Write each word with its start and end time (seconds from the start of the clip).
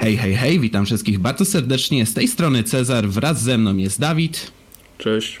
Hej, 0.00 0.16
hej, 0.16 0.34
hej, 0.34 0.60
witam 0.60 0.86
wszystkich 0.86 1.18
bardzo 1.18 1.44
serdecznie. 1.44 2.06
Z 2.06 2.14
tej 2.14 2.28
strony 2.28 2.64
Cezar, 2.64 3.08
wraz 3.08 3.42
ze 3.42 3.58
mną 3.58 3.76
jest 3.76 4.00
Dawid. 4.00 4.52
Cześć. 4.98 5.38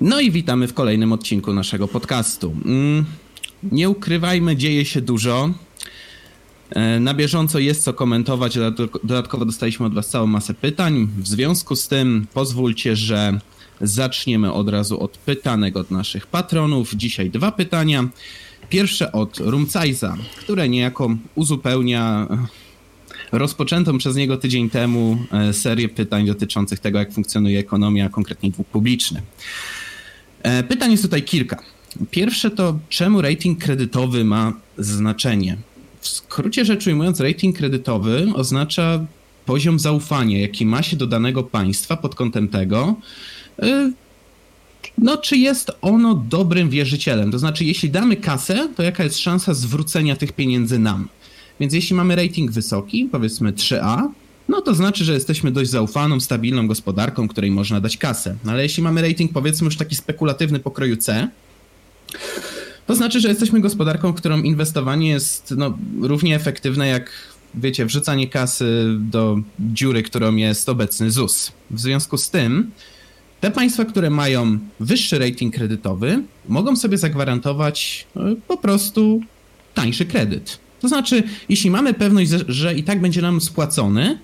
No 0.00 0.20
i 0.20 0.30
witamy 0.30 0.68
w 0.68 0.74
kolejnym 0.74 1.12
odcinku 1.12 1.52
naszego 1.52 1.88
podcastu. 1.88 2.56
Mm, 2.64 3.04
nie 3.62 3.90
ukrywajmy, 3.90 4.56
dzieje 4.56 4.84
się 4.84 5.00
dużo. 5.00 5.50
E, 6.70 7.00
na 7.00 7.14
bieżąco 7.14 7.58
jest 7.58 7.82
co 7.82 7.94
komentować, 7.94 8.58
dodatkowo 9.04 9.44
dostaliśmy 9.44 9.86
od 9.86 9.94
Was 9.94 10.08
całą 10.08 10.26
masę 10.26 10.54
pytań. 10.54 11.08
W 11.18 11.28
związku 11.28 11.76
z 11.76 11.88
tym 11.88 12.26
pozwólcie, 12.34 12.96
że 12.96 13.40
zaczniemy 13.80 14.52
od 14.52 14.68
razu 14.68 15.00
od 15.00 15.18
pytanek 15.18 15.76
od 15.76 15.90
naszych 15.90 16.26
patronów. 16.26 16.94
Dzisiaj 16.94 17.30
dwa 17.30 17.52
pytania. 17.52 18.08
Pierwsze 18.68 19.12
od 19.12 19.38
Rumcajza, 19.38 20.16
które 20.36 20.68
niejako 20.68 21.16
uzupełnia 21.34 22.28
rozpoczętą 23.38 23.98
przez 23.98 24.16
niego 24.16 24.36
tydzień 24.36 24.70
temu 24.70 25.18
e, 25.32 25.52
serię 25.52 25.88
pytań 25.88 26.26
dotyczących 26.26 26.78
tego, 26.78 26.98
jak 26.98 27.12
funkcjonuje 27.12 27.58
ekonomia, 27.58 28.08
konkretnie 28.08 28.50
dług 28.50 28.68
publiczny. 28.68 29.22
E, 30.42 30.62
pytań 30.62 30.90
jest 30.90 31.02
tutaj 31.02 31.22
kilka. 31.22 31.62
Pierwsze 32.10 32.50
to, 32.50 32.78
czemu 32.88 33.22
rating 33.22 33.64
kredytowy 33.64 34.24
ma 34.24 34.52
znaczenie? 34.78 35.56
W 36.00 36.08
skrócie 36.08 36.64
rzecz 36.64 36.86
ujmując, 36.86 37.20
rating 37.20 37.56
kredytowy 37.56 38.26
oznacza 38.34 39.06
poziom 39.46 39.78
zaufania, 39.78 40.40
jaki 40.40 40.66
ma 40.66 40.82
się 40.82 40.96
do 40.96 41.06
danego 41.06 41.42
państwa 41.42 41.96
pod 41.96 42.14
kątem 42.14 42.48
tego, 42.48 42.94
e, 43.62 43.92
no, 44.98 45.16
czy 45.16 45.36
jest 45.36 45.70
ono 45.82 46.14
dobrym 46.14 46.70
wierzycielem? 46.70 47.30
To 47.30 47.38
znaczy, 47.38 47.64
jeśli 47.64 47.90
damy 47.90 48.16
kasę, 48.16 48.68
to 48.76 48.82
jaka 48.82 49.04
jest 49.04 49.18
szansa 49.18 49.54
zwrócenia 49.54 50.16
tych 50.16 50.32
pieniędzy 50.32 50.78
nam? 50.78 51.08
Więc 51.60 51.74
jeśli 51.74 51.96
mamy 51.96 52.16
rating 52.16 52.50
wysoki, 52.50 53.08
powiedzmy 53.12 53.52
3A, 53.52 54.08
no 54.48 54.60
to 54.60 54.74
znaczy, 54.74 55.04
że 55.04 55.14
jesteśmy 55.14 55.52
dość 55.52 55.70
zaufaną, 55.70 56.20
stabilną 56.20 56.66
gospodarką, 56.66 57.28
której 57.28 57.50
można 57.50 57.80
dać 57.80 57.96
kasę. 57.96 58.36
No 58.44 58.52
ale 58.52 58.62
jeśli 58.62 58.82
mamy 58.82 59.02
rating 59.02 59.32
powiedzmy 59.32 59.64
już 59.64 59.76
taki 59.76 59.94
spekulatywny 59.94 60.60
pokroju 60.60 60.96
C, 60.96 61.28
to 62.86 62.94
znaczy, 62.94 63.20
że 63.20 63.28
jesteśmy 63.28 63.60
gospodarką, 63.60 64.12
w 64.12 64.14
którą 64.14 64.42
inwestowanie 64.42 65.08
jest 65.08 65.54
no, 65.56 65.78
równie 66.00 66.36
efektywne 66.36 66.88
jak, 66.88 67.10
wiecie, 67.54 67.86
wrzucanie 67.86 68.28
kasy 68.28 68.96
do 68.98 69.38
dziury, 69.60 70.02
którą 70.02 70.36
jest 70.36 70.68
obecny 70.68 71.10
ZUS. 71.10 71.52
W 71.70 71.80
związku 71.80 72.18
z 72.18 72.30
tym, 72.30 72.70
te 73.40 73.50
państwa, 73.50 73.84
które 73.84 74.10
mają 74.10 74.58
wyższy 74.80 75.18
rating 75.18 75.54
kredytowy, 75.54 76.22
mogą 76.48 76.76
sobie 76.76 76.98
zagwarantować 76.98 78.06
no, 78.14 78.22
po 78.48 78.56
prostu 78.56 79.20
tańszy 79.74 80.06
kredyt. 80.06 80.63
To 80.84 80.88
znaczy, 80.88 81.22
jeśli 81.48 81.70
mamy 81.70 81.94
pewność, 81.94 82.30
że 82.48 82.74
i 82.74 82.82
tak 82.82 83.00
będzie 83.00 83.22
nam 83.22 83.40
spłacony, 83.40 84.18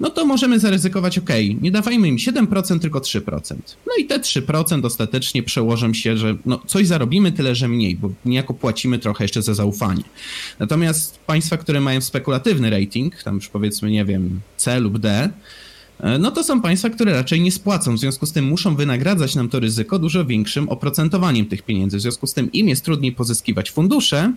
no 0.00 0.10
to 0.10 0.26
możemy 0.26 0.58
zaryzykować, 0.58 1.18
ok, 1.18 1.30
nie 1.60 1.70
dawajmy 1.70 2.08
im 2.08 2.16
7%, 2.16 2.80
tylko 2.80 2.98
3%. 2.98 3.54
No 3.86 3.92
i 3.98 4.04
te 4.06 4.18
3% 4.18 4.86
ostatecznie 4.86 5.42
przełożą 5.42 5.94
się, 5.94 6.16
że 6.16 6.36
no 6.46 6.62
coś 6.66 6.86
zarobimy, 6.86 7.32
tyle 7.32 7.54
że 7.54 7.68
mniej, 7.68 7.96
bo 7.96 8.10
niejako 8.24 8.54
płacimy 8.54 8.98
trochę 8.98 9.24
jeszcze 9.24 9.42
za 9.42 9.54
zaufanie. 9.54 10.02
Natomiast 10.58 11.18
państwa, 11.18 11.56
które 11.56 11.80
mają 11.80 12.00
spekulatywny 12.00 12.70
rating, 12.70 13.22
tam 13.22 13.34
już 13.34 13.48
powiedzmy, 13.48 13.90
nie 13.90 14.04
wiem, 14.04 14.40
C 14.56 14.80
lub 14.80 14.98
D, 14.98 15.30
e, 16.00 16.18
no 16.18 16.30
to 16.30 16.44
są 16.44 16.60
państwa, 16.60 16.90
które 16.90 17.12
raczej 17.12 17.40
nie 17.40 17.52
spłacą. 17.52 17.94
W 17.94 17.98
związku 17.98 18.26
z 18.26 18.32
tym 18.32 18.44
muszą 18.44 18.76
wynagradzać 18.76 19.34
nam 19.34 19.48
to 19.48 19.60
ryzyko 19.60 19.98
dużo 19.98 20.24
większym 20.24 20.68
oprocentowaniem 20.68 21.46
tych 21.46 21.62
pieniędzy. 21.62 21.96
W 21.96 22.00
związku 22.00 22.26
z 22.26 22.34
tym 22.34 22.52
im 22.52 22.68
jest 22.68 22.84
trudniej 22.84 23.12
pozyskiwać 23.12 23.70
fundusze, 23.70 24.32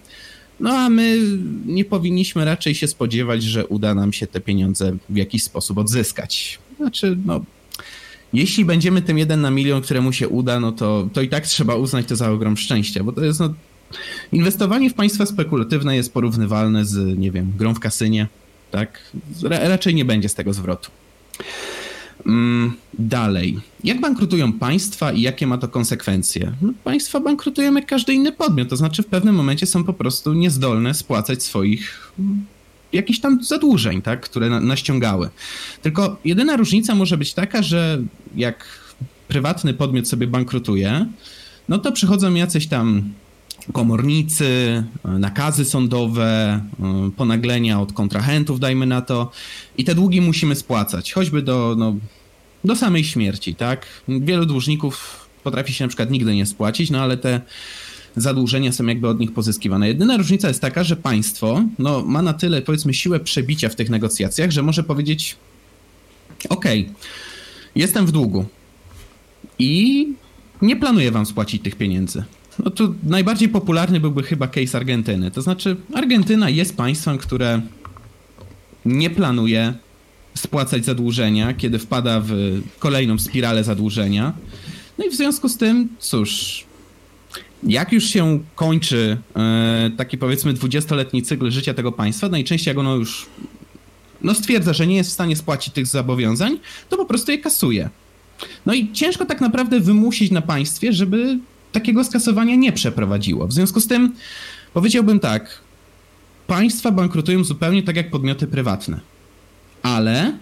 no 0.62 0.70
a 0.70 0.90
my 0.90 1.20
nie 1.66 1.86
powinniśmy 1.86 2.46
raczej 2.46 2.76
się 2.76 2.88
spodziewać, 2.88 3.44
że 3.44 3.68
uda 3.68 3.96
nam 3.96 4.14
się 4.14 4.28
te 4.28 4.42
pieniądze 4.42 4.98
w 5.10 5.16
jakiś 5.16 5.44
sposób 5.44 5.78
odzyskać. 5.78 6.60
Znaczy, 6.78 7.18
no, 7.26 7.42
jeśli 8.34 8.66
będziemy 8.66 9.02
tym 9.02 9.18
jeden 9.18 9.42
na 9.42 9.52
milion, 9.52 9.82
któremu 9.82 10.14
się 10.14 10.28
uda, 10.28 10.60
no 10.60 10.72
to, 10.72 11.10
to 11.14 11.22
i 11.22 11.30
tak 11.30 11.48
trzeba 11.48 11.76
uznać 11.76 12.06
to 12.06 12.16
za 12.16 12.32
ogrom 12.32 12.58
szczęścia, 12.58 13.04
bo 13.04 13.12
to 13.12 13.26
jest, 13.26 13.40
no, 13.40 13.54
inwestowanie 14.32 14.90
w 14.90 14.94
państwa 14.94 15.26
spekulatywne 15.26 15.96
jest 15.96 16.14
porównywalne 16.14 16.86
z, 16.86 17.18
nie 17.18 17.32
wiem, 17.32 17.54
grą 17.58 17.74
w 17.74 17.80
kasynie, 17.80 18.28
tak? 18.72 19.12
raczej 19.50 19.96
nie 19.96 20.06
będzie 20.06 20.30
z 20.30 20.36
tego 20.36 20.54
zwrotu. 20.54 20.92
Mm, 22.26 22.74
dalej. 22.94 23.60
Jak 23.84 24.02
bankrutują 24.02 24.54
państwa 24.54 25.12
i 25.12 25.22
jakie 25.22 25.48
ma 25.48 25.58
to 25.58 25.68
konsekwencje? 25.68 26.52
No, 26.62 26.74
państwa 26.84 27.20
bankrutują 27.20 27.76
jak 27.76 27.86
każdy 27.86 28.14
inny 28.14 28.32
podmiot, 28.32 28.70
to 28.70 28.78
znaczy 28.78 29.04
w 29.04 29.08
pewnym 29.08 29.36
momencie 29.36 29.66
są 29.66 29.84
po 29.84 29.94
prostu 29.94 30.34
niezdolne 30.34 30.94
spłacać 30.94 31.44
swoich 31.44 32.12
mm, 32.20 32.46
jakichś 32.94 33.20
tam 33.20 33.44
zadłużeń, 33.44 34.02
tak, 34.02 34.22
które 34.22 34.50
na, 34.50 34.60
naściągały. 34.60 35.30
Tylko 35.82 36.18
jedyna 36.26 36.58
różnica 36.58 36.96
może 36.96 37.18
być 37.18 37.34
taka, 37.34 37.62
że 37.62 38.02
jak 38.36 38.66
prywatny 39.28 39.74
podmiot 39.74 40.08
sobie 40.08 40.28
bankrutuje, 40.28 41.06
no 41.70 41.78
to 41.78 41.92
przychodzą 41.92 42.34
jacyś 42.34 42.68
tam 42.68 43.04
komornicy, 43.74 44.84
nakazy 45.04 45.66
sądowe, 45.66 46.62
ponaglenia 47.18 47.82
od 47.82 47.94
kontrahentów, 47.94 48.60
dajmy 48.60 48.86
na 48.86 49.02
to, 49.02 49.32
i 49.78 49.84
te 49.84 49.96
długi 49.96 50.22
musimy 50.22 50.56
spłacać, 50.56 51.14
choćby 51.14 51.42
do, 51.42 51.76
no, 51.78 51.96
do 52.64 52.76
samej 52.76 53.04
śmierci, 53.04 53.56
tak? 53.56 53.86
Wielu 54.08 54.46
dłużników 54.46 55.26
potrafi 55.44 55.74
się 55.74 55.86
na 55.86 55.88
przykład 55.88 56.12
nigdy 56.12 56.36
nie 56.36 56.46
spłacić, 56.46 56.90
no 56.90 57.02
ale 57.02 57.18
te 57.18 57.42
zadłużenia 58.16 58.72
są 58.72 58.86
jakby 58.86 59.08
od 59.08 59.20
nich 59.20 59.34
pozyskiwane. 59.34 59.88
Jedyna 59.88 60.18
różnica 60.18 60.48
jest 60.48 60.62
taka, 60.62 60.84
że 60.84 60.96
państwo 60.96 61.64
no, 61.80 62.04
ma 62.06 62.22
na 62.22 62.34
tyle, 62.34 62.62
powiedzmy, 62.62 62.94
siłę 62.94 63.20
przebicia 63.20 63.70
w 63.70 63.76
tych 63.76 63.90
negocjacjach, 63.90 64.52
że 64.52 64.64
może 64.64 64.84
powiedzieć: 64.84 65.36
OK, 66.50 66.66
jestem 67.76 68.06
w 68.06 68.12
długu 68.12 68.46
i 69.60 70.08
nie 70.62 70.76
planuję 70.76 71.12
wam 71.12 71.26
spłacić 71.26 71.64
tych 71.64 71.76
pieniędzy. 71.76 72.24
No 72.60 72.72
tu 72.72 72.96
najbardziej 73.04 73.50
popularny 73.50 74.00
byłby 74.00 74.24
chyba 74.24 74.48
case 74.48 74.78
Argentyny. 74.78 75.32
To 75.32 75.42
znaczy, 75.42 75.76
Argentyna 75.94 76.50
jest 76.50 76.78
państwem, 76.78 77.18
które 77.18 77.62
nie 78.86 79.10
planuje 79.10 79.74
spłacać 80.38 80.86
zadłużenia, 80.86 81.54
kiedy 81.54 81.80
wpada 81.80 82.22
w 82.26 82.62
kolejną 82.80 83.20
spiralę 83.20 83.64
zadłużenia. 83.64 84.34
No 84.98 85.06
i 85.06 85.10
w 85.10 85.16
związku 85.16 85.50
z 85.50 85.58
tym, 85.58 85.90
cóż, 86.00 86.64
jak 87.64 87.92
już 87.92 88.06
się 88.06 88.40
kończy 88.56 89.18
e, 89.36 89.92
taki 89.98 90.18
powiedzmy 90.18 90.54
20-letni 90.54 91.24
cykl 91.24 91.52
życia 91.52 91.74
tego 91.74 91.92
państwa, 91.92 92.30
najczęściej 92.30 92.72
jak 92.72 92.78
ono 92.78 92.96
już 92.96 93.26
no 94.22 94.34
stwierdza, 94.36 94.74
że 94.74 94.88
nie 94.88 94.96
jest 94.96 95.10
w 95.10 95.14
stanie 95.14 95.36
spłacić 95.36 95.74
tych 95.74 95.88
zobowiązań, 95.88 96.60
to 96.90 96.98
po 96.98 97.06
prostu 97.06 97.32
je 97.32 97.38
kasuje. 97.38 97.90
No 98.66 98.74
i 98.74 98.92
ciężko 98.92 99.26
tak 99.26 99.42
naprawdę 99.42 99.80
wymusić 99.80 100.32
na 100.32 100.42
państwie, 100.42 100.94
żeby 100.94 101.40
takiego 101.72 102.04
skasowania 102.04 102.56
nie 102.56 102.72
przeprowadziło. 102.72 103.48
W 103.48 103.54
związku 103.54 103.80
z 103.80 103.88
tym 103.88 104.14
powiedziałbym 104.74 105.20
tak, 105.20 105.60
państwa 106.48 106.92
bankrutują 106.92 107.44
zupełnie 107.44 107.84
tak 107.84 107.96
jak 107.96 108.10
podmioty 108.10 108.48
prywatne. 108.48 109.00
Ale 109.84 110.38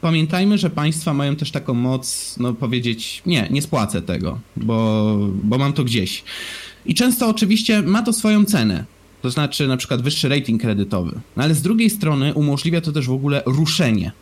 pamiętajmy, 0.00 0.58
że 0.58 0.70
państwa 0.70 1.14
mają 1.14 1.36
też 1.36 1.50
taką 1.50 1.74
moc, 1.74 2.36
no 2.40 2.54
powiedzieć, 2.54 3.22
nie, 3.26 3.48
nie 3.50 3.62
spłacę 3.62 4.02
tego, 4.02 4.40
bo, 4.56 5.16
bo 5.42 5.58
mam 5.58 5.72
to 5.72 5.84
gdzieś. 5.84 6.24
I 6.86 6.94
często 6.94 7.28
oczywiście 7.28 7.82
ma 7.82 8.02
to 8.02 8.12
swoją 8.12 8.44
cenę. 8.44 8.84
To 9.22 9.30
znaczy 9.30 9.68
na 9.68 9.76
przykład 9.76 10.02
wyższy 10.02 10.28
rating 10.28 10.62
kredytowy. 10.62 11.20
No 11.36 11.42
ale 11.42 11.54
z 11.54 11.62
drugiej 11.62 11.90
strony 11.90 12.34
umożliwia 12.34 12.80
to 12.80 12.92
też 12.92 13.06
w 13.06 13.12
ogóle 13.12 13.42
ruszenie 13.46 14.12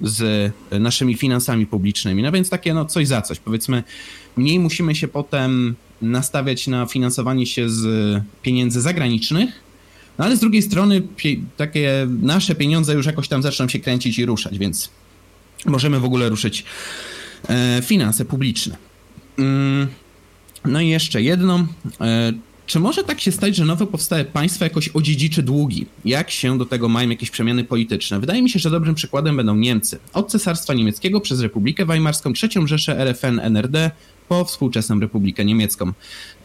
z 0.00 0.52
naszymi 0.70 1.14
finansami 1.14 1.66
publicznymi. 1.66 2.22
No 2.22 2.32
więc 2.32 2.50
takie 2.50 2.74
no 2.74 2.84
coś 2.84 3.06
za 3.06 3.22
coś. 3.22 3.38
Powiedzmy, 3.38 3.82
mniej 4.36 4.58
musimy 4.58 4.94
się 4.94 5.08
potem 5.08 5.74
nastawiać 6.02 6.66
na 6.66 6.86
finansowanie 6.86 7.46
się 7.46 7.68
z 7.68 7.86
pieniędzy 8.42 8.80
zagranicznych, 8.80 9.60
no 10.18 10.24
ale 10.24 10.36
z 10.36 10.40
drugiej 10.40 10.62
strony 10.62 11.02
takie 11.56 12.06
nasze 12.22 12.54
pieniądze 12.54 12.94
już 12.94 13.06
jakoś 13.06 13.28
tam 13.28 13.42
zaczną 13.42 13.68
się 13.68 13.78
kręcić 13.78 14.18
i 14.18 14.26
ruszać, 14.26 14.58
więc 14.58 14.90
możemy 15.66 16.00
w 16.00 16.04
ogóle 16.04 16.28
ruszyć 16.28 16.64
e, 17.48 17.82
finanse 17.84 18.24
publiczne. 18.24 18.76
Mm, 19.38 19.88
no 20.64 20.80
i 20.80 20.88
jeszcze 20.88 21.22
jedno. 21.22 21.66
E, 22.00 22.32
czy 22.66 22.80
może 22.80 23.04
tak 23.04 23.20
się 23.20 23.32
stać, 23.32 23.56
że 23.56 23.64
nowo 23.64 23.86
powstałe 23.86 24.24
państwo 24.24 24.64
jakoś 24.64 24.88
odziedziczy 24.88 25.42
długi? 25.42 25.86
Jak 26.04 26.30
się 26.30 26.58
do 26.58 26.66
tego 26.66 26.88
mają 26.88 27.08
jakieś 27.08 27.30
przemiany 27.30 27.64
polityczne? 27.64 28.20
Wydaje 28.20 28.42
mi 28.42 28.50
się, 28.50 28.58
że 28.58 28.70
dobrym 28.70 28.94
przykładem 28.94 29.36
będą 29.36 29.54
Niemcy. 29.54 29.98
Od 30.12 30.30
Cesarstwa 30.30 30.74
Niemieckiego 30.74 31.20
przez 31.20 31.40
Republikę 31.40 31.86
Weimarską, 31.86 32.32
trzecią 32.32 32.66
Rzeszę, 32.66 32.98
RFN, 32.98 33.40
NRD, 33.40 33.90
po 34.28 34.44
współczesną 34.44 35.00
Republikę 35.00 35.44
Niemiecką. 35.44 35.92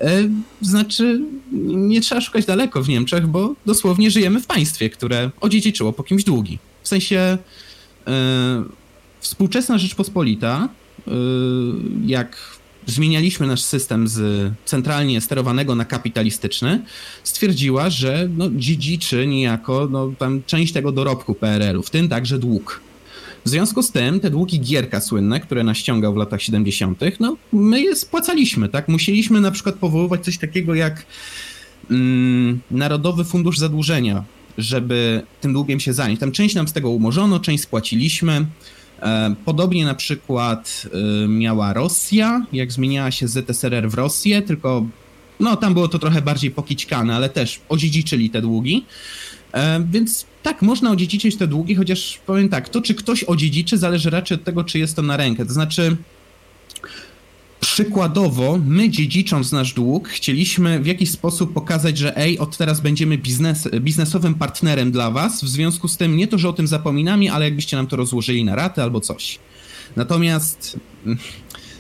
E, 0.02 0.30
znaczy, 0.62 1.22
nie 1.62 2.02
trzeba 2.02 2.22
szukać 2.22 2.46
daleko 2.46 2.84
w 2.84 2.90
Niemczech, 2.90 3.28
bo 3.28 3.56
dosłownie 3.66 4.12
żyjemy 4.12 4.42
w 4.42 4.48
państwie, 4.48 4.90
które 4.90 5.32
odziedziczyło 5.42 5.94
po 5.94 6.04
kimś 6.04 6.24
długi. 6.24 6.60
W 6.84 6.88
sensie 6.88 7.38
e, 8.08 8.64
współczesna 9.20 9.78
Rzeczpospolita, 9.78 10.70
e, 11.08 11.12
jak 12.06 12.59
zmienialiśmy 12.92 13.48
nasz 13.48 13.62
system 13.62 14.08
z 14.08 14.52
centralnie 14.66 15.22
sterowanego 15.22 15.76
na 15.76 15.86
kapitalistyczny, 15.86 16.82
stwierdziła, 17.24 17.90
że 17.90 18.30
no, 18.38 18.50
dziedziczy 18.52 19.28
niejako 19.28 19.88
no, 19.92 20.12
tam 20.20 20.42
część 20.46 20.74
tego 20.74 20.92
dorobku 20.92 21.36
PRL-u, 21.36 21.84
w 21.84 21.90
tym 21.90 22.10
także 22.10 22.40
dług. 22.40 22.82
W 23.46 23.50
związku 23.50 23.84
z 23.84 23.92
tym 23.92 24.20
te 24.20 24.30
długi 24.30 24.60
Gierka 24.60 25.02
słynne, 25.02 25.40
które 25.40 25.64
nas 25.64 25.78
ściągał 25.78 26.14
w 26.14 26.18
latach 26.18 26.42
70., 26.42 27.00
no 27.20 27.38
my 27.54 27.82
je 27.82 27.96
spłacaliśmy, 27.96 28.70
tak? 28.70 28.88
Musieliśmy 28.88 29.42
na 29.42 29.52
przykład 29.52 29.76
powoływać 29.76 30.26
coś 30.26 30.38
takiego 30.38 30.76
jak 30.76 31.06
mm, 31.92 32.60
Narodowy 32.72 33.24
Fundusz 33.24 33.58
Zadłużenia, 33.58 34.24
żeby 34.58 35.22
tym 35.42 35.54
długiem 35.54 35.80
się 35.80 35.94
zająć. 35.94 36.20
Tam 36.20 36.32
część 36.32 36.56
nam 36.56 36.68
z 36.68 36.74
tego 36.74 36.90
umorzono, 36.90 37.40
część 37.40 37.64
spłaciliśmy. 37.64 38.46
E, 39.02 39.36
podobnie 39.46 39.86
na 39.86 39.96
przykład 39.96 40.88
e, 41.24 41.28
miała 41.28 41.74
Rosja, 41.74 42.46
jak 42.54 42.72
zmieniała 42.72 43.12
się 43.12 43.28
ZSRR 43.28 43.90
w 43.90 43.94
Rosję, 43.94 44.42
tylko 44.42 44.86
no 45.40 45.56
tam 45.56 45.74
było 45.74 45.88
to 45.88 46.00
trochę 46.00 46.22
bardziej 46.22 46.52
pokićkane, 46.52 47.16
ale 47.16 47.30
też 47.30 47.62
odziedziczyli 47.70 48.30
te 48.30 48.42
długi. 48.42 48.86
E, 49.54 49.84
więc 49.92 50.26
tak, 50.44 50.62
można 50.62 50.92
odziedziczyć 50.92 51.36
te 51.38 51.48
długi, 51.48 51.76
chociaż 51.76 52.20
powiem 52.26 52.50
tak, 52.50 52.70
to 52.70 52.82
czy 52.82 52.96
ktoś 52.96 53.24
odziedziczy 53.24 53.78
zależy 53.78 54.10
raczej 54.10 54.38
od 54.38 54.44
tego, 54.44 54.64
czy 54.64 54.80
jest 54.80 54.96
to 54.96 55.02
na 55.02 55.18
rękę. 55.18 55.46
To 55.46 55.54
znaczy, 55.54 55.98
przykładowo, 57.84 58.60
my 58.66 58.90
dziedzicząc 58.90 59.52
nasz 59.52 59.74
dług, 59.74 60.08
chcieliśmy 60.10 60.80
w 60.80 60.86
jakiś 60.86 61.12
sposób 61.12 61.54
pokazać, 61.54 61.98
że 61.98 62.18
ej, 62.18 62.40
od 62.40 62.58
teraz 62.58 62.82
będziemy 62.82 63.18
biznes, 63.18 63.68
biznesowym 63.80 64.36
partnerem 64.36 64.92
dla 64.92 65.12
was, 65.12 65.44
w 65.44 65.50
związku 65.50 65.88
z 65.88 65.98
tym 65.98 66.18
nie 66.18 66.28
to, 66.28 66.38
że 66.38 66.50
o 66.50 66.54
tym 66.54 66.68
zapominamy, 66.68 67.32
ale 67.32 67.46
jakbyście 67.46 67.78
nam 67.78 67.88
to 67.88 67.96
rozłożyli 67.96 68.44
na 68.44 68.56
raty 68.56 68.84
albo 68.84 69.02
coś. 69.02 69.40
Natomiast 69.96 70.80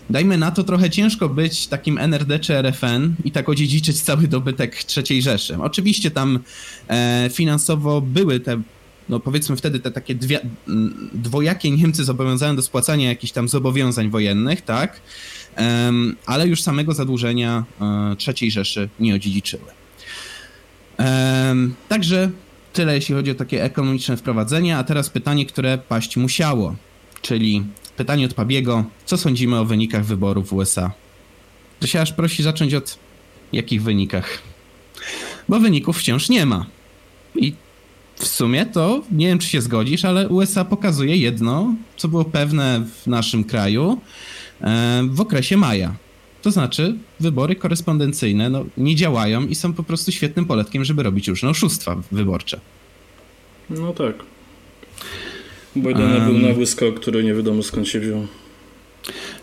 dajmy 0.09 0.37
na 0.37 0.51
to 0.51 0.63
trochę 0.63 0.89
ciężko 0.89 1.29
być 1.29 1.67
takim 1.67 1.97
NRD 1.97 2.39
czy 2.39 2.53
RFN 2.53 3.15
i 3.23 3.31
tak 3.31 3.49
odziedziczyć 3.49 4.01
cały 4.01 4.27
dobytek 4.27 4.83
III 4.97 5.21
Rzeszy. 5.21 5.57
Oczywiście 5.57 6.11
tam 6.11 6.39
e, 6.87 7.29
finansowo 7.33 8.01
były 8.01 8.39
te 8.39 8.61
no 9.09 9.19
powiedzmy 9.19 9.55
wtedy 9.55 9.79
te 9.79 9.91
takie 9.91 10.15
dwie, 10.15 10.39
dwojakie 11.13 11.71
Niemcy 11.71 12.03
zobowiązane 12.03 12.55
do 12.55 12.61
spłacania 12.61 13.09
jakichś 13.09 13.33
tam 13.33 13.49
zobowiązań 13.49 14.09
wojennych, 14.09 14.61
tak? 14.61 15.01
Ale 16.25 16.47
już 16.47 16.61
samego 16.61 16.93
zadłużenia 16.93 17.65
um, 17.79 18.15
III 18.27 18.51
Rzeszy 18.51 18.89
nie 18.99 19.15
odziedziczyły. 19.15 19.63
Także 21.87 22.29
tyle, 22.73 22.95
jeśli 22.95 23.15
chodzi 23.15 23.31
o 23.31 23.35
takie 23.35 23.63
ekonomiczne 23.63 24.17
wprowadzenie, 24.17 24.77
a 24.77 24.83
teraz 24.83 25.09
pytanie, 25.09 25.45
które 25.45 25.77
paść 25.77 26.17
musiało, 26.17 26.75
czyli 27.21 27.63
pytanie 27.97 28.25
od 28.25 28.33
Pabiego, 28.33 28.83
co 29.05 29.17
sądzimy 29.17 29.59
o 29.59 29.65
wynikach 29.65 30.05
wyborów 30.05 30.49
w 30.49 30.53
USA? 30.53 30.91
To 31.79 31.87
się 31.87 32.01
aż 32.01 32.13
prosi 32.13 32.43
zacząć 32.43 32.73
od 32.73 32.99
jakich 33.53 33.83
wynikach? 33.83 34.39
Bo 35.49 35.59
wyników 35.59 35.99
wciąż 35.99 36.29
nie 36.29 36.45
ma. 36.45 36.65
I 37.35 37.53
w 38.15 38.27
sumie 38.27 38.65
to, 38.65 39.03
nie 39.11 39.27
wiem 39.27 39.39
czy 39.39 39.47
się 39.47 39.61
zgodzisz, 39.61 40.05
ale 40.05 40.27
USA 40.29 40.65
pokazuje 40.65 41.17
jedno, 41.17 41.73
co 41.97 42.07
było 42.07 42.25
pewne 42.25 42.85
w 43.03 43.07
naszym 43.07 43.43
kraju 43.43 43.91
e, 43.91 43.99
w 45.09 45.21
okresie 45.21 45.57
maja. 45.57 45.95
To 46.41 46.51
znaczy, 46.51 46.95
wybory 47.19 47.55
korespondencyjne 47.55 48.49
no, 48.49 48.65
nie 48.77 48.95
działają 48.95 49.47
i 49.47 49.55
są 49.55 49.73
po 49.73 49.83
prostu 49.83 50.11
świetnym 50.11 50.45
poletkiem, 50.45 50.85
żeby 50.85 51.03
robić 51.03 51.27
różne 51.27 51.49
oszustwa 51.49 52.01
wyborcze. 52.11 52.59
No 53.69 53.93
tak. 53.93 54.15
Bidena 55.77 56.15
um, 56.15 56.25
był 56.25 56.47
nagły 56.47 56.65
skok, 56.65 56.99
który 56.99 57.23
nie 57.23 57.33
wiadomo 57.33 57.63
skąd 57.63 57.87
się 57.87 57.99
wziął. 57.99 58.27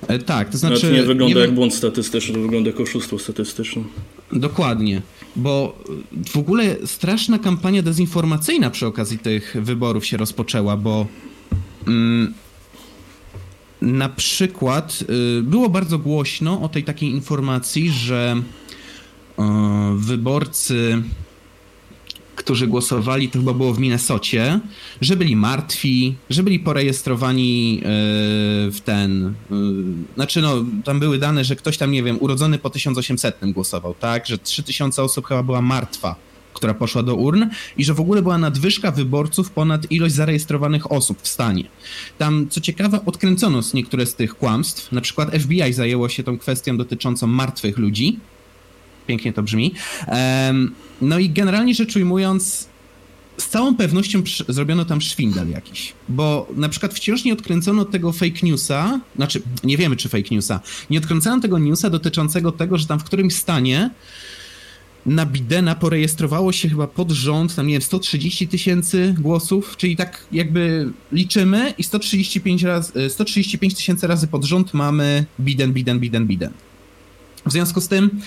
E, 0.08 0.18
tak, 0.18 0.50
to 0.50 0.58
znaczy... 0.58 0.76
Znaczy 0.76 0.94
nie 0.94 1.02
wygląda 1.02 1.34
nie 1.34 1.40
jak 1.40 1.54
błąd 1.54 1.74
statystyczny, 1.74 2.34
to 2.34 2.40
wygląda 2.40 2.70
jak 2.70 2.80
oszustwo 2.80 3.18
statystyczne. 3.18 3.82
Dokładnie, 4.32 5.02
bo 5.36 5.78
w 6.28 6.36
ogóle 6.36 6.76
straszna 6.84 7.38
kampania 7.38 7.82
dezinformacyjna 7.82 8.70
przy 8.70 8.86
okazji 8.86 9.18
tych 9.18 9.56
wyborów 9.60 10.06
się 10.06 10.16
rozpoczęła, 10.16 10.76
bo 10.76 11.06
mm, 11.86 12.34
na 13.82 14.08
przykład 14.08 15.04
y, 15.38 15.42
było 15.42 15.68
bardzo 15.68 15.98
głośno 15.98 16.62
o 16.62 16.68
tej 16.68 16.84
takiej 16.84 17.10
informacji, 17.10 17.90
że 17.90 18.36
y, 19.38 19.42
wyborcy 19.96 21.02
którzy 22.36 22.66
głosowali, 22.66 23.28
to 23.28 23.38
chyba 23.38 23.54
było 23.54 23.72
w 23.72 23.78
Minnesocie, 23.78 24.60
że 25.00 25.16
byli 25.16 25.36
martwi, 25.36 26.14
że 26.30 26.42
byli 26.42 26.58
porejestrowani 26.58 27.78
e, 27.78 27.82
w 28.70 28.80
ten. 28.84 29.34
Znaczy, 30.14 30.42
no, 30.42 30.64
tam 30.84 31.00
były 31.00 31.18
dane, 31.18 31.44
że 31.44 31.56
ktoś 31.56 31.78
tam, 31.78 31.92
nie 31.92 32.02
wiem, 32.02 32.16
urodzony 32.20 32.58
po 32.58 32.70
1800 32.70 33.36
głosował, 33.42 33.94
tak? 33.94 34.26
Że 34.26 34.38
3000 34.38 35.02
osób 35.02 35.26
chyba 35.26 35.42
była 35.42 35.62
martwa 35.62 36.25
która 36.56 36.74
poszła 36.74 37.02
do 37.02 37.14
urn 37.14 37.44
i 37.76 37.84
że 37.84 37.94
w 37.94 38.00
ogóle 38.00 38.22
była 38.22 38.38
nadwyżka 38.38 38.90
wyborców 38.90 39.50
ponad 39.50 39.92
ilość 39.92 40.14
zarejestrowanych 40.14 40.92
osób 40.92 41.22
w 41.22 41.28
stanie. 41.28 41.64
Tam, 42.18 42.48
co 42.50 42.60
ciekawe, 42.60 43.04
odkręcono 43.04 43.60
niektóre 43.74 44.06
z 44.06 44.14
tych 44.14 44.34
kłamstw. 44.34 44.92
Na 44.92 45.00
przykład 45.00 45.30
FBI 45.34 45.72
zajęło 45.72 46.08
się 46.08 46.22
tą 46.22 46.38
kwestią 46.38 46.76
dotyczącą 46.76 47.26
martwych 47.26 47.78
ludzi, 47.78 48.18
pięknie 49.06 49.32
to 49.32 49.42
brzmi. 49.42 49.74
No 51.00 51.18
i 51.18 51.30
generalnie 51.30 51.74
rzecz 51.74 51.96
ujmując, 51.96 52.68
z 53.38 53.48
całą 53.48 53.76
pewnością 53.76 54.22
zrobiono 54.48 54.84
tam 54.84 55.00
szwindel 55.00 55.50
jakiś, 55.50 55.92
bo 56.08 56.48
na 56.56 56.68
przykład 56.68 56.94
wciąż 56.94 57.24
nie 57.24 57.32
odkręcono 57.32 57.84
tego 57.84 58.12
fake 58.12 58.40
newsa, 58.42 59.00
znaczy 59.16 59.42
nie 59.64 59.76
wiemy 59.76 59.96
czy 59.96 60.08
fake 60.08 60.28
newsa, 60.30 60.60
nie 60.90 60.98
odkręcono 60.98 61.40
tego 61.40 61.58
newsa 61.58 61.90
dotyczącego 61.90 62.52
tego, 62.52 62.78
że 62.78 62.86
tam 62.86 62.98
w 62.98 63.04
którymś 63.04 63.34
stanie 63.34 63.90
na 65.06 65.26
Bidena 65.26 65.74
porejestrowało 65.74 66.52
się 66.52 66.68
chyba 66.68 66.86
pod 66.86 67.10
rząd, 67.10 67.54
tam 67.54 67.66
nie 67.66 67.72
wiem, 67.72 67.82
130 67.82 68.48
tysięcy 68.48 69.14
głosów, 69.18 69.76
czyli 69.76 69.96
tak 69.96 70.26
jakby 70.32 70.92
liczymy 71.12 71.74
i 71.78 71.82
135 71.82 72.62
razy, 72.62 73.10
135 73.10 73.74
tysięcy 73.74 74.06
razy 74.06 74.26
pod 74.26 74.44
rząd 74.44 74.74
mamy 74.74 75.26
Biden, 75.40 75.72
Biden, 75.72 76.00
Biden, 76.00 76.26
Biden. 76.26 76.52
W 77.46 77.52
związku 77.52 77.80
z 77.80 77.88
tym 77.88 78.20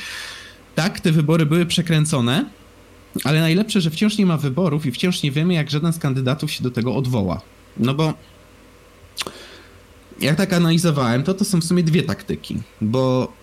tak, 0.76 1.00
te 1.00 1.12
wybory 1.12 1.46
były 1.46 1.66
przekręcone, 1.66 2.46
ale 3.24 3.42
najlepsze, 3.42 3.82
że 3.82 3.90
wciąż 3.90 4.18
nie 4.18 4.26
ma 4.26 4.38
wyborów 4.38 4.86
i 4.86 4.92
wciąż 4.92 5.24
nie 5.24 5.32
wiemy, 5.32 5.54
jak 5.54 5.70
żaden 5.70 5.94
z 5.94 6.00
kandydatów 6.00 6.52
się 6.52 6.64
do 6.64 6.72
tego 6.72 6.96
odwoła. 6.96 7.42
No 7.78 7.94
bo 7.94 8.14
jak 10.22 10.36
tak 10.36 10.54
analizowałem, 10.54 11.24
to 11.24 11.34
to 11.34 11.46
są 11.46 11.62
w 11.62 11.64
sumie 11.64 11.84
dwie 11.84 12.04
taktyki, 12.04 12.58
bo 12.82 13.34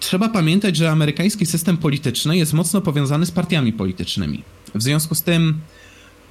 trzeba 0.00 0.28
pamiętać, 0.28 0.76
że 0.76 0.90
amerykański 0.90 1.46
system 1.46 1.76
polityczny 1.76 2.36
jest 2.36 2.52
mocno 2.52 2.80
powiązany 2.80 3.26
z 3.26 3.30
partiami 3.30 3.72
politycznymi. 3.72 4.42
W 4.74 4.82
związku 4.82 5.14
z 5.14 5.22
tym 5.22 5.60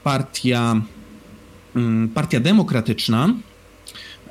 partia, 0.04 0.82
mm, 1.76 2.10
partia 2.10 2.40
demokratyczna, 2.40 3.34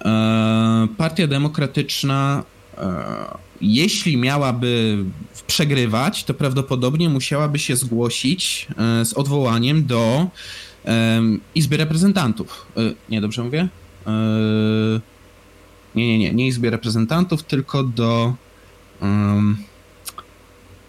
e, 0.04 0.88
partia 0.96 1.26
demokratyczna 1.26 2.42
e, 2.78 3.50
jeśli 3.60 4.16
miałaby 4.16 5.04
przegrywać, 5.46 6.24
to 6.24 6.34
prawdopodobnie 6.34 7.08
musiałaby 7.08 7.58
się 7.58 7.76
zgłosić 7.76 8.66
e, 8.78 9.04
z 9.04 9.12
odwołaniem 9.12 9.86
do 9.86 10.26
Izby 11.54 11.76
Reprezentantów. 11.76 12.66
Nie, 13.08 13.20
dobrze 13.20 13.44
mówię? 13.44 13.68
Nie, 15.94 16.08
nie, 16.08 16.18
nie, 16.18 16.32
nie 16.32 16.46
Izby 16.46 16.70
Reprezentantów, 16.70 17.42
tylko 17.42 17.84
do 17.84 18.34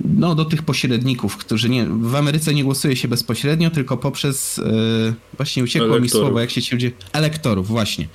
no, 0.05 0.35
do 0.35 0.45
tych 0.45 0.63
pośredników, 0.63 1.37
którzy 1.37 1.69
nie, 1.69 1.85
w 1.85 2.15
Ameryce 2.15 2.53
nie 2.53 2.63
głosuje 2.63 2.95
się 2.95 3.07
bezpośrednio, 3.07 3.69
tylko 3.69 3.97
poprzez, 3.97 4.61
właśnie 5.37 5.63
uciekło 5.63 5.87
elektorów. 5.87 6.03
mi 6.03 6.09
słowo, 6.09 6.39
jak 6.39 6.51
się 6.51 6.61
ci 6.61 6.75
ludzie, 6.75 6.91
elektorów, 7.13 7.67
właśnie. 7.67 8.07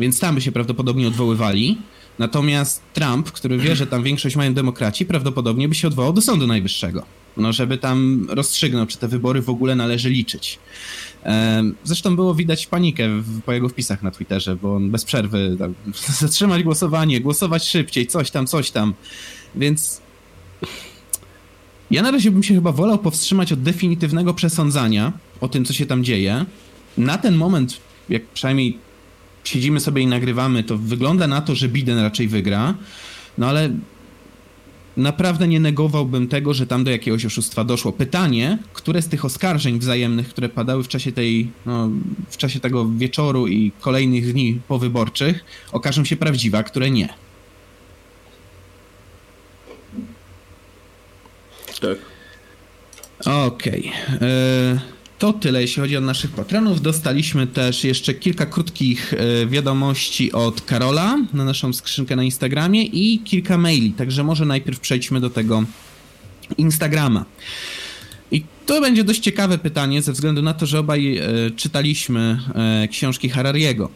Więc 0.00 0.20
tam 0.20 0.34
by 0.34 0.40
się 0.40 0.52
prawdopodobnie 0.52 1.08
odwoływali. 1.08 1.78
Natomiast 2.18 2.82
Trump, 2.94 3.32
który 3.32 3.58
wie, 3.58 3.76
że 3.76 3.86
tam 3.86 4.02
większość 4.02 4.36
mają 4.36 4.54
demokraci, 4.54 5.06
prawdopodobnie 5.06 5.68
by 5.68 5.74
się 5.74 5.88
odwołał 5.88 6.12
do 6.12 6.22
Sądu 6.22 6.46
Najwyższego. 6.46 7.02
No, 7.36 7.52
żeby 7.52 7.78
tam 7.78 8.26
rozstrzygnął, 8.30 8.86
czy 8.86 8.98
te 8.98 9.08
wybory 9.08 9.42
w 9.42 9.50
ogóle 9.50 9.76
należy 9.76 10.10
liczyć. 10.10 10.58
Zresztą 11.84 12.16
było 12.16 12.34
widać 12.34 12.66
panikę 12.66 13.08
po 13.46 13.52
jego 13.52 13.68
wpisach 13.68 14.02
na 14.02 14.10
Twitterze, 14.10 14.56
bo 14.56 14.74
on 14.74 14.90
bez 14.90 15.04
przerwy 15.04 15.56
zatrzymać 16.20 16.62
głosowanie, 16.62 17.20
głosować 17.20 17.68
szybciej, 17.68 18.06
coś 18.06 18.30
tam, 18.30 18.46
coś 18.46 18.70
tam. 18.70 18.94
Więc 19.54 20.00
ja 21.90 22.02
na 22.02 22.10
razie 22.10 22.30
bym 22.30 22.42
się 22.42 22.54
chyba 22.54 22.72
wolał 22.72 22.98
powstrzymać 22.98 23.52
od 23.52 23.62
definitywnego 23.62 24.34
przesądzania 24.34 25.12
o 25.40 25.48
tym, 25.48 25.64
co 25.64 25.72
się 25.72 25.86
tam 25.86 26.04
dzieje. 26.04 26.44
Na 26.98 27.18
ten 27.18 27.36
moment, 27.36 27.80
jak 28.08 28.26
przynajmniej 28.26 28.78
siedzimy 29.44 29.80
sobie 29.80 30.02
i 30.02 30.06
nagrywamy, 30.06 30.64
to 30.64 30.78
wygląda 30.78 31.26
na 31.26 31.40
to, 31.40 31.54
że 31.54 31.68
Biden 31.68 31.98
raczej 31.98 32.28
wygra, 32.28 32.74
no 33.38 33.46
ale 33.48 33.70
naprawdę 34.98 35.48
nie 35.48 35.60
negowałbym 35.60 36.28
tego, 36.28 36.54
że 36.54 36.66
tam 36.66 36.84
do 36.84 36.90
jakiegoś 36.90 37.24
oszustwa 37.24 37.64
doszło. 37.64 37.92
Pytanie, 37.92 38.58
które 38.72 39.02
z 39.02 39.08
tych 39.08 39.24
oskarżeń 39.24 39.78
wzajemnych, 39.78 40.28
które 40.28 40.48
padały 40.48 40.84
w 40.84 40.88
czasie 40.88 41.12
tej, 41.12 41.50
no, 41.66 41.90
w 42.28 42.36
czasie 42.36 42.60
tego 42.60 42.88
wieczoru 42.88 43.48
i 43.48 43.72
kolejnych 43.80 44.32
dni 44.32 44.60
powyborczych, 44.68 45.44
okażą 45.72 46.04
się 46.04 46.16
prawdziwe, 46.16 46.58
a 46.58 46.62
które 46.62 46.90
nie. 46.90 47.08
Tak. 51.80 51.98
Okej. 53.24 53.92
Okay. 54.16 54.28
Y 54.28 54.97
to 55.18 55.32
tyle, 55.32 55.60
jeśli 55.60 55.80
chodzi 55.82 55.96
o 55.96 56.00
naszych 56.00 56.30
patronów. 56.30 56.80
Dostaliśmy 56.80 57.46
też 57.46 57.84
jeszcze 57.84 58.14
kilka 58.14 58.46
krótkich 58.46 59.14
e, 59.14 59.46
wiadomości 59.46 60.32
od 60.32 60.60
Karola 60.60 61.18
na 61.32 61.44
naszą 61.44 61.72
skrzynkę 61.72 62.16
na 62.16 62.22
Instagramie 62.24 62.84
i 62.84 63.18
kilka 63.18 63.58
maili, 63.58 63.92
także 63.92 64.24
może 64.24 64.44
najpierw 64.44 64.80
przejdźmy 64.80 65.20
do 65.20 65.30
tego 65.30 65.64
Instagrama. 66.58 67.24
I 68.32 68.44
to 68.66 68.80
będzie 68.80 69.04
dość 69.04 69.20
ciekawe 69.20 69.58
pytanie, 69.58 70.02
ze 70.02 70.12
względu 70.12 70.42
na 70.42 70.54
to, 70.54 70.66
że 70.66 70.78
obaj 70.78 71.16
e, 71.16 71.22
czytaliśmy 71.56 72.38
e, 72.54 72.88
książki 72.88 73.28
Harariego. 73.28 73.90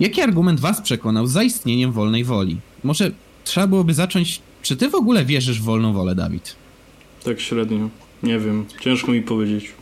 Jaki 0.00 0.20
argument 0.20 0.60
was 0.60 0.80
przekonał 0.80 1.26
za 1.26 1.42
istnieniem 1.42 1.92
wolnej 1.92 2.24
woli? 2.24 2.56
Może 2.84 3.10
trzeba 3.44 3.66
byłoby 3.66 3.94
zacząć. 3.94 4.40
Czy 4.62 4.76
ty 4.76 4.90
w 4.90 4.94
ogóle 4.94 5.24
wierzysz 5.24 5.60
w 5.60 5.64
wolną 5.64 5.92
wolę, 5.92 6.14
Dawid? 6.14 6.56
Tak 7.24 7.40
średnio. 7.40 7.88
Nie 8.22 8.38
wiem. 8.38 8.64
Ciężko 8.80 9.12
mi 9.12 9.22
powiedzieć. 9.22 9.72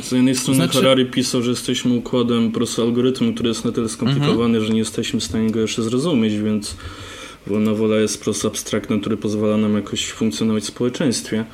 Z 0.00 0.12
jednej 0.12 0.34
strony 0.34 0.56
znaczy... 0.56 0.78
Harari 0.78 1.06
pisał, 1.06 1.42
że 1.42 1.50
jesteśmy 1.50 1.94
układem 1.94 2.52
prostu 2.52 2.82
algorytmu, 2.82 3.32
który 3.32 3.48
jest 3.48 3.64
na 3.64 3.72
tyle 3.72 3.88
skomplikowany, 3.88 4.44
mhm. 4.44 4.64
że 4.64 4.72
nie 4.72 4.78
jesteśmy 4.78 5.20
w 5.20 5.24
stanie 5.24 5.50
go 5.50 5.60
jeszcze 5.60 5.82
zrozumieć, 5.82 6.38
więc 6.38 6.76
wolna 7.46 7.74
wola 7.74 7.96
jest 7.96 8.18
po 8.18 8.24
prostu 8.24 8.48
abstraktem, 8.48 9.00
który 9.00 9.16
pozwala 9.16 9.56
nam 9.56 9.74
jakoś 9.74 10.12
funkcjonować 10.12 10.62
w 10.62 10.66
społeczeństwie. 10.66 11.44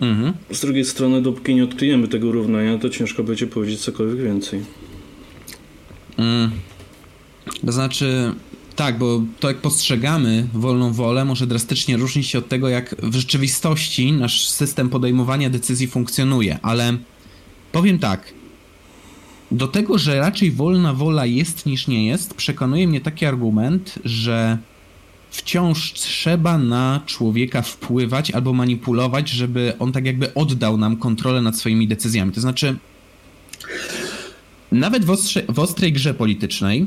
Mhm. 0.00 0.32
Z 0.50 0.60
drugiej 0.60 0.84
strony, 0.84 1.22
dopóki 1.22 1.54
nie 1.54 1.64
odkryjemy 1.64 2.08
tego 2.08 2.32
równania, 2.32 2.78
to 2.78 2.90
ciężko 2.90 3.22
będzie 3.22 3.46
powiedzieć 3.46 3.80
cokolwiek 3.80 4.22
więcej. 4.22 4.60
Mm. 6.16 6.50
To 7.66 7.72
znaczy, 7.72 8.32
tak, 8.76 8.98
bo 8.98 9.22
to 9.40 9.48
jak 9.48 9.56
postrzegamy 9.56 10.46
wolną 10.52 10.92
wolę 10.92 11.24
może 11.24 11.46
drastycznie 11.46 11.96
różnić 11.96 12.26
się 12.26 12.38
od 12.38 12.48
tego, 12.48 12.68
jak 12.68 12.94
w 13.02 13.14
rzeczywistości 13.14 14.12
nasz 14.12 14.48
system 14.48 14.88
podejmowania 14.88 15.50
decyzji 15.50 15.86
funkcjonuje, 15.86 16.58
ale 16.62 16.96
powiem 17.72 17.98
tak. 17.98 18.32
Do 19.50 19.68
tego, 19.68 19.98
że 19.98 20.20
raczej 20.20 20.50
wolna 20.50 20.92
wola 20.94 21.26
jest 21.26 21.66
niż 21.66 21.86
nie 21.86 22.06
jest, 22.06 22.34
przekonuje 22.34 22.88
mnie 22.88 23.00
taki 23.00 23.26
argument, 23.26 23.94
że 24.04 24.58
wciąż 25.30 25.92
trzeba 25.92 26.58
na 26.58 27.00
człowieka 27.06 27.62
wpływać 27.62 28.30
albo 28.30 28.52
manipulować, 28.52 29.28
żeby 29.28 29.72
on 29.78 29.92
tak 29.92 30.06
jakby 30.06 30.34
oddał 30.34 30.76
nam 30.76 30.96
kontrolę 30.96 31.42
nad 31.42 31.58
swoimi 31.58 31.88
decyzjami. 31.88 32.32
To 32.32 32.40
znaczy, 32.40 32.76
nawet 34.72 35.04
w, 35.04 35.10
ostrze, 35.10 35.42
w 35.48 35.58
ostrej 35.58 35.92
grze 35.92 36.14
politycznej, 36.14 36.86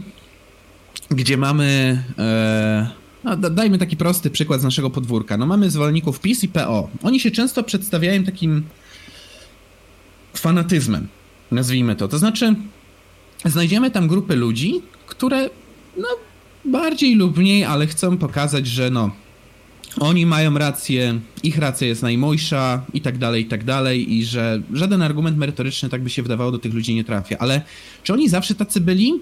gdzie 1.11 1.37
mamy. 1.37 2.03
E, 2.17 2.89
no, 3.23 3.37
dajmy 3.37 3.77
taki 3.77 3.97
prosty 3.97 4.29
przykład 4.29 4.61
z 4.61 4.63
naszego 4.63 4.89
podwórka. 4.89 5.37
No 5.37 5.45
mamy 5.45 5.69
zwolenników 5.69 6.19
PiS 6.19 6.43
i 6.43 6.47
PO. 6.47 6.89
Oni 7.03 7.19
się 7.19 7.31
często 7.31 7.63
przedstawiają 7.63 8.23
takim 8.23 8.63
fanatyzmem, 10.33 11.07
nazwijmy 11.51 11.95
to. 11.95 12.07
To 12.07 12.17
znaczy, 12.17 12.55
znajdziemy 13.45 13.91
tam 13.91 14.07
grupy 14.07 14.35
ludzi, 14.35 14.81
które 15.07 15.49
no, 15.97 16.07
bardziej 16.65 17.15
lub 17.15 17.37
mniej, 17.37 17.63
ale 17.63 17.87
chcą 17.87 18.17
pokazać, 18.17 18.67
że 18.67 18.89
no, 18.89 19.11
oni 19.99 20.25
mają 20.25 20.57
rację, 20.57 21.19
ich 21.43 21.57
racja 21.57 21.87
jest 21.87 22.01
najmojsza 22.01 22.85
i 22.93 23.01
tak 23.01 23.17
dalej, 23.17 23.43
i 23.43 23.45
tak 23.45 23.63
dalej, 23.63 24.13
i 24.13 24.25
że 24.25 24.61
żaden 24.73 25.01
argument 25.01 25.37
merytoryczny, 25.37 25.89
tak 25.89 26.03
by 26.03 26.09
się 26.09 26.23
wydawało, 26.23 26.51
do 26.51 26.59
tych 26.59 26.73
ludzi 26.73 26.95
nie 26.95 27.03
trafia. 27.03 27.37
Ale 27.39 27.61
czy 28.03 28.13
oni 28.13 28.29
zawsze 28.29 28.55
tacy 28.55 28.81
byli? 28.81 29.13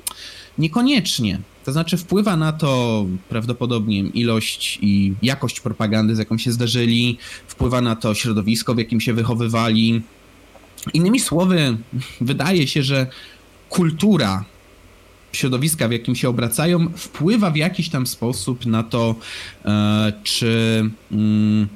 Niekoniecznie. 0.57 1.39
To 1.65 1.71
znaczy 1.71 1.97
wpływa 1.97 2.35
na 2.35 2.53
to 2.53 3.05
prawdopodobnie 3.29 3.99
ilość 3.99 4.79
i 4.81 5.13
jakość 5.21 5.59
propagandy, 5.59 6.15
z 6.15 6.19
jaką 6.19 6.37
się 6.37 6.51
zdarzyli, 6.51 7.17
wpływa 7.47 7.81
na 7.81 7.95
to 7.95 8.13
środowisko, 8.13 8.75
w 8.75 8.77
jakim 8.77 9.01
się 9.01 9.13
wychowywali. 9.13 10.01
Innymi 10.93 11.19
słowy, 11.19 11.77
wydaje 12.21 12.67
się, 12.67 12.83
że 12.83 13.07
kultura 13.69 14.45
środowiska, 15.31 15.87
w 15.87 15.91
jakim 15.91 16.15
się 16.15 16.29
obracają, 16.29 16.89
wpływa 16.95 17.51
w 17.51 17.55
jakiś 17.55 17.89
tam 17.89 18.07
sposób 18.07 18.65
na 18.65 18.83
to, 18.83 19.15
e, 19.65 20.13
czy 20.23 20.83
mm, 21.11 21.67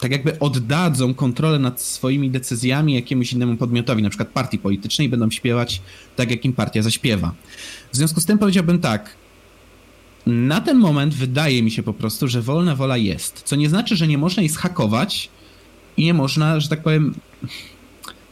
tak 0.00 0.12
jakby 0.12 0.38
oddadzą 0.38 1.14
kontrolę 1.14 1.58
nad 1.58 1.80
swoimi 1.80 2.30
decyzjami 2.30 2.94
jakiemuś 2.94 3.32
innemu 3.32 3.56
podmiotowi, 3.56 4.02
na 4.02 4.08
przykład 4.08 4.28
partii 4.28 4.58
politycznej, 4.58 5.08
będą 5.08 5.30
śpiewać 5.30 5.82
tak, 6.16 6.30
jak 6.30 6.44
im 6.44 6.52
partia 6.52 6.82
zaśpiewa. 6.82 7.34
W 7.92 7.96
związku 7.96 8.20
z 8.20 8.26
tym 8.26 8.38
powiedziałbym 8.38 8.78
tak. 8.78 9.16
Na 10.26 10.60
ten 10.60 10.78
moment 10.78 11.14
wydaje 11.14 11.62
mi 11.62 11.70
się 11.70 11.82
po 11.82 11.92
prostu, 11.92 12.28
że 12.28 12.42
wolna 12.42 12.76
wola 12.76 12.96
jest. 12.96 13.42
Co 13.44 13.56
nie 13.56 13.68
znaczy, 13.68 13.96
że 13.96 14.08
nie 14.08 14.18
można 14.18 14.42
jej 14.42 14.50
schakować 14.50 15.28
i 15.96 16.04
nie 16.04 16.14
można, 16.14 16.60
że 16.60 16.68
tak 16.68 16.82
powiem, 16.82 17.14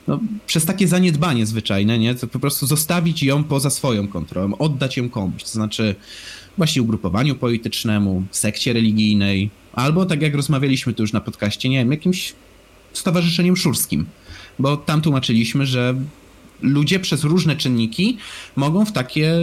no, 0.08 0.20
przez 0.46 0.64
takie 0.64 0.88
zaniedbanie 0.88 1.46
zwyczajne, 1.46 1.98
nie? 1.98 2.14
To 2.14 2.26
po 2.26 2.38
prostu 2.38 2.66
zostawić 2.66 3.22
ją 3.22 3.44
poza 3.44 3.70
swoją 3.70 4.08
kontrolą, 4.08 4.58
oddać 4.58 4.96
ją 4.96 5.08
komuś. 5.08 5.42
To 5.42 5.50
znaczy 5.50 5.94
właśnie 6.56 6.82
ugrupowaniu 6.82 7.34
politycznemu, 7.34 8.22
sekcie 8.30 8.72
religijnej, 8.72 9.50
albo 9.72 10.06
tak 10.06 10.22
jak 10.22 10.34
rozmawialiśmy 10.34 10.94
tu 10.94 11.02
już 11.02 11.12
na 11.12 11.20
podcaście, 11.20 11.68
nie 11.68 11.78
wiem, 11.78 11.90
jakimś 11.90 12.34
stowarzyszeniem 12.92 13.56
szurskim. 13.56 14.06
Bo 14.58 14.76
tam 14.76 15.00
tłumaczyliśmy, 15.00 15.66
że 15.66 15.94
ludzie 16.62 17.00
przez 17.00 17.24
różne 17.24 17.56
czynniki 17.56 18.18
mogą 18.56 18.84
w 18.84 18.92
takie 18.92 19.34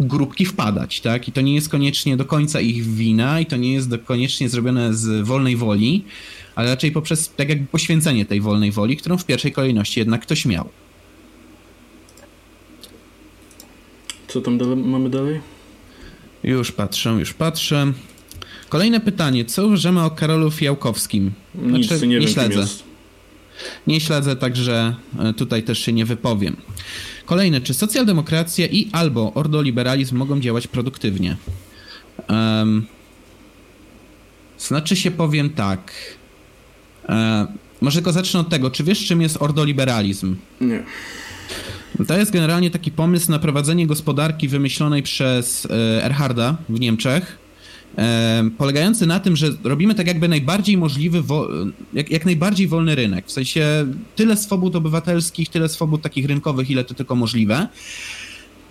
grupki 0.00 0.46
wpadać, 0.46 1.00
tak? 1.00 1.28
I 1.28 1.32
to 1.32 1.40
nie 1.40 1.54
jest 1.54 1.68
koniecznie 1.68 2.16
do 2.16 2.24
końca 2.24 2.60
ich 2.60 2.86
wina 2.86 3.40
i 3.40 3.46
to 3.46 3.56
nie 3.56 3.72
jest 3.72 3.90
koniecznie 4.04 4.48
zrobione 4.48 4.94
z 4.94 5.26
wolnej 5.26 5.56
woli, 5.56 6.04
ale 6.54 6.70
raczej 6.70 6.92
poprzez 6.92 7.32
tak 7.36 7.48
jakby 7.48 7.66
poświęcenie 7.66 8.26
tej 8.26 8.40
wolnej 8.40 8.72
woli, 8.72 8.96
którą 8.96 9.18
w 9.18 9.26
pierwszej 9.26 9.52
kolejności 9.52 10.00
jednak 10.00 10.22
ktoś 10.22 10.46
miał. 10.46 10.68
Co 14.28 14.40
tam 14.40 14.58
dalej, 14.58 14.76
mamy 14.76 15.10
dalej? 15.10 15.40
Już 16.44 16.72
patrzę, 16.72 17.10
już 17.10 17.32
patrzę. 17.34 17.92
Kolejne 18.68 19.00
pytanie. 19.00 19.44
Co 19.44 19.66
uważamy 19.66 20.04
o 20.04 20.10
Karolu 20.10 20.50
Fiałkowskim? 20.50 21.32
Nic, 21.54 21.86
znaczy, 21.86 22.06
nie, 22.06 22.14
nie 22.14 22.20
wiem, 22.20 22.28
śledzę. 22.28 22.66
Nie 23.86 24.00
śledzę, 24.00 24.36
także 24.36 24.94
e, 25.18 25.32
tutaj 25.32 25.62
też 25.62 25.78
się 25.78 25.92
nie 25.92 26.04
wypowiem. 26.04 26.56
Kolejne. 27.26 27.60
Czy 27.60 27.74
socjaldemokracja 27.74 28.66
i 28.66 28.88
albo 28.92 29.32
ordoliberalizm 29.34 30.16
mogą 30.16 30.40
działać 30.40 30.66
produktywnie? 30.66 31.36
Um, 32.28 32.86
znaczy 34.58 34.96
się 34.96 35.10
powiem 35.10 35.50
tak. 35.50 35.92
E, 37.08 37.46
może 37.80 37.98
tylko 37.98 38.12
zacznę 38.12 38.40
od 38.40 38.48
tego. 38.48 38.70
Czy 38.70 38.84
wiesz, 38.84 39.06
czym 39.06 39.22
jest 39.22 39.42
ordoliberalizm? 39.42 40.36
Nie. 40.60 40.82
To 42.06 42.18
jest 42.18 42.32
generalnie 42.32 42.70
taki 42.70 42.90
pomysł 42.90 43.30
na 43.30 43.38
prowadzenie 43.38 43.86
gospodarki 43.86 44.48
wymyślonej 44.48 45.02
przez 45.02 45.66
e, 45.66 46.04
Erharda 46.04 46.56
w 46.68 46.80
Niemczech, 46.80 47.38
polegający 48.58 49.06
na 49.06 49.20
tym, 49.20 49.36
że 49.36 49.50
robimy 49.64 49.94
tak 49.94 50.06
jakby 50.06 50.28
najbardziej 50.28 50.76
możliwy, 50.76 51.22
jak, 51.92 52.10
jak 52.10 52.24
najbardziej 52.24 52.68
wolny 52.68 52.94
rynek. 52.94 53.26
W 53.26 53.32
sensie 53.32 53.86
tyle 54.16 54.36
swobód 54.36 54.76
obywatelskich, 54.76 55.48
tyle 55.48 55.68
swobód 55.68 56.02
takich 56.02 56.26
rynkowych, 56.26 56.70
ile 56.70 56.84
to 56.84 56.94
tylko 56.94 57.16
możliwe, 57.16 57.68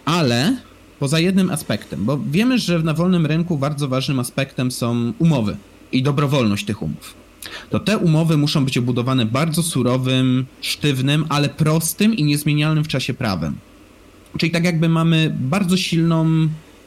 ale 0.05 0.57
poza 0.99 1.19
jednym 1.19 1.49
aspektem, 1.49 2.05
bo 2.05 2.19
wiemy, 2.31 2.59
że 2.59 2.79
na 2.79 2.93
wolnym 2.93 3.25
rynku 3.25 3.57
bardzo 3.57 3.87
ważnym 3.87 4.19
aspektem 4.19 4.71
są 4.71 5.13
umowy 5.19 5.57
i 5.91 6.03
dobrowolność 6.03 6.65
tych 6.65 6.81
umów 6.81 7.21
to 7.69 7.79
te 7.79 7.97
umowy 7.97 8.37
muszą 8.37 8.65
być 8.65 8.77
obudowane 8.77 9.25
bardzo 9.25 9.63
surowym, 9.63 10.45
sztywnym, 10.61 11.25
ale 11.29 11.49
prostym 11.49 12.15
i 12.15 12.23
niezmienialnym 12.23 12.83
w 12.83 12.87
czasie 12.87 13.13
prawem. 13.13 13.55
Czyli 14.37 14.51
tak 14.51 14.63
jakby 14.63 14.89
mamy 14.89 15.35
bardzo 15.39 15.77
silną 15.77 16.25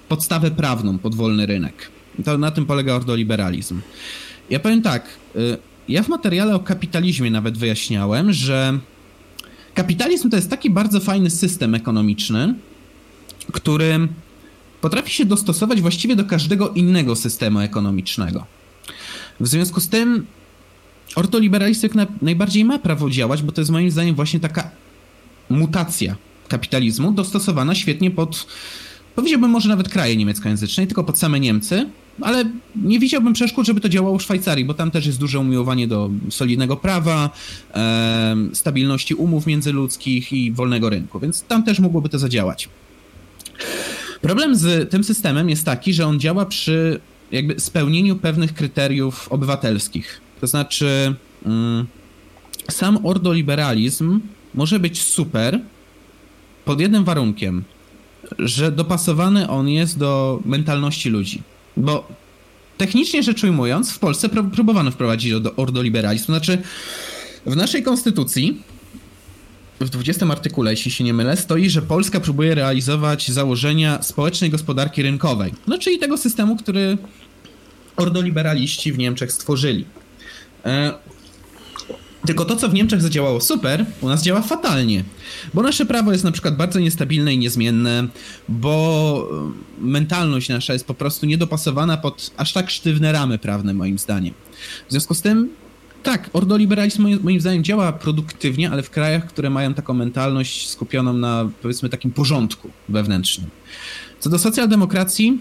podstawę 0.08 0.50
prawną 0.50 0.98
pod 0.98 1.14
wolny 1.14 1.46
rynek. 1.46 1.90
To 2.24 2.38
na 2.38 2.50
tym 2.50 2.66
polega 2.66 2.94
ordoliberalizm. 2.94 3.80
Ja 4.50 4.60
powiem 4.60 4.82
tak, 4.82 5.08
y, 5.36 5.58
ja 5.88 6.02
w 6.02 6.08
materiale 6.08 6.54
o 6.54 6.60
kapitalizmie 6.60 7.30
nawet 7.30 7.58
wyjaśniałem, 7.58 8.32
że 8.32 8.78
kapitalizm 9.74 10.30
to 10.30 10.36
jest 10.36 10.50
taki 10.50 10.70
bardzo 10.70 11.00
fajny 11.00 11.30
system 11.30 11.74
ekonomiczny, 11.74 12.54
który 13.52 14.08
potrafi 14.80 15.10
się 15.10 15.24
dostosować 15.24 15.80
właściwie 15.80 16.16
do 16.16 16.24
każdego 16.24 16.70
innego 16.70 17.16
systemu 17.16 17.60
ekonomicznego. 17.60 18.46
W 19.40 19.48
związku 19.48 19.80
z 19.80 19.88
tym 19.88 20.26
ortoliberalizm 21.16 21.88
na, 21.94 22.06
najbardziej 22.22 22.64
ma 22.64 22.78
prawo 22.78 23.10
działać, 23.10 23.42
bo 23.42 23.52
to 23.52 23.60
jest 23.60 23.70
moim 23.70 23.90
zdaniem 23.90 24.14
właśnie 24.14 24.40
taka 24.40 24.70
mutacja 25.50 26.16
kapitalizmu 26.48 27.12
dostosowana 27.12 27.74
świetnie 27.74 28.10
pod, 28.10 28.46
powiedziałbym 29.14 29.50
może 29.50 29.68
nawet 29.68 29.88
kraje 29.88 30.16
niemieckojęzyczne, 30.16 30.82
nie 30.82 30.86
tylko 30.86 31.04
pod 31.04 31.18
same 31.18 31.40
Niemcy, 31.40 31.86
ale 32.20 32.44
nie 32.76 32.98
widziałbym 32.98 33.32
przeszkód, 33.32 33.66
żeby 33.66 33.80
to 33.80 33.88
działało 33.88 34.18
w 34.18 34.22
Szwajcarii, 34.22 34.64
bo 34.64 34.74
tam 34.74 34.90
też 34.90 35.06
jest 35.06 35.18
duże 35.18 35.38
umiłowanie 35.38 35.88
do 35.88 36.10
solidnego 36.30 36.76
prawa, 36.76 37.30
e, 37.74 38.36
stabilności 38.52 39.14
umów 39.14 39.46
międzyludzkich 39.46 40.32
i 40.32 40.52
wolnego 40.52 40.90
rynku, 40.90 41.20
więc 41.20 41.42
tam 41.42 41.64
też 41.64 41.78
mogłoby 41.78 42.08
to 42.08 42.18
zadziałać. 42.18 42.68
Problem 44.20 44.56
z 44.56 44.90
tym 44.90 45.04
systemem 45.04 45.50
jest 45.50 45.64
taki, 45.64 45.94
że 45.94 46.06
on 46.06 46.20
działa 46.20 46.46
przy 46.46 47.00
jakby 47.32 47.60
spełnieniu 47.60 48.16
pewnych 48.16 48.54
kryteriów 48.54 49.28
obywatelskich. 49.32 50.20
To 50.40 50.46
znaczy, 50.46 51.14
mm, 51.46 51.86
sam 52.70 53.06
ordoliberalizm 53.06 54.20
może 54.54 54.80
być 54.80 55.02
super 55.02 55.60
pod 56.64 56.80
jednym 56.80 57.04
warunkiem, 57.04 57.64
że 58.38 58.72
dopasowany 58.72 59.48
on 59.48 59.68
jest 59.68 59.98
do 59.98 60.40
mentalności 60.44 61.10
ludzi. 61.10 61.42
Bo 61.76 62.08
technicznie 62.78 63.22
rzecz 63.22 63.44
ujmując, 63.44 63.92
w 63.92 63.98
Polsce 63.98 64.28
próbowano 64.28 64.90
wprowadzić 64.90 65.32
ordoliberalizm. 65.56 66.26
To 66.26 66.32
znaczy, 66.32 66.58
w 67.46 67.56
naszej 67.56 67.82
konstytucji 67.82 68.62
w 69.80 69.88
20 69.90 70.26
artykule, 70.26 70.70
jeśli 70.70 70.90
się 70.90 71.04
nie 71.04 71.14
mylę, 71.14 71.36
stoi, 71.36 71.70
że 71.70 71.82
Polska 71.82 72.20
próbuje 72.20 72.54
realizować 72.54 73.30
założenia 73.30 74.02
społecznej 74.02 74.50
gospodarki 74.50 75.02
rynkowej. 75.02 75.52
No 75.66 75.78
czyli 75.78 75.98
tego 75.98 76.18
systemu, 76.18 76.56
który 76.56 76.98
ordoliberaliści 77.96 78.92
w 78.92 78.98
Niemczech 78.98 79.32
stworzyli. 79.32 79.84
E, 82.24 82.26
tylko 82.26 82.44
to, 82.44 82.56
co 82.56 82.68
w 82.68 82.74
Niemczech 82.74 83.02
zadziałało 83.02 83.40
super, 83.40 83.86
u 84.00 84.08
nas 84.08 84.22
działa 84.22 84.42
fatalnie. 84.42 85.04
Bo 85.54 85.62
nasze 85.62 85.86
prawo 85.86 86.12
jest 86.12 86.24
na 86.24 86.32
przykład 86.32 86.56
bardzo 86.56 86.80
niestabilne 86.80 87.34
i 87.34 87.38
niezmienne, 87.38 88.08
bo 88.48 89.28
mentalność 89.78 90.48
nasza 90.48 90.72
jest 90.72 90.86
po 90.86 90.94
prostu 90.94 91.26
niedopasowana 91.26 91.96
pod 91.96 92.30
aż 92.36 92.52
tak 92.52 92.70
sztywne 92.70 93.12
ramy 93.12 93.38
prawne, 93.38 93.74
moim 93.74 93.98
zdaniem. 93.98 94.34
W 94.88 94.90
związku 94.90 95.14
z 95.14 95.22
tym 95.22 95.48
tak, 96.02 96.30
ordoliberalizm 96.32 97.18
moim 97.22 97.40
zdaniem 97.40 97.64
działa 97.64 97.92
produktywnie, 97.92 98.70
ale 98.70 98.82
w 98.82 98.90
krajach, 98.90 99.26
które 99.26 99.50
mają 99.50 99.74
taką 99.74 99.94
mentalność 99.94 100.68
skupioną 100.68 101.12
na 101.12 101.48
powiedzmy 101.62 101.88
takim 101.88 102.10
porządku 102.10 102.70
wewnętrznym. 102.88 103.50
Co 104.20 104.30
do 104.30 104.38
socjaldemokracji, 104.38 105.38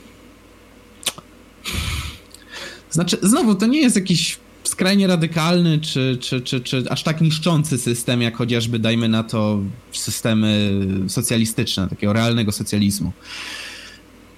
znaczy 2.92 3.18
znowu 3.22 3.56
to 3.56 3.66
nie 3.66 3.82
jest 3.82 3.96
jakiś 3.96 4.38
skrajnie 4.64 5.08
radykalny 5.08 5.80
czy, 5.80 6.18
czy, 6.22 6.42
czy, 6.42 6.62
czy 6.62 6.84
aż 6.90 7.04
tak 7.04 7.22
niszczący 7.22 7.78
system, 7.78 8.22
jak 8.22 8.38
chociażby 8.38 8.80
dajmy 8.80 9.10
na 9.10 9.24
to 9.24 9.60
systemy 9.92 10.72
socjalistyczne, 11.08 11.88
takiego 11.90 12.14
realnego 12.14 12.52
socjalizmu. 12.52 13.12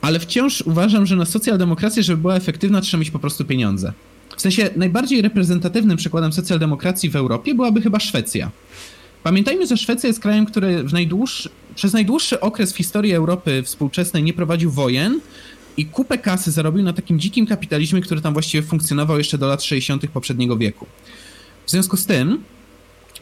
Ale 0.01 0.19
wciąż 0.19 0.61
uważam, 0.61 1.05
że 1.05 1.15
na 1.15 1.25
socjaldemokrację, 1.25 2.03
żeby 2.03 2.21
była 2.21 2.35
efektywna, 2.35 2.81
trzeba 2.81 2.99
mieć 2.99 3.11
po 3.11 3.19
prostu 3.19 3.45
pieniądze. 3.45 3.93
W 4.37 4.41
sensie 4.41 4.69
najbardziej 4.75 5.21
reprezentatywnym 5.21 5.97
przykładem 5.97 6.33
socjaldemokracji 6.33 7.09
w 7.09 7.15
Europie 7.15 7.55
byłaby 7.55 7.81
chyba 7.81 7.99
Szwecja. 7.99 8.51
Pamiętajmy, 9.23 9.67
że 9.67 9.77
Szwecja 9.77 10.07
jest 10.07 10.19
krajem, 10.19 10.45
który 10.45 10.83
najdłuższy, 10.93 11.49
przez 11.75 11.93
najdłuższy 11.93 12.39
okres 12.39 12.73
w 12.73 12.77
historii 12.77 13.13
Europy 13.13 13.63
współczesnej 13.63 14.23
nie 14.23 14.33
prowadził 14.33 14.71
wojen 14.71 15.19
i 15.77 15.85
kupę 15.85 16.17
kasy 16.17 16.51
zarobił 16.51 16.83
na 16.83 16.93
takim 16.93 17.19
dzikim 17.19 17.47
kapitalizmie, 17.47 18.01
który 18.01 18.21
tam 18.21 18.33
właściwie 18.33 18.63
funkcjonował 18.63 19.17
jeszcze 19.17 19.37
do 19.37 19.47
lat 19.47 19.63
60. 19.63 20.07
poprzedniego 20.07 20.57
wieku. 20.57 20.85
W 21.65 21.71
związku 21.71 21.97
z 21.97 22.05
tym 22.05 22.43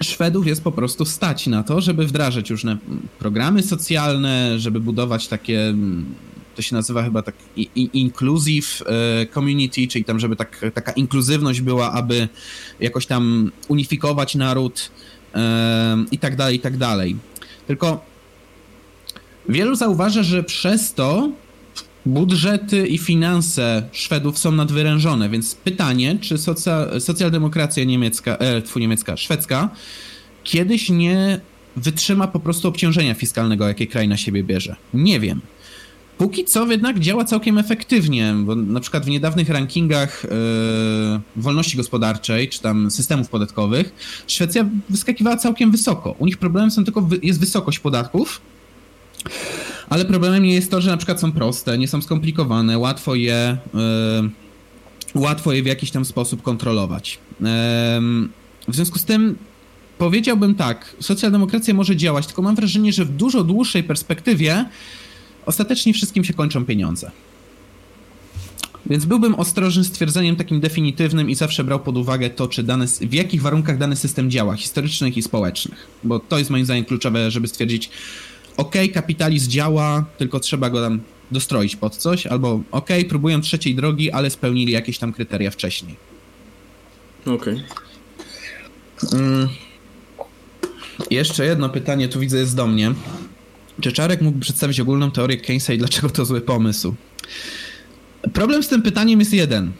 Szwedów 0.02 0.48
jest 0.48 0.64
po 0.64 0.72
prostu 0.72 1.06
stać 1.06 1.48
na 1.48 1.64
to, 1.64 1.82
żeby 1.82 2.08
wdrażać 2.08 2.50
różne 2.50 2.78
programy 3.20 3.64
socjalne, 3.64 4.60
żeby 4.60 4.80
budować 4.80 5.28
takie 5.28 5.74
to 6.56 6.62
się 6.62 6.76
nazywa 6.76 7.04
chyba 7.04 7.22
tak 7.22 7.36
inclusive 7.94 8.84
e, 8.86 9.26
community, 9.26 9.88
czyli 9.88 10.06
tam, 10.06 10.20
żeby 10.20 10.36
tak, 10.36 10.66
taka 10.74 10.92
inkluzywność 10.92 11.62
była, 11.62 11.92
aby 11.92 12.28
jakoś 12.80 13.06
tam 13.06 13.52
unifikować 13.68 14.36
naród 14.36 14.92
e, 15.36 16.06
i 16.12 16.18
tak 16.18 16.36
dalej, 16.36 16.56
i 16.56 16.60
tak 16.60 16.78
dalej. 16.78 17.16
Tylko 17.68 18.06
wielu 19.50 19.76
zauważa, 19.76 20.24
że 20.24 20.44
przez 20.44 20.94
to 20.94 21.30
budżety 22.06 22.88
i 22.88 22.98
finanse 22.98 23.90
Szwedów 23.92 24.40
są 24.40 24.52
nadwyrężone, 24.52 25.30
więc 25.30 25.56
pytanie, 25.56 26.18
czy 26.22 26.38
socja, 26.38 27.00
socjaldemokracja 27.00 27.84
niemiecka, 27.84 28.38
e, 28.38 28.62
tfu, 28.62 28.80
niemiecka, 28.80 29.18
szwedzka 29.18 29.70
kiedyś 30.44 30.90
nie 30.90 31.40
wytrzyma 31.76 32.28
po 32.28 32.39
prostu 32.39 32.68
obciążenia 32.68 33.13
fiskalnego, 33.13 33.68
jakie 33.68 33.88
kraj 33.88 34.08
na 34.08 34.18
siebie 34.18 34.44
bierze. 34.44 34.76
Nie 34.94 35.20
wiem. 35.20 35.42
Póki 36.18 36.46
co 36.46 36.72
jednak 36.72 37.00
działa 37.00 37.26
całkiem 37.26 37.58
efektywnie, 37.58 38.34
bo 38.38 38.56
na 38.56 38.80
przykład 38.80 39.06
w 39.06 39.10
niedawnych 39.10 39.50
rankingach 39.50 40.24
yy, 40.24 41.42
wolności 41.42 41.78
gospodarczej, 41.78 42.50
czy 42.50 42.62
tam 42.62 42.92
systemów 42.92 43.30
podatkowych, 43.30 43.94
Szwecja 44.28 44.70
wyskakiwała 44.89 45.38
całkiem 45.38 45.72
wysoko. 45.72 46.16
U 46.20 46.26
nich 46.26 46.38
problemem 46.38 46.72
są 46.72 46.84
tylko, 46.84 47.10
jest 47.22 47.39
wysokość 47.39 47.80
podatków, 47.80 48.42
ale 49.89 50.06
problemem 50.06 50.43
nie 50.43 50.54
jest 50.54 50.72
to, 50.72 50.82
że 50.82 50.91
na 50.91 50.98
przykład 50.98 51.19
są 51.19 51.32
proste, 51.32 51.78
nie 51.78 51.88
są 51.88 52.02
skomplikowane, 52.02 52.78
łatwo 52.78 53.15
je, 53.15 53.58
yy, 55.15 55.22
łatwo 55.22 55.54
je 55.54 55.63
w 55.63 55.65
jakiś 55.65 55.91
tam 55.91 56.06
sposób 56.06 56.41
kontrolować. 56.41 57.19
Yy, 57.32 57.48
w 58.67 58.76
związku 58.76 59.00
z 59.00 59.06
tym 59.06 59.36
powiedziałbym 59.98 60.56
tak, 60.56 60.96
socjaldemokracja 61.00 61.74
może 61.74 61.96
działać, 61.96 62.28
tylko 62.28 62.41
mam 62.41 62.56
wrażenie, 62.56 62.93
że 62.93 63.06
w 63.06 63.10
dużo 63.10 63.43
dłuższej 63.43 63.84
perspektywie 63.84 64.65
ostatecznie 65.46 65.93
wszystkim 65.93 66.24
się 66.24 66.34
kończą 66.34 66.65
pieniądze. 66.65 67.12
Więc 68.86 69.06
byłbym 69.06 69.36
ostrożny 69.36 69.84
z 69.84 69.91
takim 70.38 70.60
definitywnym 70.60 71.30
i 71.30 71.36
zawsze 71.36 71.63
brał 71.63 71.80
pod 71.80 71.98
uwagę 71.98 72.30
to, 72.30 72.48
czy 72.48 72.63
dane, 72.63 72.88
w 72.88 73.13
jakich 73.13 73.41
warunkach 73.41 73.78
dany 73.78 73.96
system 73.96 74.32
działa, 74.32 74.56
historycznych 74.56 75.17
i 75.17 75.22
społecznych. 75.22 75.88
Bo 76.04 76.19
to 76.19 76.38
jest 76.38 76.50
moim 76.50 76.65
zdaniem 76.65 76.86
kluczowe, 76.86 77.32
żeby 77.32 77.48
stwierdzić, 77.48 77.89
ok, 78.58 78.76
kapitalizm 78.94 79.50
działa, 79.52 80.06
tylko 80.18 80.39
trzeba 80.39 80.70
go 80.70 80.82
tam 80.82 81.00
dostroić 81.32 81.76
pod 81.76 81.96
coś, 81.96 82.28
albo 82.28 82.62
ok, 82.72 82.89
próbują 83.10 83.42
trzeciej 83.42 83.76
drogi, 83.76 84.12
ale 84.12 84.30
spełnili 84.30 84.72
jakieś 84.72 84.98
tam 84.98 85.13
kryteria 85.13 85.52
wcześniej. 85.52 85.96
Okej. 87.26 87.63
Okay. 89.04 89.20
Mm. 89.20 89.50
Jeszcze 91.12 91.46
jedno 91.46 91.70
pytanie, 91.70 92.08
tu 92.08 92.20
widzę, 92.20 92.38
jest 92.38 92.56
do 92.56 92.68
mnie. 92.68 92.94
Czy 93.82 93.92
Czarek 93.92 94.22
mógł 94.22 94.39
przedstawić 94.39 94.80
ogólną 94.80 95.12
teorię 95.12 95.38
Keynesa 95.38 95.74
i 95.74 95.78
dlaczego 95.78 96.10
to 96.10 96.26
zły 96.26 96.42
pomysł? 96.42 96.96
Problem 98.34 98.63
z 98.63 98.68
tym 98.68 98.82
pytaniem 98.82 99.20
jest 99.20 99.34
jeden. 99.34 99.72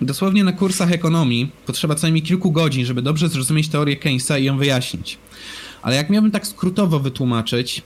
Dosłownie 0.00 0.44
na 0.44 0.52
kursach 0.52 0.92
ekonomii 0.92 1.50
potrzeba 1.66 1.94
co 1.94 2.02
najmniej 2.02 2.22
kilku 2.22 2.52
godzin, 2.52 2.84
żeby 2.84 3.02
dobrze 3.02 3.28
zrozumieć 3.28 3.68
teorię 3.68 3.96
Keynesa 3.96 4.38
i 4.38 4.44
ją 4.44 4.58
wyjaśnić. 4.58 5.18
Ale 5.82 5.96
jak 5.96 6.10
miałbym 6.10 6.30
tak 6.30 6.46
skrótowo 6.46 7.00
wytłumaczyć, 7.00 7.82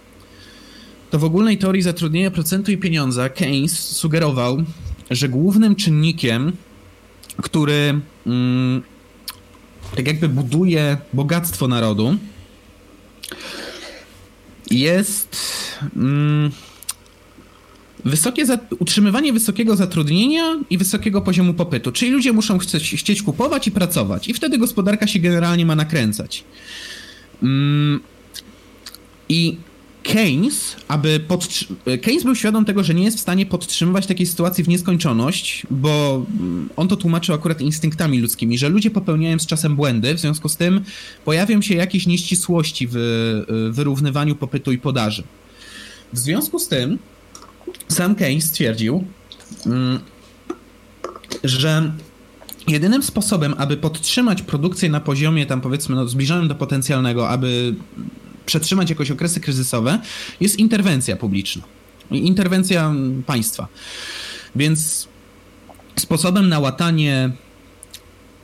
to 1.10 1.18
w 1.18 1.24
ogólnej 1.24 1.58
teorii 1.58 1.82
zatrudnienia 1.82 2.30
procentu 2.30 2.72
i 2.72 2.78
pieniądza 2.78 3.28
Keynes 3.28 3.78
sugerował, 3.96 4.62
że 5.10 5.28
głównym 5.28 5.76
czynnikiem, 5.76 6.52
który 7.42 8.00
mm, 8.26 8.82
tak 9.96 10.06
jakby 10.06 10.28
buduje 10.28 10.96
bogactwo 11.12 11.68
narodu, 11.68 12.16
jest 14.70 15.36
mm, 15.96 16.50
wysokie 18.04 18.44
utrzymywanie 18.78 19.32
wysokiego 19.32 19.76
zatrudnienia 19.76 20.60
i 20.70 20.78
wysokiego 20.78 21.20
poziomu 21.20 21.54
popytu. 21.54 21.92
Czyli 21.92 22.10
ludzie 22.10 22.32
muszą 22.32 22.58
chcieć, 22.58 22.94
chcieć 22.98 23.22
kupować 23.22 23.66
i 23.66 23.70
pracować, 23.70 24.28
i 24.28 24.34
wtedy 24.34 24.58
gospodarka 24.58 25.06
się 25.06 25.18
generalnie 25.18 25.66
ma 25.66 25.74
nakręcać. 25.74 26.44
Mm, 27.42 28.00
I 29.28 29.56
Keynes, 30.02 30.76
aby 30.88 31.20
Keynes 32.02 32.24
był 32.24 32.34
świadom 32.34 32.64
tego, 32.64 32.84
że 32.84 32.94
nie 32.94 33.04
jest 33.04 33.16
w 33.16 33.20
stanie 33.20 33.46
podtrzymywać 33.46 34.06
takiej 34.06 34.26
sytuacji 34.26 34.64
w 34.64 34.68
nieskończoność, 34.68 35.66
bo 35.70 36.26
mm, 36.40 36.68
on 36.76 36.88
to 36.88 36.96
tłumaczył 36.96 37.34
akurat 37.34 37.60
instynktami 37.60 38.20
ludzkimi, 38.20 38.58
że 38.58 38.68
ludzie 38.68 38.90
popełniają 38.90 39.38
z 39.38 39.46
czasem 39.46 39.76
błędy, 39.76 40.14
w 40.14 40.20
związku 40.20 40.48
z 40.48 40.56
tym 40.56 40.80
pojawią 41.24 41.62
się 41.62 41.74
jakieś 41.74 42.06
nieścisłości 42.06 42.88
w 42.90 42.96
y, 42.96 43.72
wyrównywaniu 43.72 44.36
popytu 44.36 44.72
i 44.72 44.78
podaży. 44.78 45.22
W 46.12 46.18
związku 46.18 46.58
z 46.58 46.68
tym 46.68 46.98
sam 47.88 48.14
Keynes 48.14 48.44
stwierdził, 48.44 49.04
mm, 49.66 49.98
że 51.44 51.92
jedynym 52.68 53.02
sposobem, 53.02 53.54
aby 53.58 53.76
podtrzymać 53.76 54.42
produkcję 54.42 54.88
na 54.90 55.00
poziomie 55.00 55.46
tam 55.46 55.60
powiedzmy 55.60 55.96
no, 55.96 56.08
zbliżonym 56.08 56.48
do 56.48 56.54
potencjalnego, 56.54 57.28
aby 57.28 57.74
przetrzymać 58.46 58.90
jakoś 58.90 59.10
okresy 59.10 59.40
kryzysowe, 59.40 59.98
jest 60.40 60.58
interwencja 60.58 61.16
publiczna. 61.16 61.62
Interwencja 62.10 62.94
państwa. 63.26 63.68
Więc 64.56 65.08
sposobem 65.96 66.48
na 66.48 66.58
łatanie 66.58 67.30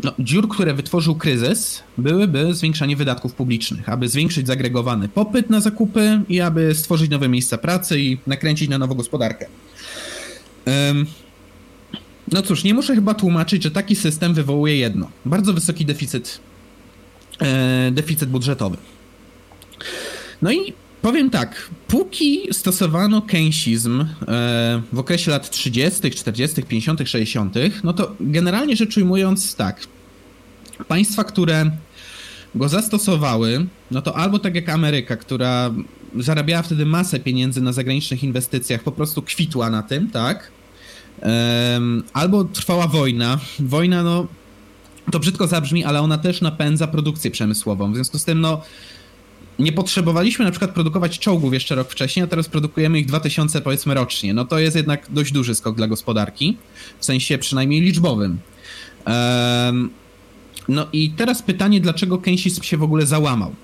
no, 0.05 0.13
dziur, 0.19 0.49
które 0.49 0.75
wytworzył 0.75 1.15
kryzys, 1.15 1.83
byłyby 1.99 2.55
zwiększanie 2.55 2.97
wydatków 2.97 3.35
publicznych, 3.35 3.89
aby 3.89 4.09
zwiększyć 4.09 4.47
zagregowany 4.47 5.09
popyt 5.09 5.51
na 5.51 5.61
zakupy 5.61 6.21
i 6.29 6.41
aby 6.41 6.75
stworzyć 6.75 7.11
nowe 7.11 7.29
miejsca 7.29 7.59
pracy 7.59 8.01
i 8.01 8.19
nakręcić 8.27 8.69
na 8.69 8.79
nową 8.79 8.95
gospodarkę. 8.95 9.47
No 12.33 12.43
cóż, 12.43 12.65
nie 12.65 12.75
muszę 12.75 12.95
chyba 12.95 13.15
tłumaczyć, 13.15 13.63
że 13.63 13.71
taki 13.71 13.97
system 13.97 14.35
wywołuje 14.35 14.77
jedno. 14.77 15.11
Bardzo 15.25 15.53
wysoki 15.53 15.87
deficyt, 15.87 16.41
e, 17.41 17.91
deficyt 17.91 18.29
budżetowy. 18.29 18.77
No 20.43 20.53
i 20.53 20.73
Powiem 21.03 21.31
tak, 21.31 21.71
póki 21.89 22.41
stosowano 22.53 23.23
keynesizm 23.23 24.05
w 24.93 24.99
okresie 24.99 25.31
lat 25.31 25.51
30., 25.51 26.11
40., 26.11 26.63
50., 26.63 27.09
60., 27.09 27.55
no 27.85 27.93
to 27.93 28.15
generalnie 28.21 28.77
rzecz 28.77 28.97
ujmując 28.97 29.55
tak, 29.55 29.87
państwa, 30.89 31.25
które 31.25 31.71
go 32.55 32.69
zastosowały, 32.69 33.67
no 33.91 34.03
to 34.03 34.17
albo 34.17 34.39
tak 34.39 34.55
jak 34.55 34.69
Ameryka, 34.69 35.17
która 35.17 35.71
zarabiała 36.17 36.63
wtedy 36.63 36.87
masę 36.87 37.21
pieniędzy 37.21 37.61
na 37.63 37.73
zagranicznych 37.73 38.25
inwestycjach, 38.25 38.83
po 38.83 38.93
prostu 38.93 39.23
kwitła 39.23 39.71
na 39.71 39.83
tym, 39.83 40.11
tak? 40.11 40.51
Albo 42.13 42.45
trwała 42.45 42.87
wojna. 42.87 43.39
Wojna, 43.61 44.03
no, 44.03 44.27
to 45.13 45.19
brzydko 45.19 45.47
zabrzmi, 45.47 45.85
ale 45.85 46.01
ona 46.01 46.19
też 46.19 46.41
napędza 46.41 46.87
produkcję 46.87 47.31
przemysłową. 47.31 47.93
W 47.93 47.95
związku 47.95 48.19
z 48.19 48.25
tym, 48.25 48.41
no, 48.41 48.61
nie 49.59 49.73
potrzebowaliśmy 49.73 50.45
na 50.45 50.51
przykład 50.51 50.71
produkować 50.71 51.19
czołgów 51.19 51.53
jeszcze 51.55 51.75
rok 51.75 51.91
wcześniej, 51.91 52.25
a 52.25 52.27
teraz 52.27 52.49
produkujemy 52.49 52.99
ich 52.99 53.07
2000 53.07 53.61
powiedzmy 53.61 53.95
rocznie. 53.95 54.35
No 54.35 54.45
to 54.45 54.59
jest 54.59 54.77
jednak 54.77 55.07
dość 55.11 55.33
duży 55.33 55.55
skok 55.55 55.77
dla 55.77 55.87
gospodarki, 55.87 56.57
w 56.99 57.05
sensie 57.05 57.39
przynajmniej 57.39 57.81
liczbowym. 57.81 58.39
No 60.69 60.87
i 60.93 61.11
teraz 61.11 61.43
pytanie, 61.43 61.81
dlaczego 61.81 62.19
Keynesianizm 62.19 62.63
się 62.63 62.77
w 62.77 62.83
ogóle 62.83 63.07
załamał? 63.07 63.55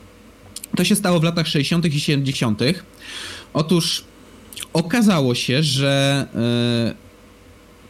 To 0.76 0.84
się 0.84 0.96
stało 0.96 1.20
w 1.20 1.22
latach 1.22 1.48
60. 1.48 1.94
i 1.94 2.00
70. 2.00 2.60
Otóż 3.52 4.04
okazało 4.72 5.34
się, 5.34 5.62
że 5.62 6.26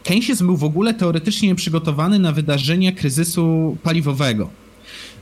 Keynesianizm 0.05 0.45
był 0.45 0.57
w 0.57 0.63
ogóle 0.63 0.93
teoretycznie 0.93 1.55
przygotowany 1.55 2.19
na 2.19 2.31
wydarzenia 2.31 2.91
kryzysu 2.91 3.77
paliwowego 3.83 4.49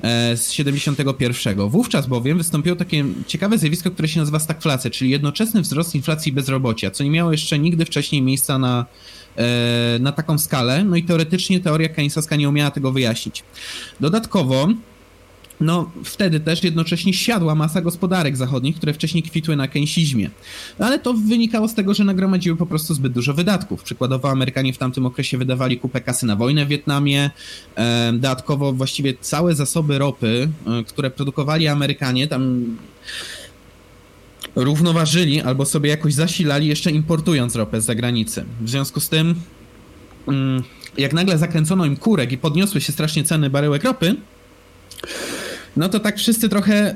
e, 0.02 0.38
z 0.38 0.52
71. 0.52 1.70
Wówczas 1.70 2.08
bowiem 2.08 2.38
wystąpiło 2.38 2.76
takie 2.76 3.06
ciekawe 3.28 3.58
zjawisko, 3.58 3.92
które 3.92 4.08
się 4.08 4.20
nazywa 4.20 4.40
stagflacja, 4.40 4.92
czyli 4.92 5.12
jednoczesny 5.12 5.62
wzrost 5.62 5.96
inflacji 5.96 6.30
i 6.30 6.34
bezrobocia, 6.34 6.92
co 6.92 7.04
nie 7.04 7.10
miało 7.10 7.32
jeszcze 7.32 7.60
nigdy 7.60 7.86
wcześniej 7.86 8.22
miejsca 8.22 8.60
na 8.60 8.86
E, 9.38 10.00
na 10.00 10.12
taką 10.12 10.38
skalę, 10.38 10.84
no 10.84 10.96
i 10.96 11.04
teoretycznie 11.04 11.60
teoria 11.60 11.90
keynesowska 11.90 12.36
nie 12.36 12.50
umiała 12.50 12.72
tego 12.72 12.92
wyjaśnić. 12.92 13.44
Dodatkowo 14.00 14.68
no 15.64 15.92
wtedy 16.04 16.40
też 16.40 16.64
jednocześnie 16.64 17.14
siadła 17.14 17.56
masa 17.56 17.82
gospodarek 17.82 18.38
zachodnich, 18.38 18.76
które 18.76 18.94
wcześniej 18.94 19.24
kwitły 19.24 19.56
na 19.56 19.68
keynesizmie. 19.68 20.30
Ale 20.80 21.00
to 21.00 21.14
wynikało 21.14 21.68
z 21.68 21.74
tego, 21.74 21.94
że 21.94 22.04
nagromadziły 22.04 22.58
po 22.58 22.66
prostu 22.66 22.94
zbyt 22.94 23.14
dużo 23.14 23.34
wydatków. 23.34 23.84
Przykładowo 23.84 24.30
Amerykanie 24.30 24.74
w 24.74 24.78
tamtym 24.78 25.06
okresie 25.06 25.38
wydawali 25.38 25.78
kupę 25.78 26.02
kasy 26.02 26.26
na 26.26 26.36
wojnę 26.36 26.66
w 26.66 26.68
Wietnamie. 26.68 27.30
E, 27.76 28.12
dodatkowo 28.14 28.74
właściwie 28.74 29.14
całe 29.22 29.56
zasoby 29.56 29.98
ropy, 29.98 30.50
e, 30.68 30.84
które 30.84 31.10
produkowali 31.10 31.68
Amerykanie, 31.68 32.28
tam 32.28 32.66
równoważyli 34.56 35.42
albo 35.42 35.66
sobie 35.66 35.90
jakoś 35.90 36.14
zasilali 36.14 36.68
jeszcze 36.68 36.92
importując 36.92 37.56
ropę 37.56 37.82
z 37.82 37.86
zagranicy. 37.86 38.46
W 38.62 38.70
związku 38.70 39.00
z 39.00 39.10
tym, 39.10 39.36
mm, 40.28 40.64
jak 40.98 41.14
nagle 41.14 41.38
zakręcono 41.38 41.86
im 41.86 41.96
kurek 41.96 42.32
i 42.32 42.38
podniosły 42.38 42.82
się 42.82 42.92
strasznie 42.94 43.24
ceny 43.24 43.50
baryłek 43.50 43.84
ropy, 43.84 44.16
no 45.78 45.90
to 45.90 46.00
tak 46.00 46.18
wszyscy 46.18 46.50
trochę 46.50 46.96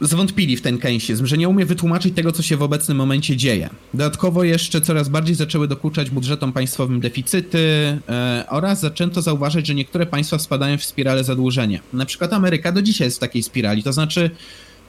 zwątpili 0.00 0.56
w 0.56 0.62
ten 0.62 0.78
keynesizm, 0.78 1.26
że 1.26 1.38
nie 1.38 1.48
umie 1.48 1.66
wytłumaczyć 1.66 2.14
tego, 2.14 2.32
co 2.32 2.42
się 2.42 2.56
w 2.56 2.62
obecnym 2.62 2.96
momencie 2.96 3.36
dzieje. 3.36 3.70
Dodatkowo 3.94 4.44
jeszcze 4.44 4.80
coraz 4.80 5.08
bardziej 5.08 5.34
zaczęły 5.34 5.68
dokuczać 5.68 6.10
budżetom 6.10 6.52
państwowym 6.52 7.00
deficyty 7.00 7.58
e, 8.08 8.44
oraz 8.48 8.80
zaczęto 8.80 9.22
zauważyć, 9.22 9.66
że 9.66 9.74
niektóre 9.74 10.06
państwa 10.06 10.38
spadają 10.38 10.78
w 10.78 10.84
spirale 10.84 11.24
zadłużenia. 11.24 11.80
Na 11.92 12.06
przykład 12.06 12.32
Ameryka 12.32 12.72
do 12.72 12.82
dzisiaj 12.82 13.06
jest 13.06 13.16
w 13.16 13.20
takiej 13.20 13.42
spirali, 13.42 13.82
to 13.82 13.92
znaczy 13.92 14.30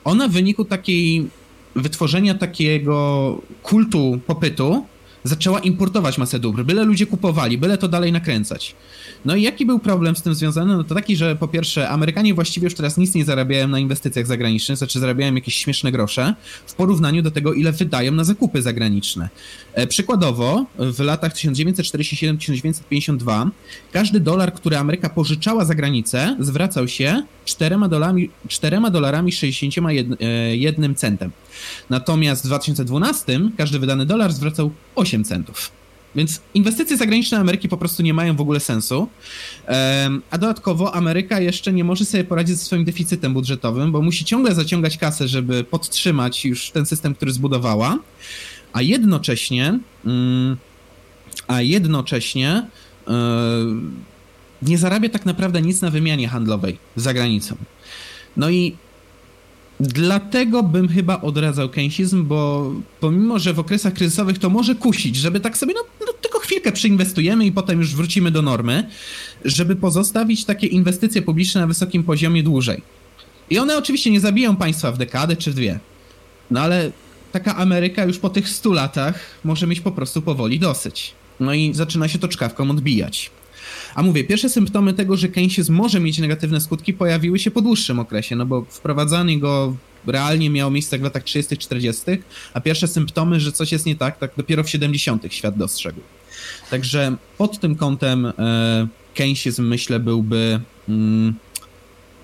ona 0.04 0.28
w 0.28 0.32
wyniku 0.32 0.66
takiej 0.66 1.28
wytworzenia 1.76 2.36
takiego 2.36 3.42
kultu 3.64 4.20
popytu 4.28 4.86
zaczęła 5.24 5.60
importować 5.60 6.18
masę 6.18 6.40
dóbr, 6.40 6.64
byle 6.64 6.84
ludzie 6.84 7.06
kupowali, 7.06 7.58
byle 7.58 7.78
to 7.78 7.88
dalej 7.88 8.12
nakręcać. 8.12 8.76
No 9.26 9.36
i 9.36 9.42
jaki 9.42 9.66
był 9.66 9.80
problem 9.80 10.16
z 10.16 10.22
tym 10.22 10.36
związany? 10.36 10.78
No 10.78 10.84
to 10.84 10.96
taki, 10.96 11.16
że 11.16 11.36
po 11.36 11.48
pierwsze 11.48 11.90
Amerykanie 11.90 12.34
właściwie 12.34 12.66
już 12.66 12.76
teraz 12.76 12.98
nic 12.98 13.16
nie 13.16 13.26
zarabiają 13.26 13.68
na 13.68 13.80
inwestycjach 13.80 14.28
zagranicznych, 14.28 14.78
znaczy 14.78 15.00
zarabiają 15.00 15.36
jakieś 15.36 15.56
śmieszne 15.56 15.92
grosze 15.92 16.36
w 16.66 16.74
porównaniu 16.74 17.22
do 17.22 17.32
tego, 17.32 17.54
ile 17.54 17.72
wydają 17.72 18.12
na 18.12 18.24
zakupy 18.24 18.62
zagraniczne. 18.62 19.30
E, 19.74 19.88
przykładowo 19.88 20.66
w 20.80 21.00
latach 21.00 21.34
1947-1952 21.34 23.50
każdy 23.92 24.20
dolar, 24.20 24.54
który 24.54 24.78
Ameryka 24.78 25.10
pożyczała 25.10 25.66
za 25.66 25.76
granicę 25.76 26.36
zwracał 26.40 26.88
się 26.88 27.24
4 27.46 27.76
dolarami, 27.90 28.30
4 28.48 28.78
dolarami 28.92 29.32
61 29.32 30.96
centem. 30.96 31.32
Natomiast 31.90 32.44
w 32.44 32.46
2012 32.46 33.40
każdy 33.58 33.80
wydany 33.80 34.06
dolar 34.06 34.32
zwracał 34.32 34.72
8 34.96 35.24
centów. 35.24 35.81
Więc 36.16 36.42
inwestycje 36.54 36.98
zagraniczne 36.98 37.38
Ameryki 37.38 37.70
po 37.70 37.78
prostu 37.78 38.04
nie 38.04 38.14
mają 38.14 38.36
w 38.36 38.42
ogóle 38.42 38.60
sensu. 38.60 39.08
A 40.32 40.38
dodatkowo 40.38 40.96
Ameryka 40.96 41.40
jeszcze 41.40 41.74
nie 41.74 41.84
może 41.84 42.06
sobie 42.06 42.24
poradzić 42.24 42.58
ze 42.58 42.66
swoim 42.66 42.86
deficytem 42.86 43.34
budżetowym, 43.34 43.92
bo 43.92 44.02
musi 44.02 44.26
ciągle 44.26 44.56
zaciągać 44.56 44.98
kasę, 44.98 45.28
żeby 45.28 45.64
podtrzymać 45.64 46.46
już 46.46 46.72
ten 46.72 46.86
system, 46.86 47.16
który 47.16 47.32
zbudowała, 47.32 47.98
a 48.74 48.82
jednocześnie, 48.82 49.80
mm, 50.06 50.58
a 51.48 51.62
jednocześnie 51.62 52.68
e, 53.08 53.14
nie 54.62 54.78
zarabia 54.78 55.10
tak 55.10 55.26
naprawdę 55.26 55.62
nic 55.62 55.82
na 55.82 55.90
wymianie 55.90 56.28
handlowej 56.28 56.78
za 56.96 57.14
granicą. 57.14 57.56
No 58.38 58.50
i 58.50 58.76
Dlatego 59.82 60.64
bym 60.64 60.88
chyba 60.88 61.22
odradzał 61.22 61.70
keynesizm, 61.70 62.26
bo 62.26 62.72
pomimo, 63.00 63.40
że 63.40 63.54
w 63.54 63.60
okresach 63.60 63.94
kryzysowych 63.94 64.40
to 64.40 64.50
może 64.50 64.76
kusić, 64.76 65.16
żeby 65.16 65.40
tak 65.40 65.58
sobie, 65.58 65.74
no, 65.74 65.82
no, 66.08 66.14
tylko 66.14 66.40
chwilkę 66.40 66.72
przyinwestujemy 66.72 67.46
i 67.46 67.52
potem 67.52 67.80
już 67.80 67.96
wrócimy 67.96 68.32
do 68.32 68.42
normy, 68.42 68.90
żeby 69.46 69.76
pozostawić 69.76 70.46
takie 70.46 70.68
inwestycje 70.68 71.22
publiczne 71.22 71.62
na 71.62 71.68
wysokim 71.68 72.04
poziomie 72.04 72.44
dłużej. 72.44 72.82
I 73.50 73.60
one 73.60 73.78
oczywiście 73.78 74.12
nie 74.12 74.20
zabiją 74.20 74.56
państwa 74.56 74.92
w 74.92 74.98
dekadę 74.98 75.36
czy 75.36 75.52
w 75.52 75.56
dwie. 75.56 75.80
No 76.52 76.60
ale 76.60 76.92
taka 77.32 77.58
Ameryka 77.58 78.06
już 78.06 78.18
po 78.18 78.30
tych 78.30 78.50
stu 78.50 78.74
latach 78.74 79.20
może 79.44 79.68
mieć 79.68 79.80
po 79.80 79.92
prostu 79.92 80.22
powoli 80.22 80.60
dosyć. 80.60 81.14
No 81.40 81.54
i 81.54 81.74
zaczyna 81.74 82.08
się 82.08 82.20
to 82.20 82.28
czkawką 82.28 82.72
odbijać. 82.72 83.32
A 83.96 84.04
mówię, 84.04 84.24
pierwsze 84.24 84.50
symptomy 84.50 84.94
tego, 84.94 85.18
że 85.18 85.28
keynesizm 85.28 85.74
może 85.74 86.00
mieć 86.00 86.20
negatywne 86.20 86.62
skutki, 86.62 86.94
pojawiły 86.94 87.40
się 87.40 87.52
po 87.52 87.62
dłuższym 87.62 88.00
okresie, 88.00 88.36
no 88.36 88.46
bo 88.46 88.66
wprowadzanie 88.70 89.40
go 89.40 89.76
realnie 90.08 90.50
miało 90.50 90.72
miejsce 90.72 90.98
w 90.98 91.02
latach 91.02 91.24
30., 91.24 91.58
40., 91.58 92.04
a 92.54 92.62
pierwsze 92.62 92.88
symptomy, 92.88 93.40
że 93.40 93.52
coś 93.52 93.72
jest 93.72 93.86
nie 93.86 93.96
tak, 93.96 94.18
tak 94.18 94.32
dopiero 94.38 94.64
w 94.64 94.70
70. 94.70 95.34
świat 95.34 95.58
dostrzegł. 95.58 96.00
Także 96.70 97.16
pod 97.38 97.60
tym 97.60 97.76
kątem 97.76 98.26
e, 98.26 98.88
keynesizm 99.16 99.68
myślę 99.68 100.00
byłby 100.00 100.60
mm, 100.90 101.34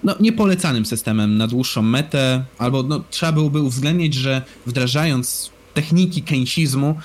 no, 0.04 0.16
niepolecanym 0.20 0.86
systemem 0.86 1.38
na 1.38 1.48
dłuższą 1.48 1.82
metę, 1.82 2.44
albo 2.58 2.84
no, 2.84 3.04
trzeba 3.10 3.32
byłoby 3.32 3.62
uwzględnić, 3.62 4.14
że 4.14 4.42
wdrażając 4.66 5.52
techniki 5.74 6.22
keynesizmu 6.22 6.96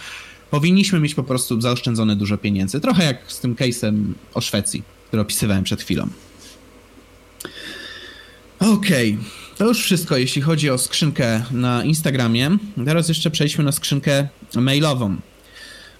powinniśmy 0.52 1.00
mieć 1.00 1.14
po 1.14 1.22
prostu 1.22 1.60
zaoszczędzone 1.60 2.16
dużo 2.16 2.38
pieniędzy. 2.38 2.80
Trochę 2.80 3.04
jak 3.04 3.32
z 3.32 3.40
tym 3.40 3.54
case'em 3.54 4.12
o 4.34 4.40
Szwecji, 4.40 4.82
który 5.06 5.22
opisywałem 5.22 5.64
przed 5.64 5.82
chwilą. 5.82 6.08
Okej, 8.58 9.12
okay. 9.12 9.24
to 9.58 9.64
już 9.64 9.82
wszystko, 9.82 10.16
jeśli 10.16 10.42
chodzi 10.42 10.70
o 10.70 10.78
skrzynkę 10.78 11.42
na 11.50 11.84
Instagramie. 11.84 12.50
Teraz 12.84 13.08
jeszcze 13.08 13.30
przejdźmy 13.30 13.64
na 13.64 13.72
skrzynkę 13.72 14.28
mailową. 14.54 15.16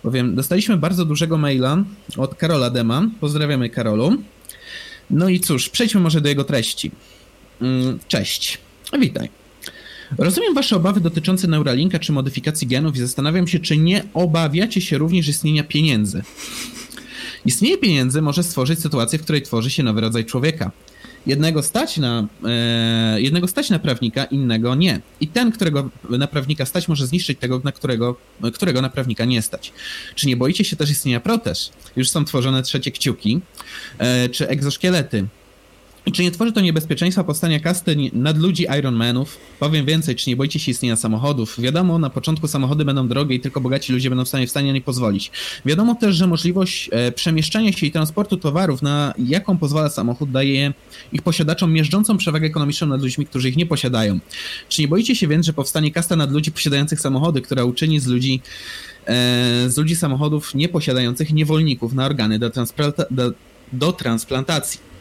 Bowiem 0.05 0.35
dostaliśmy 0.35 0.77
bardzo 0.77 1.05
dużego 1.05 1.39
maila 1.39 1.85
od 2.17 2.35
Karola 2.35 2.71
Dema. 2.71 3.09
Pozdrawiamy 3.21 3.71
Karolu. 3.71 4.23
No 5.11 5.29
i 5.29 5.41
cóż, 5.41 5.69
przejdźmy 5.69 6.01
może 6.01 6.21
do 6.21 6.29
jego 6.29 6.45
treści. 6.45 6.91
Mm, 7.61 7.99
cześć. 8.09 8.59
Witaj. 9.01 9.42
Rozumiem 10.19 10.55
Wasze 10.55 10.77
obawy 10.77 11.01
dotyczące 11.01 11.49
Neuralinka 11.49 11.99
czy 11.99 12.13
modyfikacji 12.13 12.67
genów 12.67 12.97
i 12.97 12.99
zastanawiam 12.99 13.49
się, 13.49 13.59
czy 13.61 13.77
nie 13.77 14.05
obawiacie 14.15 14.81
się 14.81 14.99
również 14.99 15.29
istnienia 15.29 15.65
pieniędzy. 15.65 16.23
Istnienie 17.45 17.79
pieniędzy 17.79 18.23
może 18.23 18.43
stworzyć 18.43 18.81
sytuację, 18.81 19.19
w 19.19 19.23
której 19.23 19.43
tworzy 19.43 19.71
się 19.71 19.83
nowy 19.83 20.01
rodzaj 20.01 20.25
człowieka. 20.25 20.71
Jednego 21.27 21.63
stać 21.63 21.97
na, 21.97 22.27
e, 22.45 23.21
jednego 23.21 23.49
stać 23.49 23.71
na 23.71 23.79
prawnika, 23.79 24.25
innego 24.25 24.75
nie. 24.75 25.01
I 25.21 25.29
ten, 25.29 25.53
którego 25.53 25.91
na 26.11 26.27
prawnika 26.27 26.67
stać, 26.67 26.89
może 26.89 27.07
zniszczyć 27.07 27.39
tego, 27.39 27.61
na 27.65 27.73
którego, 27.73 28.17
którego 28.55 28.83
na 28.83 28.89
prawnika 28.89 29.25
nie 29.25 29.43
stać. 29.43 29.73
Czy 30.15 30.27
nie 30.27 30.37
boicie 30.37 30.65
się 30.65 30.77
też 30.77 30.91
istnienia 30.91 31.21
protez? 31.21 31.73
Już 31.97 32.11
są 32.11 32.25
tworzone 32.25 32.63
trzecie 32.63 32.91
kciuki, 32.91 33.41
e, 33.99 34.29
czy 34.29 34.49
egzoszkielety 34.49 35.27
Czy 36.11 36.23
nie 36.23 36.31
tworzy 36.31 36.53
to 36.53 36.61
niebezpieczeństwa 36.61 37.25
powstania 37.25 37.61
kasty 37.61 37.97
nad 38.13 38.39
ludzi 38.39 38.67
Ironmanów? 38.79 39.39
Powiem 39.61 39.87
więcej, 39.87 40.17
czy 40.17 40.31
nie 40.31 40.37
boicie 40.37 40.59
się 40.59 40.71
istnienia 40.71 40.97
samochodów? 40.97 41.61
Wiadomo, 41.61 41.99
na 41.99 42.11
początku 42.11 42.49
samochody 42.49 42.85
będą 42.85 43.09
drogie 43.09 43.37
i 43.37 43.41
tylko 43.41 43.61
bogaci 43.61 43.93
ludzie 43.93 44.09
będą 44.09 44.25
w 44.25 44.29
stanie 44.29 44.47
w 44.47 44.51
stanie 44.51 44.67
na 44.67 44.73
nie 44.73 44.81
pozwolić. 44.81 45.31
Wiadomo 45.65 45.95
też, 45.95 46.17
że 46.17 46.27
możliwość 46.27 46.91
e, 46.93 47.13
przemieszczania 47.13 47.73
się 47.73 47.87
i 47.87 47.93
transportu 47.93 48.37
towarów, 48.37 48.83
na 48.83 49.15
jaką 49.19 49.59
pozwala 49.59 49.91
samochód, 49.91 50.31
daje 50.31 50.73
ich 51.13 51.23
posiadaczom 51.23 51.73
miażdżącą 51.73 52.17
przewagę 52.17 52.47
ekonomiczną 52.47 52.87
nad 52.87 53.03
ludźmi, 53.03 53.27
którzy 53.27 53.49
ich 53.49 53.57
nie 53.57 53.67
posiadają. 53.67 54.19
Czy 54.69 54.83
nie 54.83 54.89
boicie 54.89 55.17
się 55.17 55.29
więc, 55.29 55.47
że 55.47 55.53
powstanie 55.53 55.91
kasta 55.91 56.17
nad 56.17 56.33
ludzi 56.33 56.53
posiadających 56.53 57.01
samochody, 57.01 57.41
która 57.41 57.65
uczyni 57.65 58.01
z 58.01 58.07
ludzi 58.07 58.41
e, 59.07 59.71
z 59.71 59.77
ludzi 59.77 59.97
samochodów 59.97 60.55
nieposiadających 60.55 61.33
niewolników 61.33 61.93
na 61.95 62.07
organy 62.07 62.39
do, 62.39 62.51
transplanta 62.51 63.05
do, 63.11 63.33
do 63.73 63.93
transplantacji? 63.93 64.92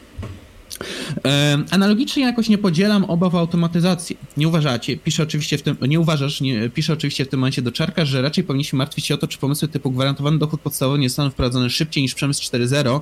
Analogicznie 1.71 2.23
jakoś 2.23 2.49
nie 2.49 2.57
podzielam 2.57 3.03
obaw 3.03 3.35
o 3.35 3.39
automatyzację. 3.39 4.15
Nie 4.37 4.47
uważacie, 4.47 4.97
pisze 4.97 5.23
oczywiście 5.23 5.57
w 5.57 5.61
tym, 5.61 5.77
nie 5.81 5.99
uważasz, 5.99 6.41
nie, 6.41 6.69
pisze 6.69 6.93
oczywiście 6.93 7.25
w 7.25 7.27
tym 7.27 7.39
momencie 7.39 7.61
do 7.61 7.71
Czarka, 7.71 8.05
że 8.05 8.21
raczej 8.21 8.43
powinniśmy 8.43 8.77
martwić 8.77 9.05
się 9.05 9.13
o 9.13 9.17
to, 9.17 9.27
czy 9.27 9.37
pomysły 9.37 9.67
typu 9.67 9.91
gwarantowany 9.91 10.37
dochód 10.37 10.61
podstawowy 10.61 10.99
nie 10.99 11.09
zostaną 11.09 11.29
wprowadzone 11.29 11.69
szybciej 11.69 12.03
niż 12.03 12.13
przemysł 12.13 12.43
4.0, 12.43 13.01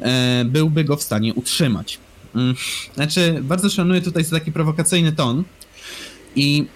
e, 0.00 0.44
byłby 0.44 0.84
go 0.84 0.96
w 0.96 1.02
stanie 1.02 1.34
utrzymać. 1.34 1.98
Mm, 2.34 2.54
znaczy, 2.94 3.38
bardzo 3.42 3.70
szanuję 3.70 4.00
tutaj 4.00 4.24
taki 4.24 4.52
prowokacyjny 4.52 5.12
ton 5.12 5.44
i 6.36 6.66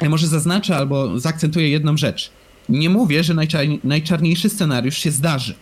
ja 0.00 0.08
może 0.08 0.26
zaznaczę 0.26 0.76
albo 0.76 1.20
zaakcentuję 1.20 1.68
jedną 1.68 1.96
rzecz. 1.96 2.30
Nie 2.68 2.90
mówię, 2.90 3.24
że 3.24 3.34
najczarniejszy 3.84 4.48
scenariusz 4.48 4.98
się 4.98 5.10
zdarzy, 5.10 5.54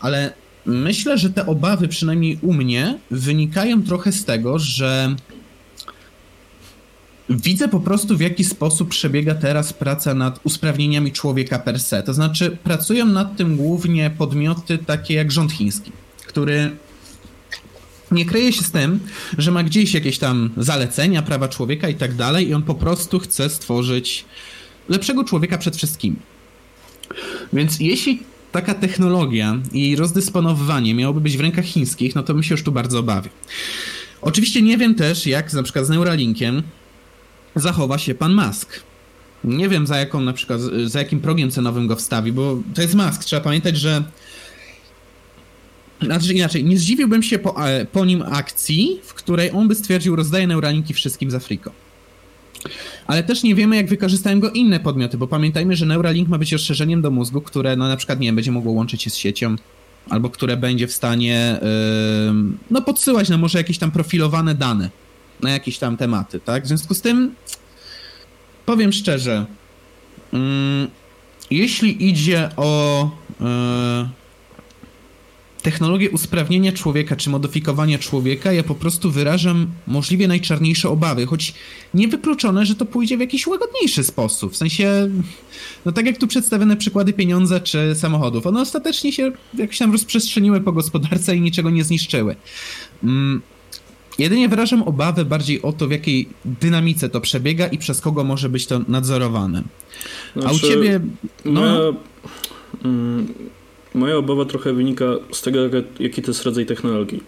ale 0.00 0.32
Myślę, 0.66 1.18
że 1.18 1.30
te 1.30 1.46
obawy, 1.46 1.88
przynajmniej 1.88 2.38
u 2.42 2.52
mnie, 2.52 2.98
wynikają 3.10 3.82
trochę 3.82 4.12
z 4.12 4.24
tego, 4.24 4.58
że 4.58 5.16
widzę 7.28 7.68
po 7.68 7.80
prostu 7.80 8.16
w 8.16 8.20
jaki 8.20 8.44
sposób 8.44 8.88
przebiega 8.88 9.34
teraz 9.34 9.72
praca 9.72 10.14
nad 10.14 10.40
usprawnieniami 10.44 11.12
człowieka 11.12 11.58
per 11.58 11.80
se. 11.80 12.02
To 12.02 12.14
znaczy, 12.14 12.58
pracują 12.64 13.06
nad 13.06 13.36
tym 13.36 13.56
głównie 13.56 14.10
podmioty 14.10 14.78
takie 14.78 15.14
jak 15.14 15.32
rząd 15.32 15.52
chiński, 15.52 15.92
który 16.26 16.70
nie 18.10 18.24
kryje 18.24 18.52
się 18.52 18.62
z 18.62 18.70
tym, 18.70 19.00
że 19.38 19.50
ma 19.50 19.62
gdzieś 19.62 19.94
jakieś 19.94 20.18
tam 20.18 20.50
zalecenia, 20.56 21.22
prawa 21.22 21.48
człowieka 21.48 21.88
i 21.88 21.94
tak 21.94 22.14
dalej, 22.14 22.48
i 22.48 22.54
on 22.54 22.62
po 22.62 22.74
prostu 22.74 23.18
chce 23.18 23.50
stworzyć 23.50 24.24
lepszego 24.88 25.24
człowieka 25.24 25.58
przed 25.58 25.76
wszystkimi. 25.76 26.16
Więc 27.52 27.80
jeśli 27.80 28.22
taka 28.52 28.74
technologia 28.74 29.58
i 29.72 29.96
rozdysponowywanie 29.96 30.94
miałoby 30.94 31.20
być 31.20 31.36
w 31.36 31.40
rękach 31.40 31.64
chińskich, 31.64 32.14
no 32.14 32.22
to 32.22 32.34
bym 32.34 32.42
się 32.42 32.54
już 32.54 32.62
tu 32.62 32.72
bardzo 32.72 32.98
obawiał. 32.98 33.32
Oczywiście 34.22 34.62
nie 34.62 34.78
wiem 34.78 34.94
też, 34.94 35.26
jak 35.26 35.52
na 35.52 35.62
przykład 35.62 35.86
z 35.86 35.88
Neuralinkiem 35.88 36.62
zachowa 37.56 37.98
się 37.98 38.14
pan 38.14 38.34
Musk. 38.34 38.82
Nie 39.44 39.68
wiem 39.68 39.86
za 39.86 39.96
jaką 39.96 40.20
na 40.20 40.32
przykład, 40.32 40.60
za 40.84 40.98
jakim 40.98 41.20
progiem 41.20 41.50
cenowym 41.50 41.86
go 41.86 41.96
wstawi, 41.96 42.32
bo 42.32 42.58
to 42.74 42.82
jest 42.82 42.94
Musk. 42.94 43.24
Trzeba 43.24 43.42
pamiętać, 43.42 43.76
że 43.76 44.02
znaczy 46.02 46.34
inaczej, 46.34 46.64
nie 46.64 46.78
zdziwiłbym 46.78 47.22
się 47.22 47.38
po, 47.38 47.68
e, 47.68 47.84
po 47.84 48.04
nim 48.04 48.22
akcji, 48.22 49.00
w 49.02 49.14
której 49.14 49.50
on 49.50 49.68
by 49.68 49.74
stwierdził, 49.74 50.16
rozdaje 50.16 50.46
Neuralinki 50.46 50.94
wszystkim 50.94 51.30
z 51.30 51.34
Afriko 51.34 51.72
ale 53.06 53.22
też 53.22 53.42
nie 53.42 53.54
wiemy, 53.54 53.76
jak 53.76 53.88
wykorzystają 53.88 54.40
go 54.40 54.50
inne 54.50 54.80
podmioty, 54.80 55.18
bo 55.18 55.26
pamiętajmy, 55.26 55.76
że 55.76 55.86
Neuralink 55.86 56.28
ma 56.28 56.38
być 56.38 56.52
rozszerzeniem 56.52 57.02
do 57.02 57.10
mózgu, 57.10 57.40
które 57.40 57.76
no, 57.76 57.88
na 57.88 57.96
przykład 57.96 58.20
nie 58.20 58.28
wiem, 58.28 58.34
będzie 58.34 58.52
mogło 58.52 58.72
łączyć 58.72 59.02
się 59.02 59.10
z 59.10 59.16
siecią, 59.16 59.56
albo 60.10 60.30
które 60.30 60.56
będzie 60.56 60.86
w 60.86 60.92
stanie 60.92 61.60
yy, 61.62 62.34
no, 62.70 62.82
podsyłać 62.82 63.28
na 63.28 63.38
może 63.38 63.58
jakieś 63.58 63.78
tam 63.78 63.90
profilowane 63.90 64.54
dane 64.54 64.90
na 65.40 65.50
jakieś 65.50 65.78
tam 65.78 65.96
tematy, 65.96 66.40
tak? 66.40 66.64
W 66.64 66.66
związku 66.66 66.94
z 66.94 67.00
tym 67.00 67.34
powiem 68.66 68.92
szczerze, 68.92 69.46
yy, 70.32 70.38
jeśli 71.50 72.08
idzie 72.08 72.50
o 72.56 73.10
yy, 73.40 73.46
technologię 75.62 76.10
usprawnienia 76.10 76.72
człowieka 76.72 77.16
czy 77.16 77.30
modyfikowania 77.30 77.98
człowieka, 77.98 78.52
ja 78.52 78.62
po 78.62 78.74
prostu 78.74 79.10
wyrażam 79.10 79.66
możliwie 79.86 80.28
najczarniejsze 80.28 80.88
obawy, 80.88 81.26
choć 81.26 81.54
niewykluczone, 81.94 82.66
że 82.66 82.74
to 82.74 82.86
pójdzie 82.86 83.16
w 83.16 83.20
jakiś 83.20 83.46
łagodniejszy 83.46 84.04
sposób. 84.04 84.52
W 84.52 84.56
sensie, 84.56 85.10
no 85.84 85.92
tak 85.92 86.06
jak 86.06 86.18
tu 86.18 86.26
przedstawione 86.26 86.76
przykłady 86.76 87.12
pieniądze 87.12 87.60
czy 87.60 87.94
samochodów, 87.94 88.46
one 88.46 88.60
ostatecznie 88.60 89.12
się 89.12 89.32
jakoś 89.54 89.78
tam 89.78 89.92
rozprzestrzeniły 89.92 90.60
po 90.60 90.72
gospodarce 90.72 91.36
i 91.36 91.40
niczego 91.40 91.70
nie 91.70 91.84
zniszczyły. 91.84 92.36
Mm. 93.04 93.42
Jedynie 94.18 94.48
wyrażam 94.48 94.82
obawy 94.82 95.24
bardziej 95.24 95.62
o 95.62 95.72
to, 95.72 95.88
w 95.88 95.90
jakiej 95.90 96.28
dynamice 96.44 97.08
to 97.08 97.20
przebiega 97.20 97.66
i 97.66 97.78
przez 97.78 98.00
kogo 98.00 98.24
może 98.24 98.48
być 98.48 98.66
to 98.66 98.80
nadzorowane. 98.88 99.62
Znaczy, 100.32 100.48
A 100.48 100.50
u 100.50 100.54
znaczy, 100.54 100.74
ciebie. 100.74 101.00
No, 101.44 101.60
moja, 101.60 101.78
mm, 102.84 103.34
Moja 103.94 104.16
obawa 104.16 104.44
trochę 104.44 104.72
wynika 104.72 105.04
z 105.32 105.42
tego, 105.42 105.60
jaki 106.00 106.22
to 106.22 106.30
jest 106.30 106.44
rodzaj 106.44 106.66
technologii. 106.66 107.22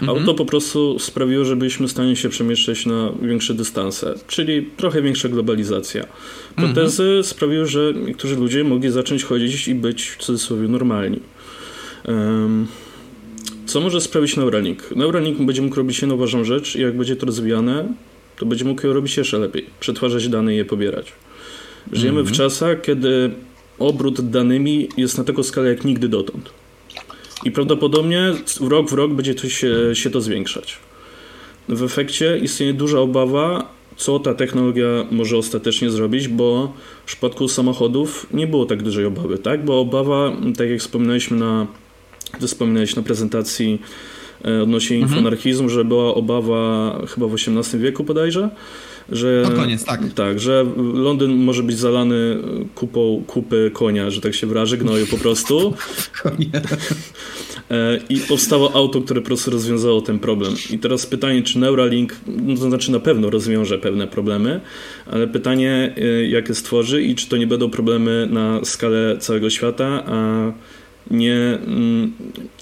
Mhm. 0.00 0.18
Auto 0.18 0.34
po 0.34 0.44
prostu 0.44 0.98
sprawiło, 0.98 1.44
że 1.44 1.56
byliśmy 1.56 1.88
w 1.88 1.90
stanie 1.90 2.16
się 2.16 2.28
przemieszczać 2.28 2.86
na 2.86 3.12
większe 3.22 3.54
dystanse, 3.54 4.14
czyli 4.26 4.66
trochę 4.76 5.02
większa 5.02 5.28
globalizacja. 5.28 6.06
Protezy 6.56 7.02
mhm. 7.02 7.24
sprawiły, 7.24 7.66
że 7.66 7.92
niektórzy 8.06 8.36
ludzie 8.36 8.64
mogli 8.64 8.90
zacząć 8.90 9.24
chodzić 9.24 9.68
i 9.68 9.74
być 9.74 10.08
w 10.08 10.16
cudzysłowie 10.16 10.68
normalni. 10.68 11.20
Um, 12.04 12.66
co 13.66 13.80
może 13.80 14.00
sprawić 14.00 14.36
Neuralink? 14.36 14.96
Neuralink 14.96 15.42
będzie 15.42 15.62
mógł 15.62 15.76
robić 15.76 16.00
jedną 16.00 16.16
ważną 16.16 16.44
rzecz 16.44 16.76
i 16.76 16.80
jak 16.80 16.96
będzie 16.96 17.16
to 17.16 17.26
rozwijane, 17.26 17.92
to 18.36 18.46
będzie 18.46 18.64
mógł 18.64 18.86
ją 18.86 18.92
robić 18.92 19.16
jeszcze 19.16 19.38
lepiej. 19.38 19.66
Przetwarzać 19.80 20.28
dane 20.28 20.54
i 20.54 20.56
je 20.56 20.64
pobierać. 20.64 21.12
Żyjemy 21.92 22.22
w 22.22 22.28
mhm. 22.28 22.36
czasach, 22.36 22.80
kiedy 22.80 23.30
obrót 23.80 24.30
danymi 24.30 24.88
jest 24.96 25.18
na 25.18 25.24
taką 25.24 25.42
skalę 25.42 25.68
jak 25.68 25.84
nigdy 25.84 26.08
dotąd. 26.08 26.50
I 27.44 27.50
prawdopodobnie 27.50 28.32
rok 28.60 28.90
w 28.90 28.92
rok 28.92 29.12
będzie 29.12 29.34
to 29.34 29.48
się, 29.48 29.74
się 29.94 30.10
to 30.10 30.20
zwiększać. 30.20 30.78
W 31.68 31.82
efekcie 31.82 32.38
istnieje 32.38 32.74
duża 32.74 32.98
obawa, 32.98 33.72
co 33.96 34.18
ta 34.18 34.34
technologia 34.34 35.06
może 35.10 35.36
ostatecznie 35.36 35.90
zrobić, 35.90 36.28
bo 36.28 36.72
w 37.02 37.06
przypadku 37.06 37.48
samochodów 37.48 38.26
nie 38.32 38.46
było 38.46 38.66
tak 38.66 38.82
dużej 38.82 39.04
obawy, 39.04 39.38
tak? 39.38 39.64
Bo 39.64 39.80
obawa, 39.80 40.32
tak 40.56 40.70
jak 40.70 40.80
wspominaliśmy 40.80 41.36
na, 41.36 41.66
wspominałeś 42.40 42.96
na 42.96 43.02
prezentacji 43.02 43.82
e, 44.44 44.62
odnośnie 44.62 44.96
mhm. 44.96 45.12
infonarchizmu, 45.12 45.68
że 45.68 45.84
była 45.84 46.14
obawa 46.14 46.92
chyba 47.08 47.26
w 47.26 47.34
XVIII 47.34 47.82
wieku 47.82 48.04
bodajże, 48.04 48.50
że, 49.12 49.42
koniec, 49.56 49.84
tak. 49.84 50.00
Tak, 50.14 50.40
że 50.40 50.66
Londyn 50.94 51.30
może 51.30 51.62
być 51.62 51.78
zalany 51.78 52.38
kupą 52.74 53.24
kupy 53.26 53.70
konia, 53.74 54.10
że 54.10 54.20
tak 54.20 54.34
się 54.34 54.46
wyrażę, 54.46 54.76
gnoju 54.78 55.06
po 55.06 55.16
prostu. 55.16 55.74
E, 57.70 58.00
I 58.08 58.20
powstało 58.20 58.76
auto, 58.76 59.00
które 59.00 59.20
po 59.20 59.26
prostu 59.26 59.50
rozwiązało 59.50 60.00
ten 60.00 60.18
problem. 60.18 60.54
I 60.70 60.78
teraz 60.78 61.06
pytanie, 61.06 61.42
czy 61.42 61.58
Neuralink, 61.58 62.16
no 62.26 62.56
to 62.56 62.60
znaczy 62.60 62.92
na 62.92 63.00
pewno 63.00 63.30
rozwiąże 63.30 63.78
pewne 63.78 64.06
problemy, 64.06 64.60
ale 65.06 65.28
pytanie, 65.28 65.94
e, 65.96 66.26
jakie 66.26 66.54
stworzy 66.54 67.02
i 67.02 67.14
czy 67.14 67.28
to 67.28 67.36
nie 67.36 67.46
będą 67.46 67.70
problemy 67.70 68.28
na 68.30 68.64
skalę 68.64 69.16
całego 69.18 69.50
świata, 69.50 70.04
a 70.06 70.52
nie 71.10 71.34
mm, 71.34 72.12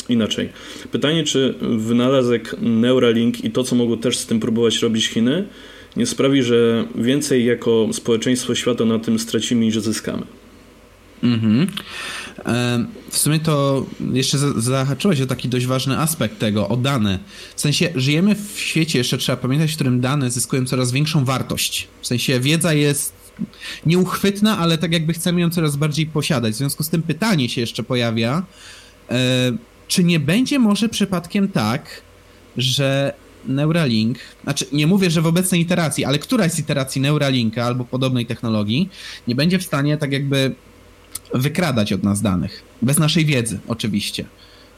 inaczej. 0.09 0.49
Pytanie, 0.93 1.25
czy 1.25 1.55
wynalazek 1.61 2.57
Neuralink 2.61 3.45
i 3.45 3.51
to, 3.51 3.65
co 3.65 3.77
mogą 3.77 3.99
też 3.99 4.19
z 4.19 4.27
tym 4.27 4.41
próbować 4.41 4.83
robić 4.83 5.09
Chiny, 5.09 5.45
nie 5.99 6.07
sprawi, 6.07 6.43
że 6.43 6.85
więcej 6.95 7.45
jako 7.45 7.89
społeczeństwo 7.93 8.55
świata 8.55 8.85
na 8.85 8.99
tym 8.99 9.19
stracimy 9.19 9.65
niż 9.65 9.79
zyskamy. 9.79 10.23
Mhm. 11.23 11.67
E, 12.47 12.85
w 13.11 13.19
sumie 13.19 13.41
to 13.41 13.87
jeszcze 14.13 14.39
zahaczyłeś 14.57 15.21
o 15.21 15.27
taki 15.27 15.49
dość 15.49 15.67
ważny 15.67 15.99
aspekt 15.99 16.39
tego, 16.39 16.69
o 16.69 16.77
dane. 16.77 17.19
W 17.57 17.61
sensie 17.61 17.89
żyjemy 17.95 18.35
w 18.35 18.61
świecie, 18.61 18.99
jeszcze 18.99 19.19
trzeba 19.19 19.37
pamiętać, 19.37 19.73
w 19.73 19.75
którym 19.75 20.01
dane 20.01 20.31
zyskują 20.31 20.67
coraz 20.67 20.93
większą 20.93 21.25
wartość. 21.25 21.89
W 22.01 22.07
sensie 22.07 22.41
wiedza 22.41 22.75
jest 22.75 23.13
nieuchwytna, 23.87 24.59
ale 24.59 24.79
tak 24.79 24.93
jakby 24.93 25.13
chcemy 25.13 25.41
ją 25.41 25.51
coraz 25.51 25.77
bardziej 25.77 26.07
posiadać. 26.07 26.55
W 26.55 26.57
związku 26.57 26.83
z 26.83 26.89
tym 26.89 27.03
pytanie 27.03 27.49
się 27.49 27.61
jeszcze 27.61 27.83
pojawia, 27.83 28.43
e, 29.11 29.53
czy 29.89 30.05
nie 30.05 30.21
będzie 30.21 30.59
może 30.59 30.89
przypadkiem 30.89 31.49
tak, 31.49 32.03
że 32.57 33.15
Neuralink, 33.49 34.19
znaczy 34.45 34.67
nie 34.73 34.87
mówię, 34.87 35.11
że 35.11 35.23
w 35.23 35.27
obecnej 35.27 35.61
iteracji, 35.61 36.05
ale 36.05 36.19
któraś 36.19 36.53
z 36.53 36.59
iteracji 36.59 37.01
Neuralinka 37.01 37.65
albo 37.65 37.85
podobnej 37.85 38.27
technologii 38.27 38.89
nie 39.29 39.35
będzie 39.35 39.59
w 39.59 39.65
stanie 39.65 39.97
tak 39.97 40.13
jakby 40.13 40.55
wykradać 41.35 41.93
od 41.93 42.03
nas 42.03 42.23
danych. 42.23 42.63
Bez 42.83 42.99
naszej 42.99 43.25
wiedzy, 43.25 43.59
oczywiście. 43.69 44.25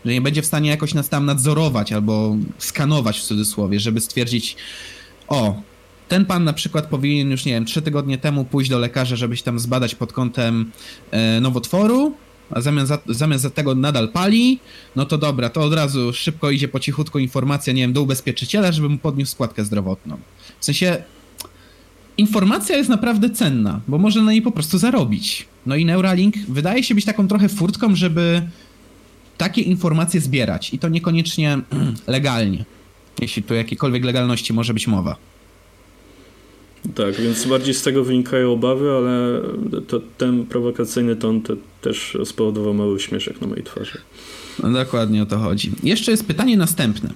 Że 0.04 0.12
nie 0.12 0.20
będzie 0.20 0.42
w 0.42 0.46
stanie 0.46 0.70
jakoś 0.70 0.94
nas 0.94 1.08
tam 1.08 1.26
nadzorować 1.26 1.92
albo 1.92 2.36
skanować 2.58 3.18
w 3.18 3.22
cudzysłowie, 3.22 3.80
żeby 3.80 4.00
stwierdzić, 4.00 4.56
o, 5.28 5.62
ten 6.08 6.24
pan 6.26 6.44
na 6.44 6.52
przykład 6.52 6.86
powinien 6.86 7.30
już, 7.30 7.44
nie 7.44 7.52
wiem, 7.52 7.64
trzy 7.64 7.82
tygodnie 7.82 8.18
temu 8.18 8.44
pójść 8.44 8.70
do 8.70 8.78
lekarza, 8.78 9.16
żeby 9.16 9.36
się 9.36 9.42
tam 9.42 9.58
zbadać 9.58 9.94
pod 9.94 10.12
kątem 10.12 10.70
e, 11.10 11.40
nowotworu, 11.40 12.14
a 12.50 12.60
zamiast, 12.60 12.88
za, 12.88 12.98
zamiast 13.06 13.42
za 13.42 13.50
tego 13.50 13.74
nadal 13.74 14.08
pali, 14.08 14.58
no 14.96 15.06
to 15.06 15.18
dobra, 15.18 15.50
to 15.50 15.60
od 15.60 15.74
razu 15.74 16.12
szybko 16.12 16.50
idzie 16.50 16.68
po 16.68 16.80
cichutku 16.80 17.18
informacja, 17.18 17.72
nie 17.72 17.82
wiem, 17.82 17.92
do 17.92 18.02
ubezpieczyciela, 18.02 18.72
żeby 18.72 18.88
mu 18.88 18.98
podniósł 18.98 19.32
składkę 19.32 19.64
zdrowotną. 19.64 20.18
W 20.60 20.64
sensie 20.64 21.02
informacja 22.18 22.76
jest 22.76 22.90
naprawdę 22.90 23.30
cenna, 23.30 23.80
bo 23.88 23.98
może 23.98 24.22
na 24.22 24.32
niej 24.32 24.42
po 24.42 24.52
prostu 24.52 24.78
zarobić. 24.78 25.46
No 25.66 25.76
i 25.76 25.84
Neuralink 25.84 26.34
wydaje 26.48 26.84
się 26.84 26.94
być 26.94 27.04
taką 27.04 27.28
trochę 27.28 27.48
furtką, 27.48 27.96
żeby 27.96 28.42
takie 29.38 29.62
informacje 29.62 30.20
zbierać 30.20 30.74
i 30.74 30.78
to 30.78 30.88
niekoniecznie 30.88 31.58
legalnie, 32.06 32.64
jeśli 33.20 33.42
tu 33.42 33.54
jakiejkolwiek 33.54 34.04
legalności 34.04 34.52
może 34.52 34.74
być 34.74 34.86
mowa. 34.86 35.16
Tak, 36.94 37.14
więc 37.14 37.46
bardziej 37.46 37.74
z 37.74 37.82
tego 37.82 38.04
wynikają 38.04 38.52
obawy, 38.52 38.90
ale 38.90 39.40
to, 39.88 40.00
ten 40.18 40.46
prowokacyjny 40.46 41.16
ton 41.16 41.42
te, 41.42 41.56
też 41.80 42.16
spowodował 42.24 42.74
mały 42.74 42.92
uśmieszek 42.94 43.40
na 43.40 43.46
mojej 43.46 43.64
twarzy. 43.64 43.98
No 44.62 44.72
dokładnie 44.72 45.22
o 45.22 45.26
to 45.26 45.38
chodzi. 45.38 45.72
Jeszcze 45.82 46.10
jest 46.10 46.26
pytanie 46.26 46.56
następne. 46.56 47.10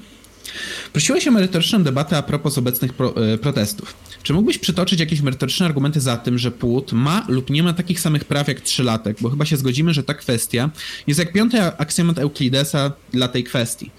Prosiłeś 0.92 1.28
o 1.28 1.30
merytoryczną 1.30 1.82
debatę 1.82 2.16
a 2.16 2.22
propos 2.22 2.58
obecnych 2.58 2.92
pro, 2.92 3.16
e, 3.16 3.38
protestów. 3.38 3.94
Czy 4.22 4.32
mógłbyś 4.32 4.58
przytoczyć 4.58 5.00
jakieś 5.00 5.20
merytoryczne 5.20 5.66
argumenty 5.66 6.00
za 6.00 6.16
tym, 6.16 6.38
że 6.38 6.50
płód 6.50 6.92
ma 6.92 7.26
lub 7.28 7.50
nie 7.50 7.62
ma 7.62 7.72
takich 7.72 8.00
samych 8.00 8.24
praw 8.24 8.48
jak 8.48 8.60
trzylatek? 8.60 9.16
Bo 9.20 9.30
chyba 9.30 9.44
się 9.44 9.56
zgodzimy, 9.56 9.94
że 9.94 10.02
ta 10.02 10.14
kwestia 10.14 10.70
jest 11.06 11.20
jak 11.20 11.32
piąty 11.32 11.62
aksjomat 11.62 12.18
Euklidesa 12.18 12.92
dla 13.12 13.28
tej 13.28 13.44
kwestii. 13.44 13.90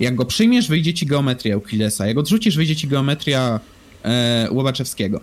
Jak 0.00 0.14
go 0.14 0.24
przyjmiesz, 0.24 0.68
wyjdzie 0.68 0.94
ci 0.94 1.06
geometria 1.06 1.54
Euklidesa. 1.54 2.06
Jak 2.06 2.18
odrzucisz, 2.18 2.56
wyjdzie 2.56 2.76
ci 2.76 2.88
geometria 2.88 3.60
Łobaczewskiego. 4.50 5.20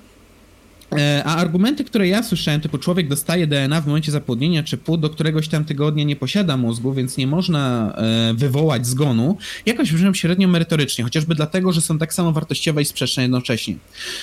E, 0.97 1.23
a 1.25 1.35
argumenty, 1.35 1.83
które 1.83 2.07
ja 2.07 2.23
słyszałem, 2.23 2.61
typu 2.61 2.77
człowiek 2.77 3.07
dostaje 3.07 3.47
DNA 3.47 3.81
w 3.81 3.87
momencie 3.87 4.11
zapłodnienia, 4.11 4.63
czy 4.63 4.77
płód 4.77 5.01
do 5.01 5.09
któregoś 5.09 5.47
tam 5.47 5.65
tygodnia 5.65 6.03
nie 6.03 6.15
posiada 6.15 6.57
mózgu, 6.57 6.93
więc 6.93 7.17
nie 7.17 7.27
można 7.27 7.93
e, 7.97 8.33
wywołać 8.33 8.87
zgonu, 8.87 9.37
jakoś 9.65 9.91
brzmią 9.93 10.13
średnio 10.13 10.47
merytorycznie, 10.47 11.03
chociażby 11.03 11.35
dlatego, 11.35 11.71
że 11.71 11.81
są 11.81 11.97
tak 11.97 12.13
samo 12.13 12.31
wartościowe 12.31 12.81
i 12.81 12.85
sprzeczne 12.85 13.23
jednocześnie. 13.23 13.75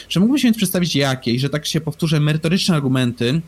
Czy 0.08 0.20
mógłbyś 0.20 0.42
więc 0.42 0.56
przedstawić 0.56 0.96
jakieś, 0.96 1.40
że 1.40 1.50
tak 1.50 1.66
się 1.66 1.80
powtórzę, 1.80 2.20
merytoryczne 2.20 2.74
argumenty, 2.74 3.40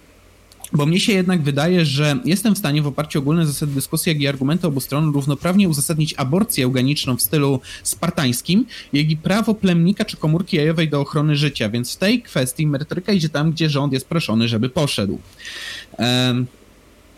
bo 0.72 0.86
mnie 0.86 1.00
się 1.00 1.12
jednak 1.12 1.42
wydaje, 1.42 1.84
że 1.84 2.18
jestem 2.24 2.54
w 2.54 2.58
stanie 2.58 2.82
w 2.82 2.86
oparciu 2.86 3.18
o 3.18 3.22
ogólne 3.22 3.46
zasady 3.46 3.72
dyskusji, 3.72 4.12
jak 4.12 4.22
i 4.22 4.26
argumenty 4.26 4.66
obu 4.66 4.80
stron 4.80 5.12
równoprawnie 5.12 5.68
uzasadnić 5.68 6.14
aborcję 6.16 6.64
eugeniczną 6.64 7.16
w 7.16 7.22
stylu 7.22 7.60
spartańskim, 7.82 8.66
jak 8.92 9.10
i 9.10 9.16
prawo 9.16 9.54
plemnika 9.54 10.04
czy 10.04 10.16
komórki 10.16 10.56
jajowej 10.56 10.88
do 10.88 11.00
ochrony 11.00 11.36
życia, 11.36 11.68
więc 11.68 11.94
w 11.94 11.96
tej 11.96 12.22
kwestii 12.22 12.66
merytoryka 12.66 13.12
idzie 13.12 13.28
tam, 13.28 13.52
gdzie 13.52 13.70
rząd 13.70 13.92
jest 13.92 14.08
proszony, 14.08 14.48
żeby 14.48 14.68
poszedł. 14.68 15.18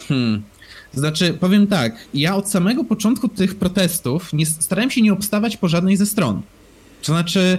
Hmm. 0.09 0.43
Znaczy, 0.95 1.33
powiem 1.41 1.67
tak, 1.67 1.97
ja 2.15 2.37
od 2.37 2.51
samego 2.51 2.85
początku 2.85 3.29
tych 3.29 3.55
protestów 3.55 4.33
nie, 4.33 4.47
starałem 4.47 4.91
się 4.91 5.03
nie 5.03 5.13
obstawać 5.13 5.57
po 5.57 5.69
żadnej 5.69 5.97
ze 5.97 6.07
stron. 6.07 6.43
To 7.03 7.13
znaczy, 7.13 7.59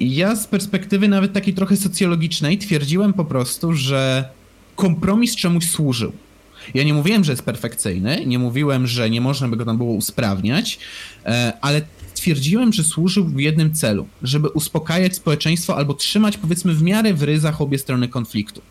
ja 0.00 0.36
z 0.36 0.46
perspektywy 0.46 1.08
nawet 1.08 1.32
takiej 1.32 1.54
trochę 1.54 1.76
socjologicznej 1.76 2.58
twierdziłem 2.58 3.12
po 3.12 3.24
prostu, 3.24 3.72
że 3.72 4.28
kompromis 4.78 5.36
czemuś 5.36 5.70
służył. 5.70 6.12
Ja 6.74 6.84
nie 6.84 6.94
mówiłem, 6.94 7.24
że 7.24 7.32
jest 7.32 7.42
perfekcyjny, 7.42 8.26
nie 8.26 8.38
mówiłem, 8.38 8.86
że 8.86 9.10
nie 9.10 9.20
można 9.20 9.48
by 9.48 9.56
go 9.56 9.64
tam 9.64 9.76
było 9.76 9.92
usprawniać, 9.92 10.78
e, 11.26 11.52
ale 11.60 11.82
twierdziłem, 12.14 12.72
że 12.72 12.84
służył 12.84 13.24
w 13.24 13.40
jednym 13.40 13.74
celu, 13.74 14.06
żeby 14.22 14.48
uspokajać 14.48 15.16
społeczeństwo 15.16 15.76
albo 15.76 15.94
trzymać 15.94 16.36
powiedzmy 16.36 16.74
w 16.74 16.82
miarę 16.82 17.14
w 17.14 17.22
ryzach 17.22 17.60
obie 17.60 17.78
strony 17.78 18.08
konfliktu. 18.08 18.62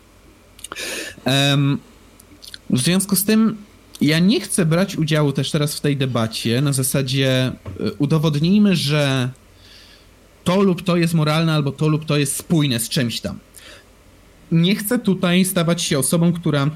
W 2.70 2.78
związku 2.78 3.16
z 3.16 3.24
tym 3.24 3.56
ja 4.00 4.18
nie 4.18 4.40
chcę 4.40 4.66
brać 4.66 4.96
udziału 4.96 5.32
też 5.32 5.50
teraz 5.50 5.76
w 5.76 5.80
tej 5.80 5.96
debacie 5.96 6.60
na 6.60 6.72
zasadzie 6.72 7.28
e, 7.30 7.52
udowodnijmy, 7.98 8.76
że 8.76 9.30
to 10.44 10.62
lub 10.62 10.82
to 10.82 10.96
jest 10.96 11.14
moralne, 11.14 11.54
albo 11.54 11.72
to 11.72 11.88
lub 11.88 12.04
to 12.04 12.16
jest 12.16 12.36
spójne 12.36 12.80
z 12.80 12.88
czymś 12.88 13.20
tam 13.20 13.38
nie 14.52 14.76
chcę 14.76 14.98
tutaj 14.98 15.44
stawać 15.44 15.82
się 15.82 15.98
osobą, 15.98 16.32
która 16.32 16.70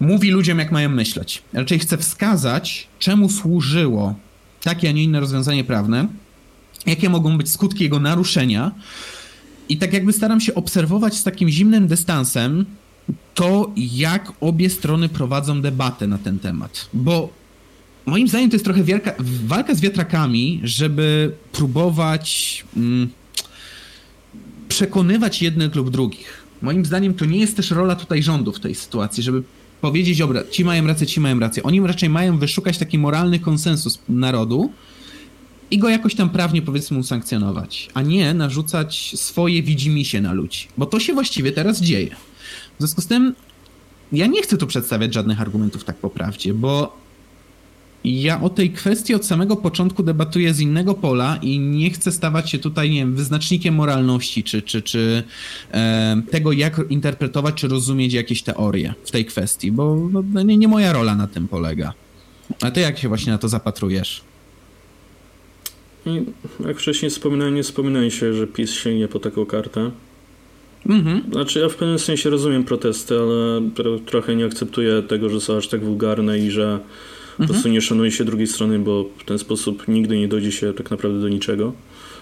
mówi 0.00 0.30
ludziom, 0.30 0.58
jak 0.58 0.72
mają 0.72 0.88
myśleć. 0.88 1.42
Raczej 1.52 1.78
chcę 1.78 1.98
wskazać, 1.98 2.88
czemu 2.98 3.28
służyło 3.28 4.14
takie, 4.62 4.88
a 4.88 4.92
nie 4.92 5.04
inne 5.04 5.20
rozwiązanie 5.20 5.64
prawne, 5.64 6.08
jakie 6.86 7.10
mogą 7.10 7.38
być 7.38 7.50
skutki 7.50 7.84
jego 7.84 8.00
naruszenia. 8.00 8.72
I 9.68 9.76
tak 9.76 9.92
jakby 9.92 10.12
staram 10.12 10.40
się 10.40 10.54
obserwować 10.54 11.14
z 11.14 11.24
takim 11.24 11.48
zimnym 11.48 11.86
dystansem 11.86 12.66
to, 13.34 13.72
jak 13.76 14.32
obie 14.40 14.70
strony 14.70 15.08
prowadzą 15.08 15.62
debatę 15.62 16.06
na 16.06 16.18
ten 16.18 16.38
temat. 16.38 16.88
Bo 16.94 17.28
moim 18.06 18.28
zdaniem 18.28 18.50
to 18.50 18.54
jest 18.54 18.64
trochę 18.64 18.84
wielka, 18.84 19.14
walka 19.46 19.74
z 19.74 19.80
wiatrakami, 19.80 20.60
żeby 20.64 21.32
próbować. 21.52 22.64
Mm, 22.76 23.08
przekonywać 24.72 25.42
jednych 25.42 25.74
lub 25.74 25.90
drugich. 25.90 26.42
Moim 26.62 26.84
zdaniem 26.84 27.14
to 27.14 27.24
nie 27.24 27.38
jest 27.38 27.56
też 27.56 27.70
rola 27.70 27.96
tutaj 27.96 28.22
rządu 28.22 28.52
w 28.52 28.60
tej 28.60 28.74
sytuacji, 28.74 29.22
żeby 29.22 29.42
powiedzieć, 29.80 30.18
dobra, 30.18 30.42
ci 30.50 30.64
mają 30.64 30.86
rację, 30.86 31.06
ci 31.06 31.20
mają 31.20 31.38
rację. 31.38 31.62
Oni 31.62 31.80
raczej 31.80 32.08
mają 32.08 32.38
wyszukać 32.38 32.78
taki 32.78 32.98
moralny 32.98 33.38
konsensus 33.38 33.98
narodu 34.08 34.72
i 35.70 35.78
go 35.78 35.88
jakoś 35.88 36.14
tam 36.14 36.30
prawnie 36.30 36.62
powiedzmy 36.62 36.98
usankcjonować, 36.98 37.88
a 37.94 38.02
nie 38.02 38.34
narzucać 38.34 39.12
swoje 39.16 39.62
widzimisię 39.62 40.20
na 40.20 40.32
ludzi, 40.32 40.68
bo 40.78 40.86
to 40.86 41.00
się 41.00 41.12
właściwie 41.12 41.52
teraz 41.52 41.80
dzieje. 41.80 42.16
W 42.76 42.78
związku 42.78 43.00
z 43.00 43.06
tym 43.06 43.34
ja 44.12 44.26
nie 44.26 44.42
chcę 44.42 44.56
tu 44.56 44.66
przedstawiać 44.66 45.14
żadnych 45.14 45.40
argumentów 45.40 45.84
tak 45.84 45.96
po 45.96 46.10
prawdzie, 46.10 46.54
bo 46.54 46.96
ja 48.04 48.40
o 48.40 48.50
tej 48.50 48.70
kwestii 48.70 49.14
od 49.14 49.26
samego 49.26 49.56
początku 49.56 50.02
debatuję 50.02 50.54
z 50.54 50.60
innego 50.60 50.94
pola 50.94 51.38
i 51.42 51.58
nie 51.58 51.90
chcę 51.90 52.12
stawać 52.12 52.50
się 52.50 52.58
tutaj, 52.58 52.90
nie 52.90 52.98
wiem, 52.98 53.14
wyznacznikiem 53.14 53.74
moralności, 53.74 54.44
czy, 54.44 54.62
czy, 54.62 54.82
czy 54.82 55.22
e, 55.72 56.22
tego, 56.30 56.52
jak 56.52 56.80
interpretować, 56.90 57.54
czy 57.54 57.68
rozumieć 57.68 58.12
jakieś 58.12 58.42
teorie 58.42 58.94
w 59.04 59.10
tej 59.10 59.24
kwestii, 59.24 59.72
bo 59.72 60.08
no, 60.32 60.42
nie, 60.42 60.56
nie 60.56 60.68
moja 60.68 60.92
rola 60.92 61.14
na 61.14 61.26
tym 61.26 61.48
polega. 61.48 61.92
A 62.60 62.70
ty 62.70 62.80
jak 62.80 62.98
się 62.98 63.08
właśnie 63.08 63.32
na 63.32 63.38
to 63.38 63.48
zapatrujesz? 63.48 64.20
I 66.06 66.22
jak 66.66 66.78
wcześniej 66.78 67.10
wspominałem, 67.10 67.54
nie 67.54 67.62
wspominaj 67.62 68.10
się, 68.10 68.34
że 68.34 68.46
PiS 68.46 68.70
sięgnie 68.70 69.08
po 69.08 69.18
taką 69.18 69.46
kartę. 69.46 69.90
Mhm. 70.86 71.22
Znaczy 71.32 71.58
ja 71.58 71.68
w 71.68 71.74
pewnym 71.74 71.98
sensie 71.98 72.30
rozumiem 72.30 72.64
protesty, 72.64 73.14
ale 73.18 73.62
trochę 74.06 74.36
nie 74.36 74.44
akceptuję 74.44 75.02
tego, 75.02 75.28
że 75.28 75.40
są 75.40 75.56
aż 75.56 75.68
tak 75.68 75.84
wulgarne 75.84 76.38
i 76.38 76.50
że 76.50 76.80
po 77.38 77.46
prostu 77.46 77.68
nie 77.68 77.80
szanuje 77.80 78.12
się 78.12 78.24
drugiej 78.24 78.46
strony, 78.46 78.78
bo 78.78 79.04
w 79.18 79.24
ten 79.24 79.38
sposób 79.38 79.88
nigdy 79.88 80.18
nie 80.18 80.28
dojdzie 80.28 80.52
się 80.52 80.72
tak 80.72 80.90
naprawdę 80.90 81.20
do 81.20 81.28
niczego. 81.28 81.72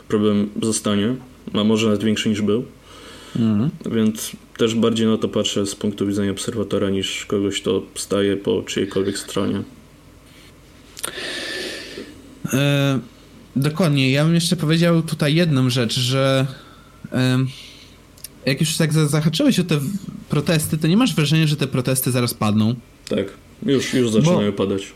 Problem 0.09 0.49
zostanie, 0.63 1.15
a 1.53 1.65
może 1.65 1.87
nawet 1.87 2.05
większy 2.05 2.29
niż 2.29 2.43
był. 2.43 2.65
Mhm. 3.37 3.71
Więc 3.91 4.33
też 4.57 4.75
bardziej 4.75 5.07
na 5.07 5.19
to 5.19 5.29
patrzę 5.29 5.67
z 5.67 5.75
punktu 5.75 6.07
widzenia 6.07 6.31
obserwatora 6.31 6.91
niż 6.91 7.27
kogoś, 7.27 7.61
kto 7.61 7.83
staje 7.95 8.37
po 8.37 8.63
czyjejkolwiek 8.63 9.19
stronie. 9.19 9.63
E, 12.53 13.01
dokładnie. 13.57 14.11
Ja 14.11 14.25
bym 14.25 14.35
jeszcze 14.35 14.57
powiedział 14.57 15.03
tutaj 15.03 15.35
jedną 15.35 15.71
rzecz, 15.71 15.99
że 15.99 16.47
e, 17.13 17.39
jak 18.47 18.61
już 18.61 18.77
tak 18.77 18.93
zahaczyłeś 18.93 19.59
o 19.59 19.65
te 19.65 19.81
protesty, 20.29 20.79
to 20.79 20.87
nie 20.87 20.97
masz 20.97 21.15
wrażenia, 21.15 21.47
że 21.47 21.57
te 21.57 21.67
protesty 21.67 22.11
zaraz 22.11 22.35
padną? 22.35 22.75
Tak, 23.09 23.27
już, 23.67 23.95
już 23.95 24.11
zaczynają 24.11 24.51
Bo... 24.51 24.57
padać. 24.57 24.93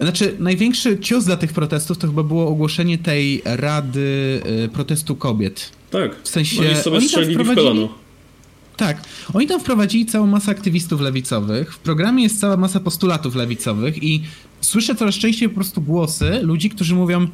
Znaczy, 0.00 0.36
największy 0.38 0.98
cios 0.98 1.24
dla 1.24 1.36
tych 1.36 1.52
protestów 1.52 1.98
to 1.98 2.06
chyba 2.06 2.22
było 2.22 2.48
ogłoszenie 2.48 2.98
tej 2.98 3.42
Rady 3.44 4.40
y, 4.64 4.68
Protestu 4.68 5.16
Kobiet. 5.16 5.70
Tak. 5.90 6.22
W 6.22 6.28
sensie. 6.28 6.60
Oni 6.60 6.76
sobie 6.76 6.96
oni 6.96 7.08
strzelili 7.08 7.44
w 7.44 7.54
kolano. 7.54 7.88
Tak. 8.76 9.02
Oni 9.34 9.46
tam 9.46 9.60
wprowadzili 9.60 10.06
całą 10.06 10.26
masę 10.26 10.50
aktywistów 10.50 11.00
lewicowych. 11.00 11.74
W 11.74 11.78
programie 11.78 12.22
jest 12.22 12.40
cała 12.40 12.56
masa 12.56 12.80
postulatów 12.80 13.34
lewicowych 13.34 14.02
i 14.02 14.22
słyszę 14.60 14.94
coraz 14.94 15.14
częściej 15.14 15.48
po 15.48 15.54
prostu 15.54 15.80
głosy 15.80 16.40
ludzi, 16.42 16.70
którzy 16.70 16.94
mówią 16.94 17.26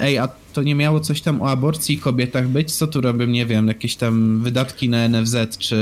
ej, 0.00 0.18
a 0.18 0.28
to 0.52 0.62
nie 0.62 0.74
miało 0.74 1.00
coś 1.00 1.20
tam 1.20 1.42
o 1.42 1.50
aborcji 1.50 1.94
i 1.94 1.98
kobietach 1.98 2.48
być? 2.48 2.72
Co 2.72 2.86
tu 2.86 3.00
robią, 3.00 3.26
nie 3.26 3.46
wiem, 3.46 3.68
jakieś 3.68 3.96
tam 3.96 4.40
wydatki 4.40 4.88
na 4.88 5.08
NFZ, 5.08 5.58
czy... 5.58 5.76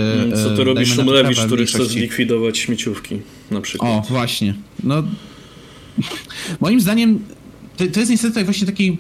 Co 0.45 0.57
tu 0.57 0.65
robi 0.65 0.87
Szumlewicz, 0.87 1.41
który 1.41 1.67
chce 1.67 1.87
zlikwidować 1.87 2.59
śmieciówki, 2.59 3.19
na 3.51 3.61
przykład. 3.61 3.91
O, 3.91 4.09
właśnie. 4.09 4.55
No, 4.85 5.03
Moim 6.61 6.81
zdaniem 6.81 7.25
to, 7.77 7.85
to 7.87 8.01
jest 8.01 8.11
niestety 8.11 8.45
właśnie 8.45 8.67
taki 8.67 8.99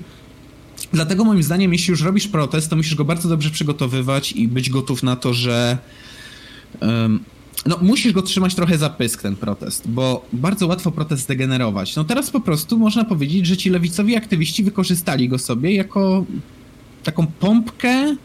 Dlatego 0.92 1.24
moim 1.24 1.42
zdaniem, 1.42 1.72
jeśli 1.72 1.90
już 1.90 2.02
robisz 2.02 2.28
protest, 2.28 2.70
to 2.70 2.76
musisz 2.76 2.94
go 2.94 3.04
bardzo 3.04 3.28
dobrze 3.28 3.50
przygotowywać 3.50 4.32
i 4.32 4.48
być 4.48 4.70
gotów 4.70 5.02
na 5.02 5.16
to, 5.16 5.34
że 5.34 5.78
um, 6.80 7.20
no, 7.66 7.78
musisz 7.82 8.12
go 8.12 8.22
trzymać 8.22 8.54
trochę 8.54 8.78
za 8.78 8.90
pysk, 8.90 9.22
ten 9.22 9.36
protest, 9.36 9.88
bo 9.88 10.26
bardzo 10.32 10.66
łatwo 10.66 10.90
protest 10.90 11.22
zdegenerować. 11.22 11.96
No 11.96 12.04
teraz 12.04 12.30
po 12.30 12.40
prostu 12.40 12.78
można 12.78 13.04
powiedzieć, 13.04 13.46
że 13.46 13.56
ci 13.56 13.70
lewicowi 13.70 14.16
aktywiści 14.16 14.64
wykorzystali 14.64 15.28
go 15.28 15.38
sobie 15.38 15.74
jako 15.74 16.24
taką 17.04 17.26
pompkę 17.26 18.16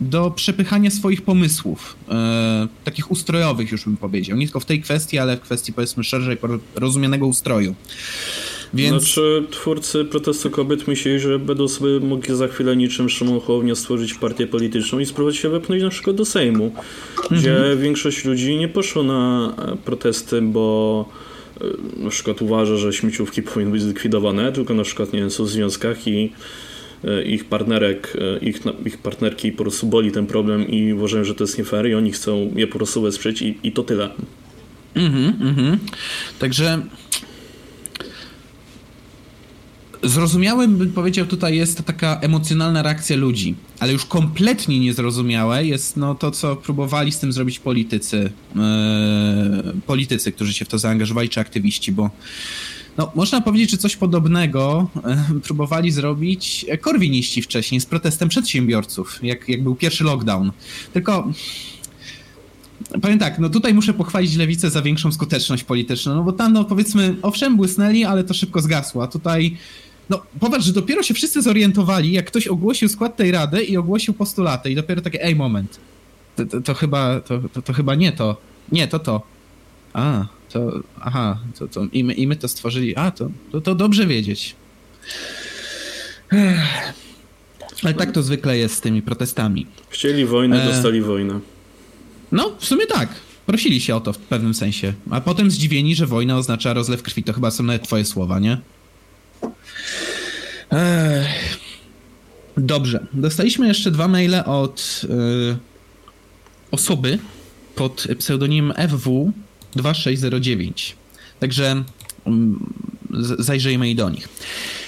do 0.00 0.30
przepychania 0.30 0.90
swoich 0.90 1.22
pomysłów, 1.22 1.96
e, 2.08 2.68
takich 2.84 3.10
ustrojowych 3.10 3.72
już 3.72 3.84
bym 3.84 3.96
powiedział. 3.96 4.36
Nie 4.36 4.46
tylko 4.46 4.60
w 4.60 4.64
tej 4.64 4.82
kwestii, 4.82 5.18
ale 5.18 5.36
w 5.36 5.40
kwestii 5.40 5.72
powiedzmy 5.72 6.04
szerzej 6.04 6.36
rozumianego 6.74 7.26
ustroju. 7.26 7.74
Więc... 8.74 9.02
Znaczy 9.02 9.44
twórcy 9.50 10.04
protestu 10.04 10.50
kobiet 10.50 10.88
myśleli, 10.88 11.20
że 11.20 11.38
będą 11.38 11.68
sobie 11.68 12.00
mogli 12.00 12.36
za 12.36 12.48
chwilę 12.48 12.76
niczym 12.76 13.08
Szymon 13.08 13.40
Hołownia 13.40 13.74
stworzyć 13.74 14.14
partię 14.14 14.46
polityczną 14.46 14.98
i 14.98 15.06
spróbować 15.06 15.36
się 15.36 15.48
wepchnąć 15.48 15.82
na 15.82 15.90
przykład 15.90 16.16
do 16.16 16.24
Sejmu, 16.24 16.74
gdzie 17.30 17.56
mhm. 17.56 17.80
większość 17.80 18.24
ludzi 18.24 18.56
nie 18.56 18.68
poszło 18.68 19.02
na 19.02 19.52
e, 19.58 19.76
protesty, 19.76 20.42
bo 20.42 21.04
e, 21.60 21.64
na 22.02 22.10
przykład 22.10 22.42
uważa, 22.42 22.76
że 22.76 22.92
śmieciówki 22.92 23.42
powinny 23.42 23.72
być 23.72 23.82
zlikwidowane, 23.82 24.52
tylko 24.52 24.74
na 24.74 24.82
przykład 24.82 25.12
nie 25.12 25.20
wiem, 25.20 25.30
są 25.30 25.44
w 25.44 25.48
związkach 25.48 26.08
i 26.08 26.32
ich 27.26 27.44
partnerek, 27.44 28.16
ich, 28.40 28.60
ich 28.86 28.98
partnerki 28.98 29.52
po 29.52 29.62
prostu 29.62 29.86
boli 29.86 30.12
ten 30.12 30.26
problem 30.26 30.68
i 30.68 30.92
uważają, 30.92 31.24
że 31.24 31.34
to 31.34 31.44
jest 31.44 31.58
nie 31.58 31.64
fair 31.64 31.86
i 31.86 31.94
oni 31.94 32.12
chcą 32.12 32.52
je 32.56 32.66
po 32.66 32.78
prostu 32.78 33.02
wesprzeć 33.02 33.42
i, 33.42 33.58
i 33.62 33.72
to 33.72 33.82
tyle. 33.82 34.10
Mhm, 34.94 35.48
mhm. 35.48 35.78
Także 36.38 36.82
Zrozumiałym 40.02 40.76
bym 40.76 40.92
powiedział 40.92 41.26
tutaj 41.26 41.56
jest 41.56 41.82
taka 41.82 42.20
emocjonalna 42.20 42.82
reakcja 42.82 43.16
ludzi, 43.16 43.54
ale 43.78 43.92
już 43.92 44.04
kompletnie 44.04 44.80
niezrozumiałe 44.80 45.64
jest 45.64 45.96
no 45.96 46.14
to, 46.14 46.30
co 46.30 46.56
próbowali 46.56 47.12
z 47.12 47.18
tym 47.18 47.32
zrobić 47.32 47.58
politycy, 47.58 48.30
yy, 48.54 48.62
politycy, 49.86 50.32
którzy 50.32 50.54
się 50.54 50.64
w 50.64 50.68
to 50.68 50.78
zaangażowali, 50.78 51.28
czy 51.28 51.40
aktywiści, 51.40 51.92
bo 51.92 52.10
no, 53.00 53.12
można 53.14 53.40
powiedzieć, 53.40 53.70
że 53.70 53.76
coś 53.76 53.96
podobnego 53.96 54.88
yy, 55.32 55.40
próbowali 55.40 55.90
zrobić 55.90 56.66
korwiniści 56.80 57.42
wcześniej 57.42 57.80
z 57.80 57.86
protestem 57.86 58.28
przedsiębiorców, 58.28 59.18
jak, 59.22 59.48
jak 59.48 59.62
był 59.62 59.74
pierwszy 59.74 60.04
lockdown. 60.04 60.52
Tylko 60.92 61.28
Powiem 63.02 63.18
tak, 63.18 63.38
no 63.38 63.48
tutaj 63.48 63.74
muszę 63.74 63.94
pochwalić 63.94 64.36
lewicę 64.36 64.70
za 64.70 64.82
większą 64.82 65.12
skuteczność 65.12 65.64
polityczną, 65.64 66.14
no 66.14 66.22
bo 66.22 66.32
tam, 66.32 66.52
no 66.52 66.64
powiedzmy, 66.64 67.16
owszem, 67.22 67.56
błysnęli, 67.56 68.04
ale 68.04 68.24
to 68.24 68.34
szybko 68.34 68.60
zgasło, 68.60 69.02
a 69.02 69.06
tutaj 69.06 69.56
no, 70.10 70.22
popatrz, 70.40 70.66
że 70.66 70.72
dopiero 70.72 71.02
się 71.02 71.14
wszyscy 71.14 71.42
zorientowali, 71.42 72.12
jak 72.12 72.26
ktoś 72.26 72.46
ogłosił 72.46 72.88
skład 72.88 73.16
tej 73.16 73.30
rady 73.30 73.62
i 73.62 73.76
ogłosił 73.76 74.14
postulaty 74.14 74.70
i 74.70 74.74
dopiero 74.74 75.02
takie, 75.02 75.24
ej, 75.24 75.36
moment, 75.36 75.80
to, 76.36 76.46
to, 76.46 76.60
to 76.60 76.74
chyba, 76.74 77.20
to, 77.20 77.40
to, 77.52 77.62
to, 77.62 77.72
chyba 77.72 77.94
nie 77.94 78.12
to, 78.12 78.36
nie, 78.72 78.88
to 78.88 78.98
to. 78.98 79.22
A, 79.92 80.26
to, 80.52 80.80
aha, 81.00 81.38
to, 81.58 81.68
to 81.68 81.86
i, 81.92 82.04
my, 82.04 82.14
i 82.14 82.26
my 82.26 82.36
to 82.36 82.48
stworzyli, 82.48 82.96
a, 82.96 83.10
to, 83.10 83.30
to, 83.52 83.60
to 83.60 83.74
dobrze 83.74 84.06
wiedzieć. 84.06 84.54
Ale 87.82 87.94
tak 87.94 88.12
to 88.12 88.22
zwykle 88.22 88.58
jest 88.58 88.74
z 88.74 88.80
tymi 88.80 89.02
protestami. 89.02 89.66
Chcieli 89.88 90.26
wojnę, 90.26 90.62
e... 90.62 90.66
dostali 90.66 91.00
wojnę. 91.00 91.40
No, 92.32 92.56
w 92.58 92.66
sumie 92.66 92.86
tak. 92.86 93.08
Prosili 93.46 93.80
się 93.80 93.96
o 93.96 94.00
to 94.00 94.12
w 94.12 94.18
pewnym 94.18 94.54
sensie. 94.54 94.92
A 95.10 95.20
potem 95.20 95.50
zdziwieni, 95.50 95.94
że 95.94 96.06
wojna 96.06 96.38
oznacza 96.38 96.72
rozlew 96.72 97.02
krwi. 97.02 97.22
To 97.22 97.32
chyba 97.32 97.50
są 97.50 97.64
nawet 97.64 97.82
twoje 97.82 98.04
słowa, 98.04 98.38
nie? 98.38 98.58
Dobrze. 102.56 103.06
Dostaliśmy 103.12 103.68
jeszcze 103.68 103.90
dwa 103.90 104.08
maile 104.08 104.42
od 104.46 105.02
yy, 105.08 105.56
osoby 106.70 107.18
pod 107.74 108.06
pseudonimem 108.18 108.72
FW2609. 109.76 110.92
Także 111.40 111.84
yy, 112.26 112.32
zajrzyjmy 113.38 113.90
i 113.90 113.94
do 113.94 114.10
nich. 114.10 114.28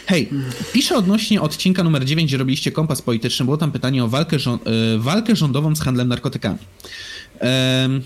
Hej, 0.06 0.28
piszę 0.72 0.96
odnośnie 0.96 1.40
odcinka 1.40 1.82
numer 1.82 2.04
9, 2.04 2.30
gdzie 2.30 2.38
robiliście 2.38 2.72
kompas 2.72 3.02
polityczny. 3.02 3.44
Było 3.44 3.56
tam 3.56 3.72
pytanie 3.72 4.04
o 4.04 4.08
walkę, 4.08 4.36
yy, 4.36 4.98
walkę 4.98 5.36
rządową 5.36 5.76
z 5.76 5.80
handlem 5.80 6.08
narkotykami. 6.08 6.58
Yy, 7.40 8.02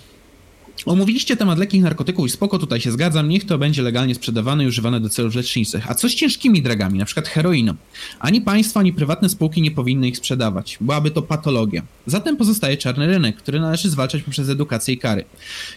Omówiliście 0.87 1.37
temat 1.37 1.59
lekkich 1.59 1.83
narkotyków 1.83 2.27
i 2.27 2.31
spoko, 2.31 2.59
tutaj 2.59 2.81
się 2.81 2.93
zgadzam, 2.93 3.29
niech 3.29 3.45
to 3.45 3.59
będzie 3.59 3.83
legalnie 3.83 4.15
sprzedawane 4.15 4.65
i 4.65 4.67
używane 4.67 5.01
do 5.01 5.09
celów 5.09 5.35
leczniczych. 5.35 5.91
A 5.91 5.95
co 5.95 6.09
z 6.09 6.15
ciężkimi 6.15 6.63
dragami, 6.63 6.99
na 6.99 7.05
przykład 7.05 7.29
heroiną? 7.29 7.75
Ani 8.21 8.41
państwo, 8.41 8.81
ani 8.81 8.93
prywatne 8.93 9.29
spółki 9.29 9.63
nie 9.63 9.71
powinny 9.71 10.09
ich 10.09 10.17
sprzedawać. 10.17 10.79
Byłaby 10.81 11.11
to 11.11 11.23
patologia. 11.23 11.83
Zatem 12.07 12.37
pozostaje 12.37 12.77
czarny 12.77 13.07
rynek, 13.07 13.37
który 13.37 13.61
należy 13.61 13.91
zwalczać 13.91 14.23
poprzez 14.23 14.49
edukację 14.49 14.95
i 14.95 14.99
kary. 14.99 15.25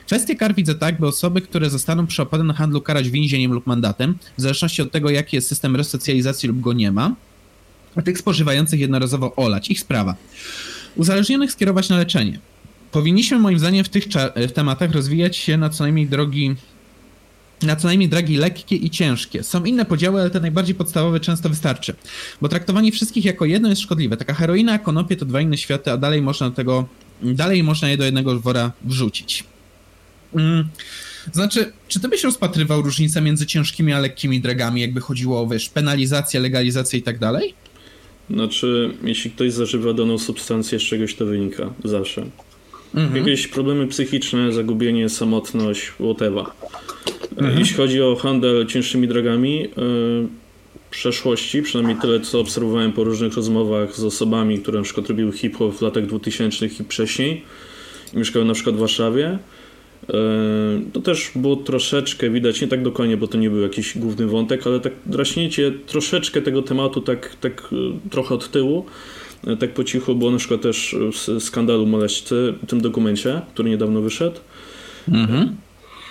Kwestię 0.05 0.35
kar 0.35 0.55
widzę 0.55 0.75
tak, 0.75 0.99
by 0.99 1.07
osoby, 1.07 1.41
które 1.41 1.69
zostaną 1.69 2.07
przyłapane 2.07 2.43
na 2.43 2.53
handlu 2.53 2.81
karać 2.81 3.09
więzieniem 3.09 3.53
lub 3.53 3.67
mandatem, 3.67 4.15
w 4.37 4.41
zależności 4.41 4.81
od 4.81 4.91
tego, 4.91 5.09
jaki 5.09 5.35
jest 5.35 5.47
system 5.47 5.75
resocjalizacji 5.75 6.49
lub 6.49 6.59
go 6.59 6.73
nie 6.73 6.91
ma, 6.91 7.15
a 7.95 8.01
tych 8.01 8.17
spożywających 8.17 8.79
jednorazowo 8.79 9.35
olać. 9.35 9.71
Ich 9.71 9.79
sprawa. 9.79 10.15
Uzależnionych 10.95 11.51
skierować 11.51 11.89
na 11.89 11.97
leczenie. 11.97 12.39
Powinniśmy 12.91 13.39
moim 13.39 13.59
zdaniem 13.59 13.83
w 13.83 13.89
tych 13.89 14.03
w 14.35 14.51
tematach 14.51 14.91
rozwijać 14.91 15.37
się 15.37 15.57
na 15.57 15.69
co 15.69 15.83
najmniej 15.83 16.07
drogi 16.07 16.55
na 17.61 17.75
co 17.75 17.87
najmniej 17.87 18.09
dragi 18.09 18.37
lekkie 18.37 18.75
i 18.75 18.89
ciężkie. 18.89 19.43
Są 19.43 19.63
inne 19.63 19.85
podziały, 19.85 20.21
ale 20.21 20.29
te 20.29 20.39
najbardziej 20.39 20.75
podstawowe 20.75 21.19
często 21.19 21.49
wystarczy. 21.49 21.93
Bo 22.41 22.49
traktowanie 22.49 22.91
wszystkich 22.91 23.25
jako 23.25 23.45
jedno 23.45 23.69
jest 23.69 23.81
szkodliwe. 23.81 24.17
Taka 24.17 24.33
heroina, 24.33 24.79
konopie 24.79 25.15
to 25.15 25.25
dwa 25.25 25.41
inne 25.41 25.57
światy, 25.57 25.91
a 25.91 25.97
dalej 25.97 26.21
można 26.21 26.51
tego, 26.51 26.87
dalej 27.21 27.63
można 27.63 27.89
je 27.89 27.97
do 27.97 28.05
jednego 28.05 28.39
wora 28.39 28.71
wrzucić. 28.81 29.43
Mm. 30.35 30.67
Znaczy, 31.33 31.71
czy 31.87 31.99
ty 31.99 32.07
byś 32.07 32.23
rozpatrywał 32.23 32.81
różnicę 32.81 33.21
między 33.21 33.45
ciężkimi 33.45 33.93
a 33.93 33.99
lekkimi 33.99 34.41
dragami, 34.41 34.81
jakby 34.81 35.01
chodziło 35.01 35.41
o, 35.41 35.47
wiesz, 35.47 35.69
penalizację, 35.69 36.39
legalizację 36.39 36.99
i 36.99 37.03
tak 37.03 37.19
dalej? 37.19 37.53
Znaczy, 38.29 38.93
jeśli 39.03 39.31
ktoś 39.31 39.53
zażywa 39.53 39.93
daną 39.93 40.17
substancję, 40.17 40.79
z 40.79 40.83
czegoś 40.83 41.15
to 41.15 41.25
wynika. 41.25 41.73
Zawsze. 41.83 42.25
Mhm. 42.95 43.17
Jakieś 43.17 43.47
problemy 43.47 43.87
psychiczne, 43.87 44.53
zagubienie, 44.53 45.09
samotność, 45.09 45.87
whatever. 45.87 46.45
Mhm. 47.37 47.59
Jeśli 47.59 47.75
chodzi 47.77 48.01
o 48.01 48.15
handel 48.15 48.65
cięższymi 48.65 49.07
drogami, 49.07 49.59
yy, 49.59 49.67
przeszłości, 50.91 51.61
przynajmniej 51.61 51.97
tyle, 51.97 52.19
co 52.19 52.39
obserwowałem 52.39 52.91
po 52.91 53.03
różnych 53.03 53.33
rozmowach 53.33 53.95
z 53.95 54.03
osobami, 54.03 54.59
które 54.59 54.77
na 54.77 54.83
przykład 54.83 55.09
robiły 55.09 55.31
hip-hop 55.31 55.75
w 55.75 55.81
latach 55.81 56.05
2000 56.05 56.65
i 56.65 56.69
wcześniej 56.69 57.43
i 58.13 58.17
mieszkały 58.17 58.45
na 58.45 58.53
przykład 58.53 58.75
w 58.75 58.79
Warszawie, 58.79 59.39
yy, 60.07 60.15
to 60.93 61.01
też 61.01 61.31
było 61.35 61.55
troszeczkę 61.55 62.29
widać, 62.29 62.61
nie 62.61 62.67
tak 62.67 62.83
dokładnie, 62.83 63.17
bo 63.17 63.27
to 63.27 63.37
nie 63.37 63.49
był 63.49 63.61
jakiś 63.61 63.97
główny 63.97 64.27
wątek, 64.27 64.67
ale 64.67 64.79
tak 64.79 64.93
draśnięcie 65.05 65.71
troszeczkę 65.85 66.41
tego 66.41 66.61
tematu 66.61 67.01
tak, 67.01 67.35
tak 67.41 67.67
yy, 67.71 67.91
trochę 68.09 68.35
od 68.35 68.51
tyłu, 68.51 68.85
E, 68.85 69.28
tak 69.59 69.73
po 69.73 69.83
cichu 69.83 70.15
było 70.15 70.31
na 70.31 70.37
przykład 70.37 70.61
też 70.61 70.95
w 71.11 71.43
skandalu 71.43 71.85
moleścy, 71.85 72.53
w 72.63 72.65
tym 72.65 72.81
dokumencie, 72.81 73.41
który 73.53 73.69
niedawno 73.69 74.01
wyszedł. 74.01 74.39
Mhm. 75.07 75.55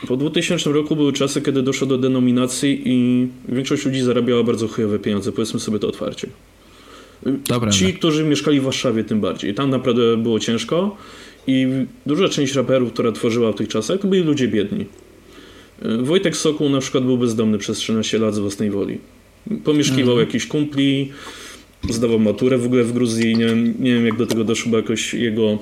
Po 0.09 0.17
2000 0.17 0.73
roku 0.73 0.97
były 0.97 1.13
czasy, 1.13 1.43
kiedy 1.43 1.63
doszło 1.63 1.87
do 1.87 1.99
denominacji 1.99 2.83
i 2.85 3.29
większość 3.49 3.87
ludzi 3.87 4.01
zarabiała 4.01 4.43
bardzo 4.43 4.69
chujowe 4.69 4.99
pieniądze, 4.99 5.33
powiedzmy 5.33 5.61
sobie 5.61 5.79
to 5.79 5.89
otwarcie. 5.89 6.29
Dobra, 7.49 7.71
Ci, 7.71 7.95
którzy 7.95 8.25
mieszkali 8.25 8.61
w 8.61 8.65
Warszawie 8.65 9.05
tym 9.05 9.21
bardziej. 9.21 9.55
Tam 9.55 9.71
naprawdę 9.71 10.17
było 10.17 10.41
ciężko 10.41 10.97
i 11.47 11.67
duża 12.07 12.29
część 12.29 12.55
raperów, 12.55 12.93
która 12.93 13.13
tworzyła 13.13 13.53
w 13.53 13.55
tych 13.55 13.69
czasach, 13.69 14.01
to 14.01 14.09
byli 14.09 14.23
ludzie 14.23 14.49
biedni. 14.49 14.87
E, 15.83 15.97
Wojtek 15.97 16.37
Sokół 16.37 16.69
na 16.69 16.81
przykład 16.81 17.05
był 17.05 17.19
bezdomny 17.19 17.59
przez 17.59 17.79
13 17.79 18.19
lat 18.19 18.35
z 18.35 18.39
własnej 18.39 18.71
woli. 18.71 18.99
Pomieszkiwał 19.65 20.15
mhm. 20.15 20.19
jakiś 20.19 20.47
kumpli, 20.47 21.13
zdawał 21.91 22.19
maturę 22.19 22.59
w 22.59 22.67
ogóle 22.67 22.85
w 22.85 22.93
Gruzji. 22.93 23.37
Nie, 23.37 23.55
nie 23.79 23.95
wiem, 23.95 24.07
jak 24.07 24.17
do 24.17 24.27
tego 24.27 24.45
doszło, 24.45 24.71
bo 24.71 24.77
jakoś 24.77 25.15
jego 25.15 25.59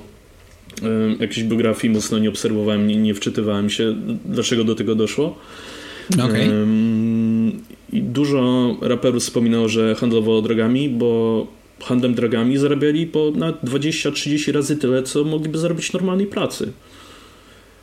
jakiejś 1.20 1.44
biografii 1.44 1.94
mocno 1.94 2.18
nie 2.18 2.28
obserwowałem, 2.28 2.86
nie, 2.86 2.96
nie 2.96 3.14
wczytywałem 3.14 3.70
się, 3.70 3.94
dlaczego 4.24 4.64
do 4.64 4.74
tego 4.74 4.94
doszło. 4.94 5.38
Okay. 6.14 6.40
Y, 6.40 6.52
I 7.92 8.02
dużo 8.02 8.76
raperów 8.80 9.22
wspominało, 9.22 9.68
że 9.68 9.94
handlowało 9.94 10.42
drogami, 10.42 10.88
bo 10.88 11.46
handlem 11.80 12.14
drogami 12.14 12.58
zarabiali 12.58 13.06
po 13.06 13.32
na 13.34 13.52
20-30 13.52 14.52
razy 14.52 14.76
tyle, 14.76 15.02
co 15.02 15.24
mogliby 15.24 15.58
zarobić 15.58 15.92
normalnej 15.92 16.26
pracy. 16.26 16.72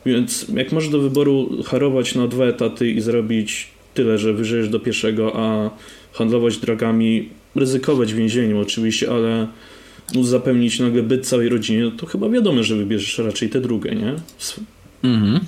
Więc 0.06 0.46
jak 0.56 0.72
masz 0.72 0.90
do 0.90 1.00
wyboru 1.00 1.64
harować 1.66 2.16
na 2.16 2.28
dwa 2.28 2.46
etaty 2.46 2.92
i 2.92 3.02
zrobić 3.02 3.68
tyle, 3.94 4.18
że 4.18 4.34
wyżyjesz 4.34 4.70
do 4.70 4.80
pierwszego, 4.80 5.32
a 5.36 5.70
handlować 6.14 6.58
drogami 6.58 7.30
ryzykować 7.56 8.14
więzieniem 8.14 8.58
oczywiście, 8.58 9.12
ale 9.12 9.48
móc 10.16 10.28
zapewnić 10.28 10.80
nagle 10.80 11.04
byt 11.04 11.28
całej 11.28 11.50
rodzinie, 11.50 11.92
to 11.98 12.06
chyba 12.06 12.30
wiadomo, 12.30 12.64
że 12.64 12.76
wybierzesz 12.76 13.18
raczej 13.18 13.50
tę 13.50 13.62
drugą, 13.62 13.90
nie? 13.90 14.16
Mhm. 15.04 15.40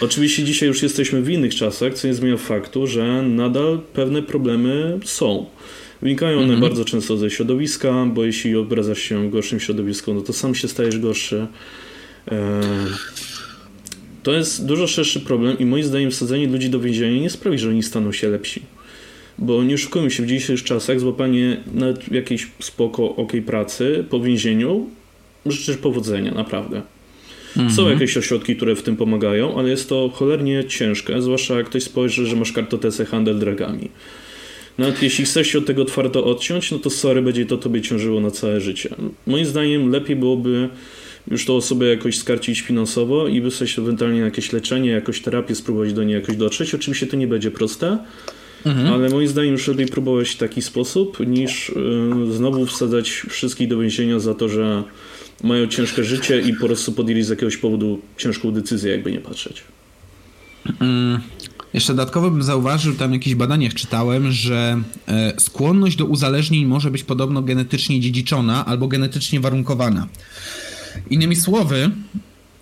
Oczywiście 0.00 0.44
dzisiaj 0.44 0.68
już 0.68 0.82
jesteśmy 0.82 1.22
w 1.22 1.30
innych 1.30 1.54
czasach, 1.54 1.94
co 1.94 2.08
nie 2.08 2.14
zmienia 2.14 2.36
faktu, 2.36 2.86
że 2.86 3.22
nadal 3.22 3.80
pewne 3.92 4.22
problemy 4.22 4.98
są. 5.04 5.46
Wynikają 6.02 6.36
one 6.36 6.44
mhm. 6.44 6.60
bardzo 6.60 6.84
często 6.84 7.16
ze 7.16 7.30
środowiska, 7.30 8.06
bo 8.14 8.24
jeśli 8.24 8.56
obrazasz 8.56 8.98
się 8.98 9.28
w 9.28 9.30
gorszym 9.30 9.60
środowisku, 9.60 10.14
no 10.14 10.20
to 10.20 10.32
sam 10.32 10.54
się 10.54 10.68
stajesz 10.68 10.98
gorszy. 10.98 11.46
E, 12.30 12.62
to 14.22 14.32
jest 14.32 14.66
dużo 14.66 14.86
szerszy 14.86 15.20
problem 15.20 15.58
i 15.58 15.64
moim 15.64 15.84
zdaniem 15.84 16.10
wsadzenie 16.10 16.46
ludzi 16.46 16.70
do 16.70 16.80
więzienia 16.80 17.22
nie 17.22 17.30
sprawi, 17.30 17.58
że 17.58 17.68
oni 17.68 17.82
staną 17.82 18.12
się 18.12 18.28
lepsi. 18.28 18.62
Bo 19.38 19.64
nie 19.64 19.74
oszukujmy 19.74 20.10
się, 20.10 20.22
w 20.22 20.26
dzisiejszych 20.26 20.64
czasach 20.64 21.00
złapanie 21.00 21.56
nawet 21.74 22.12
jakiejś 22.12 22.48
spoko, 22.60 23.16
ok 23.16 23.32
pracy 23.46 24.04
po 24.10 24.20
więzieniu 24.20 24.86
życzę 25.46 25.74
powodzenia, 25.74 26.34
naprawdę. 26.34 26.82
Mhm. 27.56 27.74
Są 27.74 27.88
jakieś 27.88 28.16
ośrodki, 28.16 28.56
które 28.56 28.76
w 28.76 28.82
tym 28.82 28.96
pomagają, 28.96 29.58
ale 29.58 29.68
jest 29.68 29.88
to 29.88 30.10
cholernie 30.14 30.64
ciężkie, 30.64 31.22
zwłaszcza 31.22 31.54
jak 31.54 31.66
ktoś 31.66 31.82
spojrzy, 31.82 32.26
że 32.26 32.36
masz 32.36 32.52
kartotece 32.52 33.04
handel 33.04 33.38
dragami. 33.38 33.88
Nawet 34.78 35.02
jeśli 35.02 35.24
chcesz 35.24 35.46
się 35.48 35.58
od 35.58 35.66
tego 35.66 35.84
twardo 35.84 36.24
odciąć, 36.24 36.70
no 36.70 36.78
to 36.78 36.90
sorry, 36.90 37.22
będzie 37.22 37.46
to 37.46 37.56
tobie 37.56 37.80
ciążyło 37.80 38.20
na 38.20 38.30
całe 38.30 38.60
życie. 38.60 38.88
Moim 39.26 39.46
zdaniem 39.46 39.90
lepiej 39.90 40.16
byłoby 40.16 40.68
już 41.30 41.46
tą 41.46 41.56
osobę 41.56 41.86
jakoś 41.86 42.18
skarcić 42.18 42.60
finansowo 42.60 43.28
i 43.28 43.40
wysłać 43.40 43.78
ewentualnie 43.78 44.20
jakieś 44.20 44.52
leczenie, 44.52 44.90
jakąś 44.90 45.20
terapię, 45.20 45.54
spróbować 45.54 45.92
do 45.92 46.04
niej 46.04 46.14
jakoś 46.14 46.36
dotrzeć. 46.36 46.74
Oczywiście 46.74 47.06
to 47.06 47.16
nie 47.16 47.26
będzie 47.26 47.50
proste, 47.50 47.98
mhm. 48.66 48.92
ale 48.92 49.08
moim 49.08 49.28
zdaniem 49.28 49.52
już 49.52 49.68
lepiej 49.68 49.86
próbować 49.86 50.28
w 50.28 50.36
taki 50.36 50.62
sposób, 50.62 51.26
niż 51.26 51.72
yy, 52.26 52.32
znowu 52.32 52.66
wsadzać 52.66 53.10
wszystkich 53.10 53.68
do 53.68 53.78
więzienia 53.78 54.18
za 54.18 54.34
to, 54.34 54.48
że 54.48 54.84
mają 55.44 55.66
ciężkie 55.66 56.04
życie 56.04 56.40
i 56.40 56.54
po 56.54 56.66
prostu 56.66 56.92
podjęli 56.92 57.22
z 57.22 57.28
jakiegoś 57.28 57.56
powodu 57.56 58.00
ciężką 58.16 58.50
decyzję, 58.50 58.92
jakby 58.92 59.12
nie 59.12 59.20
patrzeć. 59.20 59.64
Mm. 60.80 61.20
Jeszcze 61.74 61.94
dodatkowo 61.94 62.30
bym 62.30 62.42
zauważył, 62.42 62.94
tam 62.94 63.12
jakieś 63.12 63.34
badaniach 63.34 63.74
czytałem, 63.74 64.32
że 64.32 64.82
e, 65.08 65.40
skłonność 65.40 65.96
do 65.96 66.04
uzależnień 66.04 66.66
może 66.66 66.90
być 66.90 67.04
podobno 67.04 67.42
genetycznie 67.42 68.00
dziedziczona 68.00 68.66
albo 68.66 68.88
genetycznie 68.88 69.40
warunkowana. 69.40 70.06
Innymi 71.10 71.36
słowy, 71.36 71.90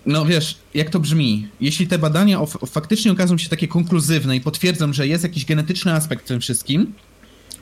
no 0.05 0.25
wiesz, 0.25 0.57
jak 0.73 0.89
to 0.89 0.99
brzmi? 0.99 1.47
Jeśli 1.61 1.87
te 1.87 1.99
badania 1.99 2.39
faktycznie 2.67 3.11
okażą 3.11 3.37
się 3.37 3.49
takie 3.49 3.67
konkluzywne 3.67 4.35
i 4.35 4.41
potwierdzą, 4.41 4.93
że 4.93 5.07
jest 5.07 5.23
jakiś 5.23 5.45
genetyczny 5.45 5.93
aspekt 5.93 6.25
w 6.25 6.27
tym 6.27 6.41
wszystkim, 6.41 6.93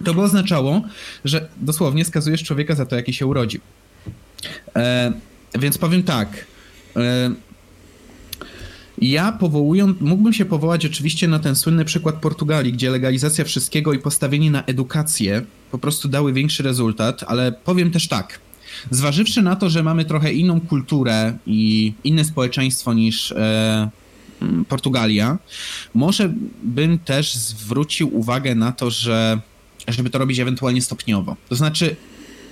to 0.03 0.13
by 0.13 0.21
oznaczało, 0.21 0.81
że 1.25 1.49
dosłownie 1.57 2.05
skazujesz 2.05 2.43
człowieka 2.43 2.75
za 2.75 2.85
to, 2.85 2.95
jaki 2.95 3.13
się 3.13 3.25
urodził. 3.25 3.61
E, 4.75 5.13
więc 5.59 5.77
powiem 5.77 6.03
tak. 6.03 6.45
E, 6.95 7.31
ja 8.97 9.31
powołując, 9.31 10.01
mógłbym 10.01 10.33
się 10.33 10.45
powołać 10.45 10.85
oczywiście 10.85 11.27
na 11.27 11.39
ten 11.39 11.55
słynny 11.55 11.85
przykład 11.85 12.15
Portugalii, 12.15 12.73
gdzie 12.73 12.89
legalizacja 12.89 13.45
wszystkiego 13.45 13.93
i 13.93 13.99
postawienie 13.99 14.51
na 14.51 14.63
edukację 14.63 15.45
po 15.71 15.77
prostu 15.77 16.07
dały 16.07 16.33
większy 16.33 16.63
rezultat, 16.63 17.23
ale 17.27 17.51
powiem 17.51 17.91
też 17.91 18.07
tak. 18.07 18.39
Zważywszy 18.91 19.41
na 19.41 19.55
to, 19.55 19.69
że 19.69 19.83
mamy 19.83 20.05
trochę 20.05 20.33
inną 20.33 20.61
kulturę 20.61 21.37
i 21.45 21.93
inne 22.03 22.25
społeczeństwo 22.25 22.93
niż 22.93 23.31
e, 23.31 23.89
mm, 24.41 24.65
Portugalia, 24.65 25.37
może 25.93 26.33
bym 26.63 26.99
też 26.99 27.35
zwrócił 27.35 28.17
uwagę 28.17 28.55
na 28.55 28.71
to, 28.71 28.91
że 28.91 29.39
żeby 29.87 30.09
to 30.09 30.19
robić 30.19 30.39
ewentualnie 30.39 30.81
stopniowo. 30.81 31.35
To 31.49 31.55
znaczy, 31.55 31.95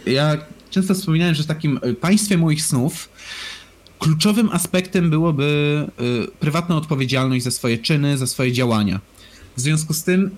ja 0.06 0.38
często 0.70 0.94
wspominałem, 0.94 1.36
że 1.36 1.44
w 1.44 1.46
takim 1.46 1.80
państwie 2.02 2.38
moich 2.38 2.64
snów 2.64 3.10
kluczowym 4.00 4.50
aspektem 4.52 5.10
byłoby 5.10 5.88
y, 6.26 6.32
prywatna 6.40 6.78
odpowiedzialność 6.78 7.44
za 7.44 7.52
swoje 7.52 7.78
czyny, 7.78 8.18
za 8.18 8.28
swoje 8.28 8.52
działania. 8.52 9.00
W 9.58 9.62
związku 9.62 9.94
z 9.94 10.04
tym, 10.04 10.32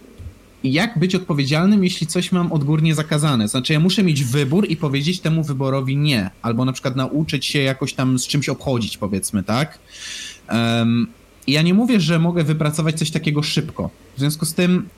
jak 0.64 1.00
być 1.00 1.16
odpowiedzialnym, 1.16 1.84
jeśli 1.84 2.08
coś 2.08 2.32
mam 2.32 2.52
odgórnie 2.52 2.96
zakazane? 2.96 3.48
Znaczy, 3.48 3.74
ja 3.74 3.80
muszę 3.80 4.04
mieć 4.04 4.24
wybór 4.24 4.66
i 4.70 4.78
powiedzieć 4.78 5.20
temu 5.20 5.44
wyborowi 5.44 5.98
nie, 5.98 6.30
albo 6.42 6.66
na 6.66 6.74
przykład 6.74 6.96
nauczyć 6.96 7.46
się 7.46 7.60
jakoś 7.60 7.94
tam 7.94 8.20
z 8.20 8.28
czymś 8.28 8.50
obchodzić, 8.50 8.98
powiedzmy, 8.98 9.44
tak? 9.44 9.80
Um, 10.50 11.08
ja 11.48 11.62
nie 11.62 11.74
mówię, 11.74 12.00
że 12.00 12.20
mogę 12.20 12.44
wypracować 12.44 13.00
coś 13.00 13.12
takiego 13.12 13.44
szybko. 13.44 13.90
W 14.16 14.20
związku 14.20 14.46
z 14.46 14.54
tym 14.54 14.90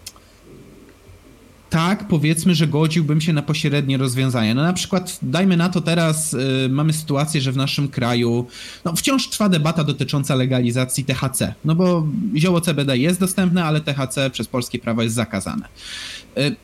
tak, 1.76 2.08
powiedzmy, 2.08 2.56
że 2.56 2.68
godziłbym 2.68 3.22
się 3.22 3.34
na 3.34 3.42
pośrednie 3.42 3.98
rozwiązania. 3.98 4.56
No 4.56 4.64
na 4.64 4.74
przykład, 4.74 5.20
dajmy 5.22 5.58
na 5.58 5.70
to 5.70 5.82
teraz, 5.82 6.34
y, 6.34 6.68
mamy 6.70 6.94
sytuację, 6.94 7.42
że 7.42 7.52
w 7.52 7.58
naszym 7.58 7.88
kraju 7.88 8.48
no, 8.86 8.94
wciąż 8.94 9.30
trwa 9.30 9.50
debata 9.50 9.84
dotycząca 9.84 10.36
legalizacji 10.36 11.06
THC. 11.06 11.54
No 11.66 11.76
bo 11.76 12.08
zioło 12.36 12.62
CBD 12.62 12.98
jest 12.98 13.20
dostępne, 13.20 13.66
ale 13.66 13.82
THC 13.82 14.30
przez 14.32 14.48
polskie 14.48 14.80
prawo 14.80 15.04
jest 15.04 15.16
zakazane. 15.16 15.68
Y, 16.38 16.56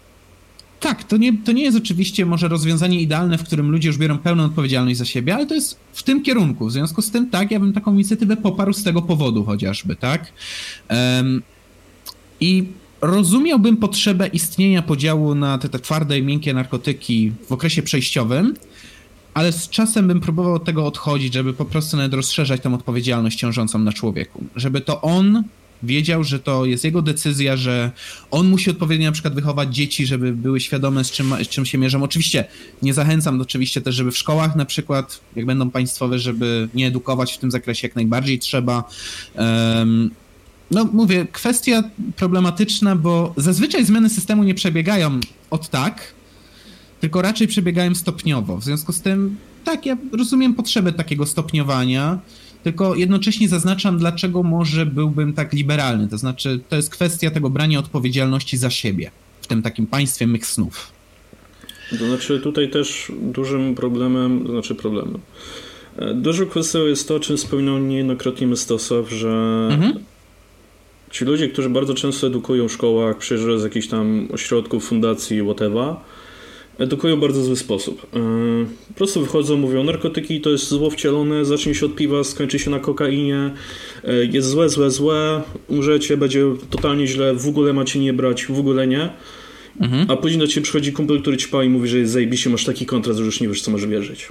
tak, 0.79 1.03
to 1.03 1.17
nie, 1.17 1.37
to 1.37 1.51
nie 1.51 1.63
jest 1.63 1.77
oczywiście 1.77 2.25
może 2.25 2.47
rozwiązanie 2.47 3.01
idealne, 3.01 3.37
w 3.37 3.43
którym 3.43 3.71
ludzie 3.71 3.87
już 3.87 3.97
biorą 3.97 4.17
pełną 4.17 4.43
odpowiedzialność 4.43 4.97
za 4.97 5.05
siebie, 5.05 5.35
ale 5.35 5.45
to 5.45 5.53
jest 5.53 5.79
w 5.93 6.03
tym 6.03 6.23
kierunku. 6.23 6.65
W 6.65 6.71
związku 6.71 7.01
z 7.01 7.11
tym, 7.11 7.29
tak, 7.29 7.51
ja 7.51 7.59
bym 7.59 7.73
taką 7.73 7.93
inicjatywę 7.93 8.37
poparł 8.37 8.73
z 8.73 8.83
tego 8.83 9.01
powodu 9.01 9.45
chociażby, 9.45 9.95
tak? 9.95 10.33
I 12.39 12.65
rozumiałbym 13.01 13.77
potrzebę 13.77 14.27
istnienia 14.27 14.81
podziału 14.81 15.35
na 15.35 15.57
te, 15.57 15.69
te 15.69 15.79
twarde 15.79 16.19
i 16.19 16.23
miękkie 16.23 16.53
narkotyki 16.53 17.31
w 17.47 17.51
okresie 17.51 17.83
przejściowym, 17.83 18.53
ale 19.33 19.51
z 19.51 19.69
czasem 19.69 20.07
bym 20.07 20.19
próbował 20.19 20.53
od 20.53 20.63
tego 20.63 20.85
odchodzić, 20.85 21.33
żeby 21.33 21.53
po 21.53 21.65
prostu 21.65 21.97
nawet 21.97 22.13
rozszerzać 22.13 22.61
tą 22.61 22.73
odpowiedzialność 22.73 23.39
ciążącą 23.39 23.79
na 23.79 23.93
człowieku. 23.93 24.43
Żeby 24.55 24.81
to 24.81 25.01
on 25.01 25.43
wiedział, 25.83 26.23
że 26.23 26.39
to 26.39 26.65
jest 26.65 26.83
jego 26.83 27.01
decyzja, 27.01 27.57
że 27.57 27.91
on 28.31 28.47
musi 28.47 28.69
odpowiednio 28.69 29.05
na 29.05 29.11
przykład 29.11 29.35
wychować 29.35 29.75
dzieci, 29.75 30.05
żeby 30.05 30.33
były 30.33 30.59
świadome 30.59 31.03
z 31.03 31.11
czym, 31.11 31.33
z 31.43 31.47
czym 31.47 31.65
się 31.65 31.77
mierzą. 31.77 32.03
Oczywiście 32.03 32.45
nie 32.81 32.93
zachęcam 32.93 33.41
oczywiście 33.41 33.81
też, 33.81 33.95
żeby 33.95 34.11
w 34.11 34.17
szkołach 34.17 34.55
na 34.55 34.65
przykład, 34.65 35.21
jak 35.35 35.45
będą 35.45 35.69
państwowe, 35.69 36.19
żeby 36.19 36.69
nie 36.73 36.87
edukować 36.87 37.33
w 37.33 37.37
tym 37.37 37.51
zakresie 37.51 37.87
jak 37.87 37.95
najbardziej 37.95 38.39
trzeba. 38.39 38.83
Um, 39.35 40.11
no 40.71 40.85
mówię, 40.93 41.27
kwestia 41.31 41.83
problematyczna, 42.15 42.95
bo 42.95 43.33
zazwyczaj 43.37 43.85
zmiany 43.85 44.09
systemu 44.09 44.43
nie 44.43 44.55
przebiegają 44.55 45.19
od 45.49 45.69
tak, 45.69 46.13
tylko 47.01 47.21
raczej 47.21 47.47
przebiegają 47.47 47.95
stopniowo. 47.95 48.57
W 48.57 48.63
związku 48.63 48.93
z 48.93 49.01
tym, 49.01 49.37
tak, 49.63 49.85
ja 49.85 49.97
rozumiem 50.11 50.53
potrzebę 50.53 50.91
takiego 50.91 51.25
stopniowania, 51.25 52.19
tylko 52.63 52.95
jednocześnie 52.95 53.49
zaznaczam, 53.49 53.97
dlaczego 53.97 54.43
może 54.43 54.85
byłbym 54.85 55.33
tak 55.33 55.53
liberalny. 55.53 56.07
To 56.07 56.17
znaczy, 56.17 56.59
to 56.69 56.75
jest 56.75 56.89
kwestia 56.89 57.31
tego 57.31 57.49
brania 57.49 57.79
odpowiedzialności 57.79 58.57
za 58.57 58.69
siebie 58.69 59.11
w 59.41 59.47
tym 59.47 59.61
takim 59.61 59.87
państwie 59.87 60.27
mych 60.27 60.45
snów. 60.45 60.91
To 61.99 62.07
znaczy, 62.07 62.39
tutaj 62.39 62.69
też 62.69 63.11
dużym 63.21 63.75
problemem, 63.75 64.45
to 64.45 64.51
znaczy 64.51 64.75
problemem. 64.75 65.19
E, 65.97 66.13
dużą 66.13 66.45
kwestią 66.45 66.79
jest 66.79 67.07
to, 67.07 67.15
o 67.15 67.19
czym 67.19 67.37
wspominał 67.37 67.79
niejednokrotnie 67.79 68.47
Mystosław, 68.47 69.09
że 69.09 69.67
mhm 69.71 70.10
ci 71.11 71.25
ludzie, 71.25 71.47
którzy 71.47 71.69
bardzo 71.69 71.93
często 71.93 72.27
edukują 72.27 72.67
w 72.67 72.71
szkołach, 72.71 73.17
przyjeżdżają 73.17 73.59
z 73.59 73.63
jakichś 73.63 73.87
tam 73.87 74.27
ośrodków, 74.31 74.85
fundacji, 74.85 75.41
whatever, 75.41 75.95
edukują 76.79 77.17
w 77.17 77.19
bardzo 77.19 77.43
zły 77.43 77.55
sposób. 77.55 78.07
Yy, 78.13 78.65
po 78.87 78.93
prostu 78.93 79.21
wychodzą, 79.21 79.57
mówią, 79.57 79.83
narkotyki 79.83 80.41
to 80.41 80.49
jest 80.49 80.67
zło 80.67 80.89
wcielone, 80.89 81.45
zacznie 81.45 81.75
się 81.75 81.85
od 81.85 81.95
piwa, 81.95 82.23
skończy 82.23 82.59
się 82.59 82.69
na 82.69 82.79
kokainie, 82.79 83.51
yy, 84.03 84.29
jest 84.31 84.47
złe, 84.47 84.69
złe, 84.69 84.91
złe, 84.91 85.41
umrzecie, 85.67 86.17
będzie 86.17 86.45
totalnie 86.69 87.07
źle, 87.07 87.35
w 87.35 87.47
ogóle 87.47 87.73
macie 87.73 87.99
nie 87.99 88.13
brać, 88.13 88.45
w 88.45 88.59
ogóle 88.59 88.87
nie. 88.87 89.09
Mhm. 89.81 90.11
A 90.11 90.15
później 90.15 90.39
do 90.39 90.47
ciebie 90.47 90.63
przychodzi 90.63 90.93
kumpel, 90.93 91.21
który 91.21 91.37
ci 91.37 91.47
pa 91.47 91.63
i 91.63 91.69
mówi, 91.69 91.89
że 91.89 91.97
jest 91.97 92.11
zajebiście, 92.11 92.49
masz 92.49 92.65
taki 92.65 92.85
kontrast, 92.85 93.19
że 93.19 93.25
już 93.25 93.41
nie 93.41 93.47
wiesz, 93.47 93.61
co 93.61 93.71
masz 93.71 93.85
wierzyć. 93.85 94.27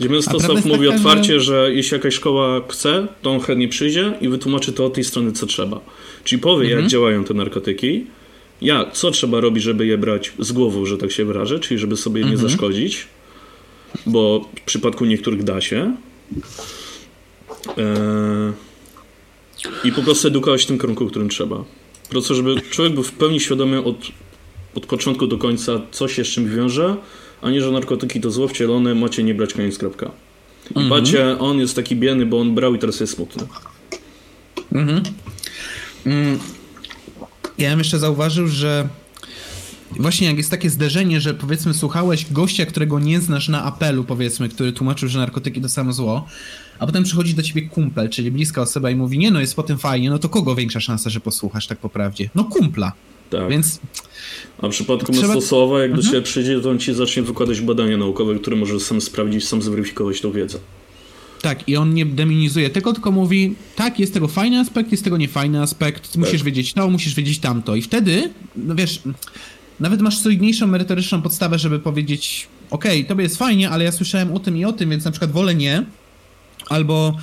Dziemiostosław 0.00 0.64
mówi 0.64 0.86
taka, 0.86 0.96
otwarcie, 0.96 1.40
że... 1.40 1.66
że... 1.66 1.74
jeśli 1.74 1.94
jakaś 1.94 2.14
szkoła 2.14 2.60
chce, 2.68 3.06
to 3.22 3.30
on 3.30 3.40
chętnie 3.40 3.68
przyjdzie 3.68 4.12
i 4.20 4.28
wytłumaczy 4.28 4.72
to 4.72 4.86
od 4.86 4.94
tej 4.94 5.04
strony, 5.04 5.32
co 5.32 5.46
trzeba. 5.46 5.80
Czyli 6.24 6.42
powie, 6.42 6.64
mhm. 6.64 6.80
jak 6.80 6.90
działają 6.90 7.24
te 7.24 7.34
narkotyki, 7.34 8.06
ja, 8.62 8.90
co 8.92 9.10
trzeba 9.10 9.40
robić, 9.40 9.64
żeby 9.64 9.86
je 9.86 9.98
brać 9.98 10.32
z 10.38 10.52
głową, 10.52 10.86
że 10.86 10.98
tak 10.98 11.12
się 11.12 11.24
wyrażę, 11.24 11.60
czyli 11.60 11.80
żeby 11.80 11.96
sobie 11.96 12.22
mhm. 12.22 12.36
nie 12.36 12.48
zaszkodzić, 12.48 13.06
bo 14.06 14.48
w 14.56 14.60
przypadku 14.60 15.04
niektórych 15.04 15.44
da 15.44 15.60
się. 15.60 15.96
Eee, 17.76 18.52
I 19.84 19.92
po 19.92 20.02
prostu 20.02 20.28
edukować 20.28 20.62
w 20.62 20.66
tym 20.66 20.78
kierunku, 20.78 21.06
którym 21.06 21.28
trzeba. 21.28 21.56
Po 22.02 22.10
prostu, 22.10 22.34
żeby 22.34 22.60
człowiek 22.60 22.94
był 22.94 23.02
w 23.02 23.12
pełni 23.12 23.40
świadomy 23.40 23.84
od, 23.84 23.96
od 24.74 24.86
początku 24.86 25.26
do 25.26 25.38
końca, 25.38 25.80
co 25.90 26.08
się 26.08 26.24
z 26.24 26.28
czym 26.28 26.56
wiąże, 26.56 26.96
a 27.42 27.50
nie, 27.50 27.60
że 27.60 27.70
narkotyki 27.70 28.20
to 28.20 28.30
zło 28.30 28.48
wcielone, 28.48 28.94
macie 28.94 29.22
nie 29.22 29.34
brać 29.34 29.54
koniec 29.54 29.78
kropka. 29.78 30.10
I 30.70 30.78
mhm. 30.78 30.88
patrzcie, 30.90 31.38
on 31.38 31.58
jest 31.58 31.76
taki 31.76 31.96
biedny, 31.96 32.26
bo 32.26 32.40
on 32.40 32.54
brał 32.54 32.74
i 32.74 32.78
teraz 32.78 33.00
jest 33.00 33.14
smutny. 33.14 33.46
Mhm. 34.72 35.02
Mm. 36.06 36.38
Ja 37.58 37.70
bym 37.70 37.78
jeszcze 37.78 37.98
zauważył, 37.98 38.48
że 38.48 38.88
właśnie 39.90 40.26
jak 40.26 40.36
jest 40.36 40.50
takie 40.50 40.70
zderzenie, 40.70 41.20
że 41.20 41.34
powiedzmy 41.34 41.74
słuchałeś 41.74 42.32
gościa, 42.32 42.66
którego 42.66 43.00
nie 43.00 43.20
znasz 43.20 43.48
na 43.48 43.64
apelu, 43.64 44.04
powiedzmy, 44.04 44.48
który 44.48 44.72
tłumaczył, 44.72 45.08
że 45.08 45.18
narkotyki 45.18 45.60
to 45.60 45.68
samo 45.68 45.92
zło, 45.92 46.26
a 46.78 46.86
potem 46.86 47.04
przychodzi 47.04 47.34
do 47.34 47.42
ciebie 47.42 47.62
kumpel, 47.68 48.08
czyli 48.08 48.30
bliska 48.30 48.62
osoba 48.62 48.90
i 48.90 48.96
mówi, 48.96 49.18
nie 49.18 49.30
no, 49.30 49.40
jest 49.40 49.56
po 49.56 49.62
tym 49.62 49.78
fajnie, 49.78 50.10
no 50.10 50.18
to 50.18 50.28
kogo 50.28 50.54
większa 50.54 50.80
szansa, 50.80 51.10
że 51.10 51.20
posłuchasz 51.20 51.66
tak 51.66 51.78
po 51.78 51.88
prawdzie? 51.88 52.30
No 52.34 52.44
kumpla. 52.44 52.92
Tak. 53.30 53.48
Więc 53.48 53.80
a 54.62 54.68
w 54.68 54.70
przypadku 54.70 55.12
Trzeba... 55.12 55.34
Mestosława, 55.34 55.80
jak 55.80 55.90
do 55.90 55.96
mhm. 55.96 56.12
ciebie 56.12 56.22
przyjdzie, 56.22 56.60
to 56.60 56.70
on 56.70 56.78
ci 56.78 56.94
zacznie 56.94 57.22
wykładać 57.22 57.60
badania 57.60 57.96
naukowe, 57.96 58.34
które 58.34 58.56
możesz 58.56 58.82
sam 58.82 59.00
sprawdzić, 59.00 59.48
sam 59.48 59.62
zweryfikować 59.62 60.20
tą 60.20 60.32
wiedzę. 60.32 60.58
Tak, 61.42 61.68
i 61.68 61.76
on 61.76 61.94
nie 61.94 62.06
demonizuje 62.06 62.70
tego, 62.70 62.92
tylko 62.92 63.10
mówi, 63.10 63.54
tak, 63.76 63.98
jest 63.98 64.14
tego 64.14 64.28
fajny 64.28 64.58
aspekt, 64.58 64.90
jest 64.90 65.04
tego 65.04 65.16
niefajny 65.16 65.62
aspekt, 65.62 66.12
tak. 66.12 66.16
musisz 66.16 66.42
wiedzieć 66.42 66.72
to, 66.72 66.90
musisz 66.90 67.14
wiedzieć 67.14 67.38
tamto. 67.38 67.74
I 67.74 67.82
wtedy, 67.82 68.30
no 68.56 68.74
wiesz, 68.74 69.02
nawet 69.80 70.00
masz 70.00 70.18
solidniejszą 70.18 70.66
merytoryczną 70.66 71.22
podstawę, 71.22 71.58
żeby 71.58 71.78
powiedzieć, 71.78 72.48
okej, 72.70 72.98
okay, 72.98 73.08
tobie 73.08 73.22
jest 73.22 73.36
fajnie, 73.36 73.70
ale 73.70 73.84
ja 73.84 73.92
słyszałem 73.92 74.32
o 74.32 74.38
tym 74.38 74.56
i 74.56 74.64
o 74.64 74.72
tym, 74.72 74.90
więc 74.90 75.04
na 75.04 75.10
przykład 75.10 75.32
wolę 75.32 75.54
nie, 75.54 75.84
albo 76.68 77.16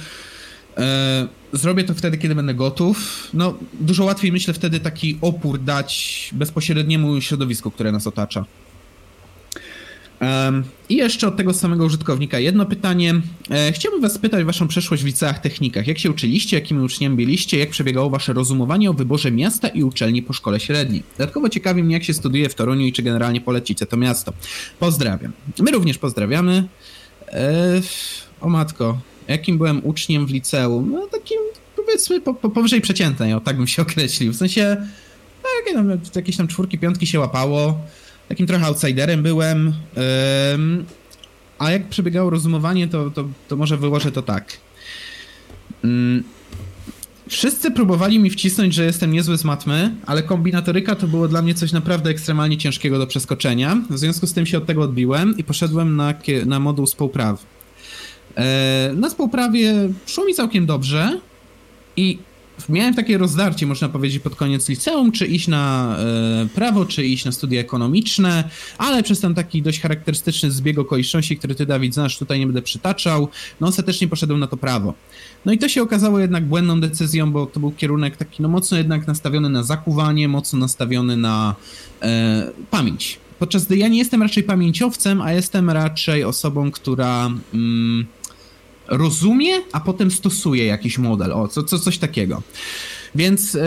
e, 0.77 1.27
zrobię 1.57 1.83
to 1.83 1.93
wtedy, 1.93 2.17
kiedy 2.17 2.35
będę 2.35 2.53
gotów. 2.53 3.27
No, 3.33 3.57
dużo 3.73 4.03
łatwiej 4.03 4.31
myślę 4.31 4.53
wtedy 4.53 4.79
taki 4.79 5.17
opór 5.21 5.59
dać 5.59 6.29
bezpośredniemu 6.33 7.21
środowisku, 7.21 7.71
które 7.71 7.91
nas 7.91 8.07
otacza. 8.07 8.45
Um, 10.21 10.63
I 10.89 10.95
jeszcze 10.95 11.27
od 11.27 11.37
tego 11.37 11.53
samego 11.53 11.85
użytkownika 11.85 12.39
jedno 12.39 12.65
pytanie. 12.65 13.21
E, 13.49 13.71
chciałbym 13.71 14.01
was 14.01 14.13
spytać 14.13 14.43
waszą 14.43 14.67
przeszłość 14.67 15.03
w 15.03 15.05
liceach, 15.05 15.39
technikach. 15.39 15.87
Jak 15.87 15.99
się 15.99 16.11
uczyliście, 16.11 16.57
jakimi 16.57 16.83
uczniami 16.83 17.15
byliście, 17.15 17.59
jak 17.59 17.69
przebiegało 17.69 18.09
wasze 18.09 18.33
rozumowanie 18.33 18.89
o 18.89 18.93
wyborze 18.93 19.31
miasta 19.31 19.67
i 19.67 19.83
uczelni 19.83 20.23
po 20.23 20.33
szkole 20.33 20.59
średniej? 20.59 21.03
Dodatkowo 21.17 21.49
ciekawi 21.49 21.83
mnie, 21.83 21.93
jak 21.93 22.03
się 22.03 22.13
studiuje 22.13 22.49
w 22.49 22.55
Toruniu 22.55 22.85
i 22.85 22.93
czy 22.93 23.03
generalnie 23.03 23.41
polecicie 23.41 23.85
to 23.85 23.97
miasto. 23.97 24.33
Pozdrawiam. 24.79 25.31
My 25.59 25.71
również 25.71 25.97
pozdrawiamy. 25.97 26.67
E, 27.27 27.81
o 28.41 28.49
matko, 28.49 28.97
jakim 29.27 29.57
byłem 29.57 29.85
uczniem 29.85 30.25
w 30.25 30.31
liceum? 30.31 30.91
No 30.91 31.07
takim 31.07 31.37
powiedzmy 31.75 32.21
po, 32.21 32.33
po, 32.33 32.49
powyżej 32.49 32.81
przeciętnej, 32.81 33.33
o 33.33 33.39
tak 33.39 33.57
bym 33.57 33.67
się 33.67 33.81
określił. 33.87 34.33
W 34.33 34.35
sensie 34.35 34.77
no, 35.75 35.97
jakieś 36.15 36.37
tam 36.37 36.47
czwórki, 36.47 36.79
piątki 36.79 37.07
się 37.07 37.19
łapało 37.19 37.79
takim 38.29 38.47
trochę 38.47 38.65
outsiderem 38.65 39.23
byłem. 39.23 39.73
A 41.59 41.71
jak 41.71 41.89
przebiegało 41.89 42.29
rozumowanie, 42.29 42.87
to, 42.87 43.09
to, 43.09 43.27
to 43.47 43.55
może 43.55 43.77
wyłożę 43.77 44.11
to 44.11 44.21
tak. 44.21 44.57
Mm, 45.83 46.23
wszyscy 47.29 47.71
próbowali 47.71 48.19
mi 48.19 48.29
wcisnąć, 48.29 48.73
że 48.73 48.85
jestem 48.85 49.11
niezły 49.11 49.37
z 49.37 49.43
matmy, 49.43 49.95
ale 50.05 50.23
kombinatoryka 50.23 50.95
to 50.95 51.07
było 51.07 51.27
dla 51.27 51.41
mnie 51.41 51.55
coś 51.55 51.71
naprawdę 51.71 52.09
ekstremalnie 52.09 52.57
ciężkiego 52.57 52.97
do 52.97 53.07
przeskoczenia. 53.07 53.77
W 53.89 53.97
związku 53.97 54.27
z 54.27 54.33
tym 54.33 54.45
się 54.45 54.57
od 54.57 54.65
tego 54.65 54.81
odbiłem 54.81 55.37
i 55.37 55.43
poszedłem 55.43 55.95
na, 55.95 56.13
na 56.45 56.59
moduł 56.59 56.85
współpraw. 56.85 57.45
E, 58.37 58.91
na 58.95 59.09
współprawie 59.09 59.73
szło 60.05 60.25
mi 60.25 60.33
całkiem 60.33 60.65
dobrze 60.65 61.19
i 61.97 62.17
miałem 62.69 62.93
takie 62.93 63.17
rozdarcie, 63.17 63.65
można 63.65 63.89
powiedzieć, 63.89 64.23
pod 64.23 64.35
koniec 64.35 64.69
liceum, 64.69 65.11
czy 65.11 65.25
iść 65.25 65.47
na 65.47 65.95
e, 65.99 66.47
prawo, 66.55 66.85
czy 66.85 67.05
iść 67.05 67.25
na 67.25 67.31
studia 67.31 67.61
ekonomiczne, 67.61 68.49
ale 68.77 69.03
przez 69.03 69.19
ten 69.19 69.35
taki 69.35 69.61
dość 69.61 69.79
charakterystyczny 69.79 70.51
zbieg 70.51 70.79
okoliczności, 70.79 71.37
który 71.37 71.55
ty, 71.55 71.65
Dawid, 71.65 71.93
znasz, 71.93 72.17
tutaj 72.17 72.39
nie 72.39 72.45
będę 72.45 72.61
przytaczał, 72.61 73.29
no 73.61 73.67
ostatecznie 73.67 74.07
poszedłem 74.07 74.39
na 74.39 74.47
to 74.47 74.57
prawo. 74.57 74.93
No 75.45 75.53
i 75.53 75.57
to 75.57 75.69
się 75.69 75.81
okazało 75.81 76.19
jednak 76.19 76.45
błędną 76.45 76.79
decyzją, 76.79 77.31
bo 77.31 77.45
to 77.45 77.59
był 77.59 77.71
kierunek 77.71 78.17
taki, 78.17 78.41
no 78.41 78.49
mocno 78.49 78.77
jednak 78.77 79.07
nastawiony 79.07 79.49
na 79.49 79.63
zakuwanie, 79.63 80.27
mocno 80.27 80.59
nastawiony 80.59 81.17
na 81.17 81.55
e, 82.01 82.51
pamięć. 82.71 83.19
Podczas 83.39 83.65
gdy 83.65 83.77
ja 83.77 83.87
nie 83.87 83.97
jestem 83.97 84.21
raczej 84.21 84.43
pamięciowcem, 84.43 85.21
a 85.21 85.33
jestem 85.33 85.69
raczej 85.69 86.23
osobą, 86.23 86.71
która... 86.71 87.31
Mm, 87.53 88.05
rozumie, 88.87 89.53
a 89.71 89.79
potem 89.79 90.11
stosuje 90.11 90.65
jakiś 90.65 90.97
model. 90.97 91.31
O, 91.31 91.47
co, 91.47 91.63
co, 91.63 91.79
coś 91.79 91.97
takiego. 91.97 92.41
Więc 93.15 93.53
yy, 93.53 93.61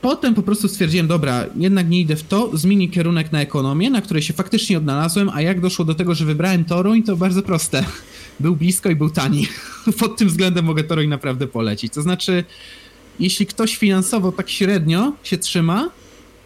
potem 0.00 0.34
po 0.34 0.42
prostu 0.42 0.68
stwierdziłem, 0.68 1.06
dobra, 1.06 1.46
jednak 1.56 1.88
nie 1.88 2.00
idę 2.00 2.16
w 2.16 2.22
to, 2.22 2.50
zmienię 2.56 2.88
kierunek 2.88 3.32
na 3.32 3.40
ekonomię, 3.40 3.90
na 3.90 4.00
której 4.00 4.22
się 4.22 4.32
faktycznie 4.32 4.78
odnalazłem, 4.78 5.30
a 5.34 5.42
jak 5.42 5.60
doszło 5.60 5.84
do 5.84 5.94
tego, 5.94 6.14
że 6.14 6.24
wybrałem 6.24 6.64
Toruń, 6.64 7.02
to 7.02 7.16
bardzo 7.16 7.42
proste. 7.42 7.84
Był 8.40 8.56
blisko 8.56 8.90
i 8.90 8.96
był 8.96 9.10
tani. 9.10 9.48
Pod 10.00 10.16
tym 10.16 10.28
względem 10.28 10.64
mogę 10.64 10.84
Toruń 10.84 11.08
naprawdę 11.08 11.46
polecić. 11.46 11.92
To 11.92 12.02
znaczy, 12.02 12.44
jeśli 13.20 13.46
ktoś 13.46 13.76
finansowo 13.76 14.32
tak 14.32 14.50
średnio 14.50 15.12
się 15.22 15.38
trzyma, 15.38 15.90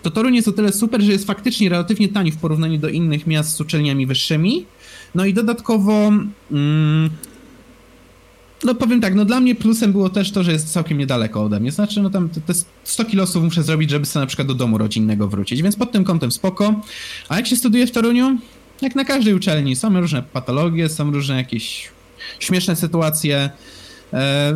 to 0.03 0.11
Toruń 0.11 0.34
jest 0.34 0.48
o 0.48 0.53
tyle 0.53 0.72
super, 0.72 1.03
że 1.03 1.12
jest 1.12 1.26
faktycznie 1.26 1.68
relatywnie 1.68 2.09
tani 2.09 2.32
w 2.32 2.36
porównaniu 2.36 2.78
do 2.78 2.88
innych 2.88 3.26
miast 3.26 3.57
z 3.57 3.61
uczelniami 3.61 4.07
wyższymi. 4.07 4.66
No 5.14 5.24
i 5.24 5.34
dodatkowo 5.34 6.12
mm, 6.53 7.11
no 8.64 8.74
powiem 8.74 9.00
tak, 9.00 9.14
no 9.14 9.24
dla 9.24 9.40
mnie 9.40 9.54
plusem 9.54 9.92
było 9.92 10.08
też 10.11 10.30
to, 10.30 10.44
że 10.44 10.52
jest 10.52 10.72
całkiem 10.72 10.98
niedaleko 10.98 11.44
ode 11.44 11.61
mnie. 11.61 11.72
Znaczy, 11.72 12.02
no 12.02 12.11
tam 12.11 12.28
te 12.28 12.54
100 12.84 13.04
kilosów 13.04 13.44
muszę 13.44 13.62
zrobić, 13.62 13.90
żeby 13.90 14.06
sobie 14.06 14.20
na 14.20 14.26
przykład 14.26 14.48
do 14.48 14.54
domu 14.54 14.78
rodzinnego 14.78 15.28
wrócić, 15.28 15.62
więc 15.62 15.76
pod 15.76 15.92
tym 15.92 16.04
kątem 16.04 16.30
spoko. 16.30 16.80
A 17.28 17.36
jak 17.36 17.46
się 17.46 17.56
studiuje 17.56 17.86
w 17.86 17.90
Toruniu? 17.90 18.38
Jak 18.82 18.94
na 18.94 19.04
każdej 19.04 19.34
uczelni. 19.34 19.76
Są 19.76 20.00
różne 20.00 20.22
patologie, 20.22 20.88
są 20.88 21.11
różne 21.11 21.36
jakieś 21.36 21.90
śmieszne 22.38 22.76
sytuacje. 22.76 23.50
E, 24.12 24.52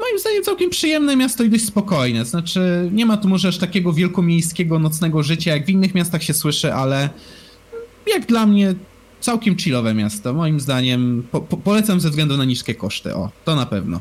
moim 0.00 0.18
zdaniem 0.18 0.42
całkiem 0.42 0.70
przyjemne 0.70 1.16
miasto 1.16 1.44
i 1.44 1.50
dość 1.50 1.64
spokojne. 1.64 2.24
Znaczy, 2.24 2.90
nie 2.92 3.06
ma 3.06 3.16
tu 3.16 3.28
może 3.28 3.48
aż 3.48 3.58
takiego 3.58 3.92
wielkomiejskiego, 3.92 4.78
nocnego 4.78 5.22
życia, 5.22 5.54
jak 5.54 5.66
w 5.66 5.70
innych 5.70 5.94
miastach 5.94 6.22
się 6.22 6.34
słyszy, 6.34 6.74
ale 6.74 7.08
jak 8.06 8.26
dla 8.26 8.46
mnie 8.46 8.74
całkiem 9.24 9.56
chillowe 9.56 9.94
miasto. 9.94 10.32
Moim 10.32 10.60
zdaniem 10.60 11.22
po, 11.32 11.40
po, 11.40 11.56
polecam 11.56 12.00
ze 12.00 12.10
względu 12.10 12.36
na 12.36 12.44
niskie 12.44 12.74
koszty. 12.74 13.14
O, 13.14 13.30
to 13.44 13.56
na 13.56 13.66
pewno. 13.66 14.00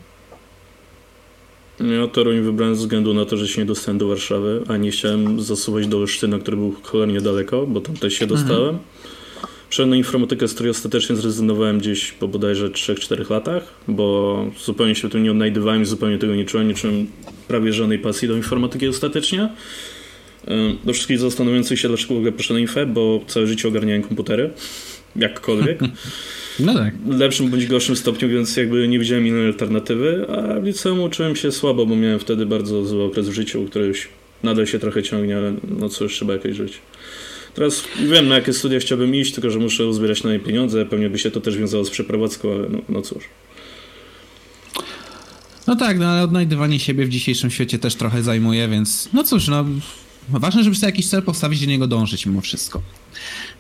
Ja 1.80 2.08
Toruń 2.08 2.42
wybrałem 2.42 2.76
ze 2.76 2.82
względu 2.82 3.14
na 3.14 3.26
to, 3.26 3.38
że 3.38 3.48
się 3.48 3.62
nie 3.62 3.66
dostałem 3.66 3.98
do 3.98 4.08
Warszawy, 4.08 4.64
a 4.68 4.78
nie 4.78 4.92
chciałem 4.92 5.42
zasuwać 5.42 5.88
do 5.88 5.98
Olsztyna, 5.98 6.40
który 6.40 6.58
był 6.58 6.76
cholernie 6.84 7.22
daleko, 7.22 7.68
bo 7.68 7.82
tam 7.82 7.98
też 7.98 8.14
się 8.14 8.26
mhm. 8.26 8.42
dostałem. 8.42 8.78
Przeszedłem 9.70 9.90
na 9.90 9.96
informatykę, 9.96 10.48
z 10.48 10.54
której 10.54 10.70
ostatecznie 10.70 11.16
zrezygnowałem 11.16 11.80
gdzieś 11.80 12.12
po 12.12 12.28
bodajże 12.28 12.70
3-4 12.70 13.30
latach, 13.30 13.64
bo 13.88 14.38
zupełnie 14.64 14.96
się 14.96 15.10
tym 15.10 15.24
nie 15.24 15.32
odnajdywałem 15.32 15.82
i 15.82 15.86
zupełnie 15.86 16.18
tego 16.18 16.36
nie 16.36 16.46
czułem. 16.46 16.68
Nie 16.68 16.74
czułem 16.74 17.08
prawie 17.48 17.74
żadnej 17.74 18.00
pasji 18.00 18.28
do 18.28 18.36
informatyki 18.36 18.88
ostatecznie. 18.88 19.50
Do 20.84 20.94
wszystkich 20.94 21.20
zastanawiających 21.20 21.80
się, 21.80 21.88
dlaczego 21.88 22.14
w 22.14 22.18
ogóle 22.18 22.32
poszedłem 22.32 22.64
na 22.64 22.70
infę, 22.70 22.86
bo 22.86 23.20
całe 23.28 23.48
życie 23.48 23.68
ogarniałem 23.68 24.04
komputery 24.04 24.54
jakkolwiek. 25.16 25.80
No 26.60 26.74
tak. 26.74 26.98
W 26.98 27.20
lepszym 27.20 27.50
bądź 27.50 27.68
gorszym 27.68 27.96
stopniu, 27.96 28.30
więc 28.30 28.58
jakby 28.58 28.88
nie 28.88 29.00
widziałem 29.00 29.28
innej 29.28 29.48
alternatywy, 29.48 30.26
a 30.30 30.60
w 30.60 30.64
liceum 30.64 31.02
uczyłem 31.02 31.36
się 31.36 31.52
słabo, 31.52 31.86
bo 31.86 31.96
miałem 31.96 32.20
wtedy 32.20 32.46
bardzo 32.46 32.86
zły 32.86 33.04
okres 33.04 33.30
w 33.30 33.34
życiu, 33.34 33.66
który 33.70 33.86
już 33.86 34.10
nadal 34.44 34.66
się 34.66 34.80
trochę 34.80 35.04
ciągnie, 35.04 35.38
ale 35.38 35.54
no 35.80 35.90
cóż, 35.90 36.14
trzeba 36.14 36.34
jakoś 36.34 36.56
żyć. 36.56 36.80
Teraz 37.54 37.84
wiem, 38.10 38.28
na 38.28 38.36
jakie 38.36 38.54
studia 38.54 38.80
chciałbym 38.80 39.16
iść, 39.16 39.34
tylko 39.34 39.50
że 39.50 39.60
muszę 39.60 39.88
uzbierać 39.88 40.24
na 40.24 40.32
nie 40.32 40.40
pieniądze, 40.40 40.86
pewnie 40.86 41.10
by 41.10 41.20
się 41.20 41.32
to 41.32 41.42
też 41.42 41.58
wiązało 41.58 41.86
z 41.86 41.90
przeprowadzką, 41.90 42.54
ale 42.54 42.70
no, 42.70 42.80
no 42.90 43.02
cóż. 43.02 43.24
No 45.68 45.76
tak, 45.76 46.00
no 46.00 46.08
ale 46.08 46.24
odnajdywanie 46.24 46.80
siebie 46.80 47.06
w 47.06 47.10
dzisiejszym 47.10 47.52
świecie 47.52 47.80
też 47.80 47.96
trochę 47.96 48.24
zajmuje, 48.24 48.68
więc 48.68 49.10
no 49.14 49.24
cóż, 49.24 49.48
no 49.48 49.66
ważne, 50.30 50.64
żeby 50.64 50.76
sobie 50.76 50.88
jakiś 50.88 51.10
cel 51.10 51.24
postawić 51.24 51.60
do 51.60 51.66
niego 51.66 51.88
dążyć 51.88 52.26
mimo 52.26 52.42
wszystko. 52.42 52.82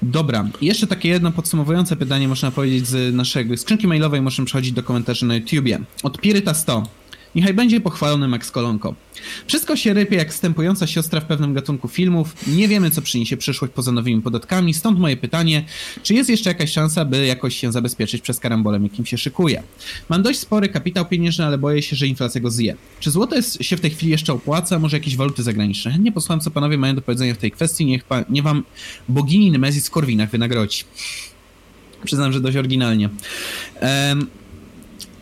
Dobra, 0.01 0.49
jeszcze 0.61 0.87
takie 0.87 1.09
jedno 1.09 1.31
podsumowujące 1.31 1.95
pytanie 1.95 2.27
można 2.27 2.51
powiedzieć 2.51 2.87
z 2.87 3.15
naszej 3.15 3.57
skrzynki 3.57 3.87
mailowej, 3.87 4.21
możemy 4.21 4.45
przechodzić 4.45 4.71
do 4.71 4.83
komentarzy 4.83 5.25
na 5.25 5.35
YouTubie. 5.35 5.79
Od 6.03 6.21
Piryta 6.21 6.53
100. 6.53 6.83
Niechaj 7.35 7.53
będzie 7.53 7.81
pochwalony 7.81 8.27
Max 8.27 8.51
Kolonko. 8.51 8.95
Wszystko 9.47 9.75
się 9.75 9.93
rypie 9.93 10.15
jak 10.15 10.31
wstępująca 10.31 10.87
siostra 10.87 11.21
w 11.21 11.25
pewnym 11.25 11.53
gatunku 11.53 11.87
filmów. 11.87 12.35
Nie 12.47 12.67
wiemy, 12.67 12.91
co 12.91 13.01
przyniesie 13.01 13.37
przyszłość 13.37 13.73
poza 13.73 13.91
nowymi 13.91 14.21
podatkami, 14.21 14.73
stąd 14.73 14.99
moje 14.99 15.17
pytanie, 15.17 15.65
czy 16.03 16.13
jest 16.13 16.29
jeszcze 16.29 16.49
jakaś 16.49 16.71
szansa, 16.71 17.05
by 17.05 17.25
jakoś 17.25 17.55
się 17.55 17.71
zabezpieczyć 17.71 18.21
przez 18.21 18.39
karambolem, 18.39 18.83
jakim 18.83 19.05
się 19.05 19.17
szykuje? 19.17 19.63
Mam 20.09 20.23
dość 20.23 20.39
spory 20.39 20.69
kapitał 20.69 21.05
pieniężny, 21.05 21.45
ale 21.45 21.57
boję 21.57 21.81
się, 21.81 21.95
że 21.95 22.07
inflacja 22.07 22.41
go 22.41 22.51
zje. 22.51 22.75
Czy 22.99 23.11
złoto 23.11 23.35
jest, 23.35 23.63
się 23.63 23.77
w 23.77 23.81
tej 23.81 23.91
chwili 23.91 24.11
jeszcze 24.11 24.33
opłaca? 24.33 24.79
Może 24.79 24.97
jakieś 24.97 25.15
waluty 25.15 25.43
zagraniczne? 25.43 25.91
Chętnie 25.91 26.11
posłucham, 26.11 26.39
co 26.39 26.51
panowie 26.51 26.77
mają 26.77 26.95
do 26.95 27.01
powiedzenia 27.01 27.33
w 27.33 27.37
tej 27.37 27.51
kwestii. 27.51 27.85
Niech 27.85 28.03
pa, 28.03 28.23
nie 28.29 28.43
wam 28.43 28.63
bogini 29.09 29.51
Nemezis 29.51 29.87
w 29.87 29.91
Korwinach 29.91 30.29
wynagrodzi. 30.29 30.83
Przyznam, 32.03 32.31
że 32.31 32.41
dość 32.41 32.57
oryginalnie. 32.57 33.09
Um, 33.81 34.27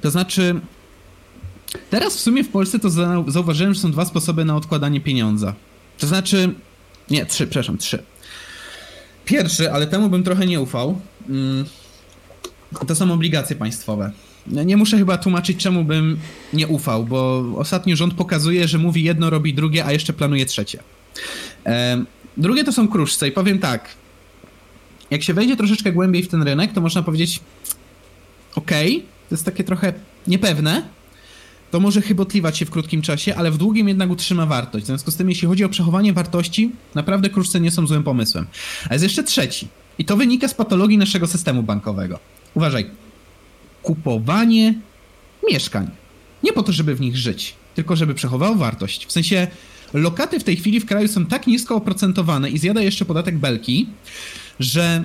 to 0.02 0.12
znaczy, 0.12 0.62
Teraz 1.90 2.18
w 2.18 2.20
sumie 2.20 2.44
w 2.44 2.50
Polsce 2.50 2.80
to 2.80 2.90
zauważyłem, 3.28 3.74
że 3.74 3.80
są 3.80 3.92
dwa 3.92 4.06
sposoby 4.06 4.46
na 4.46 4.56
odkładanie 4.56 5.02
pieniądza. 5.02 5.54
To 5.98 6.08
znaczy, 6.08 6.54
nie, 7.10 7.26
trzy, 7.26 7.48
przepraszam, 7.48 7.78
trzy. 7.78 8.04
Pierwszy, 9.26 9.72
ale 9.72 9.88
temu 9.88 10.10
bym 10.10 10.24
trochę 10.24 10.46
nie 10.46 10.62
ufał, 10.62 11.00
mm, 11.30 11.66
to 12.88 12.96
są 12.96 13.14
obligacje 13.14 13.56
państwowe. 13.56 14.12
Nie 14.48 14.78
muszę 14.78 14.98
chyba 14.98 15.18
tłumaczyć, 15.18 15.58
czemu 15.58 15.84
bym 15.84 16.20
nie 16.54 16.68
ufał, 16.68 17.06
bo 17.06 17.44
ostatnio 17.58 17.96
rząd 17.96 18.14
pokazuje, 18.14 18.68
że 18.68 18.78
mówi 18.78 19.04
jedno, 19.04 19.30
robi 19.30 19.54
drugie, 19.54 19.86
a 19.86 19.92
jeszcze 19.92 20.14
planuje 20.14 20.46
trzecie. 20.46 20.80
Drugie 22.38 22.64
to 22.64 22.72
są 22.72 22.88
kruszce 22.88 23.28
i 23.28 23.32
powiem 23.32 23.60
tak. 23.60 23.90
Jak 25.12 25.24
się 25.24 25.34
wejdzie 25.34 25.58
troszeczkę 25.58 25.92
głębiej 25.92 26.24
w 26.24 26.28
ten 26.28 26.44
rynek, 26.44 26.74
to 26.74 26.82
można 26.82 27.04
powiedzieć 27.04 27.40
okay, 28.56 29.02
to 29.30 29.36
jest 29.36 29.46
takie 29.46 29.64
trochę 29.64 29.94
niepewne, 30.28 30.84
to 31.72 31.80
może 31.80 32.02
chybotliwać 32.02 32.58
się 32.58 32.66
w 32.66 32.70
krótkim 32.70 33.02
czasie, 33.02 33.36
ale 33.36 33.52
w 33.52 33.58
długim 33.58 33.88
jednak 33.88 34.10
utrzyma 34.10 34.46
wartość. 34.46 34.84
W 34.84 34.88
związku 34.88 35.12
z 35.12 35.16
tym, 35.16 35.30
jeśli 35.30 35.48
chodzi 35.48 35.64
o 35.64 35.70
przechowanie 35.70 36.14
wartości, 36.14 36.72
naprawdę 36.96 37.30
kruszce 37.30 37.60
nie 37.60 37.72
są 37.72 37.88
złym 37.88 38.04
pomysłem. 38.04 38.46
A 38.90 38.94
jest 38.94 39.04
jeszcze 39.04 39.24
trzeci. 39.24 39.68
I 40.00 40.06
to 40.06 40.18
wynika 40.18 40.48
z 40.48 40.54
patologii 40.54 40.98
naszego 40.98 41.28
systemu 41.28 41.64
bankowego. 41.64 42.20
Uważaj. 42.54 42.90
Kupowanie 43.82 44.74
mieszkań. 45.52 45.90
Nie 46.44 46.54
po 46.54 46.64
to, 46.64 46.72
żeby 46.72 46.96
w 46.96 47.02
nich 47.02 47.18
żyć, 47.18 47.56
tylko 47.76 47.96
żeby 47.96 48.14
przechowało 48.14 48.56
wartość. 48.56 49.06
W 49.06 49.12
sensie 49.12 49.48
lokaty 49.94 50.40
w 50.40 50.44
tej 50.44 50.58
chwili 50.58 50.80
w 50.80 50.86
kraju 50.86 51.08
są 51.08 51.26
tak 51.26 51.48
nisko 51.48 51.76
oprocentowane 51.76 52.50
i 52.50 52.58
zjada 52.58 52.82
jeszcze 52.82 53.06
podatek 53.06 53.38
belki, 53.38 53.88
że 54.60 55.04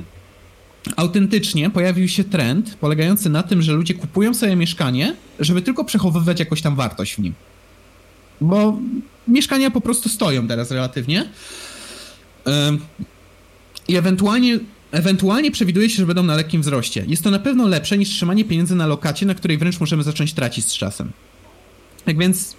autentycznie 0.97 1.70
pojawił 1.70 2.09
się 2.09 2.24
trend 2.24 2.74
polegający 2.74 3.30
na 3.30 3.43
tym, 3.43 3.62
że 3.62 3.72
ludzie 3.72 3.95
kupują 3.95 4.34
sobie 4.34 4.57
mieszkanie, 4.57 5.16
żeby 5.41 5.62
tylko 5.62 5.84
przechowywać 5.84 6.41
jakąś 6.41 6.62
tam 6.62 6.76
wartość 6.76 7.14
w 7.14 7.18
nim. 7.18 7.34
Bo 8.41 8.78
mieszkania 9.28 9.70
po 9.70 9.80
prostu 9.80 10.09
stoją 10.09 10.49
teraz 10.49 10.70
relatywnie. 10.70 11.28
I 13.89 13.97
ewentualnie, 13.97 14.59
ewentualnie 14.93 15.51
przewiduje 15.51 15.91
się, 15.91 15.97
że 15.97 16.07
będą 16.07 16.22
na 16.22 16.37
lekkim 16.37 16.62
wzroście. 16.62 17.05
Jest 17.09 17.24
to 17.24 17.30
na 17.30 17.39
pewno 17.39 17.68
lepsze 17.68 17.99
niż 17.99 18.09
trzymanie 18.09 18.45
pieniędzy 18.45 18.74
na 18.74 18.87
lokacie, 18.87 19.26
na 19.26 19.34
której 19.34 19.59
wręcz 19.59 19.80
możemy 19.80 20.03
zacząć 20.03 20.32
tracić 20.32 20.64
z 20.64 20.72
czasem. 20.72 21.12
Tak 22.05 22.18
więc 22.18 22.57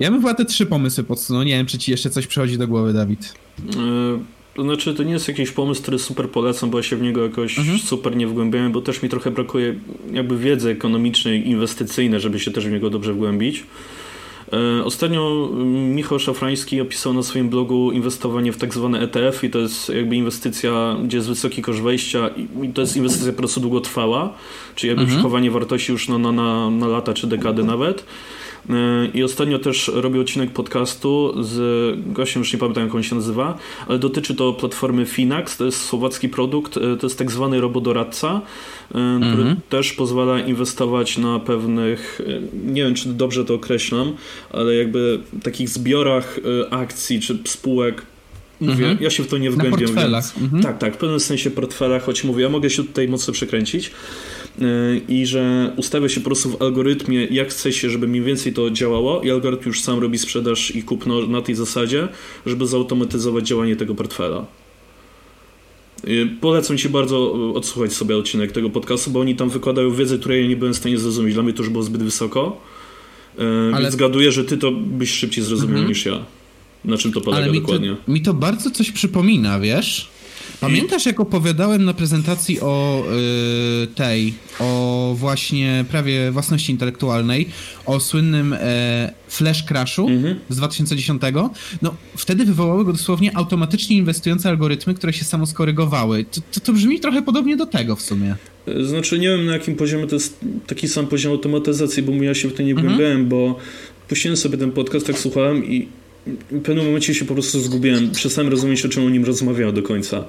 ja 0.00 0.10
bym 0.10 0.20
chyba 0.20 0.34
te 0.34 0.44
trzy 0.44 0.66
pomysły 0.66 1.04
podsunął. 1.04 1.42
Nie 1.42 1.56
wiem, 1.56 1.66
czy 1.66 1.78
ci 1.78 1.90
jeszcze 1.90 2.10
coś 2.10 2.26
przychodzi 2.26 2.58
do 2.58 2.68
głowy, 2.68 2.92
Dawid. 2.92 3.34
Yy, 3.58 4.20
to 4.54 4.62
znaczy, 4.62 4.94
to 4.94 5.02
nie 5.02 5.12
jest 5.12 5.28
jakiś 5.28 5.50
pomysł, 5.50 5.82
który 5.82 5.98
super 5.98 6.30
polecam, 6.30 6.70
bo 6.70 6.78
ja 6.78 6.82
się 6.82 6.96
w 6.96 7.02
niego 7.02 7.22
jakoś 7.22 7.58
mhm. 7.58 7.78
super 7.78 8.16
nie 8.16 8.26
wgłębiałem, 8.26 8.72
bo 8.72 8.80
też 8.80 9.02
mi 9.02 9.08
trochę 9.08 9.30
brakuje 9.30 9.74
jakby 10.12 10.38
wiedzy 10.38 10.70
ekonomicznej, 10.70 11.48
inwestycyjnej, 11.48 12.20
żeby 12.20 12.40
się 12.40 12.50
też 12.50 12.66
w 12.66 12.72
niego 12.72 12.90
dobrze 12.90 13.12
wgłębić. 13.12 13.64
E, 14.52 14.84
ostatnio 14.84 15.48
mm, 15.52 15.94
Michał 15.94 16.18
Szafrański 16.18 16.80
opisał 16.80 17.14
na 17.14 17.22
swoim 17.22 17.48
blogu 17.48 17.92
inwestowanie 17.92 18.52
w 18.52 18.56
tak 18.56 18.74
zwane 18.74 19.00
ETF 19.00 19.44
i 19.44 19.50
to 19.50 19.58
jest 19.58 19.88
jakby 19.88 20.16
inwestycja, 20.16 20.96
gdzie 21.04 21.16
jest 21.16 21.28
wysoki 21.28 21.62
koszt 21.62 21.80
wejścia 21.80 22.30
i 22.62 22.68
to 22.68 22.80
jest 22.80 22.96
inwestycja 22.96 23.32
po 23.32 23.38
prostu 23.38 23.60
długotrwała, 23.60 24.34
czyli 24.74 24.88
jakby 24.88 25.02
mhm. 25.02 25.18
przechowanie 25.18 25.50
wartości 25.50 25.92
już 25.92 26.08
na, 26.08 26.18
na, 26.18 26.32
na, 26.32 26.70
na 26.70 26.86
lata 26.86 27.14
czy 27.14 27.26
dekady 27.26 27.64
nawet. 27.64 28.04
I 29.14 29.22
ostatnio 29.22 29.58
też 29.58 29.90
robię 29.94 30.20
odcinek 30.20 30.50
podcastu 30.50 31.34
z 31.44 31.98
gościem, 32.06 32.40
już 32.40 32.52
nie 32.52 32.58
pamiętam 32.58 32.84
jak 32.84 32.94
on 32.94 33.02
się 33.02 33.14
nazywa, 33.14 33.58
ale 33.88 33.98
dotyczy 33.98 34.34
to 34.34 34.52
platformy 34.52 35.06
Finax, 35.06 35.56
to 35.56 35.64
jest 35.64 35.84
słowacki 35.84 36.28
produkt, 36.28 36.76
e, 36.76 36.96
to 36.96 37.06
jest 37.06 37.18
tak 37.18 37.30
zwany 37.30 37.60
robodoradca, 37.60 38.40
e, 38.88 39.20
który 39.20 39.42
mhm. 39.42 39.56
też 39.68 39.92
pozwala 39.92 40.40
inwestować 40.40 41.18
na 41.18 41.40
pewnych, 41.40 42.20
nie 42.64 42.84
wiem 42.84 42.94
czy 42.94 43.08
dobrze 43.08 43.44
to 43.44 43.54
określam, 43.54 44.12
ale 44.50 44.74
jakby 44.74 45.20
takich 45.42 45.68
zbiorach 45.68 46.40
akcji 46.70 47.20
czy 47.20 47.38
spółek 47.44 48.02
Mówię, 48.60 48.72
mhm. 48.72 48.98
ja 49.00 49.10
się 49.10 49.22
w 49.22 49.28
to 49.28 49.38
nie 49.38 49.50
wgłębiam. 49.50 49.80
Na 49.80 49.86
portfelach. 49.86 50.24
Więc, 50.24 50.44
mhm. 50.44 50.62
Tak, 50.62 50.78
tak, 50.78 50.94
w 50.94 50.96
pewnym 50.96 51.20
sensie 51.20 51.50
portfelach, 51.50 52.04
choć 52.04 52.24
mówię, 52.24 52.42
ja 52.42 52.48
mogę 52.48 52.70
się 52.70 52.82
tutaj 52.82 53.08
mocno 53.08 53.32
przekręcić 53.32 53.90
i 55.08 55.26
że 55.26 55.72
ustawia 55.76 56.08
się 56.08 56.20
po 56.20 56.24
prostu 56.24 56.50
w 56.50 56.62
algorytmie, 56.62 57.24
jak 57.24 57.48
chce 57.48 57.72
się, 57.72 57.90
żeby 57.90 58.08
mniej 58.08 58.22
więcej 58.22 58.52
to 58.52 58.70
działało 58.70 59.22
i 59.22 59.30
algorytm 59.30 59.68
już 59.68 59.80
sam 59.80 59.98
robi 59.98 60.18
sprzedaż 60.18 60.76
i 60.76 60.82
kupno 60.82 61.26
na 61.26 61.42
tej 61.42 61.54
zasadzie, 61.54 62.08
żeby 62.46 62.66
zautomatyzować 62.66 63.48
działanie 63.48 63.76
tego 63.76 63.94
portfela. 63.94 64.46
Polecam 66.40 66.78
Ci 66.78 66.88
bardzo 66.88 67.32
odsłuchać 67.54 67.92
sobie 67.92 68.16
odcinek 68.16 68.52
tego 68.52 68.70
podcastu, 68.70 69.10
bo 69.10 69.20
oni 69.20 69.36
tam 69.36 69.50
wykładają 69.50 69.90
wiedzę, 69.90 70.18
której 70.18 70.42
ja 70.42 70.48
nie 70.48 70.56
byłem 70.56 70.74
w 70.74 70.76
stanie 70.76 70.98
zrozumieć. 70.98 71.34
Dla 71.34 71.42
mnie 71.42 71.52
to 71.52 71.62
już 71.62 71.70
było 71.70 71.84
zbyt 71.84 72.02
wysoko. 72.02 72.60
Ale... 73.72 73.82
Więc 73.82 73.92
zgaduję, 73.92 74.32
że 74.32 74.44
Ty 74.44 74.58
to 74.58 74.72
byś 74.72 75.10
szybciej 75.10 75.44
zrozumiał 75.44 75.76
mhm. 75.76 75.88
niż 75.88 76.06
ja. 76.06 76.24
Na 76.84 76.98
czym 76.98 77.12
to 77.12 77.20
polega 77.20 77.42
Ale 77.42 77.52
mi 77.52 77.60
dokładnie? 77.60 77.96
To, 78.06 78.12
mi 78.12 78.22
to 78.22 78.34
bardzo 78.34 78.70
coś 78.70 78.90
przypomina, 78.90 79.60
wiesz? 79.60 80.08
Pamiętasz, 80.62 81.06
jak 81.06 81.20
opowiadałem 81.20 81.84
na 81.84 81.94
prezentacji 81.94 82.60
o 82.60 83.04
y, 83.82 83.86
tej, 83.86 84.34
o 84.58 85.14
właśnie 85.18 85.84
prawie 85.90 86.30
własności 86.30 86.72
intelektualnej, 86.72 87.48
o 87.86 88.00
słynnym 88.00 88.52
e, 88.52 89.12
Flash 89.28 89.62
Crashu 89.62 90.08
mhm. 90.08 90.36
z 90.48 90.56
2010? 90.56 91.22
No, 91.82 91.94
wtedy 92.16 92.44
wywołały 92.44 92.84
go 92.84 92.92
dosłownie 92.92 93.36
automatycznie 93.36 93.96
inwestujące 93.96 94.48
algorytmy, 94.48 94.94
które 94.94 95.12
się 95.12 95.24
samo 95.24 95.46
skorygowały. 95.46 96.24
To, 96.24 96.40
to, 96.52 96.60
to 96.60 96.72
brzmi 96.72 97.00
trochę 97.00 97.22
podobnie 97.22 97.56
do 97.56 97.66
tego 97.66 97.96
w 97.96 98.02
sumie. 98.02 98.34
Znaczy, 98.82 99.18
nie 99.18 99.28
wiem 99.28 99.46
na 99.46 99.52
jakim 99.52 99.76
poziomie 99.76 100.06
to 100.06 100.16
jest 100.16 100.40
taki 100.66 100.88
sam 100.88 101.06
poziom 101.06 101.32
automatyzacji, 101.32 102.02
bo 102.02 102.12
ja 102.12 102.34
się 102.34 102.48
w 102.48 102.54
to 102.54 102.62
nie 102.62 102.72
mhm. 102.72 103.28
bo 103.28 103.58
puściłem 104.08 104.36
sobie 104.36 104.58
ten 104.58 104.72
podcast, 104.72 105.06
tak 105.06 105.18
słuchałem 105.18 105.64
i 105.64 105.88
w 106.26 106.62
pewnym 106.62 106.86
momencie 106.86 107.14
się 107.14 107.24
po 107.24 107.34
prostu 107.34 107.60
zgubiłem. 107.60 108.10
Przestałem 108.10 108.50
rozumieć, 108.50 108.84
o 108.84 108.88
czym 108.88 109.06
o 109.06 109.10
nim 109.10 109.24
rozmawiał 109.24 109.72
do 109.72 109.82
końca. 109.82 110.24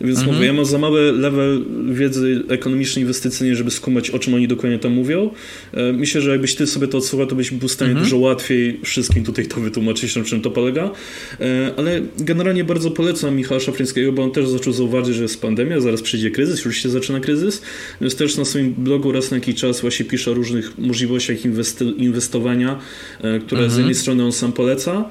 Więc 0.00 0.18
mhm. 0.18 0.36
mówię, 0.36 0.46
ja 0.46 0.52
mam 0.52 0.64
za 0.64 0.78
mały 0.78 1.12
level 1.12 1.64
wiedzy 1.92 2.42
ekonomicznej, 2.48 3.02
inwestycyjnej, 3.02 3.56
żeby 3.56 3.70
skumać, 3.70 4.10
o 4.10 4.18
czym 4.18 4.34
oni 4.34 4.48
dokładnie 4.48 4.78
tam 4.78 4.92
mówią. 4.92 5.30
E, 5.72 5.92
myślę, 5.92 6.20
że 6.20 6.30
jakbyś 6.30 6.54
ty 6.54 6.66
sobie 6.66 6.88
to 6.88 6.98
odsłuchał, 6.98 7.26
to 7.26 7.36
byś 7.36 7.50
był 7.50 7.68
w 7.68 7.72
stanie 7.72 7.90
mhm. 7.90 8.06
dużo 8.06 8.16
łatwiej 8.16 8.80
wszystkim 8.84 9.24
tutaj 9.24 9.46
to 9.46 9.60
wytłumaczyć, 9.60 10.16
na 10.16 10.24
czym 10.24 10.40
to 10.40 10.50
polega. 10.50 10.90
E, 11.40 11.72
ale 11.76 12.00
generalnie 12.18 12.64
bardzo 12.64 12.90
polecam 12.90 13.36
Michała 13.36 13.60
Szafrańskiego, 13.60 14.12
bo 14.12 14.22
on 14.22 14.30
też 14.30 14.48
zaczął 14.48 14.72
zauważyć, 14.72 15.16
że 15.16 15.22
jest 15.22 15.42
pandemia, 15.42 15.80
zaraz 15.80 16.02
przyjdzie 16.02 16.30
kryzys, 16.30 16.64
już 16.64 16.76
się 16.76 16.88
zaczyna 16.88 17.20
kryzys. 17.20 17.62
Więc 18.00 18.16
też 18.16 18.36
na 18.36 18.44
swoim 18.44 18.74
blogu 18.74 19.12
raz 19.12 19.30
na 19.30 19.36
jakiś 19.36 19.54
czas 19.54 19.80
właśnie 19.80 20.04
pisze 20.04 20.30
o 20.30 20.34
różnych 20.34 20.78
możliwościach 20.78 21.36
inwestowania, 21.96 22.78
e, 23.20 23.38
które 23.38 23.60
mhm. 23.60 23.70
z 23.70 23.76
jednej 23.76 23.94
strony 23.94 24.24
on 24.24 24.32
sam 24.32 24.52
poleca, 24.52 25.10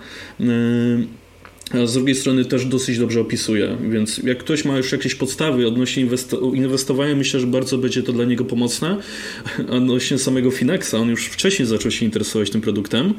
a 1.71 1.85
z 1.85 1.93
drugiej 1.93 2.15
strony 2.15 2.45
też 2.45 2.65
dosyć 2.65 2.99
dobrze 2.99 3.21
opisuje, 3.21 3.77
więc 3.89 4.17
jak 4.17 4.37
ktoś 4.37 4.65
ma 4.65 4.77
już 4.77 4.91
jakieś 4.91 5.15
podstawy 5.15 5.67
odnośnie 5.67 6.07
inwestowania, 6.53 7.15
myślę, 7.15 7.39
że 7.39 7.47
bardzo 7.47 7.77
będzie 7.77 8.03
to 8.03 8.13
dla 8.13 8.25
niego 8.25 8.45
pomocne. 8.45 8.97
Odnośnie 9.69 10.17
samego 10.17 10.51
Finexa, 10.51 10.93
on 10.93 11.09
już 11.09 11.25
wcześniej 11.25 11.67
zaczął 11.67 11.91
się 11.91 12.05
interesować 12.05 12.49
tym 12.49 12.61
produktem, 12.61 13.13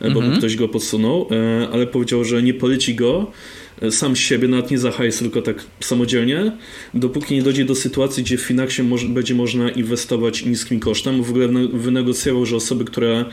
bo 0.00 0.06
mhm. 0.06 0.38
ktoś 0.38 0.56
go 0.56 0.68
podsunął, 0.68 1.28
e, 1.30 1.68
ale 1.72 1.86
powiedział, 1.86 2.24
że 2.24 2.42
nie 2.42 2.54
poleci 2.54 2.94
go, 2.94 3.32
sam 3.90 4.16
siebie, 4.16 4.48
nawet 4.48 4.70
nie 4.70 4.78
za 4.78 4.90
hajs, 4.90 5.18
tylko 5.18 5.42
tak 5.42 5.64
samodzielnie, 5.80 6.52
dopóki 6.94 7.34
nie 7.34 7.42
dojdzie 7.42 7.64
do 7.64 7.74
sytuacji, 7.74 8.22
gdzie 8.22 8.36
w 8.36 8.40
Finaxie 8.40 8.84
będzie 9.08 9.34
można 9.34 9.70
inwestować 9.70 10.44
niskim 10.44 10.80
kosztem. 10.80 11.22
W 11.22 11.30
ogóle 11.30 11.48
wynegocjował, 11.72 12.46
że 12.46 12.56
osoby, 12.56 12.84
które 12.84 13.24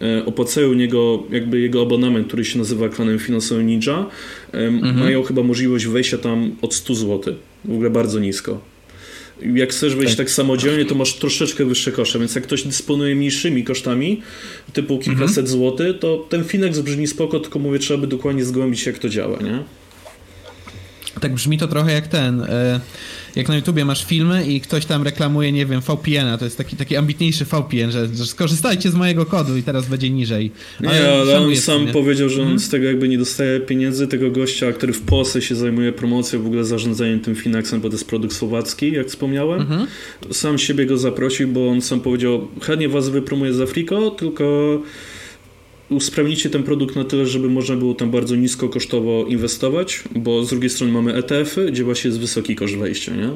e, 0.00 0.24
opłacają 0.24 0.72
niego 0.72 1.22
jakby 1.30 1.60
jego 1.60 1.82
abonament, 1.82 2.26
który 2.26 2.44
się 2.44 2.58
nazywa 2.58 2.88
klanem 2.88 3.18
finansowym 3.18 3.66
Ninja, 3.66 4.06
mhm. 4.52 4.98
mają 4.98 5.22
chyba 5.22 5.42
możliwość 5.42 5.86
wejścia 5.86 6.18
tam 6.18 6.56
od 6.62 6.74
100 6.74 6.94
zł. 6.94 7.34
W 7.64 7.72
ogóle 7.72 7.90
bardzo 7.90 8.20
nisko. 8.20 8.60
Jak 9.54 9.70
chcesz 9.70 9.94
wejść 9.94 10.16
tak. 10.16 10.26
tak 10.26 10.30
samodzielnie, 10.30 10.84
to 10.84 10.94
masz 10.94 11.14
troszeczkę 11.14 11.64
wyższe 11.64 11.92
koszty, 11.92 12.18
więc 12.18 12.34
jak 12.34 12.44
ktoś 12.44 12.62
dysponuje 12.62 13.14
mniejszymi 13.14 13.64
kosztami, 13.64 14.22
typu 14.72 14.98
kilkaset 14.98 15.38
mhm. 15.38 15.46
złotych, 15.46 15.98
to 15.98 16.26
ten 16.28 16.44
Finex 16.44 16.78
brzmi 16.78 17.06
spoko, 17.06 17.40
tylko 17.40 17.58
mówię, 17.58 17.78
trzeba 17.78 18.00
by 18.00 18.06
dokładnie 18.06 18.44
zgłębić, 18.44 18.86
jak 18.86 18.98
to 18.98 19.08
działa, 19.08 19.38
nie? 19.42 19.62
Tak 21.20 21.34
brzmi 21.34 21.58
to 21.58 21.68
trochę 21.68 21.92
jak 21.92 22.08
ten. 22.08 22.40
E, 22.40 22.80
jak 23.36 23.48
na 23.48 23.56
YouTubie 23.56 23.84
masz 23.84 24.04
filmy 24.04 24.46
i 24.46 24.60
ktoś 24.60 24.86
tam 24.86 25.02
reklamuje, 25.02 25.52
nie 25.52 25.66
wiem, 25.66 25.80
VPN-a, 25.80 26.38
to 26.38 26.44
jest 26.44 26.58
taki, 26.58 26.76
taki 26.76 26.96
ambitniejszy 26.96 27.44
VPN, 27.44 27.90
że, 27.90 28.06
że 28.14 28.26
skorzystajcie 28.26 28.90
z 28.90 28.94
mojego 28.94 29.26
kodu 29.26 29.56
i 29.56 29.62
teraz 29.62 29.88
będzie 29.88 30.10
niżej. 30.10 30.50
Ale 30.86 31.00
nie, 31.00 31.12
ale 31.12 31.38
on 31.38 31.56
sam 31.56 31.86
powiedział, 31.86 32.28
że 32.28 32.36
on 32.36 32.42
hmm? 32.42 32.58
z 32.58 32.68
tego 32.68 32.86
jakby 32.86 33.08
nie 33.08 33.18
dostaje 33.18 33.60
pieniędzy 33.60 34.08
tego 34.08 34.30
gościa, 34.30 34.72
który 34.72 34.92
w 34.92 35.00
Polsce 35.00 35.42
się 35.42 35.54
zajmuje 35.54 35.92
promocją, 35.92 36.42
w 36.42 36.46
ogóle 36.46 36.64
zarządzaniem 36.64 37.20
tym 37.20 37.34
Finaxem, 37.34 37.80
bo 37.80 37.88
to 37.88 37.94
jest 37.94 38.08
produkt 38.08 38.34
słowacki, 38.34 38.92
jak 38.92 39.06
wspomniałem. 39.06 39.60
Mhm. 39.60 39.86
Sam 40.32 40.58
siebie 40.58 40.86
go 40.86 40.98
zaprosił, 40.98 41.48
bo 41.48 41.68
on 41.68 41.82
sam 41.82 42.00
powiedział, 42.00 42.48
chętnie 42.62 42.88
was 42.88 43.08
wypromuję 43.08 43.52
z 43.52 43.60
Afriko, 43.60 44.10
tylko 44.10 44.78
usprawnicie 45.90 46.50
ten 46.50 46.62
produkt 46.62 46.96
na 46.96 47.04
tyle, 47.04 47.26
żeby 47.26 47.48
można 47.48 47.76
było 47.76 47.94
tam 47.94 48.10
bardzo 48.10 48.36
nisko 48.36 48.68
kosztowo 48.68 49.24
inwestować, 49.28 50.02
bo 50.16 50.44
z 50.44 50.50
drugiej 50.50 50.70
strony 50.70 50.92
mamy 50.92 51.14
ETF-y, 51.14 51.72
gdzie 51.72 51.84
właśnie 51.84 52.08
jest 52.08 52.20
wysoki 52.20 52.56
koszt 52.56 52.76
wejścia, 52.76 53.12
nie? 53.16 53.30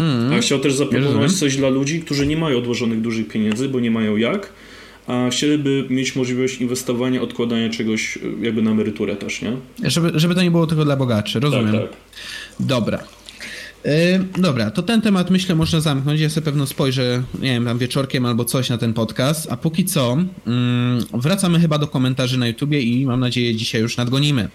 Mm, 0.00 0.32
a 0.32 0.38
chciał 0.38 0.58
też 0.58 0.74
zaproponować 0.74 1.32
coś 1.32 1.56
dla 1.56 1.68
ludzi, 1.68 2.00
którzy 2.00 2.26
nie 2.26 2.36
mają 2.36 2.58
odłożonych 2.58 3.00
dużych 3.00 3.28
pieniędzy, 3.28 3.68
bo 3.68 3.80
nie 3.80 3.90
mają 3.90 4.16
jak, 4.16 4.52
a 5.06 5.28
chcieliby 5.30 5.84
mieć 5.90 6.16
możliwość 6.16 6.60
inwestowania, 6.60 7.22
odkładania 7.22 7.70
czegoś 7.70 8.18
jakby 8.42 8.62
na 8.62 8.70
emeryturę 8.70 9.16
też, 9.16 9.42
nie? 9.42 9.56
Żeby, 9.82 10.12
żeby 10.14 10.34
to 10.34 10.42
nie 10.42 10.50
było 10.50 10.66
tylko 10.66 10.84
dla 10.84 10.96
bogaczy, 10.96 11.40
rozumiem. 11.40 11.72
Tak, 11.72 11.82
tak. 11.82 11.90
Dobra. 12.60 13.04
Dobra, 14.38 14.70
to 14.70 14.82
ten 14.82 15.00
temat 15.00 15.30
myślę 15.30 15.54
można 15.54 15.80
zamknąć. 15.80 16.20
Ja 16.20 16.30
sobie 16.30 16.44
pewno 16.44 16.66
spojrzę, 16.66 17.22
nie 17.34 17.52
wiem, 17.52 17.64
tam 17.64 17.78
wieczorkiem 17.78 18.26
albo 18.26 18.44
coś 18.44 18.70
na 18.70 18.78
ten 18.78 18.92
podcast. 18.94 19.46
A 19.50 19.56
póki 19.56 19.84
co, 19.84 20.16
wracamy 21.14 21.60
chyba 21.60 21.78
do 21.78 21.86
komentarzy 21.86 22.38
na 22.38 22.46
YouTubie 22.46 22.80
i 22.80 23.06
mam 23.06 23.20
nadzieję 23.20 23.56
dzisiaj 23.56 23.80
już 23.80 23.96
nadgonimy. 23.96 24.48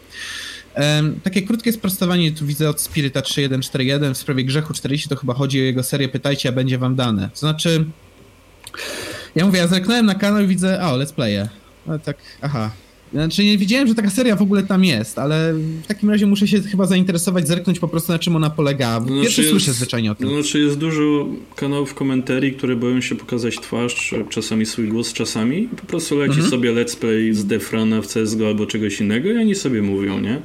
Takie 1.23 1.41
krótkie 1.41 1.71
sprostowanie 1.71 2.31
tu 2.31 2.45
widzę 2.45 2.69
od 2.69 2.81
Spiryta 2.81 3.21
3141 3.21 4.13
w 4.13 4.17
sprawie 4.17 4.43
grzechu 4.43 4.73
40, 4.73 5.09
to 5.09 5.15
chyba 5.15 5.33
chodzi 5.33 5.59
o 5.59 5.63
jego 5.63 5.83
serię 5.83 6.09
Pytajcie, 6.09 6.49
a 6.49 6.51
będzie 6.51 6.77
wam 6.77 6.95
dane. 6.95 7.29
To 7.33 7.39
znaczy, 7.39 7.85
ja 9.35 9.45
mówię, 9.45 9.59
ja 9.59 9.67
zerknąłem 9.67 10.05
na 10.05 10.15
kanał 10.15 10.43
i 10.43 10.47
widzę, 10.47 10.81
o, 10.83 10.97
let's 10.97 11.13
playe. 11.13 11.49
Ale 11.87 11.99
tak, 11.99 12.17
aha, 12.41 12.71
znaczy 13.13 13.43
nie 13.43 13.57
wiedziałem, 13.57 13.87
że 13.87 13.95
taka 13.95 14.09
seria 14.09 14.35
w 14.35 14.41
ogóle 14.41 14.63
tam 14.63 14.85
jest, 14.85 15.19
ale 15.19 15.53
w 15.53 15.87
takim 15.87 16.09
razie 16.09 16.25
muszę 16.25 16.47
się 16.47 16.61
chyba 16.61 16.85
zainteresować, 16.85 17.47
zerknąć 17.47 17.79
po 17.79 17.87
prostu 17.87 18.11
na 18.11 18.19
czym 18.19 18.35
ona 18.35 18.49
polega. 18.49 19.01
Pierwszy 19.01 19.21
znaczy 19.21 19.41
jest, 19.41 19.51
słyszę 19.51 19.73
zwyczajnie 19.73 20.11
o 20.11 20.15
tym. 20.15 20.29
Znaczy 20.29 20.59
jest 20.59 20.77
dużo 20.77 21.27
kanałów 21.55 21.93
komentarii, 21.93 22.53
które 22.53 22.75
boją 22.75 23.01
się 23.01 23.15
pokazać 23.15 23.55
twarz, 23.55 24.15
czasami 24.29 24.65
swój 24.65 24.87
głos, 24.87 25.13
czasami. 25.13 25.67
Po 25.67 25.85
prostu 25.85 26.17
leci 26.17 26.33
mhm. 26.33 26.49
sobie 26.49 26.73
let's 26.73 26.95
play 26.95 27.33
z 27.33 27.45
Defrana 27.45 28.01
w 28.01 28.07
CSGO 28.07 28.47
albo 28.47 28.65
czegoś 28.65 29.01
innego 29.01 29.29
i 29.31 29.37
oni 29.37 29.55
sobie 29.55 29.81
mówią, 29.81 30.19
nie? 30.19 30.41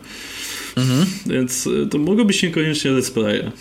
Mhm. 0.76 1.06
Więc 1.26 1.66
y, 1.66 1.86
to 1.90 1.98
mogą 1.98 2.24
być 2.24 2.42
niekoniecznie 2.42 2.90
let's 2.90 3.12
playe. 3.12 3.52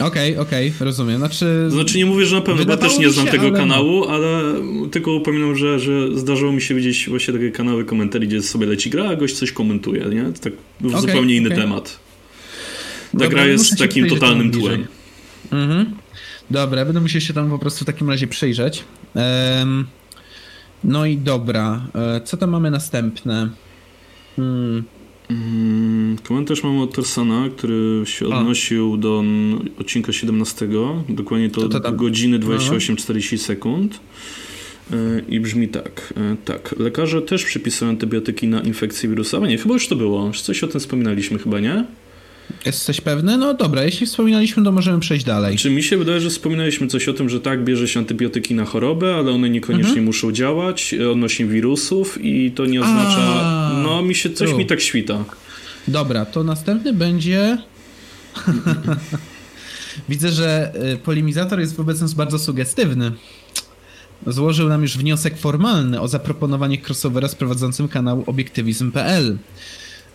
Okej, 0.00 0.06
okay, 0.06 0.40
okej, 0.40 0.68
okay, 0.68 0.84
rozumiem. 0.84 1.18
Znaczy, 1.18 1.66
znaczy 1.68 1.98
nie 1.98 2.06
mówię, 2.06 2.26
że 2.26 2.36
na 2.36 2.42
pewno, 2.42 2.64
bo 2.64 2.76
też 2.76 2.98
nie 2.98 3.10
znam 3.10 3.26
się, 3.26 3.32
tego 3.32 3.46
ale... 3.46 3.58
kanału, 3.58 4.08
ale 4.08 4.54
tylko 4.90 5.12
upominam, 5.12 5.56
że, 5.56 5.80
że 5.80 6.18
zdarzyło 6.18 6.52
mi 6.52 6.62
się 6.62 6.74
widzieć 6.74 7.08
właśnie 7.08 7.34
takie 7.34 7.50
kanały 7.50 7.84
komentarzy, 7.84 8.26
gdzie 8.26 8.42
sobie 8.42 8.66
leci 8.66 8.90
gra, 8.90 9.08
a 9.08 9.16
gość 9.16 9.34
coś 9.34 9.52
komentuje, 9.52 10.04
nie? 10.04 10.22
To 10.22 10.40
tak 10.40 10.52
okay, 10.86 11.00
zupełnie 11.00 11.36
inny 11.36 11.50
temat. 11.50 12.00
Ta 13.12 13.18
Dobra, 13.18 13.28
gra 13.28 13.46
jest 13.46 13.78
takim 13.78 14.08
totalnym 14.08 14.50
tłem. 14.50 14.86
Mhm. 15.52 15.96
Dobra, 16.50 16.84
będę 16.84 17.00
musiał 17.00 17.20
się 17.20 17.34
tam 17.34 17.50
po 17.50 17.58
prostu 17.58 17.84
w 17.84 17.86
takim 17.86 18.10
razie 18.10 18.26
przyjrzeć. 18.26 18.84
Um, 19.14 19.86
no 20.84 21.06
i 21.06 21.16
dobra, 21.16 21.86
e, 21.94 22.20
co 22.20 22.36
tam 22.36 22.50
mamy 22.50 22.70
następne? 22.70 23.50
Hmm. 24.36 24.84
Mm, 25.30 26.16
komentarz 26.22 26.62
mam 26.62 26.78
od 26.78 26.94
Tersana, 26.94 27.48
który 27.56 28.02
się 28.04 28.26
odnosił 28.26 28.94
A. 28.94 28.96
do 28.96 29.24
odcinka 29.80 30.12
17, 30.12 30.68
dokładnie 31.08 31.50
to, 31.50 31.68
to, 31.68 31.80
to 31.80 31.92
godziny 31.92 32.38
28-40 32.38 33.38
sekund. 33.38 34.00
E, 34.92 34.96
I 35.28 35.40
brzmi 35.40 35.68
tak, 35.68 36.14
e, 36.16 36.36
tak. 36.44 36.74
Lekarze 36.78 37.22
też 37.22 37.44
przypisują 37.44 37.90
antybiotyki 37.90 38.48
na 38.48 38.60
infekcję 38.60 39.08
wirusowe. 39.08 39.48
Nie, 39.48 39.58
chyba 39.58 39.74
już 39.74 39.88
to 39.88 39.96
było. 39.96 40.30
Coś 40.32 40.64
o 40.64 40.68
tym 40.68 40.80
wspominaliśmy 40.80 41.38
chyba, 41.38 41.60
nie? 41.60 41.84
Jesteś 42.66 43.00
pewny? 43.00 43.38
No 43.38 43.54
dobra, 43.54 43.84
jeśli 43.84 44.06
wspominaliśmy, 44.06 44.64
to 44.64 44.72
możemy 44.72 45.00
przejść 45.00 45.24
dalej. 45.24 45.56
Czy 45.56 45.70
mi 45.70 45.82
się 45.82 45.96
wydaje, 45.96 46.20
że 46.20 46.30
wspominaliśmy 46.30 46.86
coś 46.86 47.08
o 47.08 47.12
tym, 47.12 47.28
że 47.28 47.40
tak, 47.40 47.64
bierze 47.64 47.88
się 47.88 48.00
antybiotyki 48.00 48.54
na 48.54 48.64
chorobę, 48.64 49.14
ale 49.14 49.32
one 49.32 49.50
niekoniecznie 49.50 49.88
mhm. 49.88 50.06
muszą 50.06 50.32
działać 50.32 50.94
odnośnie 51.12 51.46
wirusów 51.46 52.18
i 52.24 52.50
to 52.50 52.66
nie 52.66 52.80
oznacza... 52.80 53.20
A, 53.20 53.80
no, 53.82 54.02
mi 54.02 54.14
się 54.14 54.30
coś 54.30 54.52
mi 54.52 54.66
tak 54.66 54.80
świta. 54.80 55.24
Dobra, 55.88 56.24
to 56.24 56.44
następny 56.44 56.92
będzie... 56.92 57.58
Widzę, 60.08 60.32
że 60.32 60.72
y, 60.94 60.96
polimizator 60.96 61.60
jest 61.60 61.76
wobec 61.76 62.00
nas 62.00 62.14
bardzo 62.14 62.38
sugestywny. 62.38 63.12
Złożył 64.26 64.68
nam 64.68 64.82
już 64.82 64.98
wniosek 64.98 65.38
formalny 65.38 66.00
o 66.00 66.08
zaproponowanie 66.08 66.78
crossovera 66.86 67.28
z 67.28 67.34
prowadzącym 67.34 67.88
kanał 67.88 68.24
obiektywizm.pl 68.26 69.38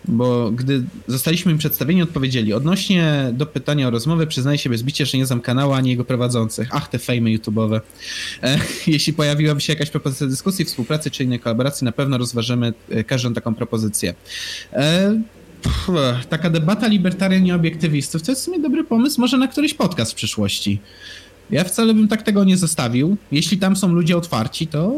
bo 0.08 0.50
gdy 0.50 0.82
zostaliśmy 1.06 1.52
im 1.52 1.58
przedstawieni, 1.58 2.02
odpowiedzieli 2.02 2.52
odnośnie 2.52 3.30
do 3.32 3.46
pytania 3.46 3.88
o 3.88 3.90
rozmowę, 3.90 4.26
przyznaję 4.26 4.58
się 4.58 4.70
bez 4.70 4.82
bicia, 4.82 5.04
że 5.04 5.18
nie 5.18 5.26
znam 5.26 5.40
kanału 5.40 5.72
ani 5.72 5.90
jego 5.90 6.04
prowadzących. 6.04 6.68
Ach, 6.72 6.88
te 6.88 6.98
fejmy 6.98 7.30
YouTube'owe. 7.30 7.80
E, 8.42 8.58
jeśli 8.86 9.12
pojawiłaby 9.12 9.60
się 9.60 9.72
jakaś 9.72 9.90
propozycja 9.90 10.26
dyskusji, 10.26 10.64
współpracy 10.64 11.10
czy 11.10 11.24
innej 11.24 11.40
kolaboracji, 11.40 11.84
na 11.84 11.92
pewno 11.92 12.18
rozważymy 12.18 12.72
e, 12.90 13.04
każdą 13.04 13.34
taką 13.34 13.54
propozycję. 13.54 14.14
E, 14.72 15.20
pff, 15.62 15.88
taka 16.28 16.50
debata 16.50 16.86
libertarian 16.86 17.46
i 17.46 17.52
obiektywistów 17.52 18.22
to 18.22 18.32
jest 18.32 18.42
w 18.42 18.44
sumie 18.44 18.60
dobry 18.60 18.84
pomysł, 18.84 19.20
może 19.20 19.38
na 19.38 19.48
któryś 19.48 19.74
podcast 19.74 20.12
w 20.12 20.14
przyszłości. 20.14 20.80
Ja 21.52 21.64
wcale 21.64 21.94
bym 21.94 22.08
tak 22.08 22.22
tego 22.22 22.44
nie 22.44 22.56
zostawił. 22.56 23.16
Jeśli 23.32 23.58
tam 23.58 23.76
są 23.76 23.92
ludzie 23.92 24.16
otwarci, 24.16 24.66
to 24.66 24.92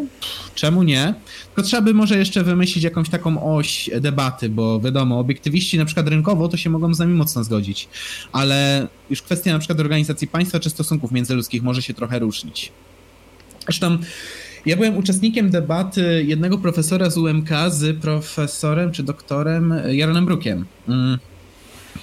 czemu 0.55 0.83
nie? 0.83 1.15
Tylko 1.47 1.63
trzeba 1.63 1.83
by 1.83 1.95
może 1.95 2.19
jeszcze 2.19 2.45
wymyślić 2.45 2.85
jakąś 2.85 3.09
taką 3.09 3.57
oś 3.57 3.91
debaty, 4.01 4.49
bo 4.49 4.81
wiadomo, 4.81 5.19
obiektywiści 5.19 5.79
na 5.79 5.85
przykład 5.85 6.09
rynkowo 6.09 6.49
to 6.49 6.57
się 6.57 6.71
mogą 6.71 6.95
z 6.95 6.99
nami 6.99 7.15
mocno 7.15 7.45
zgodzić, 7.45 7.89
ale 8.33 8.89
już 9.11 9.23
kwestia 9.23 9.53
na 9.53 9.59
przykład 9.59 9.81
organizacji 9.81 10.29
państwa 10.29 10.61
czy 10.61 10.71
stosunków 10.71 11.13
międzyludzkich 11.13 11.63
może 11.63 11.83
się 11.83 11.95
trochę 11.95 12.19
różnić. 12.19 12.73
Zresztą 13.65 13.99
ja 14.67 14.77
byłem 14.77 14.97
uczestnikiem 14.97 15.51
debaty 15.51 16.25
jednego 16.27 16.59
profesora 16.59 17.11
z 17.11 17.19
UMK 17.19 17.49
z 17.69 18.01
profesorem 18.01 18.93
czy 18.93 19.03
doktorem 19.03 19.75
Jaronem 19.89 20.27
Brukiem. 20.27 20.65
Mm. 20.89 21.19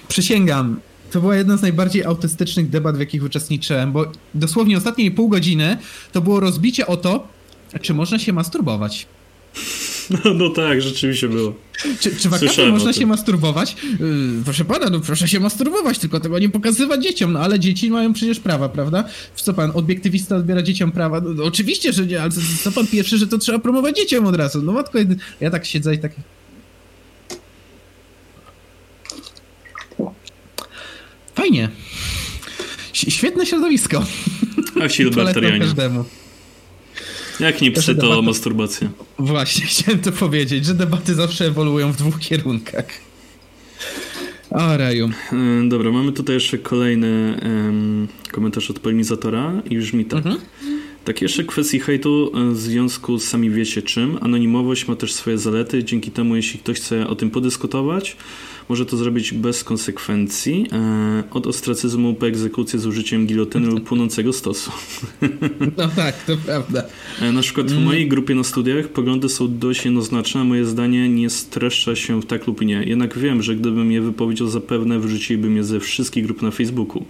Przysięgam, 0.08 0.80
to 1.12 1.20
była 1.20 1.36
jedna 1.36 1.56
z 1.56 1.62
najbardziej 1.62 2.04
autystycznych 2.04 2.70
debat, 2.70 2.96
w 2.96 3.00
jakich 3.00 3.24
uczestniczyłem, 3.24 3.92
bo 3.92 4.12
dosłownie 4.34 4.76
ostatnie 4.76 5.10
pół 5.10 5.28
godziny 5.28 5.76
to 6.12 6.20
było 6.20 6.40
rozbicie 6.40 6.86
o 6.86 6.96
to, 6.96 7.28
czy 7.80 7.94
można 7.94 8.18
się 8.18 8.32
masturbować. 8.32 9.06
No, 10.10 10.18
no 10.40 10.50
tak, 10.50 10.82
rzeczywiście 10.82 11.28
było. 11.28 11.54
Czy, 12.00 12.16
czy 12.16 12.28
wakatem 12.28 12.70
można 12.70 12.92
się 12.92 13.06
masturbować? 13.06 13.76
Yy, 14.00 14.44
proszę 14.44 14.64
pana, 14.64 14.90
no 14.90 15.00
proszę 15.00 15.28
się 15.28 15.40
masturbować, 15.40 15.98
tylko 15.98 16.20
tego 16.20 16.38
nie 16.38 16.48
pokazywać 16.48 17.02
dzieciom, 17.02 17.32
no 17.32 17.40
ale 17.40 17.60
dzieci 17.60 17.90
mają 17.90 18.12
przecież 18.12 18.40
prawa, 18.40 18.68
prawda? 18.68 19.04
Co 19.36 19.54
pan, 19.54 19.70
obiektywista 19.74 20.36
odbiera 20.36 20.62
dzieciom 20.62 20.92
prawa? 20.92 21.20
No, 21.20 21.30
no 21.34 21.44
oczywiście, 21.44 21.92
że 21.92 22.06
nie, 22.06 22.22
ale 22.22 22.30
co 22.62 22.72
pan 22.72 22.86
pierwszy, 22.86 23.18
że 23.18 23.26
to 23.26 23.38
trzeba 23.38 23.58
promować 23.58 23.96
dzieciom 23.96 24.26
od 24.26 24.36
razu? 24.36 24.62
No 24.62 24.72
matko, 24.72 24.98
ja 25.40 25.50
tak 25.50 25.66
siedzę 25.66 25.94
i 25.94 25.98
tak... 25.98 26.12
Fajnie. 31.34 31.68
Świetne 32.92 33.46
środowisko. 33.46 34.04
A 34.84 34.88
każdemu. 35.58 36.04
Jak 37.40 37.60
nie 37.60 37.70
psy, 37.70 37.94
to 37.94 38.02
debaty... 38.02 38.22
masturbacja. 38.22 38.88
Właśnie, 39.18 39.66
chciałem 39.70 40.00
to 40.00 40.12
powiedzieć, 40.12 40.64
że 40.64 40.74
debaty 40.74 41.14
zawsze 41.14 41.46
ewoluują 41.46 41.92
w 41.92 41.96
dwóch 41.96 42.18
kierunkach. 42.18 42.86
O, 44.50 44.76
raju. 44.76 45.10
E, 45.32 45.68
dobra, 45.68 45.90
mamy 45.90 46.12
tutaj 46.12 46.34
jeszcze 46.34 46.58
kolejny 46.58 47.40
um, 47.42 48.08
komentarz 48.32 48.70
od 48.70 48.78
polinizatora 48.78 49.62
i 49.70 49.78
brzmi 49.78 50.04
tak. 50.04 50.26
Mhm. 50.26 50.38
Tak 51.04 51.22
jeszcze 51.22 51.44
kwestii 51.44 51.80
hejtu 51.80 52.32
e, 52.34 52.52
w 52.52 52.56
związku 52.56 53.18
z 53.18 53.24
sami 53.24 53.50
wiecie 53.50 53.82
czym. 53.82 54.18
Anonimowość 54.20 54.88
ma 54.88 54.96
też 54.96 55.12
swoje 55.14 55.38
zalety, 55.38 55.84
dzięki 55.84 56.10
temu 56.10 56.36
jeśli 56.36 56.60
ktoś 56.60 56.76
chce 56.76 57.06
o 57.06 57.14
tym 57.14 57.30
podyskutować, 57.30 58.16
może 58.68 58.86
to 58.86 58.96
zrobić 58.96 59.32
bez 59.32 59.64
konsekwencji, 59.64 60.66
e, 60.72 61.22
od 61.30 61.46
ostracyzmu 61.46 62.14
po 62.14 62.26
egzekucję 62.26 62.78
z 62.78 62.86
użyciem 62.86 63.26
gilotyny 63.26 63.66
lub 63.66 63.84
płonącego 63.88 64.32
stosu. 64.32 64.70
No 65.76 65.88
tak, 65.88 66.24
to 66.24 66.36
prawda. 66.36 66.84
E, 67.20 67.32
na 67.32 67.42
przykład 67.42 67.66
w 67.66 67.72
mm. 67.72 67.84
mojej 67.84 68.08
grupie 68.08 68.34
na 68.34 68.44
studiach 68.44 68.88
poglądy 68.88 69.28
są 69.28 69.58
dość 69.58 69.84
jednoznaczne, 69.84 70.40
a 70.40 70.44
moje 70.44 70.64
zdanie 70.64 71.08
nie 71.08 71.30
streszcza 71.30 71.96
się 71.96 72.20
w 72.20 72.26
tak 72.26 72.46
lub 72.46 72.60
nie. 72.60 72.84
Jednak 72.86 73.18
wiem, 73.18 73.42
że 73.42 73.56
gdybym 73.56 73.92
je 73.92 74.00
wypowiedział, 74.00 74.48
zapewne 74.48 74.98
wyrzuciliby 74.98 75.50
mnie 75.50 75.64
ze 75.64 75.80
wszystkich 75.80 76.24
grup 76.24 76.42
na 76.42 76.50
Facebooku, 76.50 77.04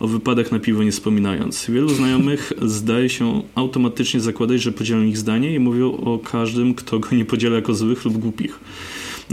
o 0.00 0.08
wypadach 0.08 0.52
na 0.52 0.58
piwo 0.58 0.82
nie 0.82 0.92
wspominając. 0.92 1.66
Wielu 1.70 1.88
znajomych 1.88 2.52
zdaje 2.78 3.08
się 3.08 3.42
automatycznie 3.54 4.20
zakładać, 4.20 4.62
że 4.62 4.72
podzielą 4.72 5.02
ich 5.02 5.18
zdanie 5.18 5.54
i 5.54 5.58
mówią 5.58 5.92
o 5.92 6.18
każdym, 6.18 6.74
kto 6.74 6.98
go 6.98 7.08
nie 7.16 7.24
podziela 7.24 7.56
jako 7.56 7.74
złych 7.74 8.04
lub 8.04 8.18
głupich. 8.18 8.60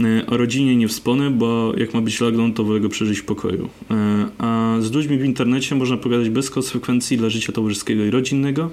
E, 0.00 0.26
o 0.26 0.36
rodzinie 0.36 0.76
nie 0.76 0.88
wspomnę, 0.88 1.30
bo 1.30 1.72
jak 1.76 1.94
ma 1.94 2.00
być 2.00 2.20
lockdown, 2.20 2.52
to 2.52 2.64
wolę 2.64 2.80
go 2.80 2.88
przeżyć 2.88 3.18
w 3.18 3.24
pokoju. 3.24 3.68
E, 3.90 4.26
a 4.38 4.76
z 4.80 4.92
ludźmi 4.92 5.18
w 5.18 5.24
internecie 5.24 5.74
można 5.74 5.96
pogadać 5.96 6.30
bez 6.30 6.50
konsekwencji 6.50 7.16
dla 7.16 7.30
życia 7.30 7.52
towarzyskiego 7.52 8.04
i 8.04 8.10
rodzinnego. 8.10 8.70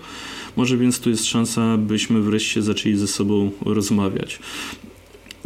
Może 0.56 0.78
więc 0.78 1.00
tu 1.00 1.10
jest 1.10 1.26
szansa, 1.26 1.78
byśmy 1.78 2.22
wreszcie 2.22 2.62
zaczęli 2.62 2.96
ze 2.96 3.08
sobą 3.08 3.52
rozmawiać. 3.66 4.40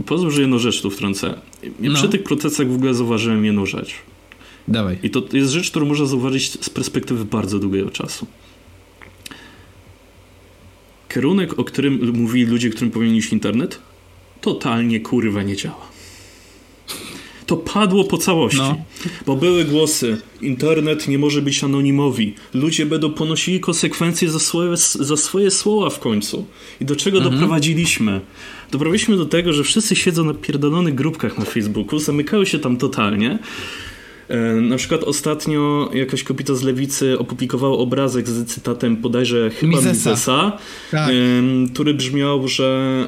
Pozwól, 0.06 0.32
że 0.32 0.42
jedną 0.42 0.60
rzecz 0.60 0.82
tu 0.82 0.90
wtrącę. 0.90 1.40
Ja 1.64 1.90
no. 1.90 1.96
Przy 1.96 2.10
tych 2.10 2.24
protestach 2.24 2.68
w 2.68 2.76
ogóle 2.76 2.94
zauważyłem 2.94 3.46
jedną 3.46 3.66
rzecz. 3.66 3.96
Dawaj. 4.68 4.98
I 5.04 5.10
to 5.10 5.24
jest 5.34 5.52
rzecz, 5.52 5.72
którą 5.72 5.86
można 5.86 6.06
zauważyć 6.06 6.66
z 6.66 6.70
perspektywy 6.70 7.26
bardzo 7.26 7.60
długiego 7.60 7.90
czasu. 7.90 8.28
Kierunek, 11.10 11.60
o 11.60 11.64
którym 11.64 12.12
mówili 12.14 12.46
ludzie, 12.46 12.70
którym 12.70 12.92
powinien 12.92 13.16
iść 13.16 13.34
internet, 13.34 13.80
totalnie 14.44 15.00
kurwa 15.00 15.44
nie 15.44 15.56
działa. 15.56 15.94
To 17.46 17.58
padło 17.58 18.04
po 18.04 18.18
całości, 18.18 18.58
no. 18.58 18.78
bo 19.26 19.36
były 19.36 19.66
głosy. 19.66 20.18
Internet 20.42 21.08
nie 21.08 21.20
może 21.20 21.42
być 21.42 21.64
anonimowy. 21.64 22.32
Ludzie 22.54 22.86
będą 22.86 23.12
ponosili 23.12 23.60
konsekwencje 23.60 24.30
za 24.30 24.40
swoje, 24.40 24.78
za 25.00 25.18
swoje 25.18 25.52
słowa 25.52 25.90
w 25.90 26.00
końcu. 26.00 26.46
I 26.82 26.86
do 26.86 26.96
czego 26.96 27.18
mhm. 27.18 27.36
doprowadziliśmy? 27.36 28.22
Doprowadziliśmy 28.72 29.18
do 29.18 29.26
tego, 29.26 29.54
że 29.54 29.64
wszyscy 29.64 29.96
siedzą 29.96 30.24
na 30.24 30.34
pierdolonych 30.34 30.96
grupkach 30.96 31.38
na 31.38 31.46
Facebooku, 31.46 32.00
zamykają 32.00 32.46
się 32.46 32.60
tam 32.60 32.78
totalnie 32.78 33.40
na 34.62 34.78
przykład 34.78 35.04
ostatnio 35.04 35.90
jakaś 35.94 36.24
kobieta 36.24 36.56
z 36.56 36.62
lewicy 36.62 37.20
opublikowała 37.20 37.78
obrazek 37.78 38.30
z 38.30 38.46
cytatem 38.48 38.98
bodajże 38.98 39.50
chyba 39.50 39.78
Misesa, 39.78 40.10
Misesa 40.10 40.58
tak. 40.92 41.12
który 41.74 41.94
brzmiał, 41.94 42.48
że 42.48 43.08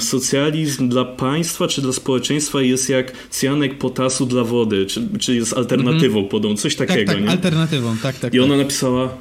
socjalizm 0.00 0.88
dla 0.88 1.04
państwa 1.04 1.68
czy 1.68 1.82
dla 1.82 1.92
społeczeństwa 1.92 2.62
jest 2.62 2.88
jak 2.88 3.12
cyjanek 3.30 3.78
potasu 3.78 4.26
dla 4.26 4.44
wody, 4.44 4.86
czy, 4.86 5.08
czy 5.18 5.34
jest 5.34 5.52
alternatywą 5.52 6.22
-hmm. 6.22 6.28
podą, 6.28 6.56
coś 6.56 6.76
tak, 6.76 6.88
takiego. 6.88 7.12
Tak, 7.12 7.22
nie? 7.22 7.30
alternatywą, 7.30 7.96
tak, 8.02 8.18
tak. 8.18 8.34
I 8.34 8.40
ona 8.40 8.54
tak. 8.54 8.58
napisała 8.58 9.14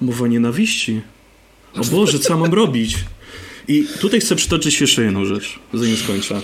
mowa 0.00 0.26
nienawiści. 0.26 1.00
O 1.74 1.84
Boże, 1.84 2.18
co 2.18 2.38
mam 2.38 2.54
robić? 2.54 2.96
I 3.68 3.86
tutaj 4.00 4.20
chcę 4.20 4.36
przytoczyć 4.36 4.80
jeszcze 4.80 5.02
jedną 5.02 5.24
rzecz, 5.24 5.58
zanim 5.74 5.96
skończę. 5.96 6.40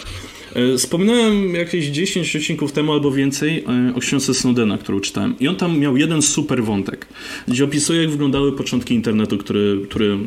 E, 0.54 0.78
wspominałem 0.78 1.54
jakieś 1.54 1.86
10 1.86 2.36
odcinków 2.36 2.72
temu 2.72 2.92
albo 2.92 3.10
więcej 3.10 3.64
e, 3.64 3.94
o 3.96 4.00
książce 4.00 4.34
Snowdena, 4.34 4.78
którą 4.78 5.00
czytałem. 5.00 5.34
I 5.40 5.48
on 5.48 5.56
tam 5.56 5.78
miał 5.78 5.96
jeden 5.96 6.22
super 6.22 6.64
wątek, 6.64 7.06
gdzie 7.48 7.64
opisuje, 7.64 8.00
jak 8.00 8.10
wyglądały 8.10 8.52
początki 8.52 8.94
internetu, 8.94 9.38
który, 9.38 9.80
który 9.88 10.18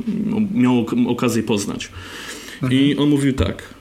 miał 0.54 0.86
okazję 1.08 1.44
poznać. 1.44 1.90
Mhm. 2.64 2.82
I 2.82 2.96
on 2.96 3.10
mówił 3.10 3.34
tak. 3.34 3.74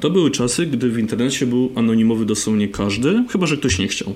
To 0.00 0.10
były 0.10 0.30
czasy, 0.30 0.66
gdy 0.66 0.90
w 0.90 0.98
internecie 0.98 1.46
był 1.46 1.72
anonimowy 1.74 2.24
dosłownie 2.24 2.68
każdy, 2.68 3.24
chyba 3.30 3.46
że 3.46 3.56
ktoś 3.56 3.78
nie 3.78 3.88
chciał. 3.88 4.14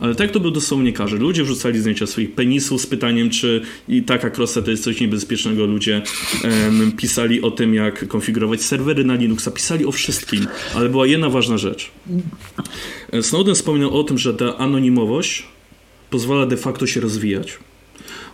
Ale 0.00 0.14
tak 0.14 0.30
to 0.30 0.40
był 0.40 0.50
dosłownie 0.50 0.92
każdy. 0.92 1.18
Ludzie 1.18 1.44
wrzucali 1.44 1.78
zdjęcia 1.80 2.06
swoich 2.06 2.32
penisów 2.32 2.82
z 2.82 2.86
pytaniem, 2.86 3.30
czy 3.30 3.60
i 3.88 4.02
taka 4.02 4.30
krosa 4.30 4.62
to 4.62 4.70
jest 4.70 4.84
coś 4.84 5.00
niebezpiecznego. 5.00 5.66
Ludzie 5.66 6.02
em, 6.44 6.92
pisali 6.92 7.42
o 7.42 7.50
tym, 7.50 7.74
jak 7.74 8.08
konfigurować 8.08 8.62
serwery 8.62 9.04
na 9.04 9.14
Linuxa, 9.14 9.50
pisali 9.54 9.86
o 9.86 9.92
wszystkim, 9.92 10.46
ale 10.74 10.88
była 10.88 11.06
jedna 11.06 11.30
ważna 11.30 11.58
rzecz. 11.58 11.90
Snowden 13.22 13.54
wspominał 13.54 14.00
o 14.00 14.04
tym, 14.04 14.18
że 14.18 14.34
ta 14.34 14.56
anonimowość 14.58 15.42
pozwala 16.10 16.46
de 16.46 16.56
facto 16.56 16.86
się 16.86 17.00
rozwijać. 17.00 17.58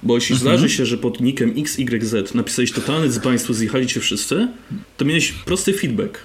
Bo 0.03 0.14
jeśli 0.14 0.35
Mhm. 0.35 0.57
zdarzy 0.59 0.75
się, 0.75 0.87
że 0.87 0.99
pod 0.99 1.21
nickiem 1.21 1.55
XYZ 1.59 2.35
napisałeś 2.35 2.73
totalny 2.73 3.09
dzbaństwo, 3.09 3.55
zjechali 3.55 3.87
cię 3.87 4.01
wszyscy, 4.01 4.49
to 4.97 5.05
miałeś 5.05 5.33
prosty 5.33 5.73
feedback. 5.73 6.19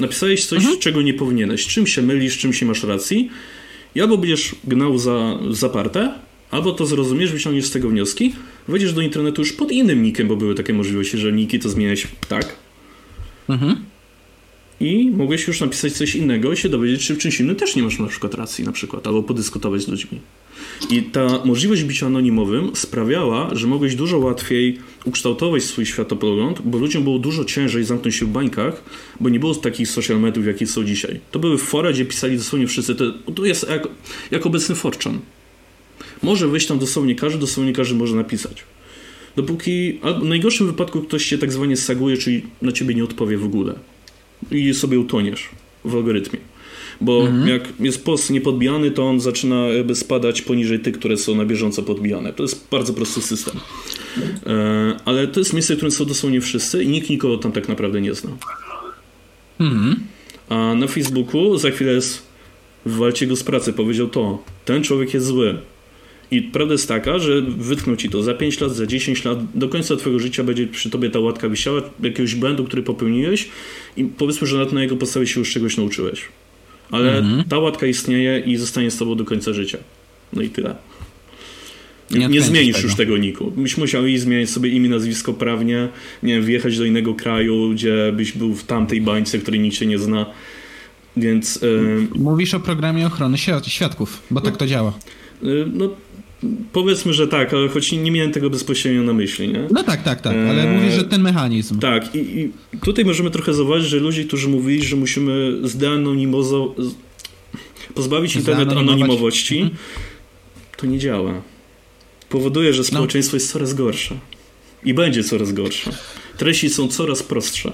Napisałeś 0.00 0.46
coś, 0.46 0.58
Mhm. 0.58 0.78
czego 0.78 1.02
nie 1.02 1.14
powinieneś. 1.14 1.66
Czym 1.66 1.86
się 1.86 2.02
mylisz, 2.02 2.38
czym 2.38 2.52
się 2.52 2.66
masz 2.66 2.82
racji. 2.82 3.30
I 3.94 4.00
albo 4.00 4.18
będziesz 4.18 4.54
gnał 4.64 4.98
za 4.98 5.38
zaparte, 5.50 6.14
albo 6.50 6.72
to 6.72 6.86
zrozumiesz, 6.86 7.32
wyciągniesz 7.32 7.66
z 7.66 7.70
tego 7.70 7.88
wnioski, 7.88 8.34
wejdziesz 8.68 8.92
do 8.92 9.00
internetu 9.00 9.42
już 9.42 9.52
pod 9.52 9.72
innym 9.72 10.02
nickiem, 10.02 10.28
bo 10.28 10.36
były 10.36 10.54
takie 10.54 10.72
możliwości, 10.72 11.18
że 11.18 11.32
niki 11.32 11.58
to 11.58 11.68
zmieniałeś 11.68 12.06
tak. 12.28 12.56
Mhm. 13.48 13.76
I 14.80 15.10
mogłeś 15.10 15.46
już 15.46 15.60
napisać 15.60 15.92
coś 15.92 16.14
innego 16.14 16.52
i 16.52 16.56
się 16.56 16.68
dowiedzieć, 16.68 17.06
czy 17.06 17.14
w 17.14 17.18
czymś 17.18 17.40
innym 17.40 17.56
też 17.56 17.76
nie 17.76 17.82
masz 17.82 17.98
na 17.98 18.06
przykład 18.06 18.34
racji, 18.34 18.64
na 18.64 18.72
przykład, 18.72 19.06
albo 19.06 19.22
podyskutować 19.22 19.82
z 19.82 19.88
ludźmi. 19.88 20.20
I 20.90 21.02
ta 21.02 21.44
możliwość 21.44 21.82
bycia 21.82 22.06
anonimowym 22.06 22.70
sprawiała, 22.76 23.54
że 23.54 23.66
mogłeś 23.66 23.94
dużo 23.94 24.18
łatwiej 24.18 24.78
ukształtować 25.04 25.62
swój 25.64 25.86
światopogląd, 25.86 26.62
bo 26.64 26.78
ludziom 26.78 27.04
było 27.04 27.18
dużo 27.18 27.44
ciężej 27.44 27.84
zamknąć 27.84 28.16
się 28.16 28.26
w 28.26 28.28
bańkach, 28.28 28.82
bo 29.20 29.28
nie 29.28 29.40
było 29.40 29.54
takich 29.54 29.88
social 29.88 30.20
mediów, 30.20 30.46
jakie 30.46 30.66
są 30.66 30.84
dzisiaj. 30.84 31.20
To 31.30 31.38
były 31.38 31.58
fora, 31.58 31.92
gdzie 31.92 32.04
pisali 32.04 32.36
dosłownie 32.36 32.66
wszyscy. 32.66 32.94
To, 32.94 33.04
to 33.34 33.44
jest 33.44 33.68
jak, 33.70 33.88
jak 34.30 34.46
obecny 34.46 34.74
Forchan. 34.74 35.18
Może 36.22 36.48
wyjść 36.48 36.66
tam 36.66 36.78
dosłownie 36.78 37.14
każdy, 37.14 37.38
dosłownie 37.38 37.72
każdy 37.72 37.94
może 37.94 38.16
napisać. 38.16 38.64
Dopóki, 39.36 40.00
w 40.20 40.24
najgorszym 40.24 40.66
wypadku 40.66 41.00
ktoś 41.00 41.24
się 41.24 41.38
tak 41.38 41.52
zwanie 41.52 41.76
saguje, 41.76 42.16
czyli 42.16 42.42
na 42.62 42.72
ciebie 42.72 42.94
nie 42.94 43.04
odpowie 43.04 43.38
w 43.38 43.44
ogóle. 43.44 43.74
I 44.50 44.74
sobie 44.74 44.98
utoniesz 44.98 45.48
w 45.84 45.94
algorytmie. 45.94 46.38
Bo 47.02 47.28
jak 47.46 47.68
jest 47.80 48.04
post 48.04 48.30
niepodbijany, 48.30 48.90
to 48.90 49.08
on 49.08 49.20
zaczyna 49.20 49.56
jakby 49.56 49.94
spadać 49.94 50.42
poniżej 50.42 50.80
tych, 50.80 50.98
które 50.98 51.16
są 51.16 51.34
na 51.34 51.44
bieżąco 51.44 51.82
podbijane. 51.82 52.32
To 52.32 52.42
jest 52.42 52.68
bardzo 52.70 52.92
prosty 52.92 53.22
system. 53.22 53.60
E, 54.46 54.96
ale 55.04 55.26
to 55.26 55.40
jest 55.40 55.52
miejsce, 55.52 55.74
w 55.74 55.76
którym 55.76 55.92
są 55.92 56.04
dosłownie 56.04 56.40
wszyscy 56.40 56.84
i 56.84 56.88
nikt 56.88 57.10
nikogo 57.10 57.38
tam 57.38 57.52
tak 57.52 57.68
naprawdę 57.68 58.00
nie 58.00 58.14
zna. 58.14 58.30
Mhm. 59.60 59.96
A 60.48 60.74
na 60.74 60.86
Facebooku 60.86 61.58
za 61.58 61.70
chwilę 61.70 61.92
jest 61.92 62.22
wywalcie 62.86 63.26
go 63.26 63.36
z 63.36 63.44
pracy, 63.44 63.72
powiedział 63.72 64.08
to. 64.08 64.42
Ten 64.64 64.82
człowiek 64.82 65.14
jest 65.14 65.26
zły. 65.26 65.58
I 66.30 66.42
prawda 66.42 66.74
jest 66.74 66.88
taka, 66.88 67.18
że 67.18 67.42
wytkną 67.42 67.96
ci 67.96 68.08
to 68.08 68.22
za 68.22 68.34
5 68.34 68.60
lat, 68.60 68.72
za 68.72 68.86
10 68.86 69.24
lat, 69.24 69.38
do 69.54 69.68
końca 69.68 69.96
twojego 69.96 70.20
życia 70.20 70.44
będzie 70.44 70.66
przy 70.66 70.90
tobie 70.90 71.10
ta 71.10 71.18
łatka 71.20 71.48
wisiała, 71.48 71.82
jakiegoś 72.02 72.34
błędu, 72.34 72.64
który 72.64 72.82
popełniłeś 72.82 73.48
i 73.96 74.04
powiedzmy, 74.04 74.46
że 74.46 74.66
na 74.72 74.82
jego 74.82 74.96
podstawie 74.96 75.26
się 75.26 75.40
już 75.40 75.52
czegoś 75.52 75.76
nauczyłeś. 75.76 76.22
Ale 76.92 77.22
ta 77.48 77.58
łatka 77.58 77.86
istnieje 77.86 78.38
i 78.46 78.56
zostanie 78.56 78.90
z 78.90 78.96
tobą 78.96 79.14
do 79.14 79.24
końca 79.24 79.52
życia. 79.52 79.78
No 80.32 80.42
i 80.42 80.48
tyle. 80.50 80.74
Nie 82.10 82.26
Nie, 82.28 82.42
zmienisz 82.42 82.76
tego. 82.76 82.88
już 82.88 82.96
tego 82.96 83.16
niku. 83.18 83.50
Byś 83.50 83.76
musiał 83.76 84.06
i 84.06 84.18
zmienić 84.18 84.50
sobie 84.50 84.70
imię, 84.70 84.88
nazwisko 84.88 85.32
prawnie, 85.32 85.88
nie 86.22 86.34
wiem, 86.34 86.44
wjechać 86.44 86.78
do 86.78 86.84
innego 86.84 87.14
kraju, 87.14 87.70
gdzie 87.70 88.12
byś 88.16 88.32
był 88.32 88.54
w 88.54 88.64
tamtej 88.64 89.00
bańce, 89.00 89.38
której 89.38 89.60
nikt 89.60 89.76
się 89.76 89.86
nie 89.86 89.98
zna. 89.98 90.26
Więc 91.16 91.60
e, 91.62 91.66
Mówisz 92.18 92.54
o 92.54 92.60
programie 92.60 93.06
ochrony 93.06 93.36
świad- 93.38 93.66
świadków, 93.68 94.22
bo 94.30 94.40
tak 94.40 94.56
to 94.56 94.66
działa. 94.66 94.92
e, 95.42 95.46
no 95.72 95.90
powiedzmy, 96.72 97.12
że 97.12 97.28
tak, 97.28 97.54
ale 97.54 97.68
choć 97.68 97.92
nie 97.92 98.10
miałem 98.10 98.32
tego 98.32 98.50
bezpośrednio 98.50 99.02
na 99.02 99.12
myśli, 99.12 99.48
nie? 99.48 99.68
No 99.70 99.82
tak, 99.82 100.02
tak, 100.02 100.20
tak, 100.20 100.36
ale 100.36 100.62
Eee, 100.62 100.76
mówisz, 100.76 100.94
że 100.94 101.04
ten 101.04 101.22
mechanizm. 101.22 101.78
Tak, 101.78 102.14
i, 102.14 102.18
i 102.18 102.78
tutaj 102.84 103.04
możemy 103.04 103.30
trochę 103.30 103.54
zauważyć, 103.54 103.88
że 103.88 103.96
ludzie, 103.96 104.24
którzy 104.24 104.48
mówili, 104.48 104.84
że 104.84 104.96
musimy 104.96 105.58
zdeanonimozować, 105.68 106.76
pozbawić 107.94 108.36
internet 108.36 108.72
anonimowości, 108.72 109.70
to 110.76 110.86
nie 110.86 110.98
działa. 110.98 111.42
Powoduje, 112.28 112.72
że 112.72 112.84
społeczeństwo 112.84 113.36
jest 113.36 113.52
coraz 113.52 113.74
gorsze. 113.74 114.14
I 114.84 114.94
będzie 114.94 115.24
coraz 115.24 115.52
gorsze. 115.52 115.90
Treści 116.36 116.70
są 116.70 116.88
coraz 116.88 117.22
prostsze. 117.22 117.72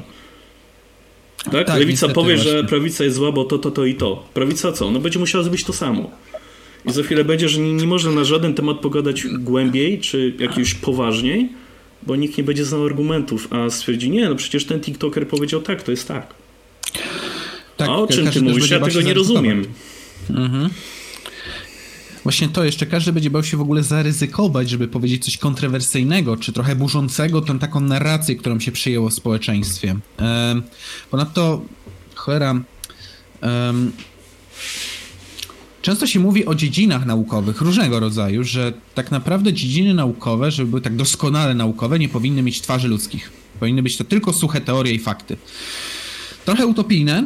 Tak? 1.53 1.67
Tak, 1.67 1.79
Lewica 1.79 2.09
powie, 2.09 2.39
że 2.39 2.51
właśnie. 2.51 2.69
prawica 2.69 3.05
jest 3.05 3.17
zła, 3.17 3.33
bo 3.33 3.45
to, 3.45 3.59
to, 3.59 3.71
to 3.71 3.85
i 3.85 3.95
to. 3.95 4.29
Prawica 4.35 4.73
co? 4.73 4.91
No 4.91 5.01
będzie 5.01 5.19
musiała 5.19 5.45
zrobić 5.45 5.65
to 5.65 5.73
samo. 5.73 6.11
I 6.89 6.93
za 6.93 7.03
chwilę 7.03 7.25
będzie, 7.25 7.49
że 7.49 7.61
nie, 7.61 7.73
nie 7.73 7.87
można 7.87 8.11
na 8.11 8.25
żaden 8.25 8.55
temat 8.55 8.79
pogadać 8.79 9.27
głębiej, 9.27 10.01
czy 10.01 10.35
jakiś 10.39 10.75
poważniej, 10.75 11.49
bo 12.03 12.17
nikt 12.17 12.39
nie 12.39 12.45
będzie 12.45 12.65
znał 12.65 12.85
argumentów, 12.85 13.49
a 13.53 13.71
stwierdzi, 13.71 14.11
nie, 14.11 14.29
no 14.29 14.35
przecież 14.35 14.65
ten 14.65 14.81
TikToker 14.81 15.29
powiedział 15.29 15.61
tak, 15.61 15.83
to 15.83 15.91
jest 15.91 16.09
tak. 16.09 16.35
tak 17.77 17.89
a 17.89 17.97
o 17.97 18.07
czym 18.07 18.31
ty 18.31 18.43
mówisz? 18.43 18.71
Ja 18.71 18.81
tego 18.81 19.01
nie 19.01 19.15
rozumiem. 19.15 19.65
Mhm. 20.31 20.71
Właśnie 22.23 22.49
to 22.49 22.65
jeszcze 22.65 22.87
każdy 22.87 23.13
będzie 23.13 23.31
bał 23.31 23.45
się 23.45 23.57
w 23.57 23.61
ogóle 23.61 23.83
zaryzykować, 23.83 24.71
żeby 24.71 24.89
powiedzieć 24.89 25.25
coś 25.25 25.37
kontrowersyjnego, 25.37 26.37
czy 26.37 26.53
trochę 26.53 26.77
burzącego 26.77 27.41
tą 27.41 27.59
taką 27.59 27.81
narrację, 27.81 28.37
którą 28.37 28.61
się 28.61 28.73
przyjęło 28.73 29.09
w 29.09 29.15
społeczeństwie. 29.15 29.97
Ponadto, 31.11 31.63
cholera, 32.15 32.61
często 35.89 36.07
się 36.07 36.21
mówi 36.21 36.47
o 36.47 36.55
dziedzinach 36.55 37.07
naukowych 37.07 37.61
różnego 37.61 38.01
rodzaju, 38.01 38.45
że 38.45 38.73
tak 38.95 39.11
naprawdę 39.11 39.53
dziedziny 39.53 39.95
naukowe, 39.95 40.51
żeby 40.51 40.71
były 40.71 40.81
tak 40.83 40.97
doskonale 40.97 41.55
naukowe, 41.55 41.99
nie 41.99 42.09
powinny 42.09 42.43
mieć 42.43 42.61
twarzy 42.61 42.89
ludzkich. 42.89 43.33
Powinny 43.61 43.83
być 43.83 43.97
to 43.97 44.05
tylko 44.05 44.33
suche 44.33 44.61
teorie 44.61 44.93
i 44.93 44.99
fakty. 44.99 45.37
Trochę 46.45 46.67
utopijne, 46.67 47.25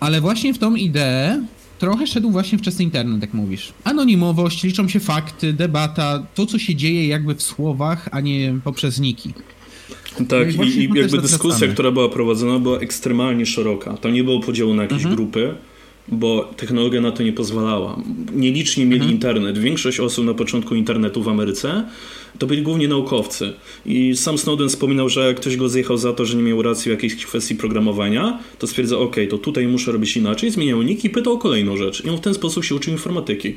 ale 0.00 0.20
właśnie 0.20 0.54
w 0.54 0.58
tą 0.58 0.74
ideę 0.74 1.42
trochę 1.78 2.06
szedł 2.06 2.30
właśnie 2.30 2.58
wczesny 2.58 2.84
internet, 2.84 3.22
jak 3.22 3.34
mówisz. 3.34 3.72
Anonimowość, 3.84 4.62
liczą 4.64 4.88
się 4.88 5.00
fakty, 5.00 5.52
debata, 5.52 6.26
to 6.34 6.46
co 6.46 6.58
się 6.58 6.74
dzieje 6.74 7.06
jakby 7.06 7.34
w 7.34 7.42
słowach, 7.42 8.08
a 8.12 8.20
nie 8.20 8.58
poprzez 8.64 9.00
niki. 9.00 9.34
No 10.20 10.26
Tak, 10.26 10.54
i 10.54 10.60
i, 10.60 10.84
i 10.84 10.88
to 10.88 10.96
jakby 10.96 11.18
dyskusja, 11.18 11.68
która 11.68 11.90
była 11.90 12.08
prowadzona, 12.08 12.58
była 12.58 12.78
ekstremalnie 12.78 13.46
szeroka. 13.46 13.96
Tam 13.96 14.12
nie 14.12 14.24
było 14.24 14.40
podziału 14.40 14.74
na 14.74 14.82
jakieś 14.82 14.98
Mhm. 14.98 15.14
grupy, 15.16 15.54
bo 16.08 16.52
technologia 16.56 17.00
na 17.00 17.12
to 17.12 17.22
nie 17.22 17.32
pozwalała. 17.32 17.98
Nieliczni 18.34 18.84
mieli 18.84 18.96
Mhm. 18.96 19.12
internet. 19.12 19.58
Większość 19.58 20.00
osób 20.00 20.24
na 20.24 20.34
początku 20.34 20.74
internetu 20.74 21.22
w 21.22 21.28
Ameryce 21.28 21.84
to 22.38 22.46
byli 22.46 22.62
głównie 22.62 22.88
naukowcy. 22.88 23.52
I 23.86 24.16
sam 24.16 24.38
Snowden 24.38 24.68
wspominał, 24.68 25.08
że 25.08 25.26
jak 25.26 25.36
ktoś 25.36 25.56
go 25.56 25.68
zjechał 25.68 25.96
za 25.96 26.12
to, 26.12 26.26
że 26.26 26.36
nie 26.36 26.42
miał 26.42 26.62
racji 26.62 26.88
w 26.90 26.94
jakiejś 26.94 27.26
kwestii 27.26 27.54
programowania, 27.54 28.38
to 28.58 28.66
stwierdza, 28.66 28.98
ok, 28.98 29.16
to 29.30 29.38
tutaj 29.38 29.66
muszę 29.66 29.92
robić 29.92 30.16
inaczej, 30.16 30.50
zmieniał 30.50 30.82
nick 30.82 31.04
i 31.04 31.10
pytał 31.10 31.32
o 31.32 31.38
kolejną 31.38 31.76
rzecz. 31.76 32.04
I 32.04 32.10
on 32.10 32.16
w 32.16 32.20
ten 32.20 32.34
sposób 32.34 32.64
się 32.64 32.74
uczył 32.74 32.92
informatyki. 32.92 33.54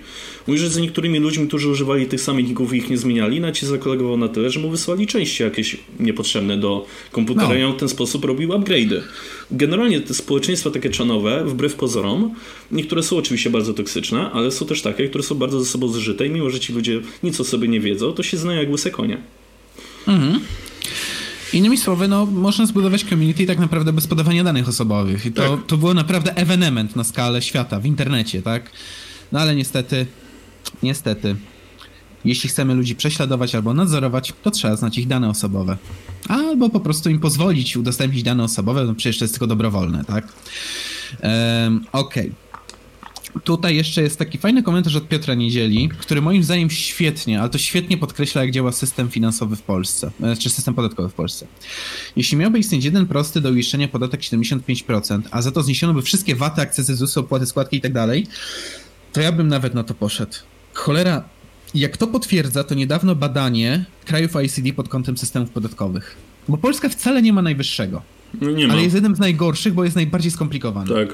Mówi, 0.47 0.59
że 0.59 0.69
z 0.69 0.77
niektórymi 0.77 1.19
ludźmi, 1.19 1.47
którzy 1.47 1.69
używali 1.69 2.05
tych 2.05 2.21
samych 2.21 2.47
nicków 2.47 2.73
i 2.73 2.77
ich 2.77 2.89
nie 2.89 2.97
zmieniali, 2.97 3.39
nawet 3.41 3.57
się 3.57 3.65
zakolegował 3.67 4.17
na 4.17 4.27
tyle, 4.27 4.49
że 4.49 4.59
mu 4.59 4.69
wysłali 4.69 5.07
części 5.07 5.43
jakieś 5.43 5.77
niepotrzebne 5.99 6.57
do 6.57 6.85
komputera 7.11 7.49
No. 7.49 7.55
i 7.55 7.63
on 7.63 7.73
w 7.73 7.77
ten 7.77 7.89
sposób 7.89 8.25
robił 8.25 8.49
upgrade'y. 8.49 9.01
Generalnie 9.51 10.01
te 10.01 10.13
społeczeństwa 10.13 10.69
takie 10.69 10.89
czanowe, 10.89 11.43
wbrew 11.45 11.75
pozorom, 11.75 12.33
niektóre 12.71 13.03
są 13.03 13.17
oczywiście 13.17 13.49
bardzo 13.49 13.73
toksyczne, 13.73 14.31
ale 14.31 14.51
są 14.51 14.65
też 14.65 14.81
takie, 14.81 15.07
które 15.07 15.23
są 15.23 15.35
bardzo 15.35 15.59
ze 15.59 15.65
sobą 15.65 15.87
zżyte 15.87 16.27
i 16.27 16.29
mimo, 16.29 16.49
że 16.49 16.59
ci 16.59 16.73
ludzie 16.73 17.01
nic 17.23 17.39
o 17.39 17.43
sobie 17.43 17.67
nie 17.67 17.79
wiedzą, 17.79 18.13
to 18.13 18.23
się 18.23 18.37
znają 18.37 18.59
jak 18.59 18.68
łyse 18.69 18.91
konie. 18.91 19.17
Mhm. 20.07 20.39
Innymi 21.53 21.77
słowy, 21.77 22.07
no, 22.07 22.25
można 22.25 22.65
zbudować 22.65 23.03
community 23.03 23.45
tak 23.45 23.59
naprawdę 23.59 23.93
bez 23.93 24.07
podawania 24.07 24.43
danych 24.43 24.67
osobowych. 24.69 25.25
I 25.25 25.31
to, 25.31 25.57
Tak. 25.57 25.65
to 25.67 25.77
było 25.77 25.93
naprawdę 25.93 26.35
ewenement 26.35 26.95
na 26.95 27.03
skalę 27.03 27.41
świata, 27.41 27.79
w 27.79 27.85
internecie, 27.85 28.41
tak? 28.41 28.71
No 29.31 29.39
ale 29.39 29.55
niestety, 29.55 30.05
niestety, 30.83 31.35
jeśli 32.25 32.49
chcemy 32.49 32.73
ludzi 32.73 32.95
prześladować 32.95 33.55
albo 33.55 33.73
nadzorować, 33.73 34.33
to 34.43 34.51
trzeba 34.51 34.75
znać 34.75 34.97
ich 34.97 35.07
dane 35.07 35.29
osobowe. 35.29 35.77
Albo 36.27 36.69
po 36.69 36.79
prostu 36.79 37.09
im 37.09 37.19
pozwolić 37.19 37.77
udostępnić 37.77 38.23
dane 38.23 38.43
osobowe, 38.43 38.83
no 38.83 38.95
przecież 38.95 39.17
to 39.19 39.25
jest 39.25 39.33
tylko 39.33 39.47
dobrowolne, 39.47 40.03
tak? 40.05 40.27
Um, 41.23 41.85
Okej. 41.91 42.31
Tutaj 43.43 43.75
jeszcze 43.75 44.01
jest 44.01 44.19
taki 44.19 44.37
fajny 44.37 44.63
komentarz 44.63 44.95
od 44.95 45.07
Piotra 45.07 45.33
Niedzieli, 45.33 45.89
który 45.89 46.21
moim 46.21 46.43
zdaniem 46.43 46.69
świetnie, 46.69 47.39
ale 47.41 47.49
to 47.49 47.57
świetnie 47.57 47.97
podkreśla, 47.97 48.41
jak 48.41 48.51
działa 48.51 48.71
system 48.71 49.09
finansowy 49.09 49.55
w 49.55 49.61
Polsce, 49.61 50.11
e, 50.21 50.35
czy 50.35 50.49
system 50.49 50.73
podatkowy 50.73 51.09
w 51.09 51.13
Polsce. 51.13 51.47
Jeśli 52.15 52.37
miałby 52.37 52.59
istnieć 52.59 52.85
jeden 52.85 53.07
prosty 53.07 53.41
do 53.41 53.49
uiszczenia 53.49 53.87
podatek 53.87 54.21
75%, 54.21 55.21
a 55.31 55.41
za 55.41 55.51
to 55.51 55.63
zniesiono 55.63 55.93
by 55.93 56.01
wszystkie 56.01 56.35
waty, 56.35 56.61
akcesy 56.61 56.95
ZUS-u, 56.95 57.19
opłaty, 57.19 57.45
składki 57.45 57.77
i 57.77 57.81
tak 57.81 57.93
dalej, 57.93 58.27
to 59.13 59.21
ja 59.21 59.31
bym 59.31 59.47
nawet 59.47 59.73
na 59.73 59.83
to 59.83 59.93
poszedł. 59.93 60.33
Cholera, 60.73 61.23
jak 61.75 61.97
to 61.97 62.07
potwierdza, 62.07 62.63
to 62.63 62.75
niedawno 62.75 63.15
badanie 63.15 63.85
krajów 64.05 64.35
OECD 64.35 64.73
pod 64.73 64.89
kątem 64.89 65.17
systemów 65.17 65.49
podatkowych. 65.49 66.17
Bo 66.47 66.57
Polska 66.57 66.89
wcale 66.89 67.21
nie 67.21 67.33
ma 67.33 67.41
najwyższego, 67.41 68.01
No 68.41 68.51
nie 68.51 68.67
ma. 68.67 68.73
ale 68.73 68.83
jest 68.83 68.95
jednym 68.95 69.15
z 69.15 69.19
najgorszych, 69.19 69.73
bo 69.73 69.83
jest 69.83 69.95
najbardziej 69.95 70.31
skomplikowany. 70.31 70.89
Tak. 70.95 71.13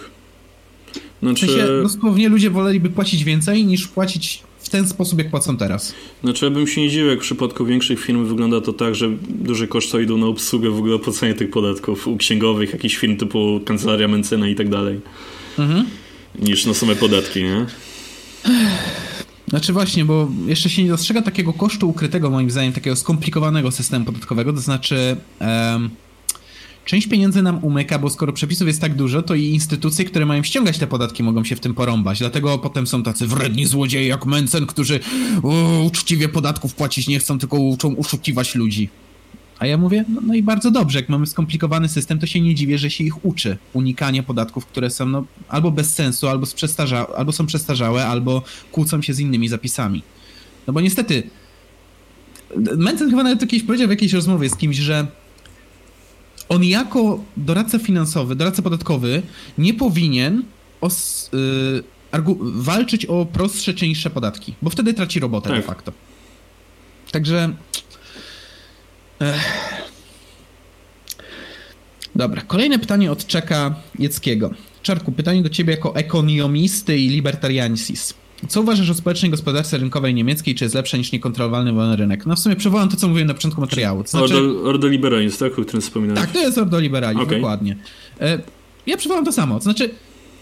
Znaczy... 1.25 1.47
W 1.47 1.49
sensie, 1.49 1.67
dosłownie 1.83 2.29
ludzie 2.29 2.49
woleliby 2.49 2.89
płacić 2.89 3.23
więcej 3.23 3.65
niż 3.65 3.87
płacić 3.87 4.43
w 4.59 4.69
ten 4.69 4.87
sposób, 4.87 5.19
jak 5.19 5.29
płacą 5.29 5.57
teraz. 5.57 5.93
Znaczy, 6.23 6.45
ja 6.45 6.51
bym 6.51 6.67
się 6.67 6.81
nie 6.81 6.89
dziwił, 6.89 7.07
jak 7.07 7.19
w 7.19 7.21
przypadku 7.21 7.65
większych 7.65 7.99
firm 7.99 8.25
wygląda 8.25 8.61
to 8.61 8.73
tak, 8.73 8.95
że 8.95 9.09
duże 9.29 9.67
koszty 9.67 10.03
idą 10.03 10.17
na 10.17 10.25
obsługę 10.25 10.69
w 10.69 10.77
ogóle 10.77 10.95
opłacanie 10.95 11.33
tych 11.33 11.49
podatków 11.49 12.07
u 12.07 12.17
księgowych, 12.17 12.73
jakichś 12.73 12.95
firm 12.95 13.17
typu 13.17 13.61
Kancelaria 13.65 14.07
Mencena 14.07 14.47
i 14.47 14.55
tak 14.55 14.69
dalej. 14.69 15.01
Mhm. 15.59 15.85
Niż 16.39 16.65
na 16.65 16.73
same 16.73 16.95
podatki, 16.95 17.43
nie? 17.43 17.65
Znaczy 19.47 19.73
właśnie, 19.73 20.05
bo 20.05 20.31
jeszcze 20.45 20.69
się 20.69 20.83
nie 20.83 20.89
dostrzega 20.89 21.21
takiego 21.21 21.53
kosztu 21.53 21.89
ukrytego, 21.89 22.29
moim 22.29 22.51
zdaniem, 22.51 22.73
takiego 22.73 22.95
skomplikowanego 22.95 23.71
systemu 23.71 24.05
podatkowego, 24.05 24.53
to 24.53 24.59
znaczy... 24.59 25.17
Um 25.75 25.89
część 26.85 27.07
pieniędzy 27.07 27.41
nam 27.41 27.63
umyka, 27.63 27.99
bo 27.99 28.09
skoro 28.09 28.33
przepisów 28.33 28.67
jest 28.67 28.81
tak 28.81 28.95
dużo, 28.95 29.21
to 29.21 29.35
i 29.35 29.43
instytucje, 29.43 30.05
które 30.05 30.25
mają 30.25 30.43
ściągać 30.43 30.77
te 30.77 30.87
podatki, 30.87 31.23
mogą 31.23 31.43
się 31.43 31.55
w 31.55 31.59
tym 31.59 31.73
porąbać. 31.73 32.19
Dlatego 32.19 32.57
potem 32.57 32.87
są 32.87 33.03
tacy 33.03 33.27
wredni 33.27 33.65
złodzieje 33.65 34.07
jak 34.07 34.25
Mencen, 34.25 34.65
którzy 34.65 34.99
o, 35.43 35.83
uczciwie 35.83 36.29
podatków 36.29 36.75
płacić 36.75 37.07
nie 37.07 37.19
chcą, 37.19 37.39
tylko 37.39 37.59
uczą 37.59 37.97
oszukiwać 37.97 38.55
ludzi. 38.55 38.89
A 39.59 39.65
ja 39.65 39.77
mówię, 39.77 40.05
no, 40.09 40.21
no, 40.25 40.33
i 40.33 40.43
bardzo 40.43 40.71
dobrze, 40.71 40.99
jak 40.99 41.09
mamy 41.09 41.27
skomplikowany 41.27 41.89
system, 41.89 42.19
to 42.19 42.27
się 42.27 42.41
nie 42.41 42.55
dziwię, 42.55 42.77
że 42.77 42.89
się 42.89 43.03
ich 43.03 43.25
uczy 43.25 43.57
unikania 43.73 44.23
podatków, 44.23 44.65
które 44.65 44.89
są 44.89 45.05
no, 45.05 45.25
albo 45.49 45.71
bez 45.71 45.93
sensu, 45.93 46.27
albo, 46.27 46.47
albo 47.17 47.31
są 47.31 47.45
przestarzałe, 47.45 48.05
albo 48.05 48.43
kłócą 48.71 49.01
się 49.01 49.13
z 49.13 49.19
innymi 49.19 49.47
zapisami. 49.47 50.03
No 50.67 50.73
bo 50.73 50.81
niestety, 50.81 51.29
Mencen 52.77 53.09
chyba 53.09 53.23
nawet 53.23 53.39
kiedyś 53.39 53.63
powiedział 53.63 53.87
w 53.87 53.91
jakiejś 53.91 54.13
rozmowie 54.13 54.49
z 54.49 54.55
kimś, 54.55 54.77
że 54.77 55.07
on 56.49 56.63
jako 56.63 57.23
doradca 57.37 57.79
finansowy, 57.79 58.35
doradca 58.35 58.61
podatkowy 58.61 59.21
nie 59.57 59.73
powinien 59.73 60.43
os, 60.81 61.29
y, 61.33 61.83
walczyć 62.41 63.05
o 63.05 63.25
prostsze 63.25 63.73
czy 63.73 63.87
niższe 63.87 64.09
podatki, 64.09 64.55
bo 64.61 64.69
wtedy 64.69 64.93
traci 64.93 65.19
robotę 65.19 65.49
tak. 65.49 65.57
de 65.57 65.63
facto. 65.63 65.91
Także... 67.11 67.53
Ech. 69.19 69.85
Dobra, 72.15 72.41
kolejne 72.41 72.79
pytanie 72.79 73.11
od 73.11 73.27
Czeka 73.27 73.75
Jeckiego. 73.99 74.51
Czarku, 74.81 75.11
pytanie 75.11 75.41
do 75.41 75.49
ciebie 75.49 75.71
jako 75.73 75.95
ekonomisty 75.95 76.97
i 76.97 77.09
libertariansis. 77.09 78.13
Co 78.47 78.61
uważasz 78.61 78.89
o 78.89 78.93
społecznej 78.93 79.31
gospodarce 79.31 79.77
rynkowej 79.77 80.13
niemieckiej? 80.13 80.55
Czy 80.55 80.65
jest 80.65 80.75
lepsza 80.75 80.97
niż 80.97 81.11
niekontrolowalny 81.11 81.73
wolny 81.73 81.95
rynek? 81.95 82.25
No 82.25 82.35
w 82.35 82.39
sumie 82.39 82.55
przywołam 82.55 82.89
to, 82.89 82.97
co 82.97 83.07
mówiłem 83.07 83.27
na 83.27 83.33
początku 83.33 83.61
materiału. 83.61 84.03
To 84.03 84.09
znaczy... 84.09 84.35
Ordo, 84.35 84.63
ordoliberalizm, 84.63 85.37
tak? 85.37 85.59
O 85.59 85.61
którym 85.61 85.81
wspominałeś. 85.81 86.21
Tak, 86.21 86.31
to 86.31 86.39
jest 86.39 86.57
ordoliberalizm, 86.57 87.21
okay. 87.21 87.35
dokładnie. 87.35 87.75
E, 88.21 88.39
ja 88.87 88.97
przywołam 88.97 89.25
to 89.25 89.31
samo. 89.31 89.55
To 89.55 89.61
znaczy, 89.61 89.89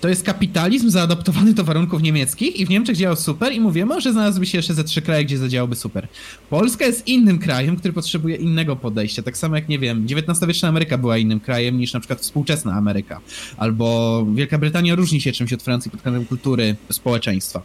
to 0.04 0.10
jest 0.10 0.24
kapitalizm 0.24 0.90
zaadaptowany 0.90 1.54
do 1.54 1.64
warunków 1.64 2.02
niemieckich 2.02 2.56
i 2.56 2.66
w 2.66 2.70
Niemczech 2.70 2.98
działał 2.98 3.16
super 3.16 3.54
i 3.54 3.60
mówię, 3.60 3.86
może 3.86 4.12
znalazłyby 4.12 4.46
się 4.46 4.58
jeszcze 4.58 4.74
ze 4.74 4.84
trzy 4.84 5.02
kraje, 5.02 5.26
gdzie 5.26 5.38
zadziałałby 5.38 5.76
super. 5.76 6.08
Polska 6.50 6.86
jest 6.86 7.08
innym 7.08 7.40
krajem, 7.40 7.76
który 7.76 7.94
potrzebuje 7.94 8.36
innego 8.36 8.76
podejścia. 8.76 9.24
Tak 9.24 9.38
samo 9.38 9.56
jak, 9.56 9.70
nie 9.70 9.80
wiem, 9.80 10.08
XIX-wieczna 10.12 10.70
Ameryka 10.70 10.98
była 10.98 11.18
innym 11.18 11.40
krajem 11.40 11.78
niż 11.78 11.94
na 11.94 12.00
przykład 12.00 12.20
współczesna 12.20 12.74
Ameryka. 12.74 13.22
Albo 13.58 14.26
Wielka 14.34 14.58
Brytania 14.58 14.96
różni 14.96 15.22
się 15.22 15.32
czymś 15.32 15.54
od 15.54 15.64
Francji 15.64 15.92
pod 15.92 16.02
kątem 16.02 16.26
kultury, 16.26 16.76
społeczeństwa. 16.92 17.62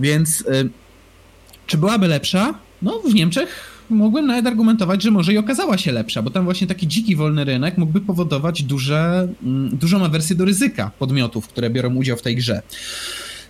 Więc 0.00 0.40
y, 0.40 0.70
czy 1.66 1.78
byłaby 1.78 2.08
lepsza? 2.08 2.54
No, 2.82 2.98
w 2.98 3.14
Niemczech 3.14 3.71
mogłem 3.90 4.26
nawet 4.26 4.46
argumentować, 4.46 5.02
że 5.02 5.10
może 5.10 5.32
i 5.32 5.38
okazała 5.38 5.78
się 5.78 5.92
lepsza, 5.92 6.22
bo 6.22 6.30
tam 6.30 6.44
właśnie 6.44 6.66
taki 6.66 6.88
dziki 6.88 7.16
wolny 7.16 7.44
rynek 7.44 7.78
mógłby 7.78 8.00
powodować 8.00 8.62
duże, 8.62 9.28
mm, 9.42 9.76
dużą 9.76 10.04
awersję 10.04 10.36
do 10.36 10.44
ryzyka 10.44 10.90
podmiotów, 10.98 11.48
które 11.48 11.70
biorą 11.70 11.94
udział 11.94 12.16
w 12.16 12.22
tej 12.22 12.36
grze. 12.36 12.62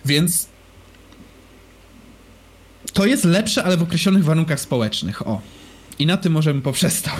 Więc 0.05 0.49
to 2.93 3.05
jest 3.05 3.25
lepsze, 3.25 3.63
ale 3.63 3.77
w 3.77 3.83
określonych 3.83 4.23
warunkach 4.23 4.59
społecznych. 4.59 5.27
O. 5.27 5.41
I 5.99 6.05
na 6.05 6.17
tym 6.17 6.33
możemy 6.33 6.61
poprzestał. 6.61 7.15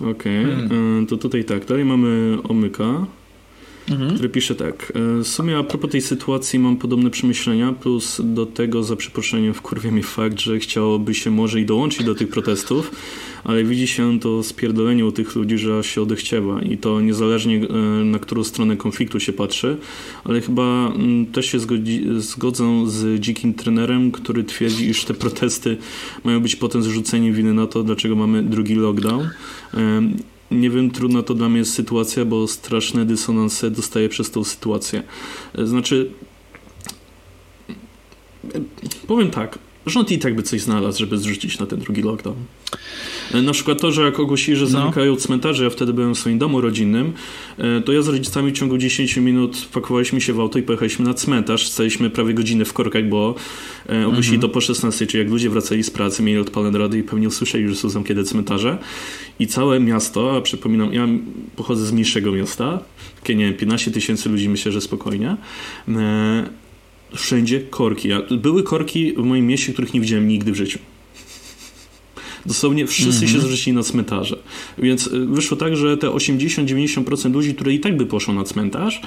Okej, 0.00 0.44
okay. 0.44 0.68
hmm. 0.68 1.06
to 1.06 1.16
tutaj 1.16 1.44
tak, 1.44 1.66
dalej 1.66 1.84
mamy 1.84 2.38
omyka 2.42 3.06
mhm. 3.90 4.14
który 4.14 4.28
pisze 4.28 4.54
tak. 4.54 4.92
E, 4.94 5.22
w 5.22 5.28
sumie 5.28 5.58
a 5.58 5.64
propos 5.64 5.90
tej 5.90 6.00
sytuacji 6.00 6.58
mam 6.58 6.76
podobne 6.76 7.10
przemyślenia, 7.10 7.72
plus 7.72 8.20
do 8.24 8.46
tego 8.46 8.82
za 8.82 8.96
przeproszeniem 8.96 9.54
wkurwia 9.54 9.90
mnie 9.90 10.02
fakt, 10.02 10.40
że 10.40 10.58
chciałoby 10.58 11.14
się 11.14 11.30
może 11.30 11.60
i 11.60 11.66
dołączyć 11.66 12.04
do 12.04 12.14
tych 12.14 12.28
protestów, 12.28 12.90
ale 13.44 13.64
widzi 13.64 13.86
się 13.86 14.20
to 14.20 14.42
spierdolenie 14.42 15.06
u 15.06 15.12
tych 15.12 15.36
ludzi, 15.36 15.58
że 15.58 15.84
się 15.84 16.02
odechciewa 16.02 16.62
i 16.62 16.78
to 16.78 17.00
niezależnie 17.00 17.56
e, 17.56 18.04
na 18.04 18.18
którą 18.18 18.44
stronę 18.44 18.76
konfliktu 18.76 19.20
się 19.20 19.32
patrzy, 19.32 19.76
ale 20.24 20.40
chyba 20.40 20.92
mm, 20.94 21.26
też 21.26 21.46
się 21.46 21.58
zgodzi, 21.60 22.06
z 22.86 23.20
dzikim 23.20 23.54
trenerem, 23.54 24.12
który 24.12 24.44
twierdzi, 24.44 24.88
iż 24.88 25.04
te 25.04 25.14
protesty 25.14 25.76
mają 26.24 26.40
być 26.40 26.56
potem 26.56 26.82
zrzuceniem 26.82 27.34
winy 27.34 27.54
na 27.54 27.66
to, 27.66 27.82
dlaczego 27.82 28.16
mamy 28.16 28.42
drugi 28.42 28.74
lockdown 28.74 29.28
nie 30.50 30.70
wiem, 30.70 30.90
trudna 30.90 31.22
to 31.22 31.34
dla 31.34 31.48
mnie 31.48 31.58
jest 31.58 31.74
sytuacja, 31.74 32.24
bo 32.24 32.48
straszne 32.48 33.06
dysonanse 33.06 33.70
dostaję 33.70 34.08
przez 34.08 34.30
tą 34.30 34.44
sytuację. 34.44 35.02
E, 35.58 35.66
znaczy, 35.66 36.10
powiem 39.06 39.30
tak, 39.30 39.58
rząd 39.86 40.12
i 40.12 40.18
tak 40.18 40.34
by 40.34 40.42
coś 40.42 40.60
znalazł, 40.60 40.98
żeby 40.98 41.18
zrzucić 41.18 41.58
na 41.58 41.66
ten 41.66 41.78
drugi 41.78 42.02
lockdown. 42.02 42.36
E, 43.34 43.42
na 43.42 43.52
przykład 43.52 43.80
to, 43.80 43.92
że 43.92 44.02
jak 44.02 44.20
ogłosili, 44.20 44.56
że 44.56 44.64
no. 44.64 44.70
zamykają 44.70 45.16
cmentarze, 45.16 45.64
ja 45.64 45.70
wtedy 45.70 45.92
byłem 45.92 46.14
w 46.14 46.18
swoim 46.18 46.38
domu 46.38 46.60
rodzinnym, 46.60 47.12
e, 47.58 47.80
to 47.80 47.92
ja 47.92 48.02
z 48.02 48.08
rodzicami 48.08 48.50
w 48.50 48.54
ciągu 48.54 48.78
10 48.78 49.16
minut 49.16 49.68
pakowaliśmy 49.72 50.20
się 50.20 50.32
w 50.32 50.40
auto 50.40 50.58
i 50.58 50.62
pojechaliśmy 50.62 51.04
na 51.04 51.14
cmentarz. 51.14 51.68
Staliśmy 51.68 52.10
prawie 52.10 52.34
godzinę 52.34 52.64
w 52.64 52.72
korkach, 52.72 53.08
bo 53.08 53.34
e, 53.88 54.06
ogłosili 54.06 54.34
mhm. 54.34 54.40
to 54.40 54.48
po 54.48 54.60
16, 54.60 55.06
czyli 55.06 55.22
jak 55.22 55.30
ludzie 55.30 55.50
wracali 55.50 55.82
z 55.82 55.90
pracy, 55.90 56.22
mieli 56.22 56.38
odpalone 56.38 56.78
rady 56.78 56.98
i 56.98 57.02
pewnie 57.02 57.28
usłyszeli, 57.28 57.68
że 57.68 57.74
są 57.74 57.88
zamknięte 57.88 58.24
cmentarze. 58.24 58.78
I 59.38 59.46
całe 59.46 59.80
miasto, 59.80 60.36
a 60.36 60.40
przypominam, 60.40 60.94
ja 60.94 61.08
pochodzę 61.56 61.86
z 61.86 61.92
mniejszego 61.92 62.32
miasta, 62.32 62.80
takie 63.20 63.34
nie 63.34 63.44
wiem, 63.44 63.54
15 63.54 63.90
tysięcy 63.90 64.28
ludzi 64.28 64.48
myślę, 64.48 64.72
że 64.72 64.80
spokojnie 64.80 65.36
wszędzie 67.14 67.60
korki. 67.60 68.08
Były 68.30 68.62
korki 68.62 69.12
w 69.12 69.24
moim 69.24 69.46
mieście, 69.46 69.72
których 69.72 69.94
nie 69.94 70.00
widziałem 70.00 70.28
nigdy 70.28 70.52
w 70.52 70.56
życiu. 70.56 70.78
Dosłownie 72.46 72.86
wszyscy 72.86 73.10
mm 73.10 73.18
-hmm. 73.18 73.30
się 73.30 73.34
mhm. 73.34 73.52
zrzucili 73.52 73.76
na 73.76 73.82
cmentarze. 73.82 74.38
Więc 74.78 75.06
y, 75.06 75.26
wyszło 75.26 75.56
tak, 75.56 75.76
że 75.76 75.96
te 75.96 76.06
80-90% 76.06 77.32
ludzi, 77.32 77.54
które 77.54 77.72
i 77.72 77.80
tak 77.80 77.96
by 77.96 78.06
poszło 78.06 78.34
na 78.34 78.44
cmentarz, 78.44 79.00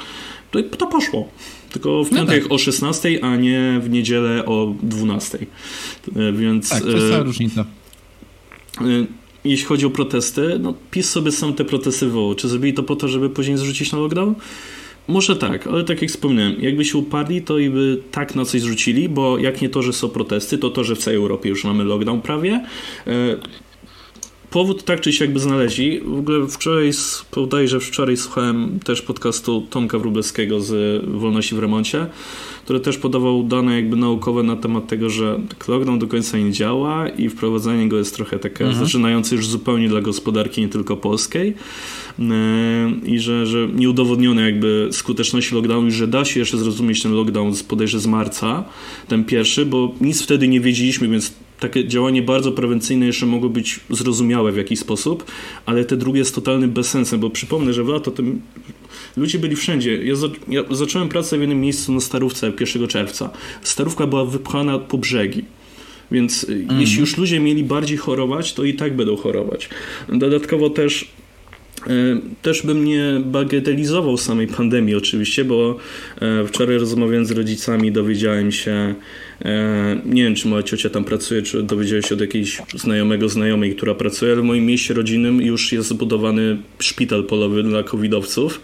to, 0.51 0.63
to 0.63 0.87
poszło. 0.87 1.29
Tylko 1.71 2.03
w 2.03 2.11
no 2.11 2.17
piątek 2.17 2.43
no 2.43 2.49
tak. 2.49 2.51
o 2.51 2.57
16, 2.57 3.19
a 3.23 3.35
nie 3.35 3.81
w 3.83 3.89
niedzielę 3.89 4.45
o 4.45 4.75
12. 4.83 5.37
Y, 5.37 5.45
więc. 6.33 6.69
Tak, 6.69 6.83
to 6.83 6.89
jest 6.89 7.09
cała 7.09 7.21
y, 7.21 7.23
różnica. 7.23 7.65
Jeśli 9.45 9.65
chodzi 9.65 9.85
o 9.85 9.89
protesty, 9.89 10.59
no 10.59 10.73
PiS 10.91 11.09
sobie 11.09 11.31
sam 11.31 11.53
te 11.53 11.65
protesty 11.65 12.05
wywołał. 12.05 12.35
Czy 12.35 12.47
zrobili 12.47 12.73
to 12.73 12.83
po 12.83 12.95
to, 12.95 13.07
żeby 13.07 13.29
później 13.29 13.57
zrzucić 13.57 13.91
na 13.91 13.97
lockdown? 13.97 14.35
Może 15.07 15.35
tak, 15.35 15.67
ale 15.67 15.83
tak 15.83 16.01
jak 16.01 16.11
wspomniałem, 16.11 16.55
jakby 16.61 16.85
się 16.85 16.97
upadli, 16.97 17.41
to 17.41 17.59
i 17.59 17.69
by 17.69 18.01
tak 18.11 18.35
na 18.35 18.45
coś 18.45 18.61
zrzucili, 18.61 19.09
bo 19.09 19.37
jak 19.37 19.61
nie 19.61 19.69
to, 19.69 19.81
że 19.81 19.93
są 19.93 20.09
protesty, 20.09 20.57
to 20.57 20.69
to, 20.69 20.83
że 20.83 20.95
w 20.95 20.99
całej 20.99 21.17
Europie 21.17 21.49
już 21.49 21.63
mamy 21.63 21.83
lockdown 21.83 22.21
prawie. 22.21 22.65
E, 23.07 23.37
powód 24.53 24.83
tak 24.83 25.01
czy 25.01 25.13
siak 25.13 25.33
by 25.33 25.39
znaleźli. 25.39 26.01
W 26.01 26.19
ogóle 26.19 26.47
wczoraj, 26.47 26.91
że 27.65 27.79
wczoraj 27.79 28.17
słuchałem 28.17 28.79
też 28.83 29.01
podcastu 29.01 29.67
Tomka 29.69 29.99
Wróblewskiego 29.99 30.61
z 30.61 31.03
Wolności 31.05 31.55
w 31.55 31.59
Remoncie, 31.59 32.07
który 32.63 32.79
też 32.79 32.97
podawał 32.97 33.43
dane 33.43 33.75
jakby 33.75 33.95
naukowe 33.95 34.43
na 34.43 34.55
temat 34.55 34.87
tego, 34.87 35.09
że 35.09 35.39
lockdown 35.67 35.99
do 35.99 36.07
końca 36.07 36.37
nie 36.37 36.51
działa 36.51 37.09
i 37.09 37.29
wprowadzanie 37.29 37.89
go 37.89 37.97
jest 37.97 38.15
trochę 38.15 38.39
takie 38.39 38.65
mhm. 38.65 38.85
zaczynające 38.85 39.35
już 39.35 39.47
zupełnie 39.47 39.89
dla 39.89 40.01
gospodarki, 40.01 40.61
nie 40.61 40.69
tylko 40.69 40.97
polskiej 40.97 41.55
i 43.05 43.19
że, 43.19 43.45
że 43.45 43.67
nieudowodnione 43.75 44.41
jakby 44.41 44.89
skuteczności 44.91 45.55
lockdownu, 45.55 45.91
że 45.91 46.07
da 46.07 46.25
się 46.25 46.39
jeszcze 46.39 46.57
zrozumieć 46.57 47.03
ten 47.03 47.11
lockdown 47.11 47.55
z 47.55 47.63
podejrzewam 47.63 48.03
z 48.03 48.07
marca, 48.07 48.63
ten 49.07 49.23
pierwszy, 49.25 49.65
bo 49.65 49.95
nic 50.01 50.21
wtedy 50.21 50.47
nie 50.47 50.61
wiedzieliśmy, 50.61 51.07
więc 51.07 51.33
takie 51.59 51.87
działanie 51.87 52.21
bardzo 52.21 52.51
prewencyjne 52.51 53.05
jeszcze 53.05 53.25
mogło 53.25 53.49
być 53.49 53.79
zrozumiałe 53.89 54.51
w 54.51 54.57
jakiś 54.57 54.79
sposób, 54.79 55.31
ale 55.65 55.85
te 55.85 55.97
drugie 55.97 56.19
jest 56.19 56.35
totalnym 56.35 56.71
bezsensem, 56.71 57.19
bo 57.19 57.29
przypomnę, 57.29 57.73
że 57.73 57.83
w 57.83 57.87
lato 57.87 58.11
tym 58.11 58.41
ludzie 59.17 59.39
byli 59.39 59.55
wszędzie. 59.55 60.03
Ja, 60.03 60.15
za, 60.15 60.27
ja 60.47 60.61
zacząłem 60.71 61.09
pracę 61.09 61.37
w 61.37 61.39
jednym 61.39 61.61
miejscu 61.61 61.93
na 61.93 61.99
Starówce 61.99 62.51
1 62.75 62.87
czerwca. 62.87 63.29
Starówka 63.61 64.07
była 64.07 64.25
wypchana 64.25 64.79
po 64.79 64.97
brzegi. 64.97 65.45
Więc 66.11 66.45
mm. 66.49 66.81
jeśli 66.81 66.99
już 66.99 67.17
ludzie 67.17 67.39
mieli 67.39 67.63
bardziej 67.63 67.97
chorować, 67.97 68.53
to 68.53 68.63
i 68.63 68.73
tak 68.73 68.95
będą 68.95 69.17
chorować. 69.17 69.69
Dodatkowo 70.09 70.69
też 70.69 71.05
E, 71.05 71.22
też 72.41 72.61
bym 72.61 72.85
nie 72.85 73.21
bagatelizował 73.25 74.17
samej 74.17 74.47
pandemii 74.47 74.95
oczywiście, 74.95 75.45
bo 75.45 75.77
e, 76.21 76.47
wczoraj 76.47 76.77
rozmawiając 76.77 77.27
z 77.27 77.31
rodzicami 77.31 77.91
dowiedziałem 77.91 78.51
się, 78.51 78.95
e, 79.45 80.01
nie 80.05 80.23
wiem 80.23 80.35
czy 80.35 80.47
moja 80.47 80.63
ciocia 80.63 80.89
tam 80.89 81.03
pracuje, 81.03 81.41
czy 81.41 81.63
dowiedziałem 81.63 82.03
się 82.03 82.15
od 82.15 82.21
jakiejś 82.21 82.61
znajomego 82.75 83.29
znajomej, 83.29 83.75
która 83.75 83.95
pracuje, 83.95 84.31
ale 84.31 84.41
w 84.41 84.45
moim 84.45 84.65
mieście 84.65 84.93
rodzinnym 84.93 85.41
już 85.41 85.71
jest 85.71 85.89
zbudowany 85.89 86.57
szpital 86.79 87.23
polowy 87.23 87.63
dla 87.63 87.83
covidowców. 87.83 88.61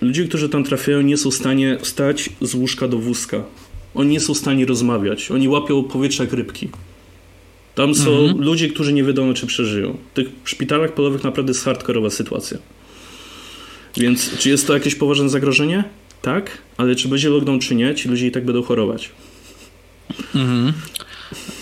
Ludzie, 0.00 0.24
którzy 0.24 0.48
tam 0.48 0.64
trafiają, 0.64 1.00
nie 1.00 1.16
są 1.16 1.30
w 1.30 1.34
stanie 1.34 1.78
wstać 1.80 2.30
z 2.40 2.54
łóżka 2.54 2.88
do 2.88 2.98
wózka. 2.98 3.44
Oni 3.94 4.10
nie 4.10 4.20
są 4.20 4.34
w 4.34 4.38
stanie 4.38 4.66
rozmawiać. 4.66 5.30
Oni 5.30 5.48
łapią 5.48 5.84
powietrze 5.84 6.24
jak 6.24 6.32
rybki. 6.32 6.68
Tam 7.74 7.94
są 7.94 8.10
mhm. 8.10 8.42
ludzie, 8.42 8.68
którzy 8.68 8.92
nie 8.92 9.04
wiadomo, 9.04 9.34
czy 9.34 9.46
przeżyją. 9.46 9.96
W 10.12 10.14
tych 10.14 10.28
szpitalach 10.44 10.94
polowych 10.94 11.24
naprawdę 11.24 11.50
jest 11.50 11.64
hardkorowa 11.64 12.10
sytuacja. 12.10 12.58
Więc 13.96 14.38
czy 14.38 14.50
jest 14.50 14.66
to 14.66 14.74
jakieś 14.74 14.94
poważne 14.94 15.28
zagrożenie? 15.28 15.84
Tak, 16.22 16.58
ale 16.76 16.96
czy 16.96 17.08
będzie 17.08 17.28
lockdown, 17.28 17.60
czy 17.60 17.74
nie, 17.74 17.94
ci 17.94 18.08
ludzie 18.08 18.26
i 18.26 18.30
tak 18.30 18.44
będą 18.44 18.62
chorować. 18.62 19.10
Mhm. 20.34 20.72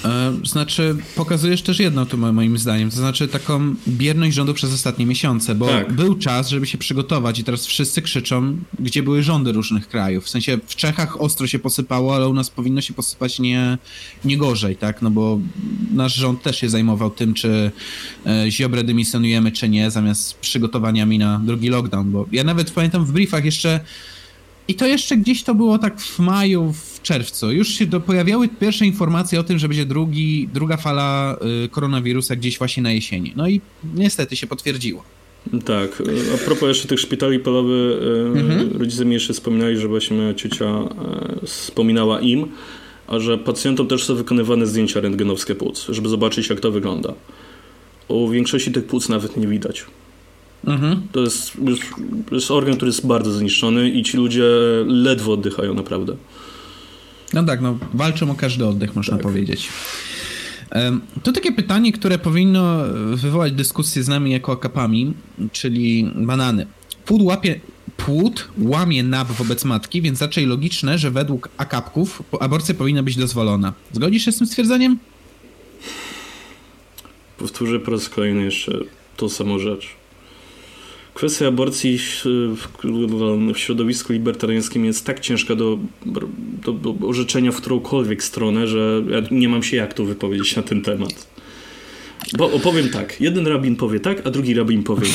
E, 0.04 0.32
znaczy, 0.44 0.96
pokazujesz 1.16 1.62
też 1.62 1.78
jedno 1.78 2.06
tu 2.06 2.18
moim 2.18 2.58
zdaniem, 2.58 2.90
to 2.90 2.96
znaczy 2.96 3.28
taką 3.28 3.74
bierność 3.88 4.36
rządu 4.36 4.54
przez 4.54 4.74
ostatnie 4.74 5.06
miesiące, 5.06 5.54
bo 5.54 5.66
tak. 5.66 5.92
był 5.92 6.14
czas, 6.14 6.48
żeby 6.48 6.66
się 6.66 6.78
przygotować 6.78 7.38
i 7.38 7.44
teraz 7.44 7.66
wszyscy 7.66 8.02
krzyczą, 8.02 8.56
gdzie 8.78 9.02
były 9.02 9.22
rządy 9.22 9.52
różnych 9.52 9.88
krajów. 9.88 10.24
W 10.24 10.28
sensie 10.28 10.58
w 10.66 10.76
Czechach 10.76 11.20
ostro 11.20 11.46
się 11.46 11.58
posypało, 11.58 12.14
ale 12.14 12.28
u 12.28 12.34
nas 12.34 12.50
powinno 12.50 12.80
się 12.80 12.94
posypać 12.94 13.38
nie, 13.38 13.78
nie 14.24 14.36
gorzej, 14.36 14.76
tak? 14.76 15.02
No 15.02 15.10
bo 15.10 15.40
nasz 15.94 16.14
rząd 16.14 16.42
też 16.42 16.60
się 16.60 16.68
zajmował 16.68 17.10
tym, 17.10 17.34
czy 17.34 17.70
e, 18.26 18.50
Ziobrę 18.50 18.84
dymisjonujemy, 18.84 19.52
czy 19.52 19.68
nie, 19.68 19.90
zamiast 19.90 20.34
przygotowaniami 20.34 21.18
na 21.18 21.40
drugi 21.44 21.68
lockdown, 21.68 22.10
bo 22.10 22.26
ja 22.32 22.44
nawet 22.44 22.70
pamiętam 22.70 23.04
w 23.04 23.12
briefach 23.12 23.44
jeszcze 23.44 23.80
i 24.68 24.74
to 24.74 24.86
jeszcze 24.86 25.16
gdzieś 25.16 25.42
to 25.42 25.54
było 25.54 25.78
tak 25.78 26.00
w 26.00 26.18
maju, 26.18 26.72
w 26.72 27.02
czerwcu. 27.02 27.52
Już 27.52 27.68
się 27.68 27.86
do, 27.86 28.00
pojawiały 28.00 28.48
pierwsze 28.48 28.86
informacje 28.86 29.40
o 29.40 29.42
tym, 29.42 29.58
że 29.58 29.68
będzie 29.68 29.86
drugi, 29.86 30.48
druga 30.54 30.76
fala 30.76 31.36
y, 31.64 31.68
koronawirusa 31.68 32.36
gdzieś 32.36 32.58
właśnie 32.58 32.82
na 32.82 32.92
jesieni. 32.92 33.32
No 33.36 33.48
i 33.48 33.60
niestety 33.94 34.36
się 34.36 34.46
potwierdziło. 34.46 35.04
Tak. 35.64 36.02
A 36.34 36.38
propos 36.44 36.68
jeszcze 36.68 36.88
tych 36.88 37.00
szpitali 37.00 37.38
polowych, 37.38 38.02
y, 38.02 38.40
mhm. 38.40 38.76
rodzice 38.78 39.04
mi 39.04 39.14
jeszcze 39.14 39.32
wspominali, 39.32 39.76
że 39.76 39.88
właśnie 39.88 40.34
ciocia 40.36 40.80
y, 41.42 41.46
wspominała 41.46 42.20
im, 42.20 42.46
a 43.06 43.18
że 43.18 43.38
pacjentom 43.38 43.88
też 43.88 44.04
są 44.04 44.14
wykonywane 44.14 44.66
zdjęcia 44.66 45.00
rentgenowskie 45.00 45.54
płuc, 45.54 45.86
żeby 45.88 46.08
zobaczyć 46.08 46.48
jak 46.48 46.60
to 46.60 46.70
wygląda. 46.70 47.14
U 48.08 48.28
większości 48.28 48.72
tych 48.72 48.84
płuc 48.84 49.08
nawet 49.08 49.36
nie 49.36 49.46
widać. 49.46 49.84
Mhm. 50.66 51.02
To, 51.12 51.20
jest, 51.20 51.52
to 52.28 52.34
jest 52.34 52.50
organ, 52.50 52.76
który 52.76 52.88
jest 52.88 53.06
bardzo 53.06 53.32
zniszczony 53.32 53.90
i 53.90 54.02
ci 54.02 54.16
ludzie 54.16 54.44
ledwo 54.86 55.32
oddychają 55.32 55.74
naprawdę. 55.74 56.16
No 57.32 57.44
tak, 57.44 57.60
no 57.60 57.78
walczą 57.94 58.30
o 58.30 58.34
każdy 58.34 58.66
oddech, 58.66 58.96
można 58.96 59.16
tak. 59.16 59.22
powiedzieć. 59.22 59.68
To 61.22 61.32
takie 61.32 61.52
pytanie, 61.52 61.92
które 61.92 62.18
powinno 62.18 62.78
wywołać 63.14 63.52
dyskusję 63.52 64.02
z 64.02 64.08
nami 64.08 64.30
jako 64.30 64.52
akapami, 64.52 65.14
czyli 65.52 66.10
banany. 66.14 66.66
Płód, 67.04 67.22
łapie, 67.22 67.60
płód 67.96 68.48
łamie 68.58 69.02
nab 69.02 69.28
wobec 69.28 69.64
matki, 69.64 70.02
więc 70.02 70.22
raczej 70.22 70.46
logiczne, 70.46 70.98
że 70.98 71.10
według 71.10 71.48
akapków 71.56 72.22
aborcja 72.40 72.74
powinna 72.74 73.02
być 73.02 73.16
dozwolona. 73.16 73.72
Zgodzisz 73.92 74.24
się 74.24 74.32
z 74.32 74.38
tym 74.38 74.46
stwierdzeniem? 74.46 74.98
Powtórzę 77.38 77.80
po 77.80 77.90
raz 77.90 78.08
kolejny 78.08 78.44
jeszcze 78.44 78.78
tą 79.16 79.28
samą 79.28 79.58
rzecz. 79.58 80.01
Kwestia 81.14 81.46
aborcji 81.46 81.98
w, 81.98 83.58
środowisku 83.58 84.12
libertariańskim 84.12 84.84
jest 84.84 85.06
tak 85.06 85.20
ciężka 85.20 85.54
do, 85.54 85.78
do, 86.06 86.72
do 86.72 87.06
orzeczenia 87.06 87.52
w 87.52 87.56
którąkolwiek 87.56 88.22
stronę, 88.22 88.66
że 88.66 89.02
ja 89.10 89.22
nie 89.30 89.48
mam 89.48 89.62
się 89.62 89.76
jak 89.76 89.94
tu 89.94 90.04
wypowiedzieć 90.04 90.56
na 90.56 90.62
ten 90.62 90.82
temat. 90.82 91.26
Bo 92.38 92.52
opowiem 92.52 92.88
tak. 92.88 93.20
Jeden 93.20 93.46
rabin 93.46 93.76
powie 93.76 94.00
tak, 94.00 94.26
a 94.26 94.30
drugi 94.30 94.54
rabin 94.54 94.82
powie 94.82 95.08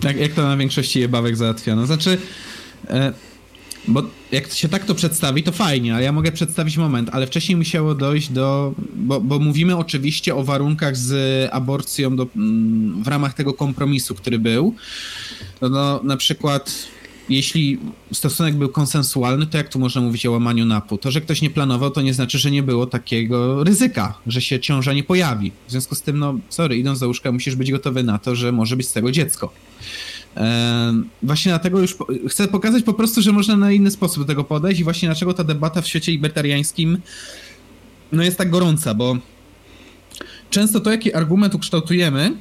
tak. 0.00 0.16
Jak 0.16 0.32
to 0.32 0.42
na 0.42 0.56
większości 0.56 1.00
jebawek 1.00 1.36
załatwiano. 1.36 1.86
Znaczy, 1.86 2.18
e, 2.88 3.12
bo 3.88 4.02
jak 4.32 4.52
się 4.52 4.68
tak 4.68 4.84
to 4.84 4.94
przedstawi, 4.94 5.42
to 5.42 5.52
fajnie, 5.52 5.94
ale 5.94 6.04
ja 6.04 6.12
mogę 6.12 6.32
przedstawić 6.32 6.76
moment, 6.76 7.10
ale 7.12 7.26
wcześniej 7.26 7.56
musiało 7.56 7.94
dojść 7.94 8.32
do. 8.32 8.74
Bo, 8.94 9.20
bo 9.20 9.38
mówimy 9.38 9.76
oczywiście 9.76 10.34
o 10.34 10.44
warunkach 10.44 10.96
z 10.96 11.48
aborcją 11.52 12.16
do, 12.16 12.26
mm, 12.36 13.02
w 13.02 13.08
ramach 13.08 13.34
tego 13.34 13.54
kompromisu, 13.54 14.14
który 14.14 14.38
był. 14.38 14.74
No, 15.60 15.68
no, 15.68 16.00
na 16.04 16.16
przykład, 16.16 16.74
jeśli 17.28 17.78
stosunek 18.12 18.54
był 18.54 18.68
konsensualny, 18.68 19.46
to 19.46 19.58
jak 19.58 19.68
tu 19.68 19.78
można 19.78 20.00
mówić 20.00 20.26
o 20.26 20.32
łamaniu 20.32 20.64
napu? 20.64 20.98
To, 20.98 21.10
że 21.10 21.20
ktoś 21.20 21.42
nie 21.42 21.50
planował, 21.50 21.90
to 21.90 22.02
nie 22.02 22.14
znaczy, 22.14 22.38
że 22.38 22.50
nie 22.50 22.62
było 22.62 22.86
takiego 22.86 23.64
ryzyka, 23.64 24.18
że 24.26 24.40
się 24.40 24.60
ciąża 24.60 24.92
nie 24.92 25.04
pojawi. 25.04 25.52
W 25.68 25.70
związku 25.70 25.94
z 25.94 26.02
tym, 26.02 26.18
no, 26.18 26.38
sorry, 26.48 26.76
idąc 26.76 26.98
za 26.98 27.06
łóżka, 27.06 27.32
musisz 27.32 27.56
być 27.56 27.72
gotowy 27.72 28.02
na 28.02 28.18
to, 28.18 28.36
że 28.36 28.52
może 28.52 28.76
być 28.76 28.88
z 28.88 28.92
tego 28.92 29.12
dziecko. 29.12 29.52
Właśnie 31.22 31.52
dlatego 31.52 31.80
już 31.80 31.96
chcę 32.28 32.48
pokazać 32.48 32.82
po 32.82 32.94
prostu, 32.94 33.22
że 33.22 33.32
można 33.32 33.56
na 33.56 33.72
inny 33.72 33.90
sposób 33.90 34.22
do 34.22 34.26
tego 34.26 34.44
podejść 34.44 34.80
i 34.80 34.84
właśnie 34.84 35.08
dlaczego 35.08 35.34
ta 35.34 35.44
debata 35.44 35.82
w 35.82 35.88
świecie 35.88 36.12
libertariańskim 36.12 36.98
no 38.12 38.22
jest 38.22 38.38
tak 38.38 38.50
gorąca, 38.50 38.94
bo 38.94 39.16
często 40.50 40.80
to, 40.80 40.90
jaki 40.90 41.14
argument 41.14 41.54
ukształtujemy, 41.54 42.32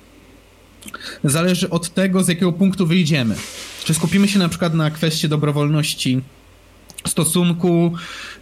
zależy 1.24 1.70
od 1.70 1.90
tego, 1.94 2.24
z 2.24 2.28
jakiego 2.28 2.54
punktu 2.54 2.88
wyjdziemy. 2.88 3.36
Czy 3.84 3.94
skupimy 3.94 4.28
się 4.28 4.40
na 4.40 4.50
przykład 4.50 4.74
na 4.74 4.92
kwestii 4.92 5.30
dobrowolności 5.30 6.22
stosunku, 7.06 7.94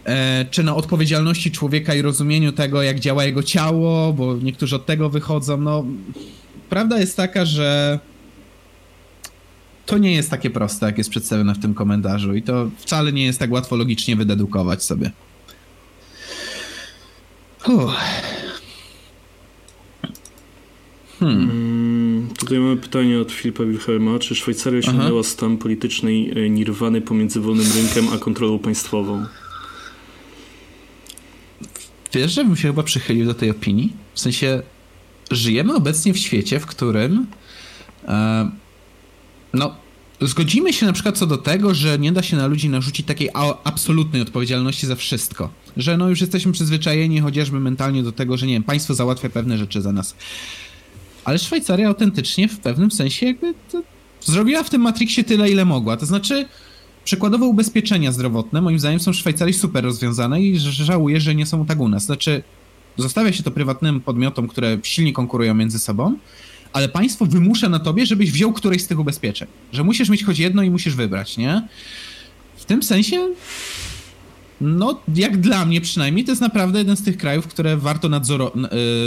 e, 0.04 0.46
czy 0.50 0.62
na 0.62 0.76
odpowiedzialności 0.76 1.50
człowieka 1.50 1.94
i 1.94 2.02
rozumieniu 2.02 2.52
tego, 2.52 2.82
jak 2.82 3.00
działa 3.00 3.24
jego 3.24 3.42
ciało, 3.42 4.12
bo 4.12 4.36
niektórzy 4.36 4.76
od 4.76 4.86
tego 4.86 5.10
wychodzą. 5.10 5.56
No, 5.56 5.84
prawda 6.68 6.98
jest 6.98 7.16
taka, 7.16 7.44
że 7.44 7.98
to 9.86 9.98
nie 9.98 10.12
jest 10.12 10.30
takie 10.30 10.50
proste, 10.50 10.86
jak 10.86 10.98
jest 10.98 11.10
przedstawione 11.10 11.54
w 11.54 11.58
tym 11.58 11.74
komentarzu 11.74 12.34
i 12.34 12.42
to 12.42 12.70
wcale 12.76 13.12
nie 13.12 13.24
jest 13.24 13.38
tak 13.38 13.50
łatwo 13.50 13.76
logicznie 13.76 14.16
wydedukować 14.16 14.84
sobie. 14.84 15.10
Uff. 17.68 17.94
Hmm. 21.20 21.48
hmm. 21.48 22.28
Tutaj 22.38 22.58
mamy 22.58 22.76
pytanie 22.76 23.20
od 23.20 23.32
Filipa 23.32 23.64
Wilhelma. 23.64 24.18
Czy 24.18 24.34
Szwajcaria 24.34 24.78
osiągnęła 24.78 25.20
Aha. 25.20 25.30
stan 25.30 25.58
politycznej 25.58 26.44
e, 26.46 26.50
nirwany 26.50 27.00
pomiędzy 27.00 27.40
wolnym 27.40 27.66
rynkiem 27.72 28.08
a 28.14 28.18
kontrolą 28.18 28.58
państwową? 28.58 29.26
Wiesz, 32.12 32.32
że 32.32 32.44
bym 32.44 32.56
się 32.56 32.68
chyba 32.68 32.82
przychylił 32.82 33.26
do 33.26 33.34
tej 33.34 33.50
opinii? 33.50 33.92
W 34.14 34.20
sensie, 34.20 34.62
żyjemy 35.30 35.74
obecnie 35.74 36.12
w 36.14 36.18
świecie, 36.18 36.60
w 36.60 36.66
którym 36.66 37.26
e, 38.08 38.50
no, 39.54 39.74
zgodzimy 40.20 40.72
się 40.72 40.86
na 40.86 40.92
przykład 40.92 41.18
co 41.18 41.26
do 41.26 41.38
tego, 41.38 41.74
że 41.74 41.98
nie 41.98 42.12
da 42.12 42.22
się 42.22 42.36
na 42.36 42.46
ludzi 42.46 42.68
narzucić 42.68 43.06
takiej 43.06 43.30
absolutnej 43.64 44.22
odpowiedzialności 44.22 44.86
za 44.86 44.96
wszystko. 44.96 45.50
Że 45.76 45.96
no 45.96 46.08
już 46.08 46.20
jesteśmy 46.20 46.52
przyzwyczajeni 46.52 47.20
chociażby 47.20 47.60
mentalnie 47.60 48.02
do 48.02 48.12
tego, 48.12 48.36
że 48.36 48.46
nie 48.46 48.52
wiem, 48.52 48.62
państwo 48.62 48.94
załatwia 48.94 49.28
pewne 49.28 49.58
rzeczy 49.58 49.82
za 49.82 49.92
nas. 49.92 50.16
Ale 51.24 51.38
Szwajcaria 51.38 51.88
autentycznie 51.88 52.48
w 52.48 52.58
pewnym 52.58 52.90
sensie 52.90 53.26
jakby 53.26 53.54
zrobiła 54.20 54.62
w 54.62 54.70
tym 54.70 54.80
Matrixie 54.80 55.24
tyle, 55.24 55.50
ile 55.50 55.64
mogła. 55.64 55.96
To 55.96 56.06
znaczy, 56.06 56.46
przykładowo 57.04 57.46
ubezpieczenia 57.46 58.12
zdrowotne 58.12 58.62
moim 58.62 58.78
zdaniem 58.78 59.00
są 59.00 59.12
w 59.12 59.16
Szwajcarii 59.16 59.54
super 59.54 59.84
rozwiązane 59.84 60.42
i 60.42 60.58
żałuję, 60.58 61.20
że 61.20 61.34
nie 61.34 61.46
są 61.46 61.66
tak 61.66 61.80
u 61.80 61.88
nas. 61.88 62.04
Znaczy, 62.04 62.42
zostawia 62.96 63.32
się 63.32 63.42
to 63.42 63.50
prywatnym 63.50 64.00
podmiotom, 64.00 64.48
które 64.48 64.78
silnie 64.82 65.12
konkurują 65.12 65.54
między 65.54 65.78
sobą, 65.78 66.16
ale 66.72 66.88
państwo 66.88 67.26
wymusza 67.26 67.68
na 67.68 67.78
tobie, 67.78 68.06
żebyś 68.06 68.32
wziął 68.32 68.52
któreś 68.52 68.82
z 68.82 68.86
tych 68.86 68.98
ubezpieczeń. 68.98 69.48
Że 69.72 69.84
musisz 69.84 70.08
mieć 70.08 70.24
choć 70.24 70.38
jedno 70.38 70.62
i 70.62 70.70
musisz 70.70 70.94
wybrać, 70.94 71.36
nie? 71.36 71.62
W 72.56 72.64
tym 72.64 72.82
sensie, 72.82 73.28
no, 74.60 75.00
jak 75.14 75.40
dla 75.40 75.64
mnie 75.64 75.80
przynajmniej, 75.80 76.24
to 76.24 76.32
jest 76.32 76.42
naprawdę 76.42 76.78
jeden 76.78 76.96
z 76.96 77.02
tych 77.02 77.16
krajów, 77.16 77.46
które 77.46 77.76
warto 77.76 78.08
nadzoro, 78.08 78.52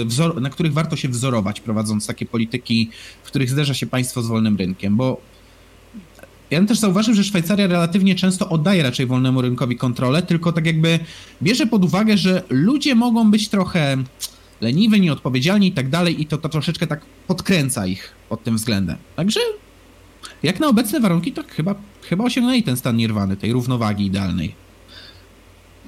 y, 0.01 0.05
wzor, 0.05 0.41
na 0.41 0.49
których 0.49 0.73
warto 0.73 0.95
się 0.95 1.09
wzorować, 1.09 1.61
prowadząc 1.61 2.07
takie 2.07 2.25
polityki, 2.25 2.89
w 3.23 3.27
których 3.27 3.49
zderza 3.49 3.73
się 3.73 3.85
państwo 3.85 4.21
z 4.21 4.27
wolnym 4.27 4.57
rynkiem, 4.57 4.97
bo 4.97 5.21
ja 6.51 6.59
bym 6.59 6.67
też 6.67 6.79
zauważył, 6.79 7.13
że 7.13 7.23
Szwajcaria 7.23 7.67
relatywnie 7.67 8.15
często 8.15 8.49
oddaje 8.49 8.83
raczej 8.83 9.05
wolnemu 9.05 9.41
rynkowi 9.41 9.75
kontrolę, 9.75 10.21
tylko 10.21 10.51
tak 10.51 10.65
jakby 10.65 10.99
bierze 11.41 11.67
pod 11.67 11.85
uwagę, 11.85 12.17
że 12.17 12.43
ludzie 12.49 12.95
mogą 12.95 13.31
być 13.31 13.49
trochę 13.49 13.97
leniwy, 14.61 14.99
nieodpowiedzialni 14.99 15.67
i 15.67 15.71
tak 15.71 15.89
dalej 15.89 16.21
i 16.21 16.25
to, 16.25 16.37
to 16.37 16.49
troszeczkę 16.49 16.87
tak 16.87 17.01
podkręca 17.27 17.87
ich 17.87 18.11
pod 18.29 18.43
tym 18.43 18.55
względem. 18.55 18.97
Także 19.15 19.39
jak 20.43 20.59
na 20.59 20.67
obecne 20.67 20.99
warunki, 20.99 21.31
to 21.31 21.43
chyba, 21.49 21.75
chyba 22.01 22.23
osiągnęli 22.23 22.63
ten 22.63 22.77
stan 22.77 22.97
nierwany, 22.97 23.37
tej 23.37 23.53
równowagi 23.53 24.05
idealnej. 24.05 24.55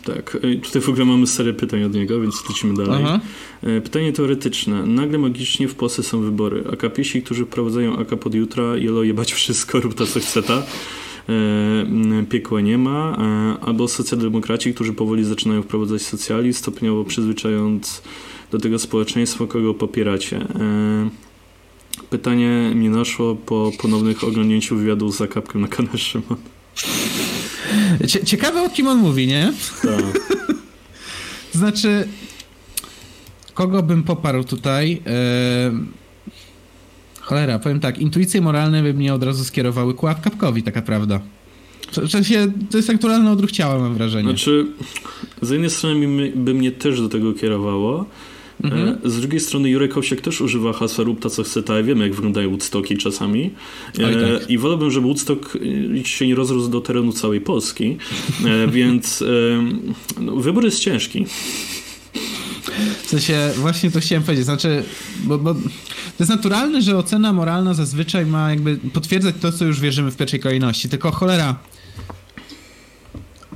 Tak, 0.04 0.38
e, 0.42 0.56
tutaj 0.56 0.82
w 0.82 0.90
ogóle 0.90 1.06
mamy 1.06 1.28
serię 1.28 1.54
pytań 1.54 1.84
od 1.84 1.94
niego, 1.94 2.22
więc 2.22 2.50
lecimy 2.50 2.74
dalej. 2.74 3.04
Aha. 3.06 3.20
E, 3.64 3.82
pytanie 3.82 4.14
teoretyczne. 4.14 4.86
Nagle 4.86 5.18
magicznie 5.18 5.68
w 5.68 5.76
Polsce 5.76 6.04
są 6.04 6.22
wybory. 6.22 6.64
A 6.74 6.76
kapiesi, 6.76 7.22
którzy 7.22 7.46
wprowadzają 7.46 7.98
AK 7.98 8.08
pod 8.08 8.36
jutra, 8.36 8.78
jelo 8.78 9.04
jebać 9.04 9.34
wszystko, 9.34 9.80
rób 9.80 9.94
to 9.94 10.06
co 10.06 10.20
chce 10.20 10.44
ta. 10.44 10.64
E, 11.30 12.26
piekła 12.30 12.62
nie 12.62 12.78
ma. 12.78 13.18
Albo 13.62 13.88
socjaldemokraci, 13.88 14.74
którzy 14.74 14.94
powoli 14.94 15.24
zaczynają 15.24 15.62
wprowadzać 15.62 16.02
socjalizm, 16.02 16.60
stopniowo 16.60 17.04
przyzwyczajając 17.04 18.02
do 18.52 18.60
tego 18.60 18.80
społeczeństwa, 18.80 19.48
kogo 19.48 19.74
popieracie. 19.74 20.38
E, 20.38 21.10
Pytanie 22.10 22.72
mi 22.76 22.90
naszło 22.90 23.36
po 23.36 23.72
ponownych 23.82 24.24
oglądnięciu 24.24 24.76
wywiadu 24.76 25.12
z 25.12 25.18
zakapkiem 25.18 25.62
na 25.62 25.68
kanale 25.68 25.98
Szymon. 25.98 26.38
Ciekawe 28.26 28.64
o 28.64 28.70
kim 28.70 28.88
on 28.88 28.98
mówi, 28.98 29.28
nie? 29.28 29.54
Tak. 29.82 30.22
znaczy, 31.60 32.08
kogo 33.54 33.84
bym 33.84 34.04
poparł 34.04 34.44
tutaj? 34.44 35.02
Eee... 35.06 36.02
Cholera, 37.22 37.60
powiem 37.60 37.80
tak, 37.80 37.98
intuicje 37.98 38.42
moralne 38.42 38.84
by 38.84 38.94
mnie 38.94 39.14
od 39.14 39.24
razu 39.24 39.44
skierowały 39.44 39.94
ku 39.94 40.08
Kapkowi, 40.24 40.64
taka 40.64 40.82
prawda. 40.82 41.22
W 41.92 42.12
sensie, 42.12 42.52
to 42.70 42.78
jest 42.78 42.90
naturalny 42.90 43.30
odruch 43.30 43.52
ciała, 43.52 43.80
mam 43.80 43.94
wrażenie. 43.94 44.30
Znaczy, 44.30 44.68
z 45.42 45.50
jednej 45.50 45.70
strony 45.70 46.32
by 46.36 46.54
mnie 46.54 46.72
też 46.72 47.02
do 47.02 47.10
tego 47.10 47.34
kierowało, 47.34 48.06
Mhm. 48.64 48.98
E, 49.06 49.10
z 49.10 49.20
drugiej 49.20 49.40
strony 49.40 49.70
Jurek 49.70 49.98
Owsiak 49.98 50.22
też 50.22 50.42
używa 50.42 50.74
hasła 50.74 51.04
rób 51.04 51.20
to, 51.20 51.30
co 51.30 51.44
chce, 51.44 51.64
ta. 51.64 51.84
Wiemy, 51.84 52.04
jak 52.04 52.14
wyglądają 52.14 52.50
Woodstocki 52.50 52.98
czasami. 52.98 53.52
Oj, 53.98 54.14
e, 54.14 54.40
tak. 54.40 54.50
I 54.50 54.58
wolałbym, 54.58 54.92
żeby 54.92 55.08
Woodstock 55.08 55.58
e, 56.02 56.06
się 56.06 56.28
nie 56.28 56.36
rozrósł 56.36 56.70
do 56.70 56.82
terenu 56.82 57.14
całej 57.14 57.42
Polski. 57.42 57.98
Więc 58.72 59.24
no, 60.20 60.36
wybór 60.36 60.66
jest 60.66 60.80
ciężki. 60.80 61.26
W 63.04 63.10
sensie, 63.10 63.52
właśnie 63.56 63.92
to 63.92 64.00
chciałem 64.00 64.24
powiedzieć. 64.24 64.46
Znaczy, 64.46 64.84
bo, 65.24 65.38
bo 65.38 65.54
to 65.54 65.60
jest 66.20 66.30
naturalne, 66.30 66.82
że 66.82 66.98
ocena 66.98 67.34
moralna 67.34 67.74
zazwyczaj 67.74 68.26
ma 68.26 68.50
jakby 68.50 68.78
potwierdzać 68.94 69.36
to, 69.42 69.52
co 69.52 69.66
już 69.66 69.80
wierzymy 69.80 70.12
w 70.12 70.18
pierwszej 70.18 70.40
kolejności. 70.40 70.90
Tylko 70.90 71.12
cholera, 71.12 71.60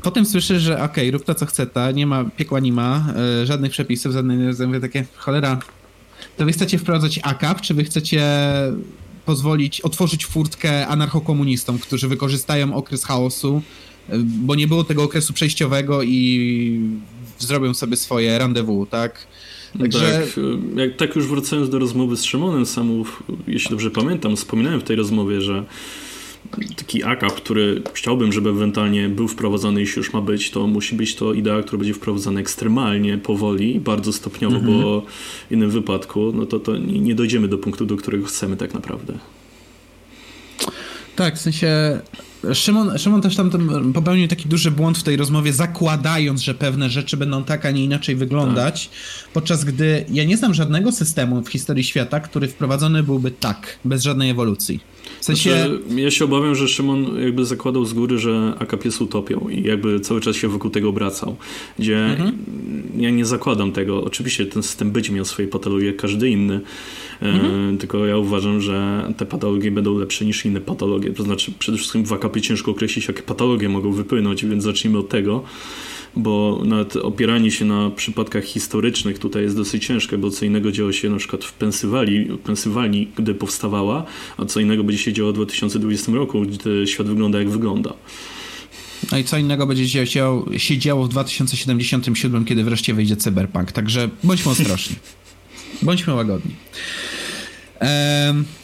potem 0.06 0.26
słyszysz, 0.26 0.61
że 0.61 0.73
okej, 0.73 0.86
okay, 0.86 1.11
rób 1.11 1.23
to 1.23 1.36
co 1.36 1.45
chce 1.45 1.68
ta, 1.68 1.91
nie 1.91 2.07
ma, 2.07 2.23
piekła 2.23 2.60
nie 2.60 2.73
ma, 2.73 3.14
e, 3.41 3.45
żadnych 3.45 3.72
przepisów, 3.72 4.14
żadnych, 4.14 4.60
mówię 4.68 4.80
takie, 4.80 5.06
cholera, 5.15 5.60
to 6.38 6.45
wy 6.45 6.52
chcecie 6.52 6.77
wprowadzać 6.77 7.19
AKAP, 7.23 7.61
czy 7.61 7.73
wy 7.73 7.84
chcecie 7.84 8.23
pozwolić, 9.26 9.82
otworzyć 9.82 10.26
furtkę 10.26 10.88
anarchokomunistom, 10.88 11.80
którzy 11.80 12.07
wykorzystają 12.07 12.73
okres 12.73 13.06
chaosu, 13.06 13.61
e, 14.10 14.18
bo 14.18 14.56
nie 14.56 14.68
było 14.68 14.84
tego 14.84 15.03
okresu 15.03 15.34
przejściowego 15.34 16.03
i 16.03 16.80
zrobią 17.40 17.73
sobie 17.73 17.98
swoje 17.98 18.38
rendezvous, 18.38 18.90
tak? 18.90 19.27
Także... 19.80 19.99
Tak, 19.99 20.44
jak, 20.76 20.95
tak 20.95 21.15
już 21.15 21.27
wracając 21.27 21.69
do 21.69 21.80
rozmowy 21.80 22.18
z 22.18 22.23
Szymonem 22.23 22.65
Samów, 22.65 23.23
jeśli 23.48 23.69
dobrze 23.69 23.91
pamiętam, 23.91 24.36
wspominałem 24.36 24.80
w 24.80 24.84
tej 24.84 24.95
rozmowie, 24.95 25.41
że 25.41 25.64
taki 26.76 27.04
AKAP, 27.04 27.34
który 27.34 27.82
chciałbym, 27.94 28.34
żeby 28.34 28.50
ewentualnie 28.50 29.10
był 29.10 29.28
wprowadzany, 29.28 29.80
jeśli 29.80 30.00
już 30.00 30.14
ma 30.14 30.22
być, 30.22 30.52
to 30.52 30.68
musi 30.68 30.96
być 30.96 31.16
to 31.16 31.34
idea, 31.34 31.62
która 31.64 31.78
będzie 31.78 31.94
wprowadzana 31.94 32.40
ekstremalnie, 32.40 33.18
powoli, 33.18 33.80
bardzo 33.80 34.14
stopniowo, 34.14 34.56
mhm. 34.56 34.82
bo 34.82 35.06
w 35.50 35.52
innym 35.52 35.70
wypadku 35.70 36.32
no 36.36 36.46
to, 36.46 36.60
to 36.60 36.78
nie 36.78 37.16
dojdziemy 37.16 37.48
do 37.48 37.58
punktu, 37.58 37.86
do 37.86 37.98
którego 37.98 38.26
chcemy 38.26 38.58
tak 38.58 38.74
naprawdę. 38.74 39.14
Tak, 41.16 41.36
w 41.36 41.42
sensie 41.42 42.00
Szymon, 42.54 42.98
Szymon 42.98 43.22
też 43.22 43.36
tam 43.36 43.52
popełnił 43.94 44.28
taki 44.28 44.50
duży 44.50 44.72
błąd 44.72 44.98
w 44.98 45.04
tej 45.04 45.18
rozmowie, 45.18 45.54
zakładając, 45.54 46.42
że 46.42 46.54
pewne 46.54 46.90
rzeczy 46.90 47.18
będą 47.18 47.44
tak, 47.44 47.66
a 47.66 47.72
nie 47.72 47.84
inaczej 47.84 48.16
wyglądać, 48.16 48.88
tak. 48.88 49.34
podczas 49.34 49.64
gdy 49.64 50.06
ja 50.10 50.24
nie 50.24 50.38
znam 50.38 50.54
żadnego 50.54 50.92
systemu 50.92 51.42
w 51.42 51.50
historii 51.50 51.84
świata, 51.84 52.20
który 52.20 52.48
wprowadzony 52.48 53.04
byłby 53.04 53.32
tak, 53.32 53.80
bez 53.86 54.04
żadnej 54.04 54.30
ewolucji. 54.30 54.80
W 55.26 55.27
sensie... 55.27 55.49
Znaczy, 55.49 56.02
ja 56.02 56.11
się 56.11 56.26
obawiam, 56.26 56.56
że 56.56 56.68
Szymon 56.68 57.22
jakby 57.22 57.45
zakładał 57.45 57.85
z 57.85 57.93
góry, 57.93 58.19
że 58.19 58.53
AKP 58.60 58.85
jest 58.85 59.02
utopią 59.02 59.49
i 59.49 59.64
jakby 59.64 59.99
cały 59.99 60.22
czas 60.22 60.35
się 60.35 60.47
wokół 60.47 60.72
tego 60.72 60.89
obracał. 60.89 61.35
Gdzie 61.80 62.06
mhm. 62.06 62.38
ja 62.97 63.10
nie 63.10 63.26
zakładam 63.26 63.72
tego. 63.72 64.03
Oczywiście 64.03 64.45
ten 64.45 64.64
system 64.64 64.91
będzie 64.91 65.14
miał 65.14 65.26
swoje 65.26 65.47
patologie, 65.47 65.88
jak 65.88 65.95
każdy 65.95 66.30
inny. 66.30 66.61
E, 67.22 67.26
mhm. 67.26 67.77
tylko 67.77 68.06
ja 68.06 68.18
uważam, 68.18 68.61
że 68.61 69.07
te 69.18 69.26
patologie 69.26 69.72
będą 69.72 69.97
lepsze 69.97 70.26
niż 70.26 70.45
inne 70.45 70.61
patologie. 70.61 71.11
To 71.11 71.23
znaczy 71.23 71.52
przede 71.60 71.77
wszystkim 71.77 72.06
w 72.06 72.14
AKP 72.14 72.41
ciężko 72.41 72.72
określić, 72.72 73.07
jakie 73.07 73.23
patologie 73.23 73.69
mogą 73.69 73.91
wypłynąć, 73.91 74.45
więc 74.45 74.64
zacznijmy 74.64 74.97
od 74.97 75.10
tego 75.10 75.43
bo 76.16 76.62
nawet 76.66 76.96
opieranie 76.96 77.52
się 77.52 77.66
na 77.66 77.90
przypadkach 77.90 78.44
historycznych 78.44 79.20
tutaj 79.20 79.44
jest 79.44 79.56
dosyć 79.56 79.86
ciężkie, 79.86 80.18
bo 80.18 80.30
co 80.30 80.46
innego 80.46 80.72
działo 80.72 80.92
się 80.92 81.10
na 81.10 81.18
przykład 81.18 81.46
w 81.46 81.54
Pensylwanii, 81.54 82.38
Pensylwanii 82.44 83.12
gdy 83.18 83.36
powstawała, 83.36 84.06
a 84.38 84.46
co 84.46 84.60
innego 84.60 84.84
będzie 84.84 85.04
się 85.04 85.14
działo 85.14 85.32
w 85.32 85.36
2020 85.36 86.12
roku, 86.12 86.42
gdy 86.42 86.88
świat 86.88 87.08
wygląda 87.08 87.40
jak 87.40 87.50
wygląda. 87.50 87.94
No 89.12 89.18
i 89.18 89.24
co 89.24 89.38
innego 89.38 89.68
będzie 89.68 90.06
się, 90.08 90.44
się 90.58 90.78
działo 90.78 91.04
w 91.04 91.10
2077, 91.10 92.46
kiedy 92.46 92.64
wreszcie 92.64 92.94
wyjdzie 92.94 93.16
cyberpunk. 93.16 93.72
Także 93.72 94.10
bądźmy 94.24 94.52
ostrożni. 94.52 94.96
Bądźmy 95.82 96.14
łagodni. 96.14 96.52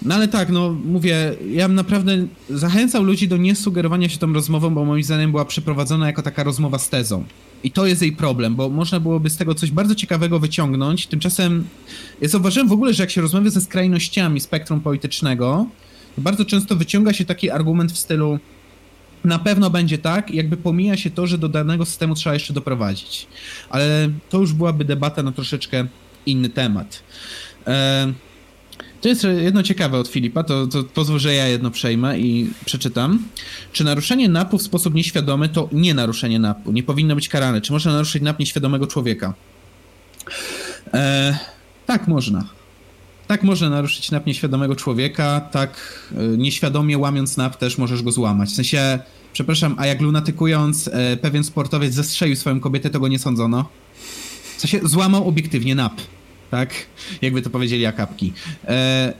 No 0.01 0.15
ale 0.15 0.27
tak, 0.27 0.49
no 0.49 0.75
mówię, 0.85 1.33
ja 1.53 1.67
bym 1.67 1.75
naprawdę 1.75 2.27
zachęcał 2.49 3.03
ludzi 3.03 3.27
do 3.27 3.37
niesugerowania 3.37 4.09
się 4.09 4.17
tą 4.17 4.33
rozmową, 4.33 4.69
bo 4.69 4.85
moim 4.85 5.03
zdaniem 5.03 5.31
była 5.31 5.45
przeprowadzona 5.45 6.07
jako 6.07 6.21
taka 6.21 6.43
rozmowa 6.43 6.79
z 6.79 6.89
tezą. 6.89 7.23
I 7.63 7.71
to 7.71 7.85
jest 7.85 8.01
jej 8.01 8.11
problem, 8.11 8.55
bo 8.55 8.69
można 8.69 8.99
byłoby 8.99 9.29
z 9.29 9.37
tego 9.37 9.55
coś 9.55 9.71
bardzo 9.71 9.95
ciekawego 9.95 10.39
wyciągnąć. 10.39 11.07
Tymczasem 11.07 11.67
ja 12.21 12.27
zauważyłem 12.27 12.67
w 12.67 12.71
ogóle, 12.71 12.93
że 12.93 13.03
jak 13.03 13.11
się 13.11 13.21
rozmawia 13.21 13.49
ze 13.49 13.61
skrajnościami 13.61 14.39
spektrum 14.39 14.81
politycznego, 14.81 15.65
to 16.15 16.21
bardzo 16.21 16.45
często 16.45 16.75
wyciąga 16.75 17.13
się 17.13 17.25
taki 17.25 17.49
argument 17.49 17.91
w 17.91 17.97
stylu 17.97 18.39
na 19.23 19.39
pewno 19.39 19.69
będzie 19.69 19.97
tak, 19.97 20.31
jakby 20.31 20.57
pomija 20.57 20.97
się 20.97 21.09
to, 21.09 21.27
że 21.27 21.37
do 21.37 21.49
danego 21.49 21.85
systemu 21.85 22.15
trzeba 22.15 22.33
jeszcze 22.33 22.53
doprowadzić. 22.53 23.27
Ale 23.69 24.09
to 24.29 24.37
już 24.37 24.53
byłaby 24.53 24.85
debata 24.85 25.23
na 25.23 25.31
troszeczkę 25.31 25.87
inny 26.25 26.49
temat. 26.49 27.03
E 27.67 28.30
to 29.01 29.09
jest 29.09 29.23
jedno 29.23 29.63
ciekawe 29.63 29.99
od 29.99 30.07
Filipa, 30.07 30.43
to, 30.43 30.67
to 30.67 30.83
pozwól, 30.83 31.19
że 31.19 31.33
ja 31.33 31.47
jedno 31.47 31.71
przejmę 31.71 32.19
i 32.19 32.49
przeczytam. 32.65 33.23
Czy 33.71 33.83
naruszenie 33.83 34.29
NAP-u 34.29 34.57
w 34.57 34.61
sposób 34.61 34.93
nieświadomy 34.93 35.49
to 35.49 35.69
nie 35.71 35.93
naruszenie 35.93 36.39
NAP-u? 36.39 36.71
Nie 36.71 36.83
powinno 36.83 37.15
być 37.15 37.29
karane. 37.29 37.61
Czy 37.61 37.71
można 37.71 37.93
naruszyć 37.93 38.23
NAP 38.23 38.39
nieświadomego 38.39 38.87
człowieka? 38.87 39.33
E, 40.93 41.37
tak, 41.85 42.07
można. 42.07 42.43
Tak 43.27 43.43
można 43.43 43.69
naruszyć 43.69 44.11
NAP 44.11 44.25
nieświadomego 44.25 44.75
człowieka, 44.75 45.41
tak 45.51 45.99
e, 46.11 46.37
nieświadomie 46.37 46.97
łamiąc 46.97 47.37
NAP 47.37 47.55
też 47.55 47.77
możesz 47.77 48.03
go 48.03 48.11
złamać. 48.11 48.49
W 48.49 48.55
sensie, 48.55 48.99
przepraszam, 49.33 49.75
a 49.77 49.85
jak 49.85 50.01
lunatykując 50.01 50.87
e, 50.87 51.17
pewien 51.17 51.43
sportowiec 51.43 51.93
zestrzelił 51.93 52.35
swoją 52.35 52.59
kobietę, 52.59 52.89
to 52.89 52.99
go 52.99 53.07
nie 53.07 53.19
sądzono? 53.19 53.65
W 54.57 54.61
sensie, 54.61 54.79
złamał 54.83 55.27
obiektywnie 55.27 55.75
NAP 55.75 56.01
tak? 56.51 56.69
Jakby 57.21 57.41
to 57.41 57.49
powiedzieli 57.49 57.85
akapki. 57.85 58.33
E, 58.67 59.13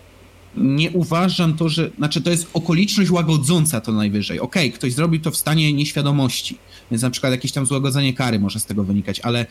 nie 0.58 0.92
uważam 0.92 1.58
to, 1.58 1.70
że. 1.70 1.90
Znaczy, 1.98 2.22
to 2.22 2.30
jest 2.30 2.48
okoliczność 2.54 3.12
łagodząca 3.12 3.82
to 3.82 3.92
najwyżej. 3.92 4.40
Okej, 4.40 4.68
okay, 4.68 4.78
ktoś 4.78 4.94
zrobił 4.94 5.22
to 5.22 5.32
w 5.32 5.38
stanie 5.38 5.74
nieświadomości, 5.74 6.58
więc 6.92 7.04
na 7.04 7.10
przykład 7.10 7.32
jakieś 7.32 7.52
tam 7.52 7.66
złagodzenie 7.66 8.14
kary 8.14 8.40
może 8.40 8.60
z 8.60 8.66
tego 8.66 8.84
wynikać, 8.84 9.20
ale 9.20 9.46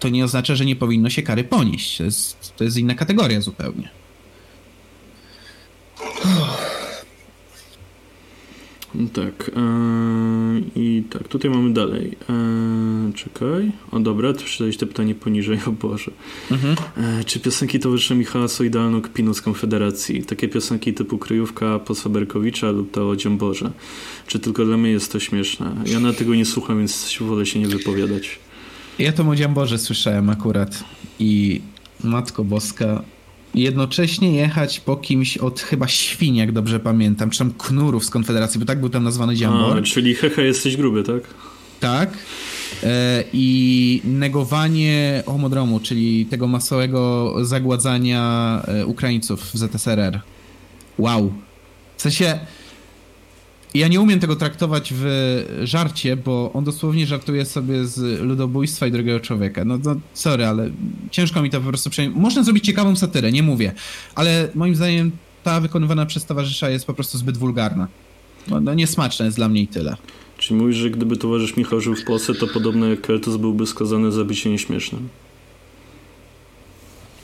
to 0.00 0.08
nie 0.08 0.24
oznacza, 0.24 0.54
że 0.54 0.64
nie 0.64 0.76
powinno 0.76 1.10
się 1.10 1.22
kary 1.22 1.44
ponieść. 1.44 1.96
To 1.96 2.04
jest, 2.04 2.52
to 2.56 2.64
jest 2.64 2.76
inna 2.76 2.94
kategoria 2.94 3.40
zupełnie. 3.40 3.88
Tak. 9.12 9.50
E, 9.56 9.60
I 10.76 11.02
tak, 11.10 11.28
tutaj 11.28 11.50
mamy 11.50 11.72
dalej. 11.72 12.16
E, 12.30 13.12
czekaj. 13.14 13.72
O 13.90 14.00
dobra, 14.00 14.32
to 14.32 14.38
przeczytałeś 14.38 14.76
to 14.76 14.86
pytanie 14.86 15.14
poniżej, 15.14 15.58
o 15.68 15.72
Boże. 15.72 16.10
Mhm. 16.50 16.76
E, 16.96 17.24
czy 17.24 17.40
piosenki 17.40 17.78
towarzysze 17.80 18.14
Michała 18.14 18.48
są 18.48 18.64
idealną 18.64 19.02
kpiną 19.02 19.34
z 19.34 19.42
Konfederacji? 19.42 20.24
Takie 20.24 20.48
piosenki 20.48 20.94
typu 20.94 21.18
Kryjówka 21.18 21.78
po 21.78 21.94
Saberkowicza 21.94 22.70
lub 22.70 22.90
to 22.90 23.10
o 23.10 23.30
Boże. 23.30 23.70
Czy 24.26 24.38
tylko 24.38 24.64
dla 24.64 24.76
mnie 24.76 24.90
jest 24.90 25.12
to 25.12 25.20
śmieszne? 25.20 25.74
Ja 25.86 26.00
na 26.00 26.12
tego 26.12 26.34
nie 26.34 26.46
słucham, 26.46 26.78
więc 26.78 27.16
wolę 27.20 27.46
się 27.46 27.58
nie 27.58 27.66
wypowiadać. 27.66 28.38
Ja 28.98 29.12
to 29.12 29.24
o 29.46 29.48
Boże 29.48 29.78
słyszałem 29.78 30.30
akurat 30.30 30.84
i 31.18 31.60
Matko 32.04 32.44
Boska 32.44 33.02
jednocześnie 33.56 34.36
jechać 34.36 34.80
po 34.80 34.96
kimś 34.96 35.38
od 35.38 35.60
chyba 35.60 35.88
świń, 35.88 36.36
jak 36.36 36.52
dobrze 36.52 36.80
pamiętam, 36.80 37.30
czy 37.30 37.38
tam 37.38 37.52
knurów 37.58 38.04
z 38.04 38.10
Konfederacji, 38.10 38.60
bo 38.60 38.66
tak 38.66 38.80
był 38.80 38.88
tam 38.88 39.04
nazwany 39.04 39.36
Dziambor. 39.36 39.78
A, 39.78 39.82
czyli 39.82 40.14
hehe, 40.14 40.42
jesteś 40.42 40.76
gruby, 40.76 41.02
tak? 41.02 41.22
Tak. 41.80 42.10
E, 42.82 43.24
I 43.32 44.00
negowanie 44.04 45.22
homodromu, 45.26 45.80
czyli 45.80 46.26
tego 46.26 46.46
masowego 46.46 47.34
zagładzania 47.42 48.62
e, 48.68 48.86
Ukraińców 48.86 49.40
w 49.40 49.56
ZSRR. 49.56 50.20
Wow. 50.98 51.32
W 51.96 52.02
sensie 52.02 52.38
ja 53.78 53.88
nie 53.88 54.00
umiem 54.00 54.20
tego 54.20 54.36
traktować 54.36 54.92
w 54.96 55.06
żarcie, 55.64 56.16
bo 56.16 56.50
on 56.54 56.64
dosłownie 56.64 57.06
żartuje 57.06 57.44
sobie 57.44 57.84
z 57.84 58.20
ludobójstwa 58.20 58.86
i 58.86 58.92
drugiego 58.92 59.20
człowieka. 59.20 59.64
No, 59.64 59.78
no 59.84 59.96
sorry, 60.14 60.46
ale 60.46 60.70
ciężko 61.10 61.42
mi 61.42 61.50
to 61.50 61.60
po 61.60 61.68
prostu 61.68 61.90
przyjąć. 61.90 62.16
Można 62.16 62.42
zrobić 62.42 62.64
ciekawą 62.64 62.96
satyrę, 62.96 63.32
nie 63.32 63.42
mówię, 63.42 63.72
ale 64.14 64.48
moim 64.54 64.74
zdaniem 64.74 65.10
ta 65.42 65.60
wykonywana 65.60 66.06
przez 66.06 66.24
towarzysza 66.24 66.70
jest 66.70 66.86
po 66.86 66.94
prostu 66.94 67.18
zbyt 67.18 67.36
wulgarna. 67.36 67.88
No, 68.48 68.60
no 68.60 68.74
niesmaczne 68.74 69.24
jest 69.24 69.36
dla 69.36 69.48
mnie 69.48 69.62
i 69.62 69.66
tyle. 69.66 69.96
Czyli 70.38 70.60
mówisz, 70.60 70.76
że 70.76 70.90
gdyby 70.90 71.16
towarzysz 71.16 71.56
Michał 71.56 71.80
żył 71.80 71.96
w 71.96 72.04
Polsce, 72.04 72.34
to 72.34 72.46
podobno 72.46 72.86
jak 72.86 73.00
Keltus 73.00 73.36
byłby 73.36 73.66
skazany 73.66 74.12
za 74.12 74.24
bycie 74.24 74.50
nieśmiesznym? 74.50 75.08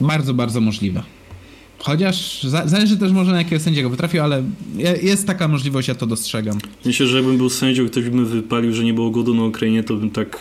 Bardzo, 0.01 0.33
bardzo 0.33 0.61
możliwe. 0.61 1.03
Chociaż 1.83 2.43
zależy 2.43 2.97
też 2.97 3.11
może 3.11 3.31
na 3.31 3.37
jakiego 3.37 3.63
sędziego 3.63 3.89
potrafił, 3.89 4.23
ale 4.23 4.43
jest 5.01 5.27
taka 5.27 5.47
możliwość, 5.47 5.87
ja 5.87 5.95
to 5.95 6.07
dostrzegam. 6.07 6.57
Myślę, 6.85 7.07
że 7.07 7.17
jakbym 7.17 7.37
był 7.37 7.49
sędzią, 7.49 7.89
ktoś 7.89 8.09
by 8.09 8.25
wypalił, 8.25 8.73
że 8.73 8.83
nie 8.83 8.93
było 8.93 9.09
głodu 9.09 9.33
na 9.33 9.43
Ukrainie, 9.43 9.83
to 9.83 9.95
bym 9.95 10.11
tak... 10.11 10.39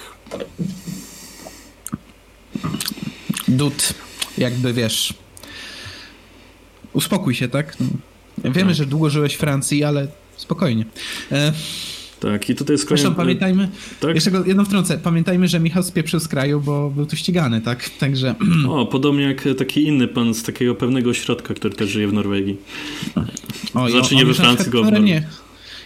Dud, 3.48 3.94
jakby 4.38 4.72
wiesz... 4.72 5.14
Uspokój 6.92 7.34
się, 7.34 7.48
tak? 7.48 7.76
Wiemy, 8.44 8.66
tak. 8.66 8.74
że 8.74 8.86
długo 8.86 9.10
żyłeś 9.10 9.34
w 9.34 9.38
Francji, 9.38 9.84
ale 9.84 10.08
spokojnie. 10.36 10.84
E... 11.32 11.52
Tak, 12.22 12.50
i 12.50 12.54
tutaj 12.54 12.74
jest 12.74 12.84
kolejny... 12.84 13.02
Zresztą 13.02 13.16
pamiętajmy, 13.16 13.68
tak? 14.00 14.14
jeszcze 14.14 14.30
jedną 14.46 14.64
wtrącę, 14.64 14.98
pamiętajmy, 14.98 15.48
że 15.48 15.60
Michał 15.60 15.82
spieprzył 15.82 16.20
z 16.20 16.28
kraju, 16.28 16.60
bo 16.60 16.90
był 16.90 17.06
tu 17.06 17.16
ścigany, 17.16 17.60
tak? 17.60 17.90
Także... 18.00 18.34
O, 18.68 18.86
podobnie 18.86 19.22
jak 19.22 19.44
taki 19.58 19.86
inny 19.86 20.08
pan 20.08 20.34
z 20.34 20.42
takiego 20.42 20.74
pewnego 20.74 21.10
ośrodka, 21.10 21.54
który 21.54 21.74
też 21.74 21.90
żyje 21.90 22.08
w 22.08 22.12
Norwegii. 22.12 22.56
O, 23.74 23.90
znaczy 23.90 24.14
nie 24.14 24.24
we 24.24 24.34
Francji, 24.34 24.70
go 24.72 24.84
w 24.84 25.00
nie. 25.00 25.28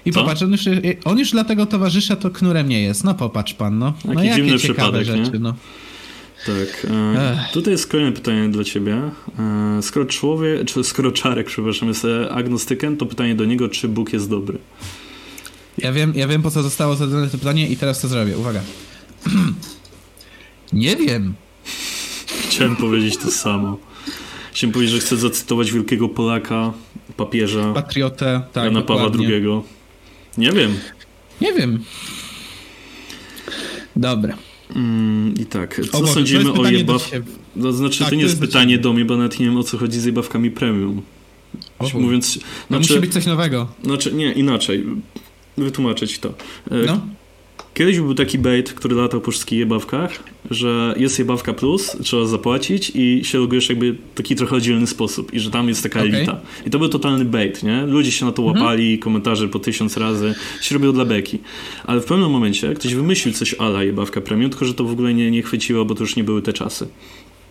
I 0.05 0.13
Co? 0.13 0.21
popatrz, 0.21 0.43
on 0.43 0.53
już, 0.53 0.61
on 1.05 1.19
już 1.19 1.31
dla 1.31 1.45
tego 1.45 1.67
towarzysza 1.67 2.17
to 2.17 2.31
knurem 2.31 2.69
nie 2.69 2.83
jest. 2.83 3.05
No 3.05 3.15
popatrz 3.15 3.55
pan, 3.55 3.79
no. 3.79 3.93
no 4.05 4.15
Taki 4.15 4.35
dziwny 4.35 4.59
przypadek, 4.59 5.05
rzeczy, 5.05 5.31
nie? 5.33 5.39
No. 5.39 5.55
Tak. 6.47 6.87
E, 6.91 7.45
tutaj 7.53 7.73
jest 7.73 7.87
kolejne 7.87 8.13
pytanie 8.13 8.49
dla 8.49 8.65
ciebie. 8.65 9.03
E, 9.39 9.83
skoro 9.83 10.07
człowiek, 10.07 10.65
czy 10.65 10.85
skoro 10.85 11.13
Czarek, 11.13 11.47
przepraszam, 11.47 11.89
jest 11.89 12.07
agnostykiem, 12.31 12.97
to 12.97 13.07
pytanie 13.07 13.35
do 13.35 13.45
niego, 13.45 13.69
czy 13.69 13.89
Bóg 13.89 14.13
jest 14.13 14.31
dobry? 14.31 14.59
Ja 15.79 15.93
wiem, 15.93 16.13
ja 16.17 16.29
wiem 16.29 16.43
po 16.43 16.51
co 16.51 16.63
zostało 16.63 16.97
zadane 16.97 17.29
to 17.29 17.39
pytanie 17.39 17.69
i 17.69 17.77
teraz 17.77 18.01
to 18.01 18.09
zrobię. 18.09 18.39
Uwaga. 18.39 18.61
Nie 20.73 20.97
wiem. 20.97 21.35
Chciałem 22.49 22.77
powiedzieć 22.77 23.17
to 23.17 23.31
samo. 23.31 23.79
Chciałem 24.53 24.73
powiedzieć, 24.73 24.95
że 24.95 25.01
chcę 25.01 25.17
zacytować 25.17 25.73
wielkiego 25.73 26.09
Polaka, 26.09 26.73
papieża. 27.17 27.73
Patriotę, 27.73 28.43
tak. 28.53 28.65
Jana 28.65 28.83
Pawła 28.83 29.11
II. 29.19 29.43
Nie 30.39 30.53
wiem. 30.53 30.75
Nie 31.41 31.53
wiem. 31.53 31.85
Dobra. 33.97 34.37
Mm, 34.77 35.35
I 35.41 35.47
tak, 35.47 35.81
co 35.93 36.01
Boże, 36.01 36.13
sądzimy 36.13 36.53
o 36.53 36.71
jebawkach? 36.71 37.23
To 37.63 37.73
znaczy, 37.73 37.99
tak, 37.99 38.09
to 38.09 38.15
nie 38.15 38.23
jest, 38.23 38.41
jest 38.41 38.53
pytanie 38.53 38.79
do 38.79 38.93
mnie, 38.93 39.05
bo 39.05 39.17
nawet 39.17 39.39
nie 39.39 39.47
wiem 39.47 39.57
o 39.57 39.63
co 39.63 39.79
chodzi 39.79 40.01
z 40.01 40.05
jebawkami 40.05 40.51
premium. 40.51 41.03
Mówiąc, 41.95 42.39
no 42.71 42.77
znaczy, 42.79 42.93
musi 42.93 43.01
być 43.01 43.13
coś 43.13 43.27
nowego. 43.27 43.69
Znaczy, 43.85 44.13
nie, 44.13 44.33
inaczej. 44.33 44.85
Wytłumaczę 45.59 46.09
ci 46.09 46.19
to. 46.19 46.29
E, 46.29 46.35
no. 46.87 47.01
Kiedyś 47.77 48.01
był 48.01 48.15
taki 48.15 48.39
bait, 48.39 48.73
który 48.73 48.97
latał 48.97 49.21
po 49.21 49.31
wszystkich 49.31 49.59
jebawkach, 49.59 50.23
że 50.51 50.95
jest 50.99 51.19
jebawka 51.19 51.53
plus, 51.53 51.97
trzeba 52.03 52.27
zapłacić 52.27 52.93
i 52.95 53.25
się 53.25 53.39
logujesz 53.39 53.69
jakby 53.69 53.93
w 53.93 53.99
taki 54.15 54.37
trochę 54.37 54.57
oddzielny 54.57 54.87
sposób 54.87 55.35
i 55.35 55.41
że 55.41 55.51
tam 55.51 55.69
jest 55.69 55.83
taka 55.83 56.01
okay. 56.01 56.17
elita. 56.17 56.41
I 56.67 56.71
to 56.71 56.79
był 56.79 56.89
totalny 56.89 57.25
bait, 57.25 57.63
nie? 57.63 57.87
Ludzie 57.87 58.13
się 58.13 58.25
na 58.25 58.33
to 58.33 58.43
mhm. 58.43 58.63
łapali, 58.63 58.85
mhm. 58.85 59.03
komentarze 59.03 59.49
po 59.49 59.59
tysiąc 59.59 59.97
razy, 59.97 60.35
się 60.61 60.75
robiło 60.75 60.93
dla 60.93 61.05
beki. 61.05 61.39
Ale 61.85 62.01
w 62.01 62.05
pewnym 62.05 62.31
momencie 62.31 62.75
ktoś 62.75 62.95
wymyślił 62.95 63.35
coś 63.35 63.55
ala 63.55 63.85
jebawka 63.85 64.21
premium, 64.21 64.51
tylko 64.51 64.65
że 64.65 64.75
to 64.75 64.85
w 64.85 64.93
ogóle 64.93 65.15
nie, 65.15 65.31
nie 65.31 65.43
chwyciło, 65.43 65.85
bo 65.85 65.95
to 65.95 66.01
już 66.03 66.17
nie 66.17 66.25
były 66.25 66.43
te 66.43 66.53
czasy. 66.53 66.89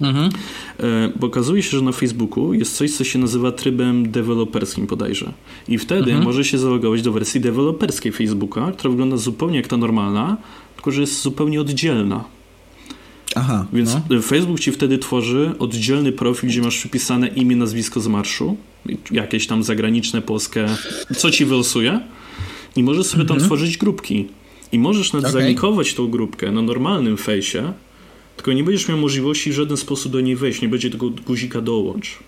Mhm. 0.02 0.30
E, 0.80 1.12
bo 1.20 1.28
okazuje 1.28 1.64
się, 1.64 1.78
że 1.78 1.82
na 1.82 1.92
Facebooku 1.92 2.54
jest 2.54 2.76
coś, 2.76 2.92
co 2.92 3.04
się 3.04 3.20
nazywa 3.20 3.52
trybem 3.52 4.12
deweloperskim 4.12 4.86
bodajże. 4.86 5.34
I 5.68 5.78
wtedy 5.78 6.12
mhm. 6.12 6.24
może 6.24 6.46
się 6.46 6.58
zalogować 6.58 7.02
do 7.02 7.12
wersji 7.12 7.42
deweloperskiej 7.42 8.12
Facebooka, 8.12 8.72
która 8.72 8.90
wygląda 8.90 9.18
zupełnie 9.18 9.58
jak 9.58 9.68
ta 9.68 9.78
normalna, 9.78 10.38
tylko 10.76 10.92
że 10.92 11.02
jest 11.02 11.22
zupełnie 11.22 11.62
oddzielna. 11.62 12.24
Aha. 13.36 13.66
Więc 13.74 13.98
no. 14.10 14.22
Facebook 14.22 14.60
ci 14.60 14.72
wtedy 14.72 14.98
tworzy 14.98 15.52
oddzielny 15.60 16.12
profil, 16.12 16.50
gdzie 16.50 16.62
masz 16.62 16.78
przypisane 16.78 17.28
imię, 17.28 17.56
nazwisko 17.56 18.00
z 18.00 18.08
marszu, 18.08 18.58
jakieś 19.12 19.48
tam 19.48 19.64
zagraniczne, 19.64 20.22
polskie, 20.22 20.66
co 21.18 21.32
ci 21.32 21.46
wylosuje 21.46 22.00
i 22.76 22.84
możesz 22.84 23.06
sobie 23.06 23.26
tam 23.26 23.36
mhm. 23.36 23.48
tworzyć 23.48 23.78
grupki. 23.78 24.28
I 24.72 24.80
możesz 24.80 25.14
nawet 25.14 25.36
okay. 25.36 25.56
tą 25.96 26.08
grupkę 26.08 26.52
na 26.52 26.62
normalnym 26.62 27.18
fejsie, 27.18 27.74
tylko 28.36 28.54
nie 28.54 28.64
będziesz 28.64 28.88
miał 28.88 28.98
możliwości 28.98 29.52
w 29.52 29.54
żaden 29.54 29.78
sposób 29.78 30.12
do 30.12 30.22
niej 30.22 30.36
wejść, 30.36 30.62
nie 30.62 30.70
będzie 30.70 30.90
tego 30.90 31.10
guzika 31.10 31.62
dołącz. 31.62 32.20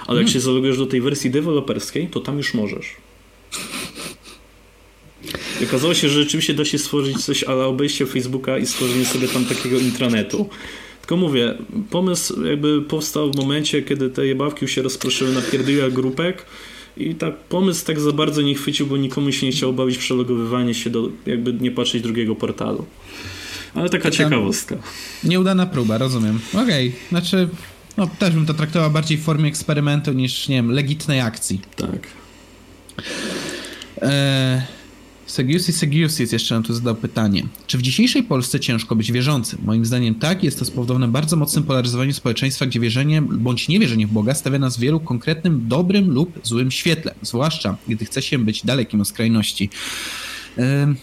Ale 0.00 0.06
hmm. 0.06 0.24
jak 0.26 0.32
się 0.32 0.40
zalogujesz 0.40 0.78
do 0.78 0.86
tej 0.86 1.00
wersji 1.00 1.30
deweloperskiej, 1.30 2.08
to 2.08 2.20
tam 2.20 2.36
już 2.36 2.54
możesz. 2.54 2.96
I 5.60 5.64
okazało 5.64 5.94
się, 5.94 6.08
że 6.08 6.22
rzeczywiście 6.22 6.54
da 6.54 6.64
się 6.64 6.78
stworzyć 6.78 7.24
coś 7.24 7.44
ale 7.44 7.64
obejście 7.64 8.06
Facebooka 8.06 8.58
i 8.58 8.66
stworzenie 8.66 9.04
sobie 9.04 9.28
tam 9.28 9.44
takiego 9.44 9.78
intranetu. 9.78 10.48
Tylko 11.00 11.16
mówię, 11.16 11.54
pomysł 11.90 12.44
jakby 12.44 12.82
powstał 12.82 13.32
w 13.32 13.36
momencie, 13.36 13.82
kiedy 13.82 14.10
te 14.10 14.26
jebawki 14.26 14.68
się 14.68 14.82
rozproszyły 14.82 15.32
na 15.32 15.42
pierdyle 15.42 15.90
grupek 15.90 16.46
i 16.96 17.14
tak 17.14 17.36
pomysł 17.36 17.86
tak 17.86 18.00
za 18.00 18.12
bardzo 18.12 18.42
nie 18.42 18.54
chwycił, 18.54 18.86
bo 18.86 18.96
nikomu 18.96 19.32
się 19.32 19.46
nie 19.46 19.52
chciało 19.52 19.72
bawić 19.72 19.98
przelogowywanie 19.98 20.74
się 20.74 20.90
do 20.90 21.08
jakby 21.26 21.52
nie 21.52 21.70
patrzeć 21.70 22.02
drugiego 22.02 22.34
portalu. 22.34 22.86
Ale 23.78 23.90
taka 23.90 24.10
ciekawostka. 24.10 24.76
Nieudana 25.24 25.66
próba, 25.66 25.98
rozumiem. 25.98 26.40
Okej, 26.54 26.88
okay. 26.88 27.08
znaczy, 27.08 27.48
no 27.96 28.06
też 28.06 28.34
bym 28.34 28.46
to 28.46 28.54
traktował 28.54 28.90
bardziej 28.90 29.18
w 29.18 29.22
formie 29.22 29.48
eksperymentu 29.48 30.12
niż, 30.12 30.48
nie 30.48 30.56
wiem, 30.56 30.70
legitnej 30.70 31.20
akcji. 31.20 31.60
Tak. 31.76 32.06
E, 34.02 34.66
Segiusi 35.26 35.72
Segiusis 35.72 36.32
jeszcze 36.32 36.54
nam 36.54 36.62
tu 36.62 36.74
zadał 36.74 36.94
pytanie. 36.94 37.46
Czy 37.66 37.78
w 37.78 37.82
dzisiejszej 37.82 38.22
Polsce 38.22 38.60
ciężko 38.60 38.96
być 38.96 39.12
wierzącym? 39.12 39.58
Moim 39.64 39.84
zdaniem 39.84 40.14
tak, 40.14 40.44
jest 40.44 40.58
to 40.58 40.64
spowodowane 40.64 41.08
bardzo 41.08 41.36
mocnym 41.36 41.64
polaryzowaniem 41.64 42.14
społeczeństwa, 42.14 42.66
gdzie 42.66 42.80
wierzenie 42.80 43.22
bądź 43.22 43.68
niewierzenie 43.68 44.06
w 44.06 44.10
Boga 44.10 44.34
stawia 44.34 44.58
nas 44.58 44.76
w 44.76 44.80
wielu 44.80 45.00
konkretnym 45.00 45.68
dobrym 45.68 46.10
lub 46.10 46.38
złym 46.42 46.70
świetle, 46.70 47.14
zwłaszcza 47.22 47.76
gdy 47.88 48.04
chce 48.04 48.22
się 48.22 48.38
być 48.38 48.66
dalekim 48.66 49.00
od 49.00 49.08
skrajności. 49.08 49.70
E, 50.58 50.94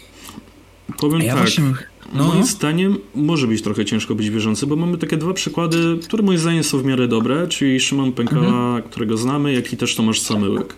Powiem 0.97 1.21
ja 1.21 1.33
tak. 1.33 1.43
Właśnie... 1.43 1.73
No. 2.13 2.27
Moim 2.27 2.43
zdaniem 2.43 2.97
może 3.15 3.47
być 3.47 3.61
trochę 3.61 3.85
ciężko 3.85 4.15
być 4.15 4.29
wierzący, 4.29 4.67
bo 4.67 4.75
mamy 4.75 4.97
takie 4.97 5.17
dwa 5.17 5.33
przykłady, 5.33 5.77
które 6.03 6.23
moim 6.23 6.39
zdaniem 6.39 6.63
są 6.63 6.77
w 6.77 6.85
miarę 6.85 7.07
dobre, 7.07 7.47
czyli 7.47 7.79
Szymon 7.79 8.11
Pękała, 8.11 8.45
mhm. 8.45 8.83
którego 8.83 9.17
znamy, 9.17 9.53
jak 9.53 9.73
i 9.73 9.77
też 9.77 9.95
Tomasz 9.95 10.19
Samyłek. 10.19 10.75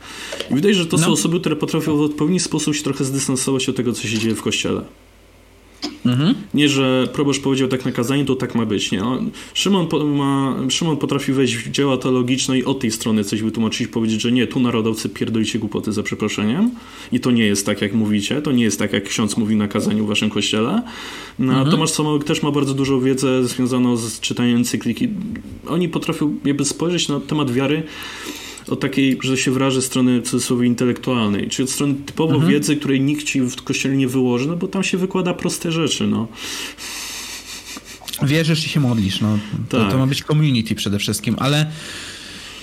I 0.51 0.55
widać, 0.55 0.75
że 0.75 0.85
to 0.85 0.97
no. 0.97 1.03
są 1.03 1.11
osoby, 1.11 1.39
które 1.39 1.55
potrafią 1.55 1.97
w 1.97 2.01
odpowiedni 2.01 2.39
sposób 2.39 2.75
się 2.75 2.83
trochę 2.83 3.03
zdystansować 3.03 3.69
od 3.69 3.75
tego, 3.75 3.93
co 3.93 4.07
się 4.07 4.17
dzieje 4.17 4.35
w 4.35 4.41
kościele. 4.41 4.81
Mhm. 6.05 6.35
Nie, 6.53 6.69
że 6.69 7.07
proboszcz 7.13 7.41
powiedział 7.41 7.67
tak 7.67 7.85
na 7.85 7.91
kazaniu, 7.91 8.25
to 8.25 8.35
tak 8.35 8.55
ma 8.55 8.65
być. 8.65 8.91
Nie? 8.91 9.01
Szymon, 9.53 9.87
ma, 10.05 10.55
Szymon 10.69 10.97
potrafi 10.97 11.33
wejść 11.33 11.55
w 11.55 11.71
dzieła 11.71 11.97
teologiczne 11.97 12.59
i 12.59 12.65
od 12.65 12.79
tej 12.79 12.91
strony 12.91 13.23
coś 13.23 13.41
wytłumaczyć, 13.41 13.87
powiedzieć, 13.87 14.21
że 14.21 14.31
nie, 14.31 14.47
tu 14.47 14.59
narodowcy 14.59 15.09
pierdolicie 15.09 15.59
głupoty 15.59 15.91
za 15.91 16.03
przeproszeniem 16.03 16.71
i 17.11 17.19
to 17.19 17.31
nie 17.31 17.45
jest 17.45 17.65
tak, 17.65 17.81
jak 17.81 17.93
mówicie, 17.93 18.41
to 18.41 18.51
nie 18.51 18.63
jest 18.63 18.79
tak, 18.79 18.93
jak 18.93 19.03
ksiądz 19.03 19.37
mówi 19.37 19.55
na 19.55 19.67
kazaniu 19.67 20.05
w 20.05 20.07
waszym 20.07 20.29
kościele. 20.29 20.81
No, 21.39 21.53
mhm. 21.53 21.71
Tomasz 21.71 21.89
Samołek 21.89 22.23
też 22.23 22.43
ma 22.43 22.51
bardzo 22.51 22.73
dużą 22.73 22.99
wiedzę 22.99 23.47
związaną 23.47 23.97
z 23.97 24.19
czytaniem 24.19 24.55
encykliki. 24.55 25.09
Oni 25.67 25.89
potrafią 25.89 26.35
jakby 26.45 26.65
spojrzeć 26.65 27.09
na 27.09 27.19
temat 27.19 27.51
wiary 27.51 27.83
od 28.69 28.80
takiej, 28.80 29.18
że 29.22 29.38
się 29.38 29.52
wyrażę, 29.52 29.81
strony 29.81 30.22
cudzysłowie 30.22 30.68
intelektualnej, 30.68 31.49
czyli 31.49 31.64
od 31.64 31.69
strony 31.69 31.95
typowo 32.06 32.34
mhm. 32.34 32.53
wiedzy, 32.53 32.76
której 32.76 33.02
nikt 33.02 33.23
ci 33.23 33.41
w 33.41 33.56
kościele 33.56 33.98
nie 33.98 34.07
wyłoży, 34.07 34.48
no 34.48 34.56
bo 34.56 34.68
tam 34.68 34.84
się 34.84 34.98
wykłada 34.98 35.34
proste 35.34 35.72
rzeczy, 35.72 36.07
no. 36.07 36.27
Wierzysz 38.23 38.65
i 38.65 38.69
się 38.69 38.80
modlisz, 38.80 39.22
no. 39.22 39.39
To, 39.69 39.77
tak. 39.77 39.91
to 39.91 39.98
ma 39.98 40.07
być 40.07 40.23
community 40.23 40.76
przede 40.76 40.99
wszystkim, 40.99 41.35
ale 41.39 41.72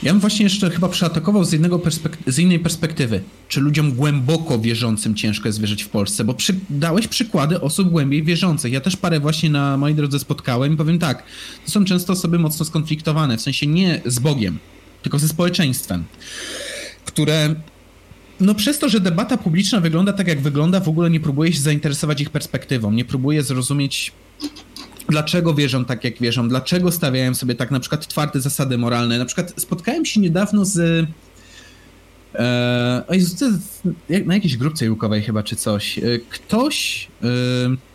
ja 0.02 0.12
bym 0.12 0.20
właśnie 0.20 0.44
jeszcze 0.44 0.70
chyba 0.70 0.88
przeatakował 0.88 1.44
z, 1.44 1.52
jednego 1.52 1.80
z 2.26 2.38
innej 2.38 2.58
perspektywy. 2.58 3.20
Czy 3.48 3.60
ludziom 3.60 3.92
głęboko 3.92 4.58
wierzącym 4.58 5.14
ciężko 5.14 5.48
jest 5.48 5.60
wierzyć 5.60 5.82
w 5.82 5.88
Polsce? 5.88 6.24
Bo 6.24 6.34
przy 6.34 6.54
dałeś 6.70 7.08
przykłady 7.08 7.60
osób 7.60 7.90
głębiej 7.90 8.22
wierzących. 8.22 8.72
Ja 8.72 8.80
też 8.80 8.96
parę 8.96 9.20
właśnie 9.20 9.50
na 9.50 9.76
mojej 9.76 9.96
drodze 9.96 10.18
spotkałem 10.18 10.74
i 10.74 10.76
powiem 10.76 10.98
tak, 10.98 11.22
to 11.64 11.70
są 11.70 11.84
często 11.84 12.12
osoby 12.12 12.38
mocno 12.38 12.64
skonfliktowane, 12.64 13.36
w 13.36 13.40
sensie 13.40 13.66
nie 13.66 14.00
z 14.06 14.18
Bogiem, 14.18 14.58
tylko 15.04 15.18
ze 15.18 15.28
społeczeństwem, 15.28 16.04
które 17.04 17.54
no 18.40 18.54
przez 18.54 18.78
to, 18.78 18.88
że 18.88 19.00
debata 19.00 19.36
publiczna 19.36 19.80
wygląda 19.80 20.12
tak, 20.12 20.28
jak 20.28 20.40
wygląda, 20.40 20.80
w 20.80 20.88
ogóle 20.88 21.10
nie 21.10 21.20
próbuje 21.20 21.52
się 21.52 21.60
zainteresować 21.60 22.20
ich 22.20 22.30
perspektywą, 22.30 22.92
nie 22.92 23.04
próbuje 23.04 23.42
zrozumieć, 23.42 24.12
dlaczego 25.08 25.54
wierzą 25.54 25.84
tak, 25.84 26.04
jak 26.04 26.18
wierzą, 26.20 26.48
dlaczego 26.48 26.92
stawiają 26.92 27.34
sobie 27.34 27.54
tak 27.54 27.70
na 27.70 27.80
przykład 27.80 28.06
twarde 28.06 28.40
zasady 28.40 28.78
moralne. 28.78 29.18
Na 29.18 29.24
przykład 29.24 29.52
spotkałem 29.56 30.04
się 30.04 30.20
niedawno 30.20 30.64
z... 30.64 31.06
E, 32.34 33.04
na 34.24 34.34
jakiejś 34.34 34.56
grupce 34.56 34.84
jukowej 34.84 35.22
chyba, 35.22 35.42
czy 35.42 35.56
coś. 35.56 35.98
E, 35.98 36.02
ktoś... 36.30 37.08
E, 37.22 37.93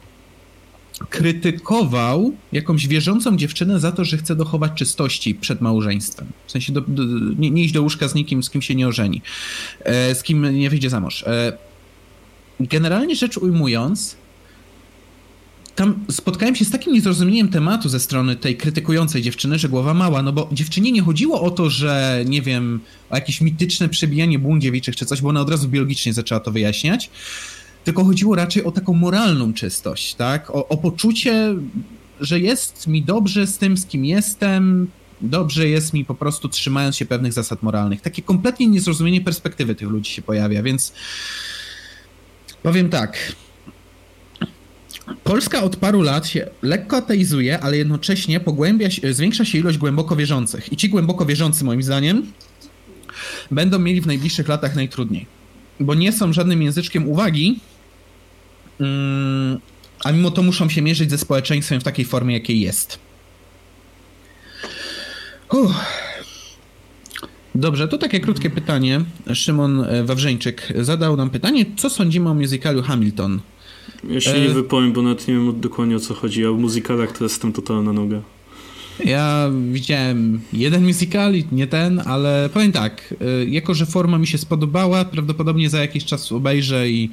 krytykował 1.10 2.34
jakąś 2.52 2.88
wierzącą 2.88 3.38
dziewczynę 3.38 3.80
za 3.80 3.92
to, 3.92 4.06
że 4.06 4.18
chce 4.18 4.36
dochować 4.36 4.72
czystości 4.74 5.36
przed 5.36 5.62
małżeństwem. 5.62 6.28
W 6.48 6.52
sensie 6.52 6.74
do, 6.74 6.82
do, 6.82 7.04
nie, 7.38 7.52
nie 7.52 7.64
iść 7.64 7.74
do 7.74 7.82
łóżka 7.82 8.08
z 8.08 8.16
nikim, 8.16 8.44
z 8.44 8.50
kim 8.50 8.62
się 8.62 8.76
nie 8.76 8.88
ożeni, 8.88 9.22
e, 9.80 10.16
z 10.16 10.24
kim 10.24 10.60
nie 10.60 10.70
wyjdzie 10.70 10.90
za 10.90 11.00
mąż. 11.00 11.24
E, 11.24 11.58
generalnie 12.60 13.16
rzecz 13.16 13.38
ujmując, 13.38 14.16
tam 15.80 16.06
spotkałem 16.12 16.56
się 16.56 16.66
z 16.66 16.72
takim 16.72 16.94
niezrozumieniem 16.94 17.50
tematu 17.50 17.90
ze 17.90 18.00
strony 18.00 18.36
tej 18.36 18.58
krytykującej 18.58 19.22
dziewczyny, 19.22 19.60
że 19.60 19.70
głowa 19.70 19.94
mała, 19.94 20.22
no 20.22 20.34
bo 20.34 20.50
dziewczynie 20.52 20.92
nie 20.92 21.02
chodziło 21.02 21.42
o 21.42 21.52
to, 21.52 21.70
że 21.70 22.24
nie 22.26 22.42
wiem, 22.42 22.80
o 23.10 23.16
jakieś 23.16 23.42
mityczne 23.42 23.90
przebijanie 23.90 24.40
błądziewiczych 24.40 24.96
czy 24.96 25.06
coś, 25.06 25.22
bo 25.22 25.30
ona 25.30 25.42
od 25.42 25.50
razu 25.50 25.70
biologicznie 25.70 26.14
zaczęła 26.14 26.40
to 26.40 26.52
wyjaśniać, 26.52 27.10
tylko 27.90 28.06
chodziło 28.06 28.36
raczej 28.36 28.64
o 28.64 28.72
taką 28.72 28.94
moralną 28.94 29.54
czystość, 29.54 30.16
tak? 30.16 30.50
O, 30.50 30.68
o 30.68 30.78
poczucie, 30.78 31.56
że 32.22 32.40
jest 32.40 32.88
mi 32.88 33.04
dobrze 33.04 33.48
z 33.48 33.58
tym, 33.58 33.78
z 33.78 33.86
kim 33.86 34.06
jestem, 34.06 34.88
dobrze 35.22 35.70
jest 35.70 35.94
mi 35.94 36.06
po 36.06 36.16
prostu 36.16 36.50
trzymając 36.50 36.96
się 36.96 37.06
pewnych 37.06 37.34
zasad 37.34 37.64
moralnych. 37.64 38.02
Takie 38.02 38.22
kompletnie 38.22 38.68
niezrozumienie 38.68 39.22
perspektywy 39.22 39.76
tych 39.76 39.90
ludzi 39.90 40.12
się 40.12 40.22
pojawia, 40.22 40.64
więc 40.64 40.94
powiem 42.64 42.90
tak. 42.90 43.36
Polska 45.24 45.64
od 45.64 45.76
paru 45.76 46.02
lat 46.02 46.28
się 46.28 46.48
lekko 46.62 46.98
ateizuje, 46.98 47.60
ale 47.60 47.78
jednocześnie 47.78 48.40
pogłębia 48.40 48.90
się, 48.90 49.14
zwiększa 49.14 49.46
się 49.46 49.58
ilość 49.58 49.78
głęboko 49.78 50.16
wierzących. 50.16 50.74
I 50.74 50.78
ci 50.78 50.90
głęboko 50.90 51.26
wierzący, 51.26 51.64
moim 51.66 51.84
zdaniem, 51.84 52.32
będą 53.52 53.80
mieli 53.80 54.02
w 54.02 54.08
najbliższych 54.08 54.48
latach 54.48 54.76
najtrudniej. 54.76 55.26
Bo 55.80 55.96
nie 55.96 56.12
są 56.12 56.34
żadnym 56.34 56.62
języczkiem 56.62 57.08
uwagi, 57.08 57.60
a 60.04 60.12
mimo 60.12 60.32
to 60.32 60.44
muszą 60.44 60.70
się 60.70 60.82
mierzyć 60.82 61.10
ze 61.10 61.18
społeczeństwem 61.18 61.80
w 61.80 61.84
takiej 61.84 62.06
formie, 62.06 62.34
jakiej 62.34 62.60
jest. 62.60 63.00
Uff. 65.54 65.76
Dobrze, 67.56 67.88
to 67.88 67.98
takie 67.98 68.20
krótkie 68.20 68.50
pytanie. 68.50 69.02
Szymon 69.34 69.86
Wawrzeńczyk 70.04 70.74
zadał 70.80 71.18
nam 71.18 71.30
pytanie, 71.30 71.66
co 71.78 71.90
sądzimy 71.90 72.30
o 72.30 72.34
musicalu 72.34 72.84
Hamilton? 72.84 73.40
Ja 74.10 74.22
się 74.22 74.32
e... 74.32 74.42
nie 74.42 74.50
wypowiem, 74.50 74.94
bo 74.94 75.02
nawet 75.02 75.28
nie 75.28 75.34
wiem 75.34 75.62
dokładnie 75.62 75.96
o 75.96 76.00
co 76.00 76.14
chodzi. 76.14 76.42
Ja 76.42 76.52
w 76.52 76.58
muzykalach 76.58 77.18
to 77.18 77.24
jestem 77.24 77.54
totalna 77.54 77.94
noga. 77.94 78.22
Ja 79.06 79.50
widziałem 79.72 80.42
jeden 80.54 80.86
musical, 80.86 81.34
nie 81.52 81.68
ten, 81.68 82.02
ale 82.06 82.50
powiem 82.54 82.72
tak, 82.72 83.14
e, 83.22 83.46
jako 83.46 83.74
że 83.74 83.86
forma 83.86 84.18
mi 84.18 84.28
się 84.28 84.38
spodobała, 84.38 85.06
prawdopodobnie 85.06 85.70
za 85.70 85.80
jakiś 85.80 86.06
czas 86.06 86.32
obejrzę 86.32 86.90
i 86.90 87.10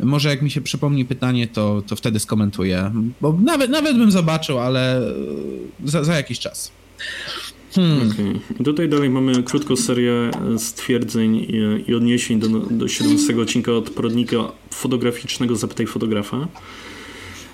może 0.00 0.28
jak 0.28 0.42
mi 0.42 0.50
się 0.50 0.60
przypomni 0.60 1.04
pytanie, 1.04 1.48
to, 1.48 1.82
to 1.86 1.96
wtedy 1.96 2.20
skomentuję. 2.20 2.92
Bo 3.20 3.38
nawet, 3.44 3.70
nawet 3.70 3.96
bym 3.96 4.10
zobaczył, 4.10 4.58
ale 4.58 4.98
e, 4.98 5.12
za, 5.84 6.04
za 6.04 6.14
jakiś 6.16 6.38
czas. 6.38 6.72
Hmm. 7.72 8.10
Okay. 8.10 8.64
Tutaj 8.64 8.88
dalej 8.88 9.10
mamy 9.10 9.42
krótką 9.42 9.76
serię 9.76 10.30
stwierdzeń 10.58 11.36
i, 11.36 11.90
i 11.90 11.94
odniesień 11.94 12.40
do, 12.40 12.48
do 12.48 12.88
17 12.88 13.40
odcinka 13.40 13.72
od 13.72 13.90
poradnika 13.90 14.36
fotograficznego 14.70 15.56
Zapytaj 15.56 15.86
fotografa. 15.86 16.48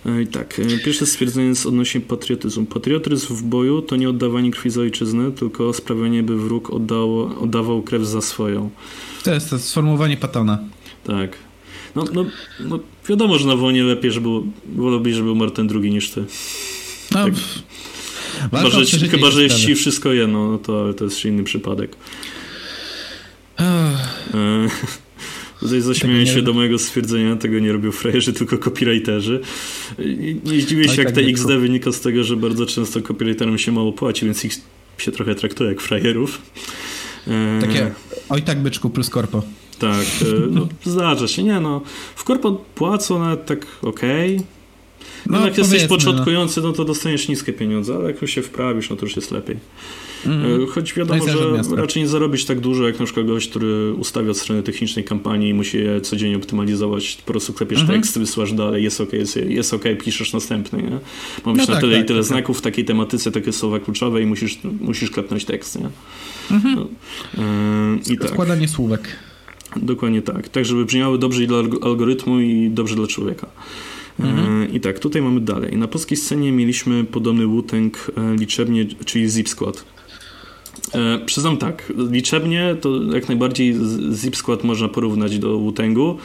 E, 0.07 0.23
I 0.23 0.27
tak, 0.27 0.59
e, 0.59 0.79
pierwsze 0.85 1.07
stwierdzenie 1.07 1.47
jest 1.47 1.67
odnośnie 1.67 2.01
patriotyzmu. 2.01 2.67
Patriotyzm 2.67 3.35
w 3.35 3.43
boju 3.43 3.83
to 3.83 3.97
nie 3.97 4.09
oddawanie 4.09 4.51
krwi 4.51 4.71
za 4.71 4.81
ojczyznę, 4.81 5.33
tylko 5.33 5.73
sprawianie, 5.73 6.23
by 6.23 6.37
wróg 6.37 6.71
oddało, 6.71 7.39
oddawał 7.41 7.83
krew 7.83 8.03
za 8.03 8.21
swoją. 8.21 8.71
To 9.25 9.35
jest 9.35 9.51
to 9.51 9.59
sformułowanie 9.59 10.17
Patona. 10.17 10.59
Tak. 11.05 11.52
No, 11.95 12.05
no, 12.15 12.27
no 12.61 12.79
wiadomo, 13.09 13.39
że 13.39 13.47
na 13.47 13.57
wojnie 13.57 13.83
lepiej, 13.83 14.13
żeby 14.13 14.29
wolałbyś, 14.77 15.15
żeby 15.15 15.25
był 15.25 15.37
Martin 15.37 15.69
II 15.83 15.91
niż 15.91 16.11
ty. 16.11 16.25
No, 17.11 17.25
tak. 17.25 17.35
Chyba, 18.43 18.71
że, 18.71 19.09
chyba, 19.09 19.31
że 19.31 19.43
jeśli 19.43 19.75
wszystko 19.75 20.13
jedno, 20.13 20.53
no 20.53 20.59
to, 20.59 20.95
to 20.95 21.05
jest 21.05 21.25
inny 21.25 21.45
przypadek. 21.45 21.97
E, 23.61 23.99
tutaj 25.61 25.81
zaśmieję 25.81 26.27
się 26.27 26.43
do 26.43 26.53
mojego 26.53 26.79
stwierdzenia, 26.79 27.37
tego 27.37 27.59
nie 27.59 27.73
robią 27.73 27.93
frajerzy, 27.93 28.33
tylko 28.33 28.59
copywriterzy. 28.59 29.41
Nie 30.45 30.61
zdziwię 30.61 30.89
się, 30.89 31.03
jak 31.03 31.07
tak 31.07 31.15
te 31.15 31.21
XD 31.21 31.47
wynika 31.47 31.93
z 31.93 32.01
tego, 32.01 32.25
że 32.25 32.37
bardzo 32.37 32.67
często 32.67 33.03
copywriterom 33.03 33.59
się 33.59 33.73
mało 33.73 33.93
płaci, 33.93 34.25
więc 34.25 34.45
ich 34.45 34.53
się 34.99 35.13
trochę 35.13 35.35
traktuje 35.35 35.71
jak 35.71 35.81
frajerów. 35.81 36.43
E, 37.29 37.59
Takie, 37.61 37.91
oj 38.29 38.43
tak 38.43 38.63
byczku 38.63 38.91
plus 38.91 39.11
korpo. 39.11 39.43
Tak, 39.83 40.29
e, 40.29 40.47
no, 40.51 40.69
zdarza 40.85 41.29
się, 41.29 41.43
nie 41.43 41.61
no. 41.61 41.81
W 42.17 42.25
korpo 42.25 42.53
płacą 42.75 43.19
nawet 43.19 43.47
tak 43.47 43.67
okej, 43.83 44.37
okay 44.37 44.47
no, 45.27 45.39
no 45.39 45.47
jak 45.47 45.59
jesteś 45.59 45.83
no. 45.83 45.89
początkujący, 45.89 46.61
no. 46.61 46.69
no 46.69 46.73
to 46.73 46.85
dostaniesz 46.85 47.29
niskie 47.29 47.53
pieniądze, 47.53 47.95
ale 47.95 48.05
jak 48.05 48.23
już 48.23 48.31
się 48.31 48.43
wprawisz, 48.43 48.91
no 48.91 48.97
to 48.97 49.07
już 49.07 49.17
jest 49.17 49.31
lepiej. 49.31 49.57
Mm. 50.27 50.67
Choć 50.67 50.95
wiadomo, 50.95 51.25
no 51.27 51.33
że 51.33 51.77
raczej 51.77 52.03
nie 52.03 52.09
zarobisz 52.09 52.45
tak 52.45 52.61
dużo, 52.61 52.87
jak 52.87 52.99
na 52.99 53.05
przykład 53.05 53.27
gość, 53.27 53.51
który 53.51 53.93
ustawia 53.95 54.31
od 54.31 54.39
strony 54.39 54.63
technicznej 54.63 55.05
kampanii 55.05 55.51
i 55.51 55.55
musi 55.55 55.79
je 55.79 56.01
codziennie 56.01 56.37
optymalizować. 56.37 57.19
Po 57.27 57.33
prostu 57.33 57.53
klepiesz 57.53 57.79
mm 57.79 57.91
-hmm. 57.91 57.95
tekst, 57.95 58.19
wysyłasz 58.19 58.53
dalej, 58.53 58.85
jest 58.85 59.01
ok, 59.01 59.13
jest, 59.13 59.37
jest 59.37 59.75
ok, 59.75 59.85
piszesz 60.05 60.33
następny, 60.33 60.83
nie? 60.83 60.99
Mam 61.47 61.57
no 61.57 61.67
tak, 61.67 61.75
na 61.75 61.81
tyle 61.81 61.97
tak, 61.97 62.05
i 62.05 62.07
tyle 62.07 62.21
tak, 62.21 62.29
tak, 62.29 62.37
znaków 62.37 62.59
w 62.59 62.61
takiej 62.61 62.85
tematyce, 62.85 63.33
takie 63.33 63.53
słowa 63.53 63.81
kluczowe 63.81 64.23
i 64.23 64.27
musisz, 64.27 64.59
musisz 64.81 65.11
klepnąć 65.11 65.45
tekst, 65.45 65.79
nie? 65.79 65.89
Mm 66.51 66.63
-hmm. 66.63 66.87
no, 67.37 68.13
i 68.13 68.19
tak. 68.19 68.31
Składanie 68.31 68.69
słówek. 68.69 69.17
Dokładnie 69.77 70.23
tak. 70.23 70.49
Tak, 70.49 70.65
żeby 70.65 70.85
brzmiały 70.85 71.19
dobrze 71.19 71.43
i 71.43 71.47
dla 71.47 71.59
algorytmu 71.83 72.41
i 72.41 72.71
dobrze 72.71 72.95
dla 72.95 73.07
człowieka. 73.07 73.47
Mhm. 74.21 74.73
I 74.73 74.81
tak, 74.81 74.99
tutaj 74.99 75.23
mamy 75.23 75.41
dalej. 75.41 75.77
Na 75.77 75.89
polskiej 75.89 76.17
scenie 76.17 76.53
mieliśmy 76.53 77.05
podobny 77.05 77.47
Wu-Tang 77.47 78.11
e, 78.17 78.37
liczebnie, 78.37 78.87
czyli 79.05 79.29
Zip 79.31 79.49
Squad. 79.49 79.85
E, 80.95 81.19
przyznam 81.27 81.57
tak, 81.57 81.93
liczebnie 82.11 82.77
to 82.81 83.03
jak 83.13 83.29
najbardziej 83.29 83.75
Zip 84.13 84.37
Squad 84.37 84.65
można 84.65 84.89
porównać 84.89 85.39
do 85.39 85.59
Wu-Tangu, 85.59 86.17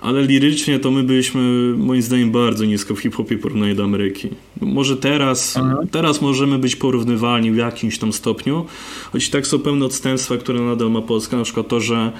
ale 0.00 0.22
lirycznie 0.22 0.78
to 0.78 0.90
my 0.90 1.02
byliśmy 1.02 1.74
moim 1.76 2.02
zdaniem 2.02 2.30
bardzo 2.30 2.64
nisko 2.64 2.94
w 2.94 3.00
hip-hopie 3.00 3.38
porównanie 3.38 3.74
do 3.74 3.84
Ameryki. 3.84 4.28
Może 4.60 4.96
teraz, 4.96 5.58
teraz 5.90 6.20
możemy 6.20 6.58
być 6.58 6.76
porównywalni 6.76 7.52
w 7.52 7.56
jakimś 7.56 7.98
tam 7.98 8.12
stopniu, 8.12 8.66
choć 9.12 9.30
tak 9.30 9.46
są 9.46 9.58
pewne 9.58 9.84
odstępstwa, 9.84 10.36
które 10.36 10.60
nadal 10.60 10.90
ma 10.90 11.02
Polska, 11.02 11.36
na 11.36 11.44
przykład 11.44 11.68
to, 11.68 11.80
że 11.80 11.96
e, 11.96 12.12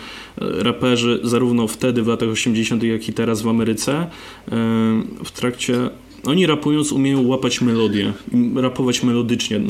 raperzy 0.62 1.20
zarówno 1.22 1.66
wtedy 1.66 2.02
w 2.02 2.06
latach 2.06 2.28
80., 2.28 2.82
jak 2.82 3.08
i 3.08 3.12
teraz 3.12 3.42
w 3.42 3.48
Ameryce 3.48 3.92
e, 3.94 4.08
w 5.24 5.30
trakcie 5.30 5.90
oni 6.24 6.46
rapując 6.46 6.92
umieją 6.92 7.26
łapać 7.26 7.60
melodię, 7.60 8.12
rapować 8.54 9.02
melodycznie, 9.02 9.60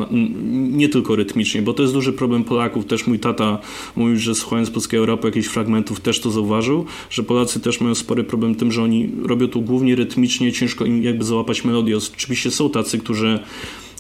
nie 0.52 0.88
tylko 0.88 1.16
rytmicznie, 1.16 1.62
bo 1.62 1.74
to 1.74 1.82
jest 1.82 1.94
duży 1.94 2.12
problem 2.12 2.44
Polaków. 2.44 2.86
Też 2.86 3.06
mój 3.06 3.18
tata 3.18 3.58
mówił, 3.96 4.16
że 4.16 4.34
słuchając 4.34 4.70
polskiego 4.70 5.06
rapu 5.06 5.26
jakichś 5.26 5.48
fragmentów 5.48 6.00
też 6.00 6.20
to 6.20 6.30
zauważył, 6.30 6.84
że 7.10 7.22
Polacy 7.22 7.60
też 7.60 7.80
mają 7.80 7.94
spory 7.94 8.24
problem 8.24 8.54
tym, 8.54 8.72
że 8.72 8.82
oni 8.82 9.10
robią 9.22 9.48
to 9.48 9.60
głównie 9.60 9.94
rytmicznie, 9.94 10.52
ciężko 10.52 10.84
im 10.84 11.02
jakby 11.02 11.24
załapać 11.24 11.64
melodię. 11.64 11.96
Oczywiście 11.96 12.50
są 12.50 12.70
tacy, 12.70 12.98
którzy 12.98 13.38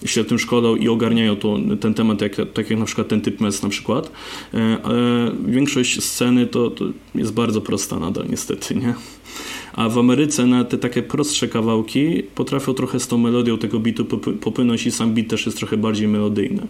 się 0.04 0.24
tym 0.24 0.38
szkodą 0.38 0.76
i 0.76 0.88
ogarniają 0.88 1.36
to, 1.36 1.58
ten 1.80 1.94
temat, 1.94 2.20
jak, 2.20 2.36
tak 2.54 2.70
jak 2.70 2.78
na 2.78 2.84
przykład 2.84 3.08
ten 3.08 3.20
typ 3.20 3.40
mes 3.40 3.62
na 3.62 3.68
przykład, 3.68 4.12
e, 4.54 4.78
ale 4.82 5.32
większość 5.46 6.02
sceny 6.02 6.46
to, 6.46 6.70
to 6.70 6.84
jest 7.14 7.32
bardzo 7.32 7.60
prosta 7.60 7.98
nadal 7.98 8.26
niestety, 8.28 8.74
nie? 8.74 8.94
A 9.72 9.88
w 9.88 9.98
Ameryce 9.98 10.46
na 10.46 10.64
te 10.64 10.78
takie 10.78 11.02
prostsze 11.02 11.48
kawałki 11.48 12.22
potrafią 12.34 12.74
trochę 12.74 13.00
z 13.00 13.08
tą 13.08 13.18
melodią 13.18 13.58
tego 13.58 13.80
bitu 13.80 14.04
popłynąć 14.40 14.86
i 14.86 14.90
sam 14.90 15.14
bit 15.14 15.28
też 15.28 15.46
jest 15.46 15.58
trochę 15.58 15.76
bardziej 15.76 16.08
melodyjny. 16.08 16.66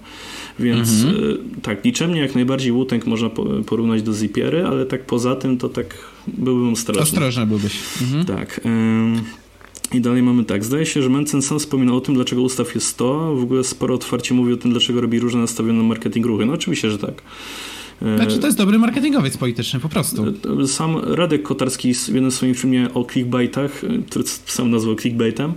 Więc 0.59 1.05
mhm. 1.05 1.39
E, 1.57 1.61
tak, 1.61 1.85
liczebnie 1.85 2.21
jak 2.21 2.35
najbardziej 2.35 2.73
Wu-Tang 2.73 3.07
można 3.07 3.31
porównać 3.67 4.03
do 4.03 4.13
Zipiery, 4.13 4.67
ale 4.67 4.87
tak 4.87 5.07
poza 5.07 5.37
tym 5.37 5.59
to 5.59 5.69
tak 5.69 5.99
byłbym 6.27 6.73
ostrożny. 6.73 7.03
Ostrożny 7.03 7.47
byłbyś. 7.47 7.79
Mhm. 8.03 8.25
Tak. 8.25 8.61
I 9.95 10.01
dalej 10.01 10.23
mamy 10.23 10.45
tak. 10.45 10.65
Zdaje 10.65 10.87
się, 10.87 11.03
że 11.03 11.09
Mencen 11.09 11.43
sam 11.43 11.59
wspominał 11.59 11.97
o 11.97 12.01
tym, 12.01 12.15
dlaczego 12.15 12.43
ustaw 12.43 12.75
jest 12.75 12.87
100. 12.87 13.37
W 13.37 13.43
ogóle 13.43 13.65
sporo 13.65 13.95
otwarcie 13.95 14.35
mówi 14.35 14.53
o 14.53 14.57
tym, 14.57 14.71
dlaczego 14.71 15.01
robi 15.01 15.19
różne 15.19 15.41
nastawione 15.41 15.83
marketing 15.83 16.27
ruchy. 16.27 16.47
No 16.47 16.53
oczywiście, 16.53 16.91
że 16.91 16.99
tak. 16.99 17.23
Znaczy 18.17 18.39
to 18.39 18.47
jest 18.47 18.59
dobry 18.59 18.79
marketingowiec 18.79 19.37
polityczny, 19.37 19.81
po 19.81 19.89
prostu. 19.89 20.25
Sam 20.67 20.97
Radek 20.97 21.43
Kotarski 21.43 21.95
w 21.95 22.09
jednym 22.09 22.31
swoim 22.31 22.55
filmie 22.55 22.95
o 22.95 23.05
clickbaitach, 23.05 23.83
który 24.11 24.25
sam 24.47 24.71
nazwał 24.71 24.95
clickbaitem, 24.95 25.53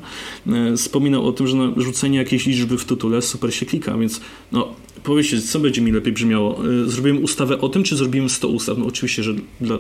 e, 0.48 0.78
wspominał 0.78 1.28
o 1.28 1.32
tym, 1.32 1.48
że 1.48 1.74
rzucenie 1.78 2.18
jakiejś 2.18 2.46
liczby 2.46 2.78
w 2.78 2.86
tytule 2.86 3.22
super 3.22 3.54
się 3.54 3.66
klika, 3.66 3.98
więc 3.98 4.22
no, 4.52 4.76
powiedzcie, 5.04 5.42
co 5.42 5.60
będzie 5.60 5.82
mi 5.82 5.92
lepiej 5.92 6.14
brzmiało? 6.14 6.60
E, 6.66 6.90
zrobiłem 6.90 7.24
ustawę 7.24 7.62
o 7.62 7.70
tym, 7.70 7.84
czy 7.84 7.96
zrobiłem 7.96 8.30
100 8.30 8.48
ustaw? 8.48 8.78
No 8.78 8.86
oczywiście, 8.86 9.24
że 9.24 9.34
dla 9.62 9.78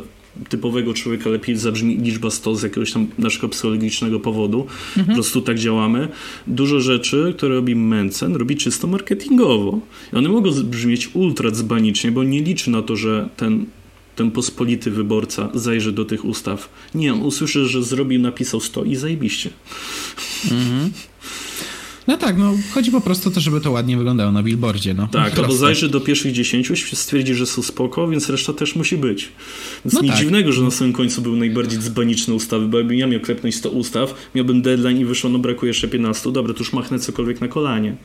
typowego 0.50 0.94
człowieka 0.94 1.30
lepiej 1.30 1.58
zabrzmi 1.58 1.98
liczba 1.98 2.30
100 2.30 2.56
z 2.56 2.64
jakiegoś 2.64 2.92
tam 2.92 3.08
naszego 3.18 3.50
psychologicznego 3.50 4.20
powodu. 4.20 4.68
Mhm. 4.98 5.08
Po 5.08 5.14
prostu 5.14 5.42
tak 5.42 5.60
działamy. 5.60 6.08
Dużo 6.48 6.80
rzeczy, 6.80 7.34
które 7.38 7.56
robi 7.56 7.76
Mencen, 7.76 8.36
robi 8.36 8.58
czysto 8.58 8.88
marketingowo. 8.88 9.80
I 10.14 10.16
one 10.16 10.30
mogą 10.30 10.52
brzmieć 10.64 11.10
ultra 11.14 11.52
dzbanicznie, 11.52 12.12
bo 12.12 12.24
nie 12.24 12.42
liczy 12.42 12.72
na 12.72 12.82
to, 12.82 12.96
że 12.96 13.30
ten 13.38 13.66
ten 14.16 14.32
pospolity 14.32 14.92
wyborca 14.92 15.50
zajrzy 15.54 15.92
do 15.92 16.06
tych 16.06 16.26
ustaw. 16.26 16.70
Nie, 16.96 17.14
on 17.14 17.22
usłyszy, 17.22 17.68
że 17.68 17.84
zrobił, 17.84 18.22
napisał 18.22 18.60
100 18.60 18.84
i 18.84 18.96
zajebiście. 18.96 19.50
Mhm. 20.52 20.92
No 22.08 22.18
tak, 22.18 22.38
no 22.38 22.54
chodzi 22.74 22.92
po 22.92 23.02
prostu 23.02 23.30
o 23.30 23.32
to, 23.32 23.40
żeby 23.40 23.62
to 23.62 23.72
ładnie 23.72 23.98
wyglądało 23.98 24.32
na 24.32 24.44
billboardzie. 24.44 24.94
No. 24.94 25.08
Tak, 25.08 25.40
albo 25.40 25.54
zajrzy 25.54 25.90
do 25.90 26.02
pierwszych 26.02 26.32
dziesięciu, 26.32 26.76
stwierdzi, 26.76 27.36
że 27.36 27.46
są 27.46 27.62
spoko, 27.62 28.08
więc 28.08 28.30
reszta 28.30 28.54
też 28.54 28.76
musi 28.76 28.98
być. 28.98 29.30
Więc 29.86 29.94
no 29.94 30.02
nic 30.02 30.12
tak. 30.12 30.20
dziwnego, 30.20 30.52
że 30.52 30.64
na 30.64 30.72
samym 30.72 30.94
końcu 30.94 31.22
był 31.22 31.36
najbardziej 31.36 31.80
dzbaniczne 31.80 32.34
ustawy, 32.34 32.68
bo 32.68 32.78
jakbym 32.78 32.98
ja 32.98 33.08
miał 33.08 33.20
klepnąć 33.20 33.56
100 33.56 33.70
ustaw, 33.70 34.16
miałbym 34.36 34.62
deadline 34.62 35.00
i 35.00 35.06
wyszło, 35.06 35.30
no 35.30 35.40
brakuje 35.40 35.70
jeszcze 35.70 35.88
15, 35.88 36.32
dobra, 36.32 36.54
to 36.54 36.60
już 36.60 36.74
machnę 36.74 37.00
cokolwiek 37.00 37.42
na 37.42 37.48
kolanie. 37.48 37.96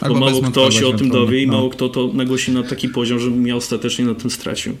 Albo 0.00 0.14
bo 0.14 0.20
mało 0.20 0.42
kto 0.42 0.70
się 0.70 0.86
o 0.86 0.92
tym 0.92 1.10
dowie 1.10 1.42
i 1.42 1.46
no. 1.46 1.52
mało 1.52 1.70
kto 1.70 1.88
to 1.88 2.10
nagłosi 2.14 2.52
na 2.52 2.62
taki 2.62 2.88
poziom, 2.88 3.20
że 3.20 3.30
ja 3.30 3.56
ostatecznie 3.56 4.04
na 4.04 4.14
tym 4.14 4.30
stracił. 4.30 4.76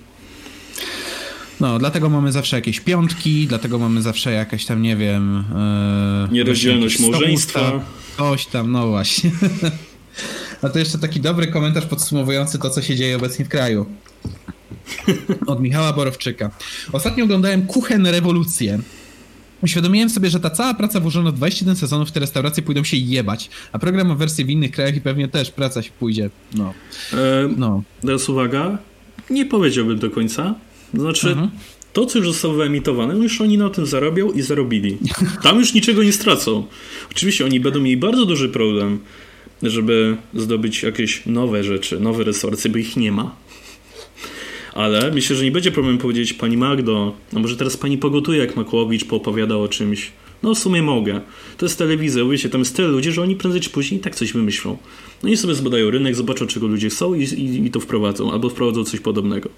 No, 1.60 1.78
dlatego 1.78 2.08
mamy 2.08 2.32
zawsze 2.32 2.56
jakieś 2.56 2.80
piątki, 2.80 3.46
dlatego 3.46 3.78
mamy 3.78 4.02
zawsze 4.02 4.32
jakieś 4.32 4.66
tam, 4.66 4.82
nie 4.82 4.96
wiem... 4.96 5.44
Yy, 6.28 6.34
Nierozdzielność 6.34 7.00
małżeństwa. 7.00 7.80
Coś 8.16 8.46
tam, 8.46 8.72
no 8.72 8.88
właśnie. 8.88 9.30
A 10.62 10.68
to 10.68 10.78
jeszcze 10.78 10.98
taki 10.98 11.20
dobry 11.20 11.46
komentarz 11.46 11.86
podsumowujący 11.86 12.58
to, 12.58 12.70
co 12.70 12.82
się 12.82 12.96
dzieje 12.96 13.16
obecnie 13.16 13.44
w 13.44 13.48
kraju. 13.48 13.86
Od 15.46 15.60
Michała 15.60 15.92
Borowczyka. 15.92 16.50
Ostatnio 16.92 17.24
oglądałem 17.24 17.66
Kuchen 17.66 18.06
Rewolucję. 18.06 18.78
Uświadomiłem 19.62 20.10
sobie, 20.10 20.30
że 20.30 20.40
ta 20.40 20.50
cała 20.50 20.74
praca 20.74 21.00
włożona 21.00 21.30
w 21.30 21.34
21 21.34 21.76
sezonów, 21.76 22.12
te 22.12 22.20
restauracje 22.20 22.62
pójdą 22.62 22.84
się 22.84 22.96
jebać, 22.96 23.50
a 23.72 23.78
program 23.78 24.08
ma 24.08 24.14
wersję 24.14 24.44
w 24.44 24.50
innych 24.50 24.70
krajach 24.70 24.96
i 24.96 25.00
pewnie 25.00 25.28
też 25.28 25.50
praca 25.50 25.82
się 25.82 25.90
pójdzie. 25.98 26.30
No. 26.54 26.74
E, 27.12 27.48
no. 27.56 27.82
Teraz 28.00 28.28
uwaga, 28.28 28.78
nie 29.30 29.46
powiedziałbym 29.46 29.98
do 29.98 30.10
końca. 30.10 30.54
Znaczy, 30.94 31.28
mhm. 31.28 31.50
to 31.92 32.06
co 32.06 32.18
już 32.18 32.28
zostało 32.28 32.54
wyemitowane, 32.54 33.14
no 33.14 33.22
już 33.22 33.40
oni 33.40 33.58
na 33.58 33.70
tym 33.70 33.86
zarobią 33.86 34.32
i 34.32 34.42
zarobili. 34.42 34.98
Tam 35.42 35.58
już 35.58 35.74
niczego 35.74 36.02
nie 36.02 36.12
stracą. 36.12 36.66
Oczywiście 37.10 37.44
oni 37.44 37.60
będą 37.60 37.80
mieli 37.80 37.96
bardzo 37.96 38.26
duży 38.26 38.48
problem, 38.48 38.98
żeby 39.62 40.16
zdobyć 40.34 40.82
jakieś 40.82 41.26
nowe 41.26 41.64
rzeczy, 41.64 42.00
nowe 42.00 42.24
restauracje, 42.24 42.70
bo 42.70 42.78
ich 42.78 42.96
nie 42.96 43.12
ma. 43.12 43.36
Ale 44.74 45.10
myślę, 45.10 45.36
że 45.36 45.44
nie 45.44 45.50
będzie 45.50 45.72
problemu 45.72 45.98
powiedzieć 45.98 46.32
pani 46.32 46.56
Magdo, 46.56 47.16
no 47.32 47.40
może 47.40 47.56
teraz 47.56 47.76
pani 47.76 47.98
pogotuje, 47.98 48.38
jak 48.38 48.56
Makłowicz 48.56 49.04
poopowiada 49.04 49.56
o 49.56 49.68
czymś. 49.68 50.12
No 50.42 50.54
w 50.54 50.58
sumie 50.58 50.82
mogę. 50.82 51.20
To 51.56 51.66
jest 51.66 51.78
telewizja, 51.78 52.24
wiecie, 52.24 52.48
tam 52.48 52.60
jest 52.60 52.76
tyle 52.76 52.88
ludzi, 52.88 53.12
że 53.12 53.22
oni 53.22 53.36
prędzej 53.36 53.60
czy 53.60 53.70
później 53.70 54.00
i 54.00 54.02
tak 54.02 54.14
coś 54.14 54.32
wymyślą. 54.32 54.76
No 55.22 55.28
i 55.28 55.36
sobie 55.36 55.54
zbadają 55.54 55.90
rynek, 55.90 56.14
zobaczą 56.14 56.46
czego 56.46 56.66
ludzie 56.66 56.88
chcą 56.88 57.14
i, 57.14 57.22
i, 57.22 57.66
i 57.66 57.70
to 57.70 57.80
wprowadzą, 57.80 58.32
albo 58.32 58.48
wprowadzą 58.48 58.84
coś 58.84 59.00
podobnego. 59.00 59.48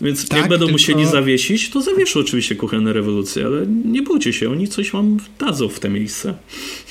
Więc 0.00 0.28
tak, 0.28 0.38
jak 0.38 0.48
będą 0.48 0.66
tylko... 0.66 0.72
musieli 0.72 1.06
zawiesić, 1.06 1.70
to 1.70 1.82
zawieszą 1.82 2.20
oczywiście 2.20 2.56
kuchenne 2.56 2.92
rewolucje, 2.92 3.46
ale 3.46 3.66
nie 3.66 4.02
bójcie 4.02 4.32
się, 4.32 4.50
oni 4.50 4.68
coś 4.68 4.90
wam 4.90 5.16
dadzą 5.38 5.68
w 5.68 5.80
te 5.80 5.88
miejsce. 5.88 6.34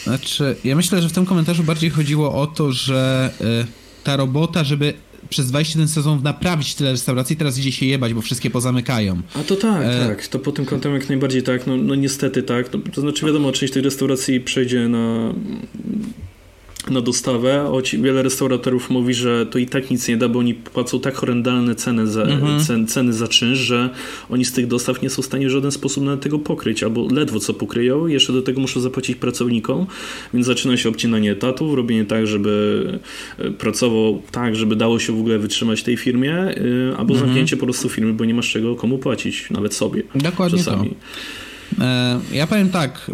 Znaczy, 0.04 0.56
ja 0.64 0.76
myślę, 0.76 1.02
że 1.02 1.10
w 1.10 1.14
tym 1.14 1.26
komentarzu 1.26 1.64
bardziej 1.64 1.90
chodziło 1.90 2.42
o 2.42 2.48
to, 2.48 2.72
że 2.72 3.30
y, 3.42 4.04
ta 4.04 4.18
robota, 4.18 4.64
żeby 4.64 4.94
przez 5.30 5.48
21 5.48 5.88
sezonów 5.88 6.24
naprawić 6.24 6.76
tyle 6.76 6.92
restauracji, 6.92 7.36
teraz 7.36 7.58
idzie 7.58 7.72
się 7.72 7.86
jebać, 7.86 8.14
bo 8.14 8.22
wszystkie 8.22 8.50
pozamykają. 8.50 9.22
A 9.34 9.44
to 9.44 9.56
tak, 9.56 9.82
e... 9.86 10.08
tak. 10.08 10.28
To 10.28 10.40
po 10.40 10.52
tym 10.52 10.66
kątem 10.66 10.94
jak 10.94 11.10
najbardziej 11.10 11.44
tak. 11.44 11.68
No, 11.68 11.78
no 11.78 11.96
niestety 11.96 12.44
tak. 12.44 12.74
No, 12.74 12.80
to 12.94 13.02
znaczy 13.02 13.26
wiadomo, 13.26 13.52
część 13.52 13.74
tych 13.74 13.84
restauracji 13.84 14.42
przejdzie 14.42 14.88
na 14.88 15.34
na 16.92 17.02
dostawę, 17.02 17.68
choć 17.72 17.96
wiele 17.96 18.24
restauratorów 18.24 18.90
mówi, 18.90 19.14
że 19.14 19.46
to 19.46 19.60
i 19.60 19.66
tak 19.66 19.92
nic 19.92 20.08
nie 20.08 20.18
da, 20.18 20.30
bo 20.30 20.40
oni 20.40 20.54
płacą 20.54 21.00
tak 21.00 21.16
horrendalne 21.16 21.76
ceny 21.76 22.08
za, 22.08 22.24
mhm. 22.24 22.60
cen, 22.60 22.88
ceny 22.88 23.14
za 23.14 23.28
czynsz, 23.28 23.58
że 23.60 23.90
oni 24.30 24.46
z 24.46 24.52
tych 24.52 24.68
dostaw 24.68 25.02
nie 25.02 25.10
są 25.10 25.22
w 25.22 25.26
stanie 25.26 25.48
w 25.48 25.50
żaden 25.50 25.72
sposób 25.72 26.04
nawet 26.04 26.22
tego 26.22 26.40
pokryć, 26.40 26.84
albo 26.84 27.08
ledwo 27.12 27.40
co 27.40 27.54
pokryją, 27.54 28.08
jeszcze 28.08 28.34
do 28.34 28.42
tego 28.42 28.62
muszą 28.62 28.80
zapłacić 28.80 29.16
pracownikom, 29.16 29.86
więc 30.34 30.46
zaczyna 30.46 30.78
się 30.78 30.90
obcinanie 30.90 31.32
etatów, 31.32 31.76
robienie 31.76 32.06
tak, 32.06 32.28
żeby 32.28 33.00
e, 33.40 33.52
pracował 33.52 34.22
tak, 34.32 34.56
żeby 34.56 34.76
dało 34.76 35.00
się 35.00 35.14
w 35.14 35.20
ogóle 35.20 35.40
wytrzymać 35.40 35.84
tej 35.84 35.98
firmie, 35.98 36.34
e, 36.34 36.54
albo 36.98 37.14
mhm. 37.14 37.20
zamknięcie 37.20 37.58
po 37.58 37.66
prostu 37.66 37.90
firmy, 37.90 38.14
bo 38.14 38.26
nie 38.26 38.34
masz 38.34 38.52
czego 38.52 38.76
komu 38.76 38.98
płacić, 38.98 39.50
nawet 39.50 39.74
sobie. 39.74 40.04
Dokładnie 40.16 40.58
czasami. 40.58 40.90
To. 40.90 41.47
E, 41.80 42.20
ja 42.32 42.48
powiem 42.48 42.70
tak, 42.70 43.12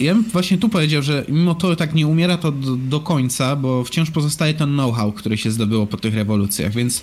ja 0.00 0.14
bym 0.14 0.24
właśnie 0.24 0.58
tu 0.58 0.68
powiedział, 0.68 1.02
że 1.02 1.24
mimo 1.28 1.54
to 1.54 1.76
tak 1.76 1.94
nie 1.94 2.06
umiera 2.06 2.36
to 2.36 2.52
do, 2.52 2.76
do 2.76 3.00
końca, 3.00 3.56
bo 3.56 3.84
wciąż 3.84 4.10
pozostaje 4.10 4.54
ten 4.54 4.72
know-how, 4.72 5.12
który 5.12 5.36
się 5.36 5.50
zdobyło 5.50 5.86
po 5.86 5.96
tych 5.96 6.14
rewolucjach, 6.14 6.72
więc 6.72 7.02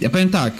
ja 0.00 0.10
powiem 0.10 0.30
tak, 0.30 0.54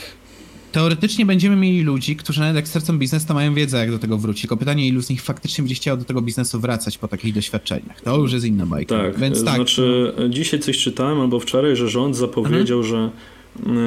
teoretycznie 0.73 1.27
będziemy 1.27 1.57
mieli 1.57 1.83
ludzi, 1.83 2.17
którzy 2.17 2.41
nawet 2.41 2.57
jak 2.57 2.69
sercem 2.69 2.99
biznes, 2.99 3.27
to 3.27 3.35
mają 3.35 3.55
wiedzę, 3.55 3.79
jak 3.79 3.91
do 3.91 3.99
tego 3.99 4.19
wrócić. 4.19 4.43
Tylko 4.43 4.57
pytanie, 4.57 4.89
ilu 4.89 5.03
z 5.03 5.11
nich 5.11 5.23
faktycznie 5.23 5.63
będzie 5.63 5.75
chciało 5.75 5.97
do 5.97 6.05
tego 6.05 6.23
biznesu 6.23 6.61
wracać 6.61 6.99
po 6.99 7.09
takich 7.09 7.35
doświadczeniach. 7.35 8.01
To 8.01 8.17
już 8.17 8.33
jest 8.33 8.47
inna 8.47 8.67
bajka. 8.67 8.99
Tak, 8.99 9.19
Więc 9.19 9.45
tak 9.45 9.55
znaczy 9.55 10.13
no. 10.19 10.29
dzisiaj 10.29 10.61
coś 10.61 10.79
czytałem, 10.79 11.21
albo 11.21 11.41
wczoraj, 11.41 11.77
że 11.77 11.89
rząd 11.89 12.17
zapowiedział, 12.17 12.79
mhm. 12.79 12.87
że 12.87 13.11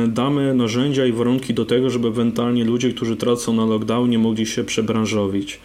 damy 0.07 0.53
narzędzia 0.53 1.05
i 1.05 1.11
warunki 1.11 1.53
do 1.53 1.65
tego, 1.65 1.89
żeby 1.89 2.07
ewentualnie 2.07 2.63
ludzie, 2.63 2.93
którzy 2.93 3.15
tracą 3.15 3.53
na 3.53 3.65
lockdownie, 3.65 4.19
mogli 4.19 4.45
się 4.45 4.63
przebranżowić. 4.63 5.59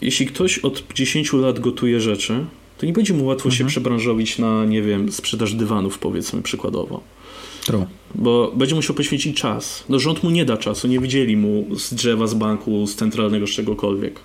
Jeśli 0.00 0.26
ktoś 0.26 0.58
od 0.58 0.82
10 0.94 1.32
lat 1.32 1.60
gotuje 1.60 2.00
rzeczy, 2.00 2.44
to 2.78 2.86
nie 2.86 2.92
będzie 2.92 3.14
mu 3.14 3.24
łatwo 3.24 3.48
mhm. 3.48 3.58
się 3.58 3.66
przebranżowić 3.66 4.38
na, 4.38 4.64
nie 4.64 4.82
wiem, 4.82 5.12
sprzedaż 5.12 5.54
dywanów, 5.54 5.98
powiedzmy 5.98 6.42
przykładowo. 6.42 7.00
True. 7.66 7.86
Bo 8.14 8.52
będzie 8.56 8.74
musiał 8.74 8.96
poświęcić 8.96 9.40
czas. 9.40 9.84
No 9.88 9.98
rząd 9.98 10.22
mu 10.22 10.30
nie 10.30 10.44
da 10.44 10.56
czasu, 10.56 10.88
nie 10.88 11.00
widzieli 11.00 11.36
mu 11.36 11.66
z 11.78 11.94
drzewa, 11.94 12.26
z 12.26 12.34
banku, 12.34 12.86
z 12.86 12.94
centralnego, 12.94 13.46
z 13.46 13.50
czegokolwiek. 13.50 14.20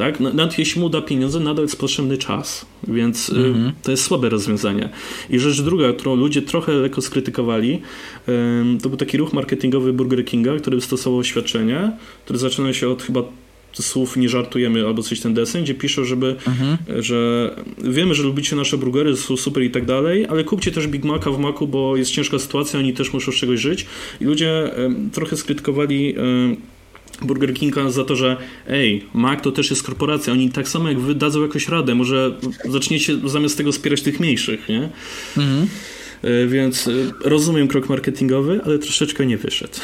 Tak? 0.00 0.20
Nawet 0.20 0.58
jeśli 0.58 0.80
mu 0.80 0.88
da 0.88 1.00
pieniądze, 1.00 1.40
nadal 1.40 1.64
jest 1.64 1.80
potrzebny 1.80 2.18
czas, 2.18 2.66
więc 2.88 3.30
mm-hmm. 3.30 3.70
to 3.82 3.90
jest 3.90 4.02
słabe 4.02 4.28
rozwiązanie. 4.28 4.88
I 5.30 5.38
rzecz 5.38 5.62
druga, 5.62 5.92
którą 5.92 6.16
ludzie 6.16 6.42
trochę 6.42 6.72
lekko 6.72 7.02
skrytykowali, 7.02 7.82
to 8.82 8.88
był 8.88 8.98
taki 8.98 9.16
ruch 9.16 9.32
marketingowy 9.32 9.92
Burger 9.92 10.24
Kinga, 10.24 10.56
który 10.56 10.80
stosował 10.80 11.18
oświadczenie, 11.18 11.92
które 12.24 12.38
zaczyna 12.38 12.72
się 12.72 12.88
od 12.88 13.02
chyba 13.02 13.22
słów 13.72 14.16
nie 14.16 14.28
żartujemy 14.28 14.86
albo 14.86 15.02
coś 15.02 15.20
ten 15.20 15.34
desen, 15.34 15.62
gdzie 15.62 15.74
piszą, 15.74 16.04
żeby, 16.04 16.36
mhm. 16.46 16.76
że 17.02 17.50
wiemy, 17.84 18.14
że 18.14 18.22
lubicie 18.22 18.56
nasze 18.56 18.78
burgery, 18.78 19.16
są 19.16 19.36
super 19.36 19.62
i 19.62 19.70
tak 19.70 19.84
dalej, 19.84 20.26
ale 20.26 20.44
kupcie 20.44 20.72
też 20.72 20.86
Big 20.86 21.04
Maca 21.04 21.30
w 21.30 21.38
Macu, 21.38 21.66
bo 21.66 21.96
jest 21.96 22.10
ciężka 22.10 22.38
sytuacja, 22.38 22.78
oni 22.78 22.92
też 22.92 23.12
muszą 23.12 23.32
z 23.32 23.34
czegoś 23.34 23.60
żyć. 23.60 23.86
I 24.20 24.24
ludzie 24.24 24.70
trochę 25.12 25.36
skrytykowali 25.36 26.14
Burger 27.22 27.54
Kinga 27.54 27.90
za 27.90 28.04
to, 28.04 28.16
że 28.16 28.36
ej, 28.68 29.04
Mac 29.14 29.42
to 29.42 29.52
też 29.52 29.70
jest 29.70 29.82
korporacja, 29.82 30.32
oni 30.32 30.50
tak 30.50 30.68
samo 30.68 30.88
jak 30.88 31.00
wy 31.00 31.14
dadzą 31.14 31.42
jakoś 31.42 31.68
radę, 31.68 31.94
może 31.94 32.32
zaczniecie 32.68 33.16
zamiast 33.24 33.56
tego 33.56 33.72
wspierać 33.72 34.02
tych 34.02 34.20
mniejszych, 34.20 34.68
nie? 34.68 34.88
Mhm. 35.36 35.68
E, 36.22 36.46
więc 36.46 36.88
e, 36.88 36.92
rozumiem 37.24 37.68
krok 37.68 37.88
marketingowy, 37.88 38.60
ale 38.64 38.78
troszeczkę 38.78 39.26
nie 39.26 39.38
wyszedł. 39.38 39.74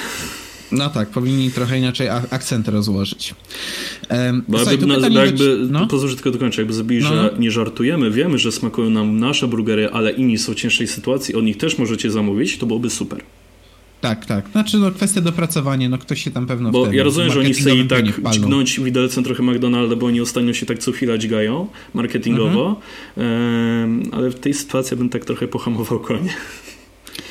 No 0.73 0.91
tak, 0.91 1.09
powinni 1.09 1.51
trochę 1.51 1.79
inaczej 1.79 2.09
akcent 2.09 2.69
rozłożyć. 2.69 3.35
Um, 4.11 4.43
Bo 4.49 4.59
słuchaj, 4.59 4.79
jakby, 4.79 5.11
na, 5.11 5.25
jakby 5.25 5.59
no? 5.71 5.87
pozwól, 5.87 6.11
że 6.11 6.17
tylko 6.17 6.31
dokończę, 6.31 6.63
jakby 6.63 6.75
zrobili, 6.75 7.03
no. 7.03 7.09
że 7.09 7.35
nie 7.39 7.51
żartujemy, 7.51 8.11
wiemy, 8.11 8.39
że 8.39 8.53
smakują 8.53 8.91
nam 8.91 9.19
nasze 9.19 9.49
burgery, 9.49 9.91
ale 9.93 10.13
inni 10.13 10.39
są 10.39 10.53
w 10.53 10.57
cięższej 10.57 10.87
sytuacji, 10.87 11.35
od 11.35 11.45
nich 11.45 11.57
też 11.57 11.79
możecie 11.79 12.11
zamówić, 12.11 12.59
to 12.59 12.67
byłoby 12.67 12.91
super. 12.91 13.23
Tak, 14.09 14.27
tak. 14.27 14.49
Znaczy, 14.53 14.79
no 14.79 14.91
kwestia 14.91 15.21
dopracowania, 15.21 15.89
no 15.89 15.99
ktoś 15.99 16.25
się 16.25 16.31
tam 16.31 16.47
pewno 16.47 16.71
Bo 16.71 16.93
ja 16.93 17.05
rozumiem, 17.05 17.33
że 17.33 17.41
oni 17.41 17.55
chcą 17.55 17.75
i 17.75 17.87
tak 17.87 18.05
dźgnąć 18.33 18.81
widelcem 18.81 19.25
trochę 19.25 19.43
McDonalda, 19.43 19.97
bo 19.97 20.07
oni 20.07 20.21
ostatnio 20.21 20.53
się 20.53 20.67
tak 20.67 20.79
co 20.79 20.93
chwila 20.93 21.19
dźgają 21.19 21.69
marketingowo, 21.95 22.81
mhm. 23.17 24.03
ale 24.13 24.31
w 24.31 24.35
tej 24.35 24.55
sytuacji 24.55 24.97
bym 24.97 25.09
tak 25.09 25.25
trochę 25.25 25.49
pohamował 25.49 26.01
konie. 26.01 26.35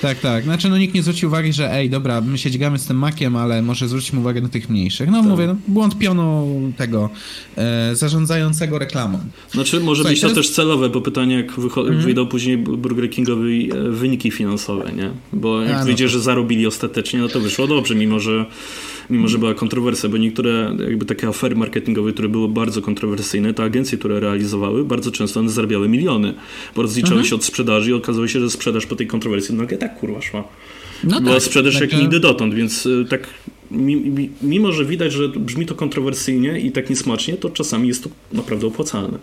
Tak, 0.01 0.19
tak. 0.19 0.43
Znaczy, 0.43 0.69
no 0.69 0.77
nikt 0.77 0.93
nie 0.93 1.01
zwrócił 1.01 1.29
uwagi, 1.29 1.53
że 1.53 1.73
ej, 1.73 1.89
dobra, 1.89 2.21
my 2.21 2.37
się 2.37 2.51
dźgamy 2.51 2.79
z 2.79 2.85
tym 2.85 2.97
makiem, 2.97 3.35
ale 3.35 3.61
może 3.61 3.87
zwróćmy 3.87 4.19
uwagę 4.19 4.41
na 4.41 4.49
tych 4.49 4.69
mniejszych. 4.69 5.09
No 5.09 5.19
tak. 5.19 5.29
mówię, 5.29 5.47
no, 5.47 5.55
błąd 5.67 5.97
pionu 5.97 6.47
tego 6.77 7.09
e, 7.57 7.95
zarządzającego 7.95 8.79
reklamą. 8.79 9.19
Znaczy, 9.51 9.79
może 9.79 10.03
Słuchaj, 10.03 10.13
być 10.13 10.21
to, 10.21 10.29
też 10.29 10.49
celowe, 10.49 10.89
bo 10.89 11.01
pytanie, 11.01 11.35
jak 11.35 11.77
mm. 11.77 12.01
wyjdą 12.01 12.27
później 12.27 12.57
Burger 12.57 13.09
Kingowi 13.09 13.71
e, 13.71 13.89
wyniki 13.89 14.31
finansowe, 14.31 14.91
nie? 14.91 15.11
Bo 15.33 15.61
jak 15.61 15.75
A, 15.75 15.79
no 15.79 15.85
wyjdzie, 15.85 16.09
że 16.09 16.19
zarobili 16.19 16.67
ostatecznie, 16.67 17.19
no 17.19 17.27
to 17.27 17.39
wyszło 17.39 17.67
dobrze, 17.67 17.95
mimo 17.95 18.19
że 18.19 18.45
mimo 19.09 19.27
że 19.27 19.37
była 19.37 19.53
kontrowersja, 19.53 20.09
bo 20.09 20.17
niektóre 20.17 20.75
jakby 20.79 21.05
takie 21.05 21.27
afery 21.27 21.55
marketingowe, 21.55 22.13
które 22.13 22.29
były 22.29 22.49
bardzo 22.49 22.81
kontrowersyjne, 22.81 23.53
te 23.53 23.63
agencje, 23.63 23.97
które 23.97 24.19
realizowały, 24.19 24.85
bardzo 24.85 25.11
często 25.11 25.39
one 25.39 25.49
zarabiały 25.49 25.89
miliony, 25.89 26.33
bo 26.75 26.81
rozliczały 26.81 27.13
mhm. 27.13 27.29
się 27.29 27.35
od 27.35 27.43
sprzedaży 27.43 27.91
i 27.91 27.93
okazało 27.93 28.27
się, 28.27 28.39
że 28.39 28.49
sprzedaż 28.49 28.85
po 28.85 28.95
tej 28.95 29.07
kontrowersji, 29.07 29.55
no 29.55 29.63
i 29.63 29.77
tak 29.77 29.99
kurwa 29.99 30.21
szła. 30.21 30.43
No 31.03 31.21
Była 31.21 31.33
tak, 31.33 31.43
sprzedaż 31.43 31.73
tak, 31.73 31.91
jak 31.91 32.01
nigdy 32.01 32.19
dotąd, 32.19 32.53
więc 32.53 32.85
y, 32.85 33.05
tak 33.09 33.27
mimo, 34.41 34.71
że 34.71 34.85
widać, 34.85 35.13
że 35.13 35.29
brzmi 35.29 35.65
to 35.65 35.75
kontrowersyjnie 35.75 36.59
i 36.59 36.71
tak 36.71 36.89
niesmacznie, 36.89 37.37
to 37.37 37.49
czasami 37.49 37.87
jest 37.87 38.03
to 38.03 38.09
naprawdę 38.33 38.67
opłacalne. 38.67 39.17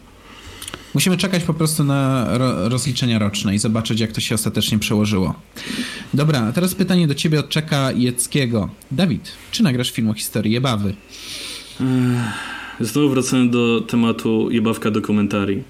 Musimy 0.94 1.16
czekać 1.16 1.44
po 1.44 1.54
prostu 1.54 1.84
na 1.84 2.28
ro 2.38 2.68
rozliczenia 2.68 3.18
roczne 3.18 3.54
i 3.54 3.58
zobaczyć, 3.58 4.00
jak 4.00 4.12
to 4.12 4.20
się 4.20 4.34
ostatecznie 4.34 4.78
przełożyło. 4.78 5.34
Dobra, 6.14 6.40
a 6.40 6.52
teraz 6.52 6.74
pytanie 6.74 7.06
do 7.06 7.14
ciebie 7.14 7.40
od 7.40 7.48
Czeka 7.48 7.92
Jeckiego. 7.92 8.68
Dawid, 8.90 9.32
czy 9.50 9.62
nagrasz 9.62 9.90
film 9.90 10.10
o 10.10 10.14
historii 10.14 10.52
Jebawy? 10.52 10.94
znowu 12.80 13.08
wracając 13.08 13.52
do 13.52 13.80
tematu 13.80 14.50
jebawka 14.50 14.90
dokumentarii. 14.90 15.62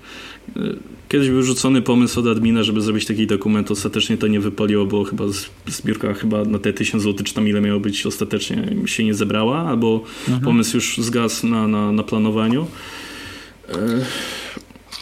Kiedyś 1.08 1.28
był 1.28 1.42
rzucony 1.42 1.82
pomysł 1.82 2.20
od 2.20 2.26
admina, 2.26 2.62
żeby 2.62 2.80
zrobić 2.80 3.06
taki 3.06 3.26
dokument. 3.26 3.70
Ostatecznie 3.70 4.16
to 4.16 4.26
nie 4.26 4.40
wypaliło, 4.40 4.86
bo 4.86 5.04
chyba 5.04 5.24
zbiórka 5.66 6.14
chyba 6.14 6.44
na 6.44 6.58
te 6.58 6.72
1000 6.72 7.02
zł, 7.02 7.24
czy 7.24 7.34
tam 7.34 7.48
ile 7.48 7.60
miało 7.60 7.80
być, 7.80 8.06
ostatecznie 8.06 8.76
się 8.86 9.04
nie 9.04 9.14
zebrała, 9.14 9.68
albo 9.68 10.04
mhm. 10.20 10.40
pomysł 10.44 10.76
już 10.76 10.98
zgasł 10.98 11.46
na, 11.46 11.68
na, 11.68 11.92
na 11.92 12.02
planowaniu. 12.02 12.66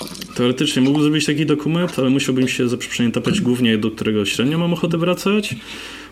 E, 0.02 0.34
teoretycznie 0.34 0.82
mógłbym 0.82 1.02
zrobić 1.02 1.26
taki 1.26 1.46
dokument, 1.46 1.98
ale 1.98 2.10
musiałbym 2.10 2.48
się 2.48 2.68
za 2.68 2.76
przeproszeniem 2.76 3.12
tapać 3.12 3.40
głównie, 3.40 3.78
do 3.78 3.90
którego 3.90 4.24
średnio 4.24 4.58
mam 4.58 4.72
ochotę 4.72 4.98
wracać. 4.98 5.56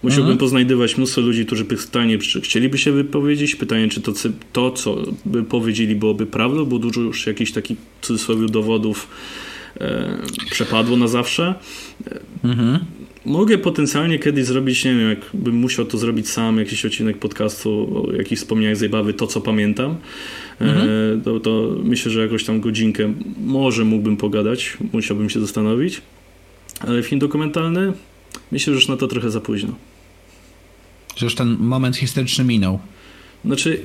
Musiałbym 0.02 0.24
mhm. 0.24 0.38
poznajdywać 0.38 0.96
mnóstwo 0.96 1.20
ludzi, 1.20 1.46
którzy 1.46 1.64
pytanie, 1.64 2.18
czy 2.18 2.40
chcieliby 2.40 2.78
się 2.78 2.92
wypowiedzieć, 2.92 3.56
pytanie, 3.56 3.88
czy 3.88 4.00
to, 4.00 4.12
to 4.52 4.70
co 4.70 4.96
by 5.24 5.44
powiedzieli, 5.44 5.94
byłoby 5.94 6.26
prawdą, 6.26 6.64
bo 6.64 6.78
dużo 6.78 7.00
już 7.00 7.26
jakichś 7.26 7.52
takich 7.52 7.78
w 8.00 8.06
cudzysłowie 8.06 8.46
dowodów 8.46 9.08
e, 9.80 10.18
przepadło 10.50 10.96
na 10.96 11.08
zawsze. 11.08 11.54
Mhm. 12.44 12.78
Mogę 13.26 13.58
potencjalnie 13.58 14.18
kiedyś 14.18 14.44
zrobić, 14.44 14.84
nie 14.84 14.94
wiem, 14.94 15.08
jakbym 15.08 15.54
musiał 15.54 15.84
to 15.84 15.98
zrobić 15.98 16.28
sam, 16.28 16.58
jakiś 16.58 16.84
odcinek 16.84 17.18
podcastu 17.18 18.02
o 18.08 18.12
jakichś 18.12 18.40
wspomnieniach 18.40 18.76
z 18.76 18.80
Zabawy, 18.80 19.14
to 19.14 19.26
co 19.26 19.40
pamiętam. 19.40 19.96
Mhm. 20.60 20.88
E, 21.18 21.24
to, 21.24 21.40
to 21.40 21.76
myślę, 21.84 22.12
że 22.12 22.20
jakoś 22.20 22.44
tam 22.44 22.60
godzinkę 22.60 23.12
może 23.46 23.84
mógłbym 23.84 24.16
pogadać, 24.16 24.76
musiałbym 24.92 25.30
się 25.30 25.40
zastanowić. 25.40 26.00
Ale 26.80 27.02
film 27.02 27.18
dokumentalny 27.18 27.92
Myślę, 28.52 28.72
że 28.72 28.74
już 28.74 28.88
na 28.88 28.96
to 28.96 29.08
trochę 29.08 29.30
za 29.30 29.40
późno. 29.40 29.74
Że 31.16 31.26
już 31.26 31.34
ten 31.34 31.56
moment 31.60 31.96
historyczny 31.96 32.44
minął. 32.44 32.78
Znaczy, 33.44 33.80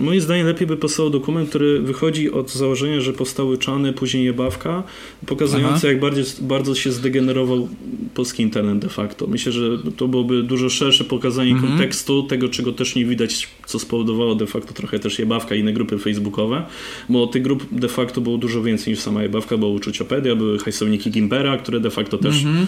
moim 0.00 0.20
zdaniem 0.20 0.46
lepiej 0.46 0.66
by 0.66 0.76
pasował 0.76 1.10
dokument, 1.10 1.48
który 1.48 1.80
wychodzi 1.80 2.32
od 2.32 2.52
założenia, 2.52 3.00
że 3.00 3.12
powstały 3.12 3.58
czany, 3.58 3.92
później 3.92 4.24
jebawka, 4.24 4.82
pokazujący 5.26 5.76
Aha. 5.76 5.88
jak 5.88 6.00
bardzo, 6.00 6.22
bardzo 6.40 6.74
się 6.74 6.92
zdegenerował 6.92 7.68
polski 8.14 8.42
internet 8.42 8.78
de 8.78 8.88
facto. 8.88 9.26
Myślę, 9.26 9.52
że 9.52 9.78
to 9.96 10.08
byłoby 10.08 10.42
dużo 10.42 10.70
szersze 10.70 11.04
pokazanie 11.04 11.52
mhm. 11.52 11.72
kontekstu, 11.72 12.22
tego 12.22 12.48
czego 12.48 12.72
też 12.72 12.94
nie 12.94 13.04
widać, 13.04 13.48
co 13.66 13.78
spowodowało 13.78 14.34
de 14.34 14.46
facto 14.46 14.74
trochę 14.74 14.98
też 14.98 15.18
jebawka 15.18 15.54
i 15.54 15.60
inne 15.60 15.72
grupy 15.72 15.98
facebookowe, 15.98 16.62
bo 17.08 17.26
tych 17.26 17.42
grup 17.42 17.66
de 17.72 17.88
facto 17.88 18.20
było 18.20 18.38
dużo 18.38 18.62
więcej 18.62 18.92
niż 18.92 19.00
sama 19.00 19.22
jebawka, 19.22 19.56
bo 19.56 19.68
Uczuciopedia, 19.68 20.36
były 20.36 20.58
hajsowniki 20.58 21.10
Gimpera, 21.10 21.56
które 21.56 21.80
de 21.80 21.90
facto 21.90 22.18
też 22.18 22.44
mhm. 22.44 22.66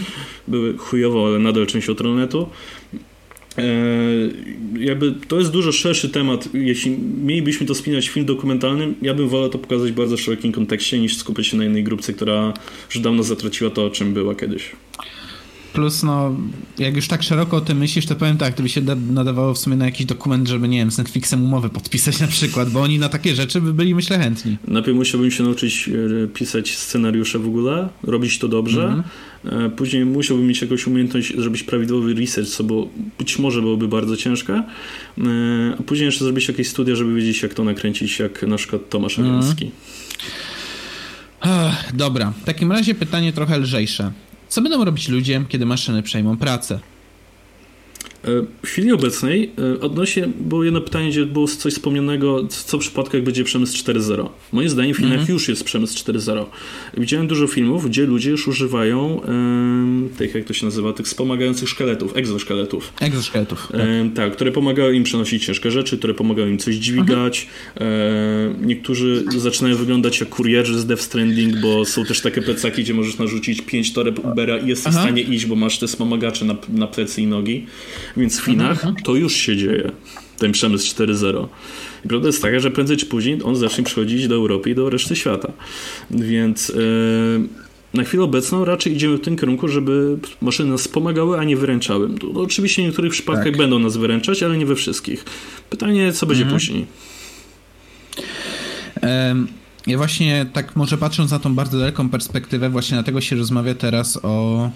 były 0.48 0.76
chujowo, 0.76 1.26
ale 1.26 1.38
nadal 1.38 1.66
częścią 1.66 1.92
internetu. 1.92 2.48
E, 3.59 3.62
jakby 4.78 5.14
to 5.28 5.39
jest 5.39 5.51
dużo 5.51 5.72
szerszy 5.72 6.09
temat. 6.09 6.48
Jeśli 6.55 6.98
mielibyśmy 7.24 7.66
to 7.66 7.74
spinać 7.74 8.09
w 8.09 8.12
film 8.12 8.26
dokumentalny, 8.26 8.94
ja 9.02 9.14
bym 9.14 9.28
wolał 9.28 9.48
to 9.48 9.59
pokazać 9.59 9.93
w 9.93 9.94
bardzo 9.94 10.16
szerokim 10.16 10.52
kontekście, 10.52 10.98
niż 10.98 11.16
skupić 11.16 11.47
się 11.47 11.56
na 11.56 11.64
jednej 11.64 11.85
grupce, 11.85 12.12
która 12.12 12.55
już 12.89 12.98
dawno 12.98 13.22
zatraciła 13.22 13.70
to, 13.70 13.90
czym 13.90 14.14
była 14.14 14.35
kiedyś. 14.35 14.72
Plus, 15.78 16.02
no, 16.02 16.36
jak 16.78 16.96
już 16.96 17.09
tak 17.09 17.22
szeroko 17.22 17.56
o 17.56 17.60
tym 17.60 17.78
myślisz, 17.78 18.06
to 18.06 18.14
powiem 18.14 18.36
tak, 18.36 18.55
to 18.55 18.62
by 18.62 18.68
się 18.68 18.80
nadawało 19.10 19.55
w 19.55 19.59
sumie 19.59 19.76
na 19.76 19.84
jakiś 19.84 20.06
dokument, 20.06 20.48
żeby, 20.48 20.68
nie 20.68 20.78
wiem, 20.78 20.90
z 20.90 20.98
Netflixem 20.98 21.44
umowę 21.44 21.68
podpisać 21.68 22.20
na 22.20 22.26
przykład, 22.26 22.70
bo 22.70 22.80
oni 22.80 22.98
na 22.98 23.09
takie 23.09 23.34
rzeczy 23.34 23.60
by 23.60 23.74
byli, 23.74 23.94
myślę, 23.94 24.18
chętni. 24.18 24.56
Najpierw 24.68 24.96
musiałbym 24.96 25.30
się 25.30 25.42
nauczyć 25.42 25.90
e, 26.24 26.26
pisać 26.26 26.76
scenariusze 26.76 27.38
w 27.38 27.46
ogóle, 27.46 27.88
robić 28.02 28.38
to 28.38 28.48
dobrze. 28.48 28.84
Mm 28.84 29.02
-hmm. 29.44 29.70
Później 29.70 30.05
musiałbym 30.05 30.46
mieć 30.46 30.62
jakąś 30.62 30.86
umiejętność 30.86 31.40
zrobić 31.40 31.62
prawidłowy 31.62 32.14
research, 32.14 32.48
co 32.48 32.64
było, 32.64 32.88
być 33.18 33.38
może 33.38 33.60
byłoby 33.60 33.88
bardzo 33.88 34.16
ciężkie. 34.16 34.52
E, 34.52 34.64
a 35.78 35.82
później 35.82 36.06
jeszcze 36.06 36.24
zrobić 36.24 36.48
jakieś 36.48 36.68
studia, 36.68 36.96
żeby 36.96 37.14
wiedzieć, 37.14 37.42
jak 37.42 37.55
to 37.55 37.64
nakręcić, 37.64 38.18
jak 38.18 38.42
na 38.42 38.56
przykład 38.56 38.88
Tomasz 38.88 39.18
Ariański. 39.18 39.64
Mm 39.64 39.76
-hmm. 41.40 41.94
Dobra, 41.94 42.32
w 42.42 42.44
takim 42.44 42.72
razie 42.72 42.94
pytanie 42.94 43.32
trochę 43.32 43.59
lżejsze. 43.59 44.12
Co 44.48 44.62
będą 44.62 44.84
robić 44.84 45.08
ludzie, 45.08 45.44
kiedy 45.48 45.66
maszyny 45.66 46.02
przejmą 46.02 46.36
pracę? 46.36 46.80
E, 48.24 48.28
w 48.62 48.66
chwili 48.66 48.92
obecnej 48.92 49.50
e, 49.76 49.80
odnośnie 49.80 50.28
było 50.40 50.64
jedno 50.64 50.80
pytanie, 50.80 51.10
gdzie 51.10 51.26
było 51.26 51.46
coś 51.46 51.72
wspomnianego, 51.72 52.46
co 52.48 52.78
w 52.78 52.80
przypadku 52.80 53.16
jak 53.16 53.24
będzie 53.24 53.44
przemysł 53.44 53.84
4.0. 53.84 54.28
Moim 54.52 54.68
zdaniem 54.68 54.94
w 54.94 54.96
Chinach 54.96 55.12
mm 55.12 55.26
-hmm. 55.26 55.30
już 55.30 55.48
jest 55.48 55.64
przemysł 55.64 56.04
4.0. 56.04 56.44
Widziałem 56.96 57.26
dużo 57.26 57.46
filmów, 57.46 57.88
gdzie 57.88 58.06
ludzie 58.06 58.30
już 58.30 58.48
używają 58.48 59.20
um, 59.26 60.08
tych, 60.18 60.34
jak 60.34 60.44
to 60.44 60.52
się 60.52 60.64
nazywa, 60.64 60.92
tych 60.92 61.06
wspomagających 61.06 61.68
szkieletów, 61.68 62.16
egzoszkieletów. 62.16 62.92
Egzoszkieletów. 63.00 63.68
Tak. 63.72 63.80
Um, 63.80 64.12
tak, 64.12 64.32
które 64.32 64.52
pomagają 64.52 64.90
im 64.90 65.04
przenosić 65.04 65.44
ciężkie 65.44 65.70
rzeczy, 65.70 65.98
które 65.98 66.14
pomagają 66.14 66.48
im 66.48 66.58
coś 66.58 66.74
dźwigać. 66.74 67.48
Um, 67.80 67.88
niektórzy 68.66 69.24
zaczynają 69.36 69.76
wyglądać 69.76 70.20
jak 70.20 70.28
kurierzy 70.28 70.80
z 70.80 70.86
Death 70.86 71.02
Stranding, 71.02 71.56
bo 71.56 71.84
są 71.84 72.04
też 72.04 72.20
takie 72.20 72.42
plecaki, 72.42 72.82
gdzie 72.82 72.94
możesz 72.94 73.18
narzucić 73.18 73.62
5 73.62 73.92
toreb 73.92 74.24
Ubera 74.24 74.58
i 74.58 74.68
jesteś 74.68 74.86
Aha. 74.86 74.98
w 74.98 75.02
stanie 75.02 75.22
iść, 75.22 75.46
bo 75.46 75.56
masz 75.56 75.78
te 75.78 75.86
wspomagacze 75.86 76.44
na, 76.44 76.56
na 76.68 76.86
plecy 76.86 77.22
i 77.22 77.26
nogi. 77.26 77.66
Więc 78.18 78.40
w 78.40 78.44
Chinach 78.44 78.70
mhm. 78.70 78.94
to 78.94 79.14
już 79.14 79.32
się 79.32 79.56
dzieje, 79.56 79.92
ten 80.38 80.52
przemysł 80.52 80.94
4.0. 80.96 81.46
I 82.04 82.08
prawda 82.08 82.26
jest 82.26 82.42
taka, 82.42 82.60
że 82.60 82.70
prędzej 82.70 82.96
czy 82.96 83.06
później 83.06 83.38
on 83.44 83.56
zacznie 83.56 83.84
przychodzić 83.84 84.28
do 84.28 84.34
Europy 84.34 84.70
i 84.70 84.74
do 84.74 84.90
reszty 84.90 85.16
świata. 85.16 85.52
Więc 86.10 86.68
yy, 86.68 87.48
na 87.94 88.04
chwilę 88.04 88.22
obecną 88.22 88.64
raczej 88.64 88.92
idziemy 88.92 89.16
w 89.16 89.20
tym 89.20 89.36
kierunku, 89.36 89.68
żeby 89.68 90.18
maszyny 90.40 90.70
nas 90.70 90.88
pomagały, 90.88 91.38
a 91.38 91.44
nie 91.44 91.56
wyręczały. 91.56 92.08
To, 92.18 92.40
oczywiście 92.40 92.82
w 92.82 92.86
niektórych 92.86 93.12
przypadkach 93.12 93.44
tak. 93.44 93.56
będą 93.56 93.78
nas 93.78 93.96
wyręczać, 93.96 94.42
ale 94.42 94.58
nie 94.58 94.66
we 94.66 94.76
wszystkich. 94.76 95.24
Pytanie, 95.70 96.12
co 96.12 96.26
będzie 96.26 96.42
mhm. 96.42 96.60
później? 96.60 96.86
Um. 99.02 99.48
Ja 99.89 99.97
właśnie 99.97 100.47
tak 100.52 100.77
może 100.77 100.98
patrząc 100.98 101.31
na 101.31 101.39
tą 101.39 101.55
bardzo 101.55 101.78
daleką 101.78 102.09
perspektywę, 102.09 102.70
właśnie 102.70 102.94
dlatego 102.94 103.20
się 103.20 103.36
rozmawia 103.36 103.74
teraz 103.74 104.19
o 104.23 104.70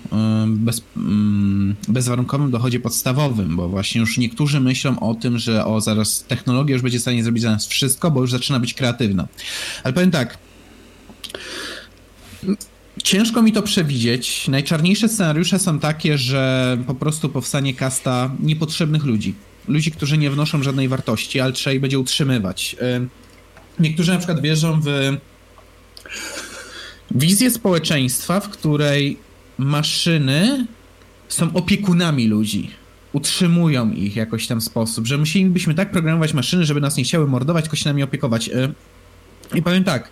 bez, 0.46 0.82
mm, 0.96 1.74
bezwarunkowym 1.88 2.50
dochodzie 2.50 2.80
podstawowym, 2.80 3.56
bo 3.56 3.68
właśnie 3.68 4.00
już 4.00 4.18
niektórzy 4.18 4.60
myślą 4.60 5.00
o 5.00 5.14
tym, 5.14 5.38
że 5.38 5.64
o 5.64 5.80
zaraz 5.80 6.24
technologia 6.28 6.72
już 6.72 6.82
będzie 6.82 6.98
w 6.98 7.02
stanie 7.02 7.22
zrobić 7.22 7.42
za 7.42 7.50
nas 7.50 7.66
wszystko, 7.66 8.10
bo 8.10 8.20
już 8.20 8.30
zaczyna 8.30 8.60
być 8.60 8.74
kreatywna. 8.74 9.28
Ale 9.84 9.94
powiem 9.94 10.10
tak, 10.10 10.38
Ciężko 13.04 13.42
mi 13.42 13.52
to 13.52 13.62
przewidzieć. 13.62 14.48
Najczarniejsze 14.48 15.08
scenariusze 15.08 15.58
są 15.58 15.78
takie, 15.78 16.18
że 16.18 16.78
po 16.86 16.94
prostu 16.94 17.28
powstanie 17.28 17.74
kasta 17.74 18.30
niepotrzebnych 18.40 19.04
ludzi. 19.04 19.34
Ludzi, 19.68 19.90
którzy 19.90 20.18
nie 20.18 20.30
wnoszą 20.30 20.62
żadnej 20.62 20.88
wartości, 20.88 21.40
ale 21.40 21.52
trzeba 21.52 21.74
ich 21.74 21.80
będzie 21.80 21.98
utrzymywać. 21.98 22.76
Niektórzy 23.78 24.12
na 24.12 24.18
przykład 24.18 24.40
wierzą 24.40 24.80
w 24.80 25.16
wizję 27.10 27.50
społeczeństwa, 27.50 28.40
w 28.40 28.48
której 28.48 29.18
maszyny 29.58 30.66
są 31.28 31.52
opiekunami 31.52 32.26
ludzi. 32.26 32.70
Utrzymują 33.12 33.90
ich 33.90 34.16
jakoś 34.16 34.46
tam 34.46 34.60
sposób, 34.60 35.06
że 35.06 35.18
musielibyśmy 35.18 35.74
tak 35.74 35.90
programować 35.90 36.34
maszyny, 36.34 36.64
żeby 36.64 36.80
nas 36.80 36.96
nie 36.96 37.04
chciały 37.04 37.26
mordować, 37.26 37.64
tylko 37.64 37.76
się 37.76 37.90
nami 37.90 38.02
opiekować. 38.02 38.50
I 39.54 39.62
powiem 39.62 39.84
tak. 39.84 40.10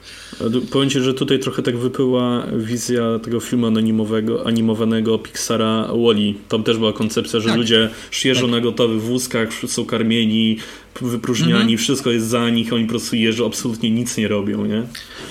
Powiem 0.70 0.90
ci, 0.90 1.00
że 1.00 1.14
tutaj 1.14 1.38
trochę 1.38 1.62
tak 1.62 1.78
wypływa 1.78 2.46
wizja 2.56 3.18
tego 3.22 3.40
filmu 3.40 3.66
animowego, 3.66 4.46
animowanego 4.46 5.18
Pixara 5.18 5.88
Wally. 5.88 6.34
Tam 6.48 6.62
też 6.62 6.78
była 6.78 6.92
koncepcja, 6.92 7.40
że 7.40 7.48
tak. 7.48 7.58
ludzie 7.58 7.90
jeżdżą 8.24 8.46
tak. 8.46 8.50
na 8.50 8.60
gotowych 8.60 9.02
wózkach, 9.02 9.48
są 9.66 9.84
karmieni, 9.84 10.56
wypróżniani, 11.00 11.60
mhm. 11.60 11.78
wszystko 11.78 12.10
jest 12.10 12.26
za 12.26 12.50
nich, 12.50 12.72
oni 12.72 12.84
po 12.84 12.90
prostu 12.90 13.16
jeżdżą, 13.16 13.46
absolutnie 13.46 13.90
nic 13.90 14.16
nie 14.16 14.28
robią, 14.28 14.66
nie? 14.66 14.82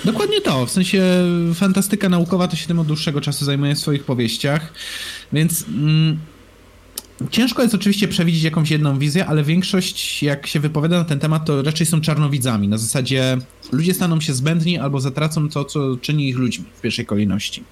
Dokładnie 0.04 0.40
to. 0.40 0.66
W 0.66 0.70
sensie 0.70 1.02
fantastyka 1.54 2.08
naukowa 2.08 2.48
to 2.48 2.56
się 2.56 2.66
tym 2.66 2.78
od 2.78 2.86
dłuższego 2.86 3.20
czasu 3.20 3.44
zajmuje 3.44 3.74
w 3.74 3.78
swoich 3.78 4.04
powieściach, 4.04 4.72
więc... 5.32 5.64
Mm, 5.68 6.18
Ciężko 7.30 7.62
jest 7.62 7.74
oczywiście 7.74 8.08
przewidzieć 8.08 8.42
jakąś 8.42 8.70
jedną 8.70 8.98
wizję, 8.98 9.26
ale 9.26 9.42
większość, 9.42 10.22
jak 10.22 10.46
się 10.46 10.60
wypowiada 10.60 10.98
na 10.98 11.04
ten 11.04 11.18
temat, 11.18 11.46
to 11.46 11.62
raczej 11.62 11.86
są 11.86 12.00
czarnowidzami. 12.00 12.68
Na 12.68 12.78
zasadzie 12.78 13.38
ludzie 13.72 13.94
staną 13.94 14.20
się 14.20 14.34
zbędni 14.34 14.78
albo 14.78 15.00
zatracą 15.00 15.48
to, 15.48 15.64
co 15.64 15.96
czyni 15.96 16.28
ich 16.28 16.36
ludźmi 16.36 16.64
w 16.76 16.80
pierwszej 16.80 17.06
kolejności. 17.06 17.64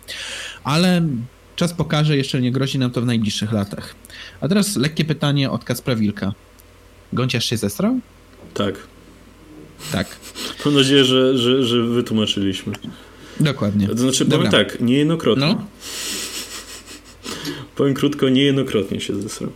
Ale 0.65 1.03
czas 1.57 1.73
pokaże, 1.73 2.17
jeszcze 2.17 2.41
nie 2.41 2.53
grozi 2.53 2.79
nam 2.79 2.91
to 2.91 3.01
w 3.03 3.07
najbliższych 3.07 3.53
latach. 3.53 3.95
A 4.41 4.49
teraz 4.49 4.77
lekkie 4.77 5.05
pytanie 5.05 5.51
od 5.51 5.65
Kacpra 5.65 5.97
Wilka. 5.97 6.33
Gąciarz 7.13 7.45
się 7.45 7.57
zestrał? 7.57 8.01
Tak. 8.55 8.75
Tak. 9.93 10.17
Mam 10.65 10.75
nadzieję, 10.75 11.05
że, 11.05 11.39
że, 11.39 11.65
że 11.65 11.83
wytłumaczyliśmy. 11.83 12.73
Dokładnie. 13.41 13.89
To 13.89 13.99
znaczy, 13.99 14.25
powiem 14.25 14.45
Dobra. 14.45 14.65
tak, 14.65 14.81
niejednokrotnie. 14.81 15.47
No? 15.47 15.67
Powiem 17.77 17.95
krótko, 17.95 18.29
niejednokrotnie 18.29 19.01
się 19.01 19.23
zesrał. 19.23 19.51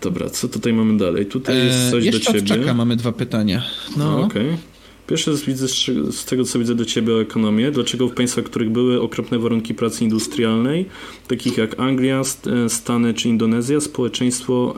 Dobra, 0.00 0.30
co 0.30 0.48
tutaj 0.48 0.72
mamy 0.72 0.98
dalej? 0.98 1.26
Tutaj 1.26 1.56
jest 1.56 1.90
coś 1.90 2.04
eee, 2.04 2.10
do 2.10 2.20
ciebie. 2.20 2.56
Jeszcze 2.56 2.74
mamy 2.74 2.96
dwa 2.96 3.12
pytania. 3.12 3.62
No. 3.96 4.20
Okej. 4.20 4.46
Okay. 4.46 4.58
Pierwsze 5.06 5.34
widzę 5.46 5.68
z 6.12 6.24
tego, 6.24 6.44
co 6.44 6.58
widzę 6.58 6.74
do 6.74 6.84
ciebie 6.84 7.14
o 7.14 7.20
ekonomię. 7.20 7.70
Dlaczego 7.70 8.08
w 8.08 8.14
państwach, 8.14 8.44
w 8.44 8.48
których 8.50 8.70
były 8.70 9.00
okropne 9.00 9.38
warunki 9.38 9.74
pracy 9.74 10.04
industrialnej, 10.04 10.86
takich 11.28 11.56
jak 11.56 11.80
Anglia, 11.80 12.22
e, 12.46 12.68
Stany 12.68 13.14
czy 13.14 13.28
Indonezja, 13.28 13.80
społeczeństwo 13.80 14.74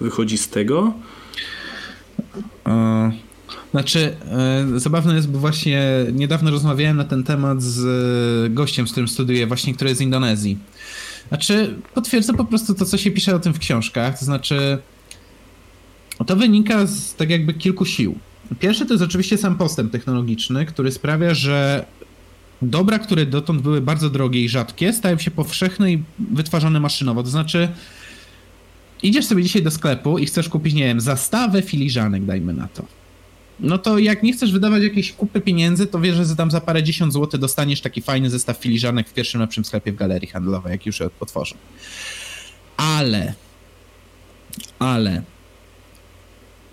e, 0.00 0.04
wychodzi 0.04 0.38
z 0.38 0.48
tego? 0.48 0.92
E, 3.54 3.70
znaczy, 3.70 4.16
e, 4.30 4.80
zabawne 4.80 5.14
jest, 5.14 5.30
bo 5.30 5.38
właśnie 5.38 5.82
niedawno 6.12 6.50
rozmawiałem 6.50 6.96
na 6.96 7.04
ten 7.04 7.24
temat 7.24 7.62
z 7.62 8.52
gościem, 8.52 8.88
z 8.88 8.90
którym 8.90 9.08
studiuję, 9.08 9.46
właśnie, 9.46 9.74
który 9.74 9.90
jest 9.90 9.98
z 9.98 10.02
Indonezji. 10.02 10.58
Znaczy, 11.28 11.74
potwierdzę 11.94 12.34
po 12.34 12.44
prostu 12.44 12.74
to, 12.74 12.84
co 12.84 12.98
się 12.98 13.10
pisze 13.10 13.34
o 13.34 13.38
tym 13.38 13.54
w 13.54 13.58
książkach, 13.58 14.18
to 14.18 14.24
znaczy, 14.24 14.78
to 16.26 16.36
wynika 16.36 16.86
z 16.86 17.14
tak 17.14 17.30
jakby 17.30 17.54
kilku 17.54 17.84
sił. 17.84 18.18
Pierwsze 18.60 18.86
to 18.86 18.94
jest 18.94 19.04
oczywiście 19.04 19.38
sam 19.38 19.56
postęp 19.56 19.92
technologiczny, 19.92 20.66
który 20.66 20.92
sprawia, 20.92 21.34
że 21.34 21.84
dobra, 22.62 22.98
które 22.98 23.26
dotąd 23.26 23.62
były 23.62 23.80
bardzo 23.80 24.10
drogie 24.10 24.40
i 24.44 24.48
rzadkie, 24.48 24.92
stają 24.92 25.18
się 25.18 25.30
powszechne 25.30 25.92
i 25.92 26.02
wytwarzane 26.18 26.80
maszynowo. 26.80 27.22
To 27.22 27.28
znaczy, 27.28 27.68
idziesz 29.02 29.26
sobie 29.26 29.42
dzisiaj 29.42 29.62
do 29.62 29.70
sklepu 29.70 30.18
i 30.18 30.26
chcesz 30.26 30.48
kupić, 30.48 30.74
nie 30.74 30.84
wiem, 30.84 31.00
zastawę 31.00 31.62
filiżanek, 31.62 32.24
dajmy 32.24 32.52
na 32.52 32.68
to. 32.68 32.84
No 33.60 33.78
to 33.78 33.98
jak 33.98 34.22
nie 34.22 34.32
chcesz 34.32 34.52
wydawać 34.52 34.82
jakiejś 34.82 35.12
kupy 35.12 35.40
pieniędzy, 35.40 35.86
to 35.86 36.00
wiesz, 36.00 36.16
że 36.16 36.36
tam 36.36 36.50
za 36.50 36.60
parę 36.60 36.82
dziesiąt 36.82 37.12
złotych 37.12 37.40
dostaniesz 37.40 37.80
taki 37.80 38.02
fajny 38.02 38.30
zestaw 38.30 38.56
filiżanek 38.56 39.08
w 39.08 39.14
pierwszym 39.14 39.40
lepszym 39.40 39.64
sklepie 39.64 39.92
w 39.92 39.96
galerii 39.96 40.28
handlowej, 40.28 40.72
jak 40.72 40.86
już 40.86 41.00
je 41.00 41.10
otworzą. 41.20 41.56
Ale, 42.76 43.34
ale 44.78 45.22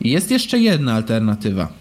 jest 0.02 0.32
jeszcze 0.32 0.60
jedna 0.60 0.94
alternatywa. 0.94 1.81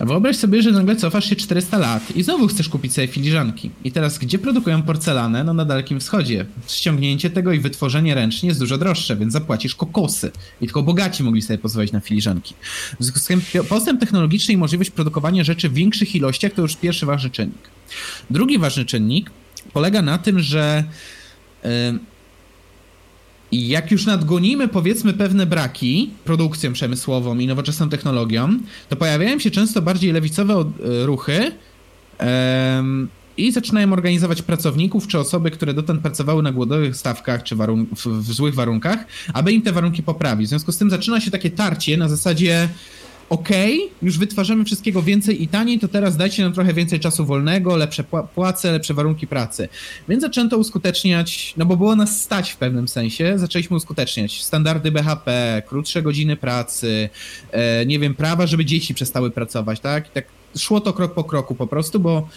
Wyobraź 0.00 0.36
sobie, 0.36 0.62
że 0.62 0.70
nagle 0.70 0.96
cofasz 0.96 1.30
się 1.30 1.36
400 1.36 1.78
lat 1.78 2.16
i 2.16 2.22
znowu 2.22 2.48
chcesz 2.48 2.68
kupić 2.68 2.94
sobie 2.94 3.06
filiżanki. 3.06 3.70
I 3.84 3.92
teraz 3.92 4.18
gdzie 4.18 4.38
produkują 4.38 4.82
porcelanę? 4.82 5.44
No 5.44 5.54
na 5.54 5.64
Dalekim 5.64 6.00
Wschodzie. 6.00 6.46
Ściągnięcie 6.68 7.30
tego 7.30 7.52
i 7.52 7.60
wytworzenie 7.60 8.14
ręcznie 8.14 8.48
jest 8.48 8.60
dużo 8.60 8.78
droższe, 8.78 9.16
więc 9.16 9.32
zapłacisz 9.32 9.74
kokosy. 9.74 10.30
I 10.60 10.64
tylko 10.64 10.82
bogaci 10.82 11.22
mogli 11.22 11.42
sobie 11.42 11.58
pozwolić 11.58 11.92
na 11.92 12.00
filiżanki. 12.00 12.54
W 13.00 13.04
związku 13.04 13.18
z 13.18 13.24
tym 13.24 13.40
postęp 13.68 14.00
technologiczny 14.00 14.54
i 14.54 14.56
możliwość 14.56 14.90
produkowania 14.90 15.44
rzeczy 15.44 15.68
w 15.68 15.74
większych 15.74 16.14
ilościach 16.14 16.52
to 16.52 16.62
już 16.62 16.76
pierwszy 16.76 17.06
ważny 17.06 17.30
czynnik. 17.30 17.68
Drugi 18.30 18.58
ważny 18.58 18.84
czynnik 18.84 19.30
polega 19.72 20.02
na 20.02 20.18
tym, 20.18 20.40
że 20.40 20.84
yy, 21.64 21.70
jak 23.54 23.90
już 23.90 24.06
nadgonimy, 24.06 24.68
powiedzmy, 24.68 25.12
pewne 25.12 25.46
braki 25.46 26.10
produkcją 26.24 26.72
przemysłową 26.72 27.38
i 27.38 27.46
nowoczesną 27.46 27.88
technologią, 27.88 28.58
to 28.88 28.96
pojawiają 28.96 29.38
się 29.38 29.50
często 29.50 29.82
bardziej 29.82 30.12
lewicowe 30.12 30.54
e, 30.54 31.06
ruchy 31.06 31.52
i 33.36 33.52
zaczynają 33.52 33.92
organizować 33.92 34.42
pracowników 34.42 35.08
czy 35.08 35.18
osoby, 35.18 35.50
które 35.50 35.74
dotąd 35.74 36.00
pracowały 36.00 36.42
na 36.42 36.52
głodowych 36.52 36.96
stawkach 36.96 37.42
czy 37.42 37.56
warun- 37.56 37.86
w, 37.96 38.06
w 38.06 38.32
złych 38.32 38.54
warunkach, 38.54 39.06
aby 39.32 39.52
im 39.52 39.62
te 39.62 39.72
warunki 39.72 40.02
poprawić. 40.02 40.46
W 40.46 40.48
związku 40.48 40.72
z 40.72 40.78
tym 40.78 40.90
zaczyna 40.90 41.20
się 41.20 41.30
takie 41.30 41.50
tarcie 41.50 41.96
na 41.96 42.08
zasadzie 42.08 42.68
okay, 43.28 43.78
już 44.02 44.18
wytwarzamy 44.18 44.64
wszystkiego 44.64 45.02
więcej 45.02 45.42
i 45.42 45.48
taniej, 45.48 45.78
to 45.78 45.88
teraz 45.88 46.16
dajcie 46.16 46.42
nam 46.42 46.52
trochę 46.52 46.74
więcej 46.74 47.00
czasu 47.00 47.26
wolnego, 47.26 47.76
lepsze 47.76 48.04
płace, 48.34 48.72
lepsze 48.72 48.94
warunki 48.94 49.26
pracy. 49.26 49.68
Więc 50.08 50.22
zaczęto 50.22 50.58
uskuteczniać, 50.58 51.54
no 51.56 51.66
bo 51.66 51.76
było 51.76 51.96
nas 51.96 52.22
stać 52.22 52.50
w 52.50 52.56
pewnym 52.56 52.88
sensie, 52.88 53.38
zaczęliśmy 53.38 53.76
uskuteczniać 53.76 54.44
standardy 54.44 54.90
BHP, 54.90 55.62
krótsze 55.66 56.02
godziny 56.02 56.36
pracy, 56.36 57.08
e, 57.52 57.86
nie 57.86 57.98
wiem, 57.98 58.14
prawa, 58.14 58.46
żeby 58.46 58.64
dzieci 58.64 58.94
przestały 58.94 59.30
pracować, 59.30 59.80
tak? 59.80 60.06
I 60.08 60.10
tak 60.10 60.24
szło 60.58 60.80
to 60.80 60.92
krok 60.92 61.14
po 61.14 61.24
kroku 61.24 61.54
po 61.54 61.66
prostu, 61.66 62.00
bo 62.00 62.28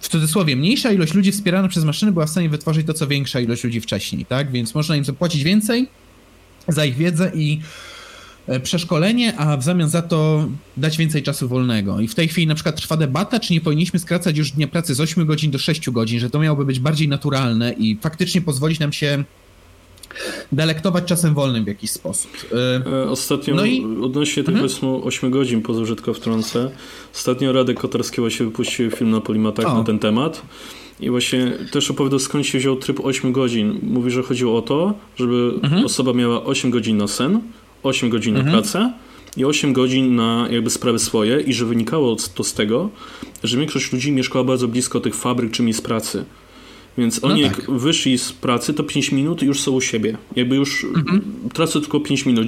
w 0.00 0.08
cudzysłowie, 0.08 0.56
mniejsza 0.56 0.92
ilość 0.92 1.14
ludzi 1.14 1.32
wspierana 1.32 1.68
przez 1.68 1.84
maszyny 1.84 2.12
była 2.12 2.26
w 2.26 2.30
stanie 2.30 2.48
wytworzyć 2.48 2.86
to, 2.86 2.94
co 2.94 3.06
większa 3.06 3.40
ilość 3.40 3.64
ludzi 3.64 3.80
wcześniej, 3.80 4.26
tak? 4.26 4.50
Więc 4.50 4.74
można 4.74 4.96
im 4.96 5.04
zapłacić 5.04 5.44
więcej 5.44 5.88
za 6.68 6.84
ich 6.84 6.96
wiedzę 6.96 7.32
i 7.34 7.60
przeszkolenie, 8.62 9.36
a 9.36 9.56
w 9.56 9.62
zamian 9.62 9.88
za 9.88 10.02
to 10.02 10.48
dać 10.76 10.96
więcej 10.96 11.22
czasu 11.22 11.48
wolnego. 11.48 12.00
I 12.00 12.08
w 12.08 12.14
tej 12.14 12.28
chwili 12.28 12.46
na 12.46 12.54
przykład 12.54 12.76
trwa 12.76 12.96
debata, 12.96 13.40
czy 13.40 13.52
nie 13.52 13.60
powinniśmy 13.60 13.98
skracać 13.98 14.38
już 14.38 14.50
dnia 14.50 14.68
pracy 14.68 14.94
z 14.94 15.00
8 15.00 15.26
godzin 15.26 15.50
do 15.50 15.58
6 15.58 15.90
godzin, 15.90 16.20
że 16.20 16.30
to 16.30 16.38
miałoby 16.38 16.64
być 16.64 16.80
bardziej 16.80 17.08
naturalne 17.08 17.72
i 17.72 17.96
faktycznie 18.00 18.40
pozwolić 18.40 18.78
nam 18.78 18.92
się 18.92 19.24
delektować 20.52 21.04
czasem 21.04 21.34
wolnym 21.34 21.64
w 21.64 21.66
jakiś 21.66 21.90
sposób. 21.90 22.30
E, 22.52 22.92
e, 22.92 23.10
ostatnio, 23.10 23.54
no 23.54 23.64
i... 23.64 23.84
odnośnie 24.02 24.44
tych 24.44 24.56
mhm. 24.56 25.02
8 25.04 25.30
godzin, 25.30 25.62
poza 25.62 25.80
użytko 25.80 26.14
wtrącę, 26.14 26.70
ostatnio 27.14 27.52
Radek 27.52 27.80
Kotarski 27.80 28.20
właśnie 28.20 28.46
wypuścił 28.46 28.90
film 28.90 29.10
na 29.10 29.20
Polimatach 29.20 29.66
o. 29.66 29.78
na 29.78 29.84
ten 29.84 29.98
temat. 29.98 30.42
I 31.00 31.10
właśnie 31.10 31.52
też 31.72 31.90
opowiadał 31.90 32.18
skąd 32.18 32.46
się 32.46 32.58
wziął 32.58 32.76
tryb 32.76 33.00
8 33.00 33.32
godzin. 33.32 33.78
Mówi, 33.82 34.10
że 34.10 34.22
chodziło 34.22 34.58
o 34.58 34.62
to, 34.62 34.94
żeby 35.16 35.52
mhm. 35.62 35.84
osoba 35.84 36.12
miała 36.12 36.44
8 36.44 36.70
godzin 36.70 36.96
na 36.96 37.08
sen, 37.08 37.40
8 37.82 38.10
godzin 38.10 38.36
mhm. 38.36 38.46
na 38.46 38.52
pracę 38.52 38.92
i 39.36 39.44
8 39.44 39.72
godzin 39.72 40.16
na 40.16 40.48
jakby 40.50 40.70
sprawy 40.70 40.98
swoje 40.98 41.40
i 41.40 41.54
że 41.54 41.64
wynikało 41.64 42.16
to 42.34 42.44
z 42.44 42.54
tego, 42.54 42.90
że 43.44 43.58
większość 43.58 43.92
ludzi 43.92 44.12
mieszkała 44.12 44.44
bardzo 44.44 44.68
blisko 44.68 45.00
tych 45.00 45.14
fabryk 45.14 45.52
czy 45.52 45.62
miejsc 45.62 45.80
pracy. 45.80 46.24
Więc 46.98 47.22
no 47.22 47.28
oni 47.28 47.42
no 47.42 47.48
tak. 47.48 47.58
jak 47.58 47.70
wyszli 47.70 48.18
z 48.18 48.32
pracy, 48.32 48.74
to 48.74 48.84
5 48.84 49.12
minut 49.12 49.42
już 49.42 49.60
są 49.60 49.72
u 49.72 49.80
siebie. 49.80 50.16
Jakby 50.36 50.56
już 50.56 50.84
mhm. 50.84 51.22
tracę 51.52 51.80
tylko 51.80 52.00
5 52.00 52.26
minut. 52.26 52.46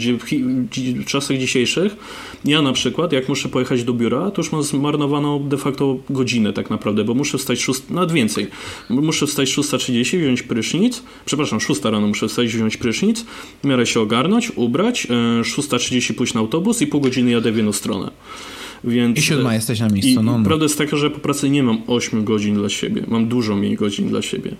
W 0.96 1.04
czasach 1.04 1.36
dzisiejszych 1.36 1.96
ja 2.44 2.62
na 2.62 2.72
przykład, 2.72 3.12
jak 3.12 3.28
muszę 3.28 3.48
pojechać 3.48 3.84
do 3.84 3.92
biura, 3.92 4.30
to 4.30 4.42
już 4.42 4.52
mam 4.52 4.62
zmarnowaną 4.62 5.48
de 5.48 5.58
facto 5.58 5.96
godzinę 6.10 6.52
tak 6.52 6.70
naprawdę, 6.70 7.04
bo 7.04 7.14
muszę 7.14 7.38
wstać 7.38 7.60
6, 7.60 7.82
nawet 7.90 8.12
więcej. 8.12 8.46
Muszę 8.88 9.26
wstać 9.26 9.48
6.30, 9.48 10.18
wziąć 10.18 10.42
prysznic, 10.42 11.02
przepraszam, 11.24 11.60
6 11.60 11.84
rano 11.84 12.06
muszę 12.06 12.28
wstać, 12.28 12.48
wziąć 12.48 12.76
prysznic, 12.76 13.24
w 13.62 13.66
miarę 13.66 13.86
się 13.86 14.00
ogarnąć, 14.00 14.52
ubrać, 14.56 15.06
6.30 15.42 16.10
e, 16.10 16.14
pójść 16.14 16.34
na 16.34 16.40
autobus 16.40 16.82
i 16.82 16.86
pół 16.86 17.00
godziny 17.00 17.30
jadę 17.30 17.52
w 17.52 17.56
jedną 17.56 17.72
stronę. 17.72 18.10
Więc, 18.84 19.18
I 19.18 19.22
siódma 19.22 19.54
jesteś 19.54 19.80
na 19.80 19.88
miejscu. 19.88 20.10
I 20.10 20.14
no, 20.14 20.38
no. 20.38 20.44
Prawda 20.44 20.64
jest 20.64 20.78
taka, 20.78 20.96
że 20.96 21.10
po 21.10 21.18
pracy 21.18 21.50
nie 21.50 21.62
mam 21.62 21.82
8 21.86 22.24
godzin 22.24 22.54
dla 22.54 22.68
siebie. 22.68 23.02
Mam 23.08 23.28
dużo 23.28 23.56
mniej 23.56 23.76
godzin 23.76 24.08
dla 24.08 24.22
siebie. 24.22 24.54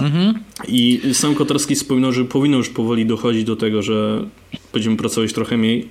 Mhm. 0.00 0.34
I 0.68 1.00
sam 1.12 1.34
Kotarski 1.34 1.74
wspominał, 1.74 2.12
że 2.12 2.24
powinno 2.24 2.56
już 2.56 2.68
powoli 2.68 3.06
dochodzić 3.06 3.44
do 3.44 3.56
tego, 3.56 3.82
że 3.82 4.24
będziemy 4.72 4.96
pracować 4.96 5.32
trochę 5.32 5.56
mniej, 5.56 5.88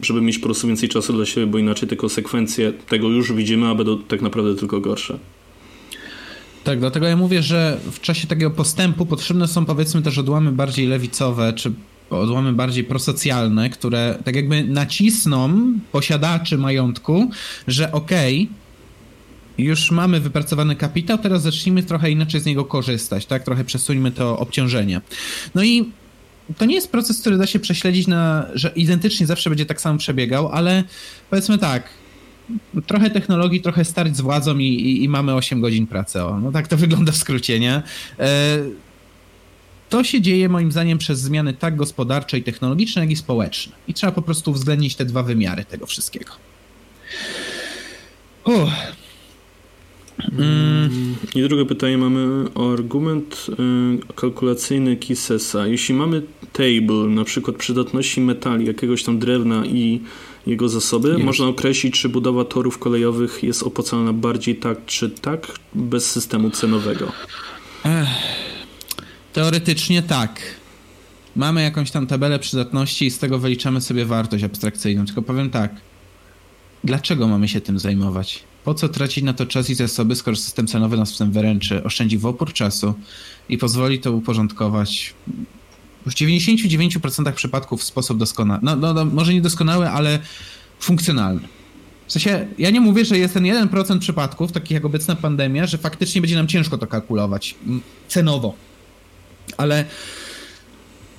żeby 0.00 0.20
mieć 0.20 0.38
po 0.38 0.44
prostu 0.44 0.68
więcej 0.68 0.88
czasu 0.88 1.12
dla 1.12 1.26
siebie, 1.26 1.46
bo 1.46 1.58
inaczej 1.58 1.88
te 1.88 1.96
konsekwencje 1.96 2.72
tego 2.72 3.08
już 3.08 3.32
widzimy, 3.32 3.68
a 3.68 3.74
będą 3.74 3.98
tak 3.98 4.22
naprawdę 4.22 4.54
tylko 4.54 4.80
gorsze. 4.80 5.18
Tak, 6.64 6.80
dlatego 6.80 7.06
ja 7.06 7.16
mówię, 7.16 7.42
że 7.42 7.80
w 7.92 8.00
czasie 8.00 8.26
takiego 8.26 8.50
postępu 8.50 9.06
potrzebne 9.06 9.48
są 9.48 9.64
powiedzmy 9.64 10.02
też 10.02 10.18
odłamy 10.18 10.52
bardziej 10.52 10.86
lewicowe, 10.86 11.52
czy 11.52 11.72
odłamy 12.20 12.52
bardziej 12.52 12.84
prosocjalne, 12.84 13.70
które 13.70 14.18
tak 14.24 14.36
jakby 14.36 14.64
nacisną 14.64 15.50
posiadaczy 15.92 16.58
majątku, 16.58 17.30
że 17.66 17.92
okej, 17.92 18.42
okay, 18.42 18.62
już 19.58 19.90
mamy 19.90 20.20
wypracowany 20.20 20.76
kapitał, 20.76 21.18
teraz 21.18 21.42
zacznijmy 21.42 21.82
trochę 21.82 22.10
inaczej 22.10 22.40
z 22.40 22.44
niego 22.44 22.64
korzystać, 22.64 23.26
tak? 23.26 23.44
Trochę 23.44 23.64
przesuńmy 23.64 24.10
to 24.10 24.38
obciążenie. 24.38 25.00
No 25.54 25.62
i 25.62 25.92
to 26.58 26.64
nie 26.64 26.74
jest 26.74 26.90
proces, 26.90 27.20
który 27.20 27.38
da 27.38 27.46
się 27.46 27.58
prześledzić 27.58 28.06
na, 28.06 28.46
że 28.54 28.72
identycznie 28.76 29.26
zawsze 29.26 29.50
będzie 29.50 29.66
tak 29.66 29.80
samo 29.80 29.98
przebiegał, 29.98 30.48
ale 30.48 30.84
powiedzmy 31.30 31.58
tak, 31.58 31.88
trochę 32.86 33.10
technologii, 33.10 33.60
trochę 33.60 33.84
starć 33.84 34.16
z 34.16 34.20
władzą 34.20 34.58
i, 34.58 34.64
i, 34.66 35.04
i 35.04 35.08
mamy 35.08 35.34
8 35.34 35.60
godzin 35.60 35.86
pracy. 35.86 36.22
O, 36.22 36.40
no 36.40 36.52
tak 36.52 36.68
to 36.68 36.76
wygląda 36.76 37.12
w 37.12 37.16
skrócie, 37.16 37.60
nie? 37.60 37.82
E 38.18 38.58
to 39.92 40.04
się 40.04 40.20
dzieje 40.20 40.48
moim 40.48 40.72
zdaniem 40.72 40.98
przez 40.98 41.20
zmiany 41.20 41.54
tak 41.54 41.76
gospodarcze 41.76 42.38
i 42.38 42.42
technologiczne, 42.42 43.02
jak 43.02 43.10
i 43.10 43.16
społeczne. 43.16 43.72
I 43.88 43.94
trzeba 43.94 44.12
po 44.12 44.22
prostu 44.22 44.50
uwzględnić 44.50 44.96
te 44.96 45.04
dwa 45.04 45.22
wymiary 45.22 45.64
tego 45.64 45.86
wszystkiego. 45.86 46.32
Uff. 48.44 48.70
Mm. 50.38 51.16
I 51.34 51.42
drugie 51.42 51.64
pytanie 51.64 51.98
mamy 51.98 52.44
o 52.54 52.72
argument 52.72 53.46
y, 54.08 54.14
kalkulacyjny 54.14 54.96
Kisesa. 54.96 55.66
Jeśli 55.66 55.94
mamy 55.94 56.22
table, 56.52 57.08
na 57.08 57.24
przykład 57.24 57.56
przydatności 57.56 58.20
metali, 58.20 58.66
jakiegoś 58.66 59.04
tam 59.04 59.18
drewna 59.18 59.66
i 59.66 60.00
jego 60.46 60.68
zasoby, 60.68 61.08
Jest. 61.08 61.24
można 61.24 61.46
określić, 61.46 62.00
czy 62.00 62.08
budowa 62.08 62.44
torów 62.44 62.78
kolejowych 62.78 63.42
jest 63.42 63.62
opłacalna 63.62 64.12
bardziej 64.12 64.56
tak 64.56 64.78
czy 64.86 65.10
tak, 65.10 65.46
bez 65.74 66.10
systemu 66.10 66.50
cenowego. 66.50 67.12
Ech. 67.84 68.51
Teoretycznie 69.32 70.02
tak. 70.02 70.40
Mamy 71.36 71.62
jakąś 71.62 71.90
tam 71.90 72.06
tabelę 72.06 72.38
przydatności 72.38 73.06
i 73.06 73.10
z 73.10 73.18
tego 73.18 73.38
wyliczamy 73.38 73.80
sobie 73.80 74.04
wartość 74.04 74.44
abstrakcyjną. 74.44 75.06
Tylko 75.06 75.22
powiem 75.22 75.50
tak. 75.50 75.74
Dlaczego 76.84 77.28
mamy 77.28 77.48
się 77.48 77.60
tym 77.60 77.78
zajmować? 77.78 78.42
Po 78.64 78.74
co 78.74 78.88
tracić 78.88 79.24
na 79.24 79.32
to 79.32 79.46
czas 79.46 79.70
i 79.70 79.74
zasoby, 79.74 80.16
skoro 80.16 80.36
system 80.36 80.66
cenowy 80.66 80.96
nas 80.96 81.14
w 81.14 81.18
tym 81.18 81.32
wyręczy, 81.32 81.84
oszczędzi 81.84 82.18
w 82.18 82.26
opór 82.26 82.52
czasu 82.52 82.94
i 83.48 83.58
pozwoli 83.58 83.98
to 83.98 84.12
uporządkować 84.12 85.14
w 86.06 86.10
99% 86.10 87.32
przypadków 87.32 87.84
sposób 87.84 88.18
doskonały. 88.18 88.60
No, 88.62 88.76
no, 88.76 88.94
no, 88.94 89.04
może 89.04 89.34
nie 89.34 89.40
doskonały, 89.40 89.90
ale 89.90 90.18
funkcjonalny. 90.80 91.48
W 92.06 92.12
sensie, 92.12 92.46
ja 92.58 92.70
nie 92.70 92.80
mówię, 92.80 93.04
że 93.04 93.18
jest 93.18 93.34
ten 93.34 93.44
1% 93.44 93.98
przypadków, 93.98 94.52
takich 94.52 94.70
jak 94.70 94.84
obecna 94.84 95.16
pandemia, 95.16 95.66
że 95.66 95.78
faktycznie 95.78 96.20
będzie 96.20 96.36
nam 96.36 96.48
ciężko 96.48 96.78
to 96.78 96.86
kalkulować 96.86 97.54
cenowo 98.08 98.54
ale 99.56 99.84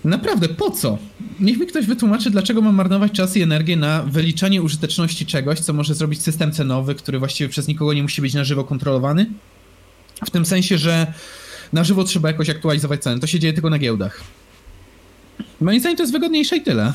Naprawdę, 0.04 0.50
po 0.50 0.72
co? 0.72 0.98
Niech 1.40 1.58
mi 1.58 1.68
ktoś 1.68 1.86
wytłumaczy, 1.86 2.32
dlaczego 2.32 2.62
mam 2.62 2.76
marnować 2.76 3.12
czas 3.12 3.38
i 3.38 3.42
energię 3.42 3.76
na 3.76 4.04
wyliczanie 4.04 4.62
użyteczności 4.62 5.26
czegoś, 5.26 5.60
co 5.60 5.74
może 5.74 5.96
zrobić 5.96 6.22
system 6.22 6.52
cenowy, 6.52 6.96
który 6.96 7.20
właściwie 7.20 7.50
przez 7.50 7.68
nikogo 7.68 7.94
nie 7.94 8.04
musi 8.04 8.22
być 8.22 8.34
na 8.34 8.44
żywo 8.44 8.64
kontrolowany. 8.64 9.26
W 10.26 10.30
tym 10.30 10.46
sensie, 10.46 10.78
że 10.78 11.14
na 11.74 11.84
żywo 11.84 12.04
trzeba 12.04 12.30
jakoś 12.30 12.50
aktualizować 12.50 13.04
ceny. 13.04 13.20
To 13.20 13.28
się 13.28 13.40
dzieje 13.40 13.54
tylko 13.54 13.70
na 13.70 13.80
giełdach. 13.80 14.22
Moim 15.62 15.80
zdaniem 15.80 15.98
to 15.98 16.04
jest 16.04 16.14
wygodniejsze 16.14 16.58
i 16.58 16.62
tyle. 16.62 16.94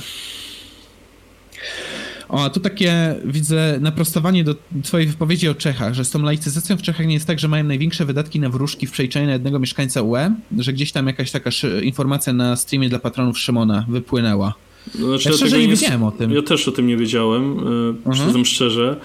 O, 2.29 2.45
a 2.45 2.51
tu 2.51 2.61
takie 2.61 3.15
widzę 3.25 3.79
naprostowanie 3.81 4.45
do 4.45 4.55
twojej 4.83 5.07
wypowiedzi 5.07 5.49
o 5.49 5.55
Czechach, 5.55 5.95
że 5.95 6.05
z 6.05 6.11
tą 6.11 6.23
laicyzacją 6.23 6.77
w 6.77 6.83
Czechach 6.83 7.07
nie 7.07 7.15
jest 7.15 7.27
tak, 7.27 7.39
że 7.39 7.49
mają 7.49 7.65
największe 7.65 8.05
wydatki 8.05 8.41
na 8.41 8.49
wróżki 8.49 8.87
w 8.87 8.91
przeliczeniu 8.91 9.27
na 9.27 9.33
jednego 9.33 9.59
mieszkańca 9.59 10.03
UE, 10.03 10.35
że 10.59 10.73
gdzieś 10.73 10.93
tam 10.93 11.07
jakaś 11.07 11.31
taka 11.31 11.51
informacja 11.83 12.33
na 12.33 12.57
streamie 12.57 12.89
dla 12.89 12.99
patronów 12.99 13.39
Szymona 13.39 13.87
wypłynęła. 13.89 14.55
No, 14.99 15.07
znaczy, 15.07 15.29
ja 15.29 15.37
szczerze 15.37 15.59
nie 15.59 15.69
wiedziałem 15.69 16.03
o 16.03 16.11
tym. 16.11 16.31
Ja 16.31 16.43
też 16.43 16.69
o 16.69 16.73
tym 16.73 16.87
nie 16.87 16.97
wiedziałem, 16.97 17.57
yy, 18.07 18.13
przyznam 18.13 18.45
szczerze. 18.45 18.97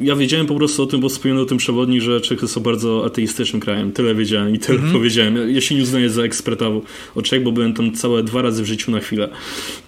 Ja 0.00 0.16
wiedziałem 0.16 0.46
po 0.46 0.54
prostu 0.54 0.82
o 0.82 0.86
tym, 0.86 1.00
bo 1.00 1.08
wspomniał 1.08 1.42
o 1.42 1.46
tym 1.46 1.58
przewodnik, 1.58 2.02
że 2.02 2.20
Czechy 2.20 2.48
są 2.48 2.60
bardzo 2.60 3.04
ateistycznym 3.04 3.60
krajem. 3.60 3.92
Tyle 3.92 4.14
wiedziałem 4.14 4.54
i 4.54 4.58
tyle 4.58 4.78
-hmm. 4.78 4.92
powiedziałem. 4.92 5.54
Ja 5.54 5.60
się 5.60 5.74
nie 5.74 5.82
uznaję 5.82 6.10
za 6.10 6.22
eksperta 6.22 6.66
o 7.14 7.22
Czech, 7.22 7.42
bo 7.42 7.52
byłem 7.52 7.74
tam 7.74 7.92
całe 7.92 8.22
dwa 8.22 8.42
razy 8.42 8.62
w 8.62 8.66
życiu 8.66 8.90
na 8.90 9.00
chwilę. 9.00 9.28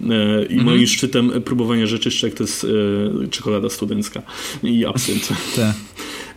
Yy, 0.01 0.07
I 0.49 0.57
-hmm. 0.57 0.63
moim 0.63 0.87
szczytem 0.87 1.31
próbowania 1.45 1.87
rzeczy 1.87 2.11
z 2.11 2.13
Czech 2.13 2.33
to 2.33 2.43
jest 2.43 2.63
yy, 2.63 3.27
czekolada 3.31 3.69
studencka 3.69 4.21
i 4.63 4.85
absynt. 4.85 5.29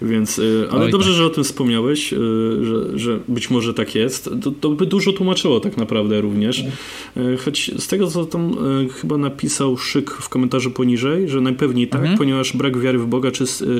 Więc, 0.02 0.38
y, 0.38 0.68
ale 0.70 0.84
Oj, 0.84 0.90
dobrze, 0.90 1.08
tak. 1.08 1.16
że 1.16 1.26
o 1.26 1.30
tym 1.30 1.44
wspomniałeś, 1.44 2.12
y, 2.12 2.16
że, 2.62 2.98
że 2.98 3.18
być 3.28 3.50
może 3.50 3.74
tak 3.74 3.94
jest. 3.94 4.30
To, 4.42 4.50
to 4.50 4.70
by 4.70 4.86
dużo 4.86 5.12
tłumaczyło 5.12 5.60
tak 5.60 5.76
naprawdę 5.76 6.20
również. 6.20 6.64
Y, 7.16 7.36
choć 7.36 7.70
z 7.78 7.86
tego, 7.86 8.06
co 8.06 8.26
tam 8.26 8.56
chyba 9.00 9.18
napisał 9.18 9.76
Szyk 9.76 10.10
w 10.10 10.28
komentarzu 10.28 10.70
poniżej, 10.70 11.28
że 11.28 11.40
najpewniej 11.40 11.88
tak, 11.88 12.00
mhm. 12.00 12.18
ponieważ 12.18 12.56
brak 12.56 12.78
wiary 12.78 12.98
w 12.98 13.06
Boga 13.06 13.30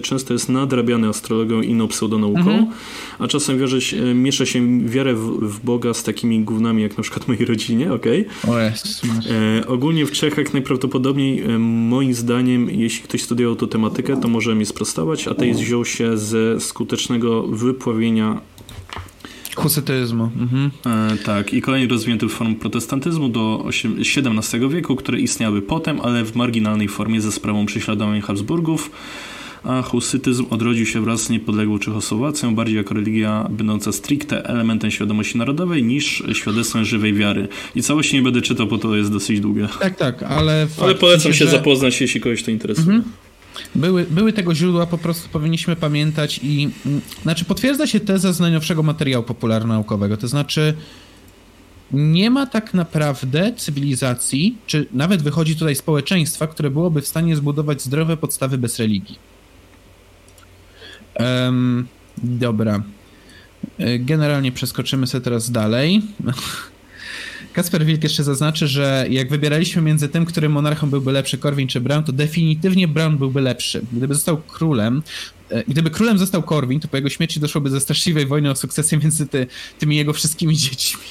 często 0.02 0.32
jest 0.32 0.48
nadrabiany 0.48 1.08
astrologią 1.08 1.60
i 1.60 1.70
inną 1.70 1.88
pseudonauką, 1.88 2.38
mhm. 2.38 2.66
a 3.18 3.28
czasem 3.28 3.58
wierzy, 3.58 4.14
miesza 4.14 4.46
się 4.46 4.80
wiarę 4.88 5.14
w, 5.14 5.20
w, 5.40 5.64
Boga 5.64 5.94
z 5.94 6.02
takimi 6.02 6.40
gównami, 6.40 6.82
jak 6.82 6.96
na 6.96 7.02
przykład 7.02 7.28
mojej 7.28 7.44
rodzinie, 7.44 7.92
okej? 7.92 8.26
Okay? 8.48 8.72
E, 9.30 9.66
ogólnie 9.66 10.06
w 10.06 10.12
Czechach 10.12 10.52
najprawdopodobniej, 10.52 11.58
moim 11.58 12.14
zdaniem, 12.14 12.70
jeśli 12.70 13.02
ktoś 13.02 13.22
studiował 13.22 13.56
tę 13.56 13.66
tematykę, 13.66 14.20
to 14.20 14.28
może 14.28 14.54
mi 14.54 14.66
sprostować, 14.66 15.28
ateizm 15.28 15.62
wziął 15.64 15.84
się 15.84 16.13
ze 16.16 16.60
skutecznego 16.60 17.42
wypławienia 17.42 18.40
Husytyzmu. 19.56 20.30
Mhm. 20.40 20.70
E, 20.86 21.16
tak, 21.16 21.54
i 21.54 21.62
kolejny 21.62 21.88
rozwinięty 21.88 22.28
form 22.28 22.54
protestantyzmu 22.54 23.28
do 23.28 23.64
XVII 24.00 24.68
wieku, 24.68 24.96
które 24.96 25.20
istniały 25.20 25.62
potem, 25.62 26.00
ale 26.00 26.24
w 26.24 26.34
marginalnej 26.34 26.88
formie 26.88 27.20
ze 27.20 27.32
sprawą 27.32 27.66
prześladowań 27.66 28.20
Habsburgów. 28.20 28.90
A 29.64 29.82
husytyzm 29.82 30.44
odrodził 30.50 30.86
się 30.86 31.00
wraz 31.00 31.22
z 31.22 31.30
niepodległą 31.30 31.78
Czechosłowacją 31.78 32.54
bardziej 32.54 32.76
jako 32.76 32.94
religia 32.94 33.46
będąca 33.50 33.92
stricte 33.92 34.44
elementem 34.44 34.90
świadomości 34.90 35.38
narodowej 35.38 35.84
niż 35.84 36.22
świadectwem 36.32 36.84
żywej 36.84 37.14
wiary. 37.14 37.48
I 37.74 37.82
całości 37.82 38.16
nie 38.16 38.22
będę 38.22 38.42
czytał, 38.42 38.66
bo 38.66 38.78
to 38.78 38.96
jest 38.96 39.12
dosyć 39.12 39.40
długie. 39.40 39.68
Tak, 39.80 39.96
tak, 39.96 40.22
ale... 40.22 40.66
Ale 40.82 40.94
polecam 40.94 41.32
się 41.32 41.44
że... 41.44 41.50
zapoznać, 41.50 42.00
jeśli 42.00 42.20
kogoś 42.20 42.42
to 42.42 42.50
interesuje. 42.50 42.96
Mhm. 42.96 43.12
Były, 43.74 44.04
były 44.10 44.32
tego 44.32 44.54
źródła, 44.54 44.86
po 44.86 44.98
prostu 44.98 45.28
powinniśmy 45.28 45.76
pamiętać 45.76 46.40
i 46.42 46.70
mm, 46.86 47.00
znaczy 47.22 47.44
potwierdza 47.44 47.86
się 47.86 48.00
teza 48.00 48.32
z 48.32 48.40
najnowszego 48.40 48.82
materiału 48.82 49.24
popularno-naukowego, 49.24 50.16
to 50.16 50.28
znaczy 50.28 50.74
nie 51.92 52.30
ma 52.30 52.46
tak 52.46 52.74
naprawdę 52.74 53.52
cywilizacji, 53.56 54.56
czy 54.66 54.86
nawet 54.92 55.22
wychodzi 55.22 55.56
tutaj 55.56 55.74
społeczeństwa, 55.74 56.46
które 56.46 56.70
byłoby 56.70 57.02
w 57.02 57.06
stanie 57.06 57.36
zbudować 57.36 57.82
zdrowe 57.82 58.16
podstawy 58.16 58.58
bez 58.58 58.78
religii. 58.78 59.18
Um, 61.20 61.86
dobra. 62.18 62.82
E, 63.78 63.98
generalnie 63.98 64.52
przeskoczymy 64.52 65.06
sobie 65.06 65.24
teraz 65.24 65.50
dalej. 65.50 66.02
Kasper 67.54 67.86
Wilk 67.86 68.02
jeszcze 68.02 68.24
zaznaczy, 68.24 68.68
że 68.68 69.06
jak 69.10 69.28
wybieraliśmy 69.28 69.82
między 69.82 70.08
tym, 70.08 70.24
którym 70.24 70.52
monarchą 70.52 70.90
byłby 70.90 71.12
lepszy, 71.12 71.38
Korwin 71.38 71.68
czy 71.68 71.80
Brown, 71.80 72.04
to 72.04 72.12
definitywnie 72.12 72.88
Brown 72.88 73.16
byłby 73.16 73.40
lepszy. 73.40 73.82
Gdyby 73.92 74.14
został 74.14 74.36
królem, 74.36 75.02
e, 75.48 75.64
gdyby 75.68 75.90
królem 75.90 76.18
został 76.18 76.42
Korwin, 76.42 76.80
to 76.80 76.88
po 76.88 76.96
jego 76.96 77.08
śmierci 77.08 77.40
doszłoby 77.40 77.70
do 77.70 77.80
straszliwej 77.80 78.26
wojny 78.26 78.50
o 78.50 78.56
sukcesję 78.56 78.98
między 78.98 79.26
ty, 79.26 79.46
tymi 79.78 79.96
jego 79.96 80.12
wszystkimi 80.12 80.56
dziećmi. 80.56 81.02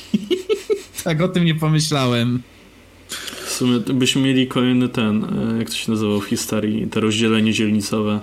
tak 1.03 1.21
o 1.21 1.27
tym 1.27 1.45
nie 1.45 1.55
pomyślałem. 1.55 2.41
W 3.45 3.51
sumie 3.51 3.79
byśmy 3.79 4.21
mieli 4.21 4.47
kolejny 4.47 4.89
ten, 4.89 5.23
e, 5.23 5.57
jak 5.59 5.69
to 5.69 5.75
się 5.75 5.91
nazywał 5.91 6.21
w 6.21 6.25
historii, 6.25 6.87
te 6.87 6.99
rozdzielenie 6.99 7.53
dzielnicowe. 7.53 8.19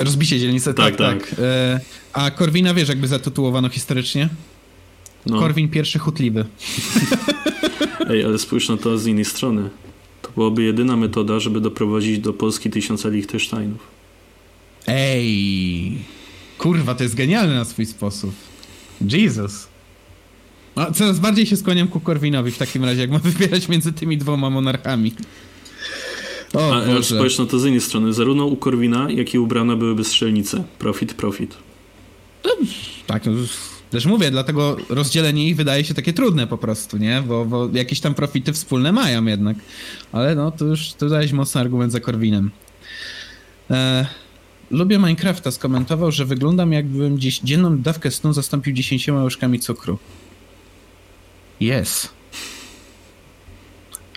Rozbicie 0.00 0.40
dzielnicy, 0.40 0.74
tak, 0.74 0.96
tak. 0.96 1.28
tak. 1.28 1.34
E, 1.38 1.80
a 2.12 2.30
Korwina 2.30 2.74
wiesz, 2.74 2.88
jakby 2.88 3.08
zatytułowano 3.08 3.68
historycznie? 3.68 4.28
No. 5.28 5.38
Korwin 5.40 5.68
pierwszy 5.68 5.98
chutliwy. 5.98 6.44
Ej, 8.10 8.24
ale 8.24 8.38
spójrz 8.38 8.68
na 8.68 8.76
to 8.76 8.98
z 8.98 9.06
innej 9.06 9.24
strony. 9.24 9.70
To 10.22 10.30
byłaby 10.34 10.62
jedyna 10.62 10.96
metoda, 10.96 11.40
żeby 11.40 11.60
doprowadzić 11.60 12.18
do 12.18 12.32
Polski 12.32 12.70
tysiąca 12.70 13.08
Liechtensteinów. 13.08 13.80
Ej, 14.86 15.98
kurwa, 16.58 16.94
to 16.94 17.02
jest 17.02 17.14
genialne 17.14 17.54
na 17.54 17.64
swój 17.64 17.86
sposób. 17.86 18.30
Jesus. 19.00 19.68
A 20.74 20.90
coraz 20.90 21.18
bardziej 21.18 21.46
się 21.46 21.56
skłaniam 21.56 21.88
ku 21.88 22.00
Korwinowi 22.00 22.50
w 22.50 22.58
takim 22.58 22.84
razie, 22.84 23.00
jak 23.00 23.10
ma 23.10 23.18
wybierać 23.30 23.68
między 23.68 23.92
tymi 23.92 24.18
dwoma 24.18 24.50
monarchami. 24.50 25.12
O, 26.54 26.74
A 26.76 26.86
Boże. 26.86 27.02
spójrz 27.16 27.38
na 27.38 27.46
to 27.46 27.58
z 27.58 27.66
innej 27.66 27.80
strony. 27.80 28.12
Zarówno 28.12 28.46
u 28.46 28.56
Korwina, 28.56 29.10
jak 29.10 29.34
i 29.34 29.38
u 29.38 29.46
Brana 29.46 29.76
byłyby 29.76 30.04
strzelnice. 30.04 30.64
Profit, 30.78 31.14
profit. 31.14 31.56
No, 32.44 32.50
tak, 33.06 33.26
no, 33.26 33.32
też 33.90 34.06
mówię, 34.06 34.30
dlatego 34.30 34.76
rozdzielenie 34.88 35.48
ich 35.48 35.56
wydaje 35.56 35.84
się 35.84 35.94
takie 35.94 36.12
trudne 36.12 36.46
po 36.46 36.58
prostu, 36.58 36.98
nie? 36.98 37.22
Bo, 37.22 37.44
bo 37.44 37.68
jakieś 37.72 38.00
tam 38.00 38.14
profity 38.14 38.52
wspólne 38.52 38.92
mają 38.92 39.24
jednak. 39.24 39.56
Ale 40.12 40.34
no, 40.34 40.50
to 40.50 40.64
już 40.64 40.92
tu 40.92 41.08
dałeś 41.08 41.32
mocny 41.32 41.60
argument 41.60 41.92
za 41.92 42.00
Korwinem. 42.00 42.50
E, 43.70 44.06
lubię 44.70 44.98
Minecrafta 44.98 45.50
skomentował, 45.50 46.12
że 46.12 46.24
wyglądam 46.24 46.72
jakbym 46.72 47.18
dziś, 47.18 47.40
dzienną 47.40 47.78
dawkę 47.78 48.10
snu 48.10 48.32
zastąpił 48.32 48.72
10 48.72 49.08
łyżkami 49.08 49.60
cukru. 49.60 49.98
Yes. 51.60 52.08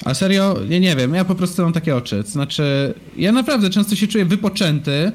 A 0.06 0.14
serio? 0.14 0.56
Ja 0.70 0.80
nie 0.80 0.96
wiem, 0.96 1.14
ja 1.14 1.26
po 1.26 1.36
prostu 1.36 1.62
mam 1.62 1.74
takie 1.74 1.96
oczy. 1.96 2.24
Znaczy, 2.24 2.94
ja 3.18 3.32
naprawdę 3.32 3.70
często 3.70 3.96
się 3.96 4.08
czuję 4.08 4.26
wypoczęty, 4.26 5.12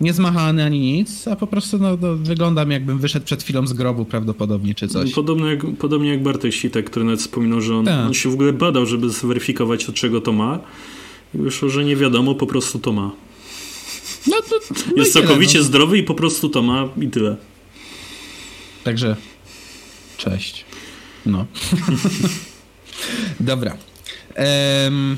nie 0.00 0.12
zmachany 0.12 0.64
ani 0.64 0.80
nic, 0.80 1.28
a 1.28 1.36
po 1.36 1.46
prostu 1.46 1.78
no, 1.78 1.98
no, 2.00 2.16
wyglądam 2.16 2.70
jakbym 2.70 2.98
wyszedł 2.98 3.26
przed 3.26 3.42
chwilą 3.42 3.66
z 3.66 3.72
grobu 3.72 4.04
prawdopodobnie, 4.04 4.74
czy 4.74 4.88
coś. 4.88 5.12
Podobnie 5.12 5.46
jak, 5.46 5.60
podobnie 5.78 6.10
jak 6.10 6.22
Bartek 6.22 6.54
Sitek, 6.54 6.90
który 6.90 7.04
nawet 7.04 7.20
wspominał, 7.20 7.60
że 7.60 7.76
on, 7.76 7.84
tak. 7.84 8.06
on 8.06 8.14
się 8.14 8.30
w 8.30 8.34
ogóle 8.34 8.52
badał, 8.52 8.86
żeby 8.86 9.10
zweryfikować 9.10 9.88
od 9.88 9.94
czego 9.94 10.20
to 10.20 10.32
ma 10.32 10.58
i 11.34 11.38
wyszło, 11.38 11.68
że 11.68 11.84
nie 11.84 11.96
wiadomo, 11.96 12.34
po 12.34 12.46
prostu 12.46 12.78
to 12.78 12.92
ma. 12.92 13.10
No 14.26 14.36
to, 14.50 14.74
no 14.96 15.02
Jest 15.02 15.12
całkowicie 15.12 15.52
tyle, 15.52 15.64
no. 15.64 15.68
zdrowy 15.68 15.98
i 15.98 16.02
po 16.02 16.14
prostu 16.14 16.48
to 16.48 16.62
ma 16.62 16.88
i 17.00 17.08
tyle. 17.08 17.36
Także 18.84 19.16
cześć. 20.16 20.64
No. 21.26 21.46
Dobra. 23.40 23.76
Um... 24.86 25.16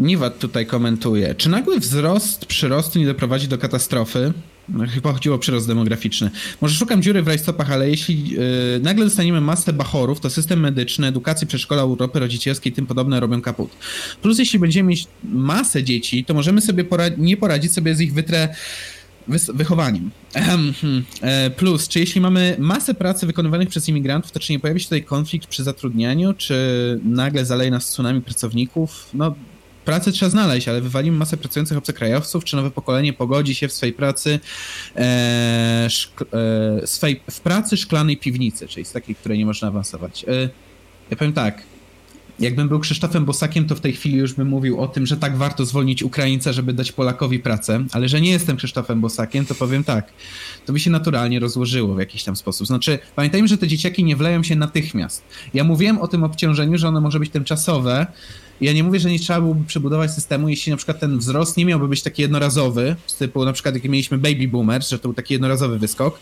Niwat 0.00 0.38
tutaj 0.38 0.66
komentuje. 0.66 1.34
Czy 1.34 1.48
nagły 1.48 1.80
wzrost 1.80 2.46
przyrostu 2.46 2.98
nie 2.98 3.06
doprowadzi 3.06 3.48
do 3.48 3.58
katastrofy? 3.58 4.32
Chyba 4.88 5.12
chodziło 5.12 5.36
o 5.36 5.38
przyrost 5.38 5.66
demograficzny. 5.66 6.30
Może 6.60 6.74
szukam 6.74 7.02
dziury 7.02 7.22
w 7.22 7.28
rajstopach, 7.28 7.72
ale 7.72 7.90
jeśli 7.90 8.30
yy, 8.30 8.40
nagle 8.82 9.04
dostaniemy 9.04 9.40
masę 9.40 9.72
bachorów, 9.72 10.20
to 10.20 10.30
system 10.30 10.60
medyczny, 10.60 11.06
edukacji, 11.06 11.46
przedszkola, 11.46 11.82
Europy 11.82 12.20
rodzicielskiej 12.20 12.72
i 12.72 12.76
tym 12.76 12.86
podobne 12.86 13.20
robią 13.20 13.42
kaput. 13.42 13.70
Plus 14.22 14.38
jeśli 14.38 14.58
będziemy 14.58 14.88
mieć 14.88 15.06
masę 15.24 15.84
dzieci, 15.84 16.24
to 16.24 16.34
możemy 16.34 16.60
sobie 16.60 16.84
nie 17.18 17.36
poradzić 17.36 17.72
sobie 17.72 17.94
z 17.94 18.00
ich 18.00 18.14
wytre 18.14 18.48
wychowaniem. 19.54 20.10
Hmm. 20.34 21.04
E, 21.20 21.50
plus, 21.50 21.88
czy 21.88 22.00
jeśli 22.00 22.20
mamy 22.20 22.56
masę 22.58 22.94
pracy 22.94 23.26
wykonywanych 23.26 23.68
przez 23.68 23.88
imigrantów, 23.88 24.32
to 24.32 24.40
czy 24.40 24.52
nie 24.52 24.60
pojawi 24.60 24.80
się 24.80 24.86
tutaj 24.86 25.02
konflikt 25.02 25.46
przy 25.46 25.64
zatrudnianiu, 25.64 26.34
czy 26.34 26.54
nagle 27.04 27.44
zaleje 27.44 27.70
nas 27.70 27.86
tsunami 27.86 28.20
pracowników? 28.20 29.08
No, 29.14 29.34
Pracę 29.84 30.12
trzeba 30.12 30.30
znaleźć, 30.30 30.68
ale 30.68 30.80
wywalimy 30.80 31.16
masę 31.16 31.36
pracujących 31.36 31.78
obcokrajowców, 31.78 32.44
czy 32.44 32.56
nowe 32.56 32.70
pokolenie 32.70 33.12
pogodzi 33.12 33.54
się 33.54 33.68
w 33.68 33.72
swojej 33.72 33.92
pracy 33.92 34.40
e, 34.96 35.86
szk, 35.90 36.22
e, 36.82 36.86
swej, 36.86 37.20
w 37.30 37.40
pracy 37.40 37.76
szklanej 37.76 38.16
piwnicy, 38.16 38.68
czyli 38.68 38.84
z 38.86 38.92
takiej, 38.92 39.14
której 39.14 39.38
nie 39.38 39.46
można 39.46 39.68
awansować. 39.68 40.24
E, 40.28 40.48
ja 41.10 41.16
powiem 41.16 41.32
tak, 41.32 41.62
Jakbym 42.40 42.68
był 42.68 42.80
Krzysztofem 42.80 43.24
Bosakiem, 43.24 43.66
to 43.66 43.74
w 43.74 43.80
tej 43.80 43.92
chwili 43.92 44.18
już 44.18 44.34
bym 44.34 44.48
mówił 44.48 44.80
o 44.80 44.88
tym, 44.88 45.06
że 45.06 45.16
tak 45.16 45.36
warto 45.36 45.66
zwolnić 45.66 46.02
Ukraińca, 46.02 46.52
żeby 46.52 46.72
dać 46.72 46.92
Polakowi 46.92 47.38
pracę, 47.38 47.84
ale 47.92 48.08
że 48.08 48.20
nie 48.20 48.30
jestem 48.30 48.56
Krzysztofem 48.56 49.00
Bosakiem, 49.00 49.46
to 49.46 49.54
powiem 49.54 49.84
tak. 49.84 50.12
To 50.66 50.72
by 50.72 50.80
się 50.80 50.90
naturalnie 50.90 51.40
rozłożyło 51.40 51.94
w 51.94 51.98
jakiś 51.98 52.24
tam 52.24 52.36
sposób. 52.36 52.66
Znaczy, 52.66 52.98
pamiętajmy, 53.16 53.48
że 53.48 53.58
te 53.58 53.68
dzieciaki 53.68 54.04
nie 54.04 54.16
wleją 54.16 54.42
się 54.42 54.56
natychmiast. 54.56 55.22
Ja 55.54 55.64
mówiłem 55.64 55.98
o 55.98 56.08
tym 56.08 56.24
obciążeniu, 56.24 56.78
że 56.78 56.88
ono 56.88 57.00
może 57.00 57.18
być 57.18 57.30
tymczasowe. 57.30 58.06
Ja 58.60 58.72
nie 58.72 58.84
mówię, 58.84 59.00
że 59.00 59.10
nie 59.10 59.18
trzeba 59.18 59.40
byłoby 59.40 59.64
przebudować 59.64 60.10
systemu, 60.10 60.48
jeśli 60.48 60.70
na 60.70 60.76
przykład 60.76 61.00
ten 61.00 61.18
wzrost 61.18 61.56
nie 61.56 61.66
miałby 61.66 61.88
być 61.88 62.02
taki 62.02 62.22
jednorazowy, 62.22 62.96
z 63.06 63.16
typu 63.16 63.44
na 63.44 63.52
przykład 63.52 63.74
jak 63.74 63.84
mieliśmy 63.84 64.18
baby 64.18 64.48
boomers, 64.48 64.88
że 64.88 64.98
to 64.98 65.02
był 65.02 65.14
taki 65.14 65.34
jednorazowy 65.34 65.78
wyskok, 65.78 66.18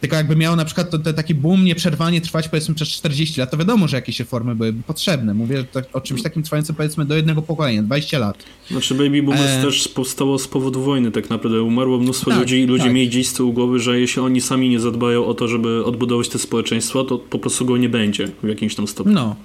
tylko 0.00 0.16
jakby 0.16 0.36
miało 0.36 0.56
na 0.56 0.64
przykład 0.64 0.90
to, 0.90 0.98
to 0.98 1.12
taki 1.12 1.34
boom 1.34 1.64
nieprzerwanie 1.64 2.20
trwać 2.20 2.48
powiedzmy 2.48 2.74
przez 2.74 2.88
40 2.88 3.40
lat, 3.40 3.50
to 3.50 3.56
wiadomo, 3.56 3.88
że 3.88 3.96
jakieś 3.96 4.18
reformy 4.20 4.54
byłyby 4.54 4.82
potrzebne. 4.82 5.34
Mówię 5.34 5.64
o 5.92 6.00
czymś 6.00 6.22
takim 6.22 6.42
trwającym 6.42 6.74
powiedzmy 6.74 7.04
do 7.04 7.16
jednego 7.16 7.42
pokolenia, 7.42 7.82
20 7.82 8.18
lat. 8.18 8.44
Znaczy 8.70 8.94
baby 8.94 9.22
boomers 9.22 9.50
e... 9.50 9.62
też 9.62 9.88
powstało 9.88 10.38
z 10.38 10.48
powodu 10.48 10.82
wojny 10.82 11.10
tak 11.10 11.30
naprawdę. 11.30 11.62
Umarło 11.62 11.98
mnóstwo 11.98 12.30
tak, 12.30 12.40
ludzi 12.40 12.60
i 12.60 12.66
ludzie 12.66 12.84
tak. 12.84 12.92
mieli 12.92 13.08
gdzieś 13.08 13.28
z 13.28 13.32
tyłu 13.32 13.52
głowy, 13.52 13.80
że 13.80 14.00
jeśli 14.00 14.22
oni 14.22 14.40
sami 14.40 14.68
nie 14.68 14.80
zadbają 14.80 15.26
o 15.26 15.34
to, 15.34 15.48
żeby 15.48 15.84
odbudować 15.84 16.28
te 16.28 16.38
społeczeństwo, 16.38 17.04
to 17.04 17.18
po 17.18 17.38
prostu 17.38 17.64
go 17.64 17.76
nie 17.76 17.88
będzie 17.88 18.28
w 18.42 18.48
jakimś 18.48 18.74
tam 18.74 18.88
stopniu. 18.88 19.12
No. 19.12 19.36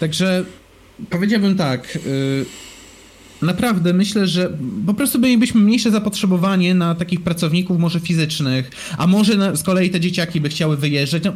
Także 0.00 0.44
powiedziałbym 1.10 1.56
tak... 1.56 1.94
Yy 1.94 2.46
Naprawdę 3.42 3.92
myślę, 3.92 4.26
że 4.26 4.58
po 4.86 4.94
prostu 4.94 5.18
mielibyśmy 5.18 5.60
mniejsze 5.60 5.90
zapotrzebowanie 5.90 6.74
na 6.74 6.94
takich 6.94 7.20
pracowników, 7.20 7.78
może 7.78 8.00
fizycznych, 8.00 8.70
a 8.98 9.06
może 9.06 9.56
z 9.56 9.62
kolei 9.62 9.90
te 9.90 10.00
dzieciaki 10.00 10.40
by 10.40 10.48
chciały 10.48 10.76
wyjeżdżać. 10.76 11.22
No, 11.24 11.32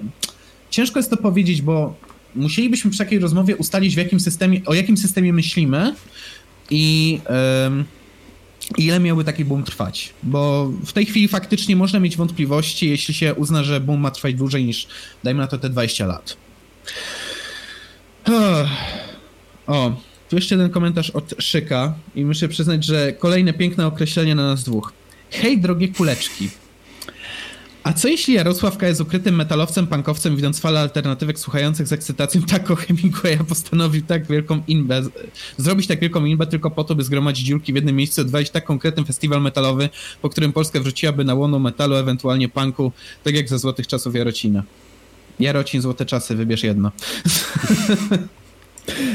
ciężko 0.70 0.98
jest 0.98 1.10
to 1.10 1.16
powiedzieć, 1.16 1.62
bo 1.62 1.96
musielibyśmy 2.34 2.90
przy 2.90 2.98
takiej 2.98 3.18
rozmowie 3.18 3.56
ustalić, 3.56 3.94
w 3.94 3.98
jakim 3.98 4.20
systemie, 4.20 4.60
o 4.66 4.74
jakim 4.74 4.96
systemie 4.96 5.32
myślimy 5.32 5.94
i 6.70 7.20
um, 7.64 7.84
ile 8.78 9.00
miałby 9.00 9.24
taki 9.24 9.44
boom 9.44 9.64
trwać. 9.64 10.14
Bo 10.22 10.72
w 10.86 10.92
tej 10.92 11.06
chwili 11.06 11.28
faktycznie 11.28 11.76
można 11.76 12.00
mieć 12.00 12.16
wątpliwości, 12.16 12.88
jeśli 12.88 13.14
się 13.14 13.34
uzna, 13.34 13.64
że 13.64 13.80
boom 13.80 14.00
ma 14.00 14.10
trwać 14.10 14.34
dłużej 14.34 14.64
niż, 14.64 14.86
dajmy 15.24 15.40
na 15.40 15.46
to, 15.46 15.58
te 15.58 15.68
20 15.68 16.06
lat. 16.06 16.36
O, 19.70 19.92
tu 20.28 20.36
jeszcze 20.36 20.54
jeden 20.54 20.70
komentarz 20.70 21.10
od 21.10 21.34
Szyka 21.38 21.94
i 22.14 22.24
muszę 22.24 22.48
przyznać, 22.48 22.84
że 22.84 23.12
kolejne 23.12 23.52
piękne 23.52 23.86
określenie 23.86 24.34
na 24.34 24.46
nas 24.46 24.64
dwóch. 24.64 24.92
Hej, 25.30 25.58
drogie 25.60 25.88
kuleczki. 25.88 26.48
A 27.82 27.92
co 27.92 28.08
jeśli 28.08 28.34
Jarosławka 28.34 28.88
jest 28.88 29.00
ukrytym 29.00 29.34
metalowcem, 29.34 29.86
pankowcem, 29.86 30.36
widząc 30.36 30.60
falę 30.60 30.80
alternatywek 30.80 31.38
słuchających 31.38 31.86
z 31.86 31.92
ekscytacją 31.92 32.42
tako 32.42 32.76
Hemingwaya 32.76 33.44
postanowił 33.48 34.02
tak 34.02 34.26
wielką 34.26 34.62
inbę, 34.68 35.02
zrobić 35.56 35.86
tak 35.86 36.00
wielką 36.00 36.24
inbę 36.24 36.46
tylko 36.46 36.70
po 36.70 36.84
to, 36.84 36.94
by 36.94 37.04
zgromadzić 37.04 37.46
dziurki 37.46 37.72
w 37.72 37.76
jednym 37.76 37.96
miejscu, 37.96 38.20
odwalić 38.20 38.50
tak 38.50 38.64
konkretny 38.64 39.04
festiwal 39.04 39.42
metalowy, 39.42 39.88
po 40.22 40.28
którym 40.28 40.52
Polska 40.52 40.80
wróciłaby 40.80 41.24
na 41.24 41.34
łono 41.34 41.58
metalu, 41.58 41.96
ewentualnie 41.96 42.48
punku, 42.48 42.92
tak 43.24 43.34
jak 43.34 43.48
ze 43.48 43.58
złotych 43.58 43.86
czasów 43.86 44.14
Jarocina. 44.14 44.62
Jarocin, 45.40 45.82
złote 45.82 46.06
czasy, 46.06 46.36
wybierz 46.36 46.62
jedno. 46.62 46.92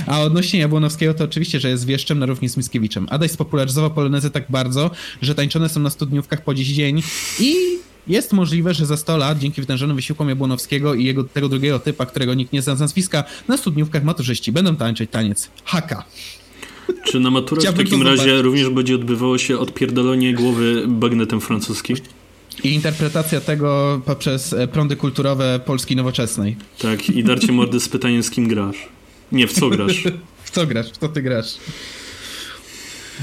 A 0.08 0.22
odnośnie 0.22 0.60
Jabłonowskiego 0.60 1.14
to 1.14 1.24
oczywiście, 1.24 1.60
że 1.60 1.70
jest 1.70 1.86
wieszczem 1.86 2.20
na 2.20 2.26
równi 2.26 2.50
z 2.50 2.58
Mickiewiczem. 2.58 3.08
Adaś 3.10 3.32
spopularyzował 3.32 3.92
polonezy 3.92 4.32
tak 4.32 4.46
bardzo, 4.50 4.92
że 5.22 5.36
tańczone 5.36 5.70
są 5.70 5.80
na 5.80 5.90
studniówkach 5.90 6.44
po 6.44 6.54
dziś 6.54 6.68
dzień 6.68 7.04
i 7.40 7.56
jest 8.08 8.34
możliwe, 8.34 8.74
że 8.74 8.86
za 8.86 8.98
100 8.98 9.18
lat, 9.18 9.40
dzięki 9.40 9.62
wytężonym 9.62 9.96
wysiłkom 9.96 10.30
Jabłonowskiego 10.30 10.94
i 10.94 11.06
jego, 11.06 11.24
tego 11.24 11.50
drugiego 11.50 11.80
typa, 11.80 12.06
którego 12.06 12.34
nikt 12.34 12.54
nie 12.54 12.62
zna 12.62 12.76
z 12.76 12.80
nazwiska, 12.80 13.24
na 13.48 13.58
studniówkach 13.58 14.04
maturzyści 14.04 14.52
będą 14.52 14.76
tańczyć 14.76 15.12
taniec 15.12 15.50
haka. 15.64 16.04
Czy 17.04 17.20
na 17.20 17.32
maturach 17.32 17.74
w 17.74 17.78
takim 17.78 18.02
razie 18.02 18.24
zobaczyć. 18.24 18.44
również 18.44 18.70
będzie 18.70 18.96
odbywało 18.96 19.38
się 19.38 19.58
odpierdolenie 19.58 20.34
głowy 20.34 20.86
bagnetem 20.88 21.42
francuskim? 21.42 21.98
I 22.64 22.74
interpretacja 22.74 23.42
tego 23.42 24.02
poprzez 24.06 24.56
prądy 24.72 24.96
kulturowe 24.96 25.60
Polski 25.66 25.96
nowoczesnej. 25.96 26.56
Tak, 26.82 27.10
i 27.10 27.24
darcie 27.24 27.52
mordy 27.52 27.80
z 27.80 27.90
pytaniem, 27.90 28.24
z 28.24 28.30
kim 28.30 28.48
grasz. 28.48 28.95
Nie, 29.36 29.48
w 29.48 29.54
co 29.54 29.70
grasz? 29.70 30.04
w 30.46 30.52
co 30.52 30.68
grasz? 30.68 30.92
W 30.92 30.98
co 30.98 31.10
ty 31.10 31.22
grasz? 31.22 31.54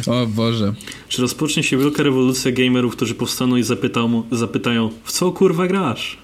O 0.06 0.26
Boże. 0.26 0.74
Czy 1.08 1.22
rozpocznie 1.22 1.62
się 1.62 1.78
wielka 1.78 2.02
rewolucja 2.02 2.52
gamerów, 2.52 2.96
którzy 2.96 3.14
powstaną 3.14 3.56
i 3.56 3.62
zapytają, 3.62 4.22
zapytają 4.32 4.90
w 5.04 5.12
co 5.12 5.32
kurwa 5.32 5.66
grasz? 5.66 6.18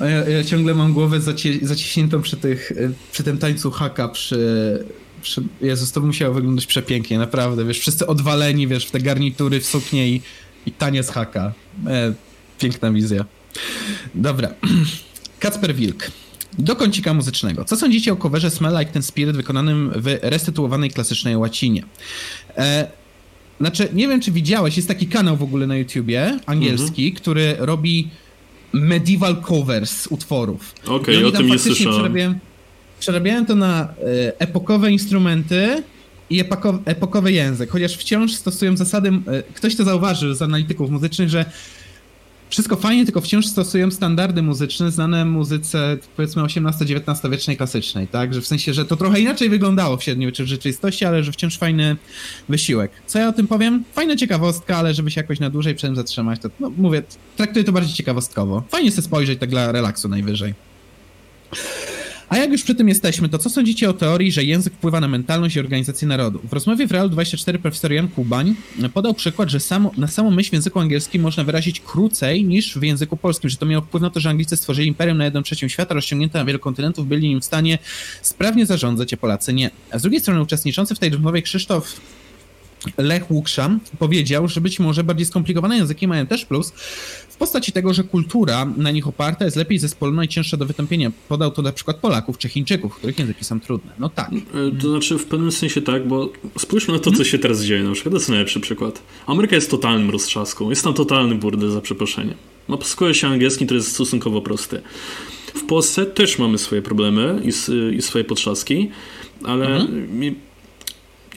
A 0.00 0.06
ja, 0.06 0.28
ja, 0.28 0.44
ciągle 0.44 0.74
mam 0.74 0.92
głowę 0.92 1.20
zaci 1.20 1.66
zaciśniętą 1.66 2.22
przy, 2.22 2.36
tych, 2.36 2.72
przy 3.12 3.22
tym 3.22 3.38
tańcu 3.38 3.70
haka, 3.70 4.08
przy, 4.08 4.84
przy... 5.22 5.42
Jezus, 5.60 5.92
to 5.92 6.00
musiało 6.00 6.34
wyglądać 6.34 6.66
przepięknie, 6.66 7.18
naprawdę, 7.18 7.64
wiesz, 7.64 7.78
wszyscy 7.78 8.06
odwaleni, 8.06 8.66
wiesz, 8.66 8.86
w 8.86 8.90
te 8.90 9.00
garnitury, 9.00 9.60
w 9.60 9.66
suknie 9.66 10.08
i, 10.08 10.22
i 10.66 10.72
taniec 10.72 11.08
haka. 11.08 11.52
E, 11.86 12.14
piękna 12.58 12.92
wizja. 12.92 13.24
Dobra. 14.14 14.54
Kacper 15.40 15.74
Wilk. 15.74 16.10
Do 16.58 16.76
kącika 16.76 17.14
muzycznego. 17.14 17.64
Co 17.64 17.76
sądzicie 17.76 18.12
o 18.12 18.16
coverze 18.16 18.50
Smell 18.50 18.78
Like 18.78 18.92
Ten 18.92 19.02
Spirit 19.02 19.36
wykonanym 19.36 19.92
w 19.96 20.18
restytuowanej 20.22 20.90
klasycznej 20.90 21.36
łacinie? 21.36 21.82
E, 22.56 22.90
znaczy, 23.60 23.88
nie 23.92 24.08
wiem, 24.08 24.20
czy 24.20 24.32
widziałeś, 24.32 24.76
jest 24.76 24.88
taki 24.88 25.06
kanał 25.06 25.36
w 25.36 25.42
ogóle 25.42 25.66
na 25.66 25.76
YouTubie, 25.76 26.38
angielski, 26.46 27.04
mhm. 27.04 27.22
który 27.22 27.56
robi 27.58 28.08
medieval 28.72 29.42
covers 29.42 30.06
utworów. 30.06 30.74
Okej, 30.86 31.16
okay, 31.16 31.26
o 31.26 31.32
tym 31.32 31.46
nie 31.46 31.58
słyszałem. 31.58 31.94
Przerabiałem, 31.94 32.38
przerabiałem 33.00 33.46
to 33.46 33.54
na 33.54 33.82
e, 33.82 34.40
epokowe 34.40 34.92
instrumenty 34.92 35.82
i 36.30 36.44
epokowy 36.84 37.32
język, 37.32 37.70
chociaż 37.70 37.96
wciąż 37.96 38.32
stosują 38.32 38.76
zasady, 38.76 39.08
e, 39.08 39.42
ktoś 39.42 39.76
to 39.76 39.84
zauważył 39.84 40.34
z 40.34 40.42
analityków 40.42 40.90
muzycznych, 40.90 41.28
że 41.28 41.44
wszystko 42.50 42.76
fajnie, 42.76 43.04
tylko 43.04 43.20
wciąż 43.20 43.46
stosują 43.46 43.90
standardy 43.90 44.42
muzyczne 44.42 44.90
znane 44.90 45.24
muzyce 45.24 45.98
powiedzmy 46.16 46.42
XVIII-XIX 46.42 47.30
wiecznej 47.30 47.56
klasycznej, 47.56 48.08
tak? 48.08 48.34
Że 48.34 48.40
w 48.40 48.46
sensie, 48.46 48.74
że 48.74 48.84
to 48.84 48.96
trochę 48.96 49.20
inaczej 49.20 49.48
wyglądało 49.48 49.96
w 49.96 50.02
średniowieczu 50.02 50.44
w 50.44 50.46
rzeczywistości, 50.46 51.04
ale 51.04 51.22
że 51.22 51.32
wciąż 51.32 51.58
fajny 51.58 51.96
wysiłek. 52.48 52.90
Co 53.06 53.18
ja 53.18 53.28
o 53.28 53.32
tym 53.32 53.46
powiem? 53.46 53.84
Fajna 53.92 54.16
ciekawostka, 54.16 54.76
ale 54.76 54.94
żeby 54.94 55.10
się 55.10 55.20
jakoś 55.20 55.40
na 55.40 55.50
dłużej 55.50 55.74
przy 55.74 55.86
tym 55.86 55.96
zatrzymać, 55.96 56.40
to 56.40 56.48
no, 56.60 56.70
mówię, 56.76 57.02
traktuję 57.36 57.64
to 57.64 57.72
bardziej 57.72 57.94
ciekawostkowo. 57.94 58.62
Fajnie 58.68 58.90
sobie 58.90 59.02
spojrzeć 59.02 59.40
tak 59.40 59.50
dla 59.50 59.72
relaksu 59.72 60.08
najwyżej. 60.08 60.54
A 62.30 62.36
jak 62.36 62.52
już 62.52 62.62
przy 62.62 62.74
tym 62.74 62.88
jesteśmy, 62.88 63.28
to 63.28 63.38
co 63.38 63.50
sądzicie 63.50 63.90
o 63.90 63.92
teorii, 63.92 64.32
że 64.32 64.44
język 64.44 64.74
wpływa 64.74 65.00
na 65.00 65.08
mentalność 65.08 65.56
i 65.56 65.60
organizację 65.60 66.08
narodu? 66.08 66.40
W 66.44 66.52
rozmowie 66.52 66.86
w 66.86 66.92
Real 66.92 67.10
24 67.10 67.58
profesor 67.58 67.92
Jan 67.92 68.08
Kubań 68.08 68.54
podał 68.94 69.14
przykład, 69.14 69.48
że 69.48 69.60
samo, 69.60 69.90
na 69.96 70.08
samą 70.08 70.30
myśl 70.30 70.50
w 70.50 70.52
języku 70.52 70.80
angielskim 70.80 71.22
można 71.22 71.44
wyrazić 71.44 71.80
krócej 71.80 72.44
niż 72.44 72.78
w 72.78 72.82
języku 72.82 73.16
polskim, 73.16 73.50
że 73.50 73.56
to 73.56 73.66
miało 73.66 73.84
wpływ 73.84 74.02
na 74.02 74.10
to, 74.10 74.20
że 74.20 74.30
Anglicy 74.30 74.56
stworzyli 74.56 74.88
imperium 74.88 75.18
na 75.18 75.24
jedną 75.24 75.42
trzecią 75.42 75.68
świata, 75.68 75.94
rozciągnięte 75.94 76.38
na 76.38 76.44
wielu 76.44 76.58
kontynentów, 76.58 77.08
byli 77.08 77.28
nim 77.28 77.40
w 77.40 77.44
stanie 77.44 77.78
sprawnie 78.22 78.66
zarządzać, 78.66 79.14
a 79.14 79.16
Polacy 79.16 79.52
nie. 79.52 79.70
A 79.90 79.98
z 79.98 80.02
drugiej 80.02 80.20
strony 80.20 80.42
uczestniczący 80.42 80.94
w 80.94 80.98
tej 80.98 81.10
rozmowie 81.10 81.42
Krzysztof 81.42 82.00
Lech 82.98 83.30
Łukszam 83.30 83.80
powiedział, 83.98 84.48
że 84.48 84.60
być 84.60 84.80
może 84.80 85.04
bardziej 85.04 85.26
skomplikowane 85.26 85.76
języki 85.76 86.08
mają 86.08 86.26
też 86.26 86.44
plus 86.44 86.72
w 87.28 87.36
postaci 87.36 87.72
tego, 87.72 87.94
że 87.94 88.04
kultura 88.04 88.64
na 88.76 88.90
nich 88.90 89.08
oparta 89.08 89.44
jest 89.44 89.56
lepiej 89.56 89.78
zespolona 89.78 90.24
i 90.24 90.28
cięższa 90.28 90.56
do 90.56 90.66
wytępienia. 90.66 91.12
Podał 91.28 91.50
to 91.50 91.62
na 91.62 91.72
przykład 91.72 91.96
Polaków 91.96 92.38
czy 92.38 92.48
Chińczyków, 92.48 92.94
których 92.94 93.18
języki 93.18 93.44
są 93.44 93.60
trudne. 93.60 93.92
No 93.98 94.08
tak. 94.08 94.30
E, 94.32 94.80
to 94.80 94.90
znaczy 94.90 95.18
w 95.18 95.24
pewnym 95.24 95.52
sensie 95.52 95.82
tak, 95.82 96.08
bo 96.08 96.32
spójrzmy 96.58 96.94
na 96.94 97.00
to, 97.00 97.10
co 97.10 97.24
się 97.24 97.38
teraz 97.38 97.62
dzieje. 97.62 97.82
Na 97.82 97.92
przykład 97.92 98.12
to 98.12 98.18
jest 98.18 98.28
najlepszy 98.28 98.60
przykład. 98.60 99.02
Ameryka 99.26 99.56
jest 99.56 99.70
totalnym 99.70 100.10
roztrzaską. 100.10 100.70
Jest 100.70 100.84
tam 100.84 100.94
totalny 100.94 101.34
burdel 101.34 101.70
za 101.70 101.80
przeproszeniem. 101.80 102.34
No 102.68 102.78
posługuje 102.78 103.14
się 103.14 103.28
angielskim, 103.28 103.66
który 103.66 103.78
jest 103.78 103.92
stosunkowo 103.92 104.42
prosty. 104.42 104.82
W 105.54 105.64
Polsce 105.64 106.06
też 106.06 106.38
mamy 106.38 106.58
swoje 106.58 106.82
problemy 106.82 107.42
i, 107.44 107.48
i 107.96 108.02
swoje 108.02 108.24
potrzaski, 108.24 108.90
ale 109.44 109.66
mhm 109.66 110.49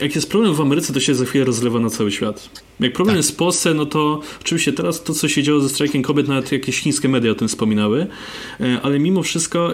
jak 0.02 0.16
jest 0.16 0.30
problem 0.30 0.54
w 0.54 0.62
Ameryce, 0.62 0.94
to 0.94 1.00
się 1.00 1.16
za 1.16 1.26
chwilę 1.26 1.46
rozlewa 1.46 1.80
na 1.80 1.90
cały 1.90 2.12
świat. 2.12 2.50
Jak 2.80 2.94
problem 2.94 3.14
tak. 3.14 3.18
jest 3.18 3.32
w 3.32 3.36
Polsce, 3.36 3.74
no 3.74 3.86
to 3.86 4.22
oczywiście 4.42 4.74
teraz 4.74 5.04
to, 5.04 5.14
co 5.14 5.28
się 5.28 5.44
działo 5.44 5.60
ze 5.60 5.70
strajkiem 5.70 6.02
kobiet, 6.02 6.28
nawet 6.28 6.52
jakieś 6.52 6.80
chińskie 6.80 7.10
media 7.10 7.32
o 7.32 7.36
tym 7.36 7.48
wspominały, 7.48 8.08
e, 8.60 8.80
ale 8.84 9.00
mimo 9.00 9.24
wszystko 9.24 9.74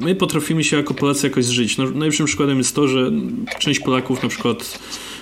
my 0.00 0.14
potrafimy 0.14 0.64
się 0.64 0.76
jako 0.76 0.94
Polacy 0.94 1.26
jakoś 1.26 1.44
zżyć. 1.44 1.78
No, 1.78 1.90
najlepszym 1.90 2.26
przykładem 2.26 2.58
jest 2.58 2.74
to, 2.74 2.88
że 2.88 3.12
część 3.58 3.80
Polaków 3.80 4.22
na 4.22 4.28
przykład 4.28 4.78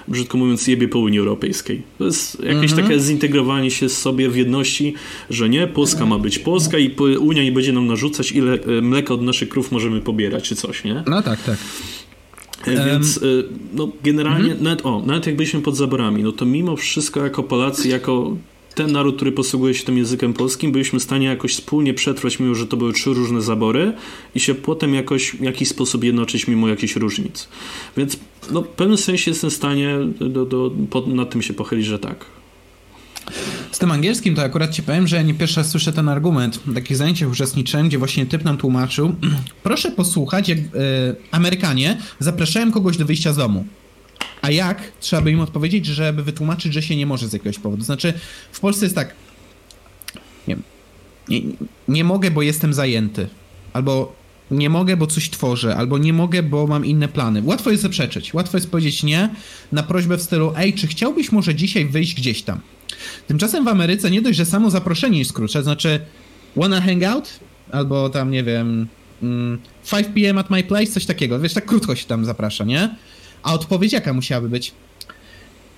brzydko 0.08 0.38
mówiąc, 0.38 0.66
jebie 0.66 0.88
po 0.88 0.98
Unii 0.98 1.18
Europejskiej. 1.18 1.82
To 1.98 2.04
jest 2.04 2.40
jakieś 2.40 2.70
mhm. 2.70 2.88
takie 2.88 3.00
zintegrowanie 3.00 3.70
się 3.70 3.88
z 3.88 3.98
sobie 3.98 4.28
w 4.28 4.36
jedności, 4.36 4.94
że 5.30 5.48
nie, 5.48 5.66
Polska 5.66 6.06
ma 6.06 6.18
być 6.18 6.38
Polska 6.38 6.78
i 6.78 6.96
Unia 7.20 7.42
nie 7.42 7.52
będzie 7.52 7.72
nam 7.72 7.86
narzucać, 7.86 8.32
ile 8.32 8.52
e, 8.52 8.82
mleka 8.82 9.14
od 9.14 9.22
naszych 9.22 9.48
krów 9.48 9.72
możemy 9.72 10.00
pobierać, 10.00 10.48
czy 10.48 10.56
coś, 10.56 10.84
nie? 10.84 11.02
No 11.06 11.22
tak, 11.22 11.42
tak. 11.42 11.58
Więc 12.66 13.16
y, 13.16 13.44
no, 13.72 13.88
generalnie, 14.04 14.50
mhm. 14.50 14.62
nawet, 14.62 14.86
o, 14.86 15.02
nawet 15.06 15.26
jak 15.26 15.36
byliśmy 15.36 15.60
pod 15.60 15.76
zaborami, 15.76 16.22
no 16.22 16.32
to 16.32 16.44
mimo 16.46 16.76
wszystko 16.76 17.24
jako 17.24 17.42
Polacy, 17.42 17.88
jako 17.88 18.36
ten 18.74 18.92
naród, 18.92 19.16
który 19.16 19.32
posługuje 19.32 19.74
się 19.74 19.84
tym 19.84 19.98
językiem 19.98 20.34
polskim, 20.34 20.72
byliśmy 20.72 20.98
w 20.98 21.02
stanie 21.02 21.26
jakoś 21.26 21.54
wspólnie 21.54 21.94
przetrwać, 21.94 22.38
mimo 22.38 22.54
że 22.54 22.66
to 22.66 22.76
były 22.76 22.92
trzy 22.92 23.14
różne 23.14 23.42
zabory 23.42 23.92
i 24.34 24.40
się 24.40 24.54
potem 24.54 24.94
jakoś 24.94 25.30
w 25.30 25.40
jakiś 25.40 25.68
sposób 25.68 26.04
jednoczyć 26.04 26.48
mimo 26.48 26.68
jakichś 26.68 26.96
różnic. 26.96 27.48
Więc 27.96 28.16
no, 28.50 28.62
w 28.62 28.68
pewnym 28.68 28.98
sensie 28.98 29.30
jestem 29.30 29.50
w 29.50 29.52
stanie 29.52 29.98
do, 30.20 30.46
do, 30.46 30.70
po, 30.90 31.00
nad 31.06 31.30
tym 31.30 31.42
się 31.42 31.54
pochylić, 31.54 31.86
że 31.86 31.98
tak. 31.98 32.24
Z 33.72 33.78
tym 33.78 33.90
angielskim 33.90 34.34
to 34.34 34.42
akurat 34.42 34.70
ci 34.70 34.82
powiem, 34.82 35.06
że 35.06 35.24
nie 35.24 35.34
pierwszy 35.34 35.56
raz 35.56 35.70
słyszę 35.70 35.92
ten 35.92 36.08
argument. 36.08 36.56
W 36.66 36.74
takich 36.74 36.96
zajęciach 36.96 37.30
uczestniczyłem, 37.30 37.88
gdzie 37.88 37.98
właśnie 37.98 38.26
typ 38.26 38.44
nam 38.44 38.58
tłumaczył. 38.58 39.14
Proszę 39.62 39.90
posłuchać, 39.90 40.48
jak 40.48 40.58
y, 40.58 40.62
Amerykanie 41.30 41.98
zapraszają 42.18 42.72
kogoś 42.72 42.96
do 42.96 43.04
wyjścia 43.04 43.32
z 43.32 43.36
domu. 43.36 43.64
A 44.42 44.50
jak? 44.50 44.92
Trzeba 45.00 45.22
by 45.22 45.30
im 45.30 45.40
odpowiedzieć, 45.40 45.86
żeby 45.86 46.22
wytłumaczyć, 46.22 46.72
że 46.72 46.82
się 46.82 46.96
nie 46.96 47.06
może 47.06 47.28
z 47.28 47.32
jakiegoś 47.32 47.58
powodu. 47.58 47.84
Znaczy, 47.84 48.14
w 48.52 48.60
Polsce 48.60 48.84
jest 48.84 48.94
tak. 48.94 49.14
Nie, 50.48 50.56
nie, 51.28 51.40
nie 51.88 52.04
mogę, 52.04 52.30
bo 52.30 52.42
jestem 52.42 52.74
zajęty. 52.74 53.28
Albo 53.72 54.16
nie 54.50 54.70
mogę, 54.70 54.96
bo 54.96 55.06
coś 55.06 55.30
tworzę, 55.30 55.76
albo 55.76 55.98
nie 55.98 56.12
mogę, 56.12 56.42
bo 56.42 56.66
mam 56.66 56.86
inne 56.86 57.08
plany. 57.08 57.42
Łatwo 57.44 57.70
jest 57.70 57.82
zaprzeczyć. 57.82 58.34
Łatwo 58.34 58.56
jest 58.56 58.70
powiedzieć 58.70 59.02
nie 59.02 59.28
na 59.72 59.82
prośbę 59.82 60.16
w 60.16 60.22
stylu: 60.22 60.52
Ej, 60.56 60.74
czy 60.74 60.86
chciałbyś 60.86 61.32
może 61.32 61.54
dzisiaj 61.54 61.86
wyjść 61.86 62.14
gdzieś 62.14 62.42
tam? 62.42 62.60
Tymczasem 63.26 63.64
w 63.64 63.68
Ameryce 63.68 64.10
nie 64.10 64.22
dość, 64.22 64.38
że 64.38 64.46
samo 64.46 64.70
zaproszenie 64.70 65.18
jest 65.18 65.32
krótsze, 65.32 65.62
znaczy 65.62 66.00
wanna 66.56 66.80
hang 66.80 67.04
out? 67.04 67.40
Albo 67.72 68.08
tam, 68.10 68.30
nie 68.30 68.44
wiem, 68.44 68.88
5 69.20 69.60
mm, 69.92 70.12
p.m. 70.14 70.38
at 70.38 70.50
my 70.50 70.62
place, 70.62 70.86
coś 70.86 71.06
takiego. 71.06 71.40
Wiesz, 71.40 71.54
tak 71.54 71.66
krótko 71.66 71.96
się 71.96 72.06
tam 72.06 72.24
zaprasza, 72.24 72.64
nie? 72.64 72.96
A 73.42 73.54
odpowiedź 73.54 73.92
jaka 73.92 74.12
musiałaby 74.12 74.48
być? 74.48 74.72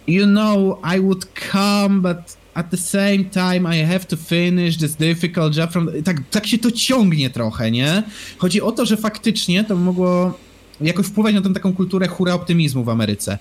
You 0.06 0.26
know, 0.26 0.78
I 0.96 1.00
would 1.00 1.26
come, 1.52 2.00
but 2.00 2.36
at 2.54 2.70
the 2.70 2.76
same 2.76 3.24
time 3.24 3.76
I 3.76 3.84
have 3.84 4.04
to 4.04 4.16
finish 4.16 4.76
this 4.76 4.96
difficult 4.96 5.56
job 5.56 5.72
from... 5.72 5.88
Tak, 6.04 6.16
tak 6.30 6.46
się 6.46 6.58
to 6.58 6.70
ciągnie 6.70 7.30
trochę, 7.30 7.70
nie? 7.70 8.02
Chodzi 8.38 8.60
o 8.60 8.72
to, 8.72 8.86
że 8.86 8.96
faktycznie 8.96 9.64
to 9.64 9.76
mogło 9.76 10.38
jakoś 10.80 11.06
wpływać 11.06 11.34
na 11.34 11.40
tę 11.40 11.54
taką 11.54 11.72
kulturę 11.72 12.08
hura 12.08 12.34
optymizmu 12.34 12.84
w 12.84 12.88
Ameryce. 12.88 13.38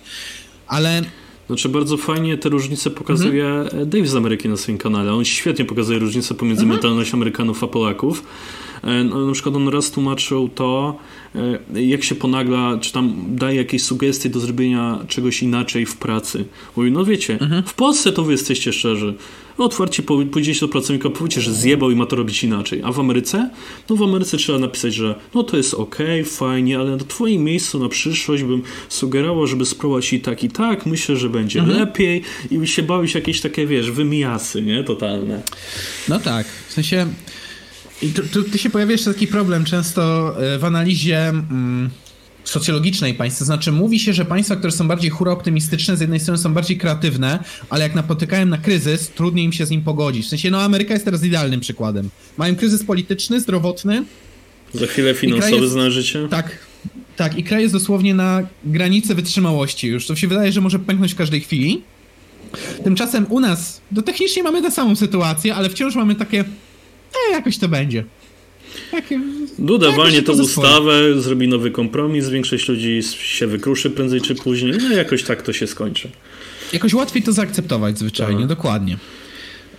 Ale 0.68 1.01
znaczy 1.50 1.70
bardzo 1.70 1.98
fajnie 1.98 2.38
te 2.38 2.50
różnice 2.50 2.90
pokazuje 2.90 3.46
mhm. 3.46 3.90
Dave 3.90 4.08
z 4.08 4.16
Ameryki 4.16 4.50
na 4.50 4.58
swoim 4.58 4.78
kanale. 4.78 5.14
On 5.14 5.26
świetnie 5.26 5.66
pokazuje 5.66 6.00
różnice 6.00 6.36
pomiędzy 6.36 6.62
mhm. 6.62 6.76
mentalnością 6.76 7.18
Amerykanów 7.18 7.64
a 7.64 7.68
Polaków. 7.68 8.24
E, 8.84 9.04
no, 9.04 9.28
na 9.28 9.34
przykład 9.34 9.56
on 9.56 9.68
raz 9.68 9.92
tłumaczył 9.92 10.50
to, 10.50 10.98
e, 11.76 11.82
jak 11.82 12.04
się 12.04 12.16
ponagla, 12.16 12.78
czy 12.82 12.94
tam 12.94 13.14
daje 13.28 13.56
jakieś 13.58 13.84
sugestie 13.84 14.30
do 14.30 14.40
zrobienia 14.40 15.00
czegoś 15.08 15.44
inaczej 15.44 15.86
w 15.86 15.98
pracy. 15.98 16.46
Mówi, 16.76 16.92
no 16.92 17.06
wiecie, 17.06 17.38
mhm. 17.42 17.64
w 17.64 17.74
Polsce 17.74 18.12
to 18.12 18.24
wy 18.24 18.32
jesteście 18.32 18.74
szczerzy. 18.74 19.14
Otwarcie 19.60 20.03
pójdziecie 20.03 20.60
do 20.60 20.68
pracownika, 20.68 21.10
powiecie, 21.10 21.41
że 21.41 21.53
zjebał 21.53 21.91
i 21.91 21.95
ma 21.95 22.06
to 22.06 22.15
robić 22.15 22.44
inaczej. 22.44 22.81
A 22.84 22.91
w 22.91 22.99
Ameryce? 22.99 23.49
No 23.90 23.95
w 23.95 24.03
Ameryce 24.03 24.38
trzeba 24.38 24.60
napisać, 24.60 24.94
że 24.94 25.15
no 25.36 25.44
to 25.44 25.57
jest 25.57 25.73
ok, 25.73 25.98
fajnie, 26.26 26.80
ale 26.80 26.91
na 26.91 26.98
twoim 26.98 27.44
miejscu 27.44 27.80
na 27.80 27.90
przyszłość 27.90 28.44
bym 28.44 28.61
sugerował, 28.90 29.48
żeby 29.48 29.65
spróbować 29.65 30.14
i 30.14 30.19
tak, 30.19 30.44
i 30.44 30.49
tak. 30.49 30.86
Myślę, 30.86 31.15
że 31.15 31.30
będzie 31.30 31.60
mhm. 31.60 31.80
lepiej 31.80 32.22
i 32.52 32.68
się 32.68 32.84
bawić 32.84 33.15
jakieś 33.15 33.41
takie, 33.41 33.68
wiesz, 33.68 33.91
wymijasy, 33.91 34.61
nie? 34.61 34.84
Totalne. 34.84 35.41
No 36.10 36.19
tak, 36.19 36.48
w 36.68 36.73
sensie 36.73 37.07
i 38.02 38.07
tu, 38.07 38.23
tu, 38.23 38.44
tu, 38.44 38.57
się 38.57 38.69
pojawia 38.69 38.91
jeszcze 38.91 39.14
taki 39.14 39.27
problem 39.27 39.65
często 39.65 40.34
e, 40.41 40.60
w 40.60 40.65
analizie 40.65 41.27
mm, 41.27 41.90
socjologicznej 42.50 43.14
państw. 43.14 43.40
To 43.40 43.46
znaczy, 43.46 43.72
mówi 43.72 44.00
się, 44.00 44.14
że 44.14 44.26
państwa, 44.26 44.56
które 44.56 44.72
są 44.72 44.88
bardziej 44.88 45.10
hura 45.10 45.32
optymistyczne, 45.32 45.98
z 45.98 46.02
jednej 46.02 46.20
strony 46.20 46.38
są 46.38 46.54
bardziej 46.54 46.78
kreatywne, 46.78 47.44
ale 47.70 47.84
jak 47.84 47.96
napotykają 47.96 48.46
na 48.46 48.58
kryzys, 48.58 49.10
trudniej 49.10 49.46
im 49.46 49.54
się 49.54 49.66
z 49.66 49.70
nim 49.70 49.82
pogodzić. 49.82 50.26
W 50.26 50.30
sensie, 50.30 50.52
no, 50.52 50.62
Ameryka 50.62 50.94
jest 50.94 51.06
teraz 51.06 51.24
idealnym 51.24 51.60
przykładem. 51.60 52.10
Mają 52.38 52.56
kryzys 52.56 52.84
polityczny, 52.84 53.40
zdrowotny. 53.40 54.04
Za 54.74 54.88
chwilę 54.88 55.14
finansowy 55.14 55.62
jest, 55.62 55.94
życie. 55.94 56.28
Tak, 56.30 56.58
tak. 57.16 57.38
I 57.38 57.44
kraj 57.44 57.62
jest 57.62 57.74
dosłownie 57.74 58.14
na 58.14 58.48
granicy 58.66 59.16
wytrzymałości 59.16 59.88
już. 59.88 60.08
To 60.08 60.16
się 60.16 60.28
wydaje, 60.28 60.52
że 60.52 60.62
może 60.62 60.80
pęknąć 60.80 61.14
w 61.14 61.16
każdej 61.16 61.42
chwili. 61.42 61.82
Tymczasem 62.84 63.26
u 63.30 63.40
nas, 63.40 63.82
to 63.96 64.02
technicznie 64.02 64.44
mamy 64.44 64.62
tę 64.62 64.72
samą 64.72 64.96
sytuację, 64.96 65.56
ale 65.56 65.70
wciąż 65.70 65.96
mamy 65.96 66.16
takie 66.16 66.46
E, 67.14 67.32
jakoś 67.32 67.58
to 67.58 67.68
będzie. 67.68 68.04
Takie, 68.91 69.22
Duda 69.60 69.91
walnie 69.91 70.22
tą 70.22 70.34
ustawę, 70.34 71.22
zrobi 71.22 71.47
nowy 71.47 71.72
kompromis, 71.72 72.30
większość 72.30 72.68
ludzi 72.68 72.99
się 73.19 73.47
wykruszy 73.47 73.89
prędzej 73.89 74.22
czy 74.22 74.35
później, 74.35 74.73
no 74.89 74.95
jakoś 74.95 75.23
tak 75.23 75.41
to 75.41 75.53
się 75.53 75.68
skończy. 75.68 76.10
Jakoś 76.73 76.93
łatwiej 76.93 77.23
to 77.23 77.34
zaakceptować 77.34 77.99
zwyczajnie, 77.99 78.39
tak. 78.39 78.47
dokładnie. 78.47 78.97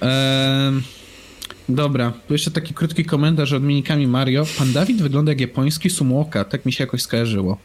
Ehm, 0.00 0.82
dobra, 1.68 2.12
tu 2.28 2.34
jeszcze 2.34 2.50
taki 2.50 2.74
krótki 2.74 3.04
komentarz 3.04 3.52
od 3.52 3.62
minikami 3.62 4.06
Mario. 4.06 4.46
Pan 4.58 4.72
Dawid 4.72 5.02
wygląda 5.02 5.32
jak 5.32 5.40
japoński 5.40 5.90
sumoka, 5.90 6.44
tak 6.44 6.66
mi 6.66 6.72
się 6.72 6.84
jakoś 6.84 7.02
skojarzyło. 7.02 7.58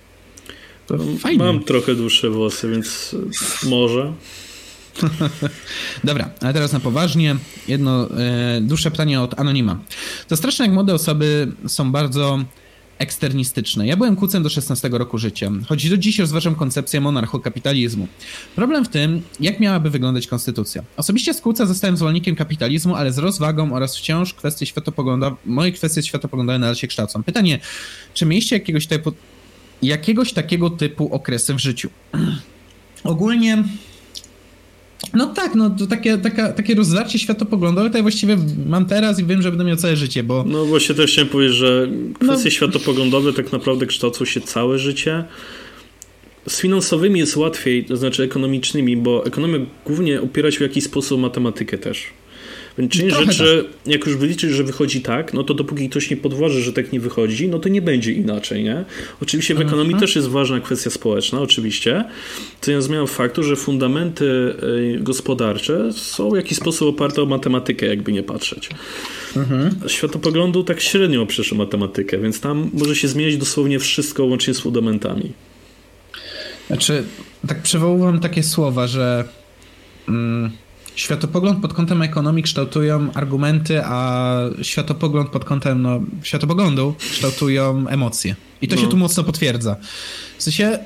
To 0.88 0.98
fajnie. 1.20 1.44
Mam 1.44 1.64
trochę 1.64 1.96
dłuższe 1.96 2.30
włosy, 2.30 2.70
więc 2.70 3.16
może. 3.64 4.14
Dobra, 6.04 6.30
ale 6.42 6.54
teraz 6.54 6.74
na 6.74 6.80
poważnie. 6.80 7.36
Jedno 7.68 8.10
e, 8.20 8.62
dłuższe 8.62 8.92
pytanie 8.92 9.22
od 9.22 9.40
Anonima. 9.40 9.80
To 10.28 10.38
straszne, 10.38 10.66
jak 10.66 10.74
młode 10.74 10.94
osoby 10.94 11.52
są 11.68 11.92
bardzo 11.92 12.40
eksternistyczne. 12.98 13.88
Ja 13.88 13.98
byłem 13.98 14.16
kucem 14.16 14.44
do 14.44 14.50
16 14.50 14.90
roku 14.90 15.18
życia, 15.18 15.52
choć 15.68 15.90
do 15.90 15.98
dziś 15.98 16.20
rozważam 16.20 16.56
koncepcję 16.56 17.02
monarchokapitalizmu. 17.02 18.08
Problem 18.56 18.86
w 18.86 18.90
tym, 18.90 19.22
jak 19.40 19.60
miałaby 19.60 19.90
wyglądać 19.90 20.28
konstytucja. 20.28 20.84
Osobiście 20.98 21.34
z 21.34 21.42
kuca 21.42 21.66
zostałem 21.66 21.98
zwolennikiem 21.98 22.36
kapitalizmu, 22.36 22.96
ale 22.96 23.14
z 23.14 23.18
rozwagą 23.18 23.74
oraz 23.74 23.98
wciąż 23.98 24.34
kwestie 24.34 24.66
światopoglądowe, 24.66 25.36
moje 25.46 25.72
kwestie 25.72 26.04
światopoglądowe 26.04 26.60
nadal 26.60 26.76
się 26.76 26.88
kształcą. 26.88 27.24
Pytanie, 27.24 27.60
czy 28.14 28.26
mieliście 28.26 28.56
jakiegoś 28.56 28.88
typu, 28.88 29.12
jakiegoś 29.82 30.34
takiego 30.34 30.70
typu 30.70 31.14
okresy 31.14 31.54
w 31.54 31.60
życiu? 31.60 31.90
Ogólnie 33.04 33.64
no 35.14 35.26
tak, 35.26 35.56
no 35.56 35.70
to 35.70 35.88
takie, 35.88 36.18
taka, 36.18 36.54
takie 36.54 36.76
rozdarcie 36.76 37.20
światopoglądowe 37.20 37.90
to 37.90 37.98
ja 37.98 38.02
właściwie 38.02 38.38
mam 38.68 38.86
teraz 38.86 39.20
i 39.20 39.26
wiem, 39.26 39.42
że 39.42 39.50
będę 39.50 39.64
miał 39.64 39.76
całe 39.76 39.96
życie, 39.96 40.24
bo... 40.24 40.44
No 40.48 40.66
właśnie 40.66 40.96
też 40.96 41.12
chciałem 41.12 41.30
powiedzieć, 41.30 41.58
że 41.58 41.88
kwestie 42.14 42.46
no... 42.46 42.50
światopoglądowe 42.50 43.34
tak 43.34 43.52
naprawdę 43.52 43.86
kształcą 43.86 44.26
się 44.26 44.42
całe 44.42 44.80
życie. 44.80 45.24
Z 46.48 46.60
finansowymi 46.60 47.20
jest 47.20 47.38
łatwiej, 47.38 47.86
to 47.86 47.98
znaczy 47.98 48.24
ekonomicznymi, 48.24 48.98
bo 48.98 49.26
ekonomia 49.26 49.60
głównie 49.86 50.22
opiera 50.22 50.52
się 50.52 50.58
w 50.58 50.62
jakiś 50.62 50.84
sposób 50.84 51.20
matematykę 51.22 51.78
też. 51.78 52.04
Więc 52.78 52.92
część 52.92 53.16
rzeczy, 53.16 53.66
tak. 53.68 53.94
jak 53.94 54.06
już 54.06 54.16
wyliczysz, 54.16 54.52
że 54.52 54.64
wychodzi 54.64 55.02
tak, 55.02 55.34
no 55.34 55.44
to 55.44 55.54
dopóki 55.54 55.90
ktoś 55.90 56.10
nie 56.10 56.18
podważy, 56.18 56.62
że 56.62 56.74
tak 56.74 56.94
nie 56.94 57.00
wychodzi, 57.00 57.48
no 57.48 57.60
to 57.60 57.70
nie 57.70 57.82
będzie 57.82 58.12
inaczej, 58.12 58.64
nie? 58.64 58.86
Oczywiście 59.22 59.56
w 59.56 59.62
ekonomii 59.62 59.94
mhm. 59.94 60.02
też 60.02 60.16
jest 60.16 60.28
ważna 60.28 60.60
kwestia 60.60 60.90
społeczna, 60.90 61.42
oczywiście, 61.42 62.06
co 62.62 62.72
nie 62.72 62.82
zmienia 62.82 63.06
faktu, 63.06 63.44
że 63.44 63.56
fundamenty 63.56 64.26
y, 64.26 65.00
gospodarcze 65.00 65.94
są 65.94 66.30
w 66.30 66.36
jakiś 66.36 66.58
sposób 66.58 66.90
oparte 66.90 67.22
o 67.22 67.26
matematykę, 67.26 67.86
jakby 67.86 68.12
nie 68.12 68.24
patrzeć. 68.24 68.70
Mhm. 69.36 69.72
Światopoglądu 69.88 70.64
tak 70.64 70.82
średnio 70.82 71.22
oprzesz 71.22 71.54
o 71.54 71.56
matematykę, 71.56 72.18
więc 72.18 72.40
tam 72.40 72.70
może 72.74 72.96
się 72.96 73.08
zmieniać 73.08 73.38
dosłownie 73.38 73.80
wszystko 73.80 74.26
łącznie 74.26 74.54
z 74.54 74.60
fundamentami. 74.60 75.32
Znaczy, 76.68 77.04
tak 77.48 77.62
przywoływam 77.62 78.20
takie 78.20 78.44
słowa, 78.44 78.88
że 78.88 79.24
mm, 80.10 80.52
światopogląd 80.96 81.62
pod 81.62 81.74
kątem 81.74 82.02
ekonomii 82.02 82.44
kształtują 82.44 83.14
argumenty, 83.14 83.82
a 83.86 84.32
światopogląd 84.62 85.30
pod 85.30 85.46
kątem 85.46 85.82
no, 85.82 86.00
światopoglądu 86.24 86.96
kształtują 87.12 87.88
emocje. 87.88 88.36
I 88.62 88.68
to 88.68 88.76
no. 88.76 88.82
się 88.82 88.88
tu 88.88 88.98
mocno 88.98 89.24
potwierdza. 89.24 89.76
W 90.38 90.44
sensie, 90.44 90.80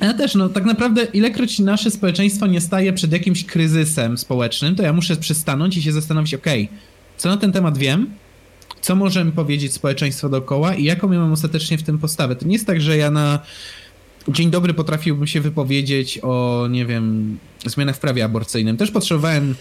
ja 0.00 0.14
też, 0.14 0.34
no 0.34 0.48
tak 0.48 0.64
naprawdę, 0.64 1.04
ilekroć 1.04 1.58
nasze 1.58 1.90
społeczeństwo 1.90 2.46
nie 2.46 2.60
staje 2.60 2.92
przed 2.92 3.12
jakimś 3.12 3.44
kryzysem 3.44 4.18
społecznym, 4.18 4.76
to 4.76 4.82
ja 4.82 4.92
muszę 4.92 5.16
przystanąć 5.16 5.76
i 5.76 5.82
się 5.82 5.92
zastanowić, 5.92 6.34
okej, 6.34 6.64
okay, 6.64 6.78
co 7.16 7.28
na 7.28 7.36
ten 7.36 7.52
temat 7.52 7.78
wiem, 7.78 8.10
co 8.80 8.96
możemy 8.96 9.32
powiedzieć 9.32 9.72
społeczeństwo 9.72 10.28
dookoła 10.28 10.74
i 10.74 10.84
jaką 10.84 11.12
ja 11.12 11.18
mam 11.18 11.32
ostatecznie 11.32 11.78
w 11.78 11.82
tym 11.82 11.98
postawę. 11.98 12.36
To 12.36 12.46
nie 12.46 12.52
jest 12.52 12.66
tak, 12.66 12.80
że 12.80 12.96
ja 12.96 13.10
na 13.10 13.38
dzień 14.28 14.50
dobry 14.50 14.74
potrafiłbym 14.74 15.26
się 15.26 15.40
wypowiedzieć 15.40 16.18
o, 16.22 16.66
nie 16.70 16.86
wiem, 16.86 17.38
zmianach 17.66 17.96
w 17.96 17.98
prawie 17.98 18.24
aborcyjnym. 18.24 18.76
Też 18.76 18.90
potrzebowałem 18.90 19.54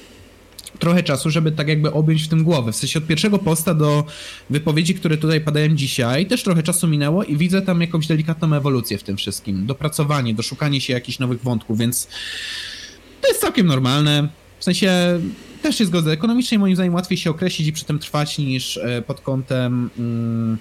trochę 0.79 1.03
czasu, 1.03 1.29
żeby 1.29 1.51
tak 1.51 1.67
jakby 1.67 1.91
objąć 1.91 2.23
w 2.23 2.27
tym 2.27 2.43
głowę. 2.43 2.71
W 2.71 2.75
sensie 2.75 2.99
od 2.99 3.07
pierwszego 3.07 3.39
posta 3.39 3.73
do 3.73 4.05
wypowiedzi, 4.49 4.95
które 4.95 5.17
tutaj 5.17 5.41
padają 5.41 5.75
dzisiaj, 5.75 6.25
też 6.25 6.43
trochę 6.43 6.63
czasu 6.63 6.87
minęło 6.87 7.23
i 7.23 7.37
widzę 7.37 7.61
tam 7.61 7.81
jakąś 7.81 8.07
delikatną 8.07 8.55
ewolucję 8.55 8.97
w 8.97 9.03
tym 9.03 9.17
wszystkim. 9.17 9.65
Dopracowanie, 9.65 10.33
doszukanie 10.33 10.81
się 10.81 10.93
jakichś 10.93 11.19
nowych 11.19 11.41
wątków, 11.41 11.77
więc 11.77 12.07
to 13.21 13.27
jest 13.27 13.41
całkiem 13.41 13.67
normalne. 13.67 14.29
W 14.59 14.63
sensie 14.63 15.19
też 15.61 15.77
się 15.77 15.85
zgodzę. 15.85 16.11
Ekonomicznie 16.11 16.59
moim 16.59 16.75
zdaniem 16.75 16.93
łatwiej 16.93 17.17
się 17.17 17.29
określić 17.29 17.67
i 17.67 17.73
przy 17.73 17.85
tym 17.85 17.99
trwać 17.99 18.37
niż 18.37 18.77
e, 18.77 19.01
pod 19.01 19.21
kątem... 19.21 19.89
Mm, 19.99 20.57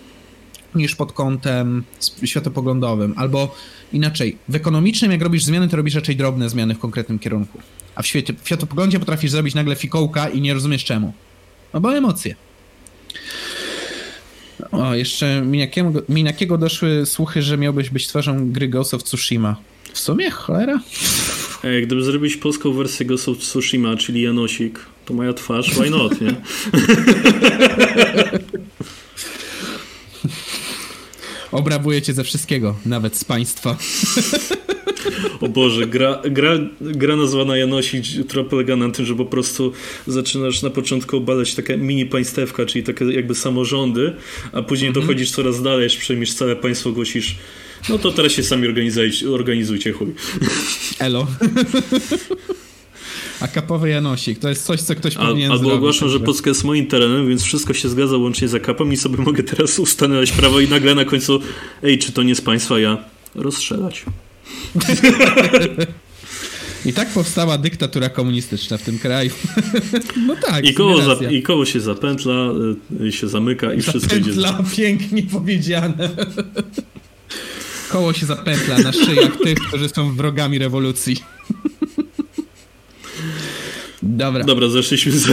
niż 0.75 0.95
pod 0.95 1.13
kątem 1.13 1.85
światopoglądowym. 2.25 3.15
Albo 3.17 3.55
inaczej, 3.93 4.37
w 4.49 4.55
ekonomicznym 4.55 5.13
jak 5.13 5.23
robisz 5.23 5.45
zmiany, 5.45 5.69
to 5.69 5.77
robisz 5.77 5.95
raczej 5.95 6.17
drobne 6.17 6.49
zmiany 6.49 6.75
w 6.75 6.79
konkretnym 6.79 7.19
kierunku. 7.19 7.59
A 7.95 8.03
w, 8.03 8.07
świecie, 8.07 8.35
w 8.43 8.47
światopoglądzie 8.47 8.99
potrafisz 8.99 9.31
zrobić 9.31 9.55
nagle 9.55 9.77
fikołka 9.77 10.29
i 10.29 10.41
nie 10.41 10.55
rozumiesz 10.55 10.85
czemu. 10.85 11.13
No 11.75 11.81
bo 11.81 11.97
emocje. 11.97 12.35
O, 14.73 14.95
jeszcze 14.95 15.43
Minakiego, 15.43 16.03
Minakiego 16.09 16.59
doszły 16.59 17.07
słuchy, 17.07 17.43
że 17.43 17.59
miałbyś 17.59 17.91
być 17.91 18.09
twarzą 18.09 18.53
gry 18.53 18.69
Ghost 18.69 18.95
of 18.95 19.03
Tsushima. 19.03 19.57
W 19.93 19.99
sumie, 19.99 20.31
cholera? 20.31 20.81
Ej, 21.65 21.87
gdyby 21.87 22.03
zrobić 22.03 22.37
polską 22.37 22.73
wersję 22.73 23.07
Ghost 23.07 23.29
of 23.29 23.39
Tsushima, 23.39 23.97
czyli 23.97 24.23
Janosik, 24.23 24.79
to 25.05 25.15
moja 25.15 25.33
twarz, 25.33 25.71
why 25.71 25.91
not, 25.91 26.21
nie? 26.21 26.35
Obrabuję 31.53 32.03
cię 32.03 32.13
ze 32.13 32.25
wszystkiego, 32.25 32.77
nawet 32.87 33.17
z 33.17 33.25
państwa. 33.25 33.77
O 35.41 35.49
Boże, 35.49 35.87
gra, 35.87 36.23
gra, 36.31 36.59
gra 36.81 37.17
nazwana 37.17 37.57
Janosik, 37.57 38.05
która 38.29 38.45
polega 38.45 38.77
na 38.77 38.91
tym, 38.91 39.05
że 39.05 39.15
po 39.15 39.25
prostu 39.25 39.73
zaczynasz 40.07 40.63
na 40.63 40.71
początku 40.71 41.17
obalać 41.17 41.55
takie 41.55 41.77
mini 41.77 42.07
państewka, 42.07 42.67
czyli 42.67 42.85
takie 42.85 43.05
jakby 43.05 43.35
samorządy, 43.35 44.13
a 44.53 44.63
później 44.63 44.89
mhm. 44.89 45.07
dochodzisz 45.07 45.31
coraz 45.31 45.63
dalej, 45.63 45.87
aż 45.87 45.97
przejmiesz 45.97 46.35
całe 46.35 46.57
państwo, 46.57 46.93
głosisz 46.93 47.37
no 47.89 47.99
to 47.99 48.13
teraz 48.13 48.33
się 48.33 48.43
sami 48.43 48.69
organizujcie, 48.69 49.31
organizujcie 49.31 49.93
chuj. 49.93 50.15
Elo. 50.99 51.27
A 53.41 53.49
kapowy 53.49 53.89
Janosik, 53.89 54.39
to 54.39 54.49
jest 54.49 54.65
coś, 54.65 54.81
co 54.81 54.95
ktoś 54.95 55.15
powinien 55.15 55.49
zrobić. 55.49 55.65
Albo 55.65 55.75
ogłaszam, 55.75 56.09
że 56.09 56.21
Polska 56.21 56.51
jest 56.51 56.65
moim 56.65 56.87
terenem, 56.87 57.29
więc 57.29 57.43
wszystko 57.43 57.75
się 57.75 57.89
zgadza 57.89 58.17
łącznie 58.17 58.49
z 58.49 58.55
akapem 58.55 58.93
i 58.93 58.97
sobie 58.97 59.19
mogę 59.19 59.43
teraz 59.43 59.79
ustanowić 59.79 60.33
prawo 60.33 60.61
i 60.61 60.69
nagle 60.69 60.95
na 60.95 61.05
końcu 61.05 61.41
ej, 61.83 61.99
czy 61.99 62.13
to 62.13 62.23
nie 62.23 62.35
z 62.35 62.41
państwa, 62.41 62.79
ja 62.79 63.05
rozstrzelać. 63.35 64.05
I 66.87 66.93
tak 66.93 67.09
powstała 67.09 67.59
dyktatura 67.59 68.09
komunistyczna 68.09 68.79
w 68.79 68.83
tym 68.83 68.99
kraju. 68.99 69.31
No 70.27 70.37
tak. 70.37 70.65
I 70.65 70.75
koło, 70.75 71.03
za, 71.03 71.15
i 71.31 71.43
koło 71.43 71.65
się 71.67 71.81
zapętla, 71.81 72.35
y, 73.01 73.13
się 73.13 73.29
zamyka 73.29 73.75
i 73.75 73.81
wszystko 73.81 74.17
idzie. 74.17 74.33
Zapętla, 74.33 74.65
pięknie 74.77 75.23
powiedziane. 75.23 76.11
Koło 77.91 78.13
się 78.13 78.27
zapętla 78.27 78.79
na 78.79 78.93
szyjach 78.93 79.37
tych, 79.37 79.59
którzy 79.59 79.89
są 79.89 80.17
wrogami 80.17 80.59
rewolucji. 80.59 81.17
Dobra. 84.03 84.45
Dobra, 84.45 84.69
zeszliśmy 84.69 85.13
za 85.13 85.33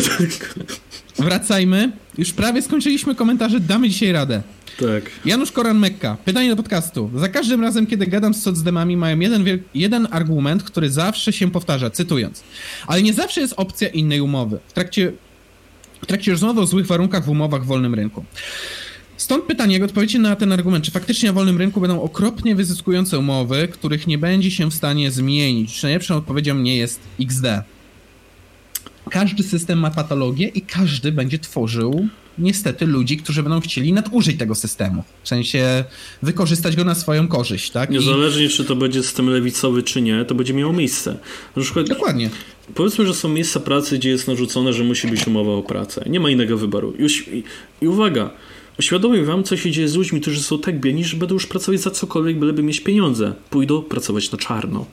Wracajmy. 1.19 1.91
Już 2.17 2.33
prawie 2.33 2.61
skończyliśmy 2.61 3.15
komentarze, 3.15 3.59
damy 3.59 3.89
dzisiaj 3.89 4.11
radę. 4.11 4.41
Tak. 4.79 5.03
Janusz 5.25 5.51
Koran-Mekka. 5.51 6.17
Pytanie 6.25 6.49
do 6.49 6.55
podcastu. 6.55 7.11
Za 7.15 7.29
każdym 7.29 7.61
razem, 7.61 7.87
kiedy 7.87 8.07
gadam 8.07 8.33
z 8.33 8.43
socdemami, 8.43 8.97
mają 8.97 9.19
jeden, 9.19 9.45
jeden 9.73 10.07
argument, 10.11 10.63
który 10.63 10.89
zawsze 10.89 11.33
się 11.33 11.51
powtarza, 11.51 11.89
cytując. 11.89 12.43
Ale 12.87 13.03
nie 13.03 13.13
zawsze 13.13 13.41
jest 13.41 13.53
opcja 13.57 13.87
innej 13.87 14.21
umowy. 14.21 14.59
W 14.67 14.73
trakcie, 14.73 15.11
w 16.01 16.05
trakcie 16.05 16.31
rozmowy 16.31 16.61
o 16.61 16.65
złych 16.65 16.87
warunkach 16.87 17.25
w 17.25 17.29
umowach 17.29 17.63
w 17.63 17.65
wolnym 17.65 17.95
rynku. 17.95 18.25
Stąd 19.17 19.43
pytanie, 19.43 19.73
jak 19.73 19.83
odpowiecie 19.83 20.19
na 20.19 20.35
ten 20.35 20.51
argument, 20.51 20.85
czy 20.85 20.91
faktycznie 20.91 21.29
na 21.29 21.33
wolnym 21.33 21.57
rynku 21.57 21.81
będą 21.81 22.01
okropnie 22.01 22.55
wyzyskujące 22.55 23.19
umowy, 23.19 23.67
których 23.67 24.07
nie 24.07 24.17
będzie 24.17 24.51
się 24.51 24.69
w 24.69 24.73
stanie 24.73 25.11
zmienić? 25.11 25.73
Czy 25.73 25.83
najlepszą 25.83 26.15
odpowiedzią 26.15 26.55
nie 26.55 26.77
jest 26.77 26.99
XD? 27.19 27.45
Każdy 29.09 29.43
system 29.43 29.79
ma 29.79 29.91
patologię 29.91 30.47
i 30.47 30.61
każdy 30.61 31.11
będzie 31.11 31.39
tworzył 31.39 32.07
niestety 32.37 32.85
ludzi, 32.85 33.17
którzy 33.17 33.43
będą 33.43 33.59
chcieli 33.59 33.93
nadużyć 33.93 34.39
tego 34.39 34.55
systemu. 34.55 35.03
W 35.23 35.29
sensie 35.29 35.83
wykorzystać 36.21 36.75
go 36.75 36.83
na 36.83 36.95
swoją 36.95 37.27
korzyść, 37.27 37.71
tak? 37.71 37.89
Niezależnie, 37.89 38.45
I... 38.45 38.49
czy 38.49 38.65
to 38.65 38.75
będzie 38.75 39.03
system 39.03 39.29
lewicowy, 39.29 39.83
czy 39.83 40.01
nie, 40.01 40.25
to 40.25 40.35
będzie 40.35 40.53
miało 40.53 40.73
miejsce. 40.73 41.17
Na 41.55 41.61
przykład, 41.61 41.87
Dokładnie. 41.87 42.29
Powiedzmy, 42.75 43.07
że 43.07 43.13
są 43.13 43.29
miejsca 43.29 43.59
pracy, 43.59 43.97
gdzie 43.97 44.09
jest 44.09 44.27
narzucone, 44.27 44.73
że 44.73 44.83
musi 44.83 45.07
być 45.07 45.27
umowa 45.27 45.51
o 45.51 45.63
pracę. 45.63 46.03
Nie 46.09 46.19
ma 46.19 46.29
innego 46.29 46.57
wyboru. 46.57 46.93
Już, 46.99 47.27
i, 47.27 47.43
I 47.81 47.87
uwaga, 47.87 48.29
Uświadomię 48.79 49.23
wam, 49.23 49.43
co 49.43 49.57
się 49.57 49.71
dzieje 49.71 49.87
z 49.87 49.95
ludźmi, 49.95 50.21
którzy 50.21 50.43
są 50.43 50.59
tak 50.59 50.79
biedni, 50.79 51.05
że 51.05 51.17
będą 51.17 51.33
już 51.33 51.47
pracować 51.47 51.81
za 51.81 51.91
cokolwiek, 51.91 52.39
byleby 52.39 52.63
mieć 52.63 52.79
pieniądze. 52.79 53.33
Pójdą 53.49 53.81
pracować 53.81 54.31
na 54.31 54.37
czarno. 54.37 54.85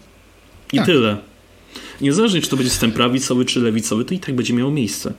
I 0.72 0.76
tak. 0.76 0.86
tyle. 0.86 1.16
Niezależnie, 2.03 2.41
czy 2.41 2.49
to 2.49 2.57
będzie 2.57 2.70
system 2.70 2.93
prawicowy, 2.93 3.45
czy 3.45 3.61
lewicowy, 3.61 4.05
to 4.05 4.15
i 4.15 4.19
tak 4.19 4.35
będzie 4.35 4.55
miało 4.55 4.70
miejsce. 4.70 5.12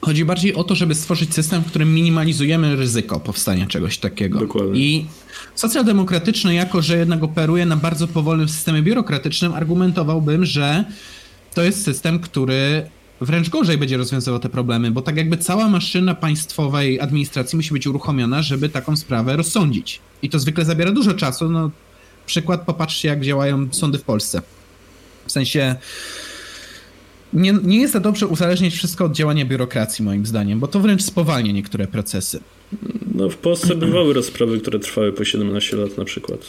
Chodzi 0.00 0.24
bardziej 0.24 0.54
o 0.54 0.64
to, 0.64 0.74
żeby 0.74 0.94
stworzyć 0.94 1.34
system, 1.34 1.62
w 1.62 1.66
którym 1.66 1.94
minimalizujemy 1.94 2.76
ryzyko 2.76 3.20
powstania 3.20 3.66
czegoś 3.66 3.98
takiego. 3.98 4.38
Dokładnie. 4.38 4.80
I 4.80 5.06
socjaldemokratyczny, 5.54 6.54
jako 6.54 6.82
że 6.82 6.98
jednak 6.98 7.22
operuje 7.22 7.66
na 7.66 7.76
bardzo 7.76 8.08
powolnym 8.08 8.48
systemie 8.48 8.82
biurokratycznym, 8.82 9.54
argumentowałbym, 9.54 10.44
że 10.44 10.84
to 11.54 11.62
jest 11.62 11.84
system, 11.84 12.20
który 12.20 12.88
wręcz 13.20 13.48
gorzej 13.48 13.78
będzie 13.78 13.96
rozwiązywał 13.96 14.40
te 14.40 14.48
problemy, 14.48 14.90
bo 14.90 15.02
tak 15.02 15.16
jakby 15.16 15.36
cała 15.36 15.68
maszyna 15.68 16.14
państwowej 16.14 17.00
administracji 17.00 17.56
musi 17.56 17.72
być 17.72 17.86
uruchomiona, 17.86 18.42
żeby 18.42 18.68
taką 18.68 18.96
sprawę 18.96 19.36
rozsądzić. 19.36 20.00
I 20.22 20.28
to 20.30 20.38
zwykle 20.38 20.64
zabiera 20.64 20.92
dużo 20.92 21.14
czasu. 21.14 21.50
No, 21.50 21.70
przykład, 22.26 22.62
popatrzcie, 22.62 23.08
jak 23.08 23.24
działają 23.24 23.68
sądy 23.70 23.98
w 23.98 24.02
Polsce. 24.02 24.42
W 25.28 25.32
sensie. 25.32 25.76
Nie, 27.32 27.52
nie 27.52 27.80
jest 27.80 27.92
to 27.92 28.00
dobrze 28.00 28.26
uzależniać 28.26 28.74
wszystko 28.74 29.04
od 29.04 29.12
działania 29.12 29.44
biurokracji, 29.44 30.04
moim 30.04 30.26
zdaniem, 30.26 30.60
bo 30.60 30.66
to 30.66 30.80
wręcz 30.80 31.02
spowalnia 31.02 31.52
niektóre 31.52 31.86
procesy. 31.86 32.40
No, 33.14 33.28
w 33.28 33.36
Polsce 33.36 33.74
bywały 33.74 34.14
rozprawy, 34.14 34.60
które 34.60 34.78
trwały 34.78 35.12
po 35.12 35.24
17 35.24 35.76
lat 35.76 35.98
na 35.98 36.04
przykład. 36.04 36.40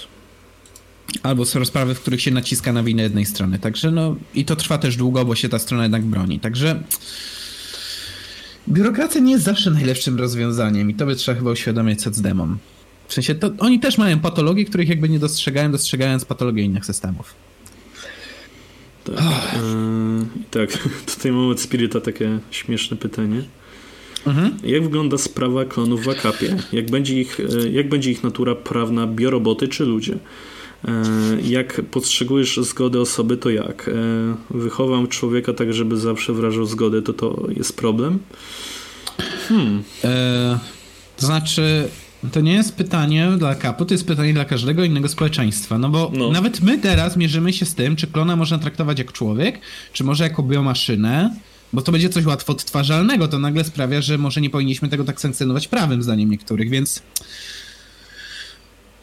Albo 1.23 1.45
są 1.45 1.59
rozprawy, 1.59 1.95
w 1.95 1.99
których 1.99 2.21
się 2.21 2.31
naciska 2.31 2.73
na 2.73 2.83
winę 2.83 3.03
jednej 3.03 3.25
strony. 3.25 3.59
Także 3.59 3.91
no 3.91 4.15
i 4.35 4.45
to 4.45 4.55
trwa 4.55 4.77
też 4.77 4.95
długo, 4.95 5.25
bo 5.25 5.35
się 5.35 5.49
ta 5.49 5.59
strona 5.59 5.83
jednak 5.83 6.03
broni. 6.03 6.39
Także 6.39 6.83
biurokracja 8.69 9.21
nie 9.21 9.31
jest 9.31 9.43
zawsze 9.43 9.71
najlepszym 9.71 10.17
rozwiązaniem 10.17 10.91
i 10.91 10.95
to 10.95 11.05
by 11.05 11.15
trzeba 11.15 11.37
chyba 11.37 11.51
uświadamiać 11.51 12.01
socdemom. 12.01 12.57
W 13.07 13.13
sensie 13.13 13.35
to 13.35 13.51
oni 13.59 13.79
też 13.79 13.97
mają 13.97 14.19
patologie, 14.19 14.65
których 14.65 14.89
jakby 14.89 15.09
nie 15.09 15.19
dostrzegają, 15.19 15.71
dostrzegając 15.71 16.25
patologię 16.25 16.63
innych 16.63 16.85
systemów. 16.85 17.35
Tak, 19.03 19.55
tak. 20.51 20.69
tutaj 21.15 21.31
mamy 21.31 21.51
od 21.51 21.59
Spirita 21.59 22.01
takie 22.01 22.39
śmieszne 22.51 22.97
pytanie. 22.97 23.43
Mhm. 24.27 24.57
Jak 24.63 24.83
wygląda 24.83 25.17
sprawa 25.17 25.65
klonów 25.65 26.03
w 26.03 26.09
akapie? 26.09 26.57
Jak 26.73 26.91
będzie, 26.91 27.21
ich, 27.21 27.39
e, 27.39 27.69
jak 27.69 27.89
będzie 27.89 28.11
ich 28.11 28.23
natura 28.23 28.55
prawna 28.55 29.07
bioroboty 29.07 29.67
czy 29.67 29.85
ludzie? 29.85 30.17
E, 30.87 30.91
jak 31.43 31.81
postrzegujesz 31.91 32.57
zgodę 32.57 33.01
osoby, 33.01 33.37
to 33.37 33.49
jak? 33.49 33.89
E, 33.89 33.93
wychowam 34.49 35.07
człowieka 35.07 35.53
tak, 35.53 35.73
żeby 35.73 35.97
zawsze 35.97 36.33
wyrażał 36.33 36.65
zgodę, 36.65 37.01
to 37.01 37.13
to 37.13 37.47
jest 37.57 37.75
problem? 37.77 38.19
Hmm. 39.47 39.83
E, 40.03 40.59
to 41.17 41.25
znaczy, 41.25 41.89
to 42.31 42.41
nie 42.41 42.53
jest 42.53 42.75
pytanie 42.75 43.31
dla 43.37 43.55
kapu, 43.55 43.85
to 43.85 43.93
jest 43.93 44.07
pytanie 44.07 44.33
dla 44.33 44.45
każdego 44.45 44.83
innego 44.83 45.07
społeczeństwa. 45.07 45.77
No 45.77 45.89
bo 45.89 46.11
no. 46.13 46.31
nawet 46.31 46.61
my 46.61 46.77
teraz 46.77 47.17
mierzymy 47.17 47.53
się 47.53 47.65
z 47.65 47.75
tym, 47.75 47.95
czy 47.95 48.07
klona 48.07 48.35
można 48.35 48.57
traktować 48.57 48.99
jak 48.99 49.11
człowiek, 49.11 49.59
czy 49.93 50.03
może 50.03 50.23
jako 50.23 50.43
biomaszynę, 50.43 51.35
bo 51.73 51.81
to 51.81 51.91
będzie 51.91 52.09
coś 52.09 52.25
łatwo 52.25 52.53
odtwarzalnego. 52.53 53.27
To 53.27 53.39
nagle 53.39 53.63
sprawia, 53.63 54.01
że 54.01 54.17
może 54.17 54.41
nie 54.41 54.49
powinniśmy 54.49 54.89
tego 54.89 55.03
tak 55.03 55.21
sankcjonować 55.21 55.67
prawem, 55.67 56.03
zdaniem 56.03 56.29
niektórych, 56.31 56.69
więc. 56.69 57.01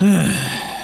Ech. 0.02 0.76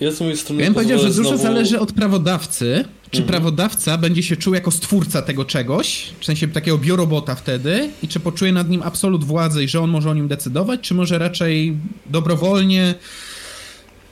Ja 0.00 0.12
z 0.12 0.20
mojej 0.20 0.36
strony. 0.36 0.60
Ja 0.62 0.66
bym 0.66 0.74
powiedział, 0.74 0.98
że 0.98 1.06
dużo 1.06 1.22
znowu... 1.22 1.42
zależy 1.42 1.80
od 1.80 1.92
prawodawcy. 1.92 2.84
Czy 3.10 3.22
mhm. 3.22 3.28
prawodawca 3.28 3.98
będzie 3.98 4.22
się 4.22 4.36
czuł 4.36 4.54
jako 4.54 4.70
stwórca 4.70 5.22
tego 5.22 5.44
czegoś, 5.44 6.12
w 6.20 6.24
sensie 6.24 6.48
takiego 6.48 6.78
biorobota 6.78 7.34
wtedy, 7.34 7.90
i 8.02 8.08
czy 8.08 8.20
poczuje 8.20 8.52
nad 8.52 8.70
nim 8.70 8.82
absolut 8.82 9.24
władzę 9.24 9.64
i 9.64 9.68
że 9.68 9.80
on 9.80 9.90
może 9.90 10.10
o 10.10 10.14
nim 10.14 10.28
decydować, 10.28 10.80
czy 10.80 10.94
może 10.94 11.18
raczej 11.18 11.76
dobrowolnie, 12.06 12.94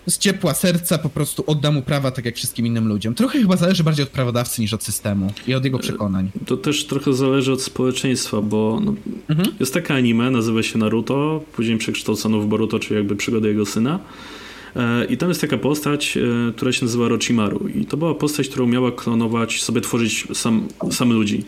z 0.08 0.18
ciepła 0.18 0.54
serca 0.54 0.98
po 0.98 1.08
prostu 1.08 1.44
odda 1.46 1.70
mu 1.70 1.82
prawa 1.82 2.10
tak 2.10 2.24
jak 2.24 2.36
wszystkim 2.36 2.66
innym 2.66 2.88
ludziom. 2.88 3.14
Trochę 3.14 3.38
chyba 3.38 3.56
zależy 3.56 3.84
bardziej 3.84 4.02
od 4.02 4.08
prawodawcy 4.08 4.62
niż 4.62 4.74
od 4.74 4.84
systemu 4.84 5.32
i 5.46 5.54
od 5.54 5.64
jego 5.64 5.78
przekonań. 5.78 6.30
To 6.46 6.56
też 6.56 6.86
trochę 6.86 7.12
zależy 7.12 7.52
od 7.52 7.62
społeczeństwa, 7.62 8.40
bo 8.40 8.80
no, 8.84 8.94
mhm. 9.28 9.56
jest 9.60 9.74
taka 9.74 9.94
anime, 9.94 10.30
nazywa 10.30 10.62
się 10.62 10.78
Naruto, 10.78 11.44
później 11.52 11.78
przekształcono 11.78 12.40
w 12.40 12.46
Boruto, 12.46 12.78
czyli 12.78 12.94
jakby 12.94 13.16
przygody 13.16 13.48
jego 13.48 13.66
syna. 13.66 13.98
E, 14.76 15.04
I 15.04 15.16
tam 15.16 15.28
jest 15.28 15.40
taka 15.40 15.58
postać, 15.58 16.16
e, 16.16 16.52
która 16.52 16.72
się 16.72 16.84
nazywa 16.84 17.08
Rochimaru. 17.08 17.68
I 17.68 17.84
to 17.84 17.96
była 17.96 18.14
postać, 18.14 18.48
którą 18.48 18.66
miała 18.66 18.92
klonować, 18.92 19.62
sobie 19.62 19.80
tworzyć 19.80 20.26
sam, 20.32 20.68
sam 20.90 21.12
ludzi. 21.12 21.44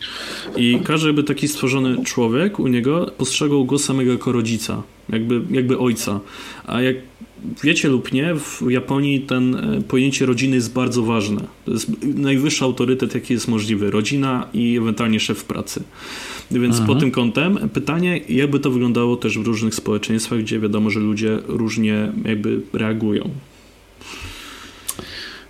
I 0.57 0.79
każdy 0.83 1.07
jakby 1.07 1.23
taki 1.23 1.47
stworzony 1.47 2.03
człowiek 2.03 2.59
u 2.59 2.67
niego 2.67 3.11
postrzegał 3.17 3.65
go 3.65 3.79
samego 3.79 4.11
jako 4.11 4.31
rodzica, 4.31 4.83
jakby, 5.09 5.41
jakby 5.51 5.79
ojca. 5.79 6.19
A 6.65 6.81
jak 6.81 6.95
wiecie 7.63 7.87
lub 7.87 8.11
nie, 8.11 8.35
w 8.35 8.61
Japonii 8.69 9.21
ten 9.21 9.55
e, 9.55 9.81
pojęcie 9.81 10.25
rodziny 10.25 10.55
jest 10.55 10.73
bardzo 10.73 11.03
ważne. 11.03 11.41
To 11.65 11.71
jest 11.71 12.03
najwyższy 12.03 12.63
autorytet, 12.63 13.15
jaki 13.15 13.33
jest 13.33 13.47
możliwy. 13.47 13.91
Rodzina 13.91 14.47
i 14.53 14.77
ewentualnie 14.77 15.19
szef 15.19 15.43
pracy. 15.43 15.83
Więc 16.51 16.75
Aha. 16.77 16.87
pod 16.87 16.99
tym 16.99 17.11
kątem 17.11 17.69
pytanie, 17.69 18.17
jakby 18.29 18.59
to 18.59 18.71
wyglądało 18.71 19.15
też 19.15 19.39
w 19.39 19.45
różnych 19.45 19.75
społeczeństwach, 19.75 20.39
gdzie 20.39 20.59
wiadomo, 20.59 20.89
że 20.89 20.99
ludzie 20.99 21.39
różnie 21.47 22.11
jakby 22.25 22.61
reagują. 22.73 23.29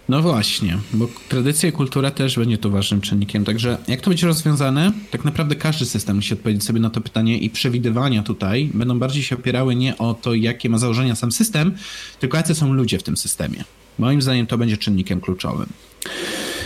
No 0.10 0.22
właśnie, 0.22 0.78
bo 0.94 1.07
tradycja 1.30 1.69
i 1.69 1.72
kultura 1.72 2.11
też 2.11 2.40
będzie 2.40 2.57
tu 2.57 2.72
ważnym 2.72 3.02
czynnikiem. 3.02 3.45
Także 3.45 3.78
jak 3.88 4.02
to 4.02 4.10
będzie 4.10 4.28
rozwiązane, 4.28 4.91
tak 5.11 5.26
naprawdę 5.26 5.56
każdy 5.56 5.86
system 5.86 6.15
musi 6.15 6.34
odpowiedzieć 6.34 6.64
sobie 6.64 6.80
na 6.80 6.90
to 6.90 7.02
pytanie 7.02 7.38
i 7.38 7.49
przewidywania 7.49 8.23
tutaj 8.23 8.69
będą 8.73 8.99
bardziej 8.99 9.23
się 9.23 9.36
opierały 9.36 9.76
nie 9.76 9.98
o 9.98 10.14
to, 10.14 10.34
jakie 10.34 10.69
ma 10.69 10.78
założenia 10.78 11.15
sam 11.15 11.32
system, 11.32 11.72
tylko 12.19 12.38
jacy 12.38 12.56
są 12.56 12.73
ludzie 12.73 12.99
w 12.99 13.03
tym 13.03 13.18
systemie. 13.18 13.64
Moim 13.99 14.22
zdaniem 14.22 14.48
to 14.48 14.57
będzie 14.57 14.78
czynnikiem 14.78 15.22
kluczowym. 15.22 15.68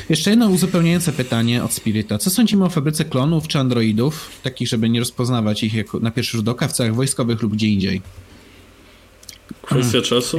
Jeszcze 0.09 0.29
jedno 0.29 0.49
uzupełniające 0.49 1.11
pytanie 1.11 1.63
od 1.63 1.73
Spirita. 1.73 2.17
Co 2.17 2.29
sądzimy 2.29 2.65
o 2.65 2.69
fabryce 2.69 3.05
klonów 3.05 3.47
czy 3.47 3.59
androidów, 3.59 4.29
takich, 4.43 4.67
żeby 4.67 4.89
nie 4.89 4.99
rozpoznawać 4.99 5.63
ich 5.63 5.73
jako 5.73 5.99
na 5.99 6.11
pierwszy 6.11 6.37
rzut 6.37 6.47
oka 6.47 6.67
w 6.67 6.73
celach 6.73 6.95
wojskowych 6.95 7.41
lub 7.41 7.53
gdzie 7.53 7.67
indziej? 7.67 8.01
Kwestia 9.61 10.01
czasu? 10.01 10.37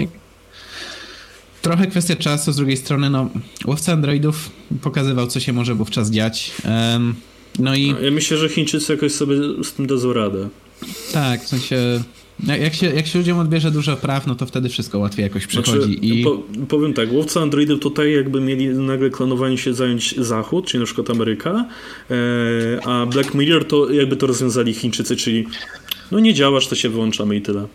trochę 1.66 1.86
kwestia 1.86 2.16
czasu, 2.16 2.52
z 2.52 2.56
drugiej 2.56 2.76
strony, 2.76 3.10
no, 3.10 3.30
łowca 3.64 3.92
androidów 3.92 4.50
pokazywał, 4.82 5.26
co 5.26 5.40
się 5.40 5.52
może 5.52 5.74
wówczas 5.74 6.10
dziać. 6.10 6.52
Um, 6.64 7.14
no 7.58 7.74
i... 7.74 7.94
Ja 8.02 8.10
myślę, 8.10 8.36
że 8.36 8.48
Chińczycy 8.48 8.92
jakoś 8.92 9.12
sobie 9.12 9.36
z 9.64 9.72
tym 9.72 9.86
dadzą 9.86 10.12
radę. 10.12 10.48
Tak, 11.12 11.44
w 11.44 11.48
sensie... 11.48 12.02
Jak 12.44 12.74
się, 12.74 12.86
jak 12.86 13.06
się 13.06 13.18
ludziom 13.18 13.38
odbierze 13.38 13.70
dużo 13.70 13.96
praw, 13.96 14.26
no 14.26 14.34
to 14.34 14.46
wtedy 14.46 14.68
wszystko 14.68 14.98
łatwiej 14.98 15.22
jakoś 15.22 15.46
przychodzi. 15.46 15.70
Znaczy, 15.70 15.92
I... 15.92 16.24
Po, 16.24 16.42
powiem 16.68 16.94
tak, 16.94 17.12
łowca 17.12 17.40
androidów 17.40 17.80
tutaj 17.80 18.12
jakby 18.12 18.40
mieli 18.40 18.68
nagle 18.68 19.10
klonowanie 19.10 19.58
się 19.58 19.74
zająć 19.74 20.16
Zachód, 20.16 20.66
czyli 20.66 20.80
na 20.80 20.86
przykład 20.86 21.10
Ameryka, 21.10 21.66
e, 22.10 22.86
a 22.86 23.06
Black 23.06 23.34
Mirror 23.34 23.64
to 23.64 23.90
jakby 23.90 24.16
to 24.16 24.26
rozwiązali 24.26 24.74
Chińczycy, 24.74 25.16
czyli 25.16 25.46
no 26.10 26.20
nie 26.20 26.34
działasz, 26.34 26.66
to 26.66 26.74
się 26.74 26.88
wyłączamy 26.88 27.36
i 27.36 27.42
tyle. 27.42 27.66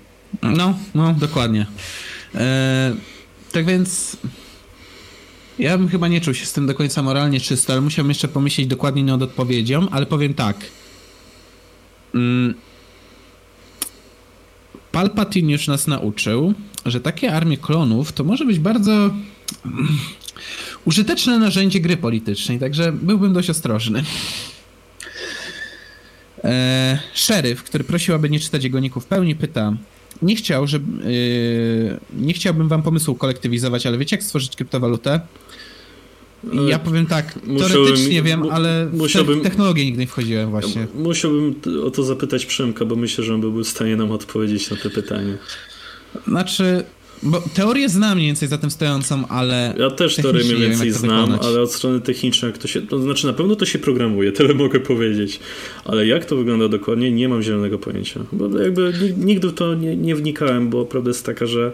No, 0.42 0.78
no, 0.96 1.16
dokładnie. 1.20 1.66
E, 2.36 2.96
tak 3.52 3.66
więc 3.66 4.18
ja 5.60 5.78
bym 5.78 5.88
chyba 5.88 6.08
nie 6.08 6.22
czuł 6.22 6.34
się 6.34 6.46
z 6.46 6.54
tym 6.54 6.68
do 6.68 6.74
końca 6.74 7.02
moralnie 7.02 7.40
czysto, 7.40 7.74
ale 7.74 7.82
musiałbym 7.82 8.10
jeszcze 8.10 8.28
pomyśleć 8.28 8.68
dokładnie 8.68 9.04
nad 9.04 9.22
odpowiedzią, 9.22 9.88
ale 9.92 10.06
powiem 10.06 10.34
tak. 10.34 10.58
Mm. 12.16 12.54
Palpatine 14.91 15.51
już 15.51 15.68
nas 15.68 15.88
nauczył, 15.88 16.53
że 16.85 17.01
takie 17.01 17.34
armie 17.34 17.57
klonów 17.57 18.13
to 18.13 18.23
może 18.23 18.45
być 18.45 18.59
bardzo 18.59 19.09
użyteczne 20.85 21.39
narzędzie 21.39 21.80
gry 21.80 21.97
politycznej, 21.97 22.59
także 22.59 22.91
byłbym 22.91 23.34
dość 23.34 23.49
ostrożny. 23.49 24.03
Eee, 26.43 26.97
szeryf, 27.13 27.63
który 27.63 27.84
prosił, 27.84 28.15
aby 28.15 28.30
nie 28.30 28.39
czytać 28.39 28.63
jego 28.63 28.80
niku 28.80 28.99
w 28.99 29.05
pełni, 29.05 29.35
pyta 29.35 29.73
nie 30.22 30.35
chciał, 30.35 30.68
żeby, 30.68 31.11
yy, 31.11 31.99
nie 32.13 32.34
chciałbym 32.34 32.68
wam 32.68 32.84
pomysłu 32.84 33.15
kolektywizować, 33.15 33.85
ale 33.85 33.97
wiecie 33.97 34.15
jak 34.15 34.23
stworzyć 34.23 34.55
kryptowalutę? 34.55 35.19
Ja 36.68 36.80
powiem 36.80 37.05
tak, 37.05 37.39
teoretycznie 37.59 38.23
wiem, 38.23 38.43
ale 38.51 38.89
musiałbym, 38.93 39.39
w 39.39 39.43
technologię 39.43 39.85
nigdy 39.85 39.99
nie 39.99 40.07
wchodziłem 40.07 40.49
właśnie. 40.49 40.88
Musiałbym 40.95 41.55
o 41.84 41.91
to 41.91 42.03
zapytać 42.03 42.45
Przemka, 42.45 42.85
bo 42.85 42.95
myślę, 42.95 43.23
że 43.23 43.34
on 43.34 43.41
byłby 43.41 43.63
w 43.63 43.68
stanie 43.68 43.95
nam 43.95 44.11
odpowiedzieć 44.11 44.69
na 44.69 44.77
te 44.77 44.89
pytanie. 44.89 45.38
Znaczy, 46.27 46.84
bo 47.23 47.43
teorię 47.53 47.89
znam 47.89 48.15
mniej 48.15 48.27
więcej 48.27 48.47
za 48.47 48.57
tym 48.57 48.72
stojącą, 48.72 49.27
ale. 49.27 49.73
Ja 49.77 49.89
też 49.89 50.15
teorię 50.15 50.43
mniej 50.43 50.57
więcej 50.57 50.91
znam, 50.91 51.26
wykonać. 51.26 51.45
ale 51.45 51.61
od 51.61 51.73
strony 51.73 52.01
technicznej, 52.01 52.51
jak 52.51 52.61
to 52.61 52.68
się. 52.68 52.81
To 52.81 52.99
znaczy, 52.99 53.27
na 53.27 53.34
pewno 53.34 53.55
to 53.55 53.65
się 53.65 53.80
programuje, 53.80 54.31
tyle 54.38 54.53
mogę 54.53 54.80
powiedzieć. 54.80 55.39
Ale 55.85 56.07
jak 56.07 56.26
to 56.26 56.35
wygląda 56.35 56.68
dokładnie, 56.68 57.11
nie 57.11 57.30
mam 57.30 57.41
zielonego 57.41 57.80
pojęcia. 57.80 58.19
Bo 58.31 58.59
jakby 58.59 58.93
nigdy 59.18 59.47
w 59.47 59.53
to 59.53 59.76
nie, 59.76 59.97
nie 59.97 60.15
wnikałem, 60.15 60.69
bo 60.69 60.85
prawda 60.85 61.09
jest 61.09 61.26
taka, 61.26 61.45
że 61.45 61.72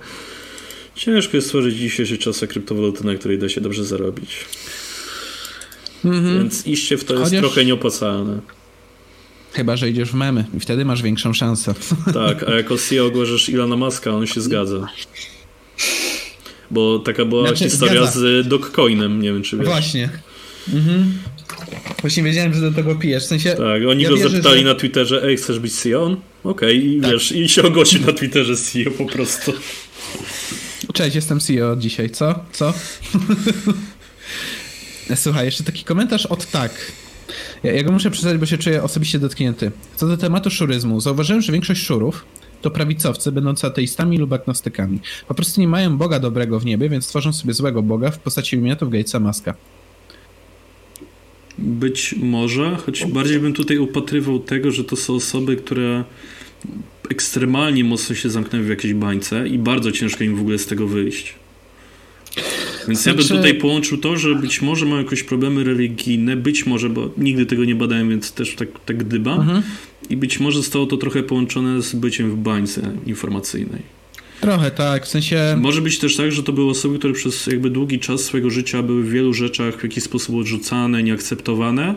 ciężko 0.97 1.37
jest 1.37 1.47
stworzyć 1.47 1.75
w 1.75 1.79
dzisiejszych 1.79 2.19
czasach 2.19 2.49
kryptowalutę, 2.49 3.03
na 3.03 3.15
której 3.15 3.39
da 3.39 3.49
się 3.49 3.61
dobrze 3.61 3.85
zarobić. 3.85 4.45
Mhm. 6.05 6.37
Więc 6.37 6.67
iście 6.67 6.97
w 6.97 7.03
to 7.03 7.13
jest 7.13 7.25
Chociaż... 7.25 7.39
trochę 7.39 7.65
nieopłacalne. 7.65 8.39
Chyba, 9.53 9.77
że 9.77 9.89
idziesz 9.89 10.09
w 10.09 10.13
memy 10.13 10.45
i 10.57 10.59
wtedy 10.59 10.85
masz 10.85 11.01
większą 11.01 11.33
szansę. 11.33 11.73
Tak, 12.13 12.43
a 12.43 12.51
jako 12.51 12.77
CEO 12.77 13.05
ogłaszasz 13.05 13.49
Ilona 13.49 13.75
Maska, 13.75 14.11
on 14.11 14.27
się 14.27 14.41
zgadza. 14.41 14.87
Bo 16.71 16.99
taka 16.99 17.25
była 17.25 17.47
znaczy, 17.47 17.63
historia 17.63 18.05
zgadza. 18.05 18.19
z 18.19 18.47
Dogcoinem, 18.47 19.21
nie 19.21 19.33
wiem 19.33 19.43
czy 19.43 19.57
wiesz. 19.57 19.65
Właśnie. 19.65 20.09
Mhm. 20.73 21.13
Właśnie 22.01 22.23
wiedziałem, 22.23 22.53
że 22.53 22.61
do 22.61 22.71
tego 22.71 22.95
pijesz. 22.95 23.23
W 23.23 23.27
sensie, 23.27 23.49
tak, 23.51 23.81
oni 23.89 24.03
ja 24.03 24.09
go 24.09 24.15
wierzę, 24.15 24.29
zapytali 24.29 24.59
że... 24.59 24.65
na 24.65 24.75
Twitterze, 24.75 25.23
ej, 25.23 25.37
chcesz 25.37 25.59
być 25.59 25.73
CEO? 25.73 26.03
Okej, 26.03 26.19
okay, 26.43 26.73
i 26.73 27.01
tak. 27.01 27.11
wiesz, 27.11 27.31
i 27.31 27.49
się 27.49 27.63
ogłosił 27.63 28.01
na 28.05 28.13
Twitterze 28.13 28.55
CEO 28.55 28.91
po 28.91 29.05
prostu. 29.05 29.53
Cześć, 30.93 31.15
jestem 31.15 31.39
CEO 31.39 31.75
dzisiaj, 31.75 32.09
co? 32.09 32.39
Co? 32.51 32.73
Słuchaj, 35.15 35.45
jeszcze 35.45 35.63
taki 35.63 35.83
komentarz 35.83 36.25
od 36.25 36.45
tak. 36.45 36.91
Ja, 37.63 37.71
ja 37.71 37.83
go 37.83 37.91
muszę 37.91 38.11
przyznać, 38.11 38.37
bo 38.37 38.45
się 38.45 38.57
czuję 38.57 38.83
osobiście 38.83 39.19
dotknięty. 39.19 39.71
Co 39.95 40.07
do 40.07 40.17
tematu 40.17 40.49
szuryzmu, 40.49 41.01
zauważyłem, 41.01 41.41
że 41.41 41.53
większość 41.53 41.81
szurów 41.83 42.25
to 42.61 42.71
prawicowcy, 42.71 43.31
będący 43.31 43.67
ateistami 43.67 44.17
lub 44.17 44.33
agnostykami. 44.33 44.99
Po 45.27 45.33
prostu 45.33 45.61
nie 45.61 45.67
mają 45.67 45.97
Boga 45.97 46.19
dobrego 46.19 46.59
w 46.59 46.65
niebie, 46.65 46.89
więc 46.89 47.07
tworzą 47.07 47.33
sobie 47.33 47.53
złego 47.53 47.81
Boga 47.81 48.11
w 48.11 48.19
postaci 48.19 48.57
wymiotów 48.57 48.89
Gatesa 48.89 49.19
Maska. 49.19 49.53
Być 51.57 52.15
może, 52.19 52.77
choć 52.85 53.05
bardziej 53.05 53.39
bym 53.39 53.53
tutaj 53.53 53.77
upatrywał 53.77 54.39
tego, 54.39 54.71
że 54.71 54.83
to 54.83 54.95
są 54.95 55.15
osoby, 55.15 55.55
które 55.55 56.03
ekstremalnie 57.09 57.83
mocno 57.83 58.15
się 58.15 58.29
zamknęły 58.29 58.65
w 58.65 58.69
jakiejś 58.69 58.93
bańce 58.93 59.47
i 59.47 59.57
bardzo 59.59 59.91
ciężko 59.91 60.23
im 60.23 60.35
w 60.35 60.41
ogóle 60.41 60.57
z 60.57 60.65
tego 60.65 60.87
wyjść. 60.87 61.35
Więc 62.87 62.99
znaczy... 62.99 63.09
ja 63.09 63.15
bym 63.15 63.23
znaczy- 63.23 63.41
tutaj 63.41 63.53
połączył 63.61 63.97
to, 63.97 64.17
że 64.17 64.35
być 64.35 64.61
może 64.61 64.85
mają 64.85 65.03
jakieś 65.03 65.23
problemy 65.23 65.63
religijne, 65.63 66.35
być 66.35 66.65
może, 66.65 66.89
bo 66.89 67.09
nigdy 67.17 67.45
tego 67.45 67.65
nie 67.65 67.75
badałem, 67.75 68.09
więc 68.09 68.31
też 68.31 68.55
tak, 68.55 68.67
tak 68.85 68.97
gdybam. 68.97 69.39
Mhm. 69.39 69.63
I 70.09 70.17
być 70.17 70.39
może 70.39 70.57
zostało 70.57 70.85
to 70.85 70.97
trochę 70.97 71.23
połączone 71.23 71.81
z 71.81 71.95
byciem 71.95 72.31
w 72.31 72.35
bańce 72.35 72.91
informacyjnej. 73.05 73.97
Trochę 74.41 74.71
tak, 74.71 75.05
w 75.05 75.07
sensie... 75.07 75.57
Może 75.61 75.81
być 75.81 75.99
też 75.99 76.15
tak, 76.15 76.31
że 76.31 76.43
to 76.43 76.53
były 76.53 76.71
osoby, 76.71 76.99
które 76.99 77.13
przez 77.13 77.47
jakby 77.47 77.69
długi 77.69 77.99
czas 77.99 78.21
swojego 78.21 78.49
życia 78.49 78.83
były 78.83 79.03
w 79.03 79.09
wielu 79.09 79.33
rzeczach 79.33 79.79
w 79.79 79.83
jakiś 79.83 80.03
sposób 80.03 80.35
odrzucane, 80.35 81.03
nieakceptowane 81.03 81.95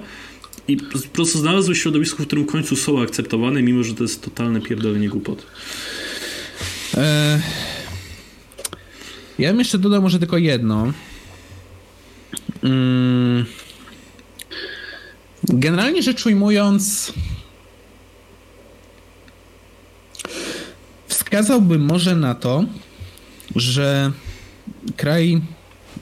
i 0.71 0.77
po 0.77 1.09
prostu 1.13 1.39
znalazły 1.39 1.77
środowisku, 1.77 2.23
w 2.23 2.27
którym 2.27 2.45
w 2.45 2.51
końcu 2.51 2.77
są 2.77 3.03
akceptowane, 3.03 3.63
mimo 3.63 3.83
że 3.83 3.95
to 3.95 4.03
jest 4.03 4.23
totalne 4.23 4.61
pierdolenie 4.61 5.09
głupot. 5.09 5.47
E... 6.97 7.41
Ja 9.39 9.51
bym 9.51 9.59
jeszcze 9.59 9.79
dodał 9.79 10.03
może 10.03 10.19
tylko 10.19 10.39
jedno. 10.39 10.93
Mm. 12.63 13.45
Generalnie 15.45 16.03
rzecz 16.03 16.27
ujmując, 16.27 17.13
wskazałbym 21.09 21.83
może 21.83 22.17
na 22.17 22.35
to, 22.35 22.65
że 23.57 24.13
kraj, 24.97 25.41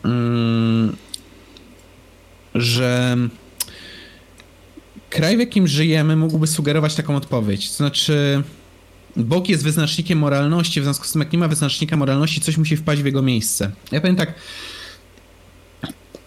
mm, 0.04 0.96
że 2.54 3.16
kraj, 5.10 5.36
w 5.36 5.40
jakim 5.40 5.66
żyjemy, 5.66 6.16
mógłby 6.16 6.46
sugerować 6.46 6.94
taką 6.94 7.16
odpowiedź. 7.16 7.70
To 7.70 7.76
znaczy, 7.76 8.42
Bóg 9.16 9.48
jest 9.48 9.64
wyznacznikiem 9.64 10.18
moralności, 10.18 10.80
w 10.80 10.84
związku 10.84 11.04
z 11.04 11.12
tym, 11.12 11.20
jak 11.20 11.32
nie 11.32 11.38
ma 11.38 11.48
wyznacznika 11.48 11.96
moralności, 11.96 12.40
coś 12.40 12.56
musi 12.56 12.76
wpaść 12.76 13.02
w 13.02 13.04
jego 13.04 13.22
miejsce. 13.22 13.70
Ja 13.92 14.00
powiem 14.00 14.16
tak. 14.16 14.34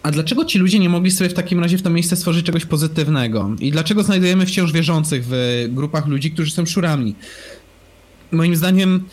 A 0.02 0.10
dlaczego 0.10 0.44
ci 0.44 0.58
ludzie 0.58 0.78
nie 0.78 0.88
mogli 0.88 1.10
sobie 1.10 1.30
w 1.30 1.34
takim 1.34 1.60
razie 1.60 1.78
w 1.78 1.82
to 1.82 1.90
miejsce 1.90 2.16
stworzyć 2.16 2.46
czegoś 2.46 2.64
pozytywnego? 2.64 3.50
I 3.60 3.70
dlaczego 3.70 4.02
znajdujemy 4.02 4.46
wciąż 4.46 4.72
wierzących 4.72 5.24
w 5.26 5.64
grupach 5.68 6.06
ludzi, 6.06 6.30
którzy 6.30 6.50
są 6.50 6.66
szurami? 6.66 7.14
Moim 8.32 8.56
zdaniem 8.56 9.04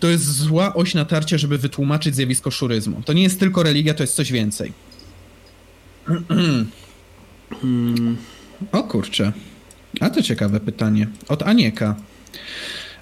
to 0.00 0.08
jest 0.08 0.24
zła 0.24 0.74
oś 0.74 0.94
natarcia, 0.94 1.38
żeby 1.38 1.58
wytłumaczyć 1.58 2.14
zjawisko 2.14 2.50
szuryzmu. 2.50 3.02
To 3.04 3.12
nie 3.12 3.22
jest 3.22 3.40
tylko 3.40 3.62
religia, 3.62 3.94
to 3.94 4.02
jest 4.02 4.14
coś 4.14 4.32
więcej. 4.32 4.72
o 8.72 8.82
kurczę. 8.82 9.32
A 10.00 10.10
to 10.10 10.22
ciekawe 10.22 10.60
pytanie. 10.60 11.08
Od 11.28 11.42
Anieka. 11.42 11.96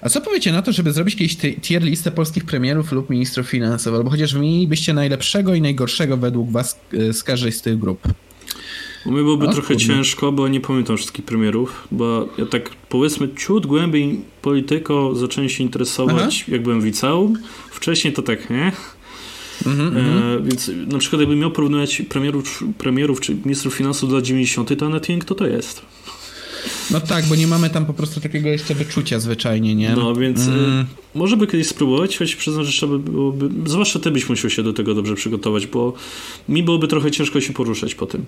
A 0.01 0.09
co 0.09 0.21
powiecie 0.21 0.51
na 0.51 0.61
to, 0.61 0.71
żeby 0.71 0.91
zrobić 0.91 1.15
kiedyś 1.15 1.37
tier 1.61 1.83
listę 1.83 2.11
polskich 2.11 2.45
premierów 2.45 2.91
lub 2.91 3.09
ministrów 3.09 3.47
finansowych, 3.47 3.97
albo 3.97 4.09
chociaż 4.09 4.33
wymienilibyście 4.33 4.93
najlepszego 4.93 5.55
i 5.55 5.61
najgorszego 5.61 6.17
według 6.17 6.51
was 6.51 6.79
e, 6.93 7.13
z 7.13 7.23
każdej 7.23 7.51
z 7.51 7.61
tych 7.61 7.79
grup? 7.79 8.07
U 9.05 9.11
mnie 9.11 9.21
byłoby 9.21 9.47
o, 9.47 9.51
trochę 9.51 9.67
kurde. 9.67 9.87
ciężko, 9.87 10.31
bo 10.31 10.47
nie 10.47 10.61
pamiętam 10.61 10.97
wszystkich 10.97 11.25
premierów, 11.25 11.87
bo 11.91 12.29
ja 12.37 12.45
tak 12.45 12.69
powiedzmy 12.89 13.29
ciut 13.35 13.65
głębiej 13.65 14.21
polityko 14.41 15.15
zacząłem 15.15 15.49
się 15.49 15.63
interesować, 15.63 16.41
Aha. 16.41 16.51
jak 16.51 16.63
byłem 16.63 16.81
w 16.81 16.85
liceum. 16.85 17.37
Wcześniej 17.71 18.13
to 18.13 18.21
tak, 18.21 18.49
nie? 18.49 18.71
Mm-hmm, 19.65 19.97
e, 19.97 20.41
więc 20.43 20.71
na 20.87 20.97
przykład 20.97 21.19
jakbym 21.19 21.39
miał 21.39 21.51
porównywać 21.51 22.01
premierów, 22.09 22.63
premierów 22.77 23.21
czy 23.21 23.35
ministrów 23.35 23.73
finansów 23.73 24.09
do 24.09 24.15
lat 24.15 24.25
90, 24.25 24.79
to 24.79 24.89
nie 24.89 24.99
wiem, 25.09 25.19
kto 25.19 25.35
to 25.35 25.47
jest. 25.47 25.81
No 26.91 26.99
tak, 27.01 27.25
bo 27.25 27.35
nie 27.35 27.47
mamy 27.47 27.69
tam 27.69 27.85
po 27.85 27.93
prostu 27.93 28.21
takiego 28.21 28.49
jeszcze 28.49 28.75
wyczucia 28.75 29.19
zwyczajnie, 29.19 29.75
nie? 29.75 29.89
No 29.95 30.15
więc 30.15 30.47
y, 30.47 30.51
mm. 30.51 30.85
może 31.15 31.37
by 31.37 31.47
kiedyś 31.47 31.67
spróbować, 31.67 32.17
choć 32.17 32.35
przyznam, 32.35 32.63
że 32.63 32.71
trzeba 32.71 32.97
byłoby, 32.97 33.49
zwłaszcza 33.69 33.99
ty 33.99 34.11
byś 34.11 34.29
musiał 34.29 34.49
się 34.49 34.63
do 34.63 34.73
tego 34.73 34.95
dobrze 34.95 35.15
przygotować, 35.15 35.67
bo 35.67 35.93
mi 36.49 36.63
byłoby 36.63 36.87
trochę 36.87 37.11
ciężko 37.11 37.41
się 37.41 37.53
poruszać 37.53 37.95
po 37.95 38.05
tym. 38.05 38.25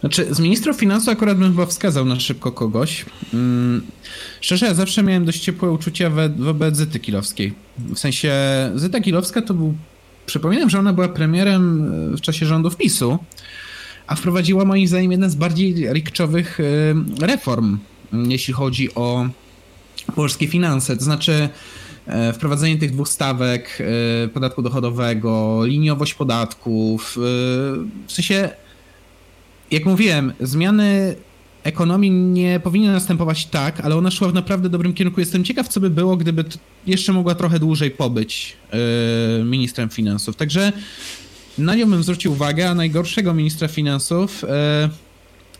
Znaczy, 0.00 0.34
z 0.34 0.40
ministrów 0.40 0.76
finansów 0.76 1.08
akurat 1.08 1.38
bym 1.38 1.50
chyba 1.50 1.66
wskazał 1.66 2.04
na 2.04 2.20
szybko 2.20 2.52
kogoś. 2.52 3.04
Mm, 3.34 3.82
szczerze, 4.40 4.66
ja 4.66 4.74
zawsze 4.74 5.02
miałem 5.02 5.24
dość 5.24 5.40
ciepłe 5.40 5.70
uczucia 5.70 6.10
wobec 6.36 6.76
Zyty 6.76 7.00
Kilowskiej. 7.00 7.52
W 7.78 7.98
sensie, 7.98 8.32
Zyta 8.74 9.00
Kilowska 9.00 9.42
to 9.42 9.54
był... 9.54 9.74
Przypominam, 10.26 10.70
że 10.70 10.78
ona 10.78 10.92
była 10.92 11.08
premierem 11.08 11.90
w 12.16 12.20
czasie 12.20 12.46
rządów 12.46 12.76
PiSu 12.76 13.18
a 14.06 14.14
wprowadziła 14.14 14.64
moim 14.64 14.86
zdaniem 14.86 15.12
jeden 15.12 15.30
z 15.30 15.34
bardziej 15.34 15.92
rikczowych 15.92 16.60
y, 16.60 16.94
reform, 17.20 17.78
jeśli 18.12 18.54
chodzi 18.54 18.94
o 18.94 19.28
polskie 20.14 20.46
finanse. 20.46 20.96
To 20.96 21.04
znaczy 21.04 21.48
e, 22.06 22.32
wprowadzenie 22.32 22.78
tych 22.78 22.92
dwóch 22.92 23.08
stawek 23.08 23.78
e, 24.24 24.28
podatku 24.28 24.62
dochodowego, 24.62 25.60
liniowość 25.64 26.14
podatków. 26.14 27.16
E, 27.16 27.20
w 28.06 28.12
sensie, 28.12 28.50
jak 29.70 29.84
mówiłem, 29.84 30.32
zmiany 30.40 31.16
ekonomii 31.66 32.10
nie 32.10 32.60
powinny 32.60 32.92
następować 32.92 33.46
tak, 33.46 33.80
ale 33.80 33.96
ona 33.96 34.10
szła 34.10 34.28
w 34.28 34.34
naprawdę 34.34 34.68
dobrym 34.68 34.94
kierunku. 34.94 35.20
Jestem 35.20 35.44
ciekaw, 35.44 35.68
co 35.68 35.80
by 35.80 35.90
było, 35.90 36.16
gdyby 36.16 36.44
jeszcze 36.86 37.12
mogła 37.12 37.34
trochę 37.34 37.58
dłużej 37.58 37.90
pobyć 37.90 38.56
ministrem 39.44 39.88
finansów. 39.88 40.36
Także 40.36 40.72
na 41.58 41.74
nią 41.74 41.90
bym 41.90 42.02
zwrócił 42.02 42.32
uwagę, 42.32 42.70
a 42.70 42.74
najgorszego 42.74 43.34
ministra 43.34 43.68
finansów 43.68 44.44
e, 44.44 44.88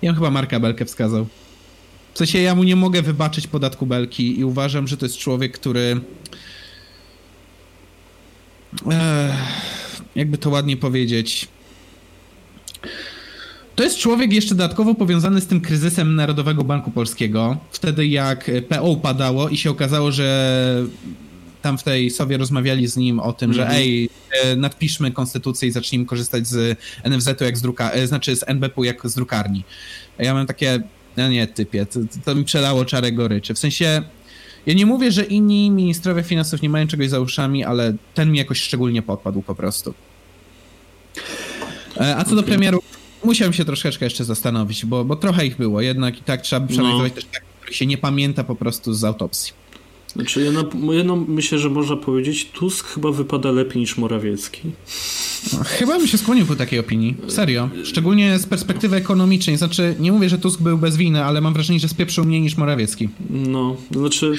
ja 0.02 0.10
bym 0.10 0.14
chyba 0.14 0.30
Marka 0.30 0.60
Belkę 0.60 0.84
wskazał. 0.84 1.26
W 2.14 2.18
sensie 2.18 2.38
ja 2.38 2.54
mu 2.54 2.62
nie 2.62 2.76
mogę 2.76 3.02
wybaczyć 3.02 3.46
podatku 3.46 3.86
Belki 3.86 4.38
i 4.38 4.44
uważam, 4.44 4.88
że 4.88 4.96
to 4.96 5.06
jest 5.06 5.18
człowiek, 5.18 5.52
który 5.52 6.00
e, 8.90 9.36
jakby 10.16 10.38
to 10.38 10.50
ładnie 10.50 10.76
powiedzieć 10.76 11.48
to 13.77 13.85
jest 13.85 13.98
człowiek 13.98 14.32
jeszcze 14.32 14.55
dodatkowo 14.55 14.94
powiązany 14.94 15.40
z 15.40 15.47
tym 15.47 15.61
kryzysem 15.61 16.15
Narodowego 16.15 16.65
Banku 16.65 16.90
Polskiego. 16.90 17.57
Wtedy 17.70 18.07
jak 18.07 18.51
PO 18.69 18.90
upadało 18.90 19.48
i 19.48 19.57
się 19.57 19.70
okazało, 19.70 20.12
że 20.12 20.85
tam 21.62 21.78
w 21.78 21.82
tej 21.82 22.11
sobie 22.11 22.36
rozmawiali 22.36 22.86
z 22.86 22.97
nim 22.97 23.20
o 23.20 23.32
tym, 23.32 23.53
że 23.53 23.62
mhm. 23.62 23.81
ej, 23.81 24.11
e, 24.43 24.57
nadpiszmy 24.57 25.11
konstytucję 25.11 25.69
i 25.69 25.73
zacznijmy 25.73 26.07
korzystać 26.07 26.47
z 26.47 26.78
NFZ-u 27.05 27.44
jak 27.44 27.59
z 27.59 27.62
druka, 27.62 27.90
e, 27.90 28.07
znaczy 28.07 28.36
z 28.36 28.44
NBP-u 28.47 28.85
jak 28.85 29.07
z 29.07 29.15
drukarni. 29.15 29.65
Ja 30.19 30.35
mam 30.35 30.47
takie, 30.47 30.81
no 31.16 31.28
nie, 31.28 31.47
typie, 31.47 31.86
to, 31.86 32.01
to 32.24 32.35
mi 32.35 32.44
przelało 32.44 32.85
czarę 32.85 33.12
goryczy. 33.12 33.55
W 33.55 33.59
sensie, 33.59 34.03
ja 34.66 34.74
nie 34.74 34.86
mówię, 34.86 35.12
że 35.12 35.24
inni 35.24 35.70
ministrowie 35.70 36.23
finansów 36.23 36.62
nie 36.62 36.70
mają 36.70 36.86
czegoś 36.86 37.09
za 37.09 37.20
uszami, 37.20 37.65
ale 37.65 37.94
ten 38.15 38.32
mi 38.32 38.39
jakoś 38.39 38.61
szczególnie 38.61 39.03
podpadł 39.03 39.43
po 39.43 39.55
prostu. 39.55 39.94
E, 41.97 42.16
a 42.16 42.24
co 42.24 42.36
do 42.36 42.43
premieru, 42.43 42.82
musiałem 43.27 43.53
się 43.53 43.65
troszeczkę 43.65 44.07
jeszcze 44.07 44.24
zastanowić, 44.24 44.86
bo, 44.86 45.05
bo 45.05 45.16
trochę 45.16 45.47
ich 45.47 45.57
było, 45.57 45.81
jednak 45.81 46.19
i 46.19 46.23
tak 46.23 46.43
trzeba 46.43 46.61
by 46.61 46.73
przeanalizować 46.73 47.12
no. 47.12 47.23
też 47.23 47.24
tak, 47.32 47.43
których 47.61 47.77
się 47.77 47.86
nie 47.86 47.98
pamięta 47.98 48.44
po 48.44 48.57
prostu 48.57 48.94
z 48.94 49.05
autopsji. 49.05 49.53
Znaczy, 50.16 50.44
ja, 50.44 50.53
na, 50.53 50.94
ja 50.94 51.05
no, 51.05 51.16
myślę, 51.28 51.59
że 51.59 51.70
można 51.70 51.97
powiedzieć, 51.97 52.48
Tusk 52.53 52.86
chyba 52.86 53.12
wypada 53.12 53.53
lepiej 53.53 53.81
niż 53.81 53.97
Morawiecki. 53.97 54.61
No, 55.53 55.65
chyba 55.65 55.98
bym 55.98 56.07
się 56.07 56.19
skłonił 56.19 56.47
ku 56.47 56.57
takiej 56.57 56.78
opinii. 56.78 57.15
Serio. 57.28 57.69
Szczególnie 57.85 58.39
z 58.39 58.47
perspektywy 58.47 58.97
ekonomicznej. 58.97 59.57
Znaczy, 59.57 59.94
nie 60.01 60.12
mówię, 60.12 60.28
że 60.28 60.39
Tusk 60.39 60.62
był 60.62 60.78
bez 60.78 60.97
winy, 60.97 61.24
ale 61.24 61.40
mam 61.40 61.55
wrażenie, 61.55 61.81
że 61.81 61.89
spieprzył 61.89 62.24
mniej 62.24 62.40
niż 62.40 62.57
Morawiecki. 62.57 63.09
No, 63.31 63.77
znaczy 63.90 64.32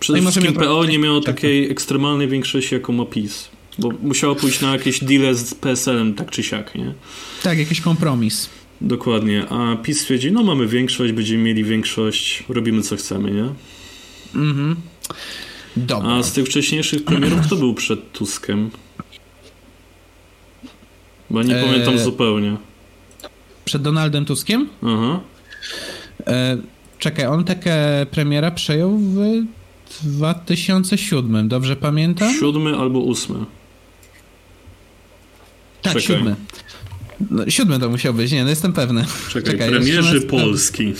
przede 0.00 0.20
no 0.20 0.30
wszystkim 0.30 0.54
PO 0.54 0.84
nie 0.84 0.98
miało 0.98 1.20
takiej 1.20 1.70
ekstremalnej 1.70 2.28
większości, 2.28 2.74
jaką 2.74 2.92
ma 2.92 3.04
PiS. 3.04 3.48
Bo 3.78 3.90
musiało 4.02 4.34
pójść 4.34 4.60
na 4.60 4.72
jakieś 4.72 5.04
deale 5.04 5.34
z 5.34 5.54
PSL-em, 5.54 6.14
tak 6.14 6.30
czy 6.30 6.42
siak, 6.42 6.74
nie? 6.74 6.94
Tak, 7.42 7.58
jakiś 7.58 7.80
kompromis. 7.80 8.50
Dokładnie. 8.80 9.48
A 9.48 9.76
PiS 9.76 10.04
twierdzi, 10.04 10.32
no 10.32 10.42
mamy 10.42 10.66
większość, 10.66 11.12
będziemy 11.12 11.42
mieli 11.42 11.64
większość, 11.64 12.44
robimy 12.48 12.82
co 12.82 12.96
chcemy, 12.96 13.30
nie? 13.30 13.48
Mhm. 14.40 14.76
Dobra. 15.76 16.10
A 16.10 16.22
z 16.22 16.32
tych 16.32 16.46
wcześniejszych 16.46 17.04
premierów 17.04 17.40
kto 17.46 17.56
był 17.56 17.74
przed 17.74 18.12
Tuskiem? 18.12 18.70
Bo 21.30 21.42
nie 21.42 21.56
eee, 21.56 21.64
pamiętam 21.66 21.98
zupełnie. 21.98 22.56
Przed 23.64 23.82
Donaldem 23.82 24.24
Tuskiem? 24.24 24.68
Aha. 24.82 25.20
Eee, 26.26 26.58
czekaj, 26.98 27.26
on 27.26 27.44
taką 27.44 27.70
premiera 28.10 28.50
przejął 28.50 28.98
w 28.98 29.46
2007, 30.02 31.48
dobrze 31.48 31.76
pamiętam? 31.76 32.34
Siódmy 32.34 32.76
albo 32.76 32.98
ósmy. 32.98 33.38
Tak, 35.82 35.92
czekaj. 35.92 36.02
siódmy. 36.02 36.36
No, 37.30 37.50
siódmy 37.50 37.78
to 37.78 37.88
musiał 37.90 38.14
być, 38.14 38.32
nie, 38.32 38.44
no 38.44 38.50
jestem 38.50 38.72
pewny. 38.72 39.04
Czekaj, 39.28 39.52
czekaj 39.52 39.70
premierzy 39.70 40.20
Polski. 40.20 40.92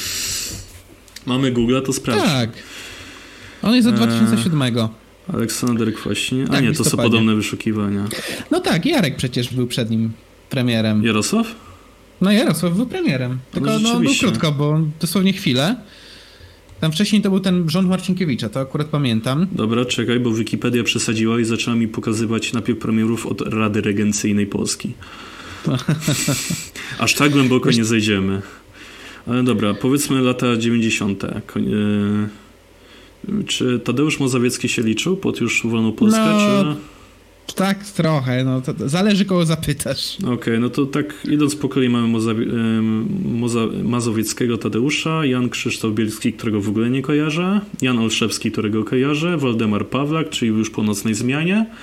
Mamy 1.27 1.53
Google, 1.53 1.81
to 1.87 1.93
sprawdź. 1.93 2.25
Tak. 2.25 2.51
On 3.63 3.75
jest 3.75 3.89
od 3.89 3.95
2007. 3.95 4.63
Eee, 4.63 4.73
Aleksander 5.33 5.95
Kwaśnie. 5.95 6.45
A 6.49 6.53
tak, 6.53 6.63
nie, 6.63 6.73
to 6.73 6.85
są 6.85 6.97
podobne 6.97 7.35
wyszukiwania. 7.35 8.05
No 8.51 8.61
tak, 8.61 8.87
Jarek 8.87 9.17
przecież 9.17 9.55
był 9.55 9.67
przed 9.67 9.91
nim 9.91 10.13
premierem. 10.51 11.05
Jarosław? 11.05 11.55
No 12.21 12.33
Jarosław 12.33 12.77
był 12.77 12.87
premierem. 12.87 13.39
Tylko 13.53 13.71
no, 13.71 13.79
no 13.79 14.01
był 14.01 14.13
krótko, 14.21 14.53
bo 14.53 14.81
dosłownie 15.01 15.33
chwilę. 15.33 15.77
Tam 16.81 16.93
wcześniej 16.93 17.23
to 17.23 17.31
był 17.31 17.41
ten 17.41 17.71
rząd 17.71 17.89
Marcinkiewicza, 17.89 18.49
to 18.49 18.61
akurat 18.61 18.87
pamiętam. 18.87 19.47
Dobra, 19.53 19.85
czekaj, 19.85 20.21
bo 20.21 20.35
Wikipedia 20.35 20.85
przesadziła 20.85 21.41
i 21.41 21.45
zaczęła 21.45 21.77
mi 21.77 21.89
pokazywać 21.89 22.53
najpierw 22.53 22.79
premierów 22.79 23.27
od 23.27 23.41
Rady 23.41 23.81
Regencyjnej 23.81 24.47
Polski. 24.47 24.93
Aż 26.99 27.15
tak 27.15 27.33
głęboko 27.33 27.71
nie 27.71 27.85
zejdziemy. 27.85 28.43
Ale 29.27 29.43
dobra, 29.43 29.75
powiedzmy 29.75 30.21
lata 30.21 30.57
90. 30.57 31.23
Czy 33.47 33.79
Tadeusz 33.79 34.21
Mozawiecki 34.21 34.69
się 34.69 34.83
liczył 34.83 35.17
pod 35.17 35.41
już 35.41 35.67
wolną 35.67 35.93
Polskę, 35.93 36.25
no, 36.25 36.75
czy... 36.75 36.99
Tak, 37.55 37.85
trochę, 37.85 38.45
no 38.45 38.63
zależy 38.87 39.25
kogo 39.25 39.47
zapytasz. 39.47 40.17
Okej, 40.21 40.33
okay, 40.33 40.59
no 40.59 40.71
to 40.71 40.87
tak 40.87 41.15
idąc 41.31 41.57
po 41.57 41.69
kolei 41.69 41.89
mamy 41.89 42.09
Moza, 42.09 42.33
Moza, 43.25 43.61
Mazowieckiego 43.85 44.59
Tadeusza, 44.59 45.25
Jan 45.25 45.49
Krzysztof 45.49 45.95
Bielski, 45.95 46.33
którego 46.33 46.61
w 46.61 46.69
ogóle 46.69 46.91
nie 46.91 47.03
kojarzę, 47.03 47.61
Jan 47.83 47.99
Olszewski, 47.99 48.53
którego 48.53 48.85
kojarzę, 48.85 49.37
Waldemar 49.37 49.87
Pawlak, 49.87 50.31
czyli 50.31 50.51
już 50.51 50.71
po 50.71 50.83
nocnej 50.83 51.15
zmianie, 51.15 51.57
e, 51.57 51.75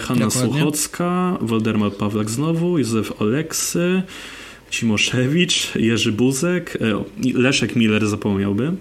Hanna 0.00 0.26
Dokładnie. 0.26 0.30
Słuchocka, 0.30 1.38
Waldemar 1.40 1.92
Pawlak 1.92 2.30
znowu, 2.30 2.78
Józef 2.78 3.22
Oleksy, 3.22 4.02
Cimoszewicz, 4.70 5.74
Jerzy 5.74 6.12
Buzek, 6.12 6.78
e, 6.80 7.04
Leszek 7.34 7.76
Miller 7.76 8.08
zapomniałby. 8.08 8.72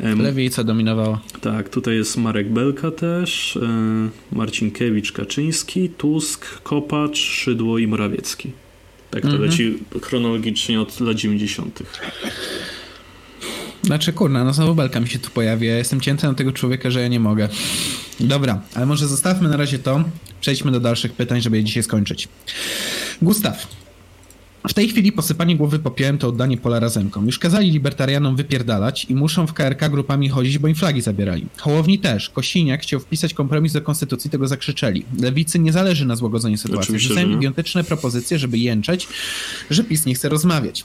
Lewica 0.00 0.64
dominowała. 0.64 1.20
Tak, 1.40 1.68
tutaj 1.68 1.94
jest 1.94 2.16
Marek 2.16 2.52
Belka 2.52 2.90
też, 2.90 3.56
e, 3.56 4.08
Marcinkiewicz, 4.32 5.12
Kaczyński, 5.12 5.88
Tusk, 5.88 6.62
Kopacz, 6.62 7.18
Szydło 7.18 7.78
i 7.78 7.86
Morawiecki. 7.86 8.52
Tak 9.10 9.22
to 9.22 9.28
mhm. 9.28 9.44
leci 9.44 9.78
chronologicznie 10.02 10.80
od 10.80 11.00
lat 11.00 11.16
90. 11.16 11.82
Znaczy, 13.86 14.12
kurna, 14.12 14.44
no 14.44 14.52
znowu 14.52 14.74
Belka 14.74 15.00
mi 15.00 15.08
się 15.08 15.18
tu 15.18 15.30
pojawi. 15.30 15.66
Ja 15.66 15.76
jestem 15.76 16.00
cięty 16.00 16.26
na 16.26 16.34
tego 16.34 16.52
człowieka, 16.52 16.90
że 16.90 17.02
ja 17.02 17.08
nie 17.08 17.20
mogę. 17.20 17.48
Dobra, 18.20 18.60
ale 18.74 18.86
może 18.86 19.08
zostawmy 19.08 19.48
na 19.48 19.56
razie 19.56 19.78
to. 19.78 20.04
Przejdźmy 20.40 20.72
do 20.72 20.80
dalszych 20.80 21.12
pytań, 21.12 21.40
żeby 21.40 21.56
je 21.56 21.64
dzisiaj 21.64 21.82
skończyć. 21.82 22.28
Gustaw, 23.22 23.66
w 24.68 24.74
tej 24.74 24.88
chwili 24.88 25.12
posypanie 25.12 25.56
głowy 25.56 25.78
popiołem 25.78 26.18
to 26.18 26.28
oddanie 26.28 26.56
pola 26.56 26.80
razemkom. 26.80 27.26
Już 27.26 27.38
kazali 27.38 27.70
libertarianom 27.70 28.36
wypierdalać 28.36 29.04
i 29.04 29.14
muszą 29.14 29.46
w 29.46 29.52
KRK 29.52 29.88
grupami 29.88 30.28
chodzić, 30.28 30.58
bo 30.58 30.68
im 30.68 30.74
flagi 30.74 31.00
zabierali. 31.02 31.46
Hołowni 31.56 31.98
też. 31.98 32.30
Kosiniak 32.30 32.82
chciał 32.82 33.00
wpisać 33.00 33.34
kompromis 33.34 33.72
do 33.72 33.82
konstytucji, 33.82 34.30
tego 34.30 34.48
zakrzyczeli. 34.48 35.04
Lewicy 35.20 35.58
nie 35.58 35.72
zależy 35.72 36.06
na 36.06 36.16
złagodzeniu 36.16 36.56
sytuacji. 36.56 36.98
Rzucają 36.98 37.28
idiotyczne 37.28 37.84
propozycje, 37.84 38.38
żeby 38.38 38.58
jęczeć, 38.58 39.08
że 39.70 39.84
PiS 39.84 40.06
nie 40.06 40.14
chce 40.14 40.28
rozmawiać. 40.28 40.84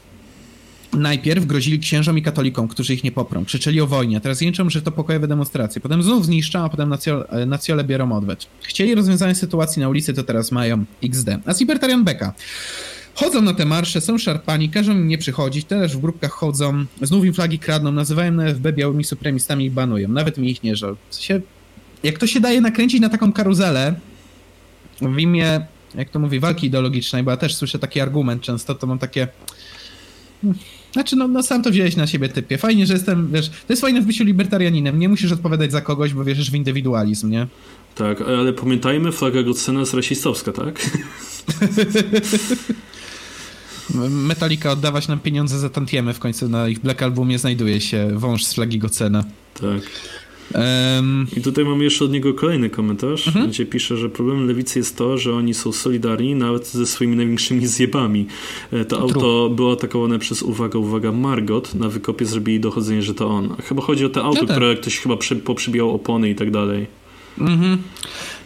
Najpierw 0.94 1.46
grozili 1.46 1.80
księżom 1.80 2.18
i 2.18 2.22
katolikom, 2.22 2.68
którzy 2.68 2.94
ich 2.94 3.04
nie 3.04 3.12
poprą. 3.12 3.46
Krzyczeli 3.46 3.82
o 3.82 3.88
wojnie, 3.88 4.18
a 4.18 4.20
teraz 4.20 4.42
jęczą, 4.42 4.70
że 4.70 4.82
to 4.82 4.92
pokojowe 4.92 5.28
demonstracje. 5.28 5.82
Potem 5.82 6.04
znów 6.04 6.26
zniszczą, 6.26 6.60
a 6.60 6.70
potem 6.70 6.90
nacjole, 6.90 7.46
nacjole 7.46 7.84
biorą 7.84 8.12
odwet. 8.12 8.48
Chcieli 8.62 8.96
rozwiązania 8.96 9.36
sytuacji 9.36 9.82
na 9.82 9.90
ulicy, 9.90 10.14
to 10.14 10.24
teraz 10.24 10.52
mają 10.52 10.86
XD. 11.04 11.30
A 11.46 11.54
z 11.54 11.60
Libertarian 11.60 12.04
Beka. 12.04 12.34
Chodzą 13.16 13.42
na 13.42 13.54
te 13.54 13.66
marsze, 13.66 14.02
są 14.02 14.18
szarpani, 14.18 14.70
każą 14.70 14.92
im 14.92 15.08
nie 15.08 15.18
przychodzić, 15.18 15.66
też 15.66 15.98
w 15.98 16.00
grupkach 16.00 16.32
chodzą, 16.32 16.86
znów 17.02 17.26
im 17.26 17.34
flagi 17.34 17.60
kradną, 17.60 17.92
nazywają 17.92 18.32
na 18.32 18.46
FB 18.54 18.72
białymi 18.74 19.04
supremistami 19.04 19.66
i 19.66 19.72
banują. 19.72 20.10
Nawet 20.10 20.38
mi 20.38 20.52
ich 20.52 20.64
nie 20.64 20.76
żal. 20.76 20.96
Jak 22.04 22.18
to 22.18 22.28
się 22.28 22.40
daje 22.40 22.62
nakręcić 22.62 23.02
na 23.02 23.10
taką 23.10 23.34
karuzelę 23.34 23.96
w 25.02 25.18
imię, 25.20 25.66
jak 25.96 26.10
to 26.10 26.20
mówi, 26.20 26.40
walki 26.40 26.68
ideologicznej, 26.68 27.24
bo 27.24 27.32
ja 27.32 27.38
też 27.38 27.56
słyszę 27.56 27.80
taki 27.80 28.00
argument 28.00 28.42
często, 28.42 28.76
to 28.76 28.88
mam 28.88 29.00
takie... 29.00 29.28
Znaczy, 30.94 31.16
no, 31.16 31.28
no 31.28 31.44
sam 31.44 31.64
to 31.64 31.70
wziąłeś 31.70 31.96
na 31.96 32.08
siebie, 32.08 32.30
typie. 32.30 32.58
Fajnie, 32.58 32.86
że 32.86 32.94
jestem, 32.94 33.32
wiesz, 33.32 33.50
to 33.50 33.66
jest 33.70 33.82
fajne 33.82 34.02
w 34.02 34.06
byciu 34.06 34.24
libertarianinem. 34.24 35.00
Nie 35.00 35.10
musisz 35.10 35.32
odpowiadać 35.32 35.72
za 35.72 35.82
kogoś, 35.82 36.14
bo 36.14 36.24
wierzysz 36.24 36.52
w 36.52 36.56
indywidualizm, 36.56 37.30
nie? 37.30 37.48
Tak, 37.96 38.22
ale 38.22 38.54
pamiętajmy, 38.54 39.12
flaga 39.12 39.44
Godsena 39.44 39.80
jest 39.80 39.94
rasistowska, 39.94 40.52
tak? 40.52 40.82
Metallica 44.10 44.72
oddawać 44.72 45.08
nam 45.08 45.20
pieniądze 45.20 45.60
za 45.60 45.70
tantiemy, 45.70 46.14
w 46.14 46.20
końcu 46.20 46.50
na 46.50 46.68
ich 46.68 46.80
Black 46.80 47.02
Albumie 47.02 47.40
znajduje 47.40 47.82
się 47.82 48.10
wąż 48.14 48.46
z 48.46 48.54
flagi 48.54 48.80
Gocena. 48.80 49.24
Tak. 49.54 49.82
Um... 50.56 51.28
I 51.38 51.41
tutaj 51.41 51.65
mamy 51.65 51.84
jeszcze 51.84 52.06
od 52.06 52.11
niego 52.11 52.34
kolejny 52.34 52.69
komentarz, 52.69 53.28
mhm. 53.28 53.49
gdzie 53.49 53.65
pisze, 53.65 53.98
że 53.98 54.10
problemem 54.10 54.48
lewicy 54.48 54.80
jest 54.80 54.98
to, 54.98 55.18
że 55.18 55.34
oni 55.34 55.53
są 55.53 55.72
solidarni 55.72 56.36
nawet 56.36 56.68
ze 56.68 56.86
swoimi 56.86 57.15
największymi 57.15 57.68
zjebami. 57.68 58.26
E, 58.72 58.86
to 58.86 58.99
auto 58.99 59.49
było 59.49 59.73
atakowane 59.73 60.19
przez, 60.19 60.44
uwaga, 60.44 60.80
uwaga, 60.80 61.11
Margot. 61.11 61.76
Na 61.76 61.90
wykopie 61.90 62.26
zrobili 62.26 62.60
dochodzenie, 62.60 63.02
że 63.02 63.14
to 63.14 63.28
on. 63.28 63.56
Chyba 63.64 63.82
chodzi 63.82 64.06
o 64.06 64.10
te 64.10 64.22
auto, 64.22 64.41
no 64.41 64.48
tak. 64.48 64.57
które 64.57 64.76
ktoś 64.76 64.98
chyba 64.98 65.18
przy, 65.18 65.36
poprzybijał 65.36 65.95
opony 65.95 66.30
i 66.30 66.36
tak 66.36 66.52
dalej. 66.52 66.88
Mhm. 67.40 67.78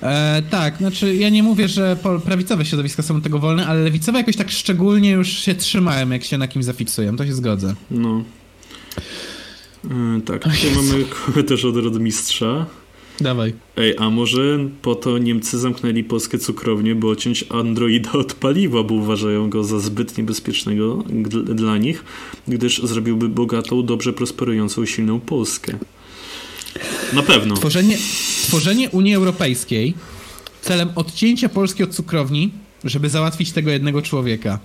E, 0.02 0.42
tak, 0.50 0.78
znaczy 0.78 1.16
ja 1.16 1.30
nie 1.30 1.44
mówię, 1.44 1.68
że 1.68 1.98
prawicowe 2.26 2.66
środowiska 2.66 3.04
są 3.04 3.22
tego 3.22 3.40
wolne, 3.40 3.68
ale 3.68 3.84
lewicowe 3.84 4.18
jakoś 4.18 4.36
tak 4.36 4.52
szczególnie 4.52 5.12
już 5.12 5.30
się 5.30 5.56
trzymają, 5.56 6.10
jak 6.10 6.24
się 6.24 6.38
na 6.38 6.48
kimś 6.48 6.66
zafiksują, 6.66 7.18
to 7.18 7.26
się 7.26 7.34
zgodzę. 7.34 7.76
No. 7.92 8.24
E, 10.18 10.22
tak, 10.22 10.44
tutaj 10.44 10.72
mamy 10.76 11.06
komentarz 11.06 11.66
od 11.66 11.78
Rodmistrza. 11.78 12.66
Dawaj. 13.22 13.54
Ej, 13.78 13.96
a 13.98 14.10
może 14.10 14.60
po 14.82 14.96
to 14.96 15.18
Niemcy 15.18 15.60
zamknęli 15.60 16.04
polskie 16.04 16.40
cukrownie, 16.40 16.96
by 16.96 17.08
odciąć 17.08 17.46
Androida 17.50 18.12
od 18.12 18.34
paliwa, 18.34 18.84
bo 18.84 18.94
uważają 18.96 19.50
go 19.50 19.64
za 19.64 19.80
zbyt 19.80 20.18
niebezpiecznego 20.18 21.04
dla 21.46 21.78
nich, 21.78 22.04
gdyż 22.48 22.82
zrobiłby 22.84 23.30
bogatą, 23.30 23.86
dobrze 23.86 24.14
prosperującą, 24.14 24.86
silną 24.86 25.20
Polskę. 25.20 25.78
Na 27.14 27.24
pewno. 27.24 27.56
Tworzenie, 27.56 27.98
tworzenie 28.48 28.90
Unii 28.90 29.16
Europejskiej 29.16 29.94
celem 30.62 30.90
odcięcia 30.96 31.50
Polski 31.50 31.84
od 31.84 31.96
cukrowni, 31.96 32.52
żeby 32.84 33.10
załatwić 33.10 33.52
tego 33.52 33.72
jednego 33.72 34.02
człowieka. 34.02 34.60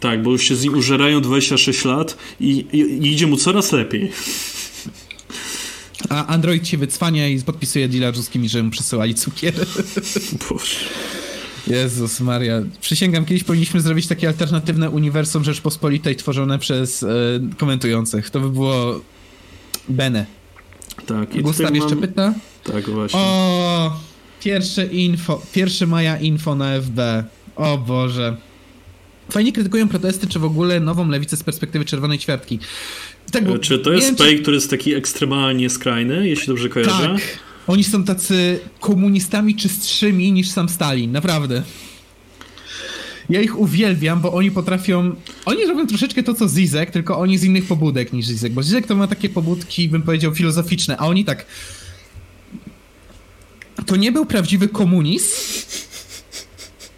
Tak, 0.00 0.22
bo 0.22 0.30
już 0.32 0.42
się 0.42 0.56
z 0.56 0.64
nim 0.64 0.74
użerają 0.74 1.20
26 1.20 1.84
lat 1.84 2.16
i, 2.40 2.50
i, 2.72 2.78
i 2.78 3.12
idzie 3.12 3.26
mu 3.26 3.36
coraz 3.36 3.72
lepiej. 3.72 4.12
A 6.08 6.26
Android 6.26 6.68
się 6.68 6.78
wycwania 6.78 7.28
i 7.28 7.42
podpisuje 7.42 7.88
deala 7.88 8.10
ruskimi, 8.10 8.48
że 8.48 8.62
mu 8.62 8.70
przesyłali 8.70 9.14
cukier. 9.14 9.54
Boże. 10.50 10.76
Jezus 11.66 12.20
Maria. 12.20 12.62
Przysięgam, 12.80 13.24
kiedyś 13.24 13.44
powinniśmy 13.44 13.80
zrobić 13.80 14.06
takie 14.06 14.28
alternatywne 14.28 14.90
uniwersum 14.90 15.44
Rzeczpospolitej 15.44 16.16
tworzone 16.16 16.58
przez 16.58 17.02
e, 17.02 17.06
komentujących. 17.56 18.30
To 18.30 18.40
by 18.40 18.50
było 18.50 19.00
bene. 19.88 20.26
Tak. 21.06 21.34
I 21.34 21.42
Gustaw 21.42 21.74
jeszcze 21.74 21.94
mam... 21.94 22.00
pyta? 22.00 22.34
Tak, 22.64 22.90
właśnie. 22.90 23.20
O, 23.20 24.00
pierwsze 24.40 24.86
info, 24.86 25.42
pierwszy 25.52 25.86
maja 25.86 26.18
info 26.18 26.54
na 26.54 26.80
FB. 26.80 27.24
O 27.56 27.78
Boże. 27.78 28.36
Fajnie 29.30 29.52
krytykują 29.52 29.88
protesty, 29.88 30.26
czy 30.26 30.38
w 30.38 30.44
ogóle 30.44 30.80
nową 30.80 31.08
lewicę 31.08 31.36
z 31.36 31.42
perspektywy 31.42 31.84
czerwonej 31.84 32.18
ćwiartki. 32.18 32.58
Tak, 33.32 33.44
bo, 33.44 33.58
czy 33.58 33.78
to 33.78 33.92
jest 33.92 34.14
spej, 34.14 34.36
czy... 34.36 34.42
który 34.42 34.56
jest 34.56 34.70
taki 34.70 34.94
ekstremalnie 34.94 35.70
skrajny, 35.70 36.28
jeśli 36.28 36.46
dobrze 36.46 36.68
kojarzę? 36.68 36.92
Tak. 36.92 37.20
Oni 37.66 37.84
są 37.84 38.04
tacy 38.04 38.60
komunistami 38.80 39.56
czystszymi 39.56 40.32
niż 40.32 40.48
sam 40.48 40.68
Stalin, 40.68 41.12
naprawdę. 41.12 41.62
Ja 43.30 43.40
ich 43.40 43.58
uwielbiam, 43.58 44.20
bo 44.20 44.32
oni 44.32 44.50
potrafią. 44.50 45.14
Oni 45.44 45.66
robią 45.66 45.86
troszeczkę 45.86 46.22
to, 46.22 46.34
co 46.34 46.48
Zizek, 46.48 46.90
tylko 46.90 47.18
oni 47.18 47.38
z 47.38 47.44
innych 47.44 47.64
pobudek 47.64 48.12
niż 48.12 48.26
Zizek. 48.26 48.52
Bo 48.52 48.62
Zizek 48.62 48.86
to 48.86 48.96
ma 48.96 49.06
takie 49.06 49.28
pobudki, 49.28 49.88
bym 49.88 50.02
powiedział, 50.02 50.34
filozoficzne, 50.34 50.96
a 50.96 51.06
oni 51.06 51.24
tak. 51.24 51.46
To 53.86 53.96
nie 53.96 54.12
był 54.12 54.26
prawdziwy 54.26 54.68
komunizm. 54.68 55.26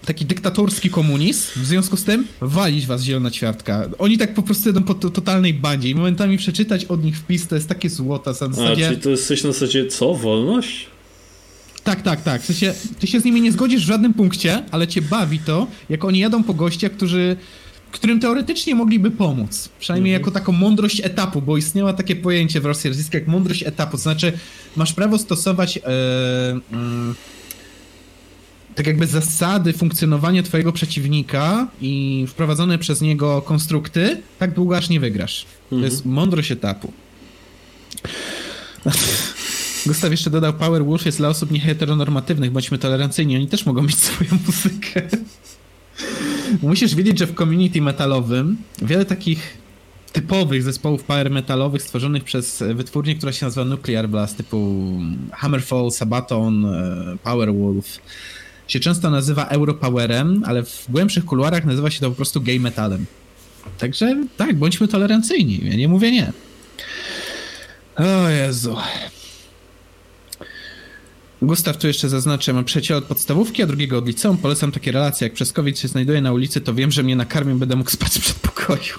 Taki 0.08 0.24
dyktatorski 0.24 0.90
komunizm, 0.90 1.60
w 1.62 1.66
związku 1.66 1.96
z 1.96 2.04
tym 2.04 2.26
walić 2.40 2.86
was 2.86 3.02
zielona 3.02 3.30
ćwiartka. 3.30 3.88
Oni 3.98 4.18
tak 4.18 4.34
po 4.34 4.42
prostu 4.42 4.68
jedą 4.68 4.82
po 4.82 4.94
totalnej 4.94 5.54
bandzie 5.54 5.88
i 5.88 5.94
momentami 5.94 6.38
przeczytać 6.38 6.84
od 6.84 7.04
nich 7.04 7.18
wpis 7.18 7.46
to 7.46 7.54
jest 7.54 7.68
takie 7.68 7.90
złota. 7.90 8.32
W 8.32 8.36
zasadzie... 8.36 8.86
A, 8.86 8.88
czyli 8.88 9.00
to 9.00 9.10
jest 9.10 9.26
coś 9.26 9.44
na 9.44 9.52
zasadzie, 9.52 9.86
co, 9.86 10.14
wolność? 10.14 10.86
Tak, 11.84 12.02
tak, 12.02 12.22
tak. 12.22 12.42
W 12.42 12.46
sensie, 12.46 12.74
ty 12.98 13.06
się 13.06 13.20
z 13.20 13.24
nimi 13.24 13.40
nie 13.40 13.52
zgodzisz 13.52 13.82
w 13.84 13.86
żadnym 13.86 14.14
punkcie, 14.14 14.62
ale 14.70 14.86
cię 14.86 15.02
bawi 15.02 15.38
to, 15.38 15.66
jak 15.88 16.04
oni 16.04 16.18
jadą 16.18 16.42
po 16.42 16.54
gościach, 16.54 16.92
którzy 16.92 17.36
którym 17.92 18.20
teoretycznie 18.20 18.74
mogliby 18.74 19.10
pomóc. 19.10 19.68
Przynajmniej 19.80 20.14
mhm. 20.14 20.22
jako 20.22 20.40
taką 20.40 20.52
mądrość 20.52 21.00
etapu, 21.04 21.42
bo 21.42 21.56
istniała 21.56 21.92
takie 21.92 22.16
pojęcie 22.16 22.60
w 22.60 22.64
Rosji 22.64 22.90
rosyjskiej 22.90 23.20
jak 23.20 23.28
mądrość 23.28 23.62
etapu. 23.62 23.92
To 23.92 24.02
znaczy, 24.02 24.32
masz 24.76 24.92
prawo 24.92 25.18
stosować 25.18 25.78
e, 25.78 25.80
mm, 26.72 27.14
tak 28.78 28.86
jakby 28.86 29.06
zasady 29.06 29.72
funkcjonowania 29.72 30.42
twojego 30.42 30.72
przeciwnika 30.72 31.68
i 31.80 32.24
wprowadzone 32.28 32.78
przez 32.78 33.00
niego 33.00 33.42
konstrukty, 33.42 34.22
tak 34.38 34.54
długo 34.54 34.76
aż 34.76 34.88
nie 34.88 35.00
wygrasz. 35.00 35.46
Mhm. 35.62 35.82
To 35.82 35.86
jest 35.86 36.06
mądrość 36.06 36.52
etapu. 36.52 36.92
Gustaw 39.86 40.10
jeszcze 40.10 40.30
dodał, 40.30 40.52
Power 40.52 40.84
Wolf 40.84 41.06
jest 41.06 41.18
dla 41.18 41.28
osób 41.28 41.50
nieheteronormatywnych, 41.50 42.50
bądźmy 42.50 42.78
tolerancyjni, 42.78 43.36
oni 43.36 43.46
też 43.46 43.66
mogą 43.66 43.82
mieć 43.82 43.98
swoją 43.98 44.30
muzykę. 44.46 45.02
Musisz 46.62 46.94
wiedzieć, 46.94 47.18
że 47.18 47.26
w 47.26 47.34
community 47.34 47.82
metalowym 47.82 48.56
wiele 48.82 49.04
takich 49.04 49.58
typowych 50.12 50.62
zespołów 50.62 51.04
power 51.04 51.30
metalowych 51.30 51.82
stworzonych 51.82 52.24
przez 52.24 52.62
wytwórnię, 52.74 53.14
która 53.14 53.32
się 53.32 53.46
nazywa 53.46 53.66
Nuclear 53.66 54.08
Blast, 54.08 54.36
typu 54.36 54.88
Hammerfall, 55.32 55.90
Sabaton, 55.90 56.64
e, 56.64 57.16
Powerwolf, 57.22 57.98
się 58.68 58.80
często 58.80 59.10
nazywa 59.10 59.44
Europowerem, 59.44 60.42
ale 60.46 60.62
w 60.62 60.86
głębszych 60.88 61.24
kuluarach 61.24 61.64
nazywa 61.64 61.90
się 61.90 62.00
to 62.00 62.10
po 62.10 62.16
prostu 62.16 62.40
gay 62.40 62.60
metalem. 62.60 63.06
Także 63.78 64.24
tak, 64.36 64.56
bądźmy 64.56 64.88
tolerancyjni, 64.88 65.60
ja 65.62 65.76
nie 65.76 65.88
mówię 65.88 66.12
nie. 66.12 66.32
O 67.96 68.28
Jezu. 68.28 68.76
Gustaw 71.42 71.76
tu 71.76 71.86
jeszcze 71.86 72.08
zaznaczę, 72.08 72.52
mam 72.52 72.64
przyjaciela 72.64 72.98
od 72.98 73.04
podstawówki, 73.04 73.62
a 73.62 73.66
drugiego 73.66 73.98
od 73.98 74.06
liceum. 74.06 74.36
Polecam 74.36 74.72
takie 74.72 74.92
relacje. 74.92 75.26
Jak 75.26 75.34
przez 75.34 75.52
COVID 75.52 75.78
się 75.78 75.88
znajduję 75.88 76.20
na 76.20 76.32
ulicy, 76.32 76.60
to 76.60 76.74
wiem, 76.74 76.90
że 76.92 77.02
mnie 77.02 77.16
nakarmią, 77.16 77.58
będę 77.58 77.76
mógł 77.76 77.90
spać 77.90 78.18
w 78.18 78.20
przedpokoju. 78.20 78.94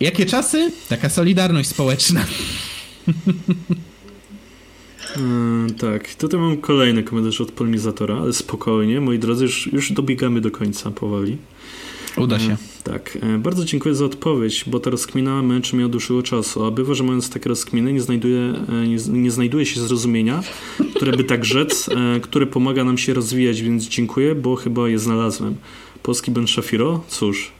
Jakie 0.00 0.26
czasy? 0.26 0.72
Taka 0.88 1.08
solidarność 1.08 1.68
społeczna. 1.68 2.24
Hmm, 5.14 5.74
tak, 5.74 6.14
tutaj 6.14 6.40
mam 6.40 6.56
kolejny 6.56 7.02
komentarz 7.02 7.40
od 7.40 7.52
polemizatora, 7.52 8.16
ale 8.16 8.32
spokojnie, 8.32 9.00
moi 9.00 9.18
drodzy, 9.18 9.44
już, 9.44 9.72
już 9.72 9.92
dobiegamy 9.92 10.40
do 10.40 10.50
końca 10.50 10.90
powoli. 10.90 11.36
Uda 12.16 12.38
się. 12.38 12.52
E, 12.52 12.56
tak. 12.84 13.18
E, 13.22 13.38
bardzo 13.38 13.64
dziękuję 13.64 13.94
za 13.94 14.04
odpowiedź, 14.04 14.64
bo 14.66 14.80
ta 14.80 14.90
rozkmina 14.90 15.42
męczy 15.42 15.76
mnie 15.76 15.86
od 15.86 15.92
dłuższego 15.92 16.22
czasu, 16.22 16.64
a 16.64 16.70
bywa, 16.70 16.94
że 16.94 17.04
mając 17.04 17.30
takie 17.30 17.48
rozkminy 17.48 17.92
nie 17.92 18.00
znajduje, 18.00 18.40
e, 18.40 18.86
nie, 18.86 18.96
nie 19.20 19.30
znajduje 19.30 19.66
się 19.66 19.80
zrozumienia, 19.80 20.42
które 20.94 21.12
by 21.12 21.24
tak 21.24 21.44
rzec, 21.44 21.90
które 22.22 22.46
pomaga 22.46 22.84
nam 22.84 22.98
się 22.98 23.14
rozwijać, 23.14 23.62
więc 23.62 23.88
dziękuję, 23.88 24.34
bo 24.34 24.56
chyba 24.56 24.88
je 24.88 24.98
znalazłem. 24.98 25.56
Polski 26.02 26.30
Ben 26.30 26.46
Shafiro? 26.46 27.04
Cóż, 27.08 27.52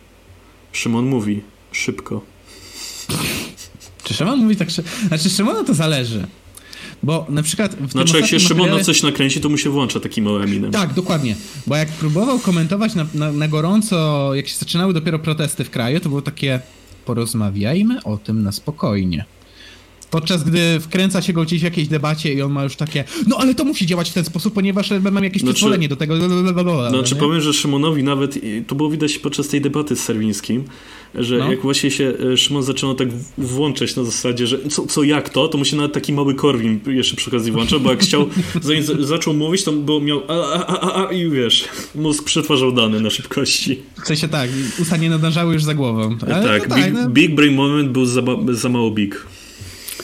Szymon 0.72 1.06
mówi, 1.06 1.40
szybko. 1.72 2.20
Czy 4.04 4.14
Szymon 4.14 4.38
mówi 4.38 4.56
tak 4.56 4.70
szybko? 4.70 4.90
Znaczy 5.08 5.30
Szymona 5.30 5.64
to 5.64 5.74
zależy. 5.74 6.26
Bo 7.02 7.26
na 7.28 7.42
przykład. 7.42 7.76
W 7.76 7.92
znaczy, 7.92 8.16
jak 8.16 8.26
się 8.26 8.40
Szymon 8.40 8.70
na 8.70 8.84
coś 8.84 9.02
nakręci, 9.02 9.40
to 9.40 9.48
mu 9.48 9.58
się 9.58 9.70
włącza 9.70 10.00
taki 10.00 10.22
mały 10.22 10.42
eminem. 10.42 10.72
Tak, 10.72 10.94
dokładnie. 10.94 11.36
Bo 11.66 11.76
jak 11.76 11.88
próbował 11.88 12.38
komentować 12.38 12.94
na, 12.94 13.06
na, 13.14 13.32
na 13.32 13.48
gorąco, 13.48 14.30
jak 14.34 14.48
się 14.48 14.56
zaczynały 14.56 14.94
dopiero 14.94 15.18
protesty 15.18 15.64
w 15.64 15.70
kraju, 15.70 16.00
to 16.00 16.08
było 16.08 16.22
takie. 16.22 16.60
Porozmawiajmy 17.04 18.02
o 18.02 18.16
tym 18.16 18.42
na 18.42 18.52
spokojnie. 18.52 19.24
Podczas 20.10 20.44
gdy 20.44 20.80
wkręca 20.80 21.22
się 21.22 21.32
go 21.32 21.42
gdzieś 21.42 21.60
w 21.60 21.64
jakiejś 21.64 21.88
debacie 21.88 22.34
i 22.34 22.42
on 22.42 22.52
ma 22.52 22.64
już 22.64 22.76
takie, 22.76 23.04
no 23.26 23.36
ale 23.36 23.54
to 23.54 23.64
musi 23.64 23.86
działać 23.86 24.10
w 24.10 24.12
ten 24.12 24.24
sposób, 24.24 24.54
ponieważ 24.54 24.90
mam 25.10 25.24
jakieś 25.24 25.42
znaczy, 25.42 25.54
przyzwolenie 25.54 25.88
do 25.88 25.96
tego. 25.96 26.16
Znaczy 26.90 27.14
nie? 27.14 27.20
powiem, 27.20 27.40
że 27.40 27.52
Szymonowi 27.52 28.02
nawet, 28.02 28.38
to 28.66 28.74
było 28.74 28.90
widać 28.90 29.18
podczas 29.18 29.48
tej 29.48 29.60
debaty 29.60 29.96
z 29.96 30.00
Serwińskim, 30.00 30.64
że 31.14 31.38
no. 31.38 31.50
jak 31.50 31.62
właśnie 31.62 31.90
się 31.90 32.12
e, 32.32 32.36
Szymon 32.36 32.62
zaczął 32.62 32.94
tak 32.94 33.08
włączać 33.38 33.96
na 33.96 34.04
zasadzie, 34.04 34.46
że 34.46 34.58
co, 34.68 34.86
co 34.86 35.02
jak 35.02 35.28
to, 35.28 35.48
to 35.48 35.58
mu 35.58 35.64
się 35.64 35.76
nawet 35.76 35.92
taki 35.92 36.12
mały 36.12 36.34
Korwin 36.34 36.80
jeszcze 36.86 37.16
przy 37.16 37.30
okazji 37.30 37.52
włączał, 37.52 37.80
bo 37.80 37.90
jak 37.90 38.00
chciał, 38.00 38.26
zanim 38.62 38.82
zaczął 39.04 39.34
mówić, 39.34 39.64
to 39.64 39.72
był, 39.72 40.00
miał 40.00 40.22
a, 40.28 40.66
a, 40.66 40.80
a, 40.80 41.08
a, 41.08 41.12
i 41.12 41.30
wiesz, 41.30 41.68
mózg 41.94 42.24
przetwarzał 42.24 42.72
dane 42.72 43.00
na 43.00 43.10
szybkości. 43.10 43.82
W 44.02 44.06
sensie 44.06 44.28
tak, 44.28 44.50
usta 44.78 44.96
nie 44.96 45.10
nadążały 45.10 45.54
już 45.54 45.64
za 45.64 45.74
głową. 45.74 46.16
Ale 46.26 46.48
tak, 46.48 46.68
tak 46.68 46.84
big, 46.84 46.94
no. 46.94 47.08
big 47.08 47.34
Brain 47.34 47.54
Moment 47.54 47.90
był 47.90 48.06
za, 48.06 48.22
za 48.52 48.68
mało 48.68 48.90
big. 48.90 49.26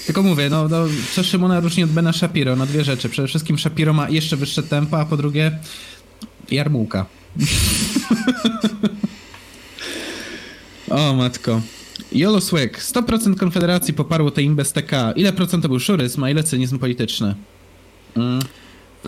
Tylko 0.06 0.22
mówię, 0.22 0.50
no, 0.50 0.68
no 0.68 0.86
co 1.14 1.22
Szymona 1.22 1.60
różni 1.60 1.84
od 1.84 1.90
Bena 1.90 2.12
Shapiro 2.12 2.56
na 2.56 2.66
dwie 2.66 2.84
rzeczy. 2.84 3.08
Przede 3.08 3.28
wszystkim 3.28 3.58
Shapiro 3.58 3.92
ma 3.92 4.08
jeszcze 4.10 4.36
wyższe 4.36 4.62
tempo, 4.62 5.00
a 5.00 5.04
po 5.04 5.16
drugie 5.16 5.58
jarmułka. 6.50 7.06
o 10.90 11.14
matko. 11.14 11.60
Jolo 12.12 12.40
Swag. 12.40 12.82
100% 12.82 13.36
Konfederacji 13.36 13.94
poparło 13.94 14.30
tej 14.30 14.50
bez 14.50 14.72
TK. 14.72 15.12
Ile 15.16 15.32
procent 15.32 15.62
to 15.62 15.68
był 15.68 15.80
szuryzm, 15.80 16.24
a 16.24 16.30
ile 16.30 16.44
cynizm 16.44 16.78
polityczny? 16.78 17.34
Mm. 18.16 18.40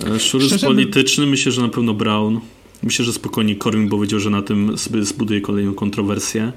E, 0.06 0.20
szuryzm 0.20 0.48
Szczerze 0.48 0.66
polityczny 0.66 1.26
myślę, 1.26 1.52
że 1.52 1.62
na 1.62 1.68
pewno 1.68 1.94
Brown. 1.94 2.40
Myślę, 2.82 3.04
że 3.04 3.12
spokojnie 3.12 3.56
Korwin 3.56 3.88
powiedział, 3.88 4.20
że 4.20 4.30
na 4.30 4.42
tym 4.42 4.78
sobie 4.78 5.04
zbuduje 5.04 5.40
kolejną 5.40 5.74
kontrowersję. 5.74 6.52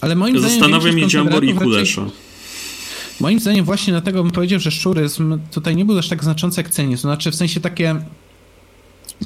Ale 0.00 0.16
moim 0.16 0.38
zdaniem 0.38 0.60
Zastanawia 0.60 0.92
mnie 0.92 1.06
Dziambor 1.06 1.44
i 1.44 1.54
Kulesza. 1.54 2.02
Raczej... 2.02 2.18
Moim 3.20 3.40
zdaniem 3.40 3.64
właśnie 3.64 3.92
dlatego 3.92 4.22
bym 4.22 4.32
powiedział, 4.32 4.60
że 4.60 4.70
szuryzm 4.70 5.38
tutaj 5.50 5.76
nie 5.76 5.84
był 5.84 5.98
aż 5.98 6.08
tak 6.08 6.24
znaczący 6.24 6.60
jak 6.60 6.70
cynizm. 6.70 7.00
Znaczy 7.00 7.30
w 7.30 7.34
sensie 7.34 7.60
takie 7.60 8.04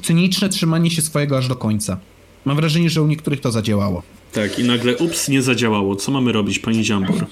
cyniczne 0.01 0.49
trzymanie 0.49 0.91
się 0.91 1.01
swojego 1.01 1.37
aż 1.37 1.47
do 1.47 1.55
końca. 1.55 1.99
Mam 2.47 2.55
wrażenie, 2.55 2.89
że 2.89 3.01
u 3.01 3.07
niektórych 3.07 3.41
to 3.41 3.51
zadziałało. 3.51 4.03
Tak, 4.33 4.59
i 4.59 4.63
nagle 4.63 4.97
ups, 4.97 5.29
nie 5.29 5.41
zadziałało. 5.41 5.95
Co 5.95 6.11
mamy 6.11 6.31
robić, 6.31 6.59
pani 6.59 6.83
Dziambor? 6.83 7.25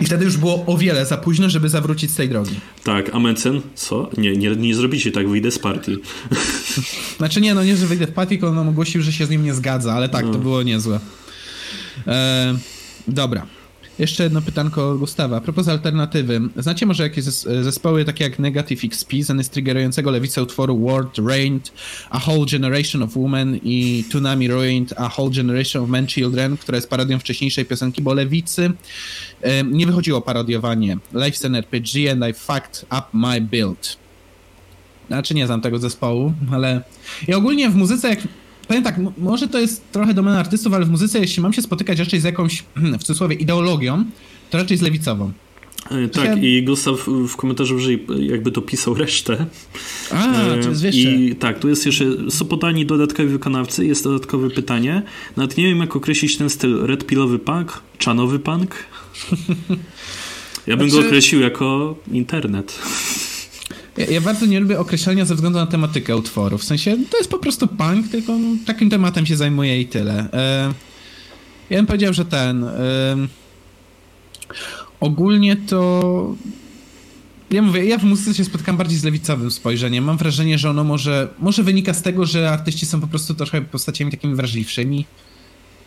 I 0.00 0.04
wtedy 0.04 0.24
już 0.24 0.36
było 0.36 0.64
o 0.66 0.76
wiele 0.76 1.06
za 1.06 1.16
późno, 1.16 1.50
żeby 1.50 1.68
zawrócić 1.68 2.10
z 2.10 2.14
tej 2.14 2.28
drogi. 2.28 2.54
Tak, 2.84 3.14
a 3.14 3.18
Mencen? 3.18 3.60
Co? 3.74 4.10
Nie, 4.18 4.36
nie, 4.36 4.50
nie 4.50 4.74
zrobicie 4.74 5.12
tak, 5.12 5.28
wyjdę 5.28 5.50
z 5.50 5.58
partii. 5.58 5.96
Znaczy 7.18 7.40
nie, 7.40 7.54
no 7.54 7.64
nie, 7.64 7.76
że 7.76 7.86
wyjdę 7.86 8.06
w 8.06 8.12
partii, 8.12 8.38
tylko 8.38 8.60
on 8.60 8.68
ogłosił, 8.68 9.02
że 9.02 9.12
się 9.12 9.26
z 9.26 9.30
nim 9.30 9.44
nie 9.44 9.54
zgadza, 9.54 9.92
ale 9.92 10.08
tak, 10.08 10.24
no. 10.24 10.32
to 10.32 10.38
było 10.38 10.62
niezłe. 10.62 11.00
E, 12.06 12.58
dobra. 13.08 13.46
Jeszcze 13.98 14.24
jedno 14.24 14.42
pytanko 14.42 14.98
Gustawa. 14.98 15.36
A 15.36 15.40
propos 15.40 15.68
alternatywy. 15.68 16.40
Znacie 16.56 16.86
może 16.86 17.02
jakieś 17.02 17.24
zespoły 17.62 18.04
takie 18.04 18.24
jak 18.24 18.38
Negative 18.38 18.84
XP, 18.84 19.12
znany 19.20 19.44
triggerującego 19.44 20.10
lewicę 20.10 20.42
utworu 20.42 20.78
World 20.78 21.18
Reigned, 21.18 21.72
A 22.10 22.20
Whole 22.26 22.46
Generation 22.52 23.02
of 23.02 23.14
Women 23.14 23.60
i 23.62 24.04
Tsunami 24.08 24.48
Ruined, 24.48 24.94
A 24.96 25.10
Whole 25.18 25.34
Generation 25.34 25.82
of 25.82 25.90
Men 25.90 26.06
Children, 26.06 26.56
która 26.56 26.76
jest 26.76 26.90
parodią 26.90 27.18
wcześniejszej 27.18 27.64
piosenki, 27.64 28.02
bo 28.02 28.14
lewicy 28.14 28.72
nie 29.64 29.86
wychodziło 29.86 30.20
parodiowanie 30.20 30.98
Life's 31.14 31.46
an 31.46 31.54
RPG 31.54 32.12
and 32.12 32.24
I 32.30 32.34
fucked 32.34 32.84
up 32.84 33.04
my 33.12 33.40
build. 33.40 33.96
Znaczy 35.08 35.34
nie 35.34 35.46
znam 35.46 35.60
tego 35.60 35.78
zespołu, 35.78 36.32
ale 36.52 36.82
i 37.28 37.34
ogólnie 37.34 37.70
w 37.70 37.74
muzyce 37.74 38.08
jak 38.08 38.18
powiem 38.68 38.82
tak, 38.82 38.96
może 39.18 39.48
to 39.48 39.58
jest 39.58 39.92
trochę 39.92 40.14
domena 40.14 40.38
artystów, 40.38 40.74
ale 40.74 40.84
w 40.84 40.90
muzyce, 40.90 41.18
jeśli 41.18 41.42
mam 41.42 41.52
się 41.52 41.62
spotykać 41.62 41.98
raczej 41.98 42.20
z 42.20 42.24
jakąś, 42.24 42.64
w 42.76 43.04
cudzysłowie, 43.04 43.36
ideologią, 43.36 44.04
to 44.50 44.58
raczej 44.58 44.76
z 44.76 44.82
lewicową. 44.82 45.32
E, 45.90 46.08
tak, 46.08 46.42
i 46.42 46.62
Gustaw 46.62 47.06
w 47.28 47.36
komentarzu 47.36 47.74
wyżej 47.74 48.06
jakby 48.18 48.52
to 48.52 48.62
pisał 48.62 48.94
resztę. 48.94 49.46
A, 50.10 50.42
e, 50.42 50.58
to 50.62 50.68
jest 50.68 50.82
wiesz. 50.82 50.96
I 50.96 51.36
tak, 51.36 51.58
tu 51.58 51.68
jest 51.68 51.86
jeszcze, 51.86 52.04
są 52.30 52.44
podani 52.44 52.86
dodatkowi 52.86 53.28
wykonawcy, 53.28 53.86
jest 53.86 54.04
dodatkowe 54.04 54.50
pytanie. 54.50 55.02
Nawet 55.36 55.56
nie 55.56 55.64
wiem, 55.64 55.78
jak 55.78 55.96
określić 55.96 56.36
ten 56.36 56.50
styl. 56.50 56.86
Red 56.86 57.06
pilowy 57.06 57.38
punk? 57.38 57.80
Czanowy 57.98 58.38
punk? 58.38 58.76
Ja 60.66 60.76
bym 60.76 60.90
znaczy... 60.90 61.02
go 61.02 61.08
określił 61.08 61.40
jako 61.40 61.96
internet. 62.12 62.78
Ja, 63.98 64.06
ja, 64.06 64.20
bardzo 64.20 64.46
nie 64.46 64.60
lubię 64.60 64.78
określenia 64.78 65.24
ze 65.24 65.34
względu 65.34 65.58
na 65.58 65.66
tematykę 65.66 66.16
utworu. 66.16 66.58
W 66.58 66.64
sensie 66.64 66.96
to 67.10 67.18
jest 67.18 67.30
po 67.30 67.38
prostu 67.38 67.68
punk, 67.68 68.08
tylko 68.08 68.38
no, 68.38 68.56
takim 68.66 68.90
tematem 68.90 69.26
się 69.26 69.36
zajmuje 69.36 69.80
i 69.80 69.86
tyle. 69.86 70.28
E, 70.32 70.72
ja 71.70 71.76
bym 71.76 71.86
powiedział, 71.86 72.12
że 72.12 72.24
ten. 72.24 72.64
E, 72.64 73.16
ogólnie 75.00 75.56
to. 75.56 76.34
Ja 77.50 77.62
mówię, 77.62 77.84
ja 77.84 77.98
w 77.98 78.04
muzyce 78.04 78.34
się 78.34 78.44
spotkam 78.44 78.76
bardziej 78.76 78.98
z 78.98 79.04
lewicowym 79.04 79.50
spojrzeniem. 79.50 80.04
Mam 80.04 80.16
wrażenie, 80.16 80.58
że 80.58 80.70
ono 80.70 80.84
może, 80.84 81.28
może 81.38 81.62
wynika 81.62 81.94
z 81.94 82.02
tego, 82.02 82.26
że 82.26 82.50
artyści 82.50 82.86
są 82.86 83.00
po 83.00 83.06
prostu 83.06 83.34
trochę 83.34 83.62
postaciami 83.62 84.10
takimi 84.10 84.34
wrażliwszymi. 84.34 85.04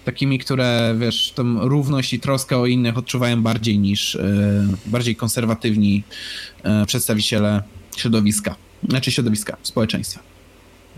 Takimi, 0.05 0.39
które, 0.39 0.95
wiesz, 0.99 1.31
tą 1.35 1.67
równość 1.67 2.13
i 2.13 2.19
troskę 2.19 2.57
o 2.57 2.65
innych 2.65 2.97
odczuwają 2.97 3.41
bardziej 3.41 3.79
niż 3.79 4.15
e, 4.15 4.67
bardziej 4.85 5.15
konserwatywni 5.15 6.03
e, 6.63 6.85
przedstawiciele 6.85 7.63
środowiska, 7.97 8.55
znaczy 8.89 9.11
środowiska, 9.11 9.57
społeczeństwa. 9.63 10.19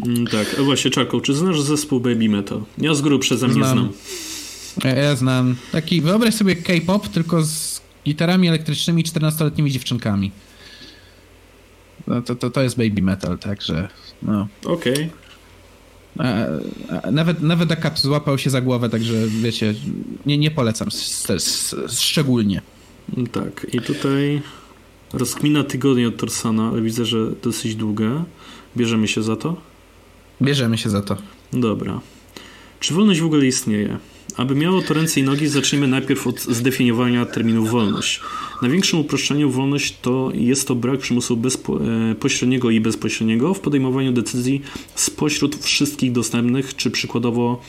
Mm, 0.05 0.27
tak, 0.27 0.55
a 0.59 0.63
właśnie 0.63 0.91
Czarko, 0.91 1.21
czy 1.21 1.33
znasz 1.33 1.61
zespół 1.61 1.99
Baby 1.99 2.29
Metal? 2.29 2.63
Ja 2.77 2.93
z 2.93 3.01
góry 3.01 3.19
przeze 3.19 3.47
mnie 3.47 3.65
znam. 3.65 3.91
Ja, 4.83 4.95
ja 4.95 5.15
znam. 5.15 5.55
Taki, 5.71 6.01
wyobraź 6.01 6.35
sobie 6.35 6.55
K-pop, 6.55 7.07
tylko 7.07 7.43
z 7.43 7.81
gitarami 8.05 8.47
elektrycznymi 8.47 9.03
14-letnimi 9.03 9.71
dziewczynkami. 9.71 10.31
No, 12.07 12.21
to, 12.21 12.35
to, 12.35 12.49
to 12.49 12.61
jest 12.61 12.77
Baby 12.77 13.01
Metal, 13.01 13.39
także 13.39 13.87
no. 14.23 14.47
Okej. 14.65 14.93
Okay. 14.93 15.09
Nawet, 17.11 17.41
nawet 17.41 17.71
Akap 17.71 17.99
złapał 17.99 18.37
się 18.37 18.49
za 18.49 18.61
głowę, 18.61 18.89
także 18.89 19.13
wiecie, 19.27 19.75
nie, 20.25 20.37
nie 20.37 20.51
polecam 20.51 20.87
szczególnie. 21.89 22.61
Tak, 23.31 23.67
i 23.73 23.81
tutaj 23.81 24.41
Rozkmina 25.13 25.63
tygodnia 25.63 26.07
od 26.07 26.17
Torsana, 26.17 26.69
ale 26.69 26.81
widzę, 26.81 27.05
że 27.05 27.31
dosyć 27.43 27.75
długa. 27.75 28.25
Bierzemy 28.77 29.07
się 29.07 29.23
za 29.23 29.35
to? 29.35 29.55
Bierzemy 30.41 30.77
się 30.77 30.89
za 30.89 31.01
to. 31.01 31.17
Dobra. 31.53 31.99
Czy 32.79 32.93
wolność 32.93 33.19
w 33.21 33.25
ogóle 33.25 33.45
istnieje? 33.45 33.97
Aby 34.37 34.55
miało 34.55 34.81
to 34.81 34.93
ręce 34.93 35.19
i 35.19 35.23
nogi, 35.23 35.47
zacznijmy 35.47 35.87
najpierw 35.87 36.27
od 36.27 36.41
zdefiniowania 36.41 37.25
terminu 37.25 37.65
wolność. 37.65 38.21
Na 38.61 38.69
większym 38.69 38.99
uproszczeniu 38.99 39.49
wolność 39.49 39.97
to 40.01 40.31
jest 40.33 40.67
to 40.67 40.75
brak 40.75 40.99
przymusu 40.99 41.41
e, 42.65 42.73
i 42.73 42.79
bezpośredniego 42.81 43.53
w 43.53 43.59
podejmowaniu 43.59 44.11
decyzji 44.11 44.61
spośród 44.95 45.55
wszystkich 45.55 46.11
dostępnych, 46.11 46.75
czy 46.75 46.91
przykładowo 46.91 47.61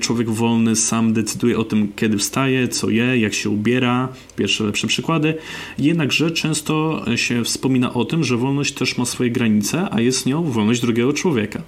człowiek 0.00 0.30
wolny 0.30 0.76
sam 0.76 1.12
decyduje 1.12 1.58
o 1.58 1.64
tym, 1.64 1.92
kiedy 1.96 2.18
wstaje, 2.18 2.68
co 2.68 2.90
je, 2.90 3.18
jak 3.18 3.34
się 3.34 3.50
ubiera. 3.50 4.08
Pierwsze 4.36 4.64
lepsze 4.64 4.86
przykłady. 4.86 5.34
Jednakże 5.78 6.30
często 6.30 7.04
się 7.16 7.44
wspomina 7.44 7.94
o 7.94 8.04
tym, 8.04 8.24
że 8.24 8.36
wolność 8.36 8.72
też 8.74 8.98
ma 8.98 9.04
swoje 9.04 9.30
granice, 9.30 9.88
a 9.90 10.00
jest 10.00 10.26
nią 10.26 10.42
wolność 10.42 10.80
drugiego 10.80 11.12
człowieka. 11.12 11.62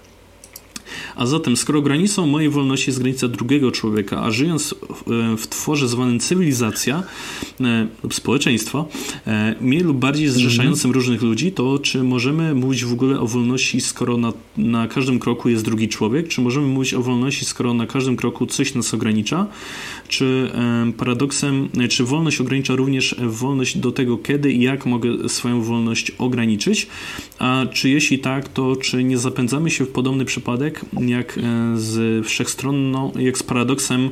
A 1.16 1.26
zatem, 1.26 1.56
skoro 1.56 1.82
granicą 1.82 2.26
mojej 2.26 2.50
wolności 2.50 2.90
jest 2.90 3.00
granica 3.00 3.28
drugiego 3.28 3.72
człowieka, 3.72 4.22
a 4.22 4.30
żyjąc 4.30 4.74
w 5.38 5.46
tworze 5.46 5.88
zwanym 5.88 6.20
cywilizacja 6.20 7.02
e, 7.60 7.86
lub 8.02 8.14
społeczeństwo, 8.14 8.88
e, 9.26 9.54
mniej 9.60 9.80
lub 9.80 9.96
bardziej 9.96 10.28
zrzeszającym 10.28 10.90
-hmm. 10.90 10.94
różnych 10.94 11.22
ludzi, 11.22 11.52
to 11.52 11.78
czy 11.78 12.02
możemy 12.02 12.54
mówić 12.54 12.84
w 12.84 12.92
ogóle 12.92 13.20
o 13.20 13.26
wolności, 13.26 13.80
skoro 13.80 14.16
na, 14.16 14.32
na 14.56 14.88
każdym 14.88 15.18
kroku 15.18 15.48
jest 15.48 15.64
drugi 15.64 15.88
człowiek? 15.88 16.28
Czy 16.28 16.40
możemy 16.40 16.66
mówić 16.66 16.94
o 16.94 17.02
wolności, 17.02 17.44
skoro 17.44 17.74
na 17.74 17.86
każdym 17.86 18.16
kroku 18.16 18.46
coś 18.46 18.74
nas 18.74 18.94
ogranicza? 18.94 19.46
Czy 20.08 20.50
e, 20.54 20.92
paradoksem, 20.92 21.68
czy 21.88 22.04
wolność 22.04 22.40
ogranicza 22.40 22.76
również 22.76 23.14
wolność 23.18 23.78
do 23.78 23.92
tego, 23.92 24.18
kiedy 24.18 24.52
i 24.52 24.62
jak 24.62 24.86
mogę 24.86 25.28
swoją 25.28 25.62
wolność 25.62 26.10
ograniczyć? 26.10 26.86
A 27.38 27.66
czy 27.72 27.88
jeśli 27.88 28.18
tak, 28.18 28.48
to 28.48 28.76
czy 28.76 29.04
nie 29.04 29.18
zapędzamy 29.18 29.70
się 29.70 29.84
w 29.84 29.88
podobny 29.88 30.24
przypadek, 30.24 30.80
jak 31.00 31.38
e, 31.38 31.42
z 31.76 32.26
wszechstronną, 32.26 33.12
jak 33.18 33.38
z 33.38 33.42
paradoksem 33.42 34.10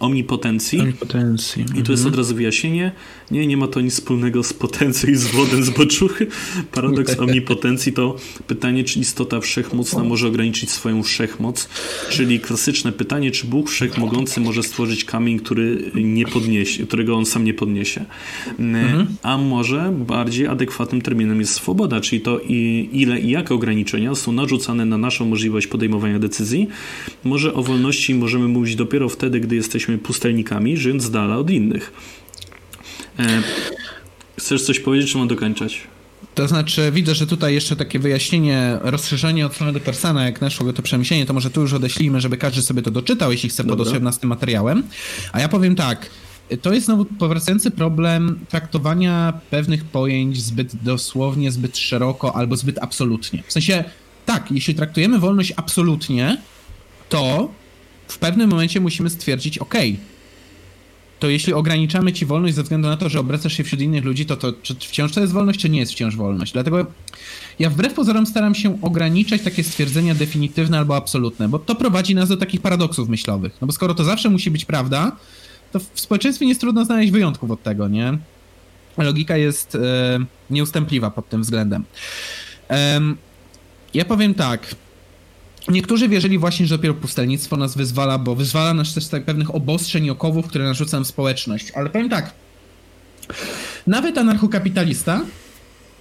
omnipotencji. 0.00 0.80
Omnipotencji. 0.80 1.62
I 1.62 1.82
tu 1.82 1.92
jest 1.92 2.02
mhm. 2.02 2.08
od 2.08 2.16
razu 2.16 2.34
wyjaśnienie. 2.34 2.92
Nie, 3.30 3.46
nie 3.46 3.56
ma 3.56 3.66
to 3.66 3.80
nic 3.80 3.94
wspólnego 3.94 4.42
z 4.42 4.52
potencją 4.52 5.10
i 5.10 5.16
z 5.16 5.26
wodem 5.26 5.64
z 5.64 5.70
boczuchy. 5.70 6.26
Paradoks 6.72 7.18
omnipotencji 7.20 7.92
to 7.92 8.16
pytanie, 8.46 8.84
czy 8.84 9.00
istota 9.00 9.40
wszechmocna 9.40 10.04
może 10.04 10.28
ograniczyć 10.28 10.70
swoją 10.70 11.02
wszechmoc, 11.02 11.68
czyli 12.10 12.40
klasyczne 12.40 12.92
pytanie, 12.92 13.30
czy 13.30 13.46
Bóg 13.46 13.70
wszechmogący 13.70 14.40
może 14.40 14.62
stworzyć 14.62 15.04
kamień, 15.04 15.38
który 15.38 15.90
nie 15.94 16.26
podniesie, 16.26 16.86
którego 16.86 17.16
on 17.16 17.26
sam 17.26 17.44
nie 17.44 17.54
podniesie. 17.54 18.04
Mhm. 18.58 19.06
A 19.22 19.38
może 19.38 19.94
bardziej 19.98 20.46
adekwatnym 20.46 21.02
terminem 21.02 21.40
jest 21.40 21.54
swoboda, 21.54 22.00
czyli 22.00 22.20
to 22.20 22.38
ile 22.92 23.20
i 23.20 23.30
jakie 23.30 23.54
ograniczenia 23.54 24.14
są 24.14 24.32
narzucane 24.32 24.84
na 24.84 24.98
naszą 24.98 25.26
możliwość 25.26 25.66
podejmowania 25.66 26.18
decyzji. 26.18 26.68
Może 27.24 27.54
o 27.54 27.62
wolności 27.62 28.14
możemy 28.14 28.48
mówić 28.48 28.76
dopiero 28.76 29.08
wtedy, 29.08 29.35
wtedy, 29.36 29.46
gdy 29.46 29.56
jesteśmy 29.56 29.98
pustelnikami, 29.98 30.76
żyjąc 30.76 31.02
z 31.02 31.10
dala 31.10 31.36
od 31.36 31.50
innych. 31.50 31.92
E, 33.18 33.42
chcesz 34.38 34.62
coś 34.62 34.80
powiedzieć, 34.80 35.12
czy 35.12 35.18
mam 35.18 35.28
dokończać? 35.28 35.80
To 36.34 36.48
znaczy, 36.48 36.92
widzę, 36.92 37.14
że 37.14 37.26
tutaj 37.26 37.54
jeszcze 37.54 37.76
takie 37.76 37.98
wyjaśnienie, 37.98 38.78
rozszerzenie 38.82 39.46
od 39.46 39.56
samego 39.56 39.80
Persana, 39.80 40.24
jak 40.24 40.40
naszło 40.40 40.72
to 40.72 40.82
przemyślenie, 40.82 41.26
to 41.26 41.32
może 41.32 41.50
tu 41.50 41.60
już 41.60 41.72
odeślijmy, 41.72 42.20
żeby 42.20 42.36
każdy 42.36 42.62
sobie 42.62 42.82
to 42.82 42.90
doczytał, 42.90 43.32
jeśli 43.32 43.48
chce 43.48 43.64
pod 43.64 43.80
osobnastym 43.80 44.28
materiałem. 44.28 44.82
A 45.32 45.40
ja 45.40 45.48
powiem 45.48 45.74
tak, 45.74 46.10
to 46.62 46.72
jest 46.72 46.86
znowu 46.86 47.04
powracający 47.04 47.70
problem 47.70 48.38
traktowania 48.48 49.32
pewnych 49.50 49.84
pojęć 49.84 50.42
zbyt 50.42 50.76
dosłownie, 50.76 51.52
zbyt 51.52 51.78
szeroko 51.78 52.36
albo 52.36 52.56
zbyt 52.56 52.78
absolutnie. 52.78 53.42
W 53.46 53.52
sensie, 53.52 53.84
tak, 54.26 54.50
jeśli 54.50 54.74
traktujemy 54.74 55.18
wolność 55.18 55.52
absolutnie, 55.56 56.36
to 57.08 57.50
w 58.08 58.18
pewnym 58.18 58.50
momencie 58.50 58.80
musimy 58.80 59.10
stwierdzić, 59.10 59.58
ok, 59.58 59.74
to 61.18 61.28
jeśli 61.28 61.52
ograniczamy 61.52 62.12
ci 62.12 62.26
wolność 62.26 62.54
ze 62.54 62.62
względu 62.62 62.88
na 62.88 62.96
to, 62.96 63.08
że 63.08 63.20
obracasz 63.20 63.52
się 63.52 63.64
wśród 63.64 63.80
innych 63.80 64.04
ludzi, 64.04 64.26
to, 64.26 64.36
to 64.36 64.52
czy 64.62 64.74
wciąż 64.74 65.12
to 65.12 65.20
jest 65.20 65.32
wolność, 65.32 65.60
czy 65.60 65.68
nie 65.68 65.78
jest 65.80 65.92
wciąż 65.92 66.16
wolność? 66.16 66.52
Dlatego 66.52 66.86
ja 67.58 67.70
wbrew 67.70 67.94
pozorom 67.94 68.26
staram 68.26 68.54
się 68.54 68.82
ograniczać 68.82 69.42
takie 69.42 69.64
stwierdzenia 69.64 70.14
definitywne 70.14 70.78
albo 70.78 70.96
absolutne, 70.96 71.48
bo 71.48 71.58
to 71.58 71.74
prowadzi 71.74 72.14
nas 72.14 72.28
do 72.28 72.36
takich 72.36 72.60
paradoksów 72.60 73.08
myślowych. 73.08 73.56
No 73.60 73.66
bo 73.66 73.72
skoro 73.72 73.94
to 73.94 74.04
zawsze 74.04 74.30
musi 74.30 74.50
być 74.50 74.64
prawda, 74.64 75.16
to 75.72 75.78
w 75.78 76.00
społeczeństwie 76.00 76.46
nie 76.46 76.50
jest 76.50 76.60
trudno 76.60 76.84
znaleźć 76.84 77.12
wyjątków 77.12 77.50
od 77.50 77.62
tego, 77.62 77.88
nie? 77.88 78.18
Logika 78.98 79.36
jest 79.36 79.74
e, 79.74 79.78
nieustępliwa 80.50 81.10
pod 81.10 81.28
tym 81.28 81.42
względem. 81.42 81.84
Ja 83.94 84.04
powiem 84.04 84.34
tak. 84.34 84.74
Niektórzy 85.68 86.08
wierzyli 86.08 86.38
właśnie, 86.38 86.66
że 86.66 86.76
dopiero 86.76 86.94
pustelnictwo 86.94 87.56
nas 87.56 87.76
wyzwala, 87.76 88.18
bo 88.18 88.34
wyzwala 88.34 88.74
nas 88.74 88.94
też 88.94 89.08
tak 89.08 89.24
pewnych 89.24 89.54
obostrzeń 89.54 90.04
i 90.04 90.10
okowów, 90.10 90.46
które 90.46 90.64
narzuca 90.64 90.96
nam 90.96 91.04
społeczność. 91.04 91.70
Ale 91.70 91.90
powiem 91.90 92.08
tak. 92.08 92.34
Nawet 93.86 94.18
anarchokapitalista 94.18 95.20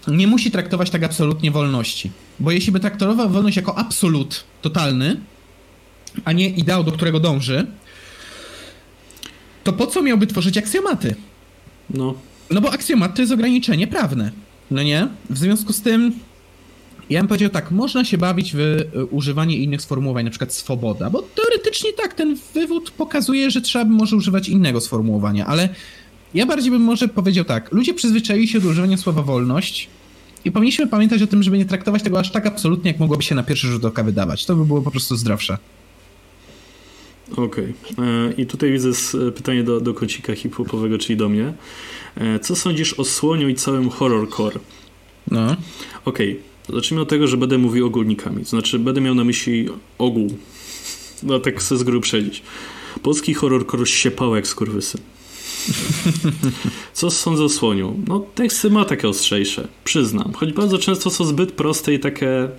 nie 0.08 0.28
musi 0.28 0.52
traktować 0.52 0.90
tak 0.90 1.04
absolutnie 1.04 1.52
wolności. 1.52 2.12
Bo 2.40 2.52
jeśli 2.52 2.72
by 2.72 2.80
traktował 2.80 3.30
wolność 3.30 3.58
jako 3.58 3.78
absolut 3.78 4.44
totalny, 4.62 5.18
a 6.26 6.32
nie 6.32 6.50
ideał, 6.50 6.84
do 6.84 6.92
którego 6.92 7.20
dąży, 7.20 7.68
to 9.64 9.74
po 9.74 9.88
co 9.88 10.02
miałby 10.02 10.28
tworzyć 10.28 10.58
aksjomaty? 10.58 11.16
No. 11.90 12.14
No 12.52 12.62
bo 12.62 12.72
aksjomat 12.72 13.16
to 13.16 13.22
jest 13.22 13.34
ograniczenie 13.34 13.88
prawne. 13.88 14.32
No 14.72 14.84
nie? 14.84 15.08
W 15.30 15.38
związku 15.38 15.74
z 15.74 15.82
tym 15.82 16.20
ja 17.10 17.20
bym 17.20 17.28
powiedział 17.28 17.50
tak, 17.50 17.72
można 17.72 18.06
się 18.06 18.18
bawić 18.18 18.54
w 18.54 18.60
e, 18.60 19.06
używanie 19.06 19.58
innych 19.58 19.82
sformułowań, 19.82 20.24
na 20.26 20.30
przykład 20.30 20.54
swoboda, 20.54 21.10
bo 21.10 21.22
teoretycznie 21.22 21.94
tak, 21.94 22.14
ten 22.14 22.38
wywód 22.54 22.92
pokazuje, 22.92 23.52
że 23.52 23.62
trzeba 23.62 23.86
by 23.86 23.92
może 23.92 24.16
używać 24.16 24.50
innego 24.50 24.82
sformułowania, 24.82 25.46
ale 25.46 25.70
ja 26.34 26.46
bardziej 26.46 26.72
bym 26.72 26.82
może 26.82 27.08
powiedział 27.08 27.46
tak, 27.46 27.72
ludzie 27.72 27.94
przyzwyczaili 27.94 28.48
się 28.48 28.60
do 28.60 28.70
używania 28.70 28.98
słowa 28.98 29.22
wolność 29.22 29.90
i 30.46 30.52
powinniśmy 30.52 30.88
pamiętać 30.88 31.22
o 31.22 31.28
tym, 31.28 31.44
żeby 31.44 31.58
nie 31.58 31.66
traktować 31.66 32.04
tego 32.04 32.20
aż 32.20 32.32
tak 32.32 32.46
absolutnie, 32.46 32.92
jak 32.92 33.00
mogłoby 33.00 33.24
się 33.24 33.36
na 33.36 33.44
pierwszy 33.44 33.68
rzut 33.68 33.86
oka 33.86 34.04
wydawać. 34.04 34.46
To 34.46 34.56
by 34.56 34.66
było 34.66 34.82
po 34.82 34.92
prostu 34.92 35.16
zdrowsze. 35.16 35.58
Okej. 37.32 37.74
Okay. 37.94 38.06
E, 38.06 38.34
I 38.38 38.46
tutaj 38.46 38.72
widzę 38.72 38.90
pytanie 39.36 39.64
do, 39.64 39.82
do 39.82 39.94
kocika 39.94 40.36
hip-hopowego, 40.36 40.98
czyli 40.98 41.18
do 41.18 41.30
mnie. 41.30 41.54
E, 42.16 42.40
co 42.40 42.56
sądzisz 42.56 42.94
o 42.94 43.06
słoniu 43.06 43.50
i 43.50 43.56
całym 43.56 43.90
horrorcore? 43.90 44.60
No. 45.32 45.56
Okej. 46.06 46.32
Okay. 46.32 46.55
Zacznijmy 46.74 47.02
od 47.02 47.10
tego, 47.10 47.28
że 47.28 47.38
będę 47.38 47.58
mówił 47.58 47.86
ogólnikami. 47.88 48.46
Znaczy, 48.46 48.80
będę 48.80 49.02
miał 49.02 49.16
na 49.16 49.24
myśli 49.24 49.70
ogół. 49.98 50.28
No 51.24 51.40
tak 51.40 51.60
chcę 51.60 51.78
z 51.78 51.84
góry 51.84 52.00
przedzić. 52.00 52.44
Polski 53.02 53.34
horrorcore 53.34 53.86
siepał 53.86 54.36
jak 54.36 54.48
skurwysyn. 54.48 55.02
Co 56.94 57.12
sądzę 57.12 57.44
o 57.44 57.50
słoniu? 57.50 58.00
No, 58.08 58.26
teksty 58.36 58.70
ma 58.70 58.86
takie 58.86 59.10
ostrzejsze, 59.10 59.68
przyznam. 59.84 60.34
Choć 60.34 60.54
bardzo 60.54 60.78
często 60.78 61.10
są 61.10 61.26
zbyt 61.26 61.52
proste 61.52 61.94
i 61.94 62.00
takie 62.00 62.50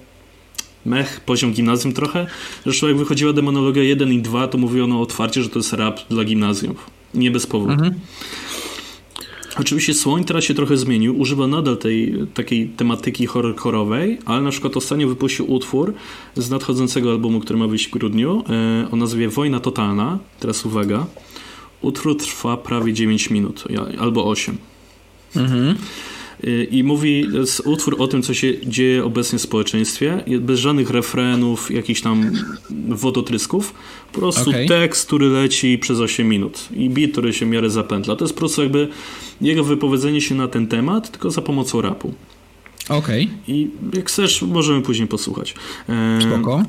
mech, 0.86 1.20
poziom 1.20 1.52
gimnazjum 1.52 1.92
trochę. 1.92 2.26
Zresztą 2.64 2.86
jak 2.86 2.96
wychodziła 2.96 3.32
demonologia 3.32 3.82
1 3.82 4.12
i 4.12 4.22
2, 4.22 4.48
to 4.48 4.58
mówiono 4.58 5.00
otwarcie, 5.00 5.42
że 5.42 5.48
to 5.48 5.58
jest 5.58 5.72
rap 5.72 6.00
dla 6.10 6.24
gimnazjów. 6.24 6.90
Nie 7.14 7.30
bez 7.30 7.46
powodu. 7.46 7.72
Mhm. 7.72 7.94
Oczywiście 9.60 9.94
Słoń 9.94 10.24
teraz 10.24 10.44
się 10.44 10.54
trochę 10.54 10.76
zmienił, 10.76 11.20
używa 11.20 11.46
nadal 11.46 11.76
tej 11.76 12.14
takiej 12.34 12.68
tematyki 12.68 13.26
horrorowej, 13.26 14.18
ale 14.24 14.40
na 14.40 14.50
przykład 14.50 14.76
ostatnio 14.76 15.08
wypuścił 15.08 15.52
utwór 15.52 15.94
z 16.36 16.50
nadchodzącego 16.50 17.10
albumu, 17.10 17.40
który 17.40 17.58
ma 17.58 17.66
wyjść 17.66 17.88
w 17.88 17.90
grudniu 17.90 18.44
e, 18.48 18.90
o 18.90 18.96
nazwie 18.96 19.28
Wojna 19.28 19.60
Totalna. 19.60 20.18
Teraz 20.40 20.66
uwaga. 20.66 21.06
Utwór 21.80 22.16
trwa 22.16 22.56
prawie 22.56 22.92
9 22.92 23.30
minut, 23.30 23.64
albo 23.98 24.28
8. 24.28 24.56
Mhm. 25.36 25.76
Y, 26.44 26.68
i 26.70 26.82
mówi 26.82 27.26
utwór 27.65 27.97
o 27.98 28.08
tym, 28.08 28.23
co 28.23 28.34
się 28.34 28.60
dzieje 28.60 29.05
obecnie 29.05 29.39
w 29.39 29.42
społeczeństwie, 29.42 30.24
bez 30.40 30.60
żadnych 30.60 30.90
refrenów, 30.90 31.70
jakichś 31.70 32.00
tam 32.00 32.31
wodotrysków. 32.89 33.74
Po 34.12 34.18
prostu 34.18 34.50
okay. 34.50 34.66
tekst, 34.66 35.06
który 35.06 35.28
leci 35.28 35.78
przez 35.78 36.00
8 36.00 36.28
minut 36.28 36.68
i 36.76 36.90
beat, 36.90 37.10
który 37.12 37.32
się 37.32 37.47
w 37.47 37.48
miarę 37.48 37.70
zapętla. 37.70 38.16
To 38.16 38.24
jest 38.24 38.34
po 38.34 38.39
prostu 38.39 38.62
jakby 38.62 38.89
jego 39.40 39.65
wypowiedzenie 39.65 40.20
się 40.20 40.34
na 40.34 40.48
ten 40.48 40.66
temat, 40.66 41.10
tylko 41.10 41.31
za 41.31 41.42
pomocą 41.42 41.81
rapu. 41.81 42.15
Okej. 42.89 43.24
Okay. 43.24 43.36
I 43.48 43.70
jak 43.94 44.08
chcesz, 44.08 44.42
możemy 44.42 44.82
później 44.82 45.08
posłuchać. 45.08 45.55
Spoko. 46.20 46.62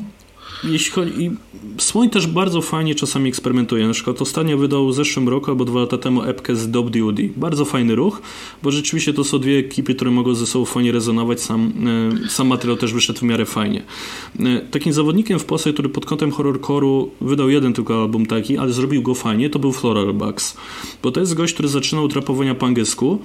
Jeśli 0.64 0.92
chodzi, 0.92 1.32
Słoń 1.77 2.10
też 2.10 2.27
bardzo 2.27 2.61
fajnie 2.61 2.95
czasami 2.95 3.30
eksperymentuje. 3.30 3.88
Na 3.88 3.94
przykład 3.94 4.22
ostatnio 4.22 4.58
wydał 4.58 4.88
w 4.88 4.94
zeszłym 4.94 5.30
roku 5.30 5.52
albo 5.52 5.66
dwa 5.66 5.80
lata 5.80 5.98
temu 5.98 6.22
epkę 6.24 6.56
z 6.56 6.72
Dob 6.72 6.90
DOD. 6.90 7.16
Bardzo 7.36 7.66
fajny 7.66 7.95
ruch, 7.95 8.22
bo 8.64 8.72
rzeczywiście 8.72 9.14
to 9.14 9.24
są 9.24 9.40
dwie 9.40 9.58
ekipy, 9.58 9.95
które 9.95 10.11
mogą 10.11 10.36
ze 10.36 10.45
sobą 10.45 10.66
fajnie 10.66 10.92
rezonować. 10.92 11.42
Sam, 11.42 11.74
e, 12.26 12.30
sam 12.30 12.48
materiał 12.48 12.77
też 12.77 12.94
wyszedł 12.94 13.19
w 13.19 13.24
miarę 13.24 13.45
fajnie. 13.45 13.84
E, 14.40 14.60
takim 14.60 14.94
zawodnikiem 14.94 15.40
w 15.40 15.45
Polsce, 15.45 15.74
który 15.74 15.90
pod 15.90 16.06
kątem 16.06 16.32
horrorcore'u 16.32 17.08
wydał 17.22 17.50
jeden 17.50 17.74
tylko 17.74 18.02
album 18.02 18.26
taki, 18.26 18.58
ale 18.58 18.74
zrobił 18.74 19.02
go 19.02 19.16
fajnie, 19.16 19.50
to 19.50 19.60
był 19.60 19.72
Floral 19.72 20.14
Bugs. 20.14 20.58
Bo 21.03 21.11
to 21.11 21.19
jest 21.19 21.34
gość, 21.34 21.53
który 21.53 21.69
zaczynał 21.69 22.08
trapowania 22.08 22.56
po 22.56 22.66
angielsku, 22.66 23.19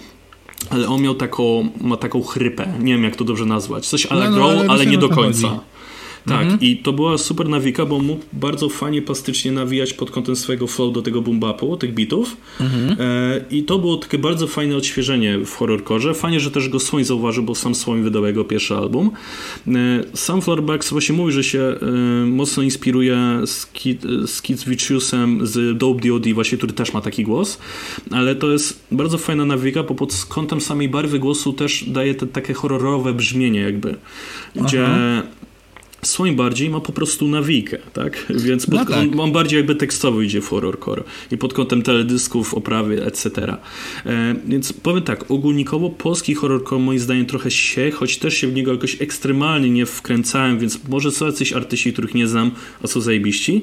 ale 0.70 0.88
on 0.88 1.02
miał 1.02 1.14
taką, 1.14 1.68
ma 1.80 1.96
taką 1.96 2.22
chrypę. 2.22 2.74
Nie 2.80 2.92
wiem, 2.92 3.04
jak 3.04 3.16
to 3.16 3.24
dobrze 3.24 3.44
nazwać. 3.44 3.86
Coś 3.86 4.06
ale 4.06 4.30
no, 4.30 4.36
no, 4.36 4.44
ale, 4.44 4.66
ale 4.68 4.86
nie 4.86 4.98
do 4.98 5.08
końca. 5.08 5.48
Chodzi. 5.48 5.71
Tak, 6.26 6.42
mhm. 6.42 6.60
i 6.60 6.76
to 6.76 6.92
była 6.92 7.18
super 7.18 7.48
nawika, 7.48 7.86
bo 7.86 7.98
mógł 7.98 8.24
bardzo 8.32 8.68
fajnie 8.68 9.02
plastycznie 9.02 9.52
nawijać 9.52 9.92
pod 9.92 10.10
kątem 10.10 10.36
swojego 10.36 10.66
flow 10.66 10.92
do 10.92 11.02
tego 11.02 11.22
boom 11.22 11.40
tych 11.78 11.94
bitów. 11.94 12.36
Mhm. 12.60 12.96
E, 13.00 13.44
I 13.50 13.62
to 13.62 13.78
było 13.78 13.96
takie 13.96 14.18
bardzo 14.18 14.46
fajne 14.46 14.76
odświeżenie 14.76 15.38
w 15.38 15.54
horrorkorze. 15.54 16.14
Fajnie, 16.14 16.40
że 16.40 16.50
też 16.50 16.68
go 16.68 16.80
Słoń 16.80 17.04
zauważył, 17.04 17.44
bo 17.44 17.54
sam 17.54 17.74
Słoń 17.74 18.02
wydał 18.02 18.26
jego 18.26 18.44
pierwszy 18.44 18.74
album. 18.74 19.10
E, 19.68 19.72
sam 20.14 20.42
Floorbucks 20.42 20.90
właśnie 20.90 21.14
mówi, 21.14 21.32
że 21.32 21.44
się 21.44 21.60
e, 21.60 22.26
mocno 22.26 22.62
inspiruje 22.62 23.18
z, 23.46 23.66
Kid, 23.66 24.02
z 24.26 24.42
Kids 24.42 24.64
Viciusem, 24.64 25.46
z 25.46 25.78
Dope 25.78 26.00
D.O.D. 26.00 26.34
właśnie, 26.34 26.58
który 26.58 26.72
też 26.72 26.92
ma 26.92 27.00
taki 27.00 27.24
głos, 27.24 27.58
ale 28.10 28.34
to 28.34 28.50
jest 28.50 28.80
bardzo 28.92 29.18
fajna 29.18 29.44
nawika, 29.44 29.82
bo 29.82 29.94
pod 29.94 30.26
kątem 30.28 30.60
samej 30.60 30.88
barwy 30.88 31.18
głosu 31.18 31.52
też 31.52 31.84
daje 31.88 32.14
te 32.14 32.26
takie 32.26 32.54
horrorowe 32.54 33.14
brzmienie 33.14 33.60
jakby, 33.60 33.96
gdzie 34.56 34.86
Aha 34.86 35.22
Słoń 36.04 36.36
bardziej 36.36 36.70
ma 36.70 36.80
po 36.80 36.92
prostu 36.92 37.28
nawikę, 37.28 37.78
tak? 37.92 38.26
Więc 38.44 38.66
pod, 38.66 38.74
no 38.74 38.84
tak. 38.84 38.96
On, 38.96 39.20
on, 39.20 39.32
bardziej 39.32 39.56
jakby 39.56 39.74
tekstowo 39.74 40.22
idzie 40.22 40.40
w 40.40 40.48
horrorcore 40.48 41.02
i 41.30 41.36
pod 41.38 41.54
kątem 41.54 41.82
teledysków, 41.82 42.54
oprawy, 42.54 43.04
etc. 43.04 43.56
E, 44.06 44.34
więc 44.44 44.72
powiem 44.72 45.02
tak, 45.02 45.30
ogólnikowo 45.30 45.90
polski 45.90 46.34
horrorcore 46.34 46.82
moim 46.82 46.98
zdaniem 46.98 47.26
trochę 47.26 47.50
się, 47.50 47.90
choć 47.90 48.18
też 48.18 48.34
się 48.34 48.48
w 48.48 48.54
niego 48.54 48.72
jakoś 48.72 49.02
ekstremalnie 49.02 49.70
nie 49.70 49.86
wkręcałem, 49.86 50.58
więc 50.58 50.88
może 50.88 51.10
są 51.10 51.26
jacyś 51.26 51.52
artyści, 51.52 51.92
których 51.92 52.14
nie 52.14 52.28
znam, 52.28 52.50
a 52.82 52.86
są 52.86 53.00
zajebiści. 53.00 53.62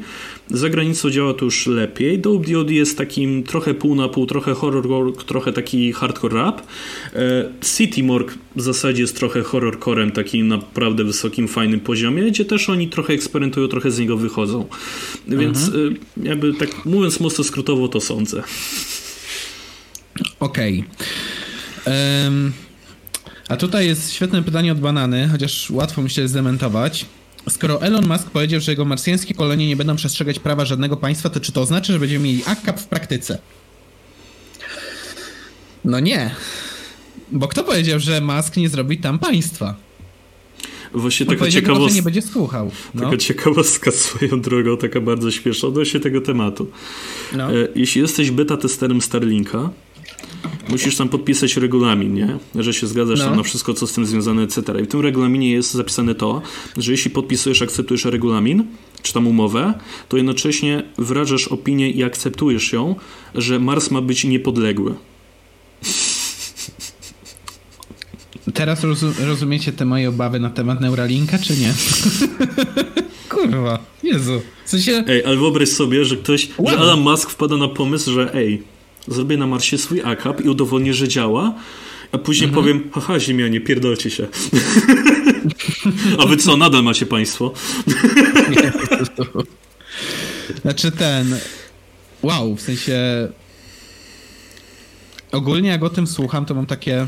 Za 0.52 0.70
granicą 0.70 1.10
działa 1.10 1.34
to 1.34 1.46
już 1.46 1.68
lepiej. 1.68 2.20
Dope 2.20 2.48
D.O.D. 2.48 2.74
jest 2.74 2.98
takim 2.98 3.44
trochę 3.44 3.74
pół 3.74 3.96
na 3.96 4.10
pół, 4.10 4.26
trochę 4.26 4.54
horror, 4.54 5.16
trochę 5.26 5.54
taki 5.54 5.94
hardcore 5.94 6.36
rap. 6.36 6.62
E, 7.16 7.50
City 7.78 8.04
Morgue 8.04 8.32
w 8.56 8.62
zasadzie 8.62 9.02
jest 9.02 9.16
trochę 9.16 9.42
horrorcorem, 9.42 10.12
takim 10.12 10.48
naprawdę 10.48 11.04
wysokim, 11.04 11.48
fajnym 11.48 11.80
poziomie 11.80 12.24
gdzie 12.24 12.46
też 12.46 12.70
oni 12.70 12.88
trochę 12.88 13.14
eksperymentują, 13.14 13.68
trochę 13.68 13.92
z 13.92 14.00
niego 14.00 14.18
wychodzą. 14.18 14.66
Więc 15.28 15.66
mhm. 15.66 15.96
Y, 16.18 16.28
jakby 16.28 16.54
tak 16.54 16.86
mówiąc 16.86 17.20
mocno 17.20 17.44
skrótowo 17.44 17.88
to 17.88 18.02
sądzę. 18.02 18.44
Okej. 20.40 20.84
Okay. 21.82 21.94
Um, 22.26 22.52
a 23.50 23.58
tutaj 23.58 23.88
jest 23.88 24.14
świetne 24.14 24.44
pytanie 24.44 24.72
od 24.72 24.80
Banany, 24.80 25.30
chociaż 25.32 25.70
łatwo 25.70 26.02
mi 26.02 26.10
się 26.10 26.28
zdementować. 26.28 27.06
Skoro 27.50 27.82
Elon 27.82 28.08
Musk 28.08 28.30
powiedział, 28.30 28.62
że 28.62 28.72
jego 28.72 28.86
marsjańskie 28.86 29.34
kolonie 29.34 29.68
nie 29.68 29.76
będą 29.76 29.96
przestrzegać 29.96 30.40
prawa 30.40 30.66
żadnego 30.66 30.98
państwa, 30.98 31.30
to 31.30 31.40
czy 31.40 31.52
to 31.52 31.62
oznacza, 31.62 31.94
że 31.94 32.00
będziemy 32.00 32.26
mieli 32.26 32.44
ACAP 32.46 32.80
w 32.80 32.86
praktyce? 32.88 33.40
No 35.86 36.00
nie. 36.00 36.36
Bo 37.32 37.48
kto 37.48 37.64
powiedział, 37.64 38.00
że 38.00 38.22
Musk 38.22 38.58
nie 38.58 38.70
zrobi 38.70 38.98
tam 38.98 39.20
państwa? 39.20 39.76
Właśnie 40.94 41.26
taka 41.26 41.52
ciekawostka. 41.52 41.96
nie 41.96 42.02
będzie 42.02 42.22
słuchał. 42.22 42.72
No. 42.94 43.04
Taka 43.04 43.18
ciekawostka 43.18 43.92
swoją 43.92 44.42
drogą, 44.42 44.78
taka 44.78 45.02
bardzo 45.02 45.32
śmieszna 45.32 45.68
odnośnie 45.68 46.00
tego 46.00 46.22
tematu. 46.22 46.72
No. 47.36 47.52
E, 47.52 47.68
jeśli 47.76 48.02
jesteś 48.02 48.32
beta 48.32 48.58
testerem 48.58 49.02
Starlinka, 49.02 49.70
musisz 50.70 50.98
tam 50.98 51.10
podpisać 51.10 51.58
regulamin, 51.58 52.14
nie? 52.14 52.38
Że 52.56 52.74
się 52.74 52.88
zgadzasz 52.88 53.20
no. 53.20 53.36
na 53.36 53.44
wszystko, 53.44 53.74
co 53.74 53.88
z 53.88 53.94
tym 53.94 54.06
związane, 54.06 54.42
etc. 54.42 54.62
I 54.82 54.84
w 54.84 54.88
tym 54.88 55.02
regulaminie 55.02 55.52
jest 55.52 55.74
zapisane 55.74 56.16
to, 56.16 56.42
że 56.78 56.92
jeśli 56.92 57.12
podpisujesz, 57.12 57.62
akceptujesz 57.62 58.06
regulamin, 58.06 58.66
czy 59.02 59.14
tam 59.14 59.28
umowę, 59.28 59.74
to 60.10 60.18
jednocześnie 60.18 60.84
wyrażasz 60.98 61.48
opinię 61.48 61.92
i 61.92 62.04
akceptujesz 62.04 62.74
ją, 62.74 62.96
że 63.36 63.60
Mars 63.60 63.92
ma 63.92 64.02
być 64.02 64.24
niepodległy. 64.24 64.96
Teraz 68.54 68.84
rozumiecie 69.28 69.72
te 69.72 69.86
moje 69.86 70.10
obawy 70.10 70.40
na 70.40 70.50
temat 70.50 70.82
Neuralinka, 70.82 71.40
czy 71.40 71.54
nie? 71.58 71.74
Kurwa, 73.30 73.80
Jezu. 74.04 74.42
W 74.66 74.70
sensie... 74.70 75.04
Ej, 75.08 75.26
ale 75.26 75.38
wyobraź 75.38 75.70
sobie, 75.70 76.06
że 76.06 76.18
ktoś, 76.18 76.50
wow. 76.58 76.70
że 76.70 76.78
Elon 76.78 77.00
Musk 77.00 77.30
wpada 77.30 77.58
na 77.58 77.68
pomysł, 77.68 78.12
że 78.12 78.34
ej, 78.34 78.64
zrobię 79.10 79.38
na 79.38 79.48
Marsie 79.48 79.78
swój 79.78 80.02
akap 80.02 80.42
i 80.46 80.50
udowodnię, 80.50 80.94
że 80.94 81.08
działa, 81.08 81.54
a 82.12 82.18
później 82.18 82.50
mhm. 82.50 82.64
powiem, 82.64 82.90
haha, 82.94 83.20
ziemianie, 83.20 83.62
pierdolcie 83.62 84.10
się. 84.10 84.28
a 86.20 86.26
wy 86.26 86.38
co, 86.38 86.58
nadal 86.58 86.84
macie 86.84 87.06
państwo? 87.06 87.54
znaczy 90.62 90.92
ten... 90.92 91.38
Wow, 92.22 92.56
w 92.56 92.62
sensie... 92.62 93.28
Ogólnie 95.32 95.70
jak 95.70 95.84
o 95.84 95.90
tym 95.90 96.08
słucham, 96.08 96.46
to 96.46 96.56
mam 96.56 96.66
takie... 96.66 97.08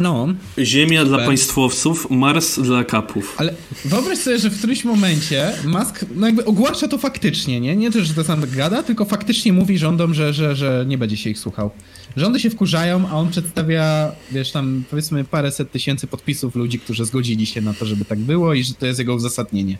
No. 0.00 0.28
Ziemia 0.58 1.04
dla 1.04 1.18
państwowców, 1.18 2.10
Mars 2.10 2.60
dla 2.60 2.84
kapów. 2.84 3.34
Ale 3.38 3.54
wyobraź 3.84 4.18
sobie, 4.18 4.38
że 4.38 4.50
w 4.50 4.58
którymś 4.58 4.84
momencie 4.84 5.52
Musk 5.64 6.04
no 6.14 6.26
jakby 6.26 6.44
ogłasza 6.44 6.88
to 6.88 6.98
faktycznie, 6.98 7.60
nie? 7.60 7.76
Nie 7.76 7.90
to, 7.90 8.04
że 8.04 8.14
to 8.14 8.24
sam 8.24 8.42
gada, 8.56 8.82
tylko 8.82 9.04
faktycznie 9.04 9.52
mówi 9.52 9.78
rządom, 9.78 10.14
że, 10.14 10.32
że, 10.32 10.56
że 10.56 10.84
nie 10.88 10.98
będzie 10.98 11.16
się 11.16 11.30
ich 11.30 11.38
słuchał. 11.38 11.70
Rządy 12.16 12.40
się 12.40 12.50
wkurzają, 12.50 13.08
a 13.08 13.12
on 13.12 13.30
przedstawia, 13.30 14.12
wiesz, 14.32 14.50
tam 14.50 14.84
powiedzmy 14.90 15.24
paręset 15.24 15.72
tysięcy 15.72 16.06
podpisów 16.06 16.54
ludzi, 16.54 16.78
którzy 16.78 17.04
zgodzili 17.04 17.46
się 17.46 17.60
na 17.60 17.74
to, 17.74 17.86
żeby 17.86 18.04
tak 18.04 18.18
było 18.18 18.54
i 18.54 18.64
że 18.64 18.74
to 18.74 18.86
jest 18.86 18.98
jego 18.98 19.14
uzasadnienie. 19.14 19.78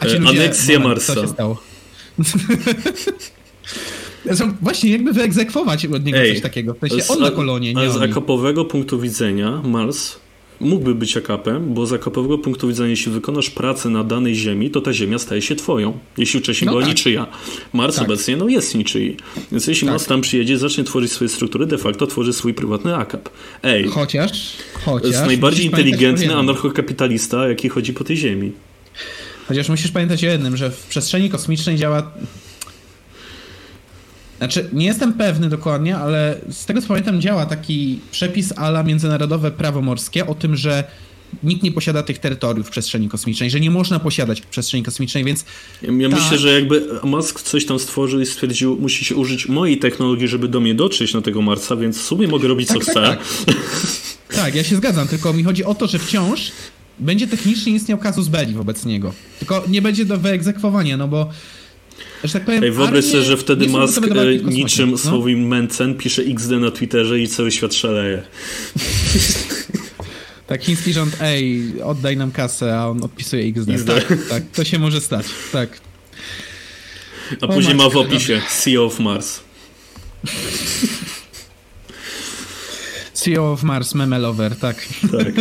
A 0.00 0.06
ci 0.06 0.16
e, 0.16 0.18
ludzie, 0.18 0.40
Aneksja 0.40 0.78
moment, 0.78 0.98
Marsa. 0.98 1.14
Co 1.14 1.22
się 1.22 1.28
stało? 1.28 1.62
Właśnie, 4.62 4.90
jakby 4.90 5.12
wyegzekwować 5.12 5.86
od 5.86 6.04
niego 6.04 6.18
Ej, 6.18 6.32
coś 6.32 6.42
takiego. 6.42 6.74
W 6.74 6.88
sensie 6.88 7.08
on 7.08 7.20
na 7.20 7.30
kolonie, 7.30 7.74
nie 7.74 7.80
Ale 7.80 7.90
z 7.90 7.96
akapowego 7.96 8.64
punktu 8.64 9.00
widzenia 9.00 9.62
Mars 9.64 10.16
mógłby 10.60 10.94
być 10.94 11.16
akapem, 11.16 11.74
bo 11.74 11.86
z 11.86 11.92
akapowego 11.92 12.38
punktu 12.38 12.68
widzenia, 12.68 12.90
jeśli 12.90 13.12
wykonasz 13.12 13.50
pracę 13.50 13.88
na 13.88 14.04
danej 14.04 14.34
ziemi, 14.34 14.70
to 14.70 14.80
ta 14.80 14.92
ziemia 14.92 15.18
staje 15.18 15.42
się 15.42 15.56
twoją. 15.56 15.98
Jeśli 16.18 16.40
wcześniej 16.40 16.66
no 16.66 16.72
była 16.72 16.82
tak. 16.82 16.90
niczyja. 16.90 17.26
Mars 17.72 17.96
tak. 17.96 18.04
obecnie 18.04 18.36
no, 18.36 18.48
jest 18.48 18.74
niczyi. 18.74 19.16
Więc 19.52 19.66
jeśli 19.66 19.86
tak. 19.86 19.92
Mars 19.92 20.06
tam 20.06 20.20
przyjedzie, 20.20 20.58
zacznie 20.58 20.84
tworzyć 20.84 21.12
swoje 21.12 21.28
struktury, 21.28 21.66
de 21.66 21.78
facto 21.78 22.06
tworzy 22.06 22.32
swój 22.32 22.54
prywatny 22.54 22.96
akap. 22.96 23.28
Ej. 23.62 23.88
Chociaż, 23.88 24.56
chociaż. 24.84 25.10
Jest 25.10 25.26
najbardziej 25.26 25.66
inteligentny 25.66 26.36
anarchokapitalista, 26.36 27.48
jaki 27.48 27.68
chodzi 27.68 27.92
po 27.92 28.04
tej 28.04 28.16
ziemi. 28.16 28.52
Chociaż 29.48 29.68
musisz 29.68 29.90
pamiętać 29.90 30.24
o 30.24 30.26
jednym, 30.26 30.56
że 30.56 30.70
w 30.70 30.86
przestrzeni 30.86 31.30
kosmicznej 31.30 31.76
działa 31.76 32.12
znaczy, 34.40 34.68
nie 34.72 34.86
jestem 34.86 35.12
pewny 35.12 35.48
dokładnie, 35.48 35.96
ale 35.96 36.40
z 36.50 36.64
tego 36.64 36.82
co 36.82 36.88
pamiętam 36.88 37.20
działa 37.20 37.46
taki 37.46 38.00
przepis 38.10 38.52
ala 38.56 38.82
międzynarodowe 38.82 39.50
prawo 39.50 39.80
morskie 39.82 40.26
o 40.26 40.34
tym, 40.34 40.56
że 40.56 40.84
nikt 41.42 41.62
nie 41.62 41.72
posiada 41.72 42.02
tych 42.02 42.18
terytoriów 42.18 42.66
w 42.66 42.70
przestrzeni 42.70 43.08
kosmicznej, 43.08 43.50
że 43.50 43.60
nie 43.60 43.70
można 43.70 43.98
posiadać 43.98 44.40
w 44.40 44.46
przestrzeni 44.46 44.82
kosmicznej, 44.82 45.24
więc... 45.24 45.44
Ja, 45.82 45.92
ja 45.92 46.08
ta... 46.08 46.16
myślę, 46.16 46.38
że 46.38 46.52
jakby 46.52 46.88
Musk 47.02 47.42
coś 47.42 47.66
tam 47.66 47.78
stworzył 47.78 48.20
i 48.20 48.26
stwierdził, 48.26 48.76
musi 48.80 49.04
się 49.04 49.16
użyć 49.16 49.48
mojej 49.48 49.78
technologii, 49.78 50.28
żeby 50.28 50.48
do 50.48 50.60
mnie 50.60 50.74
dotrzeć 50.74 51.14
na 51.14 51.20
tego 51.20 51.42
Marsa, 51.42 51.76
więc 51.76 51.98
w 51.98 52.02
sumie 52.02 52.28
mogę 52.28 52.48
robić 52.48 52.68
tak, 52.68 52.84
co 52.84 52.94
tak, 52.94 53.20
chcę. 53.20 53.44
Tak. 53.46 53.56
tak, 54.36 54.54
ja 54.54 54.64
się 54.64 54.76
zgadzam, 54.76 55.08
tylko 55.08 55.32
mi 55.32 55.44
chodzi 55.44 55.64
o 55.64 55.74
to, 55.74 55.86
że 55.86 55.98
wciąż 55.98 56.52
będzie 56.98 57.26
technicznie 57.26 57.72
istniał 57.72 57.98
kazus 57.98 58.28
belli 58.28 58.54
wobec 58.54 58.84
niego. 58.84 59.12
Tylko 59.38 59.64
nie 59.68 59.82
będzie 59.82 60.04
do 60.04 60.18
wyegzekwowania, 60.18 60.96
no 60.96 61.08
bo 61.08 61.30
że 62.24 62.32
tak 62.32 62.44
powiem, 62.44 62.64
Ej, 62.64 62.70
wyobraź 62.70 63.04
sobie, 63.04 63.22
że 63.22 63.36
wtedy 63.36 63.68
Musk 63.68 64.02
e, 64.06 64.36
niczym 64.44 64.90
no? 64.90 64.98
słowim 64.98 65.46
Mencen 65.46 65.94
pisze 65.94 66.22
XD 66.22 66.50
na 66.50 66.70
Twitterze 66.70 67.20
i 67.20 67.28
cały 67.28 67.50
świat 67.50 67.74
szaleje. 67.74 68.22
Tak, 70.46 70.62
chiński 70.62 70.92
rząd, 70.92 71.16
ej, 71.20 71.62
oddaj 71.82 72.16
nam 72.16 72.32
kasę, 72.32 72.78
a 72.78 72.86
on 72.86 73.04
odpisuje 73.04 73.44
XD. 73.44 73.68
XD. 73.68 73.86
Tak, 73.86 74.18
tak, 74.28 74.42
to 74.52 74.64
się 74.64 74.78
może 74.78 75.00
stać, 75.00 75.26
tak. 75.52 75.80
A 77.40 77.46
o 77.46 77.48
później 77.48 77.74
ma 77.74 77.88
w 77.88 77.96
opisie 77.96 78.42
CEO 78.62 78.84
of 78.84 79.00
Mars. 79.00 79.40
CEO 83.20 83.52
of 83.52 83.62
Mars, 83.62 83.94
memelover, 83.94 84.56
tak. 84.56 84.88
Tak. 85.12 85.34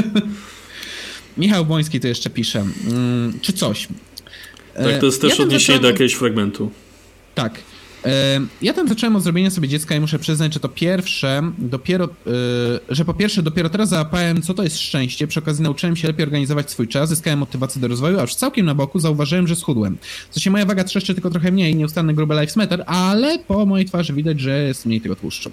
Michał 1.38 1.66
Boński 1.66 2.00
to 2.00 2.08
jeszcze 2.08 2.30
pisze. 2.30 2.66
Mm, 2.88 3.40
czy 3.42 3.54
coś? 3.54 3.88
Tak, 4.84 5.00
to 5.00 5.06
jest 5.06 5.22
też 5.22 5.40
ja 5.40 5.46
odniesienie 5.46 5.80
do 5.80 5.88
jakiegoś 5.88 6.14
fragmentu. 6.14 6.72
Tak. 7.36 7.60
E, 8.06 8.42
ja 8.62 8.74
tam 8.74 8.88
zacząłem 8.88 9.16
od 9.16 9.24
zrobienia 9.24 9.50
sobie 9.50 9.68
dziecka 9.68 9.96
i 9.96 10.00
muszę 10.00 10.20
przyznać, 10.20 10.54
że 10.54 10.60
to 10.60 10.70
pierwsze, 10.70 11.52
dopiero, 11.58 12.06
e, 12.06 12.10
że 12.90 13.06
po 13.06 13.14
pierwsze 13.14 13.44
dopiero 13.44 13.70
teraz 13.70 13.90
załapałem, 13.90 14.42
co 14.42 14.54
to 14.54 14.64
jest 14.64 14.80
szczęście. 14.80 15.28
Przy 15.28 15.40
okazji 15.40 15.64
nauczyłem 15.64 15.96
się 15.96 16.08
lepiej 16.08 16.24
organizować 16.24 16.72
swój 16.72 16.88
czas, 16.88 17.10
zyskałem 17.10 17.40
motywację 17.40 17.82
do 17.82 17.88
rozwoju, 17.88 18.20
a 18.20 18.22
już 18.22 18.36
całkiem 18.36 18.66
na 18.66 18.76
boku 18.76 19.00
zauważyłem, 19.00 19.48
że 19.48 19.56
schudłem. 19.56 19.98
Co 20.30 20.40
się 20.40 20.52
moja 20.52 20.66
waga 20.66 20.84
trzeszczy 20.84 21.14
tylko 21.14 21.30
trochę 21.30 21.52
mniej, 21.52 21.76
nieustanny 21.76 22.14
grube 22.14 22.42
life 22.42 22.54
matter, 22.56 22.84
ale 22.86 23.40
po 23.40 23.66
mojej 23.66 23.86
twarzy 23.86 24.14
widać, 24.14 24.40
że 24.40 24.64
jest 24.64 24.86
mniej 24.86 25.02
tego 25.02 25.16
tłuszczu. 25.16 25.52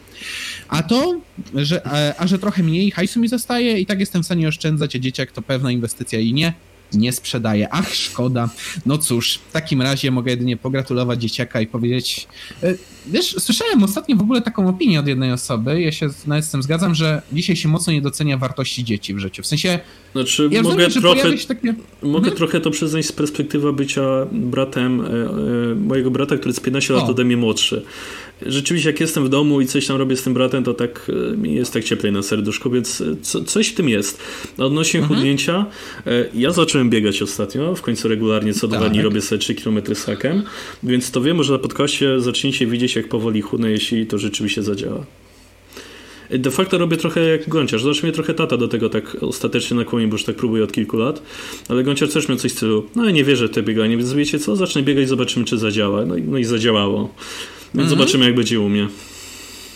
A 0.68 0.82
to, 0.82 1.20
że, 1.54 1.86
a, 1.86 2.22
a 2.22 2.26
że 2.26 2.38
trochę 2.38 2.62
mniej 2.62 2.90
hajsu 2.90 3.20
mi 3.20 3.28
zostaje 3.28 3.80
i 3.80 3.86
tak 3.86 4.00
jestem 4.00 4.22
w 4.22 4.26
stanie 4.26 4.48
oszczędzać, 4.48 4.96
a 4.96 4.98
dzieciak 4.98 5.32
to 5.32 5.42
pewna 5.42 5.70
inwestycja 5.70 6.20
i 6.20 6.32
nie, 6.32 6.52
nie 6.92 7.12
sprzedaje. 7.12 7.68
Ach, 7.70 7.94
szkoda. 7.94 8.50
No 8.86 8.98
cóż, 8.98 9.38
w 9.48 9.52
takim 9.52 9.82
razie 9.82 10.10
mogę 10.10 10.30
jedynie 10.30 10.56
pogratulować 10.56 11.22
dzieciaka 11.22 11.60
i 11.60 11.66
powiedzieć. 11.66 12.28
E, 12.62 12.74
wiesz, 13.06 13.36
słyszałem 13.38 13.82
ostatnio 13.82 14.16
w 14.16 14.20
ogóle 14.20 14.42
taką 14.42 14.68
opinię 14.68 15.00
od 15.00 15.06
jednej 15.06 15.32
osoby. 15.32 15.80
Ja 15.80 15.92
się 15.92 16.08
nawet 16.26 16.44
z 16.44 16.50
tym 16.50 16.62
zgadzam, 16.62 16.94
że 16.94 17.22
dzisiaj 17.32 17.56
się 17.56 17.68
mocno 17.68 17.92
nie 17.92 18.02
docenia 18.02 18.38
wartości 18.38 18.84
dzieci 18.84 19.14
w 19.14 19.18
życiu. 19.18 19.42
W 19.42 19.46
sensie. 19.46 19.78
Znaczy, 20.12 20.48
ja 20.52 20.62
mogę, 20.62 20.84
rozumiem, 20.84 21.02
trochę, 21.02 21.38
takie... 21.48 21.74
mogę 22.02 22.20
hmm? 22.20 22.36
trochę 22.36 22.60
to 22.60 22.70
przyznać 22.70 23.06
z 23.06 23.12
perspektywy 23.12 23.72
bycia 23.72 24.02
bratem 24.32 25.00
e, 25.00 25.04
e, 25.04 25.74
mojego 25.74 26.10
brata, 26.10 26.36
który 26.36 26.50
jest 26.50 26.62
15 26.62 26.94
lat 26.94 27.08
ode 27.08 27.24
mnie 27.24 27.36
młodszy 27.36 27.84
rzeczywiście 28.42 28.90
jak 28.90 29.00
jestem 29.00 29.24
w 29.24 29.28
domu 29.28 29.60
i 29.60 29.66
coś 29.66 29.86
tam 29.86 29.96
robię 29.96 30.16
z 30.16 30.22
tym 30.22 30.34
bratem, 30.34 30.64
to 30.64 30.74
tak 30.74 31.10
e, 31.32 31.36
mi 31.36 31.54
jest 31.54 31.72
tak 31.72 31.84
cieplej 31.84 32.12
na 32.12 32.22
serduszku, 32.22 32.70
więc 32.70 33.00
e, 33.00 33.16
co, 33.22 33.44
coś 33.44 33.68
w 33.68 33.74
tym 33.74 33.88
jest. 33.88 34.18
Odnośnie 34.58 35.00
mhm. 35.00 35.18
chudnięcia, 35.18 35.66
e, 36.06 36.28
ja 36.34 36.50
zacząłem 36.50 36.90
biegać 36.90 37.22
ostatnio, 37.22 37.74
w 37.74 37.82
końcu 37.82 38.08
regularnie 38.08 38.54
co 38.54 38.68
dwa 38.68 38.80
tak. 38.80 38.90
dni 38.92 39.02
robię 39.02 39.20
sobie 39.20 39.38
3 39.38 39.54
km 39.54 39.80
z 39.94 40.04
hakiem, 40.04 40.42
więc 40.82 41.10
to 41.10 41.20
wiem, 41.20 41.42
że 41.42 41.52
na 41.52 41.58
podcaście 41.58 42.20
zaczniecie 42.20 42.66
widzieć 42.66 42.96
jak 42.96 43.08
powoli 43.08 43.40
chudnę, 43.40 43.70
jeśli 43.70 44.06
to 44.06 44.18
rzeczywiście 44.18 44.62
zadziała. 44.62 45.06
De 46.30 46.50
facto 46.50 46.78
robię 46.78 46.96
trochę 46.96 47.20
jak 47.20 47.48
Gąciarz. 47.48 47.82
Zawsze 47.82 48.02
mnie 48.02 48.12
trochę 48.12 48.34
tata 48.34 48.56
do 48.56 48.68
tego 48.68 48.88
tak 48.88 49.16
ostatecznie 49.20 49.76
nakłonił, 49.76 50.08
bo 50.08 50.14
już 50.14 50.24
tak 50.24 50.36
próbuję 50.36 50.64
od 50.64 50.72
kilku 50.72 50.96
lat. 50.96 51.22
Ale 51.68 51.84
Gąciarz 51.84 52.12
też 52.12 52.28
miał 52.28 52.38
coś 52.38 52.52
w 52.52 52.54
stylu, 52.56 52.86
no 52.96 53.04
ja 53.04 53.10
nie 53.10 53.24
wierzę 53.24 53.48
w 53.48 53.50
te 53.50 53.62
bieganie, 53.62 53.96
więc 53.96 54.12
wiecie 54.12 54.38
co, 54.38 54.56
zacznę 54.56 54.82
biegać, 54.82 55.08
zobaczymy 55.08 55.44
czy 55.44 55.58
zadziała. 55.58 56.06
No 56.06 56.16
i, 56.16 56.22
no 56.22 56.38
i 56.38 56.44
zadziałało. 56.44 57.14
Więc 57.74 57.88
mhm. 57.92 57.98
zobaczymy, 57.98 58.24
jak 58.24 58.34
będzie 58.34 58.60
u 58.60 58.68
mnie. 58.68 58.88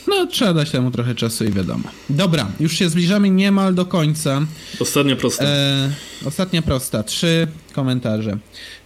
No, 0.07 0.27
trzeba 0.27 0.55
dać 0.55 0.71
temu 0.71 0.91
trochę 0.91 1.15
czasu 1.15 1.45
i 1.45 1.51
wiadomo. 1.51 1.85
Dobra, 2.11 2.47
już 2.61 2.73
się 2.73 2.89
zbliżamy 2.89 3.31
niemal 3.31 3.75
do 3.75 3.87
końca. 3.87 4.47
Ostatnia 4.81 5.17
prosta. 5.17 5.45
E, 5.45 5.91
ostatnia 6.25 6.63
prosta. 6.63 7.03
Trzy 7.03 7.47
komentarze. 7.73 8.39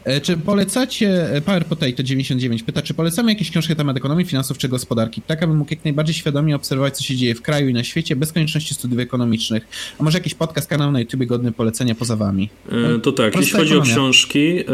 E, 0.05 0.21
czy 0.21 0.37
polecacie, 0.37 1.31
e, 1.33 1.41
Power 1.41 1.67
Potato 1.67 2.03
99 2.03 2.63
pyta, 2.63 2.83
czy 2.83 2.95
polecamy 2.95 3.33
jakieś 3.33 3.51
książki 3.51 3.71
na 3.73 3.77
temat 3.77 3.97
ekonomii, 3.97 4.27
finansów 4.27 4.59
czy 4.59 4.69
gospodarki, 4.69 5.23
tak 5.23 5.43
abym 5.43 5.57
mógł 5.57 5.71
jak 5.71 5.85
najbardziej 5.85 6.15
świadomie 6.15 6.57
obserwować, 6.57 6.97
co 6.97 7.03
się 7.03 7.17
dzieje 7.17 7.35
w 7.35 7.43
kraju 7.43 7.69
i 7.69 7.73
na 7.73 7.85
świecie, 7.85 8.17
bez 8.17 8.33
konieczności 8.33 8.75
studiów 8.75 9.01
ekonomicznych. 9.01 9.67
A 9.99 10.03
może 10.03 10.19
jakiś 10.19 10.35
podcast, 10.35 10.69
kanał 10.69 10.93
na 10.93 11.01
YouTube 11.01 11.25
godny 11.25 11.53
polecenia 11.53 11.95
poza 11.95 12.17
wami? 12.17 12.51
E, 12.97 12.99
to 12.99 13.13
tak, 13.13 13.37
jeśli 13.37 13.53
chodzi 13.53 13.73
ekonomia. 13.73 13.93
o 13.93 13.95
książki, 13.95 14.59
e, 14.59 14.65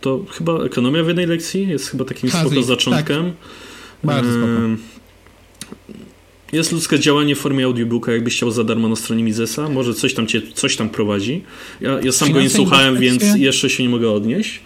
to 0.00 0.24
chyba 0.30 0.64
ekonomia 0.64 1.04
w 1.04 1.06
jednej 1.06 1.26
lekcji 1.26 1.68
jest 1.68 1.90
chyba 1.90 2.04
takim 2.04 2.30
spoko 2.30 2.62
zaczątkiem. 2.62 3.24
Tak. 3.24 3.34
Bardzo 4.04 4.30
spoko. 4.30 4.97
Jest 6.52 6.72
ludzkie 6.72 6.98
działanie 6.98 7.34
w 7.34 7.38
formie 7.38 7.64
audiobooka, 7.64 8.12
jakbyś 8.12 8.36
chciał 8.36 8.50
za 8.50 8.64
darmo 8.64 8.88
na 8.88 8.96
stronie 8.96 9.24
Misesa. 9.24 9.68
Może 9.68 9.94
coś 9.94 10.14
tam 10.14 10.26
cię, 10.26 10.42
coś 10.54 10.76
tam 10.76 10.88
prowadzi. 10.88 11.42
Ja, 11.80 12.00
ja 12.00 12.12
sam 12.12 12.32
go 12.32 12.40
nie 12.40 12.50
słuchałem, 12.50 12.98
więc 12.98 13.22
jeszcze 13.36 13.70
się 13.70 13.82
nie 13.82 13.88
mogę 13.88 14.10
odnieść. 14.10 14.60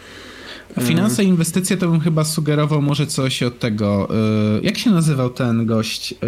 Finanse 0.83 1.25
i 1.25 1.27
inwestycje 1.27 1.77
to 1.77 1.89
bym 1.89 2.01
chyba 2.01 2.25
sugerował 2.25 2.83
może 2.83 3.07
coś 3.07 3.43
od 3.43 3.59
tego. 3.59 4.09
Yy, 4.55 4.61
jak 4.63 4.79
się 4.79 4.91
nazywał 4.91 5.31
ten 5.31 5.67
gość? 5.67 6.11
Yy, 6.11 6.19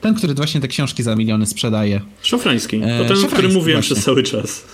Ten, 0.00 0.14
który 0.14 0.34
właśnie 0.34 0.60
te 0.60 0.68
książki 0.68 1.02
za 1.02 1.16
miliony 1.16 1.46
sprzedaje. 1.46 2.00
Szafrański. 2.22 2.80
To 2.80 2.86
e, 2.86 3.08
ten, 3.08 3.24
o 3.24 3.28
którym 3.28 3.52
mówiłem 3.52 3.80
właśnie. 3.80 3.94
przez 3.94 4.04
cały 4.04 4.22
czas. 4.22 4.64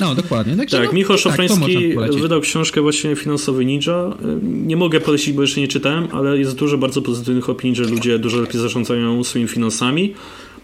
No, 0.00 0.14
dokładnie. 0.14 0.56
Także 0.56 0.78
tak, 0.78 0.86
no, 0.86 0.92
Michał 0.92 1.18
Szafrański 1.18 1.94
tak, 1.94 2.14
wydał 2.14 2.40
książkę 2.40 2.80
właśnie 2.80 3.16
Finansowy 3.16 3.64
Ninja. 3.64 4.16
Nie 4.42 4.76
mogę 4.76 5.00
polecić, 5.00 5.34
bo 5.34 5.42
jeszcze 5.42 5.60
nie 5.60 5.68
czytałem, 5.68 6.08
ale 6.12 6.38
jest 6.38 6.56
dużo 6.56 6.78
bardzo 6.78 7.02
pozytywnych 7.02 7.48
opinii, 7.48 7.76
że 7.76 7.84
ludzie 7.84 8.18
dużo 8.18 8.40
lepiej 8.40 8.60
zarządzają 8.60 9.24
swoimi 9.24 9.48
finansami, 9.48 10.14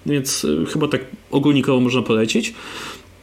więc 0.06 0.44
e, 0.44 0.66
chyba 0.66 0.88
tak 0.88 1.00
ogólnikowo 1.30 1.80
można 1.80 2.02
polecić. 2.02 2.54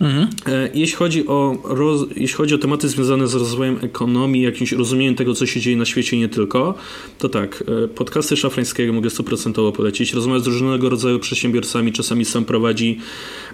Mhm. 0.02 0.28
E, 0.46 0.70
jeśli, 0.74 0.96
chodzi 0.96 1.28
o 1.28 1.58
roz, 1.64 2.06
jeśli 2.16 2.36
chodzi 2.38 2.56
o 2.56 2.58
tematy 2.58 2.90
związane 2.90 3.28
z 3.28 3.36
rozwojem 3.36 3.78
ekonomii, 3.82 4.42
jakimś 4.42 4.72
rozumieniem 4.72 5.16
tego, 5.16 5.34
co 5.34 5.46
się 5.46 5.60
dzieje 5.60 5.78
na 5.78 5.86
świecie 5.86 6.18
i 6.18 6.20
nie 6.20 6.30
tylko, 6.30 6.74
to 7.18 7.30
tak, 7.30 7.64
e, 7.84 7.88
podcasty 7.88 8.38
Szafrańskiego 8.38 8.94
mogę 8.94 9.10
stuprocentowo 9.10 9.72
polecić. 9.72 10.14
Rozmawia 10.14 10.40
z 10.40 10.48
różnego 10.48 10.90
rodzaju 10.90 11.20
przedsiębiorcami, 11.20 11.92
czasami 11.92 12.26
sam 12.26 12.46
prowadzi, 12.46 12.98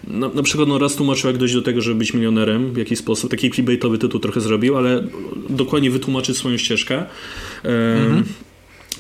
na, 0.08 0.30
na 0.30 0.43
przykład 0.43 0.69
no 0.69 0.77
raz 0.77 0.95
tłumaczył, 0.95 1.27
jak 1.27 1.38
dojść 1.38 1.53
do 1.53 1.61
tego, 1.61 1.82
żeby 1.82 2.00
być 2.00 2.14
milionerem, 2.14 2.74
w 2.74 2.77
jaki 2.77 2.95
sposób, 2.95 3.32
taki 3.32 3.51
clickbaitowy 3.51 3.98
tytuł 3.98 4.19
trochę 4.19 4.42
zrobił, 4.42 4.77
ale 4.77 5.03
dokładnie 5.50 5.92
wytłumaczyć 5.92 6.38
swoją 6.38 6.58
ścieżkę. 6.58 7.06
Mhm. 7.64 8.24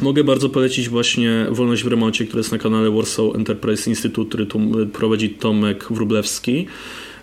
Mogę 0.01 0.23
bardzo 0.23 0.49
polecić 0.49 0.89
właśnie 0.89 1.45
Wolność 1.51 1.83
w 1.83 1.87
remoncie, 1.87 2.25
który 2.25 2.39
jest 2.39 2.51
na 2.51 2.57
kanale 2.57 2.91
Warsaw 2.91 3.35
Enterprise 3.35 3.89
Institute, 3.89 4.29
który 4.29 4.47
prowadzi 4.93 5.29
Tomek 5.29 5.85
Wrublewski. 5.89 6.67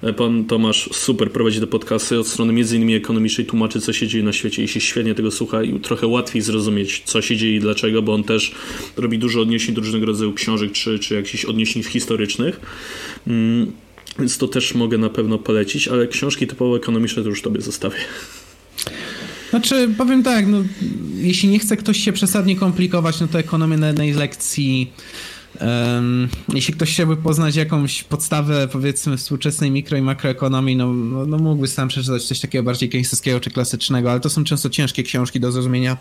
E, 0.05 0.13
pan 0.13 0.45
Tomasz 0.45 0.89
super 0.93 1.33
prowadzi 1.33 1.61
te 1.61 1.67
podcasty 1.67 2.19
od 2.19 2.29
strony 2.29 2.53
między 2.53 2.77
innymi 2.77 2.95
ekonomicznej, 2.95 3.47
tłumaczy 3.47 3.81
co 3.81 3.93
się 3.93 4.09
dzieje 4.09 4.25
na 4.25 4.33
świecie 4.33 4.65
i 4.65 4.69
się 4.69 4.81
świetnie 4.81 5.15
tego 5.15 5.31
słucha 5.31 5.63
i 5.63 5.81
trochę 5.81 6.07
łatwiej 6.07 6.43
zrozumieć 6.43 7.03
co 7.05 7.23
się 7.23 7.37
dzieje 7.37 7.57
i 7.57 7.61
dlaczego, 7.61 8.03
bo 8.03 8.15
on 8.15 8.25
też 8.25 8.55
robi 8.97 9.19
dużo 9.19 9.41
odniesień 9.41 9.75
do 9.75 9.81
różnego 9.81 10.07
rodzaju 10.07 10.33
książek 10.33 10.73
czy, 10.73 10.99
czy 10.99 11.15
jakichś 11.15 11.45
odniesień 11.45 11.83
historycznych. 11.83 12.61
Mm, 13.27 13.73
więc 14.19 14.39
to 14.39 14.49
też 14.49 14.75
mogę 14.75 14.99
na 14.99 15.11
pewno 15.11 15.39
polecić, 15.39 15.89
ale 15.89 16.07
książki 16.07 16.47
typowo 16.47 16.77
ekonomiczne 16.77 17.23
to 17.23 17.29
już 17.29 17.43
tobie 17.43 17.61
zostawię. 17.61 17.99
Znaczy, 19.51 19.89
powiem 19.99 20.23
tak, 20.23 20.47
no, 20.47 20.65
jeśli 21.17 21.49
nie 21.49 21.59
chce 21.59 21.77
ktoś 21.77 22.05
się 22.05 22.13
przesadnie 22.13 22.57
komplikować, 22.57 23.21
no 23.21 23.29
to 23.29 23.39
ekonomię 23.39 23.77
na 23.77 23.87
jednej 23.87 24.13
lekcji 24.13 24.93
Jeśli 26.55 26.75
ktoś 26.75 26.93
chciałby 26.93 27.17
poznać 27.17 27.57
jakąś 27.57 28.03
podstawę, 28.03 28.69
powiedzmy, 28.69 29.17
współczesnej 29.17 29.71
mikro 29.71 29.99
i 29.99 30.03
makroekonomii, 30.03 30.77
no, 30.77 30.93
no, 30.93 31.27
no 31.27 31.39
mógłby 31.39 31.69
sam 31.69 31.89
przeczytać 31.89 32.25
coś 32.25 32.41
takiego 32.41 32.65
bardziej 32.65 32.89
keynesowskiego 32.89 33.41
czy 33.41 33.51
klasycznego, 33.51 34.11
ale 34.11 34.21
to 34.21 34.31
są 34.31 34.45
często 34.45 34.71
ciężkie 34.71 35.03
książki 35.03 35.41
do 35.41 35.53
zrozumienia, 35.53 35.97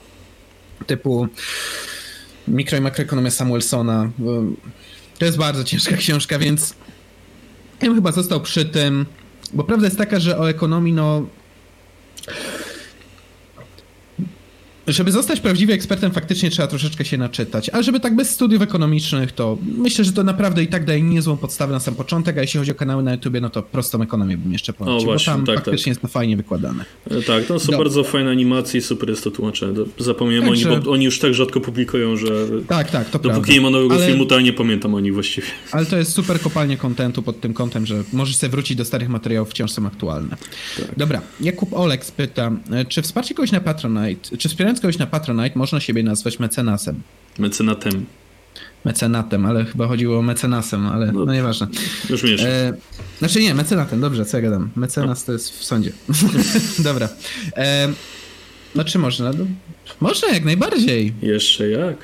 typu 0.88 1.28
Mikro 2.48 2.78
i 2.78 2.82
makroekonomia 2.82 3.32
Samuelsona. 3.32 4.12
To 5.20 5.26
jest 5.26 5.38
bardzo 5.38 5.64
ciężka 5.64 5.98
książka, 5.98 6.40
więc 6.40 6.76
ja 7.82 7.88
bym 7.88 7.96
chyba 7.96 8.12
został 8.12 8.42
przy 8.42 8.66
tym, 8.66 9.06
bo 9.54 9.64
prawda 9.64 9.86
jest 9.86 9.98
taka, 9.98 10.20
że 10.20 10.40
o 10.40 10.50
ekonomii, 10.50 10.94
no 10.94 11.26
żeby 14.88 15.12
zostać 15.12 15.40
prawdziwym 15.40 15.76
ekspertem, 15.76 16.12
faktycznie 16.12 16.50
trzeba 16.50 16.68
troszeczkę 16.68 17.06
się 17.06 17.18
naczytać. 17.18 17.70
Ale 17.70 17.84
żeby 17.84 18.00
tak 18.00 18.16
bez 18.16 18.30
studiów 18.30 18.62
ekonomicznych, 18.62 19.32
to 19.32 19.58
myślę, 19.78 20.06
że 20.06 20.12
to 20.12 20.24
naprawdę 20.24 20.64
i 20.64 20.68
tak 20.68 20.86
daje 20.86 21.02
niezłą 21.02 21.38
podstawę 21.38 21.74
na 21.74 21.80
sam 21.80 21.96
początek, 21.96 22.38
a 22.38 22.42
jeśli 22.42 22.58
chodzi 22.58 22.72
o 22.72 22.76
kanały 22.76 23.04
na 23.04 23.12
YouTubie, 23.12 23.42
no 23.42 23.50
to 23.50 23.64
prostą 23.64 24.02
ekonomię 24.02 24.38
bym 24.38 24.54
jeszcze 24.54 24.74
polecił, 24.74 24.98
o, 24.98 25.04
właśnie, 25.04 25.34
bo 25.34 25.38
tam 25.38 25.46
tak, 25.46 25.56
tak. 25.56 25.66
faktycznie 25.66 25.84
tak. 25.84 25.88
jest 25.88 26.02
to 26.02 26.08
fajnie 26.08 26.38
wykładane. 26.38 26.86
E, 27.12 27.22
tak, 27.22 27.46
to 27.46 27.60
są 27.60 27.66
Dobra. 27.66 27.78
bardzo 27.78 28.04
fajne 28.04 28.32
animacje 28.32 28.80
i 28.80 28.84
super 28.84 29.10
jest 29.10 29.24
to 29.24 29.32
tłumaczenie. 29.32 29.74
Zapomniałem 29.98 30.44
tak, 30.44 30.52
oni, 30.52 30.82
bo 30.82 30.92
oni 30.92 31.06
już 31.06 31.20
tak 31.20 31.34
rzadko 31.34 31.62
publikują, 31.62 32.18
że 32.18 32.28
tak, 32.68 32.92
tak, 32.92 33.10
to 33.10 33.20
dopóki 33.20 33.32
prawda. 33.34 33.54
nie 33.54 33.62
ma 33.62 33.70
nowego 33.70 33.96
ale... 33.96 34.08
filmu, 34.08 34.26
to 34.26 34.36
ja 34.36 34.42
nie 34.42 34.54
pamiętam 34.54 34.96
o 34.96 35.00
nich 35.00 35.14
właściwie. 35.14 35.48
Ale 35.72 35.86
to 35.86 35.98
jest 35.98 36.12
super 36.12 36.40
kopalnie 36.40 36.78
kontentu 36.78 37.22
pod 37.22 37.42
tym 37.42 37.54
kątem, 37.54 37.86
że 37.86 38.04
możesz 38.14 38.36
sobie 38.36 38.52
wrócić 38.52 38.78
do 38.78 38.86
starych 38.86 39.10
materiałów, 39.10 39.50
wciąż 39.50 39.72
są 39.72 39.88
aktualne. 39.88 40.38
Tak. 40.78 40.88
Dobra, 40.98 41.22
Jakub 41.42 41.74
Olek 41.74 42.06
pyta, 42.06 42.52
e, 42.72 42.86
czy 42.86 43.02
wsparcie 43.02 43.36
kogoś 43.36 43.52
na 43.52 43.60
Patronite, 43.60 44.38
czy 44.38 44.50
wspierając 44.76 44.82
kogoś 44.82 44.98
na 44.98 45.08
Patronite 45.08 45.60
można 45.60 45.80
siebie 45.80 46.04
nazwać 46.04 46.40
mecenasem. 46.40 47.02
Mecenatem. 47.40 48.06
Mecenatem, 48.86 49.46
ale 49.46 49.66
chyba 49.66 49.88
chodziło 49.88 50.20
o 50.20 50.22
mecenasem, 50.22 50.88
ale 50.88 51.12
no, 51.12 51.26
no 51.26 51.34
nieważne. 51.34 51.68
Już 52.10 52.24
wiesz. 52.24 52.42
E, 52.42 52.74
znaczy 53.20 53.42
nie, 53.42 53.56
mecenatem, 53.56 54.02
dobrze, 54.02 54.26
co 54.26 54.38
ja 54.38 54.44
gadam. 54.44 54.70
Mecenas 54.76 55.26
to 55.26 55.32
jest 55.32 55.60
w 55.60 55.64
sądzie. 55.64 55.92
Dobra. 56.80 57.10
E, 57.58 57.94
no 58.76 58.84
czy 58.84 59.00
można? 59.00 59.32
No, 59.32 59.46
można 60.00 60.28
jak 60.28 60.46
najbardziej. 60.46 61.14
Jeszcze 61.22 61.70
jak. 61.70 61.98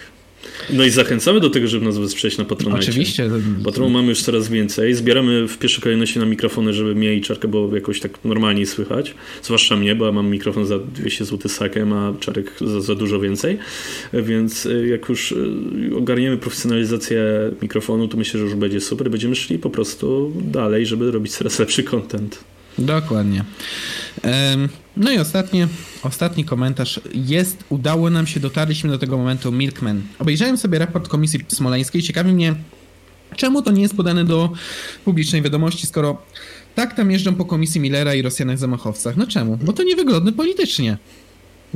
No 0.69 0.85
i 0.85 0.89
zachęcamy 0.89 1.39
do 1.39 1.49
tego, 1.49 1.67
żeby 1.67 1.85
nas 1.85 1.97
wesprzeć 1.97 2.37
na 2.37 2.45
Patronite. 2.45 2.79
Oczywiście. 2.79 3.29
Patronu 3.65 3.89
mamy 3.89 4.07
już 4.09 4.21
coraz 4.21 4.49
więcej. 4.49 4.93
Zbieramy 4.93 5.47
w 5.47 5.57
pierwszej 5.57 5.83
kolejności 5.83 6.19
na 6.19 6.25
mikrofony, 6.25 6.73
żeby 6.73 6.95
mnie 6.95 7.15
i 7.15 7.21
Czarkę 7.21 7.47
było 7.47 7.75
jakoś 7.75 7.99
tak 7.99 8.25
normalniej 8.25 8.65
słychać. 8.65 9.13
Zwłaszcza 9.43 9.75
mnie, 9.75 9.95
bo 9.95 10.05
ja 10.05 10.11
mam 10.11 10.29
mikrofon 10.29 10.65
za 10.65 10.79
200 10.79 11.25
zł 11.25 11.51
sakiem, 11.51 11.93
a 11.93 12.13
Czarek 12.19 12.51
za, 12.61 12.81
za 12.81 12.95
dużo 12.95 13.19
więcej. 13.19 13.57
Więc 14.13 14.65
y, 14.65 14.87
jak 14.87 15.09
już 15.09 15.31
y, 15.31 15.35
ogarniemy 15.97 16.37
profesjonalizację 16.37 17.21
mikrofonu, 17.61 18.07
to 18.07 18.17
myślę, 18.17 18.39
że 18.39 18.45
już 18.45 18.55
będzie 18.55 18.81
super. 18.81 19.11
Będziemy 19.11 19.35
szli 19.35 19.59
po 19.59 19.69
prostu 19.69 20.31
dalej, 20.41 20.85
żeby 20.85 21.11
robić 21.11 21.31
coraz 21.31 21.59
lepszy 21.59 21.83
content. 21.83 22.39
Dokładnie. 22.77 23.43
No 24.99 25.11
i 25.11 25.19
ostatnie, 25.19 25.67
ostatni 26.03 26.45
komentarz 26.45 26.99
jest, 27.13 27.63
udało 27.69 28.09
nam 28.09 28.27
się, 28.27 28.39
dotarliśmy 28.39 28.89
do 28.89 28.97
tego 28.97 29.17
momentu 29.17 29.51
Milkman. 29.51 30.01
Obejrzałem 30.19 30.57
sobie 30.57 30.79
raport 30.79 31.07
Komisji 31.07 31.39
Smoleńskiej, 31.47 32.01
ciekawi 32.01 32.33
mnie, 32.33 32.55
czemu 33.35 33.61
to 33.61 33.71
nie 33.71 33.81
jest 33.81 33.95
podane 33.95 34.25
do 34.25 34.49
publicznej 35.05 35.41
wiadomości, 35.41 35.87
skoro 35.87 36.21
tak 36.75 36.95
tam 36.95 37.11
jeżdżą 37.11 37.35
po 37.35 37.45
Komisji 37.45 37.81
Millera 37.81 38.15
i 38.15 38.21
Rosjanach 38.21 38.57
zamachowcach. 38.57 39.17
No 39.17 39.27
czemu? 39.27 39.57
Bo 39.57 39.73
to 39.73 39.83
niewygodne 39.83 40.33
politycznie. 40.33 40.97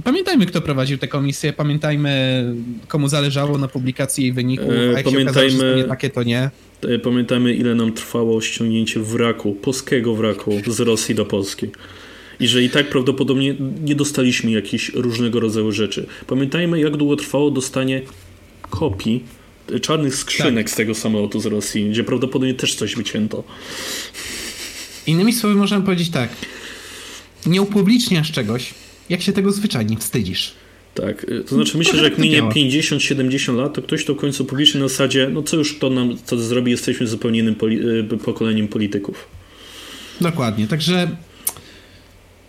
Pamiętajmy, 0.03 0.45
kto 0.45 0.61
prowadził 0.61 0.97
tę 0.97 1.07
komisję, 1.07 1.53
pamiętajmy, 1.53 2.43
komu 2.87 3.07
zależało 3.07 3.57
na 3.57 3.67
publikacji 3.67 4.23
jej 4.23 4.33
wyników, 4.33 4.69
a 4.69 4.73
jak 4.73 5.03
pamiętajmy, 5.03 5.21
się 5.21 5.21
okazało, 5.23 5.49
że 5.49 5.71
to 5.71 5.77
nie 5.77 5.83
takie, 5.83 6.09
to 6.09 6.23
nie. 6.23 6.49
E, 6.81 6.99
pamiętajmy, 6.99 7.53
ile 7.53 7.75
nam 7.75 7.93
trwało 7.93 8.41
ściągnięcie 8.41 8.99
wraku, 8.99 9.53
polskiego 9.53 10.15
wraku 10.15 10.51
z 10.67 10.79
Rosji 10.79 11.15
do 11.15 11.25
Polski. 11.25 11.67
I 12.39 12.47
że 12.47 12.63
i 12.63 12.69
tak 12.69 12.89
prawdopodobnie 12.89 13.55
nie 13.83 13.95
dostaliśmy 13.95 14.51
jakichś 14.51 14.89
różnego 14.93 15.39
rodzaju 15.39 15.71
rzeczy. 15.71 16.05
Pamiętajmy, 16.27 16.79
jak 16.79 16.97
długo 16.97 17.15
trwało 17.15 17.51
dostanie 17.51 18.01
kopii 18.69 19.23
e, 19.71 19.79
czarnych 19.79 20.15
skrzynek 20.15 20.65
tak. 20.65 20.73
z 20.73 20.75
tego 20.75 20.95
samolotu 20.95 21.39
z 21.39 21.45
Rosji, 21.45 21.89
gdzie 21.89 22.03
prawdopodobnie 22.03 22.53
też 22.53 22.75
coś 22.75 22.95
wycięto. 22.95 23.43
Innymi 25.07 25.33
słowy, 25.33 25.55
możemy 25.55 25.85
powiedzieć 25.85 26.09
tak. 26.09 26.29
Nie 27.45 27.61
upubliczniasz 27.61 28.31
czegoś, 28.31 28.73
jak 29.09 29.21
się 29.21 29.33
tego 29.33 29.51
zwyczajnie 29.51 29.97
wstydzisz. 29.97 30.53
Tak, 30.93 31.23
y, 31.23 31.43
to 31.43 31.55
znaczy 31.55 31.77
myślę, 31.77 31.99
że 31.99 32.03
jak 32.03 32.17
minie 32.17 32.43
50-70 32.43 33.55
lat, 33.55 33.73
to 33.73 33.81
ktoś 33.81 34.05
to 34.05 34.13
w 34.13 34.17
końcu 34.17 34.45
publicznie 34.45 34.79
na 34.79 34.87
zasadzie, 34.87 35.29
no 35.33 35.43
co 35.43 35.57
już 35.57 35.79
to 35.79 35.89
nam 35.89 36.17
co 36.25 36.37
zrobi, 36.37 36.71
jesteśmy 36.71 37.07
zupełnie 37.07 37.39
innym 37.39 37.55
poli 37.55 37.79
y, 38.13 38.17
pokoleniem 38.17 38.67
polityków. 38.67 39.27
Dokładnie, 40.21 40.67
także 40.67 41.15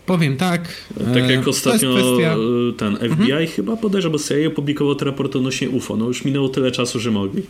powiem 0.07 0.37
tak. 0.37 0.69
Tak 1.15 1.31
jak 1.31 1.47
e, 1.47 1.51
ostatnio 1.51 1.95
kwestia... 1.95 2.37
Ten 2.77 2.97
FBI 2.97 3.33
mhm. 3.33 3.47
chyba 3.47 3.77
podejrzewa, 3.77 4.13
bo 4.13 4.25
CIA 4.25 4.49
opublikował 4.49 4.95
te 4.95 5.05
raporty 5.05 5.39
odnośnie 5.39 5.71
UFO. 5.71 5.97
No 5.97 6.07
już 6.07 6.25
minęło 6.25 6.49
tyle 6.49 6.71
czasu, 6.71 7.01
że 7.01 7.11
mogli. 7.11 7.43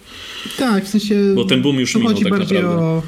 Tak, 0.58 0.84
w 0.84 0.89
sensie... 0.89 1.15
Bo 1.34 1.44
ten 1.44 1.62
boom 1.62 1.76
już 1.76 1.94
minął 1.94 2.15
tak 2.15 2.31
bardziej 2.31 2.58
naprawdę. 2.58 2.84
O 2.84 3.02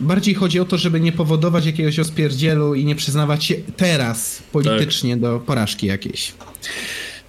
Bardziej 0.00 0.34
chodzi 0.34 0.60
o 0.60 0.64
to, 0.64 0.78
żeby 0.78 1.00
nie 1.00 1.12
powodować 1.12 1.66
jakiegoś 1.66 1.98
ospierdzielu 1.98 2.74
i 2.74 2.84
nie 2.84 2.94
przyznawać 2.94 3.44
się 3.44 3.54
teraz 3.76 4.42
politycznie 4.52 5.10
tak. 5.14 5.20
do 5.20 5.40
porażki 5.46 5.86
jakiejś. 5.86 6.32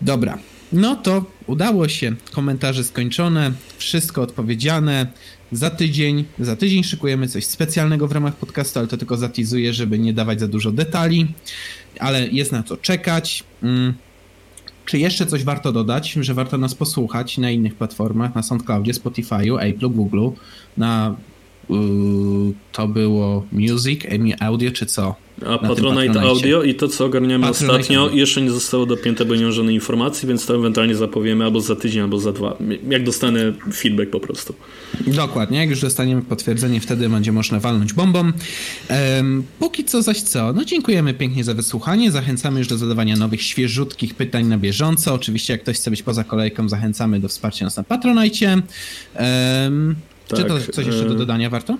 Dobra. 0.01 0.37
No 0.71 0.95
to 0.95 1.25
udało 1.47 1.87
się. 1.87 2.15
Komentarze 2.31 2.83
skończone, 2.83 3.51
wszystko 3.77 4.21
odpowiedziane. 4.21 5.07
Za 5.51 5.69
tydzień, 5.69 6.25
za 6.39 6.55
tydzień 6.55 6.83
szykujemy 6.83 7.27
coś 7.27 7.45
specjalnego 7.45 8.07
w 8.07 8.11
ramach 8.11 8.35
podcastu, 8.35 8.79
ale 8.79 8.87
to 8.87 8.97
tylko 8.97 9.17
zatizuję, 9.17 9.73
żeby 9.73 9.99
nie 9.99 10.13
dawać 10.13 10.39
za 10.39 10.47
dużo 10.47 10.71
detali, 10.71 11.27
ale 11.99 12.27
jest 12.27 12.51
na 12.51 12.63
co 12.63 12.77
czekać. 12.77 13.43
Mm. 13.63 13.93
Czy 14.85 14.99
jeszcze 14.99 15.25
coś 15.25 15.43
warto 15.43 15.71
dodać, 15.71 16.11
że 16.11 16.33
warto 16.33 16.57
nas 16.57 16.75
posłuchać 16.75 17.37
na 17.37 17.51
innych 17.51 17.75
platformach, 17.75 18.35
na 18.35 18.43
SoundCloudzie, 18.43 18.93
Spotify'u, 18.93 19.57
Apple, 19.61 19.89
Google, 19.89 20.29
na 20.77 21.15
to 22.71 22.87
było 22.87 23.45
Music, 23.51 24.01
EMI 24.05 24.33
Audio 24.39 24.71
czy 24.71 24.85
co? 24.85 25.15
A 25.45 25.57
Patronite 25.57 26.21
Audio 26.21 26.63
i 26.63 26.75
to, 26.75 26.87
co 26.87 27.05
ogarniamy 27.05 27.47
Patronite 27.47 27.73
ostatnio, 27.73 28.01
Audio. 28.01 28.17
jeszcze 28.17 28.41
nie 28.41 28.51
zostało 28.51 28.85
dopięte, 28.85 29.25
bo 29.25 29.35
nie 29.35 29.45
ma 29.45 29.51
żadnej 29.51 29.75
informacji, 29.75 30.27
więc 30.27 30.45
to 30.45 30.55
ewentualnie 30.55 30.95
zapowiemy 30.95 31.43
albo 31.43 31.61
za 31.61 31.75
tydzień, 31.75 32.01
albo 32.01 32.19
za 32.19 32.31
dwa. 32.31 32.57
Jak 32.89 33.03
dostanę 33.03 33.53
feedback 33.73 34.09
po 34.09 34.19
prostu. 34.19 34.53
Dokładnie, 35.07 35.57
jak 35.57 35.69
już 35.69 35.81
dostaniemy 35.81 36.21
potwierdzenie, 36.21 36.81
wtedy 36.81 37.09
będzie 37.09 37.31
można 37.31 37.59
walnąć 37.59 37.93
bombą. 37.93 38.31
Um, 38.89 39.43
póki 39.59 39.85
co 39.85 40.01
zaś 40.01 40.21
co, 40.21 40.53
no 40.53 40.65
dziękujemy 40.65 41.13
pięknie 41.13 41.43
za 41.43 41.53
wysłuchanie, 41.53 42.11
zachęcamy 42.11 42.59
już 42.59 42.67
do 42.67 42.77
zadawania 42.77 43.15
nowych, 43.15 43.41
świeżutkich 43.41 44.15
pytań 44.15 44.45
na 44.45 44.57
bieżąco. 44.57 45.13
Oczywiście 45.13 45.53
jak 45.53 45.61
ktoś 45.61 45.75
chce 45.75 45.91
być 45.91 46.03
poza 46.03 46.23
kolejką, 46.23 46.69
zachęcamy 46.69 47.19
do 47.19 47.27
wsparcia 47.27 47.65
nas 47.65 47.77
na 47.77 47.83
Patronite. 47.83 48.61
Um, 49.19 49.95
Tak, 50.29 50.39
Czy 50.39 50.45
to 50.45 50.59
tak, 50.59 50.71
coś 50.71 50.85
jeszcze 50.85 51.05
do 51.05 51.13
e, 51.13 51.17
dodania 51.17 51.49
warto? 51.49 51.77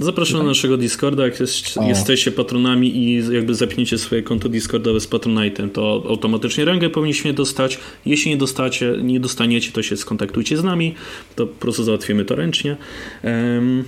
Zapraszam 0.00 0.38
na 0.38 0.44
naszego 0.44 0.76
Discorda, 0.76 1.24
jak 1.24 1.40
jest, 1.40 1.76
jesteście 1.86 2.32
patronami 2.32 2.96
i 2.96 3.34
jakby 3.34 3.54
zapniecie 3.54 3.98
swoje 3.98 4.22
konto 4.22 4.48
Discordowe 4.48 5.00
z 5.00 5.08
Patronite'em, 5.08 5.70
to 5.70 6.04
automatycznie 6.08 6.64
rangę 6.64 6.90
powinniśmy 6.90 7.32
dostać. 7.32 7.78
Jeśli 8.06 8.30
nie 8.30 8.36
dostacie, 8.36 8.94
nie 9.02 9.20
dostaniecie, 9.20 9.72
to 9.72 9.82
się 9.82 9.96
skontaktujcie 9.96 10.56
z 10.56 10.64
nami, 10.64 10.94
to 11.36 11.46
po 11.46 11.60
prostu 11.60 11.84
załatwimy 11.84 12.24
to 12.24 12.34
ręcznie. 12.34 12.76
Um, 13.24 13.84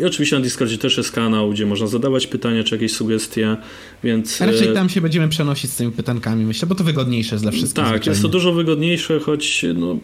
i 0.00 0.04
oczywiście 0.04 0.36
na 0.36 0.42
Discordzie 0.42 0.78
też 0.78 0.96
jest 0.96 1.12
kanał, 1.12 1.50
gdzie 1.50 1.66
można 1.66 1.86
zadawać 1.86 2.26
pytania 2.26 2.64
czy 2.64 2.74
jakieś 2.74 2.92
sugestie, 2.92 3.56
więc... 4.04 4.42
A 4.42 4.46
raczej 4.46 4.68
e, 4.68 4.72
tam 4.72 4.88
się 4.88 5.00
będziemy 5.00 5.28
przenosić 5.28 5.70
z 5.70 5.76
tymi 5.76 5.92
pytankami, 5.92 6.44
myślę, 6.44 6.68
bo 6.68 6.74
to 6.74 6.84
wygodniejsze 6.84 7.34
jest 7.34 7.44
dla 7.44 7.52
wszystkich. 7.52 7.74
Tak, 7.74 7.86
zwyczajnie. 7.86 8.10
jest 8.10 8.22
to 8.22 8.28
dużo 8.28 8.52
wygodniejsze, 8.52 9.20
choć 9.20 9.64
no, 9.74 9.98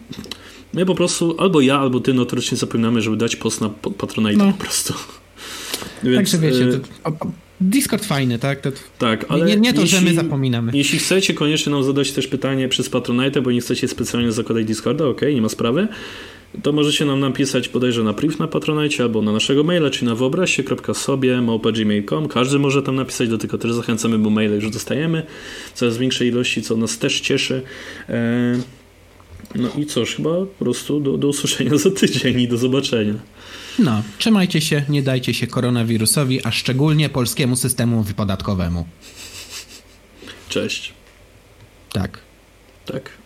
my 0.73 0.85
po 0.85 0.95
prostu, 0.95 1.35
albo 1.39 1.61
ja, 1.61 1.79
albo 1.79 1.99
ty 1.99 2.13
notorycznie 2.13 2.57
zapominamy, 2.57 3.01
żeby 3.01 3.17
dać 3.17 3.35
post 3.35 3.61
na 3.61 3.69
Patronite 3.69 4.37
no. 4.37 4.51
po 4.51 4.57
prostu. 4.57 4.93
Więc, 6.03 6.15
Także 6.15 6.37
wiecie, 6.37 6.79
e, 7.03 7.11
to, 7.11 7.27
Discord 7.61 8.05
fajny, 8.05 8.39
tak? 8.39 8.61
To, 8.61 8.71
tak, 8.99 9.25
ale 9.29 9.45
nie, 9.45 9.55
nie 9.55 9.73
to, 9.73 9.81
jeśli, 9.81 9.97
że 9.97 10.05
my 10.05 10.13
zapominamy. 10.13 10.71
Jeśli 10.75 10.99
chcecie 10.99 11.33
koniecznie 11.33 11.71
nam 11.71 11.83
zadać 11.83 12.11
też 12.11 12.27
pytanie 12.27 12.69
przez 12.69 12.89
Patronite, 12.89 13.41
bo 13.41 13.51
nie 13.51 13.61
chcecie 13.61 13.87
specjalnie 13.87 14.31
zakładać 14.31 14.65
Discorda, 14.65 15.05
ok, 15.05 15.21
nie 15.35 15.41
ma 15.41 15.49
sprawy, 15.49 15.87
to 16.61 16.71
możecie 16.71 17.05
nam 17.05 17.19
napisać 17.19 17.69
podejrzę 17.69 18.03
na 18.03 18.13
priv 18.13 18.35
na 18.39 18.47
Patronite 18.47 19.03
albo 19.03 19.21
na 19.21 19.31
naszego 19.31 19.63
maila, 19.63 19.89
czyli 19.89 20.07
na 20.07 20.15
wyobraźcie.sobie 20.15 21.41
małpa.gmail.com. 21.41 22.27
Każdy 22.27 22.59
może 22.59 22.83
tam 22.83 22.95
napisać, 22.95 23.29
do 23.29 23.37
tego 23.37 23.57
też 23.57 23.73
zachęcamy, 23.73 24.17
bo 24.19 24.29
maile 24.29 24.55
już 24.55 24.69
dostajemy 24.69 25.23
coraz 25.73 25.97
większej 25.97 26.27
ilości, 26.27 26.61
co 26.61 26.77
nas 26.77 26.97
też 26.97 27.21
cieszy. 27.21 27.61
E, 28.09 28.82
no 29.55 29.69
i 29.77 29.85
cóż, 29.85 30.15
chyba 30.15 30.29
po 30.29 30.45
prostu 30.59 30.99
do, 30.99 31.17
do 31.17 31.27
usłyszenia 31.27 31.77
za 31.77 31.91
tydzień 31.91 32.39
i 32.39 32.47
do 32.47 32.57
zobaczenia. 32.57 33.13
No, 33.79 34.03
trzymajcie 34.17 34.61
się, 34.61 34.83
nie 34.89 35.03
dajcie 35.03 35.33
się 35.33 35.47
koronawirusowi, 35.47 36.45
a 36.45 36.51
szczególnie 36.51 37.09
polskiemu 37.09 37.55
systemu 37.55 38.03
wypodatkowemu. 38.03 38.85
Cześć. 40.49 40.93
Tak. 41.91 42.19
Tak. 42.85 43.22